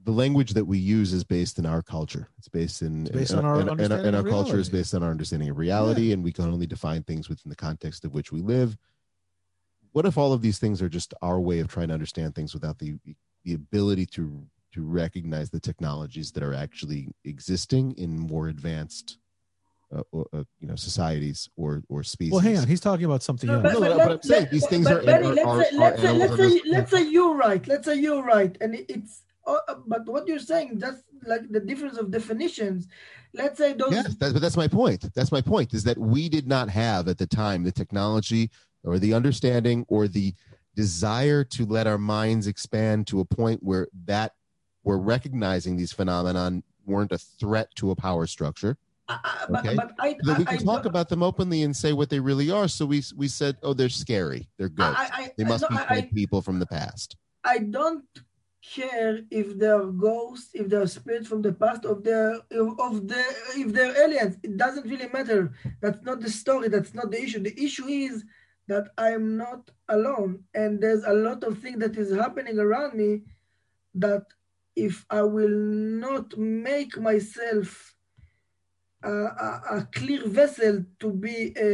The 0.04 0.12
language 0.12 0.52
that 0.52 0.64
we 0.64 0.78
use 0.78 1.12
is 1.12 1.24
based 1.24 1.58
in 1.58 1.66
our 1.66 1.82
culture. 1.82 2.28
It's 2.38 2.48
based 2.48 2.82
in 2.82 3.06
It's 3.06 3.10
based 3.16 3.32
in, 3.32 3.38
on 3.40 3.44
our 3.44 3.54
in- 3.56 3.62
in 3.62 3.68
understanding 3.70 4.06
in 4.06 4.14
our 4.14 4.20
of 4.20 4.26
culture 4.28 4.58
is 4.58 4.68
based 4.68 4.94
on 4.94 5.02
our 5.02 5.10
understanding 5.10 5.48
of 5.50 5.58
reality, 5.58 6.12
and 6.12 6.22
we 6.22 6.30
can 6.32 6.44
only 6.44 6.66
define 6.66 7.02
things 7.02 7.28
within 7.28 7.50
the 7.50 7.56
context 7.56 8.04
of 8.04 8.14
which 8.14 8.30
we 8.30 8.40
live. 8.40 8.76
What 9.92 10.06
if 10.06 10.16
all 10.16 10.32
of 10.32 10.42
these 10.42 10.58
things 10.60 10.80
are 10.80 10.88
just 10.88 11.12
our 11.22 11.40
way 11.40 11.58
of 11.58 11.66
trying 11.68 11.88
to 11.88 11.94
understand 11.94 12.34
things 12.36 12.54
without 12.54 12.78
the 12.78 12.98
the 13.44 13.54
ability 13.54 14.06
to 14.06 14.46
to 14.76 14.82
recognize 14.84 15.48
the 15.50 15.58
technologies 15.58 16.30
that 16.32 16.42
are 16.42 16.52
actually 16.54 17.08
existing 17.24 17.92
in 17.96 18.10
more 18.18 18.48
advanced 18.48 19.16
uh, 19.94 20.02
or, 20.12 20.26
uh, 20.34 20.42
you 20.60 20.66
know 20.68 20.76
societies 20.76 21.48
or 21.56 21.82
or 21.88 22.02
species 22.02 22.32
Well, 22.32 22.40
hang 22.40 22.58
on. 22.58 22.66
He's 22.66 22.80
talking 22.80 23.06
about 23.06 23.22
something 23.22 23.48
No, 23.48 23.54
else. 23.60 23.62
but, 23.62 23.72
No, 23.72 23.80
but, 23.80 23.88
no, 23.88 23.96
but 23.96 24.06
let- 24.06 24.12
I'm 24.16 24.22
saying 24.22 24.42
let- 24.42 24.50
these 24.50 24.66
things 24.66 24.84
but 24.86 24.96
are- 25.02 25.06
Benny, 25.06 25.26
are- 25.28 25.34
let's 25.34 25.46
are- 25.46 25.64
say, 25.64 25.76
are 25.76 25.80
let's 25.80 26.02
say, 26.02 26.12
let's 26.12 26.36
say, 26.36 26.60
let's 26.70 26.90
say 26.90 27.02
you're 27.10 27.34
right. 27.34 27.66
Let's 27.66 27.86
say 27.86 27.96
you're 27.96 28.22
right, 28.22 28.56
and 28.60 28.74
it's. 28.74 29.22
Uh, 29.46 29.56
but 29.86 30.04
what 30.06 30.26
you're 30.26 30.40
saying, 30.40 30.78
that's 30.78 31.02
like 31.24 31.48
the 31.50 31.60
difference 31.60 31.96
of 31.96 32.10
definitions. 32.10 32.88
Let's 33.32 33.56
say 33.58 33.72
those. 33.74 33.92
Yes, 33.92 34.16
that, 34.16 34.32
but 34.34 34.42
that's 34.42 34.56
my 34.56 34.66
point. 34.68 35.14
That's 35.14 35.30
my 35.30 35.40
point. 35.40 35.72
Is 35.72 35.84
that 35.84 35.96
we 35.96 36.28
did 36.28 36.48
not 36.48 36.68
have 36.68 37.06
at 37.06 37.16
the 37.16 37.28
time 37.28 37.62
the 37.62 37.70
technology 37.70 38.50
or 38.82 38.98
the 38.98 39.14
understanding 39.14 39.86
or 39.88 40.08
the 40.08 40.34
desire 40.74 41.42
to 41.44 41.64
let 41.64 41.86
our 41.86 41.96
minds 41.96 42.48
expand 42.48 43.06
to 43.06 43.20
a 43.20 43.24
point 43.24 43.62
where 43.62 43.86
that 44.06 44.32
we're 44.86 44.96
recognizing 44.98 45.76
these 45.76 45.92
phenomenon 45.92 46.62
weren't 46.86 47.10
a 47.12 47.18
threat 47.18 47.68
to 47.74 47.90
a 47.90 47.96
power 47.96 48.24
structure. 48.26 48.78
I- 49.08 49.18
I- 49.24 49.46
but, 49.50 49.66
Okay. 49.66 49.74
but 49.74 49.90
I, 49.98 50.16
That 50.22 50.38
we 50.38 50.44
can 50.44 50.54
I 50.54 50.58
talk 50.58 50.84
about 50.86 51.08
them 51.08 51.22
openly 51.22 51.62
and 51.64 51.76
say 51.76 51.92
what 51.92 52.08
they 52.08 52.20
really 52.20 52.50
are. 52.50 52.68
So 52.68 52.86
we 52.86 53.02
we 53.22 53.28
said, 53.28 53.56
oh, 53.62 53.74
they're 53.74 53.88
scary. 54.04 54.48
They're 54.56 54.68
ghosts. 54.80 55.00
I, 55.00 55.22
I, 55.22 55.32
they 55.36 55.44
must 55.44 55.62
no, 55.62 55.68
be 55.68 55.76
I, 55.76 56.10
people 56.14 56.40
from 56.40 56.58
the 56.60 56.66
past. 56.66 57.16
I 57.44 57.58
don't 57.58 58.04
care 58.76 59.20
if 59.30 59.58
they're 59.60 59.86
ghosts, 60.06 60.50
if 60.54 60.68
they're 60.68 60.86
spirits 60.98 61.28
from 61.28 61.42
the 61.42 61.52
past, 61.52 61.84
of 61.84 62.02
the 62.08 62.20
of 62.88 62.94
the 63.10 63.22
if 63.62 63.68
they're 63.76 63.96
aliens. 64.04 64.34
It 64.48 64.56
doesn't 64.56 64.86
really 64.92 65.08
matter. 65.18 65.52
That's 65.82 66.02
not 66.08 66.18
the 66.20 66.30
story. 66.30 66.68
That's 66.68 66.94
not 66.94 67.08
the 67.12 67.20
issue. 67.26 67.40
The 67.48 67.56
issue 67.66 67.86
is 67.86 68.24
that 68.70 68.86
I'm 68.98 69.36
not 69.36 69.62
alone, 69.96 70.30
and 70.54 70.80
there's 70.82 71.04
a 71.04 71.12
lot 71.28 71.40
of 71.48 71.52
things 71.62 71.78
that 71.84 71.94
is 72.02 72.10
happening 72.24 72.58
around 72.66 72.92
me 73.02 73.22
that 74.06 74.24
if 74.76 75.04
I 75.10 75.22
will 75.22 75.48
not 76.06 76.36
make 76.36 76.98
myself 77.00 77.94
a, 79.02 79.10
a, 79.10 79.62
a 79.78 79.88
clear 79.92 80.26
vessel 80.28 80.84
to 81.00 81.10
be 81.12 81.52
a, 81.56 81.68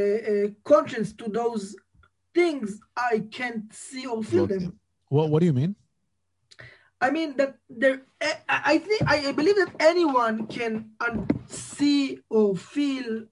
a 0.44 0.50
conscious 0.64 1.12
to 1.14 1.28
those 1.28 1.76
things, 2.34 2.81
I 2.97 3.24
can't 3.31 3.72
see 3.74 4.06
or 4.06 4.22
feel 4.22 4.44
Okay. 4.44 4.55
them. 4.58 4.78
What 5.08 5.31
What 5.31 5.40
do 5.40 5.47
you 5.47 5.52
mean? 5.52 5.74
I 7.00 7.10
mean 7.10 7.36
that 7.36 7.56
there. 7.68 8.02
I 8.48 8.74
I 8.74 8.78
think 8.78 9.02
I 9.06 9.32
believe 9.32 9.56
that 9.56 9.74
anyone 9.81 10.47
can 10.47 10.90
un- 11.00 11.26
see 11.48 12.20
or 12.31 12.55
feel 12.56 13.26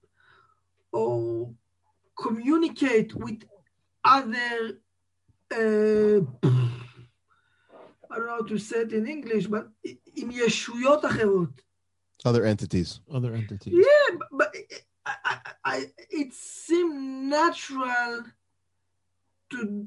or 0.93 1.55
communicate 2.19 3.15
with 3.15 3.45
other. 4.05 4.81
Uh, 5.53 6.21
I 8.11 8.17
don't 8.17 8.27
know 8.27 8.33
how 8.33 8.43
to 8.43 8.59
say 8.59 8.81
it 8.81 8.93
in 8.93 9.07
English, 9.07 9.47
but 9.47 9.69
עם 10.17 10.31
ישויות 10.31 11.05
אחרות. 11.05 11.63
Other 12.25 12.45
entities. 12.45 13.01
Other 13.11 13.33
entities. 13.35 13.73
Yeah, 13.73 14.17
but, 14.19 14.29
but 14.33 14.57
I, 15.07 15.15
I, 15.25 15.37
I, 15.65 15.87
it 16.11 16.35
seemed 16.35 17.31
natural 17.31 18.25
to 19.51 19.87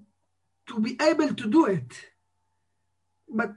to 0.67 0.79
be 0.79 0.97
able 1.01 1.33
to 1.33 1.45
do 1.47 1.65
it, 1.65 1.91
but 3.29 3.51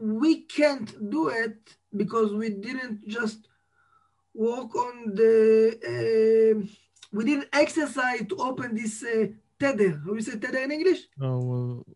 we 0.00 0.42
can't 0.42 1.10
do 1.10 1.28
it 1.28 1.76
because 1.94 2.32
we 2.32 2.48
didn't 2.50 3.06
just 3.06 3.48
work 4.34 4.74
on 4.74 5.14
the. 5.14 5.34
Uh, 5.92 6.66
we 7.12 7.24
didn't 7.24 7.48
exercise 7.52 8.22
to 8.28 8.36
open 8.36 8.74
this 8.74 9.02
uh, 9.02 9.26
tether. 9.60 10.00
How 10.04 10.14
you 10.14 10.20
say 10.20 10.38
tether 10.38 10.58
in 10.58 10.72
English? 10.72 11.00
Oh 11.20 11.38
well. 11.38 11.86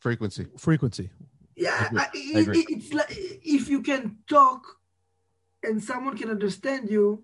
Frequency. 0.00 0.46
frequency. 0.58 1.10
Yeah. 1.56 1.88
I, 1.92 2.02
I 2.04 2.08
it, 2.14 2.48
it's 2.70 2.92
like 2.92 3.06
if 3.10 3.68
you 3.68 3.82
can 3.82 4.16
talk 4.28 4.64
and 5.62 5.82
someone 5.82 6.16
can 6.16 6.30
understand 6.30 6.90
you, 6.90 7.22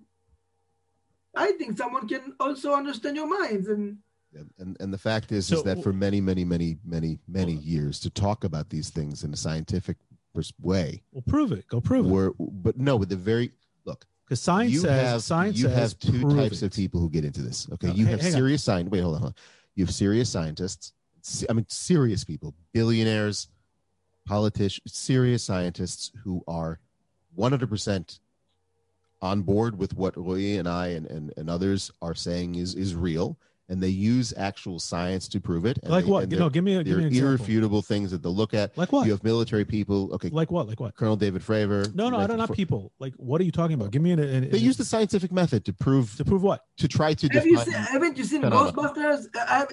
I 1.35 1.53
think 1.53 1.77
someone 1.79 2.07
can 2.07 2.35
also 2.39 2.73
understand 2.75 3.17
your 3.17 3.27
minds. 3.29 3.69
And 3.69 3.99
And, 4.35 4.51
and 4.59 4.77
and 4.81 4.93
the 4.93 4.99
fact 4.99 5.33
is, 5.33 5.47
So- 5.47 5.57
is 5.57 5.63
that 5.65 5.83
for 5.83 5.93
many, 5.93 6.21
many, 6.21 6.45
many, 6.45 6.79
many, 6.85 7.19
many 7.27 7.55
years, 7.55 7.99
to 8.01 8.11
talk 8.11 8.45
about 8.45 8.69
these 8.69 8.91
things 8.91 9.25
in 9.25 9.33
a 9.33 9.37
scientific 9.37 9.97
pers- 10.35 10.53
way, 10.61 11.03
Well, 11.13 11.23
prove 11.27 11.53
it. 11.53 11.67
Go 11.69 11.81
prove 11.81 12.07
it. 12.07 12.35
but 12.63 12.77
no, 12.77 12.97
with 12.97 13.09
the 13.09 13.17
very 13.17 13.53
look, 13.87 14.05
Because 14.27 14.41
science 14.43 14.73
you 14.73 14.81
says 14.81 15.11
have 15.13 15.23
science 15.23 15.57
you 15.59 15.65
says 15.69 15.93
have 15.93 15.99
two 15.99 16.23
types 16.37 16.63
it. 16.63 16.67
of 16.67 16.73
people 16.75 17.01
who 17.01 17.09
get 17.09 17.25
into 17.25 17.41
this. 17.41 17.67
Okay, 17.73 17.87
No, 17.89 17.95
you 17.95 18.05
hey, 18.05 18.13
have 18.13 18.23
serious 18.23 18.63
science. 18.63 18.91
Wait, 18.91 19.01
hold 19.01 19.15
on, 19.15 19.21
hold 19.23 19.33
on. 19.33 19.37
You 19.77 19.85
have 19.87 19.95
serious 19.95 20.29
scientists. 20.29 20.93
I 21.49 21.53
mean, 21.53 21.67
serious 21.69 22.25
people, 22.25 22.55
billionaires, 22.73 23.49
politicians, 24.27 24.93
serious 24.95 25.45
scientists 25.45 26.13
who 26.25 26.43
are 26.47 26.81
one 27.35 27.53
hundred 27.53 27.71
percent 27.71 28.21
on 29.23 29.43
board 29.43 29.79
with 29.79 29.95
what 29.97 30.17
Roy 30.17 30.59
and 30.59 30.69
I 30.69 30.89
and, 30.89 31.07
and, 31.07 31.33
and 31.37 31.49
others 31.49 31.91
are 32.03 32.15
saying 32.15 32.57
is 32.57 32.75
is 32.75 32.95
real, 32.95 33.39
and 33.69 33.83
they 33.83 33.89
use 33.89 34.33
actual 34.36 34.78
science 34.78 35.27
to 35.28 35.41
prove 35.41 35.67
it. 35.67 35.78
and 35.83 35.91
Like 35.91 36.05
they- 36.05 36.11
what? 36.11 36.23
and 36.25 36.33
You 36.33 36.39
know, 36.39 36.49
give 36.49 36.62
me 36.62 36.75
a 36.77 36.85
give 36.85 36.99
they're 36.99 37.11
me 37.11 37.19
an 37.19 37.25
irrefutable 37.25 37.83
things 37.83 38.11
that 38.12 38.23
they'll 38.23 38.35
look 38.35 38.55
at. 38.55 38.77
Like 38.78 38.93
what? 38.93 39.07
You 39.07 39.12
have 39.12 39.25
military 39.25 39.65
people. 39.65 40.12
Okay, 40.15 40.28
Like 40.31 40.51
what? 40.51 40.69
Like 40.69 40.78
what? 40.78 40.95
Colonel 40.95 41.17
David 41.17 41.43
Fravor. 41.43 41.93
No, 41.95 42.09
no, 42.09 42.17
I 42.19 42.27
don't. 42.27 42.39
Not 42.39 42.53
people. 42.53 42.93
Like, 42.99 43.15
what 43.17 43.41
are 43.41 43.45
you 43.45 43.53
talking 43.53 43.75
about? 43.75 43.91
Give 43.91 44.03
me 44.03 44.12
an. 44.12 44.20
an, 44.20 44.51
They 44.51 44.59
use 44.59 44.77
the 44.77 44.85
scientific 44.85 45.33
method 45.33 45.65
to 45.65 45.73
prove 45.73 46.15
to 46.17 46.25
prove 46.25 46.43
what? 46.43 46.62
to 46.78 46.86
try 46.89 47.15
to 47.15 47.28
have 47.28 47.47
you 47.47 47.59
seen, 47.59 47.73
haven't 47.75 48.17
you 48.19 48.25
seen 48.25 48.43
Phenomena. 48.43 48.73
Ghostbusters? 48.73 49.27
I 49.35 49.59
have, 49.59 49.69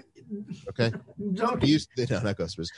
Okay, 0.69 0.91
joking. 1.33 1.69
you, 1.69 1.77
no, 2.09 2.19
not 2.21 2.37
Ghostbusters. 2.37 2.69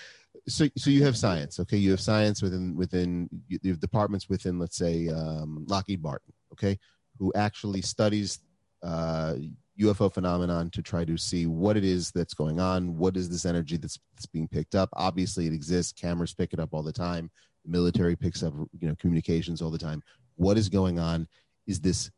So, 0.47 0.67
so 0.77 0.89
you 0.89 1.03
have 1.05 1.15
science. 1.15 1.59
Okay, 1.61 1.77
you 1.77 1.91
have 1.91 2.01
science 2.01 2.41
within 2.41 2.75
within 2.75 3.29
you 3.47 3.57
you 3.63 3.71
have 3.71 3.79
departments 3.79 4.27
within, 4.29 4.59
let's 4.59 4.75
say, 4.77 5.07
um, 5.09 5.65
Lockheed 5.69 6.01
Martin. 6.03 6.33
Okay, 6.53 6.77
who 7.19 7.31
actually 7.35 7.81
studies 7.81 8.39
uh, 8.83 9.35
UFO 9.79 10.13
phenomenon 10.13 10.69
to 10.71 10.81
try 10.81 11.03
to 11.05 11.17
see 11.17 11.47
what 11.47 11.75
it 11.75 11.83
is 11.83 12.11
that's 12.11 12.33
going 12.33 12.59
on. 12.59 12.97
What 12.97 13.17
is 13.17 13.29
this 13.29 13.45
energy 13.45 13.77
that's, 13.77 13.99
that's 14.15 14.25
being 14.25 14.47
picked 14.47 14.75
up? 14.75 14.89
Obviously, 14.93 15.47
it 15.47 15.53
exists. 15.53 15.91
Cameras 15.91 16.33
pick 16.33 16.53
it 16.53 16.59
up 16.59 16.69
all 16.73 16.83
the 16.83 16.93
time. 16.93 17.29
The 17.65 17.71
military 17.71 18.15
picks 18.15 18.41
up, 18.41 18.53
you 18.79 18.87
know, 18.87 18.95
communications 18.95 19.61
all 19.61 19.71
the 19.71 19.77
time. 19.77 20.01
What 20.35 20.57
is 20.57 20.69
going 20.69 20.99
on? 20.99 21.27
Is 21.67 21.81
this 21.81 22.09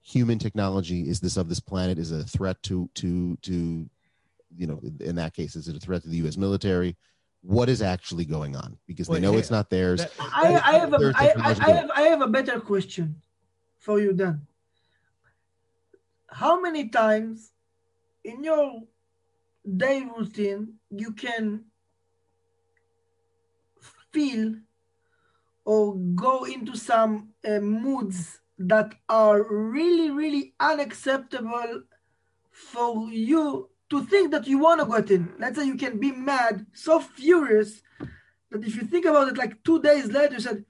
human 0.00 0.38
technology? 0.38 1.08
Is 1.08 1.20
this 1.20 1.36
of 1.36 1.48
this 1.48 1.60
planet? 1.60 1.98
Is 1.98 2.12
it 2.12 2.20
a 2.20 2.24
threat 2.24 2.62
to 2.64 2.88
to 2.96 3.36
to 3.42 3.88
you 4.56 4.66
know? 4.66 4.80
In 5.00 5.16
that 5.16 5.34
case, 5.34 5.56
is 5.56 5.68
it 5.68 5.76
a 5.76 5.80
threat 5.80 6.02
to 6.02 6.08
the 6.08 6.16
U.S. 6.18 6.36
military? 6.36 6.96
What 7.42 7.68
is 7.68 7.82
actually 7.82 8.24
going 8.24 8.54
on? 8.54 8.78
Because 8.86 9.08
Wait, 9.08 9.16
they 9.16 9.26
know 9.26 9.32
hey, 9.32 9.38
it's 9.38 9.50
not 9.50 9.68
theirs. 9.70 10.00
That- 10.00 10.12
I, 10.20 10.60
I 10.64 10.72
have 10.78 10.94
a, 10.94 10.98
There's 10.98 11.14
I, 11.16 11.24
I, 11.24 11.26
technology 11.26 11.60
I 11.60 11.64
going. 11.66 11.76
have 11.76 11.90
I 11.90 12.02
have 12.02 12.22
a 12.22 12.28
better 12.28 12.60
question 12.60 13.16
for 13.78 14.00
you, 14.00 14.12
Dan. 14.12 14.46
How 16.32 16.60
many 16.60 16.88
times 16.88 17.52
in 18.24 18.42
your 18.42 18.82
day 19.64 20.02
routine, 20.16 20.74
you 20.90 21.12
can 21.12 21.66
feel 24.12 24.54
or 25.64 25.94
go 25.94 26.44
into 26.44 26.76
some 26.76 27.30
uh, 27.46 27.60
moods 27.60 28.40
that 28.58 28.94
are 29.08 29.42
really, 29.42 30.10
really 30.10 30.54
unacceptable 30.58 31.82
for 32.50 33.10
you 33.10 33.68
to 33.90 34.04
think 34.06 34.30
that 34.30 34.46
you 34.46 34.58
want 34.58 34.80
to 34.80 34.86
get 34.86 35.10
in. 35.10 35.34
Let's 35.38 35.58
say 35.58 35.66
you 35.66 35.76
can 35.76 35.98
be 36.00 36.12
mad, 36.12 36.66
so 36.72 36.98
furious 36.98 37.82
that 38.50 38.64
if 38.64 38.74
you 38.76 38.82
think 38.82 39.04
about 39.04 39.28
it, 39.28 39.36
like 39.36 39.62
two 39.64 39.82
days 39.82 40.06
later, 40.06 40.34
you 40.34 40.40
said, 40.40 40.64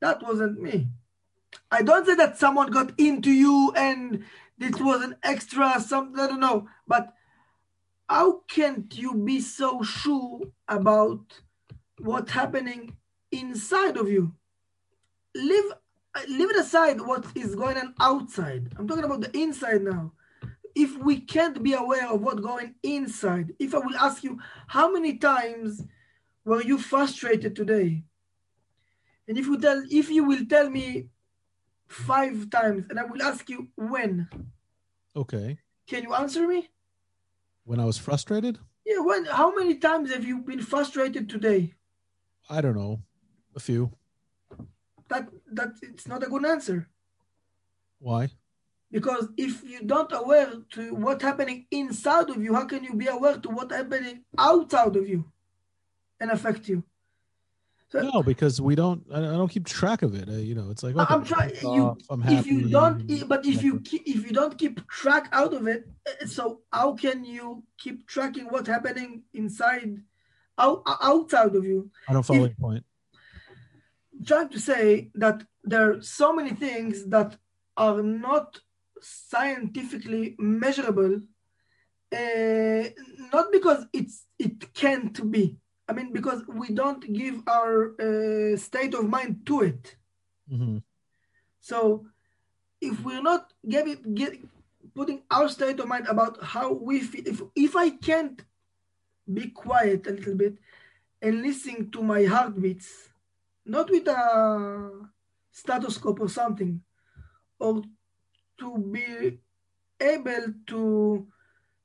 That 0.00 0.22
wasn't 0.22 0.60
me. 0.60 0.88
I 1.70 1.82
don't 1.82 2.06
say 2.06 2.14
that 2.16 2.38
someone 2.38 2.70
got 2.70 2.98
into 2.98 3.30
you 3.30 3.72
and 3.76 4.24
this 4.58 4.78
was 4.80 5.02
an 5.02 5.16
extra, 5.22 5.80
something, 5.80 6.18
I 6.18 6.28
don't 6.28 6.40
know. 6.40 6.68
But 6.86 7.12
how 8.08 8.40
can't 8.48 8.96
you 8.96 9.14
be 9.14 9.40
so 9.40 9.82
sure 9.82 10.40
about 10.68 11.20
what's 11.98 12.32
happening 12.32 12.96
inside 13.32 13.96
of 13.96 14.08
you? 14.08 14.34
Leave, 15.34 15.72
leave 16.28 16.50
it 16.50 16.56
aside 16.56 17.00
what 17.00 17.26
is 17.34 17.54
going 17.54 17.76
on 17.76 17.94
outside. 18.00 18.72
I'm 18.78 18.86
talking 18.86 19.04
about 19.04 19.22
the 19.22 19.36
inside 19.36 19.82
now. 19.82 20.12
If 20.76 20.96
we 20.98 21.20
can't 21.20 21.62
be 21.62 21.72
aware 21.74 22.08
of 22.08 22.20
what's 22.20 22.40
going 22.40 22.74
inside, 22.82 23.54
if 23.58 23.74
I 23.74 23.78
will 23.78 23.96
ask 23.96 24.24
you, 24.24 24.38
how 24.66 24.92
many 24.92 25.18
times 25.18 25.82
were 26.44 26.62
you 26.62 26.78
frustrated 26.78 27.56
today? 27.56 28.04
And 29.26 29.38
if 29.38 29.46
you 29.46 29.58
tell, 29.58 29.82
if 29.90 30.10
you 30.10 30.24
will 30.24 30.44
tell 30.46 30.68
me 30.68 31.08
five 31.94 32.50
times, 32.50 32.86
and 32.90 32.98
I 32.98 33.04
will 33.04 33.22
ask 33.22 33.48
you 33.48 33.68
when. 33.76 34.28
Okay. 35.14 35.58
Can 35.86 36.02
you 36.02 36.14
answer 36.14 36.46
me? 36.46 36.68
When 37.64 37.80
I 37.80 37.84
was 37.84 37.98
frustrated? 37.98 38.58
Yeah. 38.84 38.98
When? 38.98 39.24
How 39.26 39.54
many 39.54 39.76
times 39.76 40.12
have 40.12 40.24
you 40.24 40.38
been 40.38 40.60
frustrated 40.60 41.30
today? 41.30 41.74
I 42.50 42.60
don't 42.60 42.76
know. 42.76 43.00
A 43.56 43.60
few. 43.60 43.92
That 45.08 45.28
that 45.52 45.72
it's 45.82 46.06
not 46.08 46.22
a 46.22 46.26
good 46.26 46.44
answer. 46.44 46.88
Why? 48.00 48.30
Because 48.90 49.28
if 49.36 49.62
you 49.64 49.80
don't 49.82 50.12
aware 50.12 50.52
to 50.70 50.94
what's 50.94 51.22
happening 51.22 51.66
inside 51.70 52.30
of 52.30 52.42
you, 52.42 52.54
how 52.54 52.66
can 52.66 52.84
you 52.84 52.94
be 52.94 53.06
aware 53.06 53.38
to 53.38 53.48
what's 53.48 53.74
happening 53.74 54.24
outside 54.38 54.96
of 54.96 55.08
you, 55.08 55.24
and 56.20 56.30
affect 56.30 56.68
you? 56.68 56.82
No, 57.94 58.22
because 58.22 58.60
we 58.60 58.74
don't. 58.74 59.04
I 59.12 59.20
don't 59.20 59.48
keep 59.48 59.66
track 59.66 60.02
of 60.02 60.14
it. 60.14 60.28
Uh, 60.28 60.32
you 60.32 60.54
know, 60.54 60.70
it's 60.70 60.82
like 60.82 60.96
okay, 60.96 61.14
I'm 61.14 61.24
trying. 61.24 61.54
You, 61.62 61.96
I'm 62.10 62.20
happy. 62.20 62.36
If 62.36 62.46
you 62.46 62.68
don't, 62.68 63.28
but 63.28 63.46
if 63.46 63.62
you 63.62 63.80
keep, 63.80 64.02
if 64.04 64.26
you 64.26 64.32
don't 64.32 64.58
keep 64.58 64.86
track 64.88 65.28
out 65.32 65.54
of 65.54 65.68
it, 65.68 65.86
uh, 66.08 66.26
so 66.26 66.60
how 66.72 66.94
can 66.94 67.24
you 67.24 67.62
keep 67.78 68.06
tracking 68.08 68.46
what's 68.46 68.68
happening 68.68 69.22
inside, 69.32 69.98
out, 70.58 70.82
outside 71.02 71.54
of 71.54 71.64
you? 71.64 71.90
I 72.08 72.14
don't 72.14 72.24
follow 72.24 72.46
if, 72.46 72.50
your 72.58 72.68
point. 72.68 72.84
Trying 74.26 74.48
to 74.48 74.60
say 74.60 75.10
that 75.14 75.44
there 75.62 75.92
are 75.92 76.02
so 76.02 76.34
many 76.34 76.50
things 76.50 77.06
that 77.06 77.36
are 77.76 78.02
not 78.02 78.58
scientifically 79.00 80.34
measurable, 80.38 81.20
uh, 82.12 82.84
not 83.32 83.52
because 83.52 83.86
it's 83.92 84.24
it 84.38 84.74
can't 84.74 85.30
be 85.30 85.58
I 85.88 85.92
mean, 85.92 86.12
because 86.12 86.42
we 86.48 86.68
don't 86.70 87.00
give 87.12 87.42
our 87.46 87.94
uh, 88.00 88.56
state 88.56 88.94
of 88.94 89.08
mind 89.08 89.44
to 89.46 89.60
it. 89.62 89.96
Mm-hmm. 90.50 90.78
So, 91.60 92.06
if 92.80 93.00
we're 93.04 93.22
not 93.22 93.52
giving, 93.68 94.14
get, 94.14 94.38
putting 94.94 95.22
our 95.30 95.48
state 95.48 95.80
of 95.80 95.88
mind 95.88 96.06
about 96.08 96.42
how 96.42 96.72
we 96.72 97.00
feel, 97.00 97.26
if 97.26 97.42
if 97.54 97.76
I 97.76 97.90
can't 97.90 98.42
be 99.32 99.48
quiet 99.48 100.06
a 100.06 100.12
little 100.12 100.34
bit 100.34 100.56
and 101.22 101.42
listen 101.42 101.90
to 101.90 102.02
my 102.02 102.24
heartbeats, 102.24 103.08
not 103.64 103.90
with 103.90 104.08
a 104.08 105.08
stethoscope 105.50 106.20
or 106.20 106.28
something, 106.28 106.80
or 107.58 107.82
to 108.58 108.78
be 108.78 109.38
able 110.00 110.52
to 110.66 111.26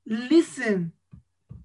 listen 0.05 0.91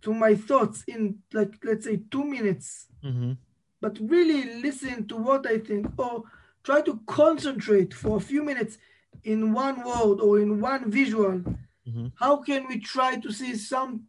to 0.04 0.12
my 0.12 0.34
thoughts 0.34 0.84
in 0.86 1.18
like 1.32 1.52
let's 1.64 1.84
say 1.86 1.98
two 2.10 2.24
minutes 2.24 2.86
mm-hmm. 3.02 3.32
but 3.80 3.98
really 4.00 4.60
listen 4.60 5.06
to 5.08 5.16
what 5.16 5.46
i 5.46 5.58
think 5.58 5.86
or 5.98 6.22
try 6.62 6.80
to 6.80 7.00
concentrate 7.06 7.92
for 7.92 8.16
a 8.16 8.20
few 8.20 8.42
minutes 8.42 8.78
in 9.24 9.52
one 9.52 9.82
word 9.82 10.20
or 10.20 10.38
in 10.38 10.60
one 10.60 10.90
visual 10.90 11.40
mm-hmm. 11.40 12.06
how 12.16 12.36
can 12.36 12.68
we 12.68 12.78
try 12.78 13.16
to 13.16 13.32
see 13.32 13.56
some 13.56 14.04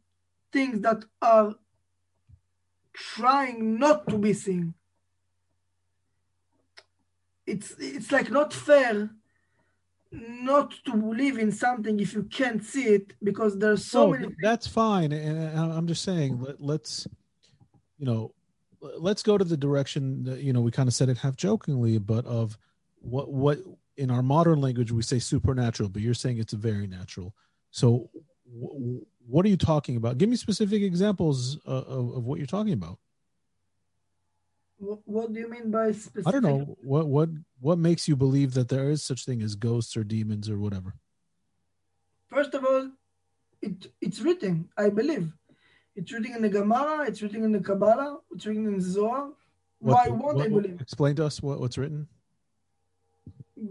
things 0.52 0.82
that 0.82 1.04
are 1.22 1.56
trying 2.94 3.78
not 3.80 4.08
to 4.08 4.18
be 4.18 4.34
seen 4.34 4.74
it's 7.48 7.74
it's 7.80 8.12
like 8.12 8.30
not 8.30 8.54
fair 8.54 9.10
not 10.16 10.72
to 10.86 10.94
believe 10.94 11.38
in 11.38 11.52
something 11.52 12.00
if 12.00 12.14
you 12.14 12.24
can't 12.24 12.64
see 12.64 12.86
it 12.86 13.14
because 13.24 13.58
there's 13.58 13.86
so 13.86 14.08
many 14.10 14.28
that's 14.42 14.68
fine 14.68 15.12
and 15.12 15.58
i'm 15.58 15.88
just 15.88 16.04
saying 16.04 16.40
let, 16.40 16.62
let's 16.62 17.08
you 17.98 18.06
know 18.06 18.32
let's 18.98 19.24
go 19.24 19.38
to 19.38 19.44
the 19.44 19.58
direction 19.58 20.24
that 20.24 20.42
you 20.42 20.54
know 20.54 20.62
we 20.62 20.72
kind 20.72 20.88
of 20.88 20.94
said 20.94 21.10
it 21.10 21.18
half 21.18 21.36
jokingly 21.36 21.98
but 21.98 22.26
of 22.26 22.58
what 23.02 23.32
what 23.32 23.60
in 23.98 24.12
our 24.12 24.22
modern 24.22 24.60
language 24.60 24.92
we 24.92 25.02
say 25.02 25.20
supernatural 25.20 25.90
but 25.90 26.02
you're 26.02 26.14
saying 26.14 26.38
it's 26.38 26.54
very 26.54 26.88
natural. 26.88 27.34
So 27.72 28.10
w- 28.62 29.06
what 29.28 29.46
are 29.46 29.50
you 29.50 29.58
talking 29.58 29.96
about? 29.98 30.18
Give 30.18 30.30
me 30.30 30.36
specific 30.36 30.82
examples 30.82 31.58
uh, 31.66 31.72
of, 31.72 32.18
of 32.18 32.26
what 32.26 32.38
you're 32.38 32.48
talking 32.48 32.74
about 32.74 33.00
what, 34.86 35.00
what 35.06 35.34
do 35.34 35.40
you 35.40 35.50
mean 35.50 35.72
by 35.72 35.92
specific? 35.92 36.28
I 36.28 36.32
don't 36.32 36.44
know. 36.44 36.78
What 36.82 37.08
what 37.08 37.30
what 37.60 37.78
makes 37.78 38.08
you 38.08 38.16
believe 38.16 38.54
that 38.54 38.70
there 38.70 38.90
is 38.90 39.02
such 39.04 39.26
thing 39.26 39.42
as 39.42 39.56
ghosts 39.56 39.98
or 39.98 40.04
demons 40.04 40.50
or 40.50 40.58
whatever? 40.60 40.94
First 42.28 42.54
of 42.54 42.66
all, 42.66 42.92
it 43.62 43.92
it's 44.02 44.20
written. 44.20 44.70
I 44.78 44.90
believe 44.90 45.32
it's 45.96 46.12
written 46.12 46.36
in 46.36 46.42
the 46.42 46.50
Gemara. 46.50 47.06
It's 47.08 47.22
written 47.22 47.44
in 47.44 47.52
the 47.52 47.60
Kabbalah. 47.60 48.20
It's 48.32 48.46
written 48.46 48.68
in 48.68 48.76
the 48.76 48.82
Zohar. 48.82 49.30
Why 49.80 50.08
won't 50.08 50.38
what, 50.38 50.46
I 50.46 50.50
believe? 50.50 50.82
Explain 50.82 51.16
to 51.18 51.26
us 51.26 51.42
what, 51.42 51.60
what's 51.60 51.78
written. 51.78 52.08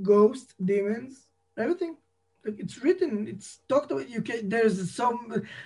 Ghosts, 0.03 0.55
demons, 0.65 1.27
everything. 1.59 1.97
Like 2.45 2.61
it's 2.61 2.83
written. 2.83 3.27
It's 3.27 3.61
talked 3.69 3.91
about. 3.91 4.09
You 4.09 4.23
can. 4.23 4.49
There's 4.49 4.91
so 4.91 5.19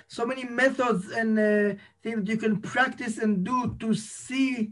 so 0.06 0.26
many 0.26 0.44
methods 0.44 1.10
and 1.10 1.38
uh, 1.38 1.74
things 2.02 2.28
you 2.28 2.36
can 2.36 2.60
practice 2.60 3.18
and 3.18 3.44
do 3.44 3.76
to 3.80 3.94
see 3.94 4.70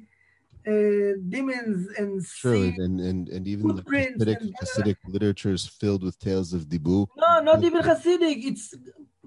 uh, 0.67 1.13
demons 1.29 1.89
and 1.99 2.25
sure, 2.25 2.55
and, 2.55 3.01
and 3.01 3.29
and 3.29 3.47
even 3.47 3.77
the 3.77 3.83
Hasidic, 3.83 4.41
and, 4.41 4.55
Hasidic 4.61 4.97
literature 5.07 5.53
is 5.53 5.67
filled 5.67 6.03
with 6.03 6.19
tales 6.19 6.53
of 6.53 6.69
Dibu. 6.69 7.07
No, 7.17 7.41
not 7.41 7.63
even 7.63 7.83
Hasidic. 7.83 8.45
It's 8.45 8.75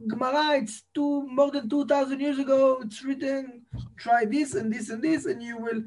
Gemara. 0.08 0.58
It's 0.58 0.84
two 0.94 1.28
more 1.28 1.52
than 1.52 1.70
two 1.70 1.86
thousand 1.86 2.20
years 2.20 2.40
ago. 2.40 2.82
It's 2.84 3.04
written. 3.04 3.62
Try 3.98 4.26
this 4.26 4.56
and 4.56 4.72
this 4.74 4.90
and 4.90 5.02
this, 5.02 5.26
and 5.26 5.42
you 5.42 5.58
will 5.58 5.84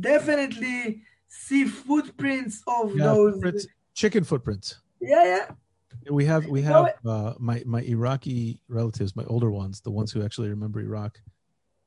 definitely 0.00 1.02
see 1.28 1.64
footprints 1.66 2.62
of 2.66 2.96
yeah, 2.96 3.04
those 3.04 3.34
footprints, 3.34 3.66
chicken 3.94 4.24
footprints. 4.24 4.78
Yeah, 5.00 5.24
yeah. 5.24 5.46
We 6.10 6.24
have 6.24 6.46
we 6.46 6.62
have 6.62 6.94
uh, 7.04 7.34
my 7.38 7.62
my 7.66 7.82
Iraqi 7.82 8.60
relatives, 8.68 9.16
my 9.16 9.24
older 9.24 9.50
ones, 9.50 9.80
the 9.80 9.90
ones 9.90 10.12
who 10.12 10.24
actually 10.24 10.48
remember 10.48 10.80
Iraq 10.80 11.20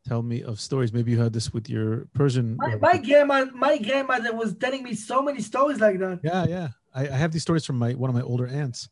tell 0.09 0.23
me 0.23 0.41
of 0.43 0.59
stories. 0.59 0.91
Maybe 0.91 1.11
you 1.11 1.19
had 1.19 1.33
this 1.33 1.53
with 1.53 1.69
your 1.69 2.07
Persian. 2.13 2.57
My, 2.57 2.75
my 2.87 2.97
grandma, 2.97 3.45
my 3.53 3.77
grandmother 3.77 4.33
was 4.35 4.55
telling 4.55 4.83
me 4.83 4.95
so 4.95 5.21
many 5.21 5.41
stories 5.41 5.79
like 5.79 5.99
that. 5.99 6.19
Yeah, 6.23 6.45
yeah. 6.47 6.69
I, 6.93 7.01
I 7.07 7.17
have 7.23 7.31
these 7.31 7.43
stories 7.43 7.65
from 7.65 7.77
my 7.77 7.91
one 7.93 8.09
of 8.09 8.15
my 8.15 8.23
older 8.23 8.47
aunts, 8.47 8.89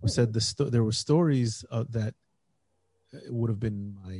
who 0.00 0.08
said 0.08 0.32
the 0.32 0.40
sto- 0.40 0.68
there 0.68 0.82
were 0.82 0.98
stories 1.06 1.64
uh, 1.70 1.84
that 1.90 2.14
would 3.28 3.48
have 3.48 3.60
been 3.60 3.94
my 4.04 4.18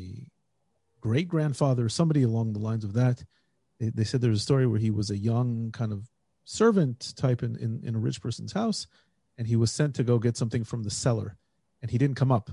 great 1.00 1.26
grandfather, 1.26 1.89
somebody 1.89 2.23
along 2.23 2.52
the 2.52 2.60
lines 2.60 2.84
of 2.84 2.92
that. 2.92 3.25
They, 3.81 3.89
they 3.91 4.05
said 4.05 4.20
there 4.20 4.31
was 4.31 4.41
a 4.41 4.50
story 4.50 4.66
where 4.68 4.78
he 4.78 4.91
was 4.91 5.10
a 5.10 5.18
young 5.18 5.73
kind 5.73 5.92
of 5.92 6.08
servant 6.44 7.12
type 7.16 7.42
in, 7.42 7.57
in, 7.57 7.83
in 7.83 7.97
a 7.97 7.99
rich 7.99 8.23
person's 8.23 8.52
house, 8.52 8.86
and 9.36 9.49
he 9.49 9.57
was 9.57 9.73
sent 9.73 9.97
to 9.97 10.05
go 10.05 10.20
get 10.20 10.36
something 10.36 10.62
from 10.62 10.84
the 10.84 10.91
cellar, 10.91 11.36
and 11.83 11.91
he 11.91 11.99
didn't 11.99 12.16
come 12.16 12.31
up, 12.31 12.50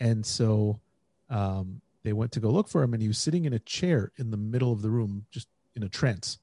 and 0.00 0.24
so 0.24 0.80
um, 1.28 1.81
they 2.04 2.12
went 2.12 2.32
to 2.32 2.40
go 2.40 2.50
look 2.50 2.68
for 2.68 2.82
him 2.82 2.92
and 2.94 3.02
he 3.02 3.08
was 3.08 3.18
sitting 3.18 3.44
in 3.44 3.52
a 3.52 3.58
chair 3.58 4.12
in 4.16 4.30
the 4.30 4.36
middle 4.36 4.72
of 4.72 4.82
the 4.82 4.90
room 4.90 5.26
just 5.30 5.48
in 5.74 5.82
a 5.82 5.88
trance. 5.88 6.38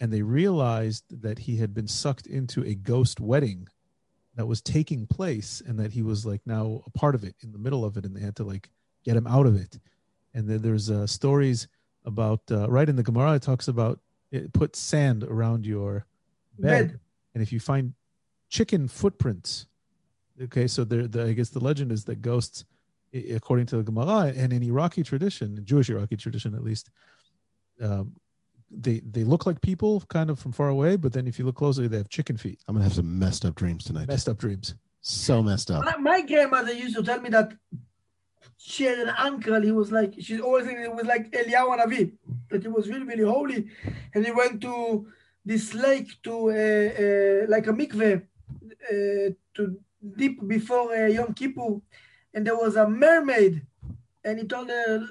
And 0.00 0.12
they 0.12 0.22
realized 0.22 1.04
that 1.22 1.40
he 1.40 1.56
had 1.56 1.74
been 1.74 1.88
sucked 1.88 2.26
into 2.26 2.64
a 2.64 2.74
ghost 2.74 3.20
wedding 3.20 3.68
that 4.36 4.46
was 4.46 4.60
taking 4.60 5.06
place 5.06 5.62
and 5.64 5.78
that 5.78 5.92
he 5.92 6.02
was 6.02 6.26
like 6.26 6.40
now 6.44 6.82
a 6.86 6.90
part 6.90 7.14
of 7.14 7.24
it 7.24 7.36
in 7.42 7.52
the 7.52 7.58
middle 7.58 7.84
of 7.84 7.96
it 7.96 8.04
and 8.04 8.16
they 8.16 8.20
had 8.20 8.36
to 8.36 8.44
like 8.44 8.70
get 9.04 9.16
him 9.16 9.26
out 9.26 9.46
of 9.46 9.56
it. 9.56 9.78
And 10.32 10.48
then 10.48 10.62
there's 10.62 10.90
uh, 10.90 11.06
stories 11.06 11.68
about 12.04 12.40
uh, 12.50 12.68
right 12.68 12.88
in 12.88 12.96
the 12.96 13.02
gemara 13.02 13.34
it 13.34 13.42
talks 13.42 13.68
about 13.68 13.98
it 14.30 14.52
put 14.52 14.76
sand 14.76 15.24
around 15.24 15.66
your 15.66 16.06
bed, 16.58 16.88
bed. 16.88 17.00
and 17.34 17.42
if 17.42 17.52
you 17.52 17.60
find 17.60 17.94
chicken 18.48 18.88
footprints 18.88 19.66
okay 20.42 20.66
so 20.66 20.84
there 20.84 21.06
the, 21.06 21.24
i 21.24 21.32
guess 21.32 21.48
the 21.50 21.60
legend 21.60 21.90
is 21.90 22.04
that 22.04 22.20
ghosts 22.20 22.64
according 23.34 23.66
to 23.66 23.76
the 23.76 23.82
Gemara 23.82 24.32
and 24.36 24.52
in 24.52 24.62
Iraqi 24.62 25.02
tradition, 25.02 25.60
Jewish 25.64 25.88
Iraqi 25.90 26.16
tradition 26.16 26.54
at 26.54 26.62
least, 26.62 26.90
um, 27.80 28.12
they 28.70 29.00
they 29.00 29.24
look 29.24 29.46
like 29.46 29.60
people 29.60 30.02
kind 30.08 30.30
of 30.30 30.38
from 30.38 30.52
far 30.52 30.68
away, 30.68 30.96
but 30.96 31.12
then 31.12 31.26
if 31.26 31.38
you 31.38 31.44
look 31.44 31.56
closely, 31.56 31.86
they 31.86 31.96
have 31.98 32.08
chicken 32.08 32.36
feet. 32.36 32.58
I'm 32.66 32.74
gonna 32.74 32.84
have 32.84 32.94
some 32.94 33.18
messed 33.18 33.44
up 33.44 33.54
dreams 33.54 33.84
tonight. 33.84 34.08
Messed 34.08 34.28
up 34.28 34.38
dreams. 34.38 34.74
So 35.00 35.42
messed 35.42 35.70
up. 35.70 35.84
My, 35.84 35.96
my 35.96 36.22
grandmother 36.22 36.72
used 36.72 36.96
to 36.96 37.02
tell 37.02 37.20
me 37.20 37.28
that 37.30 37.52
she 38.56 38.84
had 38.84 38.98
an 38.98 39.10
uncle. 39.10 39.60
He 39.60 39.70
was 39.70 39.92
like 39.92 40.14
she 40.18 40.40
always 40.40 40.66
think 40.66 40.78
it 40.80 40.94
was 40.94 41.06
like 41.06 41.30
Eliyahu 41.30 41.78
Navi, 41.78 42.12
that 42.50 42.62
he 42.62 42.68
was 42.68 42.88
really 42.88 43.04
really 43.04 43.24
holy, 43.24 43.68
and 44.14 44.24
he 44.24 44.32
went 44.32 44.60
to 44.62 45.06
this 45.44 45.74
lake 45.74 46.08
to 46.22 46.50
uh, 46.50 46.52
uh, 46.52 47.46
like 47.48 47.66
a 47.66 47.72
mikveh 47.72 48.22
uh, 48.22 49.30
to 49.54 49.78
dip 50.16 50.36
before 50.46 50.94
uh, 50.94 51.06
Yom 51.06 51.34
Kippur, 51.34 51.80
and 52.34 52.46
there 52.46 52.56
was 52.56 52.76
a 52.76 52.88
mermaid, 52.88 53.62
and 54.24 54.38
he 54.38 54.46
told 54.46 54.68
her 54.68 55.06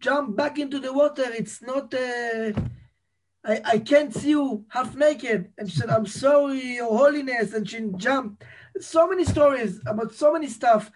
jump 0.00 0.36
back 0.36 0.58
into 0.58 0.78
the 0.78 0.92
water. 0.92 1.24
It's 1.26 1.62
not. 1.62 1.92
Uh, 1.94 2.52
I, 3.44 3.60
I 3.64 3.78
can't 3.78 4.12
see 4.14 4.30
you 4.30 4.64
half 4.68 4.94
naked. 4.96 5.52
And 5.58 5.70
she 5.70 5.76
said, 5.78 5.90
I'm 5.90 6.06
sorry, 6.06 6.76
Your 6.76 6.96
Holiness. 6.96 7.52
And 7.52 7.68
she 7.68 7.80
jumped. 7.96 8.42
So 8.80 9.06
many 9.06 9.24
stories 9.24 9.80
about 9.86 10.14
so 10.14 10.32
many 10.32 10.48
stuff. 10.48 10.90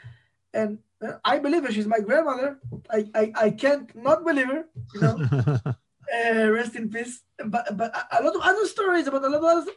And 0.54 0.78
uh, 1.06 1.18
I 1.24 1.38
believe 1.38 1.64
her. 1.64 1.72
She's 1.72 1.86
my 1.86 2.00
grandmother. 2.00 2.58
I, 2.90 3.06
I, 3.14 3.32
I 3.36 3.50
can't 3.50 3.94
not 3.94 4.24
believe 4.24 4.46
her. 4.46 4.64
You 4.94 5.00
know, 5.00 5.16
uh, 5.66 6.50
rest 6.50 6.74
in 6.74 6.88
peace. 6.88 7.20
But 7.44 7.76
but 7.76 7.94
a- 7.94 8.20
a 8.20 8.24
lot 8.24 8.34
of 8.34 8.40
other 8.42 8.66
stories 8.66 9.06
about 9.06 9.24
a 9.24 9.28
lot 9.28 9.38
of 9.38 9.44
other. 9.44 9.72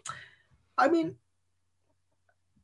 I 0.78 0.88
mean, 0.88 1.16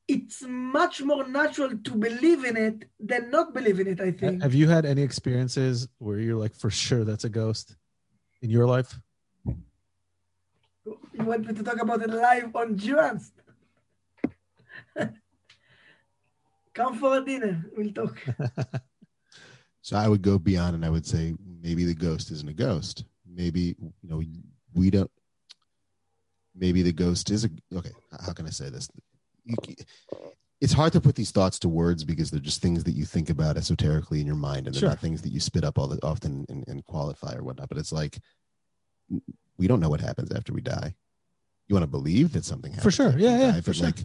it's 0.08 0.44
much 0.48 1.02
more 1.02 1.28
natural 1.28 1.78
to 1.78 1.96
believe 1.96 2.46
in 2.46 2.56
it 2.56 2.86
than 3.00 3.30
not 3.30 3.54
believe 3.54 3.80
in 3.80 3.88
it. 3.88 4.00
I 4.00 4.12
think. 4.12 4.42
have 4.42 4.54
you 4.54 4.68
had 4.70 4.86
any 4.86 5.02
experiences 5.02 5.88
where 5.98 6.20
you're 6.20 6.38
like 6.38 6.56
for 6.56 6.70
sure 6.70 7.04
that's 7.04 7.26
a 7.26 7.30
ghost 7.30 7.76
in 8.42 8.50
your 8.50 8.66
life? 8.66 8.98
You 10.86 11.26
want 11.26 11.48
me 11.48 11.54
to 11.54 11.64
talk 11.64 11.82
about 11.82 12.02
it 12.02 12.10
live 12.10 12.56
on 12.56 12.78
Juans? 12.78 13.32
Come 16.74 16.98
for 16.98 17.18
a 17.18 17.26
dinner. 17.26 17.66
We'll 17.76 17.92
talk. 17.92 18.24
So 19.88 19.96
I 19.96 20.10
would 20.10 20.22
go 20.22 20.38
beyond 20.38 20.76
and 20.76 20.84
I 20.84 20.90
would 20.90 21.06
say 21.06 21.34
maybe 21.62 21.86
the 21.86 21.94
ghost 21.94 22.30
isn't 22.30 22.50
a 22.50 22.54
ghost. 22.54 23.06
Maybe 23.26 23.74
you 23.80 24.10
know 24.10 24.22
we 24.74 24.90
don't. 24.90 25.10
Maybe 26.54 26.82
the 26.82 26.92
ghost 26.92 27.32
is 27.32 27.46
a 27.46 27.50
okay. 27.74 27.92
How 28.26 28.34
can 28.34 28.48
I 28.48 28.50
say 28.50 28.70
this? 28.70 28.90
You, 29.48 29.76
it's 30.60 30.74
hard 30.74 30.92
to 30.94 31.02
put 31.02 31.16
these 31.16 31.32
thoughts 31.32 31.60
to 31.60 31.70
words 31.70 32.04
because 32.04 32.32
they're 32.32 32.40
just 32.40 32.62
things 32.62 32.84
that 32.86 32.94
you 32.96 33.06
think 33.06 33.30
about 33.30 33.58
esoterically 33.58 34.20
in 34.22 34.26
your 34.28 34.36
mind, 34.36 34.66
and 34.66 34.76
they're 34.76 34.80
Sure. 34.82 34.90
not 34.90 35.00
things 35.00 35.22
that 35.22 35.32
you 35.32 35.40
spit 35.40 35.64
up 35.64 35.78
all 35.78 35.88
the 35.88 36.00
often 36.04 36.46
and, 36.50 36.68
and 36.68 36.84
qualify 36.86 37.36
or 37.36 37.44
whatnot. 37.44 37.70
But 37.70 37.78
it's 37.78 37.92
like 37.92 38.18
we 39.58 39.68
don't 39.68 39.80
know 39.80 39.90
what 39.90 40.02
happens 40.02 40.32
after 40.32 40.54
we 40.54 40.62
die. 40.62 40.94
You 41.68 41.76
want 41.76 41.84
to 41.84 41.88
believe 41.88 42.34
that 42.34 42.46
something 42.46 42.72
happens 42.72 42.84
For 42.96 43.04
sure. 43.12 43.18
Yeah, 43.20 43.38
yeah, 43.40 43.62
for 43.62 43.74
sure. 43.74 43.88
like 43.88 44.00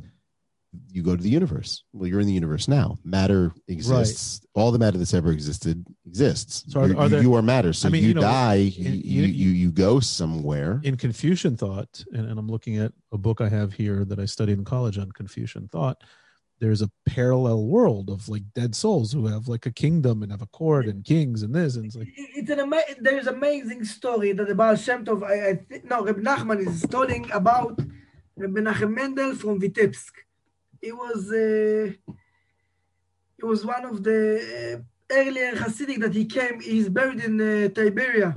you 0.91 1.02
go 1.02 1.15
to 1.17 1.23
the 1.23 1.28
universe. 1.28 1.84
Well, 1.92 2.09
you're 2.09 2.20
in 2.20 2.26
the 2.26 2.33
universe 2.33 2.67
now. 2.68 2.99
Matter 3.05 3.52
exists. 3.68 4.41
All 4.55 4.70
the 4.73 4.78
matter 4.78 4.97
that's 4.99 5.12
ever 5.15 5.31
existed 5.33 5.84
exists. 6.07 6.65
So 6.73 6.81
are- 6.81 6.89
you, 6.89 6.99
are 6.99 7.09
there- 7.09 7.23
you 7.23 7.34
are 7.34 7.42
matter. 7.42 7.73
So 7.73 7.89
I 7.89 7.91
mean, 7.91 8.02
you, 8.02 8.09
you 8.09 8.15
know, 8.15 8.20
die, 8.23 8.73
in- 8.76 8.84
you, 8.94 9.23
you- 9.23 9.23
you, 9.26 9.51
you 9.51 9.70
go 9.73 10.01
somewhere. 10.01 10.81
in 10.83 10.97
Confucian 10.97 11.57
thought, 11.57 12.05
and, 12.12 12.26
and 12.28 12.39
I'm 12.39 12.49
looking 12.49 12.78
at 12.78 12.92
a 13.12 13.18
book 13.18 13.41
I 13.41 13.49
have 13.49 13.73
here 13.75 14.05
that 14.07 14.18
I 14.18 14.25
studied 14.25 14.59
in 14.59 14.65
college 14.65 14.99
on 14.99 15.10
Confucian 15.12 15.68
thought. 15.68 16.02
There's 16.59 16.81
a 16.81 16.91
parallel 17.07 17.65
world 17.67 18.09
of 18.09 18.28
like 18.28 18.44
dead 18.55 18.75
souls 18.76 19.12
who 19.12 19.26
have 19.26 19.49
like 19.49 19.67
a 19.67 19.73
kingdom 19.73 20.23
and 20.23 20.31
have 20.31 20.42
a 20.42 20.47
court 20.47 20.86
and 20.86 21.05
kings 21.05 21.42
and 21.42 21.52
this 21.52 21.75
and 21.75 21.86
it's 21.86 21.97
like 21.97 22.07
It's 22.17 22.49
an 22.51 22.60
ama- 22.60 22.83
there 23.01 23.18
is 23.18 23.26
amazing 23.26 23.84
story 23.84 24.33
that 24.33 24.47
the 24.47 24.55
Baal 24.55 24.76
Shem 24.76 25.05
Tov, 25.05 25.25
I, 25.25 25.49
I 25.51 25.55
th- 25.68 25.83
no, 25.84 26.05
Reb 26.05 26.18
Nachman 26.18 26.65
is 26.65 26.83
telling 26.83 27.28
about 27.33 27.81
Reb 28.36 28.52
Menachem 28.52 28.94
Mendel 28.94 29.34
from 29.34 29.60
Vitebsk. 29.60 30.12
He 30.83 30.91
was 30.93 31.31
uh, 31.33 31.93
he 33.39 33.44
was 33.52 33.65
one 33.65 33.85
of 33.85 34.02
the 34.02 34.20
uh, 34.78 35.15
earlier 35.20 35.52
Hasidic 35.55 36.01
that 36.01 36.15
he 36.15 36.25
came. 36.27 36.61
He's 36.61 36.89
buried 36.89 37.20
in 37.28 37.35
uh, 37.41 37.69
Tiberia, 37.77 38.31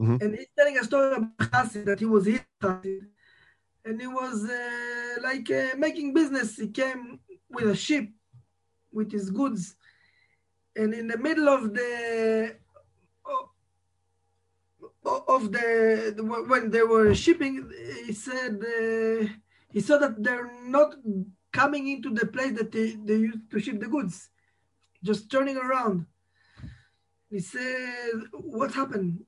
Mhm. 0.00 0.16
and 0.22 0.30
he's 0.36 0.48
telling 0.56 0.78
a 0.78 0.84
story 0.84 1.16
about 1.16 1.50
Hasid 1.54 1.84
that 1.84 2.00
he 2.00 2.06
was 2.06 2.24
his 2.24 2.40
Hasid, 2.62 3.02
and 3.84 4.00
he 4.00 4.06
was 4.06 4.36
uh, 4.48 5.14
like 5.28 5.48
uh, 5.50 5.76
making 5.76 6.14
business. 6.14 6.56
He 6.56 6.68
came 6.68 7.20
with 7.50 7.66
a 7.68 7.76
ship 7.76 8.06
with 8.96 9.12
his 9.12 9.30
goods, 9.30 9.76
and 10.74 10.94
in 10.94 11.06
the 11.06 11.18
middle 11.18 11.48
of 11.56 11.62
the 11.74 12.56
of 15.04 15.52
the 15.52 15.64
when 16.48 16.70
they 16.70 16.82
were 16.82 17.14
shipping, 17.14 17.54
he 18.06 18.12
said 18.12 18.54
uh, 18.62 19.26
he 19.72 19.80
saw 19.80 19.98
that 19.98 20.22
they're 20.22 20.50
not 20.64 20.94
coming 21.52 21.88
into 21.88 22.12
the 22.12 22.26
place 22.26 22.56
that 22.58 22.72
they, 22.72 22.96
they 23.04 23.16
used 23.16 23.50
to 23.50 23.60
ship 23.60 23.80
the 23.80 23.86
goods, 23.86 24.30
just 25.02 25.30
turning 25.30 25.56
around. 25.56 26.06
He 27.30 27.40
said, 27.40 28.14
"What 28.32 28.74
happened?" 28.74 29.24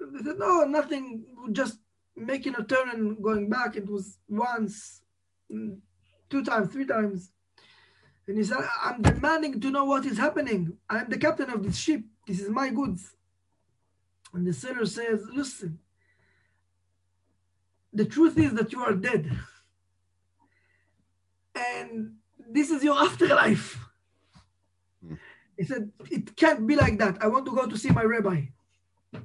They 0.00 0.22
said, 0.24 0.38
"No, 0.38 0.64
nothing. 0.64 1.24
Just 1.52 1.78
making 2.16 2.54
a 2.56 2.64
turn 2.64 2.90
and 2.90 3.22
going 3.22 3.48
back. 3.48 3.76
It 3.76 3.88
was 3.88 4.18
once, 4.28 5.02
mm, 5.50 5.78
two 6.28 6.44
times, 6.44 6.72
three 6.72 6.86
times." 6.86 7.30
And 8.26 8.36
he 8.36 8.44
said, 8.44 8.58
"I'm 8.82 9.02
demanding 9.02 9.60
to 9.60 9.70
know 9.70 9.84
what 9.84 10.06
is 10.06 10.18
happening. 10.18 10.78
I'm 10.90 11.08
the 11.08 11.18
captain 11.18 11.50
of 11.50 11.62
this 11.62 11.76
ship. 11.76 12.02
This 12.26 12.40
is 12.40 12.50
my 12.50 12.70
goods." 12.70 13.14
And 14.34 14.44
the 14.44 14.52
sailor 14.52 14.84
says, 14.84 15.24
Listen, 15.32 15.78
the 17.94 18.04
truth 18.04 18.36
is 18.38 18.52
that 18.54 18.72
you 18.72 18.82
are 18.82 18.94
dead. 18.94 19.30
And 21.54 22.16
this 22.50 22.70
is 22.70 22.82
your 22.82 22.98
afterlife. 23.06 23.78
Hmm. 25.06 25.14
He 25.56 25.64
said, 25.64 25.92
It 26.10 26.36
can't 26.36 26.66
be 26.66 26.76
like 26.76 26.98
that. 26.98 27.22
I 27.22 27.28
want 27.28 27.46
to 27.46 27.54
go 27.54 27.66
to 27.66 27.76
see 27.78 27.90
my 27.90 28.02
rabbi. 28.02 28.42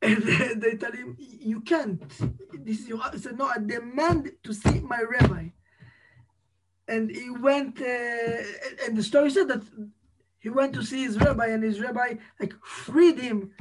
And 0.00 0.22
they 0.62 0.76
tell 0.76 0.92
him, 0.92 1.16
You 1.18 1.60
can't. 1.62 2.08
This 2.52 2.80
is 2.80 2.88
your. 2.88 3.00
He 3.10 3.18
said, 3.18 3.36
No, 3.36 3.46
I 3.46 3.58
demand 3.58 4.30
to 4.44 4.52
see 4.52 4.80
my 4.80 5.02
rabbi. 5.02 5.48
And 6.86 7.10
he 7.10 7.28
went, 7.28 7.80
uh, 7.82 8.84
and 8.84 8.96
the 8.96 9.02
story 9.02 9.30
said 9.30 9.48
that 9.48 9.62
he 10.38 10.48
went 10.48 10.72
to 10.74 10.82
see 10.82 11.02
his 11.02 11.18
rabbi, 11.18 11.48
and 11.48 11.62
his 11.62 11.80
rabbi 11.80 12.14
like 12.40 12.54
freed 12.64 13.18
him 13.18 13.52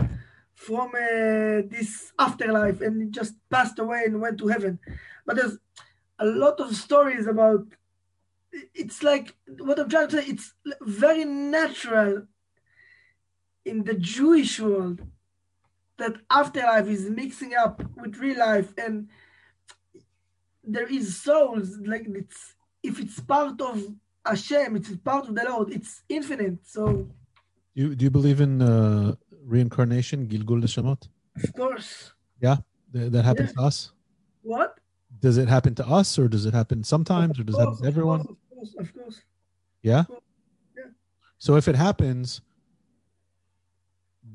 from 0.57 0.89
uh, 0.95 1.61
this 1.69 2.11
afterlife, 2.17 2.81
and 2.81 3.13
just 3.13 3.35
passed 3.49 3.77
away 3.79 4.01
and 4.05 4.19
went 4.19 4.39
to 4.39 4.47
heaven. 4.47 4.79
But 5.25 5.35
there's 5.37 5.57
a 6.19 6.25
lot 6.25 6.59
of 6.59 6.75
stories 6.75 7.27
about. 7.27 7.65
It's 8.73 9.03
like 9.03 9.35
what 9.59 9.79
I'm 9.79 9.87
trying 9.87 10.09
to 10.09 10.17
say. 10.17 10.27
It's 10.27 10.53
very 10.81 11.25
natural 11.25 12.23
in 13.65 13.83
the 13.83 13.93
Jewish 13.93 14.59
world 14.59 15.01
that 15.97 16.15
afterlife 16.29 16.87
is 16.87 17.09
mixing 17.09 17.53
up 17.53 17.83
with 17.95 18.17
real 18.17 18.39
life, 18.39 18.73
and 18.77 19.09
there 20.63 20.87
is 20.87 21.21
souls 21.21 21.77
like 21.85 22.07
it's 22.07 22.55
if 22.81 22.99
it's 22.99 23.19
part 23.19 23.61
of 23.61 23.75
Hashem, 24.25 24.75
it's 24.75 24.95
part 24.97 25.27
of 25.29 25.35
the 25.35 25.43
Lord. 25.43 25.71
It's 25.71 26.01
infinite. 26.09 26.59
So 26.65 27.07
you 27.75 27.93
do 27.95 28.05
you 28.05 28.09
believe 28.09 28.41
in 28.41 28.53
uh, 28.61 29.15
reincarnation, 29.47 30.27
Gilgul 30.27 30.61
Neshamot? 30.61 31.07
of 31.43 31.53
course, 31.53 32.13
Th- 32.41 33.11
that 33.11 33.25
happens 33.25 33.49
Yeah. 33.49 33.61
to 33.61 33.67
us? 33.67 33.91
what? 34.43 34.79
Does 35.19 35.37
it 35.37 35.47
happen 35.49 35.73
to 35.75 35.85
us 35.87 36.17
or 36.19 36.27
does 36.27 36.45
it 36.45 36.53
happen 36.53 36.83
sometimes 36.83 37.39
or 37.39 37.43
does 37.43 37.55
it 37.55 37.59
happen 37.59 37.77
to 37.81 37.87
everyone? 37.87 38.21
Of 38.21 38.37
course, 38.53 38.75
of 38.79 38.93
course. 38.93 39.21
Yeah. 39.81 40.03
Yeah. 40.77 40.83
So 41.37 41.55
if 41.55 41.67
it 41.67 41.75
happens, 41.75 42.41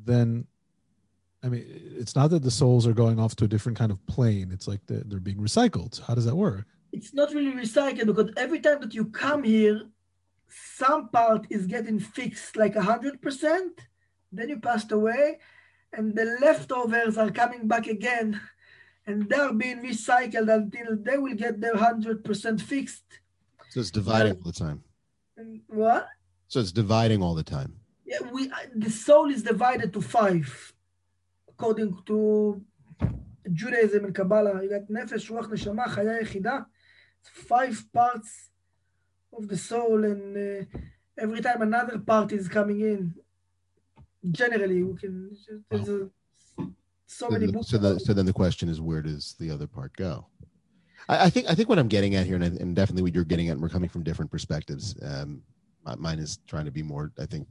then 0.05 0.47
I 1.45 1.49
mean, 1.49 1.65
it's 1.99 2.15
not 2.15 2.31
that 2.31 2.43
the 2.43 2.51
souls 2.51 2.87
are 2.87 2.93
going 2.93 3.19
off 3.19 3.35
to 3.37 3.45
a 3.45 3.49
different 3.49 3.77
kind 3.79 3.91
of 3.91 4.05
plane. 4.07 4.51
It's 4.53 4.69
like 4.69 4.81
they're, 4.87 5.03
they're 5.05 5.19
being 5.21 5.39
recycled. 5.39 6.01
How 6.07 6.15
does 6.15 6.25
that 6.27 6.37
work? 6.37 6.67
It's 6.93 7.13
not 7.15 7.33
really 7.35 7.53
recycled 7.53 8.07
because 8.07 8.31
every 8.37 8.61
time 8.61 8.81
that 8.81 8.95
you 8.95 9.07
come 9.07 9.43
here, 9.43 9.83
some 10.49 11.09
part 11.09 11.47
is 11.51 11.67
getting 11.67 11.99
fixed 11.99 12.57
like 12.57 12.77
a 12.77 12.83
hundred 12.83 13.21
percent. 13.23 13.81
Then 14.33 14.49
you 14.49 14.59
passed 14.59 14.91
away, 14.93 15.39
and 15.93 16.15
the 16.15 16.39
leftovers 16.41 17.19
are 17.19 17.31
coming 17.31 17.69
back 17.69 17.87
again, 17.87 18.41
and 19.07 19.29
they're 19.29 19.53
being 19.53 19.83
recycled 19.83 20.53
until 20.53 20.97
they 20.97 21.19
will 21.19 21.35
get 21.35 21.61
their 21.61 21.77
hundred 21.77 22.25
percent 22.25 22.61
fixed. 22.61 23.05
So 23.71 23.81
it's 23.81 23.91
dividing 23.91 24.37
all 24.37 24.53
the 24.53 24.53
time. 24.53 24.83
What? 25.67 26.09
So 26.49 26.61
it's 26.61 26.73
dividing 26.73 27.23
all 27.23 27.35
the 27.35 27.43
time. 27.43 27.77
Yeah, 28.07 28.21
we 28.33 28.51
the 28.75 28.91
soul 28.91 29.31
is 29.31 29.43
divided 29.43 29.93
to 29.93 30.01
five, 30.01 30.73
according 31.49 31.99
to 32.07 32.63
Judaism 33.53 34.07
and 34.07 34.15
Kabbalah. 34.15 34.63
You 34.63 34.71
got 34.71 34.89
nefesh, 34.89 35.31
ruach, 35.31 35.49
neshama, 35.49 35.87
chaya, 35.89 36.23
yechidah. 36.23 36.67
Five 37.23 37.85
parts 37.93 38.51
of 39.33 39.49
the 39.49 39.57
soul, 39.57 40.05
and 40.05 40.37
uh, 40.37 40.65
every 41.19 41.41
time 41.41 41.63
another 41.63 41.99
part 41.99 42.33
is 42.33 42.49
coming 42.49 42.81
in, 42.81 43.15
generally 44.31 44.83
we 44.83 44.97
can. 44.99 45.37
There's 45.71 45.89
a, 45.89 46.09
so 46.59 46.71
So, 47.07 47.29
many 47.31 47.47
the- 47.47 47.53
books. 47.53 47.69
so, 47.69 47.79
the, 47.79 47.99
so 48.01 48.15
then 48.15 48.27
the 48.27 48.33
question 48.33 48.69
is, 48.69 48.81
where 48.81 49.03
does 49.03 49.35
the 49.39 49.51
other 49.51 49.67
part 49.67 49.95
go? 49.97 50.27
I, 51.09 51.25
I 51.27 51.31
think 51.31 51.51
I 51.51 51.55
think 51.55 51.69
what 51.69 51.79
I'm 51.79 51.89
getting 51.89 52.15
at 52.15 52.27
here, 52.27 52.37
and, 52.37 52.45
I- 52.45 52.61
and 52.63 52.75
definitely 52.77 53.03
what 53.03 53.15
you're 53.15 53.25
getting 53.25 53.49
at, 53.49 53.53
and 53.53 53.63
we're 53.63 53.69
coming 53.69 53.89
from 53.91 54.03
different 54.03 54.31
perspectives. 54.31 54.95
Um, 55.03 55.43
mi- 55.87 55.97
mine 55.99 56.19
is 56.19 56.39
trying 56.47 56.65
to 56.65 56.71
be 56.71 56.83
more, 56.83 57.13
I 57.19 57.27
think, 57.27 57.47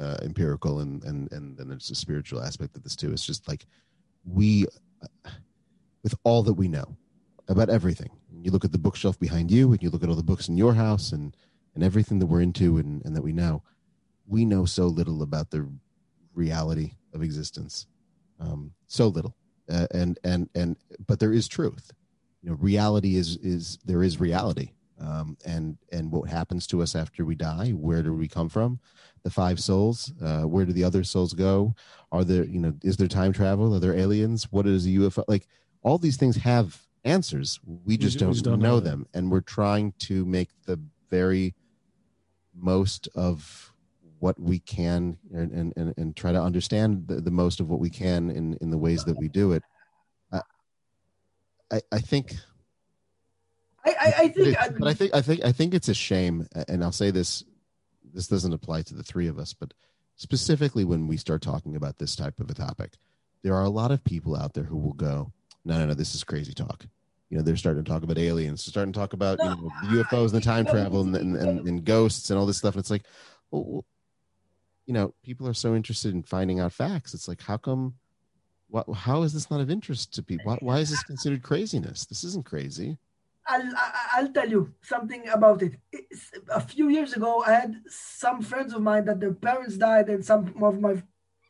uh, 0.00 0.16
empirical, 0.22 0.80
and 0.80 1.02
and 1.04 1.30
and 1.32 1.56
then 1.56 1.68
there's 1.68 1.90
a 1.90 1.94
spiritual 1.94 2.42
aspect 2.42 2.76
of 2.76 2.82
this 2.82 2.96
too. 2.96 3.12
It's 3.12 3.24
just 3.24 3.46
like 3.48 3.64
we, 4.24 4.66
with 6.02 6.14
all 6.24 6.42
that 6.42 6.54
we 6.54 6.68
know 6.68 6.96
about 7.48 7.68
everything, 7.70 8.10
you 8.42 8.50
look 8.50 8.64
at 8.64 8.72
the 8.72 8.78
bookshelf 8.78 9.18
behind 9.20 9.50
you, 9.50 9.72
and 9.72 9.82
you 9.82 9.90
look 9.90 10.02
at 10.02 10.08
all 10.08 10.14
the 10.16 10.22
books 10.22 10.48
in 10.48 10.56
your 10.56 10.74
house, 10.74 11.12
and 11.12 11.36
and 11.74 11.82
everything 11.84 12.18
that 12.20 12.26
we're 12.26 12.40
into, 12.40 12.76
and, 12.78 13.04
and 13.04 13.16
that 13.16 13.22
we 13.22 13.32
know, 13.32 13.62
we 14.26 14.44
know 14.44 14.64
so 14.64 14.86
little 14.86 15.22
about 15.22 15.50
the 15.50 15.68
reality 16.34 16.92
of 17.12 17.22
existence 17.22 17.86
um, 18.40 18.72
so 18.86 19.08
little. 19.08 19.34
Uh, 19.70 19.86
and 19.92 20.18
and 20.24 20.50
and 20.54 20.76
but 21.06 21.20
there 21.20 21.32
is 21.32 21.48
truth. 21.48 21.90
You 22.42 22.50
know 22.50 22.56
reality 22.56 23.16
is 23.16 23.36
is 23.38 23.78
there 23.84 24.02
is 24.02 24.20
reality. 24.20 24.72
Um, 25.00 25.36
and 25.44 25.78
and 25.90 26.12
what 26.12 26.28
happens 26.28 26.66
to 26.68 26.80
us 26.80 26.94
after 26.94 27.24
we 27.24 27.34
die 27.34 27.70
where 27.70 28.02
do 28.02 28.12
we 28.12 28.28
come 28.28 28.48
from? 28.48 28.78
The 29.22 29.30
five 29.30 29.58
souls 29.58 30.12
uh, 30.22 30.42
where 30.42 30.66
do 30.66 30.72
the 30.72 30.84
other 30.84 31.02
souls 31.02 31.32
go? 31.32 31.74
Are 32.12 32.24
there 32.24 32.44
you 32.44 32.60
know 32.60 32.74
is 32.82 32.98
there 32.98 33.08
time 33.08 33.32
travel? 33.32 33.74
Are 33.74 33.80
there 33.80 33.94
aliens? 33.94 34.52
What 34.52 34.66
is 34.66 34.86
a 34.86 34.90
ufo 34.90 35.24
like 35.26 35.48
all 35.82 35.98
these 35.98 36.18
things 36.18 36.36
have 36.36 36.80
answers. 37.04 37.60
We 37.64 37.96
just, 37.96 38.14
ju- 38.14 38.20
don't, 38.20 38.28
we 38.30 38.34
just 38.34 38.44
don't 38.44 38.58
know 38.58 38.74
know 38.74 38.80
them. 38.80 39.06
And 39.14 39.30
we're 39.30 39.40
trying 39.40 39.92
to 40.00 40.24
make 40.24 40.50
the 40.66 40.80
very 41.10 41.54
most 42.54 43.08
of 43.14 43.73
what 44.24 44.40
we 44.40 44.58
can 44.58 45.18
and, 45.34 45.52
and, 45.76 45.94
and, 45.98 46.16
try 46.16 46.32
to 46.32 46.40
understand 46.40 47.06
the, 47.06 47.16
the 47.20 47.30
most 47.30 47.60
of 47.60 47.68
what 47.68 47.78
we 47.78 47.90
can 47.90 48.30
in, 48.30 48.56
in 48.62 48.70
the 48.70 48.78
ways 48.78 49.04
that 49.04 49.18
we 49.18 49.28
do 49.28 49.52
it. 49.52 49.62
I, 50.32 50.40
I, 51.70 51.80
I 51.92 51.98
think, 51.98 52.34
I, 53.84 53.90
I, 53.90 54.14
I 54.22 54.26
but, 54.28 54.34
think. 54.34 54.48
it's- 54.48 54.72
but 54.78 54.88
I 54.88 54.94
think, 54.94 55.14
I 55.14 55.20
think, 55.20 55.44
I 55.44 55.52
think 55.52 55.74
it's 55.74 55.88
a 55.88 55.94
shame. 55.94 56.48
And 56.68 56.82
I'll 56.82 56.90
say 56.90 57.10
this, 57.10 57.44
this 58.14 58.26
doesn't 58.26 58.54
apply 58.54 58.80
to 58.82 58.94
the 58.94 59.02
three 59.02 59.28
of 59.28 59.38
us, 59.38 59.52
but 59.52 59.74
specifically 60.16 60.86
when 60.86 61.06
we 61.06 61.18
start 61.18 61.42
talking 61.42 61.76
about 61.76 61.98
this 61.98 62.16
type 62.16 62.40
of 62.40 62.48
a 62.48 62.54
topic, 62.54 62.92
there 63.42 63.54
are 63.54 63.64
a 63.64 63.68
lot 63.68 63.90
of 63.90 64.02
people 64.04 64.34
out 64.36 64.54
there 64.54 64.64
who 64.64 64.78
will 64.78 64.94
go, 64.94 65.34
no, 65.66 65.78
no, 65.78 65.84
no, 65.84 65.92
this 65.92 66.14
is 66.14 66.24
crazy 66.24 66.54
talk. 66.54 66.86
You 67.28 67.36
know, 67.36 67.42
they're 67.42 67.56
starting 67.56 67.84
to 67.84 67.90
talk 67.90 68.04
about 68.04 68.16
aliens, 68.16 68.64
starting 68.64 68.94
to 68.94 68.98
talk 68.98 69.12
about 69.12 69.38
you 69.38 69.50
know 69.50 69.70
UFOs 69.84 70.32
and 70.32 70.40
the 70.40 70.40
time 70.40 70.64
travel 70.64 71.02
and, 71.02 71.14
and, 71.14 71.36
and, 71.36 71.68
and 71.68 71.84
ghosts 71.84 72.30
and 72.30 72.38
all 72.38 72.46
this 72.46 72.56
stuff. 72.56 72.74
And 72.74 72.80
it's 72.80 72.90
like, 72.90 73.04
well, 73.50 73.84
you 74.86 74.94
know, 74.94 75.14
people 75.22 75.48
are 75.48 75.54
so 75.54 75.74
interested 75.74 76.14
in 76.14 76.22
finding 76.22 76.60
out 76.60 76.72
facts. 76.72 77.14
It's 77.14 77.28
like, 77.28 77.42
how 77.42 77.56
come? 77.56 77.94
What? 78.68 78.86
How 78.92 79.22
is 79.22 79.32
this 79.32 79.50
not 79.50 79.60
of 79.60 79.70
interest 79.70 80.14
to 80.14 80.22
people? 80.22 80.46
Why, 80.46 80.58
why 80.60 80.78
is 80.78 80.90
this 80.90 81.02
considered 81.02 81.42
craziness? 81.42 82.06
This 82.06 82.24
isn't 82.24 82.44
crazy. 82.44 82.98
I'll, 83.46 83.72
I'll 84.12 84.32
tell 84.32 84.48
you 84.48 84.72
something 84.80 85.28
about 85.28 85.62
it. 85.62 85.74
It's, 85.92 86.30
a 86.48 86.60
few 86.60 86.88
years 86.88 87.12
ago, 87.12 87.44
I 87.46 87.52
had 87.52 87.82
some 87.88 88.40
friends 88.40 88.72
of 88.72 88.80
mine 88.80 89.04
that 89.04 89.20
their 89.20 89.34
parents 89.34 89.76
died 89.76 90.08
and 90.08 90.24
some 90.24 90.54
of 90.62 90.80
my 90.80 91.02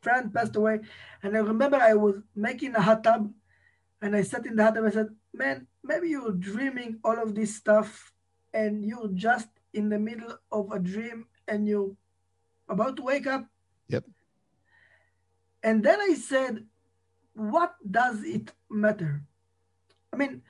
friends 0.03 0.33
passed 0.35 0.57
away. 0.57 0.81
And 1.23 1.37
I 1.37 1.41
remember 1.41 1.77
I 1.77 1.95
was 1.95 2.17
making 2.35 2.75
a 2.75 2.83
hot 2.83 3.05
tub 3.05 3.33
and 4.03 4.17
I 4.17 4.23
sat 4.23 4.45
in 4.47 4.57
the 4.57 4.65
hot 4.65 4.75
tub 4.75 4.85
I 4.85 4.91
said, 4.91 5.09
Man, 5.33 5.67
maybe 5.83 6.09
you're 6.09 6.33
dreaming 6.33 6.99
all 7.05 7.21
of 7.21 7.35
this 7.35 7.55
stuff 7.55 8.13
and 8.53 8.85
you're 8.85 9.11
just 9.15 9.49
in 9.73 9.89
the 9.89 9.99
middle 9.99 10.39
of 10.51 10.71
a 10.73 10.79
dream 10.79 11.27
and 11.49 11.69
you're 11.69 11.93
about 12.69 12.97
to 12.97 13.03
wake 13.03 13.27
up. 13.27 13.47
Yep. 13.89 14.05
And 15.63 15.83
then 15.83 16.01
I 16.01 16.15
said, 16.15 16.65
What 17.35 17.75
does 17.91 18.23
it 18.23 18.53
matter? 18.71 19.23
I 20.13 20.17
mean, 20.17 20.43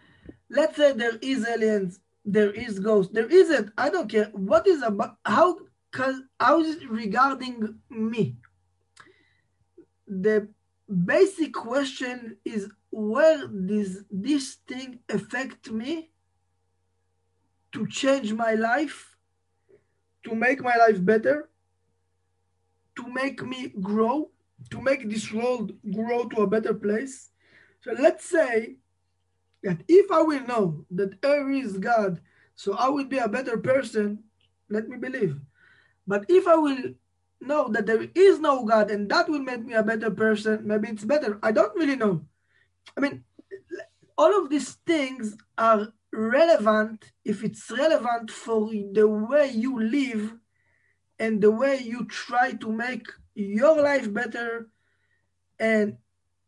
let's 0.51 0.77
say 0.77 0.93
there 0.93 1.19
is 1.23 1.47
aliens, 1.47 2.01
there 2.25 2.51
is 2.51 2.79
ghosts, 2.79 3.13
there 3.13 3.29
isn't. 3.29 3.73
I 3.79 3.91
don't 3.91 4.11
care. 4.11 4.31
What 4.33 4.67
is 4.67 4.83
about 4.83 5.17
how 5.25 5.59
cause 5.93 6.21
how 6.41 6.61
is 6.61 6.77
it 6.77 6.91
regarding 6.91 7.79
me? 7.89 8.37
The 10.07 10.49
basic 10.89 11.53
question 11.55 12.37
is 12.45 12.69
where 12.91 13.47
does 13.49 14.05
this 14.11 14.59
thing 14.69 15.01
affect 15.09 15.71
me 15.71 16.11
to 17.73 17.87
change 17.89 18.33
my 18.33 18.55
life, 18.55 19.17
to 20.25 20.35
make 20.35 20.63
my 20.63 20.77
life 20.77 21.05
better, 21.05 21.49
to 22.97 23.07
make 23.09 23.43
me 23.43 23.73
grow, 23.81 24.31
to 24.71 24.81
make 24.81 25.09
this 25.09 25.33
world 25.33 25.73
grow 25.93 26.25
to 26.29 26.43
a 26.43 26.47
better 26.47 26.75
place. 26.75 27.31
So 27.81 27.93
let's 27.93 28.25
say 28.25 28.77
that 29.63 29.83
if 29.89 30.11
I 30.11 30.23
will 30.23 30.47
know 30.47 30.85
that 30.91 31.21
there 31.23 31.51
is 31.51 31.79
God, 31.79 32.21
so 32.55 32.75
I 32.75 32.89
will 32.89 33.05
be 33.05 33.19
a 33.19 33.29
better 33.29 33.59
person, 33.59 34.25
let 34.71 34.89
me 34.89 34.97
believe. 34.97 35.41
But 36.07 36.25
if 36.29 36.47
I 36.47 36.57
will 36.57 36.95
know 37.41 37.69
that 37.69 37.87
there 37.87 38.07
is 38.15 38.41
no 38.41 38.65
God 38.65 38.91
and 38.91 39.11
that 39.11 39.29
will 39.29 39.41
make 39.41 39.65
me 39.65 39.75
a 39.75 39.83
better 39.83 40.11
person, 40.11 40.67
maybe 40.67 40.89
it's 40.89 41.05
better. 41.05 41.39
I 41.43 41.53
don't 41.53 41.75
really 41.77 41.97
know. 41.97 42.25
I 42.97 43.01
mean, 43.01 43.25
all 44.17 44.43
of 44.43 44.51
these 44.51 44.75
things 44.87 45.37
are 45.59 45.93
relevant 46.13 47.13
if 47.25 47.43
it's 47.43 47.71
relevant 47.71 48.31
for 48.31 48.71
the 48.71 49.07
way 49.07 49.51
you 49.51 49.81
live 49.81 50.35
and 51.19 51.41
the 51.41 51.51
way 51.51 51.79
you 51.79 52.05
try 52.07 52.53
to 52.53 52.71
make 52.73 53.07
your 53.35 53.81
life 53.81 54.13
better 54.13 54.69
and 55.59 55.97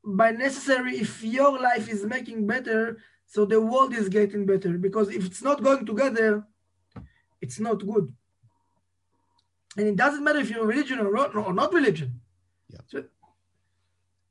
by 0.04 0.30
necessary 0.30 0.96
if 0.98 1.22
your 1.22 1.58
life 1.60 1.88
is 1.88 2.04
making 2.04 2.46
better 2.46 2.98
so 3.26 3.44
the 3.44 3.60
world 3.60 3.92
is 3.92 4.08
getting 4.08 4.46
better. 4.46 4.78
Because 4.78 5.08
if 5.10 5.24
it's 5.26 5.42
not 5.42 5.62
going 5.62 5.84
together 5.84 6.44
it's 7.40 7.58
not 7.60 7.84
good. 7.86 8.12
And 9.76 9.88
it 9.88 9.96
doesn't 9.96 10.24
matter 10.24 10.38
if 10.38 10.48
you're 10.50 10.64
religion 10.64 10.98
or 11.00 11.12
not, 11.12 11.34
or 11.36 11.52
not 11.52 11.72
religion. 11.72 12.20
Yeah. 12.70 12.78
so, 12.86 13.04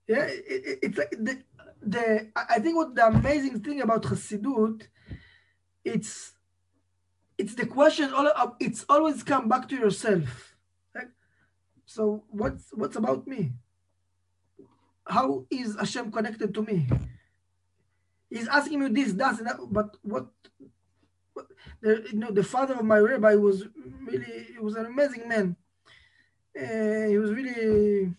yeah 0.08 0.26
it, 0.26 0.44
it- 0.70 0.80
it's 0.82 0.98
like 0.98 1.12
the, 1.12 1.44
the 1.82 2.32
i 2.36 2.58
think 2.60 2.76
what 2.76 2.96
the 2.96 3.06
amazing 3.06 3.60
thing 3.62 3.82
about 3.82 4.04
Hasidut, 4.04 4.88
it's 5.84 6.35
it's 7.38 7.56
the 7.56 7.66
question 7.66 8.14
all 8.14 8.56
it's 8.60 8.86
always 8.88 9.24
come 9.24 9.48
back 9.50 9.68
to 9.68 9.76
yourself 9.76 10.56
right? 10.94 11.08
so 11.86 12.24
what's 12.30 12.70
what's 12.74 12.96
about 12.96 13.28
me 13.28 13.54
how 15.08 15.46
is 15.50 15.76
Hashem 15.76 16.12
connected 16.12 16.54
to 16.54 16.62
me? 16.64 16.88
He's 18.30 18.48
asking 18.48 18.80
me 18.80 18.90
this, 18.90 19.12
and 19.12 19.48
that, 19.48 19.58
but 19.70 19.98
what? 20.02 20.28
the, 21.82 22.08
you 22.12 22.20
know, 22.20 22.32
the 22.32 22.44
father 22.44 22.76
of 22.76 22.86
my 22.86 22.98
rabbi 22.98 23.36
was 23.36 23.66
really, 24.02 24.48
he 24.54 24.60
was 24.60 24.76
an 24.76 24.88
amazing 24.88 25.28
man. 25.28 25.56
Uh, 26.58 27.08
he 27.08 27.18
was 27.18 27.32
really, 27.32 28.14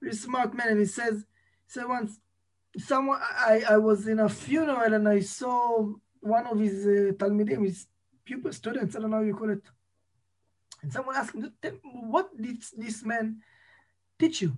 really 0.00 0.16
smart 0.16 0.54
man, 0.54 0.68
and 0.68 0.80
he 0.80 0.86
says, 0.86 1.24
said 1.66 1.86
once, 1.86 2.18
someone, 2.76 3.20
I, 3.22 3.62
I 3.70 3.76
was 3.76 4.08
in 4.08 4.18
a 4.18 4.28
funeral 4.28 4.92
and 4.92 5.08
I 5.08 5.20
saw 5.20 5.92
one 6.20 6.46
of 6.46 6.58
his 6.58 6.86
uh, 6.86 7.12
talmidim, 7.12 7.64
his 7.64 7.86
pupil 8.30 8.52
students, 8.52 8.94
I 8.94 9.00
don't 9.00 9.10
know 9.10 9.16
how 9.18 9.30
you 9.30 9.34
call 9.34 9.50
it, 9.50 9.64
and 10.82 10.92
someone 10.92 11.16
asked 11.16 11.34
him, 11.34 11.52
what 12.14 12.30
did 12.40 12.62
this 12.76 13.04
man 13.04 13.42
teach 14.20 14.40
you? 14.42 14.52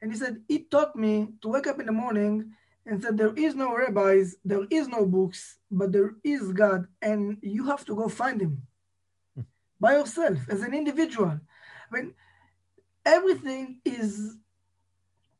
And 0.00 0.12
he 0.12 0.18
said, 0.18 0.42
He 0.48 0.58
taught 0.74 0.94
me 0.96 1.28
to 1.40 1.48
wake 1.48 1.66
up 1.66 1.78
in 1.80 1.86
the 1.86 1.92
morning 2.04 2.52
and 2.86 3.02
said, 3.02 3.16
There 3.16 3.34
is 3.34 3.54
no 3.54 3.74
rabbis, 3.74 4.36
there 4.44 4.66
is 4.70 4.86
no 4.88 5.06
books, 5.06 5.58
but 5.70 5.92
there 5.92 6.14
is 6.22 6.52
God, 6.52 6.86
and 7.00 7.38
you 7.42 7.66
have 7.66 7.84
to 7.86 7.94
go 7.94 8.08
find 8.08 8.40
him 8.40 8.62
by 9.80 9.92
yourself 9.98 10.38
as 10.48 10.62
an 10.62 10.74
individual. 10.74 11.38
I 11.86 11.94
mean, 11.94 12.14
everything 13.04 13.80
is, 13.84 14.36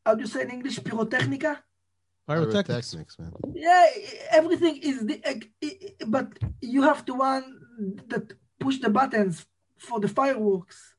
how 0.06 0.14
do 0.14 0.22
you 0.22 0.28
say 0.28 0.42
in 0.42 0.50
English, 0.50 0.78
pyrotechnica? 0.80 1.58
Pyrotechnics. 2.26 2.94
Pyrotechnics, 2.94 3.18
man. 3.18 3.32
Yeah, 3.54 3.86
everything 4.30 4.76
is 4.76 5.04
the, 5.06 5.20
eh, 5.24 5.40
eh, 5.62 5.70
eh, 5.82 6.04
but 6.06 6.28
you 6.60 6.82
have 6.82 7.04
to 7.06 7.14
one 7.14 7.44
that 8.08 8.32
push 8.60 8.78
the 8.78 8.90
buttons 8.90 9.44
for 9.78 9.98
the 10.00 10.08
fireworks. 10.08 10.94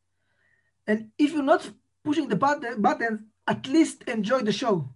And 0.85 1.09
if 1.17 1.31
you're 1.33 1.43
not 1.43 1.69
pushing 2.03 2.27
the 2.27 2.35
button, 2.35 2.81
buttons, 2.81 3.21
at 3.47 3.67
least 3.67 4.03
enjoy 4.03 4.39
the 4.39 4.51
show. 4.51 4.89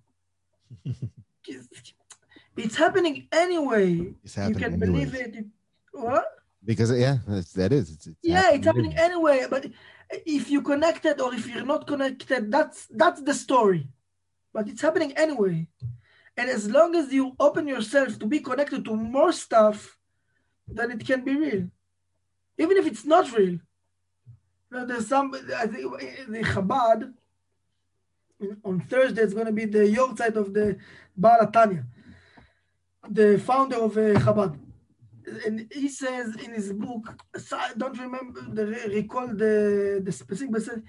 it's 2.58 2.76
happening 2.76 3.28
anyway. 3.32 4.14
It's 4.24 4.36
You 4.36 4.44
happening 4.44 4.60
can 4.64 4.80
believe 4.80 5.16
anyways. 5.16 5.36
it. 5.38 5.46
What? 5.94 6.26
Because 6.64 6.92
yeah, 6.92 7.18
that's, 7.26 7.54
that 7.54 7.72
is. 7.72 7.92
It's, 7.92 8.08
it's 8.08 8.18
Yeah, 8.22 8.52
it's 8.52 8.66
happening 8.66 8.94
anyways. 8.98 9.44
anyway. 9.44 9.48
But 9.50 9.68
if 10.26 10.50
you're 10.50 10.62
connected 10.62 11.22
or 11.22 11.34
if 11.34 11.48
you're 11.48 11.66
not 11.66 11.88
connected, 11.88 12.52
that's 12.52 12.88
that's 12.88 13.22
the 13.22 13.34
story. 13.34 13.88
But 14.54 14.68
it's 14.68 14.82
happening 14.82 15.14
anyway. 15.16 15.68
And 16.38 16.50
as 16.50 16.70
long 16.70 16.96
as 16.96 17.12
you 17.12 17.36
open 17.40 17.68
yourself 17.68 18.20
to 18.20 18.28
be 18.28 18.40
connected 18.40 18.86
to 18.86 18.96
more 18.96 19.32
stuff, 19.32 19.98
then 20.68 20.92
it 20.92 21.06
can 21.06 21.24
be 21.24 21.36
real. 21.36 21.68
Even 22.60 22.78
if 22.78 22.86
it's 22.86 23.06
not 23.06 23.36
real. 23.36 23.58
There's 24.70 25.08
some. 25.08 25.34
I 25.34 25.66
think 25.68 26.00
the 26.28 26.44
Chabad 26.44 27.14
on 28.64 28.82
Thursday 28.82 29.22
it's 29.22 29.34
going 29.34 29.46
to 29.48 29.52
be 29.52 29.66
the 29.66 29.80
Yortzeit 29.80 30.36
of 30.36 30.54
the 30.54 30.78
Baal 31.16 31.40
HaTanya, 31.40 31.86
the 33.10 33.40
founder 33.40 33.78
of 33.78 33.98
uh, 33.98 34.20
Chabad. 34.20 34.60
And 35.46 35.72
he 35.74 35.90
says 35.90 36.36
in 36.36 36.54
his 36.54 36.72
book, 36.72 37.14
I 37.52 37.72
don't 37.78 37.98
remember 38.00 38.42
the 38.42 38.66
recall 38.66 39.28
the 39.28 40.02
the 40.04 40.12
specific, 40.12 40.52
but 40.52 40.64
says, 40.64 40.82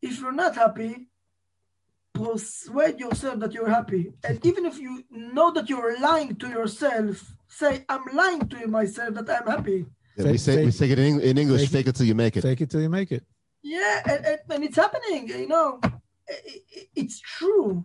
if 0.00 0.18
you're 0.18 0.32
not 0.32 0.56
happy, 0.56 1.08
persuade 2.12 3.00
yourself 3.00 3.40
that 3.40 3.52
you're 3.52 3.68
happy. 3.68 4.12
And 4.24 4.44
even 4.44 4.66
if 4.66 4.78
you 4.78 5.04
know 5.10 5.50
that 5.52 5.68
you're 5.68 5.98
lying 6.00 6.36
to 6.36 6.48
yourself, 6.48 7.32
say, 7.48 7.84
I'm 7.88 8.04
lying 8.12 8.48
to 8.48 8.66
myself 8.66 9.14
that 9.14 9.30
I'm 9.30 9.46
happy. 9.46 9.86
Yeah, 10.16 10.30
we 10.30 10.38
say 10.38 10.64
we 10.64 10.70
say 10.70 10.90
it 10.90 10.98
in, 10.98 11.20
in 11.20 11.38
English. 11.38 11.62
Fake, 11.62 11.70
fake 11.70 11.86
it 11.88 11.96
till 11.96 12.06
you 12.06 12.14
make 12.14 12.36
it. 12.36 12.42
Fake 12.42 12.60
it 12.60 12.70
till 12.70 12.82
you 12.82 12.90
make 12.90 13.12
it. 13.12 13.24
Yeah, 13.62 14.02
and, 14.04 14.26
and, 14.26 14.38
and 14.50 14.64
it's 14.64 14.76
happening. 14.76 15.28
You 15.28 15.48
know, 15.48 15.80
it, 16.28 16.62
it, 16.70 16.88
it's 16.94 17.18
true 17.20 17.84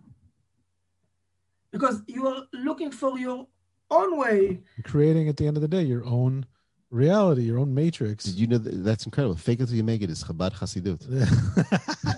because 1.70 2.02
you 2.06 2.26
are 2.26 2.42
looking 2.52 2.90
for 2.90 3.18
your 3.18 3.46
own 3.90 4.18
way. 4.18 4.60
Creating 4.84 5.28
at 5.28 5.36
the 5.38 5.46
end 5.46 5.56
of 5.56 5.62
the 5.62 5.68
day 5.68 5.82
your 5.82 6.04
own 6.04 6.44
reality, 6.90 7.42
your 7.42 7.58
own 7.58 7.74
matrix. 7.74 8.24
Did 8.24 8.34
you 8.34 8.46
know 8.46 8.58
that, 8.58 8.84
that's 8.84 9.06
incredible? 9.06 9.36
Fake 9.36 9.60
it 9.60 9.66
till 9.66 9.76
you 9.76 9.84
make 9.84 10.02
it 10.02 10.10
is 10.10 10.24
Chabad 10.24 10.52
Hasidut. 10.54 11.00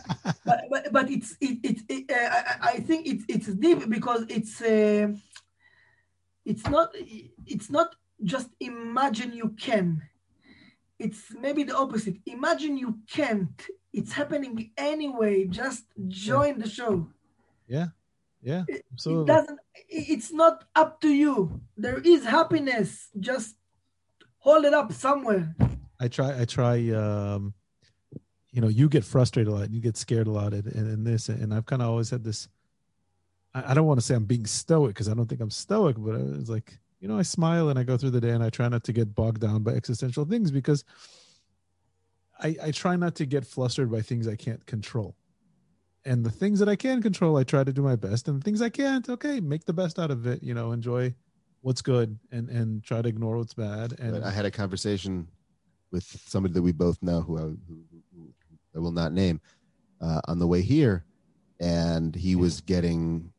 but, 1.03 1.11
it's 1.11 1.37
it, 1.41 1.59
it, 1.63 1.79
it 1.89 2.11
uh, 2.11 2.31
I, 2.37 2.69
I, 2.73 2.81
think 2.81 3.07
it's 3.07 3.25
it's 3.29 3.47
deep 3.47 3.89
because 3.89 4.25
it's 4.29 4.61
uh, 4.61 5.09
it's 6.45 6.67
not 6.69 6.95
it's 7.47 7.71
not 7.71 7.95
just 8.23 8.49
imagine 8.61 9.33
you 9.33 9.55
can. 9.61 10.03
It's 10.99 11.35
maybe 11.41 11.63
the 11.65 11.77
opposite. 11.77 12.17
Imagine 12.27 12.77
you 12.77 12.99
can't. 13.11 13.67
It's 13.93 14.13
happening 14.13 14.71
anyway. 14.77 15.47
Just 15.47 15.85
join 16.09 16.57
yeah. 16.57 16.63
the 16.63 16.69
show. 16.69 17.09
Yeah. 17.67 17.87
Yeah. 18.43 18.65
Absolutely. 18.93 19.25
It 19.25 19.37
doesn't 19.37 19.61
it's 19.89 20.33
not 20.33 20.65
up 20.75 21.01
to 21.01 21.09
you. 21.09 21.61
There 21.77 21.99
is 21.99 22.25
happiness. 22.25 23.09
Just 23.19 23.57
hold 24.39 24.65
it 24.65 24.75
up 24.75 24.93
somewhere. 24.93 25.55
I 25.99 26.09
try 26.09 26.41
I 26.41 26.45
try 26.45 26.91
um 26.91 27.55
you 28.53 28.61
know, 28.61 28.69
you 28.69 28.89
get 28.89 29.05
frustrated 29.05 29.53
a 29.53 29.55
lot, 29.55 29.65
and 29.65 29.75
you 29.75 29.81
get 29.81 29.97
scared 29.97 30.27
a 30.27 30.31
lot 30.31 30.53
in, 30.53 30.67
in 30.67 31.05
this 31.05 31.29
and 31.29 31.55
I've 31.55 31.67
kind 31.67 31.83
of 31.83 31.89
always 31.89 32.11
had 32.11 32.25
this 32.25 32.49
I, 33.55 33.71
I 33.71 33.75
don't 33.75 33.87
want 33.87 34.01
to 34.01 34.07
say 34.07 34.15
I'm 34.15 34.25
being 34.25 34.47
stoic 34.47 34.95
because 34.95 35.09
I 35.09 35.15
don't 35.15 35.27
think 35.27 35.41
I'm 35.41 35.51
stoic, 35.51 35.97
but 35.99 36.15
it's 36.15 36.51
like 36.51 36.79
you 37.01 37.09
know, 37.09 37.19
I 37.19 37.23
smile 37.23 37.71
and 37.71 37.79
I 37.79 37.83
go 37.83 37.97
through 37.97 38.11
the 38.11 38.21
day 38.21 38.31
and 38.31 38.45
I 38.45 38.51
try 38.51 38.69
not 38.69 38.85
to 38.85 38.93
get 38.93 39.15
bogged 39.15 39.41
down 39.41 39.63
by 39.63 39.73
existential 39.73 40.25
things 40.27 40.51
because 40.51 40.85
I, 42.39 42.57
I 42.63 42.71
try 42.71 42.97
not 42.97 43.15
to 43.17 43.27
get 43.27 43.47
flustered 43.47 43.91
by 43.91 44.03
things 44.03 44.29
I 44.29 44.37
can't 44.37 44.65
control. 44.67 45.17
And 46.05 46.25
the 46.25 46.31
things 46.31 46.59
that 46.59 46.69
I 46.69 46.77
can 46.77 47.03
control, 47.03 47.37
I 47.37 47.45
try 47.45 47.65
to 47.65 47.73
do 47.73 47.83
my 47.83 47.97
best. 47.97 48.29
And 48.29 48.41
the 48.41 48.45
things 48.45 48.63
I 48.63 48.71
can't, 48.71 49.09
okay, 49.09 49.41
make 49.41 49.65
the 49.65 49.73
best 49.73 49.99
out 49.99 50.11
of 50.11 50.27
it. 50.27 50.43
You 50.43 50.55
know, 50.55 50.73
enjoy 50.73 51.15
what's 51.63 51.83
good 51.83 52.19
and 52.33 52.49
and 52.49 52.83
try 52.83 53.03
to 53.03 53.09
ignore 53.09 53.37
what's 53.37 53.55
bad. 53.55 53.99
And 53.99 54.25
I 54.25 54.31
had 54.31 54.47
a 54.47 54.51
conversation 54.51 55.29
with 55.91 56.05
somebody 56.05 56.55
that 56.55 56.63
we 56.63 56.73
both 56.73 57.03
know 57.03 57.21
who 57.21 57.37
I, 57.37 57.43
who, 57.43 57.85
who 58.15 58.33
I 58.75 58.79
will 58.79 58.93
not 58.93 59.13
name 59.13 59.41
uh, 60.01 60.21
on 60.27 60.39
the 60.39 60.47
way 60.47 60.63
here, 60.63 61.05
and 61.59 62.15
he 62.15 62.37
was 62.37 62.61
getting, 62.61 63.33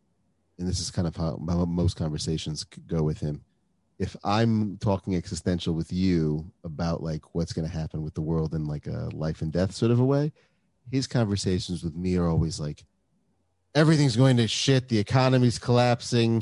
and 0.59 0.67
this 0.67 0.79
is 0.79 0.91
kind 0.91 1.07
of 1.07 1.15
how 1.15 1.37
most 1.39 1.97
conversations 1.97 2.63
go 2.87 3.03
with 3.03 3.19
him 3.19 3.43
if 4.01 4.15
I'm 4.23 4.77
talking 4.79 5.15
existential 5.15 5.75
with 5.75 5.93
you 5.93 6.51
about 6.63 7.03
like 7.03 7.35
what's 7.35 7.53
going 7.53 7.67
to 7.67 7.71
happen 7.71 8.01
with 8.01 8.15
the 8.15 8.21
world 8.21 8.55
in 8.55 8.65
like 8.65 8.87
a 8.87 9.09
life 9.13 9.43
and 9.43 9.51
death 9.51 9.73
sort 9.73 9.91
of 9.91 9.99
a 9.99 10.03
way, 10.03 10.33
his 10.89 11.05
conversations 11.05 11.83
with 11.83 11.95
me 11.95 12.17
are 12.17 12.27
always 12.27 12.59
like, 12.59 12.83
everything's 13.75 14.15
going 14.15 14.37
to 14.37 14.47
shit. 14.47 14.89
The 14.89 14.97
economy's 14.97 15.59
collapsing. 15.59 16.41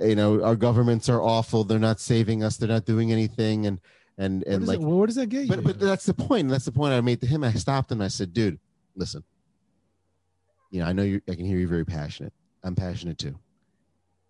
You 0.00 0.14
know, 0.14 0.44
our 0.44 0.54
governments 0.54 1.08
are 1.08 1.20
awful. 1.20 1.64
They're 1.64 1.80
not 1.80 1.98
saving 1.98 2.44
us. 2.44 2.56
They're 2.56 2.68
not 2.68 2.84
doing 2.84 3.10
anything. 3.10 3.66
And, 3.66 3.80
and, 4.18 4.42
and 4.44 4.66
like, 4.66 4.80
it, 4.80 4.84
where 4.84 5.06
does 5.06 5.16
that 5.16 5.28
get 5.28 5.42
you? 5.42 5.48
But, 5.48 5.64
but 5.64 5.80
that's 5.80 6.06
the 6.06 6.14
point. 6.14 6.48
That's 6.48 6.64
the 6.64 6.72
point 6.72 6.94
I 6.94 7.00
made 7.00 7.20
to 7.20 7.26
him. 7.26 7.44
I 7.44 7.52
stopped 7.52 7.90
him. 7.90 8.00
I 8.00 8.08
said, 8.08 8.32
dude, 8.32 8.58
listen, 8.94 9.24
you 10.70 10.80
know, 10.80 10.86
I 10.86 10.92
know 10.92 11.02
you, 11.02 11.20
I 11.28 11.34
can 11.34 11.44
hear 11.44 11.58
you 11.58 11.68
very 11.68 11.84
passionate. 11.84 12.32
I'm 12.62 12.74
passionate 12.74 13.18
too. 13.18 13.38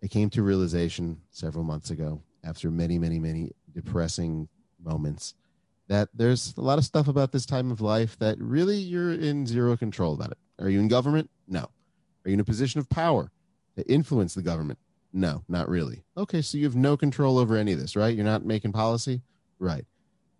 I 0.03 0.07
came 0.07 0.29
to 0.31 0.43
realization 0.43 1.21
several 1.31 1.63
months 1.63 1.89
ago 1.89 2.21
after 2.43 2.69
many, 2.69 2.99
many, 2.99 3.19
many 3.19 3.51
depressing 3.73 4.49
moments 4.83 5.33
that 5.87 6.09
there's 6.13 6.53
a 6.57 6.61
lot 6.61 6.77
of 6.77 6.85
stuff 6.85 7.07
about 7.07 7.31
this 7.31 7.45
time 7.45 7.71
of 7.71 7.81
life 7.81 8.17
that 8.19 8.37
really 8.39 8.77
you're 8.77 9.13
in 9.13 9.45
zero 9.45 9.77
control 9.77 10.13
about 10.13 10.31
it. 10.31 10.37
Are 10.59 10.69
you 10.69 10.79
in 10.79 10.87
government? 10.87 11.29
No. 11.47 11.59
Are 11.61 12.29
you 12.29 12.33
in 12.33 12.39
a 12.39 12.45
position 12.45 12.79
of 12.79 12.89
power 12.89 13.31
to 13.77 13.91
influence 13.91 14.33
the 14.33 14.41
government? 14.41 14.79
No, 15.11 15.43
not 15.47 15.69
really. 15.69 16.03
Okay, 16.17 16.41
so 16.41 16.57
you 16.57 16.65
have 16.65 16.75
no 16.75 16.97
control 16.97 17.37
over 17.37 17.55
any 17.55 17.73
of 17.73 17.79
this, 17.79 17.95
right? 17.95 18.15
You're 18.15 18.25
not 18.25 18.45
making 18.45 18.71
policy? 18.71 19.21
Right. 19.63 19.85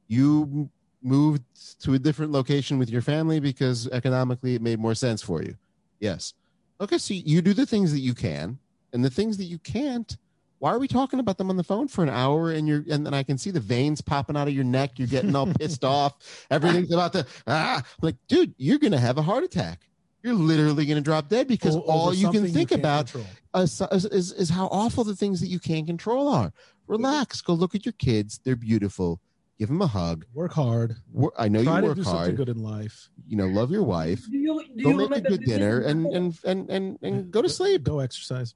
You 0.08 0.70
moved 1.02 1.44
to 1.82 1.94
a 1.94 2.00
different 2.00 2.34
location 2.34 2.78
with 2.78 2.90
your 2.90 3.02
family 3.02 3.40
because 3.40 3.88
economically 3.88 4.56
it 4.56 4.62
made 4.62 4.80
more 4.80 4.96
sense 4.96 5.22
for 5.22 5.42
you. 5.42 5.56
Yes. 6.00 6.34
Okay, 6.82 6.98
so 6.98 7.14
you 7.14 7.42
do 7.42 7.54
the 7.54 7.66
things 7.66 7.94
that 7.94 8.00
you 8.00 8.14
can, 8.14 8.60
and 8.92 9.04
the 9.04 9.10
things 9.10 9.38
that 9.38 9.46
you 9.46 9.60
can't, 9.60 10.18
why 10.60 10.72
are 10.72 10.80
we 10.80 10.88
talking 10.88 11.20
about 11.20 11.38
them 11.38 11.50
on 11.50 11.56
the 11.56 11.64
phone 11.64 11.88
for 11.88 12.04
an 12.04 12.10
hour 12.10 12.52
and 12.52 12.68
you're 12.68 12.84
and 12.90 13.06
then 13.06 13.14
I 13.14 13.24
can 13.24 13.38
see 13.38 13.52
the 13.52 13.60
veins 13.60 14.02
popping 14.02 14.36
out 14.36 14.48
of 14.48 14.54
your 14.54 14.64
neck, 14.66 14.98
you're 14.98 15.08
getting 15.08 15.36
all 15.36 15.48
pissed 15.48 15.84
off, 15.86 16.16
everything's 16.52 16.92
about 16.92 17.14
to 17.14 17.26
ah 17.48 17.78
I'm 17.78 17.84
like, 18.02 18.16
dude, 18.28 18.54
you're 18.58 18.80
gonna 18.80 19.00
have 19.00 19.18
a 19.18 19.22
heart 19.22 19.44
attack. 19.44 19.88
You're 20.22 20.34
literally 20.34 20.86
gonna 20.86 21.02
drop 21.02 21.30
dead 21.30 21.48
because 21.48 21.76
all 21.76 22.14
you 22.14 22.32
can 22.32 22.48
think 22.48 22.72
you 22.72 22.78
about 22.78 23.14
is, 23.56 23.82
is, 23.82 24.32
is 24.32 24.50
how 24.50 24.68
awful 24.68 25.04
the 25.04 25.16
things 25.16 25.42
that 25.42 25.48
you 25.48 25.60
can't 25.60 25.86
control 25.86 26.30
are. 26.30 26.54
Relax, 26.88 27.42
go 27.42 27.54
look 27.54 27.76
at 27.76 27.86
your 27.86 27.94
kids, 27.94 28.40
they're 28.44 28.56
beautiful. 28.56 29.22
Give 29.60 29.68
them 29.68 29.82
a 29.82 29.88
hug. 29.88 30.26
Work 30.34 30.54
hard. 30.54 30.96
Work, 31.12 31.34
I 31.38 31.48
know 31.48 31.64
Try 31.64 31.80
you 31.80 31.86
work 31.86 31.96
to 31.98 32.04
do 32.04 32.10
hard. 32.10 32.18
Something 32.18 32.36
good 32.36 32.50
in 32.50 32.64
life. 32.64 33.10
You 33.28 33.38
know, 33.38 33.46
love 33.46 33.72
your 33.72 33.84
wife. 33.84 34.26
Do 34.30 34.38
you, 34.38 34.64
do 34.76 34.84
go 34.84 34.90
you 34.90 35.10
make 35.10 35.26
a 35.26 35.30
good 35.30 35.46
dinner 35.46 35.82
and, 35.82 36.08
and 36.08 36.38
and 36.44 36.70
and 36.70 36.98
and 37.02 37.32
go 37.32 37.42
to 37.42 37.48
sleep. 37.50 37.84
Go 37.84 38.00
exercise. 38.00 38.56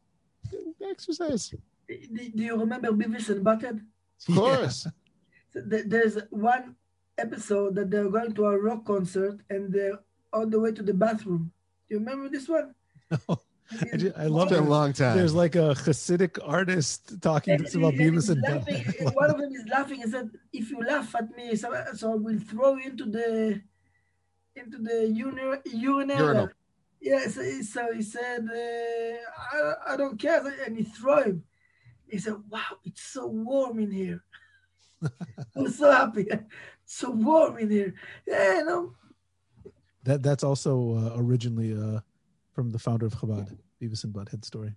Exercise. 0.83 1.53
Do 1.87 2.43
you 2.43 2.57
remember 2.57 2.91
Beavis 2.91 3.29
and 3.29 3.45
Butthead? 3.45 3.81
Of 4.27 4.35
course. 4.35 4.87
So 5.53 5.61
there's 5.63 6.17
one 6.29 6.75
episode 7.17 7.75
that 7.75 7.89
they're 7.89 8.09
going 8.09 8.33
to 8.33 8.45
a 8.45 8.59
rock 8.59 8.85
concert 8.85 9.39
and 9.49 9.71
they're 9.71 9.97
on 10.33 10.49
the 10.49 10.59
way 10.59 10.73
to 10.73 10.83
the 10.83 10.93
bathroom. 10.93 11.51
Do 11.87 11.95
you 11.95 11.99
remember 11.99 12.29
this 12.29 12.47
one? 12.49 12.75
No. 13.29 13.39
I, 13.93 13.97
just, 13.97 14.17
I 14.17 14.25
love 14.27 14.51
it. 14.51 14.59
a 14.59 14.61
long 14.61 14.93
time. 14.93 15.17
There's 15.17 15.35
like 15.35 15.55
a 15.55 15.75
Hasidic 15.75 16.39
artist 16.43 17.21
talking 17.21 17.55
and, 17.55 17.75
about 17.75 17.93
and 17.95 17.99
Beavis 17.99 18.29
and 18.29 19.15
One 19.15 19.29
of 19.29 19.37
them 19.37 19.53
is 19.53 19.65
laughing 19.67 20.01
and 20.03 20.11
said, 20.11 20.29
"If 20.53 20.71
you 20.71 20.79
laugh 20.83 21.13
at 21.15 21.35
me, 21.35 21.55
so, 21.55 21.73
so 21.93 22.13
I 22.13 22.15
will 22.15 22.39
throw 22.39 22.75
you 22.75 22.89
into 22.89 23.05
the 23.05 23.61
into 24.55 24.77
the 24.77 25.07
urinal." 25.07 25.57
urinal. 25.65 26.49
Yes, 26.99 27.37
yeah, 27.37 27.61
so, 27.61 27.61
so, 27.61 27.93
he 27.93 28.01
said, 28.01 28.47
uh, 28.49 29.55
I, 29.55 29.93
"I 29.93 29.97
don't 29.97 30.17
care," 30.19 30.45
and 30.65 30.77
he 30.77 30.83
threw 30.83 31.23
him. 31.23 31.43
He 32.07 32.19
said, 32.19 32.35
"Wow, 32.49 32.79
it's 32.85 33.01
so 33.01 33.27
warm 33.27 33.79
in 33.79 33.91
here." 33.91 34.23
I'm 35.55 35.69
so 35.69 35.91
happy. 35.91 36.27
so 36.85 37.11
warm 37.11 37.57
in 37.57 37.69
here. 37.69 37.93
Yeah, 38.25 38.59
you 38.59 38.65
know. 38.65 38.93
That 40.03 40.23
that's 40.23 40.43
also 40.43 40.95
uh, 40.95 41.21
originally 41.21 41.73
uh, 41.75 41.99
from 42.57 42.71
the 42.71 42.79
founder 42.79 43.05
of 43.05 43.13
Chabad, 43.13 43.55
Beavis 43.79 44.03
and 44.03 44.11
Butthead 44.11 44.43
story. 44.43 44.73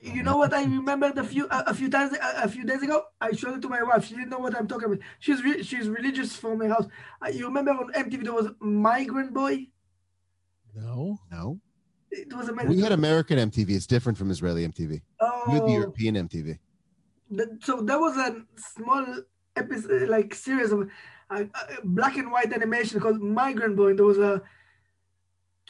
You 0.00 0.22
know 0.22 0.38
what 0.38 0.54
I 0.54 0.62
remember 0.62 1.12
a 1.14 1.22
few 1.22 1.44
a, 1.50 1.64
a 1.66 1.74
few 1.74 1.90
times 1.90 2.14
a, 2.14 2.44
a, 2.44 2.48
few 2.48 2.64
days 2.64 2.82
ago. 2.82 3.02
I 3.20 3.32
showed 3.32 3.56
it 3.56 3.62
to 3.62 3.68
my 3.68 3.82
wife. 3.82 4.06
She 4.06 4.14
didn't 4.14 4.30
know 4.30 4.38
what 4.38 4.56
I'm 4.56 4.66
talking 4.66 4.86
about. 4.86 5.00
She's 5.18 5.44
re- 5.44 5.62
she's 5.62 5.86
religious 5.86 6.34
from 6.34 6.60
my 6.60 6.68
house. 6.68 6.86
Uh, 7.22 7.28
you 7.28 7.44
remember 7.44 7.72
on 7.72 7.92
MTV 7.92 8.24
there 8.24 8.32
was 8.32 8.48
Migrant 8.58 9.34
Boy? 9.34 9.66
No, 10.74 11.18
no. 11.30 11.60
It 12.10 12.32
was 12.32 12.48
American. 12.48 12.74
We 12.74 12.82
had 12.82 12.92
American 12.92 13.36
MTV. 13.50 13.70
It's 13.72 13.86
different 13.86 14.16
from 14.16 14.30
Israeli 14.30 14.66
MTV. 14.66 15.02
Oh, 15.20 15.42
we 15.48 15.54
had 15.56 15.66
the 15.66 15.72
European 15.72 16.14
MTV. 16.26 16.58
The, 17.30 17.58
so 17.62 17.82
that 17.82 18.00
was 18.00 18.16
a 18.16 18.28
small 18.56 19.04
episode, 19.56 20.08
like 20.08 20.34
series 20.34 20.72
of 20.72 20.88
uh, 21.28 21.44
uh, 21.54 21.66
black 21.84 22.16
and 22.16 22.32
white 22.32 22.54
animation 22.54 22.98
called 22.98 23.20
Migrant 23.20 23.76
Boy. 23.76 23.88
And 23.90 23.98
there 23.98 24.06
was 24.06 24.16
a 24.18 24.40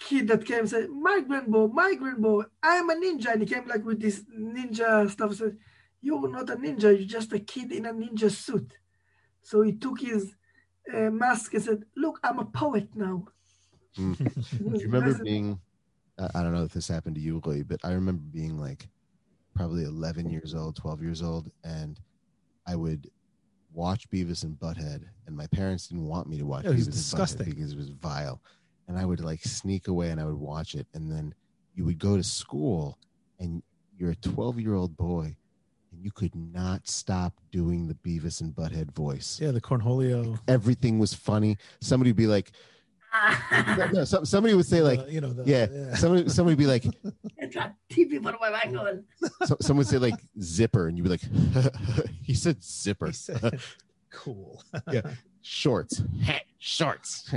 kid 0.00 0.28
that 0.28 0.44
came 0.44 0.60
and 0.60 0.70
said, 0.70 0.90
Migrant 0.90 1.50
Boy, 1.50 1.66
Migrant 1.66 2.20
Boy, 2.20 2.44
I'm 2.62 2.90
a 2.90 2.94
ninja. 2.94 3.32
And 3.32 3.42
he 3.42 3.46
came 3.46 3.66
like 3.66 3.84
with 3.84 4.00
this 4.00 4.22
ninja 4.38 5.10
stuff. 5.10 5.34
Said, 5.34 5.56
You're 6.00 6.28
not 6.28 6.50
a 6.50 6.56
ninja. 6.56 6.96
You're 6.96 7.06
just 7.06 7.32
a 7.32 7.38
kid 7.38 7.72
in 7.72 7.86
a 7.86 7.92
ninja 7.92 8.30
suit. 8.30 8.78
So 9.42 9.62
he 9.62 9.72
took 9.72 10.00
his 10.00 10.34
uh, 10.92 11.10
mask 11.10 11.54
and 11.54 11.62
said, 11.62 11.84
Look, 11.96 12.18
I'm 12.22 12.38
a 12.38 12.44
poet 12.44 12.88
now. 12.94 13.26
Mm. 13.96 14.16
Do 14.58 14.78
you 14.78 14.90
remember 14.90 15.22
being 15.22 15.60
I 16.18 16.42
don't 16.42 16.52
know 16.52 16.64
if 16.64 16.72
this 16.72 16.88
happened 16.88 17.14
to 17.14 17.20
you, 17.20 17.40
Lee, 17.44 17.62
but 17.62 17.80
I 17.84 17.92
remember 17.92 18.22
being 18.32 18.58
like 18.58 18.88
probably 19.54 19.84
11 19.84 20.30
years 20.30 20.54
old, 20.54 20.76
12 20.76 21.02
years 21.02 21.22
old, 21.22 21.50
and 21.64 22.00
I 22.66 22.74
would 22.74 23.08
watch 23.72 24.10
Beavis 24.10 24.42
and 24.42 24.58
Butthead, 24.58 25.04
and 25.26 25.36
my 25.36 25.46
parents 25.48 25.88
didn't 25.88 26.06
want 26.06 26.28
me 26.28 26.38
to 26.38 26.46
watch 26.46 26.64
it 26.64 26.70
was 26.70 26.88
Beavis 26.88 26.92
disgusting. 26.92 27.46
and 27.46 27.54
because 27.54 27.72
it 27.72 27.78
was 27.78 27.90
vile. 27.90 28.42
And 28.88 28.98
I 28.98 29.04
would 29.04 29.20
like 29.20 29.44
sneak 29.44 29.86
away 29.88 30.10
and 30.10 30.20
I 30.20 30.24
would 30.24 30.34
watch 30.34 30.74
it. 30.74 30.86
And 30.94 31.12
then 31.12 31.34
you 31.74 31.84
would 31.84 31.98
go 31.98 32.16
to 32.16 32.24
school 32.24 32.98
and 33.38 33.62
you're 33.96 34.10
a 34.10 34.16
12 34.16 34.58
year 34.58 34.74
old 34.74 34.96
boy 34.96 35.36
and 35.92 36.04
you 36.04 36.10
could 36.10 36.34
not 36.34 36.88
stop 36.88 37.34
doing 37.52 37.86
the 37.86 37.94
Beavis 37.94 38.40
and 38.40 38.54
Butthead 38.54 38.92
voice. 38.94 39.38
Yeah, 39.40 39.50
the 39.50 39.60
Cornholio. 39.60 40.38
Everything 40.48 40.98
was 40.98 41.14
funny. 41.14 41.56
Somebody 41.80 42.10
would 42.10 42.16
be 42.16 42.26
like, 42.26 42.52
no, 43.52 43.90
no, 43.92 44.04
some, 44.04 44.24
somebody 44.24 44.54
would 44.54 44.66
say 44.66 44.82
like, 44.82 45.00
uh, 45.00 45.06
you 45.06 45.20
know, 45.20 45.32
the, 45.32 45.44
yeah, 45.44 45.94
somebody, 45.94 46.28
somebody 46.28 46.54
would 46.54 46.58
be 46.58 46.66
like, 46.66 46.84
TV 47.90 48.22
por 48.22 48.36
Michael. 48.38 49.02
so, 49.44 49.56
someone 49.60 49.78
would 49.78 49.86
say 49.86 49.98
like 49.98 50.14
zipper, 50.40 50.88
and 50.88 50.96
you'd 50.98 51.04
be 51.04 51.10
like, 51.10 51.22
he 52.22 52.34
said 52.34 52.62
zipper. 52.62 53.06
He 53.06 53.12
said, 53.12 53.60
cool. 54.10 54.62
Yeah. 54.92 55.02
Shorts, 55.40 56.02
shorts. 56.58 57.32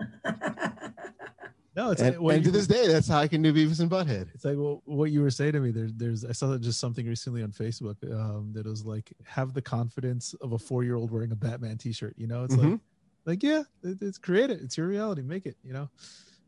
no, 1.76 1.90
it's 1.92 2.02
and, 2.02 2.18
like, 2.18 2.36
and 2.36 2.44
to 2.44 2.50
this 2.50 2.66
day, 2.66 2.88
that's 2.88 3.06
how 3.08 3.18
I 3.18 3.28
can 3.28 3.42
do 3.42 3.52
Beavis 3.52 3.80
and 3.80 3.90
Butthead. 3.90 4.28
It's 4.34 4.44
like 4.44 4.56
well, 4.56 4.82
what 4.84 5.10
you 5.10 5.22
were 5.22 5.30
saying 5.30 5.52
to 5.52 5.60
me. 5.60 5.70
There, 5.70 5.88
there's 5.94 6.24
I 6.24 6.32
saw 6.32 6.56
just 6.58 6.80
something 6.80 7.06
recently 7.06 7.42
on 7.42 7.52
Facebook 7.52 7.96
um, 8.12 8.52
that 8.54 8.66
was 8.66 8.84
like 8.84 9.12
have 9.24 9.54
the 9.54 9.62
confidence 9.62 10.34
of 10.40 10.52
a 10.52 10.58
four 10.58 10.82
year 10.84 10.96
old 10.96 11.10
wearing 11.10 11.32
a 11.32 11.36
Batman 11.36 11.78
T-shirt. 11.78 12.14
You 12.16 12.26
know, 12.26 12.44
it's 12.44 12.56
like 12.56 12.68
Mhm. 12.68 12.80
like 13.24 13.42
yeah, 13.42 13.62
it, 13.82 13.98
it's 14.02 14.18
create 14.18 14.50
it. 14.50 14.60
It's 14.62 14.76
your 14.76 14.88
reality. 14.88 15.22
Make 15.22 15.46
it. 15.46 15.56
You 15.62 15.72
know. 15.72 15.90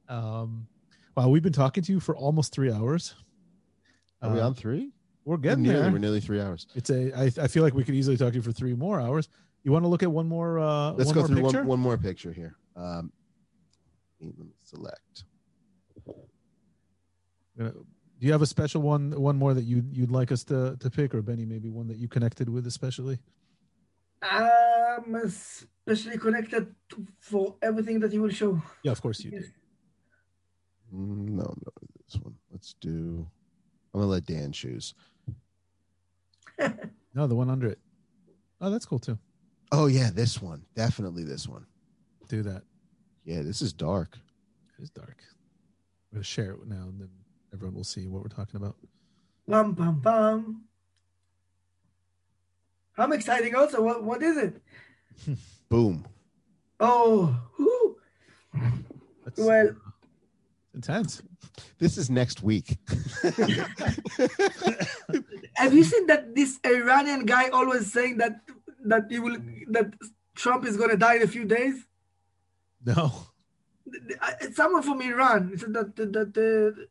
Um, 0.08 0.66
wow, 1.16 1.28
we've 1.28 1.42
been 1.42 1.52
talking 1.52 1.82
to 1.84 1.92
you 1.92 2.00
for 2.00 2.16
almost 2.16 2.52
three 2.52 2.72
hours. 2.72 3.14
Are 4.20 4.32
we 4.32 4.40
Uh, 4.40 4.46
on 4.48 4.54
three? 4.54 4.90
We're 5.24 5.36
We're 5.36 5.40
getting 5.42 5.62
nearly, 5.62 5.80
there. 5.82 5.92
we're 5.92 5.98
nearly 5.98 6.20
three 6.20 6.40
hours. 6.40 6.66
It's 6.74 6.90
a. 6.90 7.12
I, 7.16 7.24
I 7.44 7.46
feel 7.46 7.62
like 7.62 7.74
we 7.74 7.84
could 7.84 7.94
easily 7.94 8.16
talk 8.16 8.30
to 8.30 8.34
you 8.34 8.42
for 8.42 8.50
three 8.52 8.74
more 8.74 9.00
hours. 9.00 9.28
You 9.62 9.70
want 9.70 9.84
to 9.84 9.88
look 9.88 10.02
at 10.02 10.10
one 10.10 10.26
more? 10.28 10.58
Uh, 10.58 10.90
Let's 10.92 11.06
one 11.06 11.14
go 11.14 11.20
more 11.20 11.28
through 11.28 11.42
picture? 11.44 11.58
one, 11.60 11.66
one 11.68 11.78
more 11.78 11.96
picture 11.96 12.32
here. 12.32 12.56
Um, 12.74 13.12
let 14.22 14.38
me 14.38 14.54
select. 14.62 15.24
Uh, 17.60 17.70
Do 17.70 18.26
you 18.26 18.32
have 18.32 18.42
a 18.42 18.46
special 18.46 18.82
one? 18.82 19.10
One 19.20 19.36
more 19.36 19.54
that 19.54 19.64
you 19.64 19.84
you'd 19.92 20.10
like 20.10 20.32
us 20.32 20.44
to 20.44 20.76
to 20.78 20.90
pick, 20.90 21.14
or 21.14 21.22
Benny, 21.22 21.44
maybe 21.44 21.68
one 21.70 21.88
that 21.88 21.98
you 21.98 22.08
connected 22.08 22.48
with 22.48 22.66
especially? 22.66 23.18
I'm 24.22 25.14
especially 25.16 26.16
connected 26.18 26.74
to, 26.90 27.06
for 27.18 27.56
everything 27.60 27.98
that 28.00 28.12
you 28.12 28.22
will 28.22 28.30
show. 28.30 28.62
Yeah, 28.84 28.92
of 28.92 29.02
course 29.02 29.18
you 29.24 29.32
Yes. 29.32 29.42
did. 29.42 29.52
Mm, 30.94 31.28
No, 31.30 31.42
no, 31.42 31.72
this 32.06 32.20
one. 32.22 32.36
Let's 32.50 32.74
do. 32.80 33.26
I'm 33.92 34.00
gonna 34.00 34.10
let 34.12 34.24
Dan 34.26 34.52
choose. 34.52 34.94
No, 37.14 37.26
the 37.26 37.34
one 37.34 37.50
under 37.50 37.66
it. 37.68 37.78
Oh, 38.62 38.70
that's 38.70 38.86
cool 38.86 38.98
too. 38.98 39.18
Oh 39.70 39.84
yeah, 39.86 40.08
this 40.10 40.40
one. 40.40 40.64
Definitely 40.74 41.24
this 41.24 41.46
one. 41.46 41.66
Do 42.28 42.42
that. 42.44 42.62
Yeah, 43.24 43.42
this 43.42 43.62
is 43.62 43.72
dark. 43.72 44.18
It 44.78 44.82
is 44.82 44.90
dark. 44.90 45.16
We're 46.10 46.16
gonna 46.16 46.24
share 46.24 46.52
it 46.52 46.66
now, 46.66 46.88
and 46.88 47.00
then 47.00 47.08
everyone 47.52 47.74
will 47.76 47.84
see 47.84 48.06
what 48.08 48.22
we're 48.22 48.28
talking 48.28 48.56
about. 48.56 48.76
Pam 49.48 49.74
pam 49.74 50.00
pam. 50.00 50.62
I'm 52.98 53.12
exciting 53.12 53.54
also. 53.54 53.80
What 53.82 54.02
what 54.04 54.22
is 54.22 54.36
it? 54.36 54.62
Boom. 55.68 56.04
Oh, 56.80 57.38
whoo. 57.58 57.96
That's 59.24 59.38
Well- 59.40 59.68
uh, 59.68 59.90
intense. 60.74 61.22
This 61.78 61.98
is 61.98 62.08
next 62.08 62.42
week. 62.44 62.78
have 65.56 65.74
you 65.74 65.82
seen 65.84 66.06
that 66.06 66.34
this 66.34 66.58
Iranian 66.64 67.26
guy 67.26 67.48
always 67.48 67.92
saying 67.92 68.18
that 68.18 68.40
that 68.84 69.06
he 69.10 69.18
will 69.18 69.36
that 69.68 69.92
Trump 70.36 70.64
is 70.64 70.76
gonna 70.76 70.96
die 70.96 71.16
in 71.16 71.22
a 71.22 71.26
few 71.26 71.44
days? 71.44 71.84
No. 72.84 73.12
I- 74.20 74.50
Someone 74.54 74.82
from 74.82 75.00
Iran 75.02 75.56
said 75.58 75.72
that 75.74 75.96
that, 75.96 76.12
that 76.12 76.32
uh, 76.36 76.82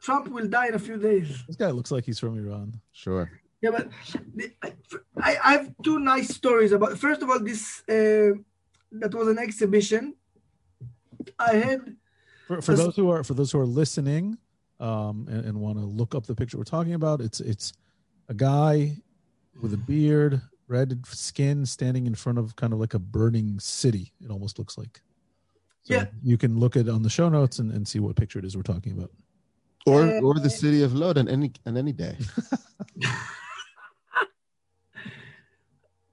Trump 0.00 0.28
will 0.28 0.46
die 0.48 0.68
in 0.68 0.74
a 0.74 0.78
few 0.78 0.96
days. 0.98 1.28
This 1.46 1.56
guy 1.56 1.70
looks 1.70 1.90
like 1.90 2.04
he's 2.04 2.18
from 2.18 2.38
Iran. 2.38 2.80
sure. 2.92 3.30
Yeah, 3.60 3.70
but 3.70 3.88
the- 4.36 4.52
I, 5.20 5.36
I 5.44 5.52
have 5.52 5.72
two 5.82 5.98
nice 5.98 6.28
stories 6.28 6.72
about. 6.72 6.96
First 6.98 7.22
of 7.22 7.30
all, 7.30 7.40
this 7.40 7.82
uh, 7.88 8.38
that 8.92 9.12
was 9.12 9.28
an 9.28 9.38
exhibition. 9.38 10.14
I 11.38 11.54
had 11.54 11.96
For, 12.46 12.62
for 12.62 12.72
This- 12.72 12.80
those 12.84 12.96
who 12.96 13.10
are 13.10 13.24
for 13.24 13.34
those 13.34 13.50
who 13.52 13.58
are 13.60 13.66
listening, 13.66 14.38
um, 14.80 15.26
and, 15.28 15.44
and 15.44 15.60
want 15.60 15.78
to 15.78 15.84
look 15.84 16.14
up 16.14 16.24
the 16.26 16.34
picture 16.36 16.56
we're 16.56 16.64
talking 16.64 16.94
about, 16.94 17.20
it's 17.20 17.40
it's 17.40 17.72
a 18.28 18.34
guy 18.34 18.96
with 19.60 19.74
a 19.74 19.76
beard, 19.76 20.40
red 20.68 21.04
skin, 21.06 21.66
standing 21.66 22.06
in 22.06 22.14
front 22.14 22.38
of 22.38 22.54
kind 22.54 22.72
of 22.72 22.78
like 22.78 22.94
a 22.94 22.98
burning 23.00 23.58
city. 23.58 24.12
It 24.24 24.30
almost 24.30 24.58
looks 24.58 24.78
like. 24.78 25.00
So 25.88 25.94
Yeah. 25.94 26.06
You 26.22 26.36
can 26.36 26.60
look 26.60 26.76
at 26.76 26.86
on 26.88 27.02
the 27.02 27.08
show 27.08 27.30
notes 27.30 27.58
and, 27.58 27.72
and 27.72 27.88
see 27.88 27.98
what 27.98 28.14
picture 28.14 28.38
it 28.38 28.44
is 28.44 28.54
we're 28.54 28.62
talking 28.62 28.92
about. 28.92 29.10
Or 29.86 30.02
Uh, 30.02 30.20
or 30.20 30.34
the 30.34 30.50
city 30.50 30.82
of 30.82 30.92
Lod 30.92 31.16
on 31.16 31.28
any 31.28 31.50
on 31.64 31.78
any 31.78 31.92
day. 31.92 32.14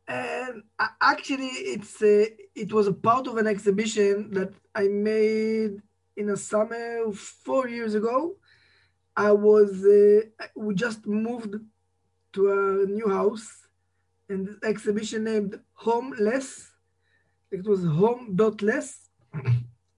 and 0.08 0.64
actually 1.02 1.54
it's 1.74 2.02
a, 2.02 2.30
it 2.56 2.72
was 2.72 2.88
a 2.88 2.94
part 2.94 3.28
of 3.28 3.36
an 3.36 3.48
exhibition 3.48 4.32
that 4.32 4.54
I 4.74 4.88
made 4.88 5.82
in 6.16 6.30
a 6.30 6.38
summer 6.38 7.12
four 7.12 7.68
years 7.68 7.95
ago. 7.95 8.38
I 9.18 9.32
was 9.34 9.84
uh, 9.84 10.22
we 10.56 10.74
just 10.76 11.06
moved 11.06 11.56
to 12.34 12.42
a 12.52 12.86
new 12.86 13.10
house, 13.10 13.68
and 14.30 14.48
this 14.48 14.58
exhibition 14.64 15.26
named 15.26 15.60
Homeless. 15.74 16.72
It 17.52 17.66
was 17.66 17.84
home 17.84 18.36
dot 18.36 18.62
less, 18.62 19.05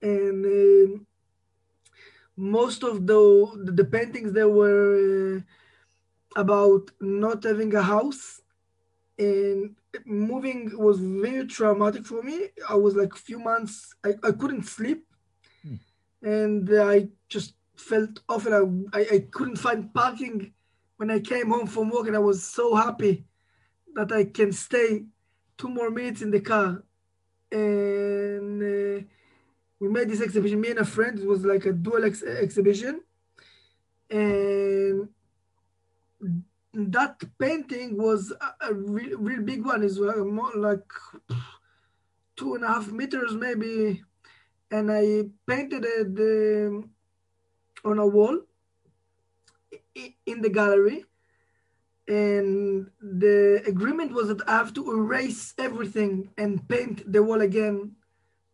and 0.01 0.45
um 0.45 1.07
most 2.35 2.83
of 2.83 3.07
the 3.07 3.71
the 3.73 3.85
paintings 3.85 4.31
there 4.33 4.49
were 4.49 5.37
uh, 5.37 6.41
about 6.41 6.91
not 7.01 7.43
having 7.43 7.73
a 7.75 7.81
house 7.81 8.41
and 9.17 9.75
moving 10.05 10.71
was 10.77 10.99
very 10.99 11.47
traumatic 11.47 12.05
for 12.05 12.21
me. 12.21 12.49
I 12.69 12.75
was 12.75 12.95
like 12.95 13.13
a 13.13 13.17
few 13.17 13.39
months, 13.39 13.95
I, 14.05 14.13
I 14.23 14.31
couldn't 14.31 14.65
sleep. 14.65 15.05
Hmm. 15.63 15.75
And 16.21 16.69
I 16.79 17.09
just 17.29 17.55
felt 17.75 18.19
awful. 18.29 18.53
I, 18.53 18.99
I, 18.99 19.07
I 19.15 19.19
couldn't 19.31 19.57
find 19.57 19.93
parking 19.93 20.53
when 20.97 21.11
I 21.11 21.19
came 21.19 21.49
home 21.49 21.67
from 21.67 21.89
work, 21.89 22.07
and 22.07 22.15
I 22.15 22.19
was 22.19 22.43
so 22.43 22.75
happy 22.75 23.25
that 23.95 24.11
I 24.11 24.25
can 24.25 24.51
stay 24.51 25.05
two 25.57 25.69
more 25.69 25.89
minutes 25.91 26.21
in 26.21 26.31
the 26.31 26.41
car. 26.41 26.83
And 27.51 28.61
uh, 28.63 29.05
we 29.79 29.89
made 29.89 30.09
this 30.09 30.21
exhibition, 30.21 30.61
me 30.61 30.71
and 30.71 30.79
a 30.79 30.85
friend. 30.85 31.19
It 31.19 31.27
was 31.27 31.45
like 31.45 31.65
a 31.65 31.73
dual 31.73 32.05
ex- 32.05 32.23
exhibition. 32.23 33.01
And 34.09 35.09
that 36.73 37.23
painting 37.37 37.97
was 37.97 38.31
a, 38.31 38.69
a 38.69 38.73
real, 38.73 39.17
real 39.19 39.41
big 39.41 39.65
one. 39.65 39.83
It's 39.83 39.99
more 39.99 40.51
like 40.55 40.85
two 42.35 42.55
and 42.55 42.63
a 42.63 42.67
half 42.67 42.91
meters 42.91 43.33
maybe, 43.33 44.03
and 44.71 44.91
I 44.91 45.23
painted 45.47 45.85
it 45.85 46.67
um, 46.67 46.91
on 47.83 47.99
a 47.99 48.07
wall 48.07 48.39
in 50.25 50.41
the 50.41 50.49
gallery. 50.49 51.05
And 52.07 52.89
the 53.01 53.63
agreement 53.67 54.13
was 54.13 54.29
that 54.29 54.47
I 54.47 54.51
have 54.53 54.73
to 54.75 54.91
erase 54.91 55.53
everything 55.57 56.29
and 56.37 56.65
paint 56.69 57.11
the 57.11 57.21
wall 57.21 57.41
again 57.41 57.96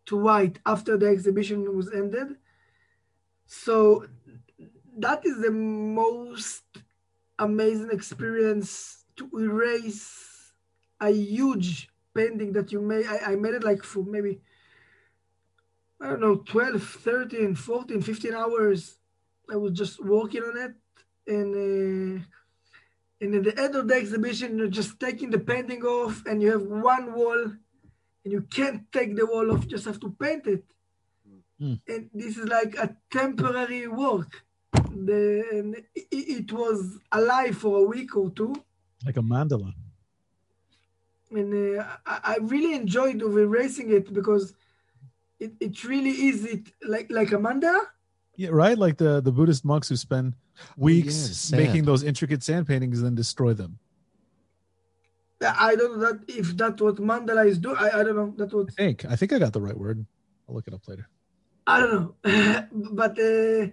to 0.06 0.17
white 0.17 0.59
after 0.65 0.98
the 0.98 1.07
exhibition 1.07 1.75
was 1.75 1.91
ended. 1.93 2.38
So 3.45 4.06
that 4.98 5.25
is 5.25 5.41
the 5.41 5.51
most 5.51 6.64
amazing 7.40 7.90
experience 7.91 9.06
to 9.15 9.30
erase 9.38 10.51
a 10.99 11.11
huge 11.11 11.90
painting 12.14 12.53
that 12.53 12.72
you 12.72 12.82
made. 12.82 13.06
I, 13.06 13.33
I 13.33 13.35
made 13.35 13.53
it 13.53 13.64
like 13.64 13.83
for 13.83 14.03
maybe, 14.03 14.40
I 15.99 16.09
don't 16.09 16.22
know, 16.22 16.35
12, 16.35 16.83
13, 16.83 17.56
14, 17.56 18.01
15 18.01 18.33
hours. 18.33 18.98
I 19.51 19.56
was 19.56 19.73
just 19.73 20.03
working 20.03 20.43
on 20.43 20.57
it. 20.57 20.73
And, 21.27 22.19
uh, 22.19 22.23
and 23.22 23.35
at 23.35 23.43
the 23.43 23.61
end 23.61 23.75
of 23.75 23.88
the 23.88 23.95
exhibition, 23.95 24.57
you're 24.57 24.67
just 24.67 24.99
taking 24.99 25.30
the 25.30 25.40
painting 25.40 25.83
off 25.83 26.25
and 26.25 26.41
you 26.41 26.51
have 26.51 26.64
one 26.64 27.14
wall 27.14 27.53
and 28.24 28.32
you 28.32 28.42
can't 28.42 28.92
take 28.92 29.16
the 29.16 29.26
wall 29.26 29.52
off, 29.52 29.64
you 29.64 29.69
just 29.69 29.85
have 29.85 30.00
to 30.00 30.10
paint 30.19 30.48
it. 30.48 30.64
Mm. 31.61 31.80
And 31.88 32.10
this 32.14 32.38
is 32.38 32.48
like 32.48 32.76
a 32.76 32.95
temporary 33.11 33.88
work 33.88 34.43
the 34.74 35.43
and 35.52 35.76
it, 35.95 36.08
it 36.11 36.52
was 36.52 37.00
alive 37.11 37.58
for 37.58 37.80
a 37.80 37.84
week 37.84 38.16
or 38.16 38.30
two 38.32 38.53
Like 39.06 39.18
a 39.18 39.22
mandala. 39.22 39.74
and 41.32 41.80
uh, 41.80 41.84
I, 42.06 42.19
I 42.24 42.38
really 42.42 42.74
enjoyed 42.76 43.22
of 43.22 43.38
erasing 43.38 43.92
it 43.92 44.14
because 44.14 44.53
it, 45.40 45.53
it 45.60 45.84
really 45.84 46.27
is 46.30 46.45
it 46.45 46.64
like 46.85 47.08
like 47.10 47.32
a 47.32 47.38
mandala 47.38 47.82
Yeah, 48.35 48.50
right. 48.52 48.77
Like 48.85 48.98
the 48.98 49.22
the 49.22 49.32
Buddhist 49.32 49.64
monks 49.66 49.90
who 49.90 49.95
spend 49.95 50.34
Oh, 50.34 50.61
yeah, 50.77 50.84
weeks 50.85 51.52
making 51.52 51.84
those 51.85 52.03
intricate 52.03 52.42
sand 52.43 52.68
paintings 52.68 53.00
and 53.00 53.06
then 53.08 53.16
destroy 53.16 53.53
them. 53.53 53.80
I 55.43 55.75
don't 55.75 55.99
know 55.99 56.11
that 56.11 56.23
if 56.27 56.55
that's 56.55 56.81
what 56.81 56.95
mandala 56.95 57.45
is 57.45 57.59
doing. 57.59 57.77
I, 57.77 57.99
I 57.99 58.03
don't 58.03 58.15
know. 58.15 58.33
That 58.38 58.53
what 58.53 58.69
I 58.72 58.73
think 58.73 59.05
I 59.05 59.15
think 59.15 59.33
I 59.33 59.39
got 59.39 59.53
the 59.53 59.61
right 59.61 59.77
word. 59.77 60.05
I'll 60.47 60.55
look 60.55 60.67
it 60.67 60.73
up 60.73 60.88
later. 60.88 61.07
I 61.65 61.80
don't 61.80 61.93
know, 61.93 62.67
but 62.91 63.11
uh, 63.11 63.67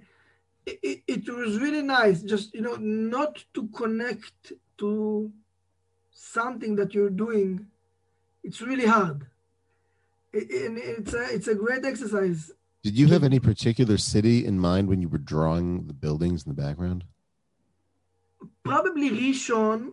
it, 0.67 1.03
it 1.07 1.29
was 1.29 1.59
really 1.59 1.83
nice. 1.83 2.23
Just 2.23 2.55
you 2.55 2.63
know, 2.63 2.77
not 2.77 3.45
to 3.55 3.69
connect 3.69 4.53
to 4.79 5.33
something 6.13 6.77
that 6.77 6.95
you're 6.95 7.11
doing. 7.11 7.67
It's 8.43 8.61
really 8.61 8.87
hard. 8.87 9.27
It, 10.33 10.51
and 10.51 10.79
it's 10.79 11.15
a 11.15 11.35
it's 11.35 11.49
a 11.49 11.55
great 11.55 11.85
exercise. 11.85 12.53
Did 12.83 12.99
you 12.99 13.09
have 13.09 13.25
any 13.25 13.41
particular 13.41 13.99
city 13.99 14.47
in 14.47 14.59
mind 14.59 14.89
when 14.89 15.03
you 15.03 15.09
were 15.09 15.19
drawing 15.19 15.87
the 15.87 15.93
buildings 15.93 16.47
in 16.47 16.55
the 16.55 16.63
background? 16.63 17.05
Probably 18.65 19.11
Rishon. 19.11 19.93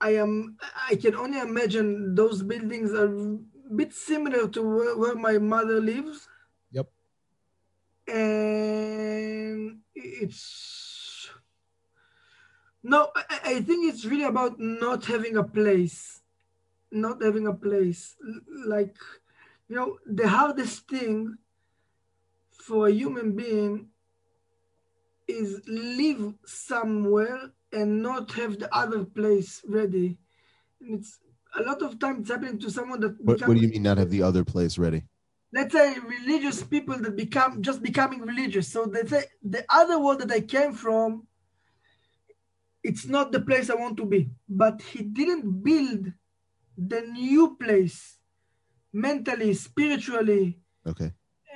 I, 0.00 0.10
am. 0.16 0.56
I 0.88 0.96
can 0.96 1.14
only 1.14 1.38
imagine 1.38 2.14
those 2.14 2.42
buildings 2.42 2.92
are 2.92 3.12
a 3.12 3.74
bit 3.74 3.92
similar 3.92 4.48
to 4.48 4.62
where, 4.62 4.96
where 4.96 5.14
my 5.14 5.38
mother 5.38 5.80
lives. 5.80 6.28
Yep. 6.72 6.88
and 8.08 9.78
it's 9.94 11.28
no 12.82 13.10
I, 13.14 13.40
I 13.44 13.60
think 13.60 13.92
it's 13.92 14.04
really 14.04 14.24
about 14.24 14.58
not 14.58 15.04
having 15.04 15.36
a 15.36 15.44
place 15.44 16.22
not 16.90 17.22
having 17.22 17.46
a 17.46 17.52
place 17.52 18.16
like 18.66 18.96
you 19.68 19.76
know 19.76 19.98
the 20.06 20.28
hardest 20.28 20.88
thing 20.88 21.38
for 22.50 22.88
a 22.88 22.92
human 22.92 23.36
being 23.36 23.88
is 25.28 25.60
live 25.66 26.34
somewhere 26.44 27.52
and 27.72 28.02
not 28.02 28.32
have 28.32 28.58
the 28.58 28.74
other 28.74 29.04
place 29.04 29.62
ready. 29.66 30.18
And 30.80 30.98
it's 30.98 31.18
a 31.58 31.62
lot 31.62 31.82
of 31.82 31.98
times 31.98 32.28
happening 32.28 32.58
to 32.60 32.70
someone 32.70 33.00
that 33.00 33.16
What, 33.20 33.40
what 33.46 33.54
do 33.56 33.60
you 33.60 33.68
mean 33.68 33.82
not 33.82 33.98
have 33.98 34.10
the 34.10 34.22
other 34.22 34.44
place 34.44 34.78
ready? 34.78 35.04
let's 35.52 35.72
say 35.72 35.96
religious 35.98 36.62
people 36.62 36.96
that 36.98 37.16
become 37.16 37.60
just 37.60 37.82
becoming 37.82 38.20
religious. 38.20 38.68
So 38.68 38.86
they 38.86 39.04
say 39.04 39.24
the 39.42 39.64
other 39.68 39.98
world 39.98 40.20
that 40.20 40.30
i 40.30 40.40
came 40.40 40.72
from 40.72 41.26
it's 42.82 43.06
not 43.06 43.32
the 43.32 43.40
place 43.40 43.68
i 43.68 43.74
want 43.74 43.96
to 43.96 44.04
be. 44.06 44.30
But 44.48 44.80
he 44.80 45.02
didn't 45.02 45.62
build 45.62 46.12
the 46.78 47.00
new 47.02 47.56
place 47.56 48.18
mentally 48.92 49.54
spiritually 49.54 50.58
Okay. 50.86 51.12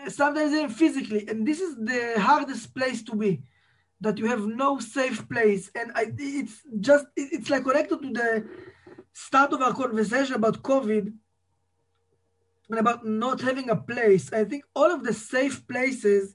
sometimes 0.08 0.52
even 0.52 0.70
physically. 0.70 1.26
And 1.28 1.46
this 1.46 1.60
is 1.60 1.76
the 1.76 2.14
hardest 2.20 2.74
place 2.74 3.02
to 3.04 3.14
be 3.16 3.42
that 4.04 4.18
you 4.18 4.26
have 4.26 4.46
no 4.46 4.78
safe 4.78 5.28
place. 5.28 5.70
And 5.74 5.90
I, 5.94 6.12
it's 6.18 6.62
just 6.80 7.06
it's 7.16 7.50
like 7.50 7.64
connected 7.64 8.00
to 8.02 8.10
the 8.12 8.48
start 9.12 9.52
of 9.52 9.62
our 9.62 9.74
conversation 9.74 10.34
about 10.34 10.62
covid 10.62 11.12
and 12.70 12.78
about 12.78 13.06
not 13.06 13.40
having 13.40 13.70
a 13.70 13.76
place. 13.76 14.32
I 14.32 14.44
think 14.44 14.64
all 14.74 14.90
of 14.90 15.04
the 15.04 15.12
safe 15.12 15.66
places 15.66 16.34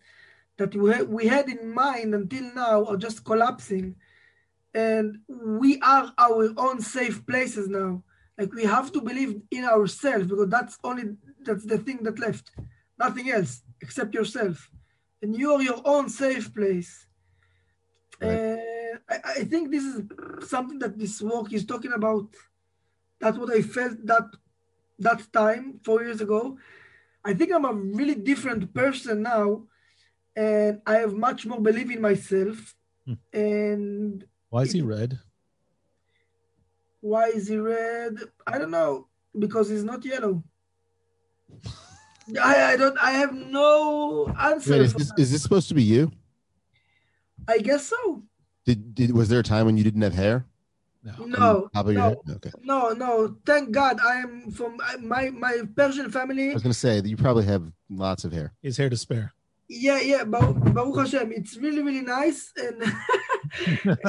that 0.57 0.75
we, 0.75 0.93
ha- 0.93 1.03
we 1.03 1.27
had 1.27 1.49
in 1.49 1.73
mind 1.73 2.13
until 2.13 2.53
now 2.53 2.85
are 2.85 2.97
just 2.97 3.23
collapsing. 3.23 3.95
And 4.73 5.19
we 5.27 5.79
are 5.81 6.13
our 6.17 6.53
own 6.57 6.81
safe 6.81 7.25
places 7.25 7.67
now. 7.67 8.03
Like 8.37 8.53
we 8.53 8.63
have 8.63 8.91
to 8.93 9.01
believe 9.01 9.41
in 9.51 9.65
ourselves 9.65 10.27
because 10.27 10.49
that's 10.49 10.77
only 10.83 11.15
that's 11.43 11.65
the 11.65 11.77
thing 11.77 12.03
that 12.03 12.19
left. 12.19 12.51
Nothing 12.97 13.29
else 13.31 13.61
except 13.81 14.13
yourself. 14.13 14.69
And 15.21 15.35
you 15.35 15.53
are 15.53 15.61
your 15.61 15.81
own 15.83 16.09
safe 16.09 16.53
place 16.53 17.08
Right. 18.21 18.31
and 18.31 18.99
I, 19.09 19.15
I 19.39 19.43
think 19.45 19.71
this 19.71 19.83
is 19.83 20.01
something 20.49 20.79
that 20.79 20.97
this 20.97 21.21
work 21.21 21.53
is 21.53 21.65
talking 21.65 21.93
about 21.93 22.27
that's 23.19 23.37
what 23.37 23.51
i 23.51 23.61
felt 23.61 23.95
that 24.05 24.27
that 24.99 25.21
time 25.31 25.79
four 25.83 26.03
years 26.03 26.19
ago 26.21 26.57
i 27.23 27.33
think 27.33 27.51
i'm 27.53 27.65
a 27.65 27.73
really 27.73 28.15
different 28.15 28.73
person 28.73 29.21
now 29.23 29.63
and 30.35 30.81
i 30.85 30.95
have 30.95 31.13
much 31.13 31.45
more 31.45 31.61
belief 31.61 31.89
in 31.91 32.01
myself 32.01 32.75
Hmm. 33.05 33.13
and 33.33 34.25
Why 34.49 34.63
is 34.63 34.71
he 34.73 34.81
red? 34.81 35.17
why 37.01 37.25
is 37.29 37.47
he 37.47 37.57
red 37.57 38.17
i 38.45 38.57
don't 38.57 38.71
know 38.71 39.07
because 39.37 39.69
he's 39.69 39.85
not 39.85 40.03
yellow 40.03 40.43
I, 42.43 42.73
I 42.73 42.77
don't 42.77 42.97
I 43.01 43.11
have 43.11 43.33
no 43.33 44.27
answer. 44.39 44.73
Wait, 44.73 44.81
is 44.81 44.93
this, 44.93 45.11
is 45.17 45.31
this 45.31 45.41
supposed 45.41 45.67
to 45.69 45.73
be 45.73 45.81
you? 45.81 46.11
I 47.49 47.57
guess 47.57 47.87
so. 47.87 48.23
Did, 48.65 48.93
did 48.93 49.11
was 49.13 49.27
there 49.29 49.39
a 49.39 49.43
time 49.43 49.65
when 49.65 49.77
you 49.77 49.83
didn't 49.83 50.03
have 50.03 50.13
hair? 50.13 50.45
No. 51.03 51.13
No, 51.25 51.69
top 51.73 51.87
of 51.87 51.93
your 51.93 52.01
no. 52.01 52.35
Okay. 52.35 52.51
No, 52.61 52.89
no. 52.91 53.35
Thank 53.45 53.71
God 53.71 53.99
I 54.05 54.17
am 54.17 54.51
from 54.51 54.77
my 55.01 55.29
my 55.29 55.61
Persian 55.75 56.11
family. 56.11 56.51
I 56.51 56.53
was 56.53 56.61
gonna 56.61 56.73
say 56.73 56.99
that 57.01 57.09
you 57.09 57.17
probably 57.17 57.45
have 57.45 57.63
lots 57.89 58.25
of 58.25 58.31
hair. 58.33 58.53
His 58.61 58.75
hair 58.77 58.89
to 58.89 58.97
spare. 58.97 59.33
Yeah, 59.69 59.99
yeah. 60.01 60.23
Baruch, 60.25 60.73
Baruch 60.73 60.97
Hashem. 60.97 61.31
It's 61.31 61.55
really 61.57 61.81
really 61.81 62.01
nice 62.01 62.51
and 62.57 62.83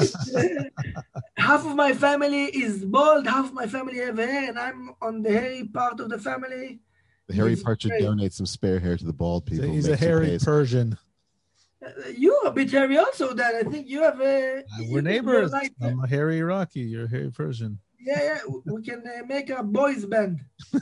half 1.37 1.65
of 1.65 1.77
my 1.77 1.93
family 1.93 2.45
is 2.47 2.85
bald, 2.85 3.27
half 3.27 3.47
of 3.47 3.55
my 3.55 3.67
family 3.67 3.99
have 3.99 4.19
hair, 4.19 4.49
and 4.49 4.59
I'm 4.59 4.91
on 5.01 5.23
the 5.23 5.31
hairy 5.33 5.65
part 5.73 6.01
of 6.01 6.09
the 6.09 6.19
family. 6.19 6.81
The 7.29 7.35
hairy 7.35 7.51
He's 7.51 7.63
part 7.63 7.81
should 7.83 7.93
great. 7.93 8.03
donate 8.03 8.33
some 8.33 8.47
spare 8.47 8.81
hair 8.81 8.97
to 8.97 9.05
the 9.05 9.13
bald 9.13 9.49
He's 9.49 9.59
a- 9.59 9.63
people. 9.63 9.75
He's 9.77 9.89
a 9.89 9.97
hairy. 9.97 10.39
Persian. 10.43 10.99
Uh, 11.85 12.09
You're 12.17 12.47
a 12.47 12.51
bit 12.51 12.71
hairy 12.71 12.99
also. 12.99 13.33
Then 13.35 13.55
I 13.57 13.69
think 13.71 13.89
you 13.89 14.03
have 14.03 14.21
a. 14.21 14.59
Uh, 14.59 14.63
We're 14.81 14.85
you're 14.87 15.03
neighbors. 15.03 15.53
like- 15.53 15.73
I'm 15.81 16.01
a 16.05 16.07
hairy 16.07 16.39
Iraqi. 16.39 16.81
You're 16.81 17.05
a 17.05 17.09
hairy 17.09 17.31
Persian. 17.31 17.79
yeah, 17.99 18.23
yeah. 18.23 18.39
We 18.67 18.83
can 18.83 19.03
uh, 19.07 19.25
make 19.27 19.51
a 19.51 19.63
boys 19.63 20.05
band. 20.07 20.41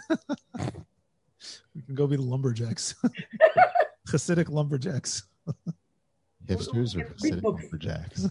We 1.74 1.82
can 1.82 1.94
go 1.94 2.08
be 2.08 2.16
the 2.16 2.22
lumberjacks. 2.22 2.96
Hasidic 4.08 4.48
lumberjacks. 4.50 5.22
Hipsters 6.48 6.96
or 6.96 7.04
Hasidic 7.14 7.42
lumberjacks? 7.42 8.28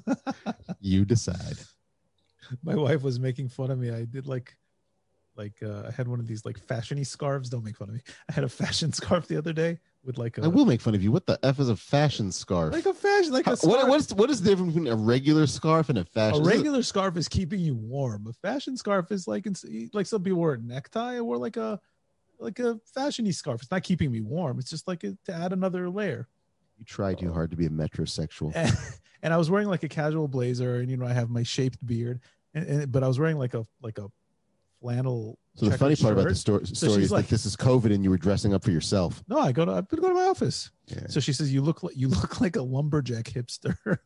you 0.82 1.06
decide. 1.06 1.58
My 2.64 2.76
wife 2.76 3.04
was 3.04 3.20
making 3.20 3.48
fun 3.50 3.72
of 3.72 3.80
me. 3.80 3.92
I 3.92 4.04
did 4.04 4.28
like, 4.28 4.58
like 5.38 5.62
uh, 5.64 5.84
I 5.88 5.92
had 5.92 6.08
one 6.08 6.20
of 6.20 6.28
these 6.28 6.46
like 6.46 6.60
fashiony 6.60 7.06
scarves. 7.06 7.50
Don't 7.50 7.64
make 7.64 7.78
fun 7.78 7.90
of 7.90 7.96
me. 7.96 8.02
I 8.30 8.34
had 8.34 8.44
a 8.44 8.50
fashion 8.50 8.92
scarf 8.94 9.28
the 9.28 9.38
other 9.38 9.54
day 9.54 9.80
with 10.04 10.18
like 10.18 10.38
a 10.38 10.44
I 10.44 10.48
will 10.48 10.66
make 10.66 10.82
fun 10.82 10.96
of 10.96 11.04
you. 11.04 11.12
What 11.12 11.26
the 11.26 11.40
f 11.44 11.60
is 11.60 11.70
a 11.70 11.76
fashion 11.76 12.32
scarf? 12.32 12.74
like 12.74 12.86
a 12.86 12.94
fashion 12.94 13.32
like 13.32 13.48
a 13.48 13.56
scarf. 13.56 13.72
what, 13.72 13.88
what 13.88 14.00
is 14.00 14.14
what 14.14 14.30
is 14.30 14.42
the 14.42 14.50
difference 14.50 14.74
between 14.74 14.92
a 14.92 14.96
regular 14.96 15.46
scarf 15.48 15.90
and 15.90 15.98
a 15.98 16.02
a 16.02 16.06
fashion? 16.06 16.42
Is- 16.42 16.48
regular 16.48 16.84
scarf 16.84 17.18
is 17.18 17.28
keeping 17.28 17.60
you 17.60 17.76
warm. 17.76 18.28
A 18.28 18.34
fashion 18.34 18.76
scarf 18.78 19.12
is 19.12 19.28
like 19.28 19.48
like 19.94 20.06
some 20.06 20.24
people 20.24 20.40
wear 20.40 20.54
a 20.54 20.58
necktie. 20.58 21.18
I 21.18 21.22
wore 21.22 21.38
like 21.38 21.58
a 21.58 21.80
like 22.40 22.60
a 22.60 22.80
fashiony 22.96 23.34
scarf. 23.34 23.62
It's 23.62 23.72
not 23.72 23.84
keeping 23.84 24.12
me 24.12 24.22
warm. 24.22 24.60
It's 24.60 24.70
just 24.70 24.88
like 24.88 25.04
a, 25.04 25.18
to 25.26 25.34
add 25.34 25.54
another 25.54 25.90
layer. 25.90 26.28
You 26.78 26.86
try 26.86 27.14
too 27.14 27.34
hard 27.34 27.52
to 27.52 27.58
be 27.58 27.66
a 27.66 27.70
metrosexual. 27.70 28.52
and, 28.54 28.72
and 29.24 29.34
I 29.34 29.38
was 29.38 29.50
wearing 29.50 29.68
like 29.68 29.84
a 29.84 29.90
casual 29.90 30.28
blazer, 30.28 30.76
and 30.76 30.90
you 30.90 30.98
know 30.98 31.06
I 31.06 31.14
have 31.14 31.30
my 31.30 31.44
shaped 31.44 31.84
beard, 31.86 32.22
and, 32.54 32.68
and 32.68 32.92
but 32.92 33.04
I 33.04 33.08
was 33.08 33.20
wearing 33.20 33.38
like 33.38 33.54
a 33.54 33.66
like 33.82 33.98
a 33.98 34.08
flannel. 34.82 35.38
So 35.56 35.68
the 35.68 35.78
funny 35.78 35.96
part 35.96 36.14
about 36.14 36.24
the 36.26 36.30
shirt. 36.30 36.38
story, 36.38 36.66
story 36.68 37.04
is 37.04 37.12
like- 37.12 37.24
like 37.24 37.30
this 37.30 37.46
is 37.46 37.56
COVID 37.56 37.94
and 37.94 38.04
you 38.04 38.10
were 38.10 38.18
dressing 38.18 38.54
up 38.54 38.64
for 38.64 38.72
yourself. 38.72 39.24
No, 39.28 39.40
I 39.40 39.52
go 39.52 39.66
to 39.66 39.72
I 39.72 39.82
go 39.82 39.98
to 40.08 40.14
my 40.14 40.26
office. 40.26 40.70
Yeah. 40.88 41.08
So 41.10 41.20
she 41.20 41.34
says, 41.34 41.52
"You 41.54 41.62
look 41.62 41.82
like 41.84 41.96
you 41.98 42.08
look 42.10 42.40
like 42.46 42.56
a 42.56 42.62
lumberjack 42.62 43.26
hipster." 43.26 43.78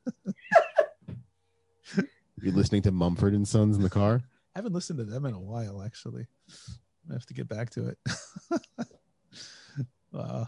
You're 2.42 2.54
listening 2.54 2.82
to 2.84 2.92
Mumford 2.92 3.34
and 3.36 3.48
Sons 3.48 3.76
in 3.78 3.84
the 3.84 3.90
car. 3.90 4.22
I 4.56 4.60
haven't 4.60 4.74
listened 4.74 4.98
to 5.00 5.06
them 5.06 5.26
in 5.26 5.34
a 5.36 5.40
while, 5.40 5.84
actually. 5.84 6.26
I 7.10 7.14
have 7.14 7.26
to 7.28 7.34
get 7.36 7.48
back 7.48 7.70
to 7.72 7.90
it. 7.90 7.98
uh, 10.14 10.46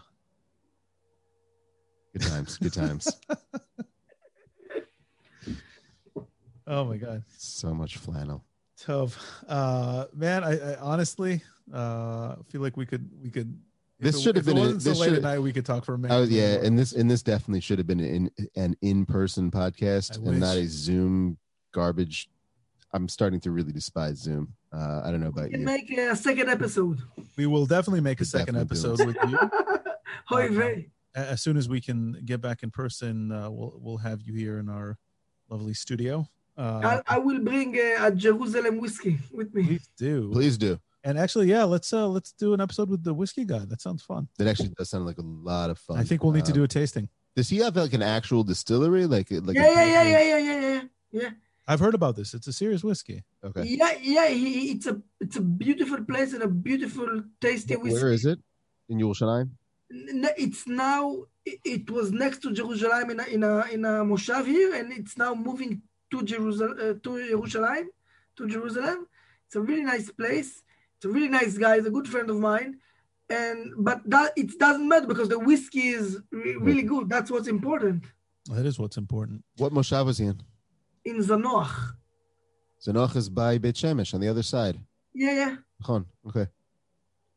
Good 2.12 2.22
times. 2.22 2.58
Good 2.58 2.72
times. 2.72 3.16
oh 6.66 6.84
my 6.84 6.96
god, 6.96 7.22
so 7.38 7.72
much 7.74 7.96
flannel. 7.98 8.44
Tov, 8.84 9.16
uh, 9.48 10.06
man, 10.14 10.44
I, 10.44 10.72
I 10.72 10.76
honestly 10.76 11.42
uh, 11.72 12.36
feel 12.48 12.60
like 12.60 12.76
we 12.76 12.86
could 12.86 13.08
we 13.22 13.30
could. 13.30 13.58
This 14.00 14.20
should 14.20 14.36
have 14.36 14.46
if 14.46 14.50
it 14.52 14.54
been 14.54 14.58
a- 14.58 14.66
wasn't 14.66 14.82
so 14.82 14.90
this 14.90 14.98
late 14.98 15.12
at 15.14 15.22
night. 15.22 15.38
We 15.38 15.52
could 15.52 15.64
talk 15.64 15.84
for 15.84 15.94
a 15.94 15.98
minute. 15.98 16.14
Oh 16.14 16.22
yeah, 16.24 16.58
and 16.62 16.78
this 16.78 16.92
and 16.92 17.10
this 17.10 17.22
definitely 17.22 17.60
should 17.60 17.78
have 17.78 17.86
been 17.86 18.00
an 18.00 18.30
an 18.56 18.76
in 18.82 19.06
person 19.06 19.50
podcast 19.50 20.18
I 20.26 20.30
and 20.30 20.40
not 20.40 20.56
a 20.56 20.66
Zoom 20.66 21.38
garbage. 21.72 22.28
I'm 22.92 23.08
starting 23.08 23.40
to 23.40 23.50
really 23.50 23.72
despise 23.72 24.18
Zoom. 24.18 24.52
Uh, 24.72 25.02
I 25.04 25.10
don't 25.10 25.20
know 25.20 25.30
We 25.30 25.40
about 25.42 25.50
can 25.50 25.60
you. 25.60 25.66
make 25.66 25.90
a 25.96 26.14
second 26.14 26.48
episode. 26.48 27.00
we 27.36 27.46
will 27.46 27.66
definitely 27.66 28.00
make 28.02 28.20
a 28.20 28.22
We're 28.22 28.26
second 28.26 28.56
episode 28.56 29.04
with 29.04 29.16
you. 29.28 29.38
Hoi 30.26 30.48
Uh, 30.48 30.52
vey. 30.52 30.88
As 31.16 31.40
soon 31.40 31.56
as 31.56 31.68
we 31.68 31.80
can 31.80 32.20
get 32.24 32.40
back 32.40 32.62
in 32.64 32.70
person, 32.72 33.30
uh, 33.32 33.48
we'll 33.50 33.78
we'll 33.80 33.96
have 33.98 34.20
you 34.22 34.34
here 34.34 34.58
in 34.58 34.68
our 34.68 34.98
lovely 35.48 35.72
studio. 35.74 36.28
Uh, 36.56 37.00
I, 37.08 37.16
I 37.16 37.18
will 37.18 37.40
bring 37.40 37.76
uh, 37.76 38.06
a 38.06 38.10
Jerusalem 38.12 38.78
whiskey 38.80 39.18
with 39.32 39.52
me. 39.54 39.64
please 39.66 39.88
do. 39.98 40.30
Please 40.32 40.56
do. 40.58 40.78
And 41.02 41.18
actually, 41.18 41.48
yeah, 41.48 41.64
let's 41.64 41.92
uh 41.92 42.08
let's 42.08 42.32
do 42.32 42.54
an 42.54 42.60
episode 42.60 42.88
with 42.88 43.04
the 43.04 43.12
whiskey 43.12 43.44
guy. 43.44 43.64
That 43.66 43.80
sounds 43.82 44.02
fun. 44.02 44.28
That 44.38 44.48
actually 44.48 44.70
does 44.78 44.88
sound 44.88 45.04
like 45.04 45.18
a 45.18 45.22
lot 45.22 45.68
of 45.68 45.78
fun. 45.78 45.98
I 45.98 46.04
think 46.04 46.22
we'll 46.24 46.32
need 46.32 46.46
to 46.46 46.52
Uh, 46.52 46.60
do 46.60 46.64
a 46.64 46.68
tasting. 46.68 47.08
Does 47.36 47.48
he 47.50 47.58
have 47.58 47.76
like 47.76 47.92
an 47.92 48.02
actual 48.02 48.42
distillery? 48.44 49.04
Like 49.06 49.30
like 49.30 49.54
yeah, 49.56 49.66
yeah, 49.66 49.84
yeah, 49.84 50.02
yeah, 50.02 50.22
yeah, 50.22 50.38
yeah, 50.38 50.60
yeah, 50.60 50.82
yeah. 51.12 51.30
I've 51.66 51.80
heard 51.80 51.94
about 51.94 52.14
this. 52.16 52.32
It's 52.32 52.46
a 52.46 52.52
serious 52.52 52.82
whiskey. 52.84 53.22
Okay. 53.42 53.64
Yeah, 53.64 53.92
yeah. 54.00 54.28
He, 54.28 54.70
it's 54.72 54.86
a 54.86 55.00
it's 55.20 55.36
a 55.36 55.40
beautiful 55.42 56.02
place 56.04 56.32
and 56.32 56.42
a 56.42 56.48
beautiful, 56.48 57.22
tasty 57.40 57.76
whiskey. 57.76 58.00
Where 58.00 58.12
is 58.12 58.24
it? 58.24 58.38
In 58.88 58.98
Yerushalayim? 58.98 59.50
It's 59.90 60.66
now. 60.66 61.24
It 61.44 61.58
it 61.64 61.90
was 61.90 62.12
next 62.12 62.38
to 62.42 62.52
Jerusalem 62.52 63.10
in 63.10 63.20
a 63.20 63.24
in 63.24 63.42
a 63.44 63.54
in 63.74 63.84
a 63.84 63.94
moshav 64.04 64.46
here, 64.46 64.74
and 64.74 64.92
it's 64.92 65.18
now 65.18 65.34
moving 65.34 65.82
to 66.14 66.24
Jerusalem 66.24 66.74
uh, 66.80 66.94
to 67.04 67.28
Jerusalem, 67.28 67.88
to 68.36 68.46
Jerusalem. 68.46 69.06
It's 69.46 69.56
a 69.56 69.60
really 69.60 69.84
nice 69.84 70.10
place. 70.10 70.62
It's 70.96 71.04
a 71.04 71.08
really 71.08 71.28
nice 71.28 71.54
guy. 71.58 71.76
He's 71.76 71.86
a 71.86 71.90
good 71.90 72.08
friend 72.08 72.28
of 72.30 72.38
mine, 72.38 72.78
and 73.28 73.72
but 73.78 73.98
that 74.06 74.32
it 74.36 74.58
doesn't 74.58 74.88
matter 74.88 75.06
because 75.06 75.28
the 75.28 75.38
whiskey 75.38 75.88
is 75.88 76.06
re- 76.30 76.56
really 76.56 76.82
good. 76.82 77.08
That's 77.08 77.30
what's 77.30 77.48
important 77.48 78.04
That 78.56 78.66
is 78.66 78.78
what's 78.78 78.96
important. 78.96 79.42
What 79.56 79.72
moshav 79.72 80.04
was 80.06 80.18
he 80.18 80.26
in? 80.26 80.40
in 81.04 81.18
Zanoach. 81.18 81.74
Zanoch 82.86 83.14
is 83.16 83.28
by 83.28 83.58
Beit 83.58 83.76
Shemesh 83.76 84.14
on 84.14 84.20
the 84.20 84.28
other 84.28 84.42
side. 84.42 84.76
Yeah, 85.14 85.34
yeah. 85.42 85.56
Okay. 86.28 86.46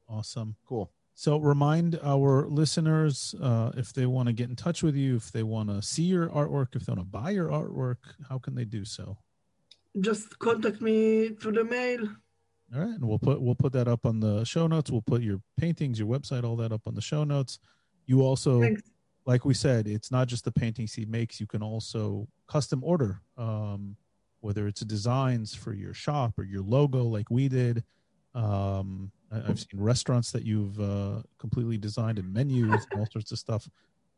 Awesome. 0.10 0.56
Cool. 0.68 0.90
So 1.20 1.40
remind 1.40 2.00
our 2.04 2.48
listeners 2.48 3.34
uh, 3.42 3.72
if 3.76 3.92
they 3.92 4.06
want 4.06 4.28
to 4.28 4.34
get 4.34 4.50
in 4.50 4.56
touch 4.56 4.84
with 4.84 4.96
you, 4.96 5.16
if 5.16 5.32
they 5.32 5.42
want 5.42 5.68
to 5.70 5.82
see 5.82 6.04
your 6.04 6.30
artwork, 6.30 6.76
if 6.76 6.86
they 6.86 6.94
want 6.94 7.00
to 7.00 7.06
buy 7.06 7.32
your 7.32 7.50
artwork, 7.50 7.98
how 8.30 8.38
can 8.38 8.54
they 8.54 8.66
do 8.66 8.86
so? 8.86 9.18
Just 10.00 10.38
contact 10.38 10.80
me 10.80 11.30
through 11.30 11.54
the 11.54 11.64
mail. 11.64 12.02
All 12.72 12.82
right, 12.82 12.90
and 12.90 13.04
we'll 13.04 13.18
put 13.18 13.42
we'll 13.42 13.56
put 13.56 13.74
that 13.74 13.88
up 13.88 14.06
on 14.06 14.20
the 14.20 14.44
show 14.44 14.68
notes. 14.68 14.92
We'll 14.92 15.02
put 15.02 15.24
your 15.24 15.42
paintings, 15.60 15.98
your 15.98 16.08
website, 16.08 16.44
all 16.44 16.56
that 16.58 16.72
up 16.72 16.82
on 16.86 16.94
the 16.94 17.02
show 17.02 17.24
notes. 17.24 17.58
You 18.06 18.22
also, 18.22 18.62
Thanks. 18.62 18.84
like 19.26 19.44
we 19.44 19.56
said, 19.56 19.88
it's 19.88 20.12
not 20.12 20.28
just 20.28 20.46
the 20.46 20.52
paintings 20.52 20.94
he 20.94 21.06
makes. 21.06 21.40
You 21.40 21.48
can 21.48 21.64
also 21.64 22.28
custom 22.46 22.84
order, 22.84 23.22
um, 23.40 23.96
whether 24.42 24.68
it's 24.68 24.82
designs 24.82 25.56
for 25.56 25.74
your 25.74 25.96
shop 25.96 26.38
or 26.38 26.44
your 26.44 26.62
logo, 26.62 27.06
like 27.06 27.32
we 27.32 27.48
did. 27.48 27.84
Um, 28.36 29.12
I've 29.32 29.60
seen 29.60 29.80
restaurants 29.80 30.32
that 30.32 30.46
you've 30.46 30.80
uh, 30.80 31.22
completely 31.38 31.78
designed 31.78 32.18
and 32.18 32.34
menus 32.34 32.86
and 32.92 33.00
all 33.00 33.08
sorts 33.12 33.32
of 33.32 33.40
stuff. 33.40 33.70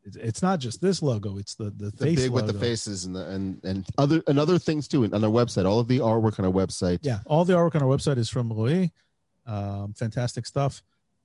It's, 0.04 0.16
it's 0.16 0.42
not 0.42 0.60
just 0.60 0.80
this 0.80 1.02
logo; 1.02 1.36
it's 1.38 1.54
the 1.54 1.70
the, 1.70 1.90
The 1.90 2.06
face 2.06 2.22
big 2.22 2.30
with 2.30 2.46
the 2.46 2.54
faces 2.54 3.04
and 3.04 3.14
the 3.14 3.28
and 3.28 3.62
and 3.64 3.86
other 3.98 4.22
and 4.28 4.38
other 4.38 4.58
things 4.58 4.88
too 4.88 5.04
on 5.04 5.12
our 5.12 5.30
website. 5.30 5.68
All 5.68 5.80
of 5.80 5.88
the 5.88 5.98
artwork 5.98 6.38
on 6.38 6.44
our 6.44 6.52
website. 6.52 7.00
Yeah, 7.02 7.18
all 7.26 7.44
the 7.44 7.54
artwork 7.54 7.74
on 7.74 7.82
our 7.82 7.88
website 7.88 8.16
is 8.16 8.30
from 8.30 8.52
Roy. 8.52 8.90
Um, 9.46 9.94
fantastic 9.94 10.46
stuff. 10.46 10.82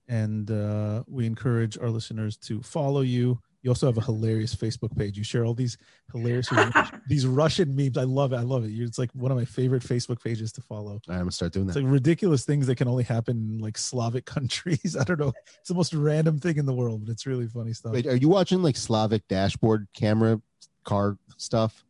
And 0.07 0.49
uh, 0.51 1.03
we 1.07 1.25
encourage 1.25 1.77
our 1.77 1.89
listeners 1.89 2.38
to 2.38 2.61
follow 2.61 3.01
you. 3.01 3.39
You 3.65 3.71
also 3.71 3.87
have 3.87 3.97
a 3.97 4.01
hilarious 4.01 4.53
Facebook 4.53 4.95
page. 4.95 5.17
You 5.17 5.23
share 5.23 5.43
all 5.43 5.55
these 5.55 5.75
hilarious 6.13 6.47
these 7.07 7.25
Russian 7.25 7.75
memes. 7.75 7.97
I 7.97 8.03
love 8.03 8.31
it. 8.31 8.35
I 8.35 8.41
love 8.41 8.63
it. 8.63 8.69
You're- 8.69 8.85
It's 8.87 8.99
like 8.99 9.09
one 9.13 9.31
of 9.31 9.37
my 9.39 9.43
favorite 9.43 9.81
Facebook 9.81 10.23
pages 10.23 10.51
to 10.51 10.61
follow. 10.61 11.01
I'm 11.09 11.17
gonna 11.17 11.31
start 11.31 11.51
doing 11.53 11.65
It's 11.65 11.73
that. 11.73 11.81
like 11.83 11.91
ridiculous 11.91 12.45
things 12.45 12.67
that 12.67 12.75
can 12.75 12.87
only 12.87 13.03
happen 13.03 13.37
in 13.55 13.57
like 13.57 13.75
Slavic 13.79 14.25
countries. 14.35 14.95
I 14.95 15.03
don't 15.03 15.19
know. 15.19 15.33
It's 15.59 15.69
the 15.69 15.73
most 15.73 15.95
random 15.95 16.37
thing 16.37 16.57
in 16.57 16.67
the 16.67 16.75
world, 16.75 17.05
but 17.05 17.11
it's 17.11 17.25
really 17.25 17.47
funny 17.47 17.73
stuff. 17.73 17.93
Wait, 17.93 18.05
are 18.05 18.15
you 18.15 18.29
watching 18.29 18.61
like 18.61 18.77
Slavic 18.77 19.27
dashboard 19.27 19.87
camera 19.95 20.39
car 20.83 21.17
stuff? 21.37 21.83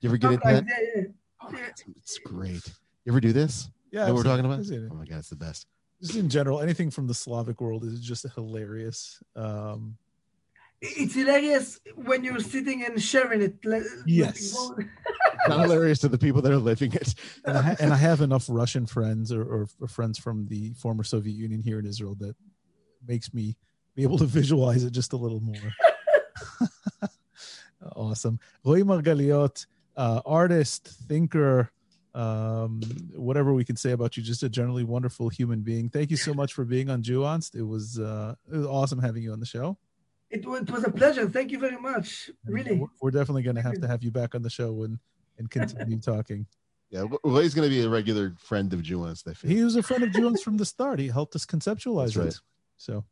You 0.00 0.08
ever 0.08 0.16
get 0.16 0.32
into 0.32 0.42
that? 0.48 0.64
Yeah, 0.66 0.74
yeah. 0.96 1.02
Oh, 1.40 1.50
it's, 1.68 1.84
it's 1.98 2.18
great. 2.18 2.66
You 3.04 3.12
ever 3.12 3.20
do 3.20 3.32
this? 3.32 3.70
Yeah, 3.92 4.06
know 4.08 4.14
what 4.14 4.24
we're 4.24 4.30
talking 4.30 4.44
about? 4.44 4.58
It. 4.58 4.88
Oh 4.90 4.94
my 4.96 5.04
god, 5.04 5.18
it's 5.18 5.28
the 5.30 5.36
best. 5.36 5.68
Just 6.02 6.16
in 6.16 6.28
general, 6.28 6.60
anything 6.60 6.90
from 6.90 7.06
the 7.06 7.14
Slavic 7.14 7.60
world 7.60 7.84
is 7.84 8.00
just 8.00 8.26
hilarious. 8.34 9.22
Um, 9.36 9.96
It's 10.80 11.14
hilarious 11.14 11.80
when 11.94 12.22
you're 12.22 12.40
sitting 12.40 12.84
and 12.84 13.02
sharing 13.02 13.40
it. 13.40 13.56
Yes. 14.06 14.54
Not 15.48 15.60
hilarious 15.62 16.00
to 16.00 16.08
the 16.08 16.18
people 16.18 16.42
that 16.42 16.52
are 16.52 16.58
living 16.58 16.92
it. 16.92 17.14
and 17.44 17.56
I, 17.56 17.62
ha- 17.62 17.76
and 17.80 17.92
I 17.92 17.96
have 17.96 18.20
enough 18.20 18.46
Russian 18.48 18.86
friends 18.86 19.32
or, 19.32 19.42
or, 19.42 19.68
or 19.80 19.88
friends 19.88 20.18
from 20.18 20.46
the 20.48 20.74
former 20.74 21.02
Soviet 21.02 21.34
Union 21.34 21.62
here 21.62 21.78
in 21.78 21.86
Israel 21.86 22.14
that 22.16 22.36
makes 23.06 23.32
me 23.32 23.56
be 23.94 24.02
able 24.02 24.18
to 24.18 24.26
visualize 24.26 24.84
it 24.84 24.90
just 24.90 25.14
a 25.14 25.16
little 25.16 25.40
more. 25.40 25.56
awesome. 27.96 28.38
Roy 28.62 28.82
Margaliot, 28.82 29.64
uh, 29.96 30.20
artist, 30.26 30.86
thinker, 31.08 31.70
um, 32.14 32.82
whatever 33.14 33.54
we 33.54 33.64
can 33.64 33.76
say 33.76 33.92
about 33.92 34.16
you, 34.16 34.22
just 34.22 34.42
a 34.42 34.48
generally 34.50 34.84
wonderful 34.84 35.30
human 35.30 35.60
being. 35.60 35.88
Thank 35.88 36.10
you 36.10 36.16
so 36.18 36.34
much 36.34 36.52
for 36.52 36.64
being 36.64 36.90
on 36.90 37.02
Juanst. 37.02 37.54
It 37.54 37.62
was, 37.62 37.98
uh, 37.98 38.34
it 38.52 38.56
was 38.56 38.66
awesome 38.66 38.98
having 38.98 39.22
you 39.22 39.32
on 39.32 39.40
the 39.40 39.46
show. 39.46 39.78
It, 40.30 40.40
it 40.44 40.70
was 40.70 40.84
a 40.84 40.90
pleasure. 40.90 41.28
Thank 41.28 41.52
you 41.52 41.58
very 41.58 41.78
much. 41.78 42.30
Really. 42.44 42.76
we're- 42.76 42.90
We're 43.00 43.10
definitely 43.12 43.42
going 43.42 43.56
to 43.56 43.62
have 43.62 43.80
to 43.80 43.86
have 43.86 44.02
you 44.02 44.10
back 44.10 44.34
on 44.34 44.42
the 44.42 44.50
show 44.50 44.82
and, 44.82 44.98
and 45.38 45.50
continue 45.50 45.98
talking. 46.00 46.46
Yeah, 46.90 47.04
Ray's 47.24 47.52
going 47.54 47.68
to 47.68 47.74
be 47.74 47.82
a 47.82 47.88
regular 47.88 48.34
friend 48.38 48.72
of 48.72 48.82
Juan's. 48.82 49.24
I 49.26 49.34
feel. 49.34 49.50
He 49.50 49.62
was 49.64 49.74
a 49.76 49.82
friend 49.82 50.02
of 50.04 50.12
Julian's 50.12 50.42
from 50.42 50.56
the 50.56 50.64
start. 50.64 50.98
He 51.00 51.08
helped 51.08 51.34
us 51.34 51.44
conceptualize 51.44 52.14
That's 52.14 52.16
right. 52.16 52.26
it. 52.28 52.40
So 52.76 53.04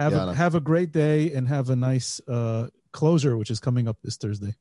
have 0.00 0.12
Yeah, 0.12 0.30
a, 0.30 0.34
have 0.34 0.54
a 0.56 0.60
great 0.60 0.90
day 0.92 1.32
and 1.32 1.46
have 1.48 1.70
a 1.70 1.76
nice 1.76 2.20
uh, 2.28 2.68
closure, 2.92 3.36
which 3.36 3.50
is 3.50 3.60
coming 3.60 3.86
up 3.86 3.98
this 4.02 4.16
Thursday. 4.16 4.54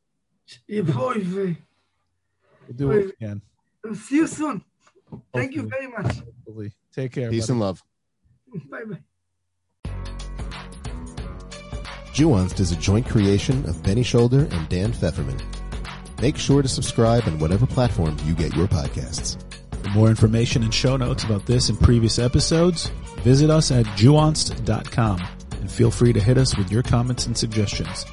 Yeah, 0.68 0.82
boy, 0.82 1.16
boy. 1.24 1.58
We'll 2.68 2.76
do 2.76 2.88
what 2.90 2.96
we 3.06 3.12
can. 3.14 3.42
See 3.96 4.18
you 4.18 4.28
soon. 4.28 4.64
Thank 5.34 5.54
you 5.56 5.64
very 5.68 5.88
much. 5.88 6.18
Hopefully. 6.46 6.74
Take 6.94 7.14
care. 7.14 7.30
Peace 7.30 7.48
buddy. 7.48 7.54
and 7.54 7.60
love. 7.60 7.84
Bye 8.70 8.84
bye. 8.84 9.00
Juanst 12.18 12.60
is 12.60 12.72
a 12.72 12.76
joint 12.78 13.08
creation 13.08 13.64
of 13.70 13.84
Benny 13.84 14.02
Shoulder 14.02 14.48
and 14.52 14.68
Dan 14.70 14.92
Feferman. 14.92 15.40
Make 16.20 16.36
sure 16.36 16.64
to 16.64 16.68
subscribe 16.68 17.28
on 17.28 17.38
whatever 17.38 17.68
platform 17.68 18.18
you 18.26 18.34
get 18.34 18.56
your 18.56 18.68
podcasts. 18.68 19.38
For 19.84 19.90
more 19.90 20.10
information 20.10 20.64
and 20.64 20.74
show 20.74 20.98
notes 20.98 21.24
about 21.24 21.46
this 21.46 21.70
and 21.70 21.80
previous 21.80 22.18
episodes, 22.18 22.88
visit 23.20 23.52
us 23.52 23.70
at 23.70 23.86
juonst.com 23.86 25.28
and 25.52 25.72
feel 25.72 25.92
free 25.92 26.12
to 26.12 26.20
hit 26.20 26.40
us 26.40 26.58
with 26.58 26.72
your 26.72 26.82
comments 26.82 27.28
and 27.28 27.38
suggestions. 27.38 28.04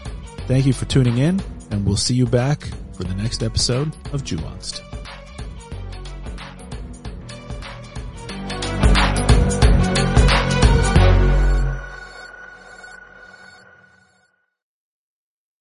Thank 0.46 0.66
you 0.66 0.74
for 0.74 0.84
tuning 0.84 1.16
in, 1.16 1.40
and 1.70 1.86
we'll 1.86 1.96
see 1.96 2.14
you 2.14 2.26
back 2.26 2.68
for 2.92 3.04
the 3.04 3.14
next 3.14 3.42
episode 3.42 3.96
of 4.12 4.22
Juonst. 4.22 4.93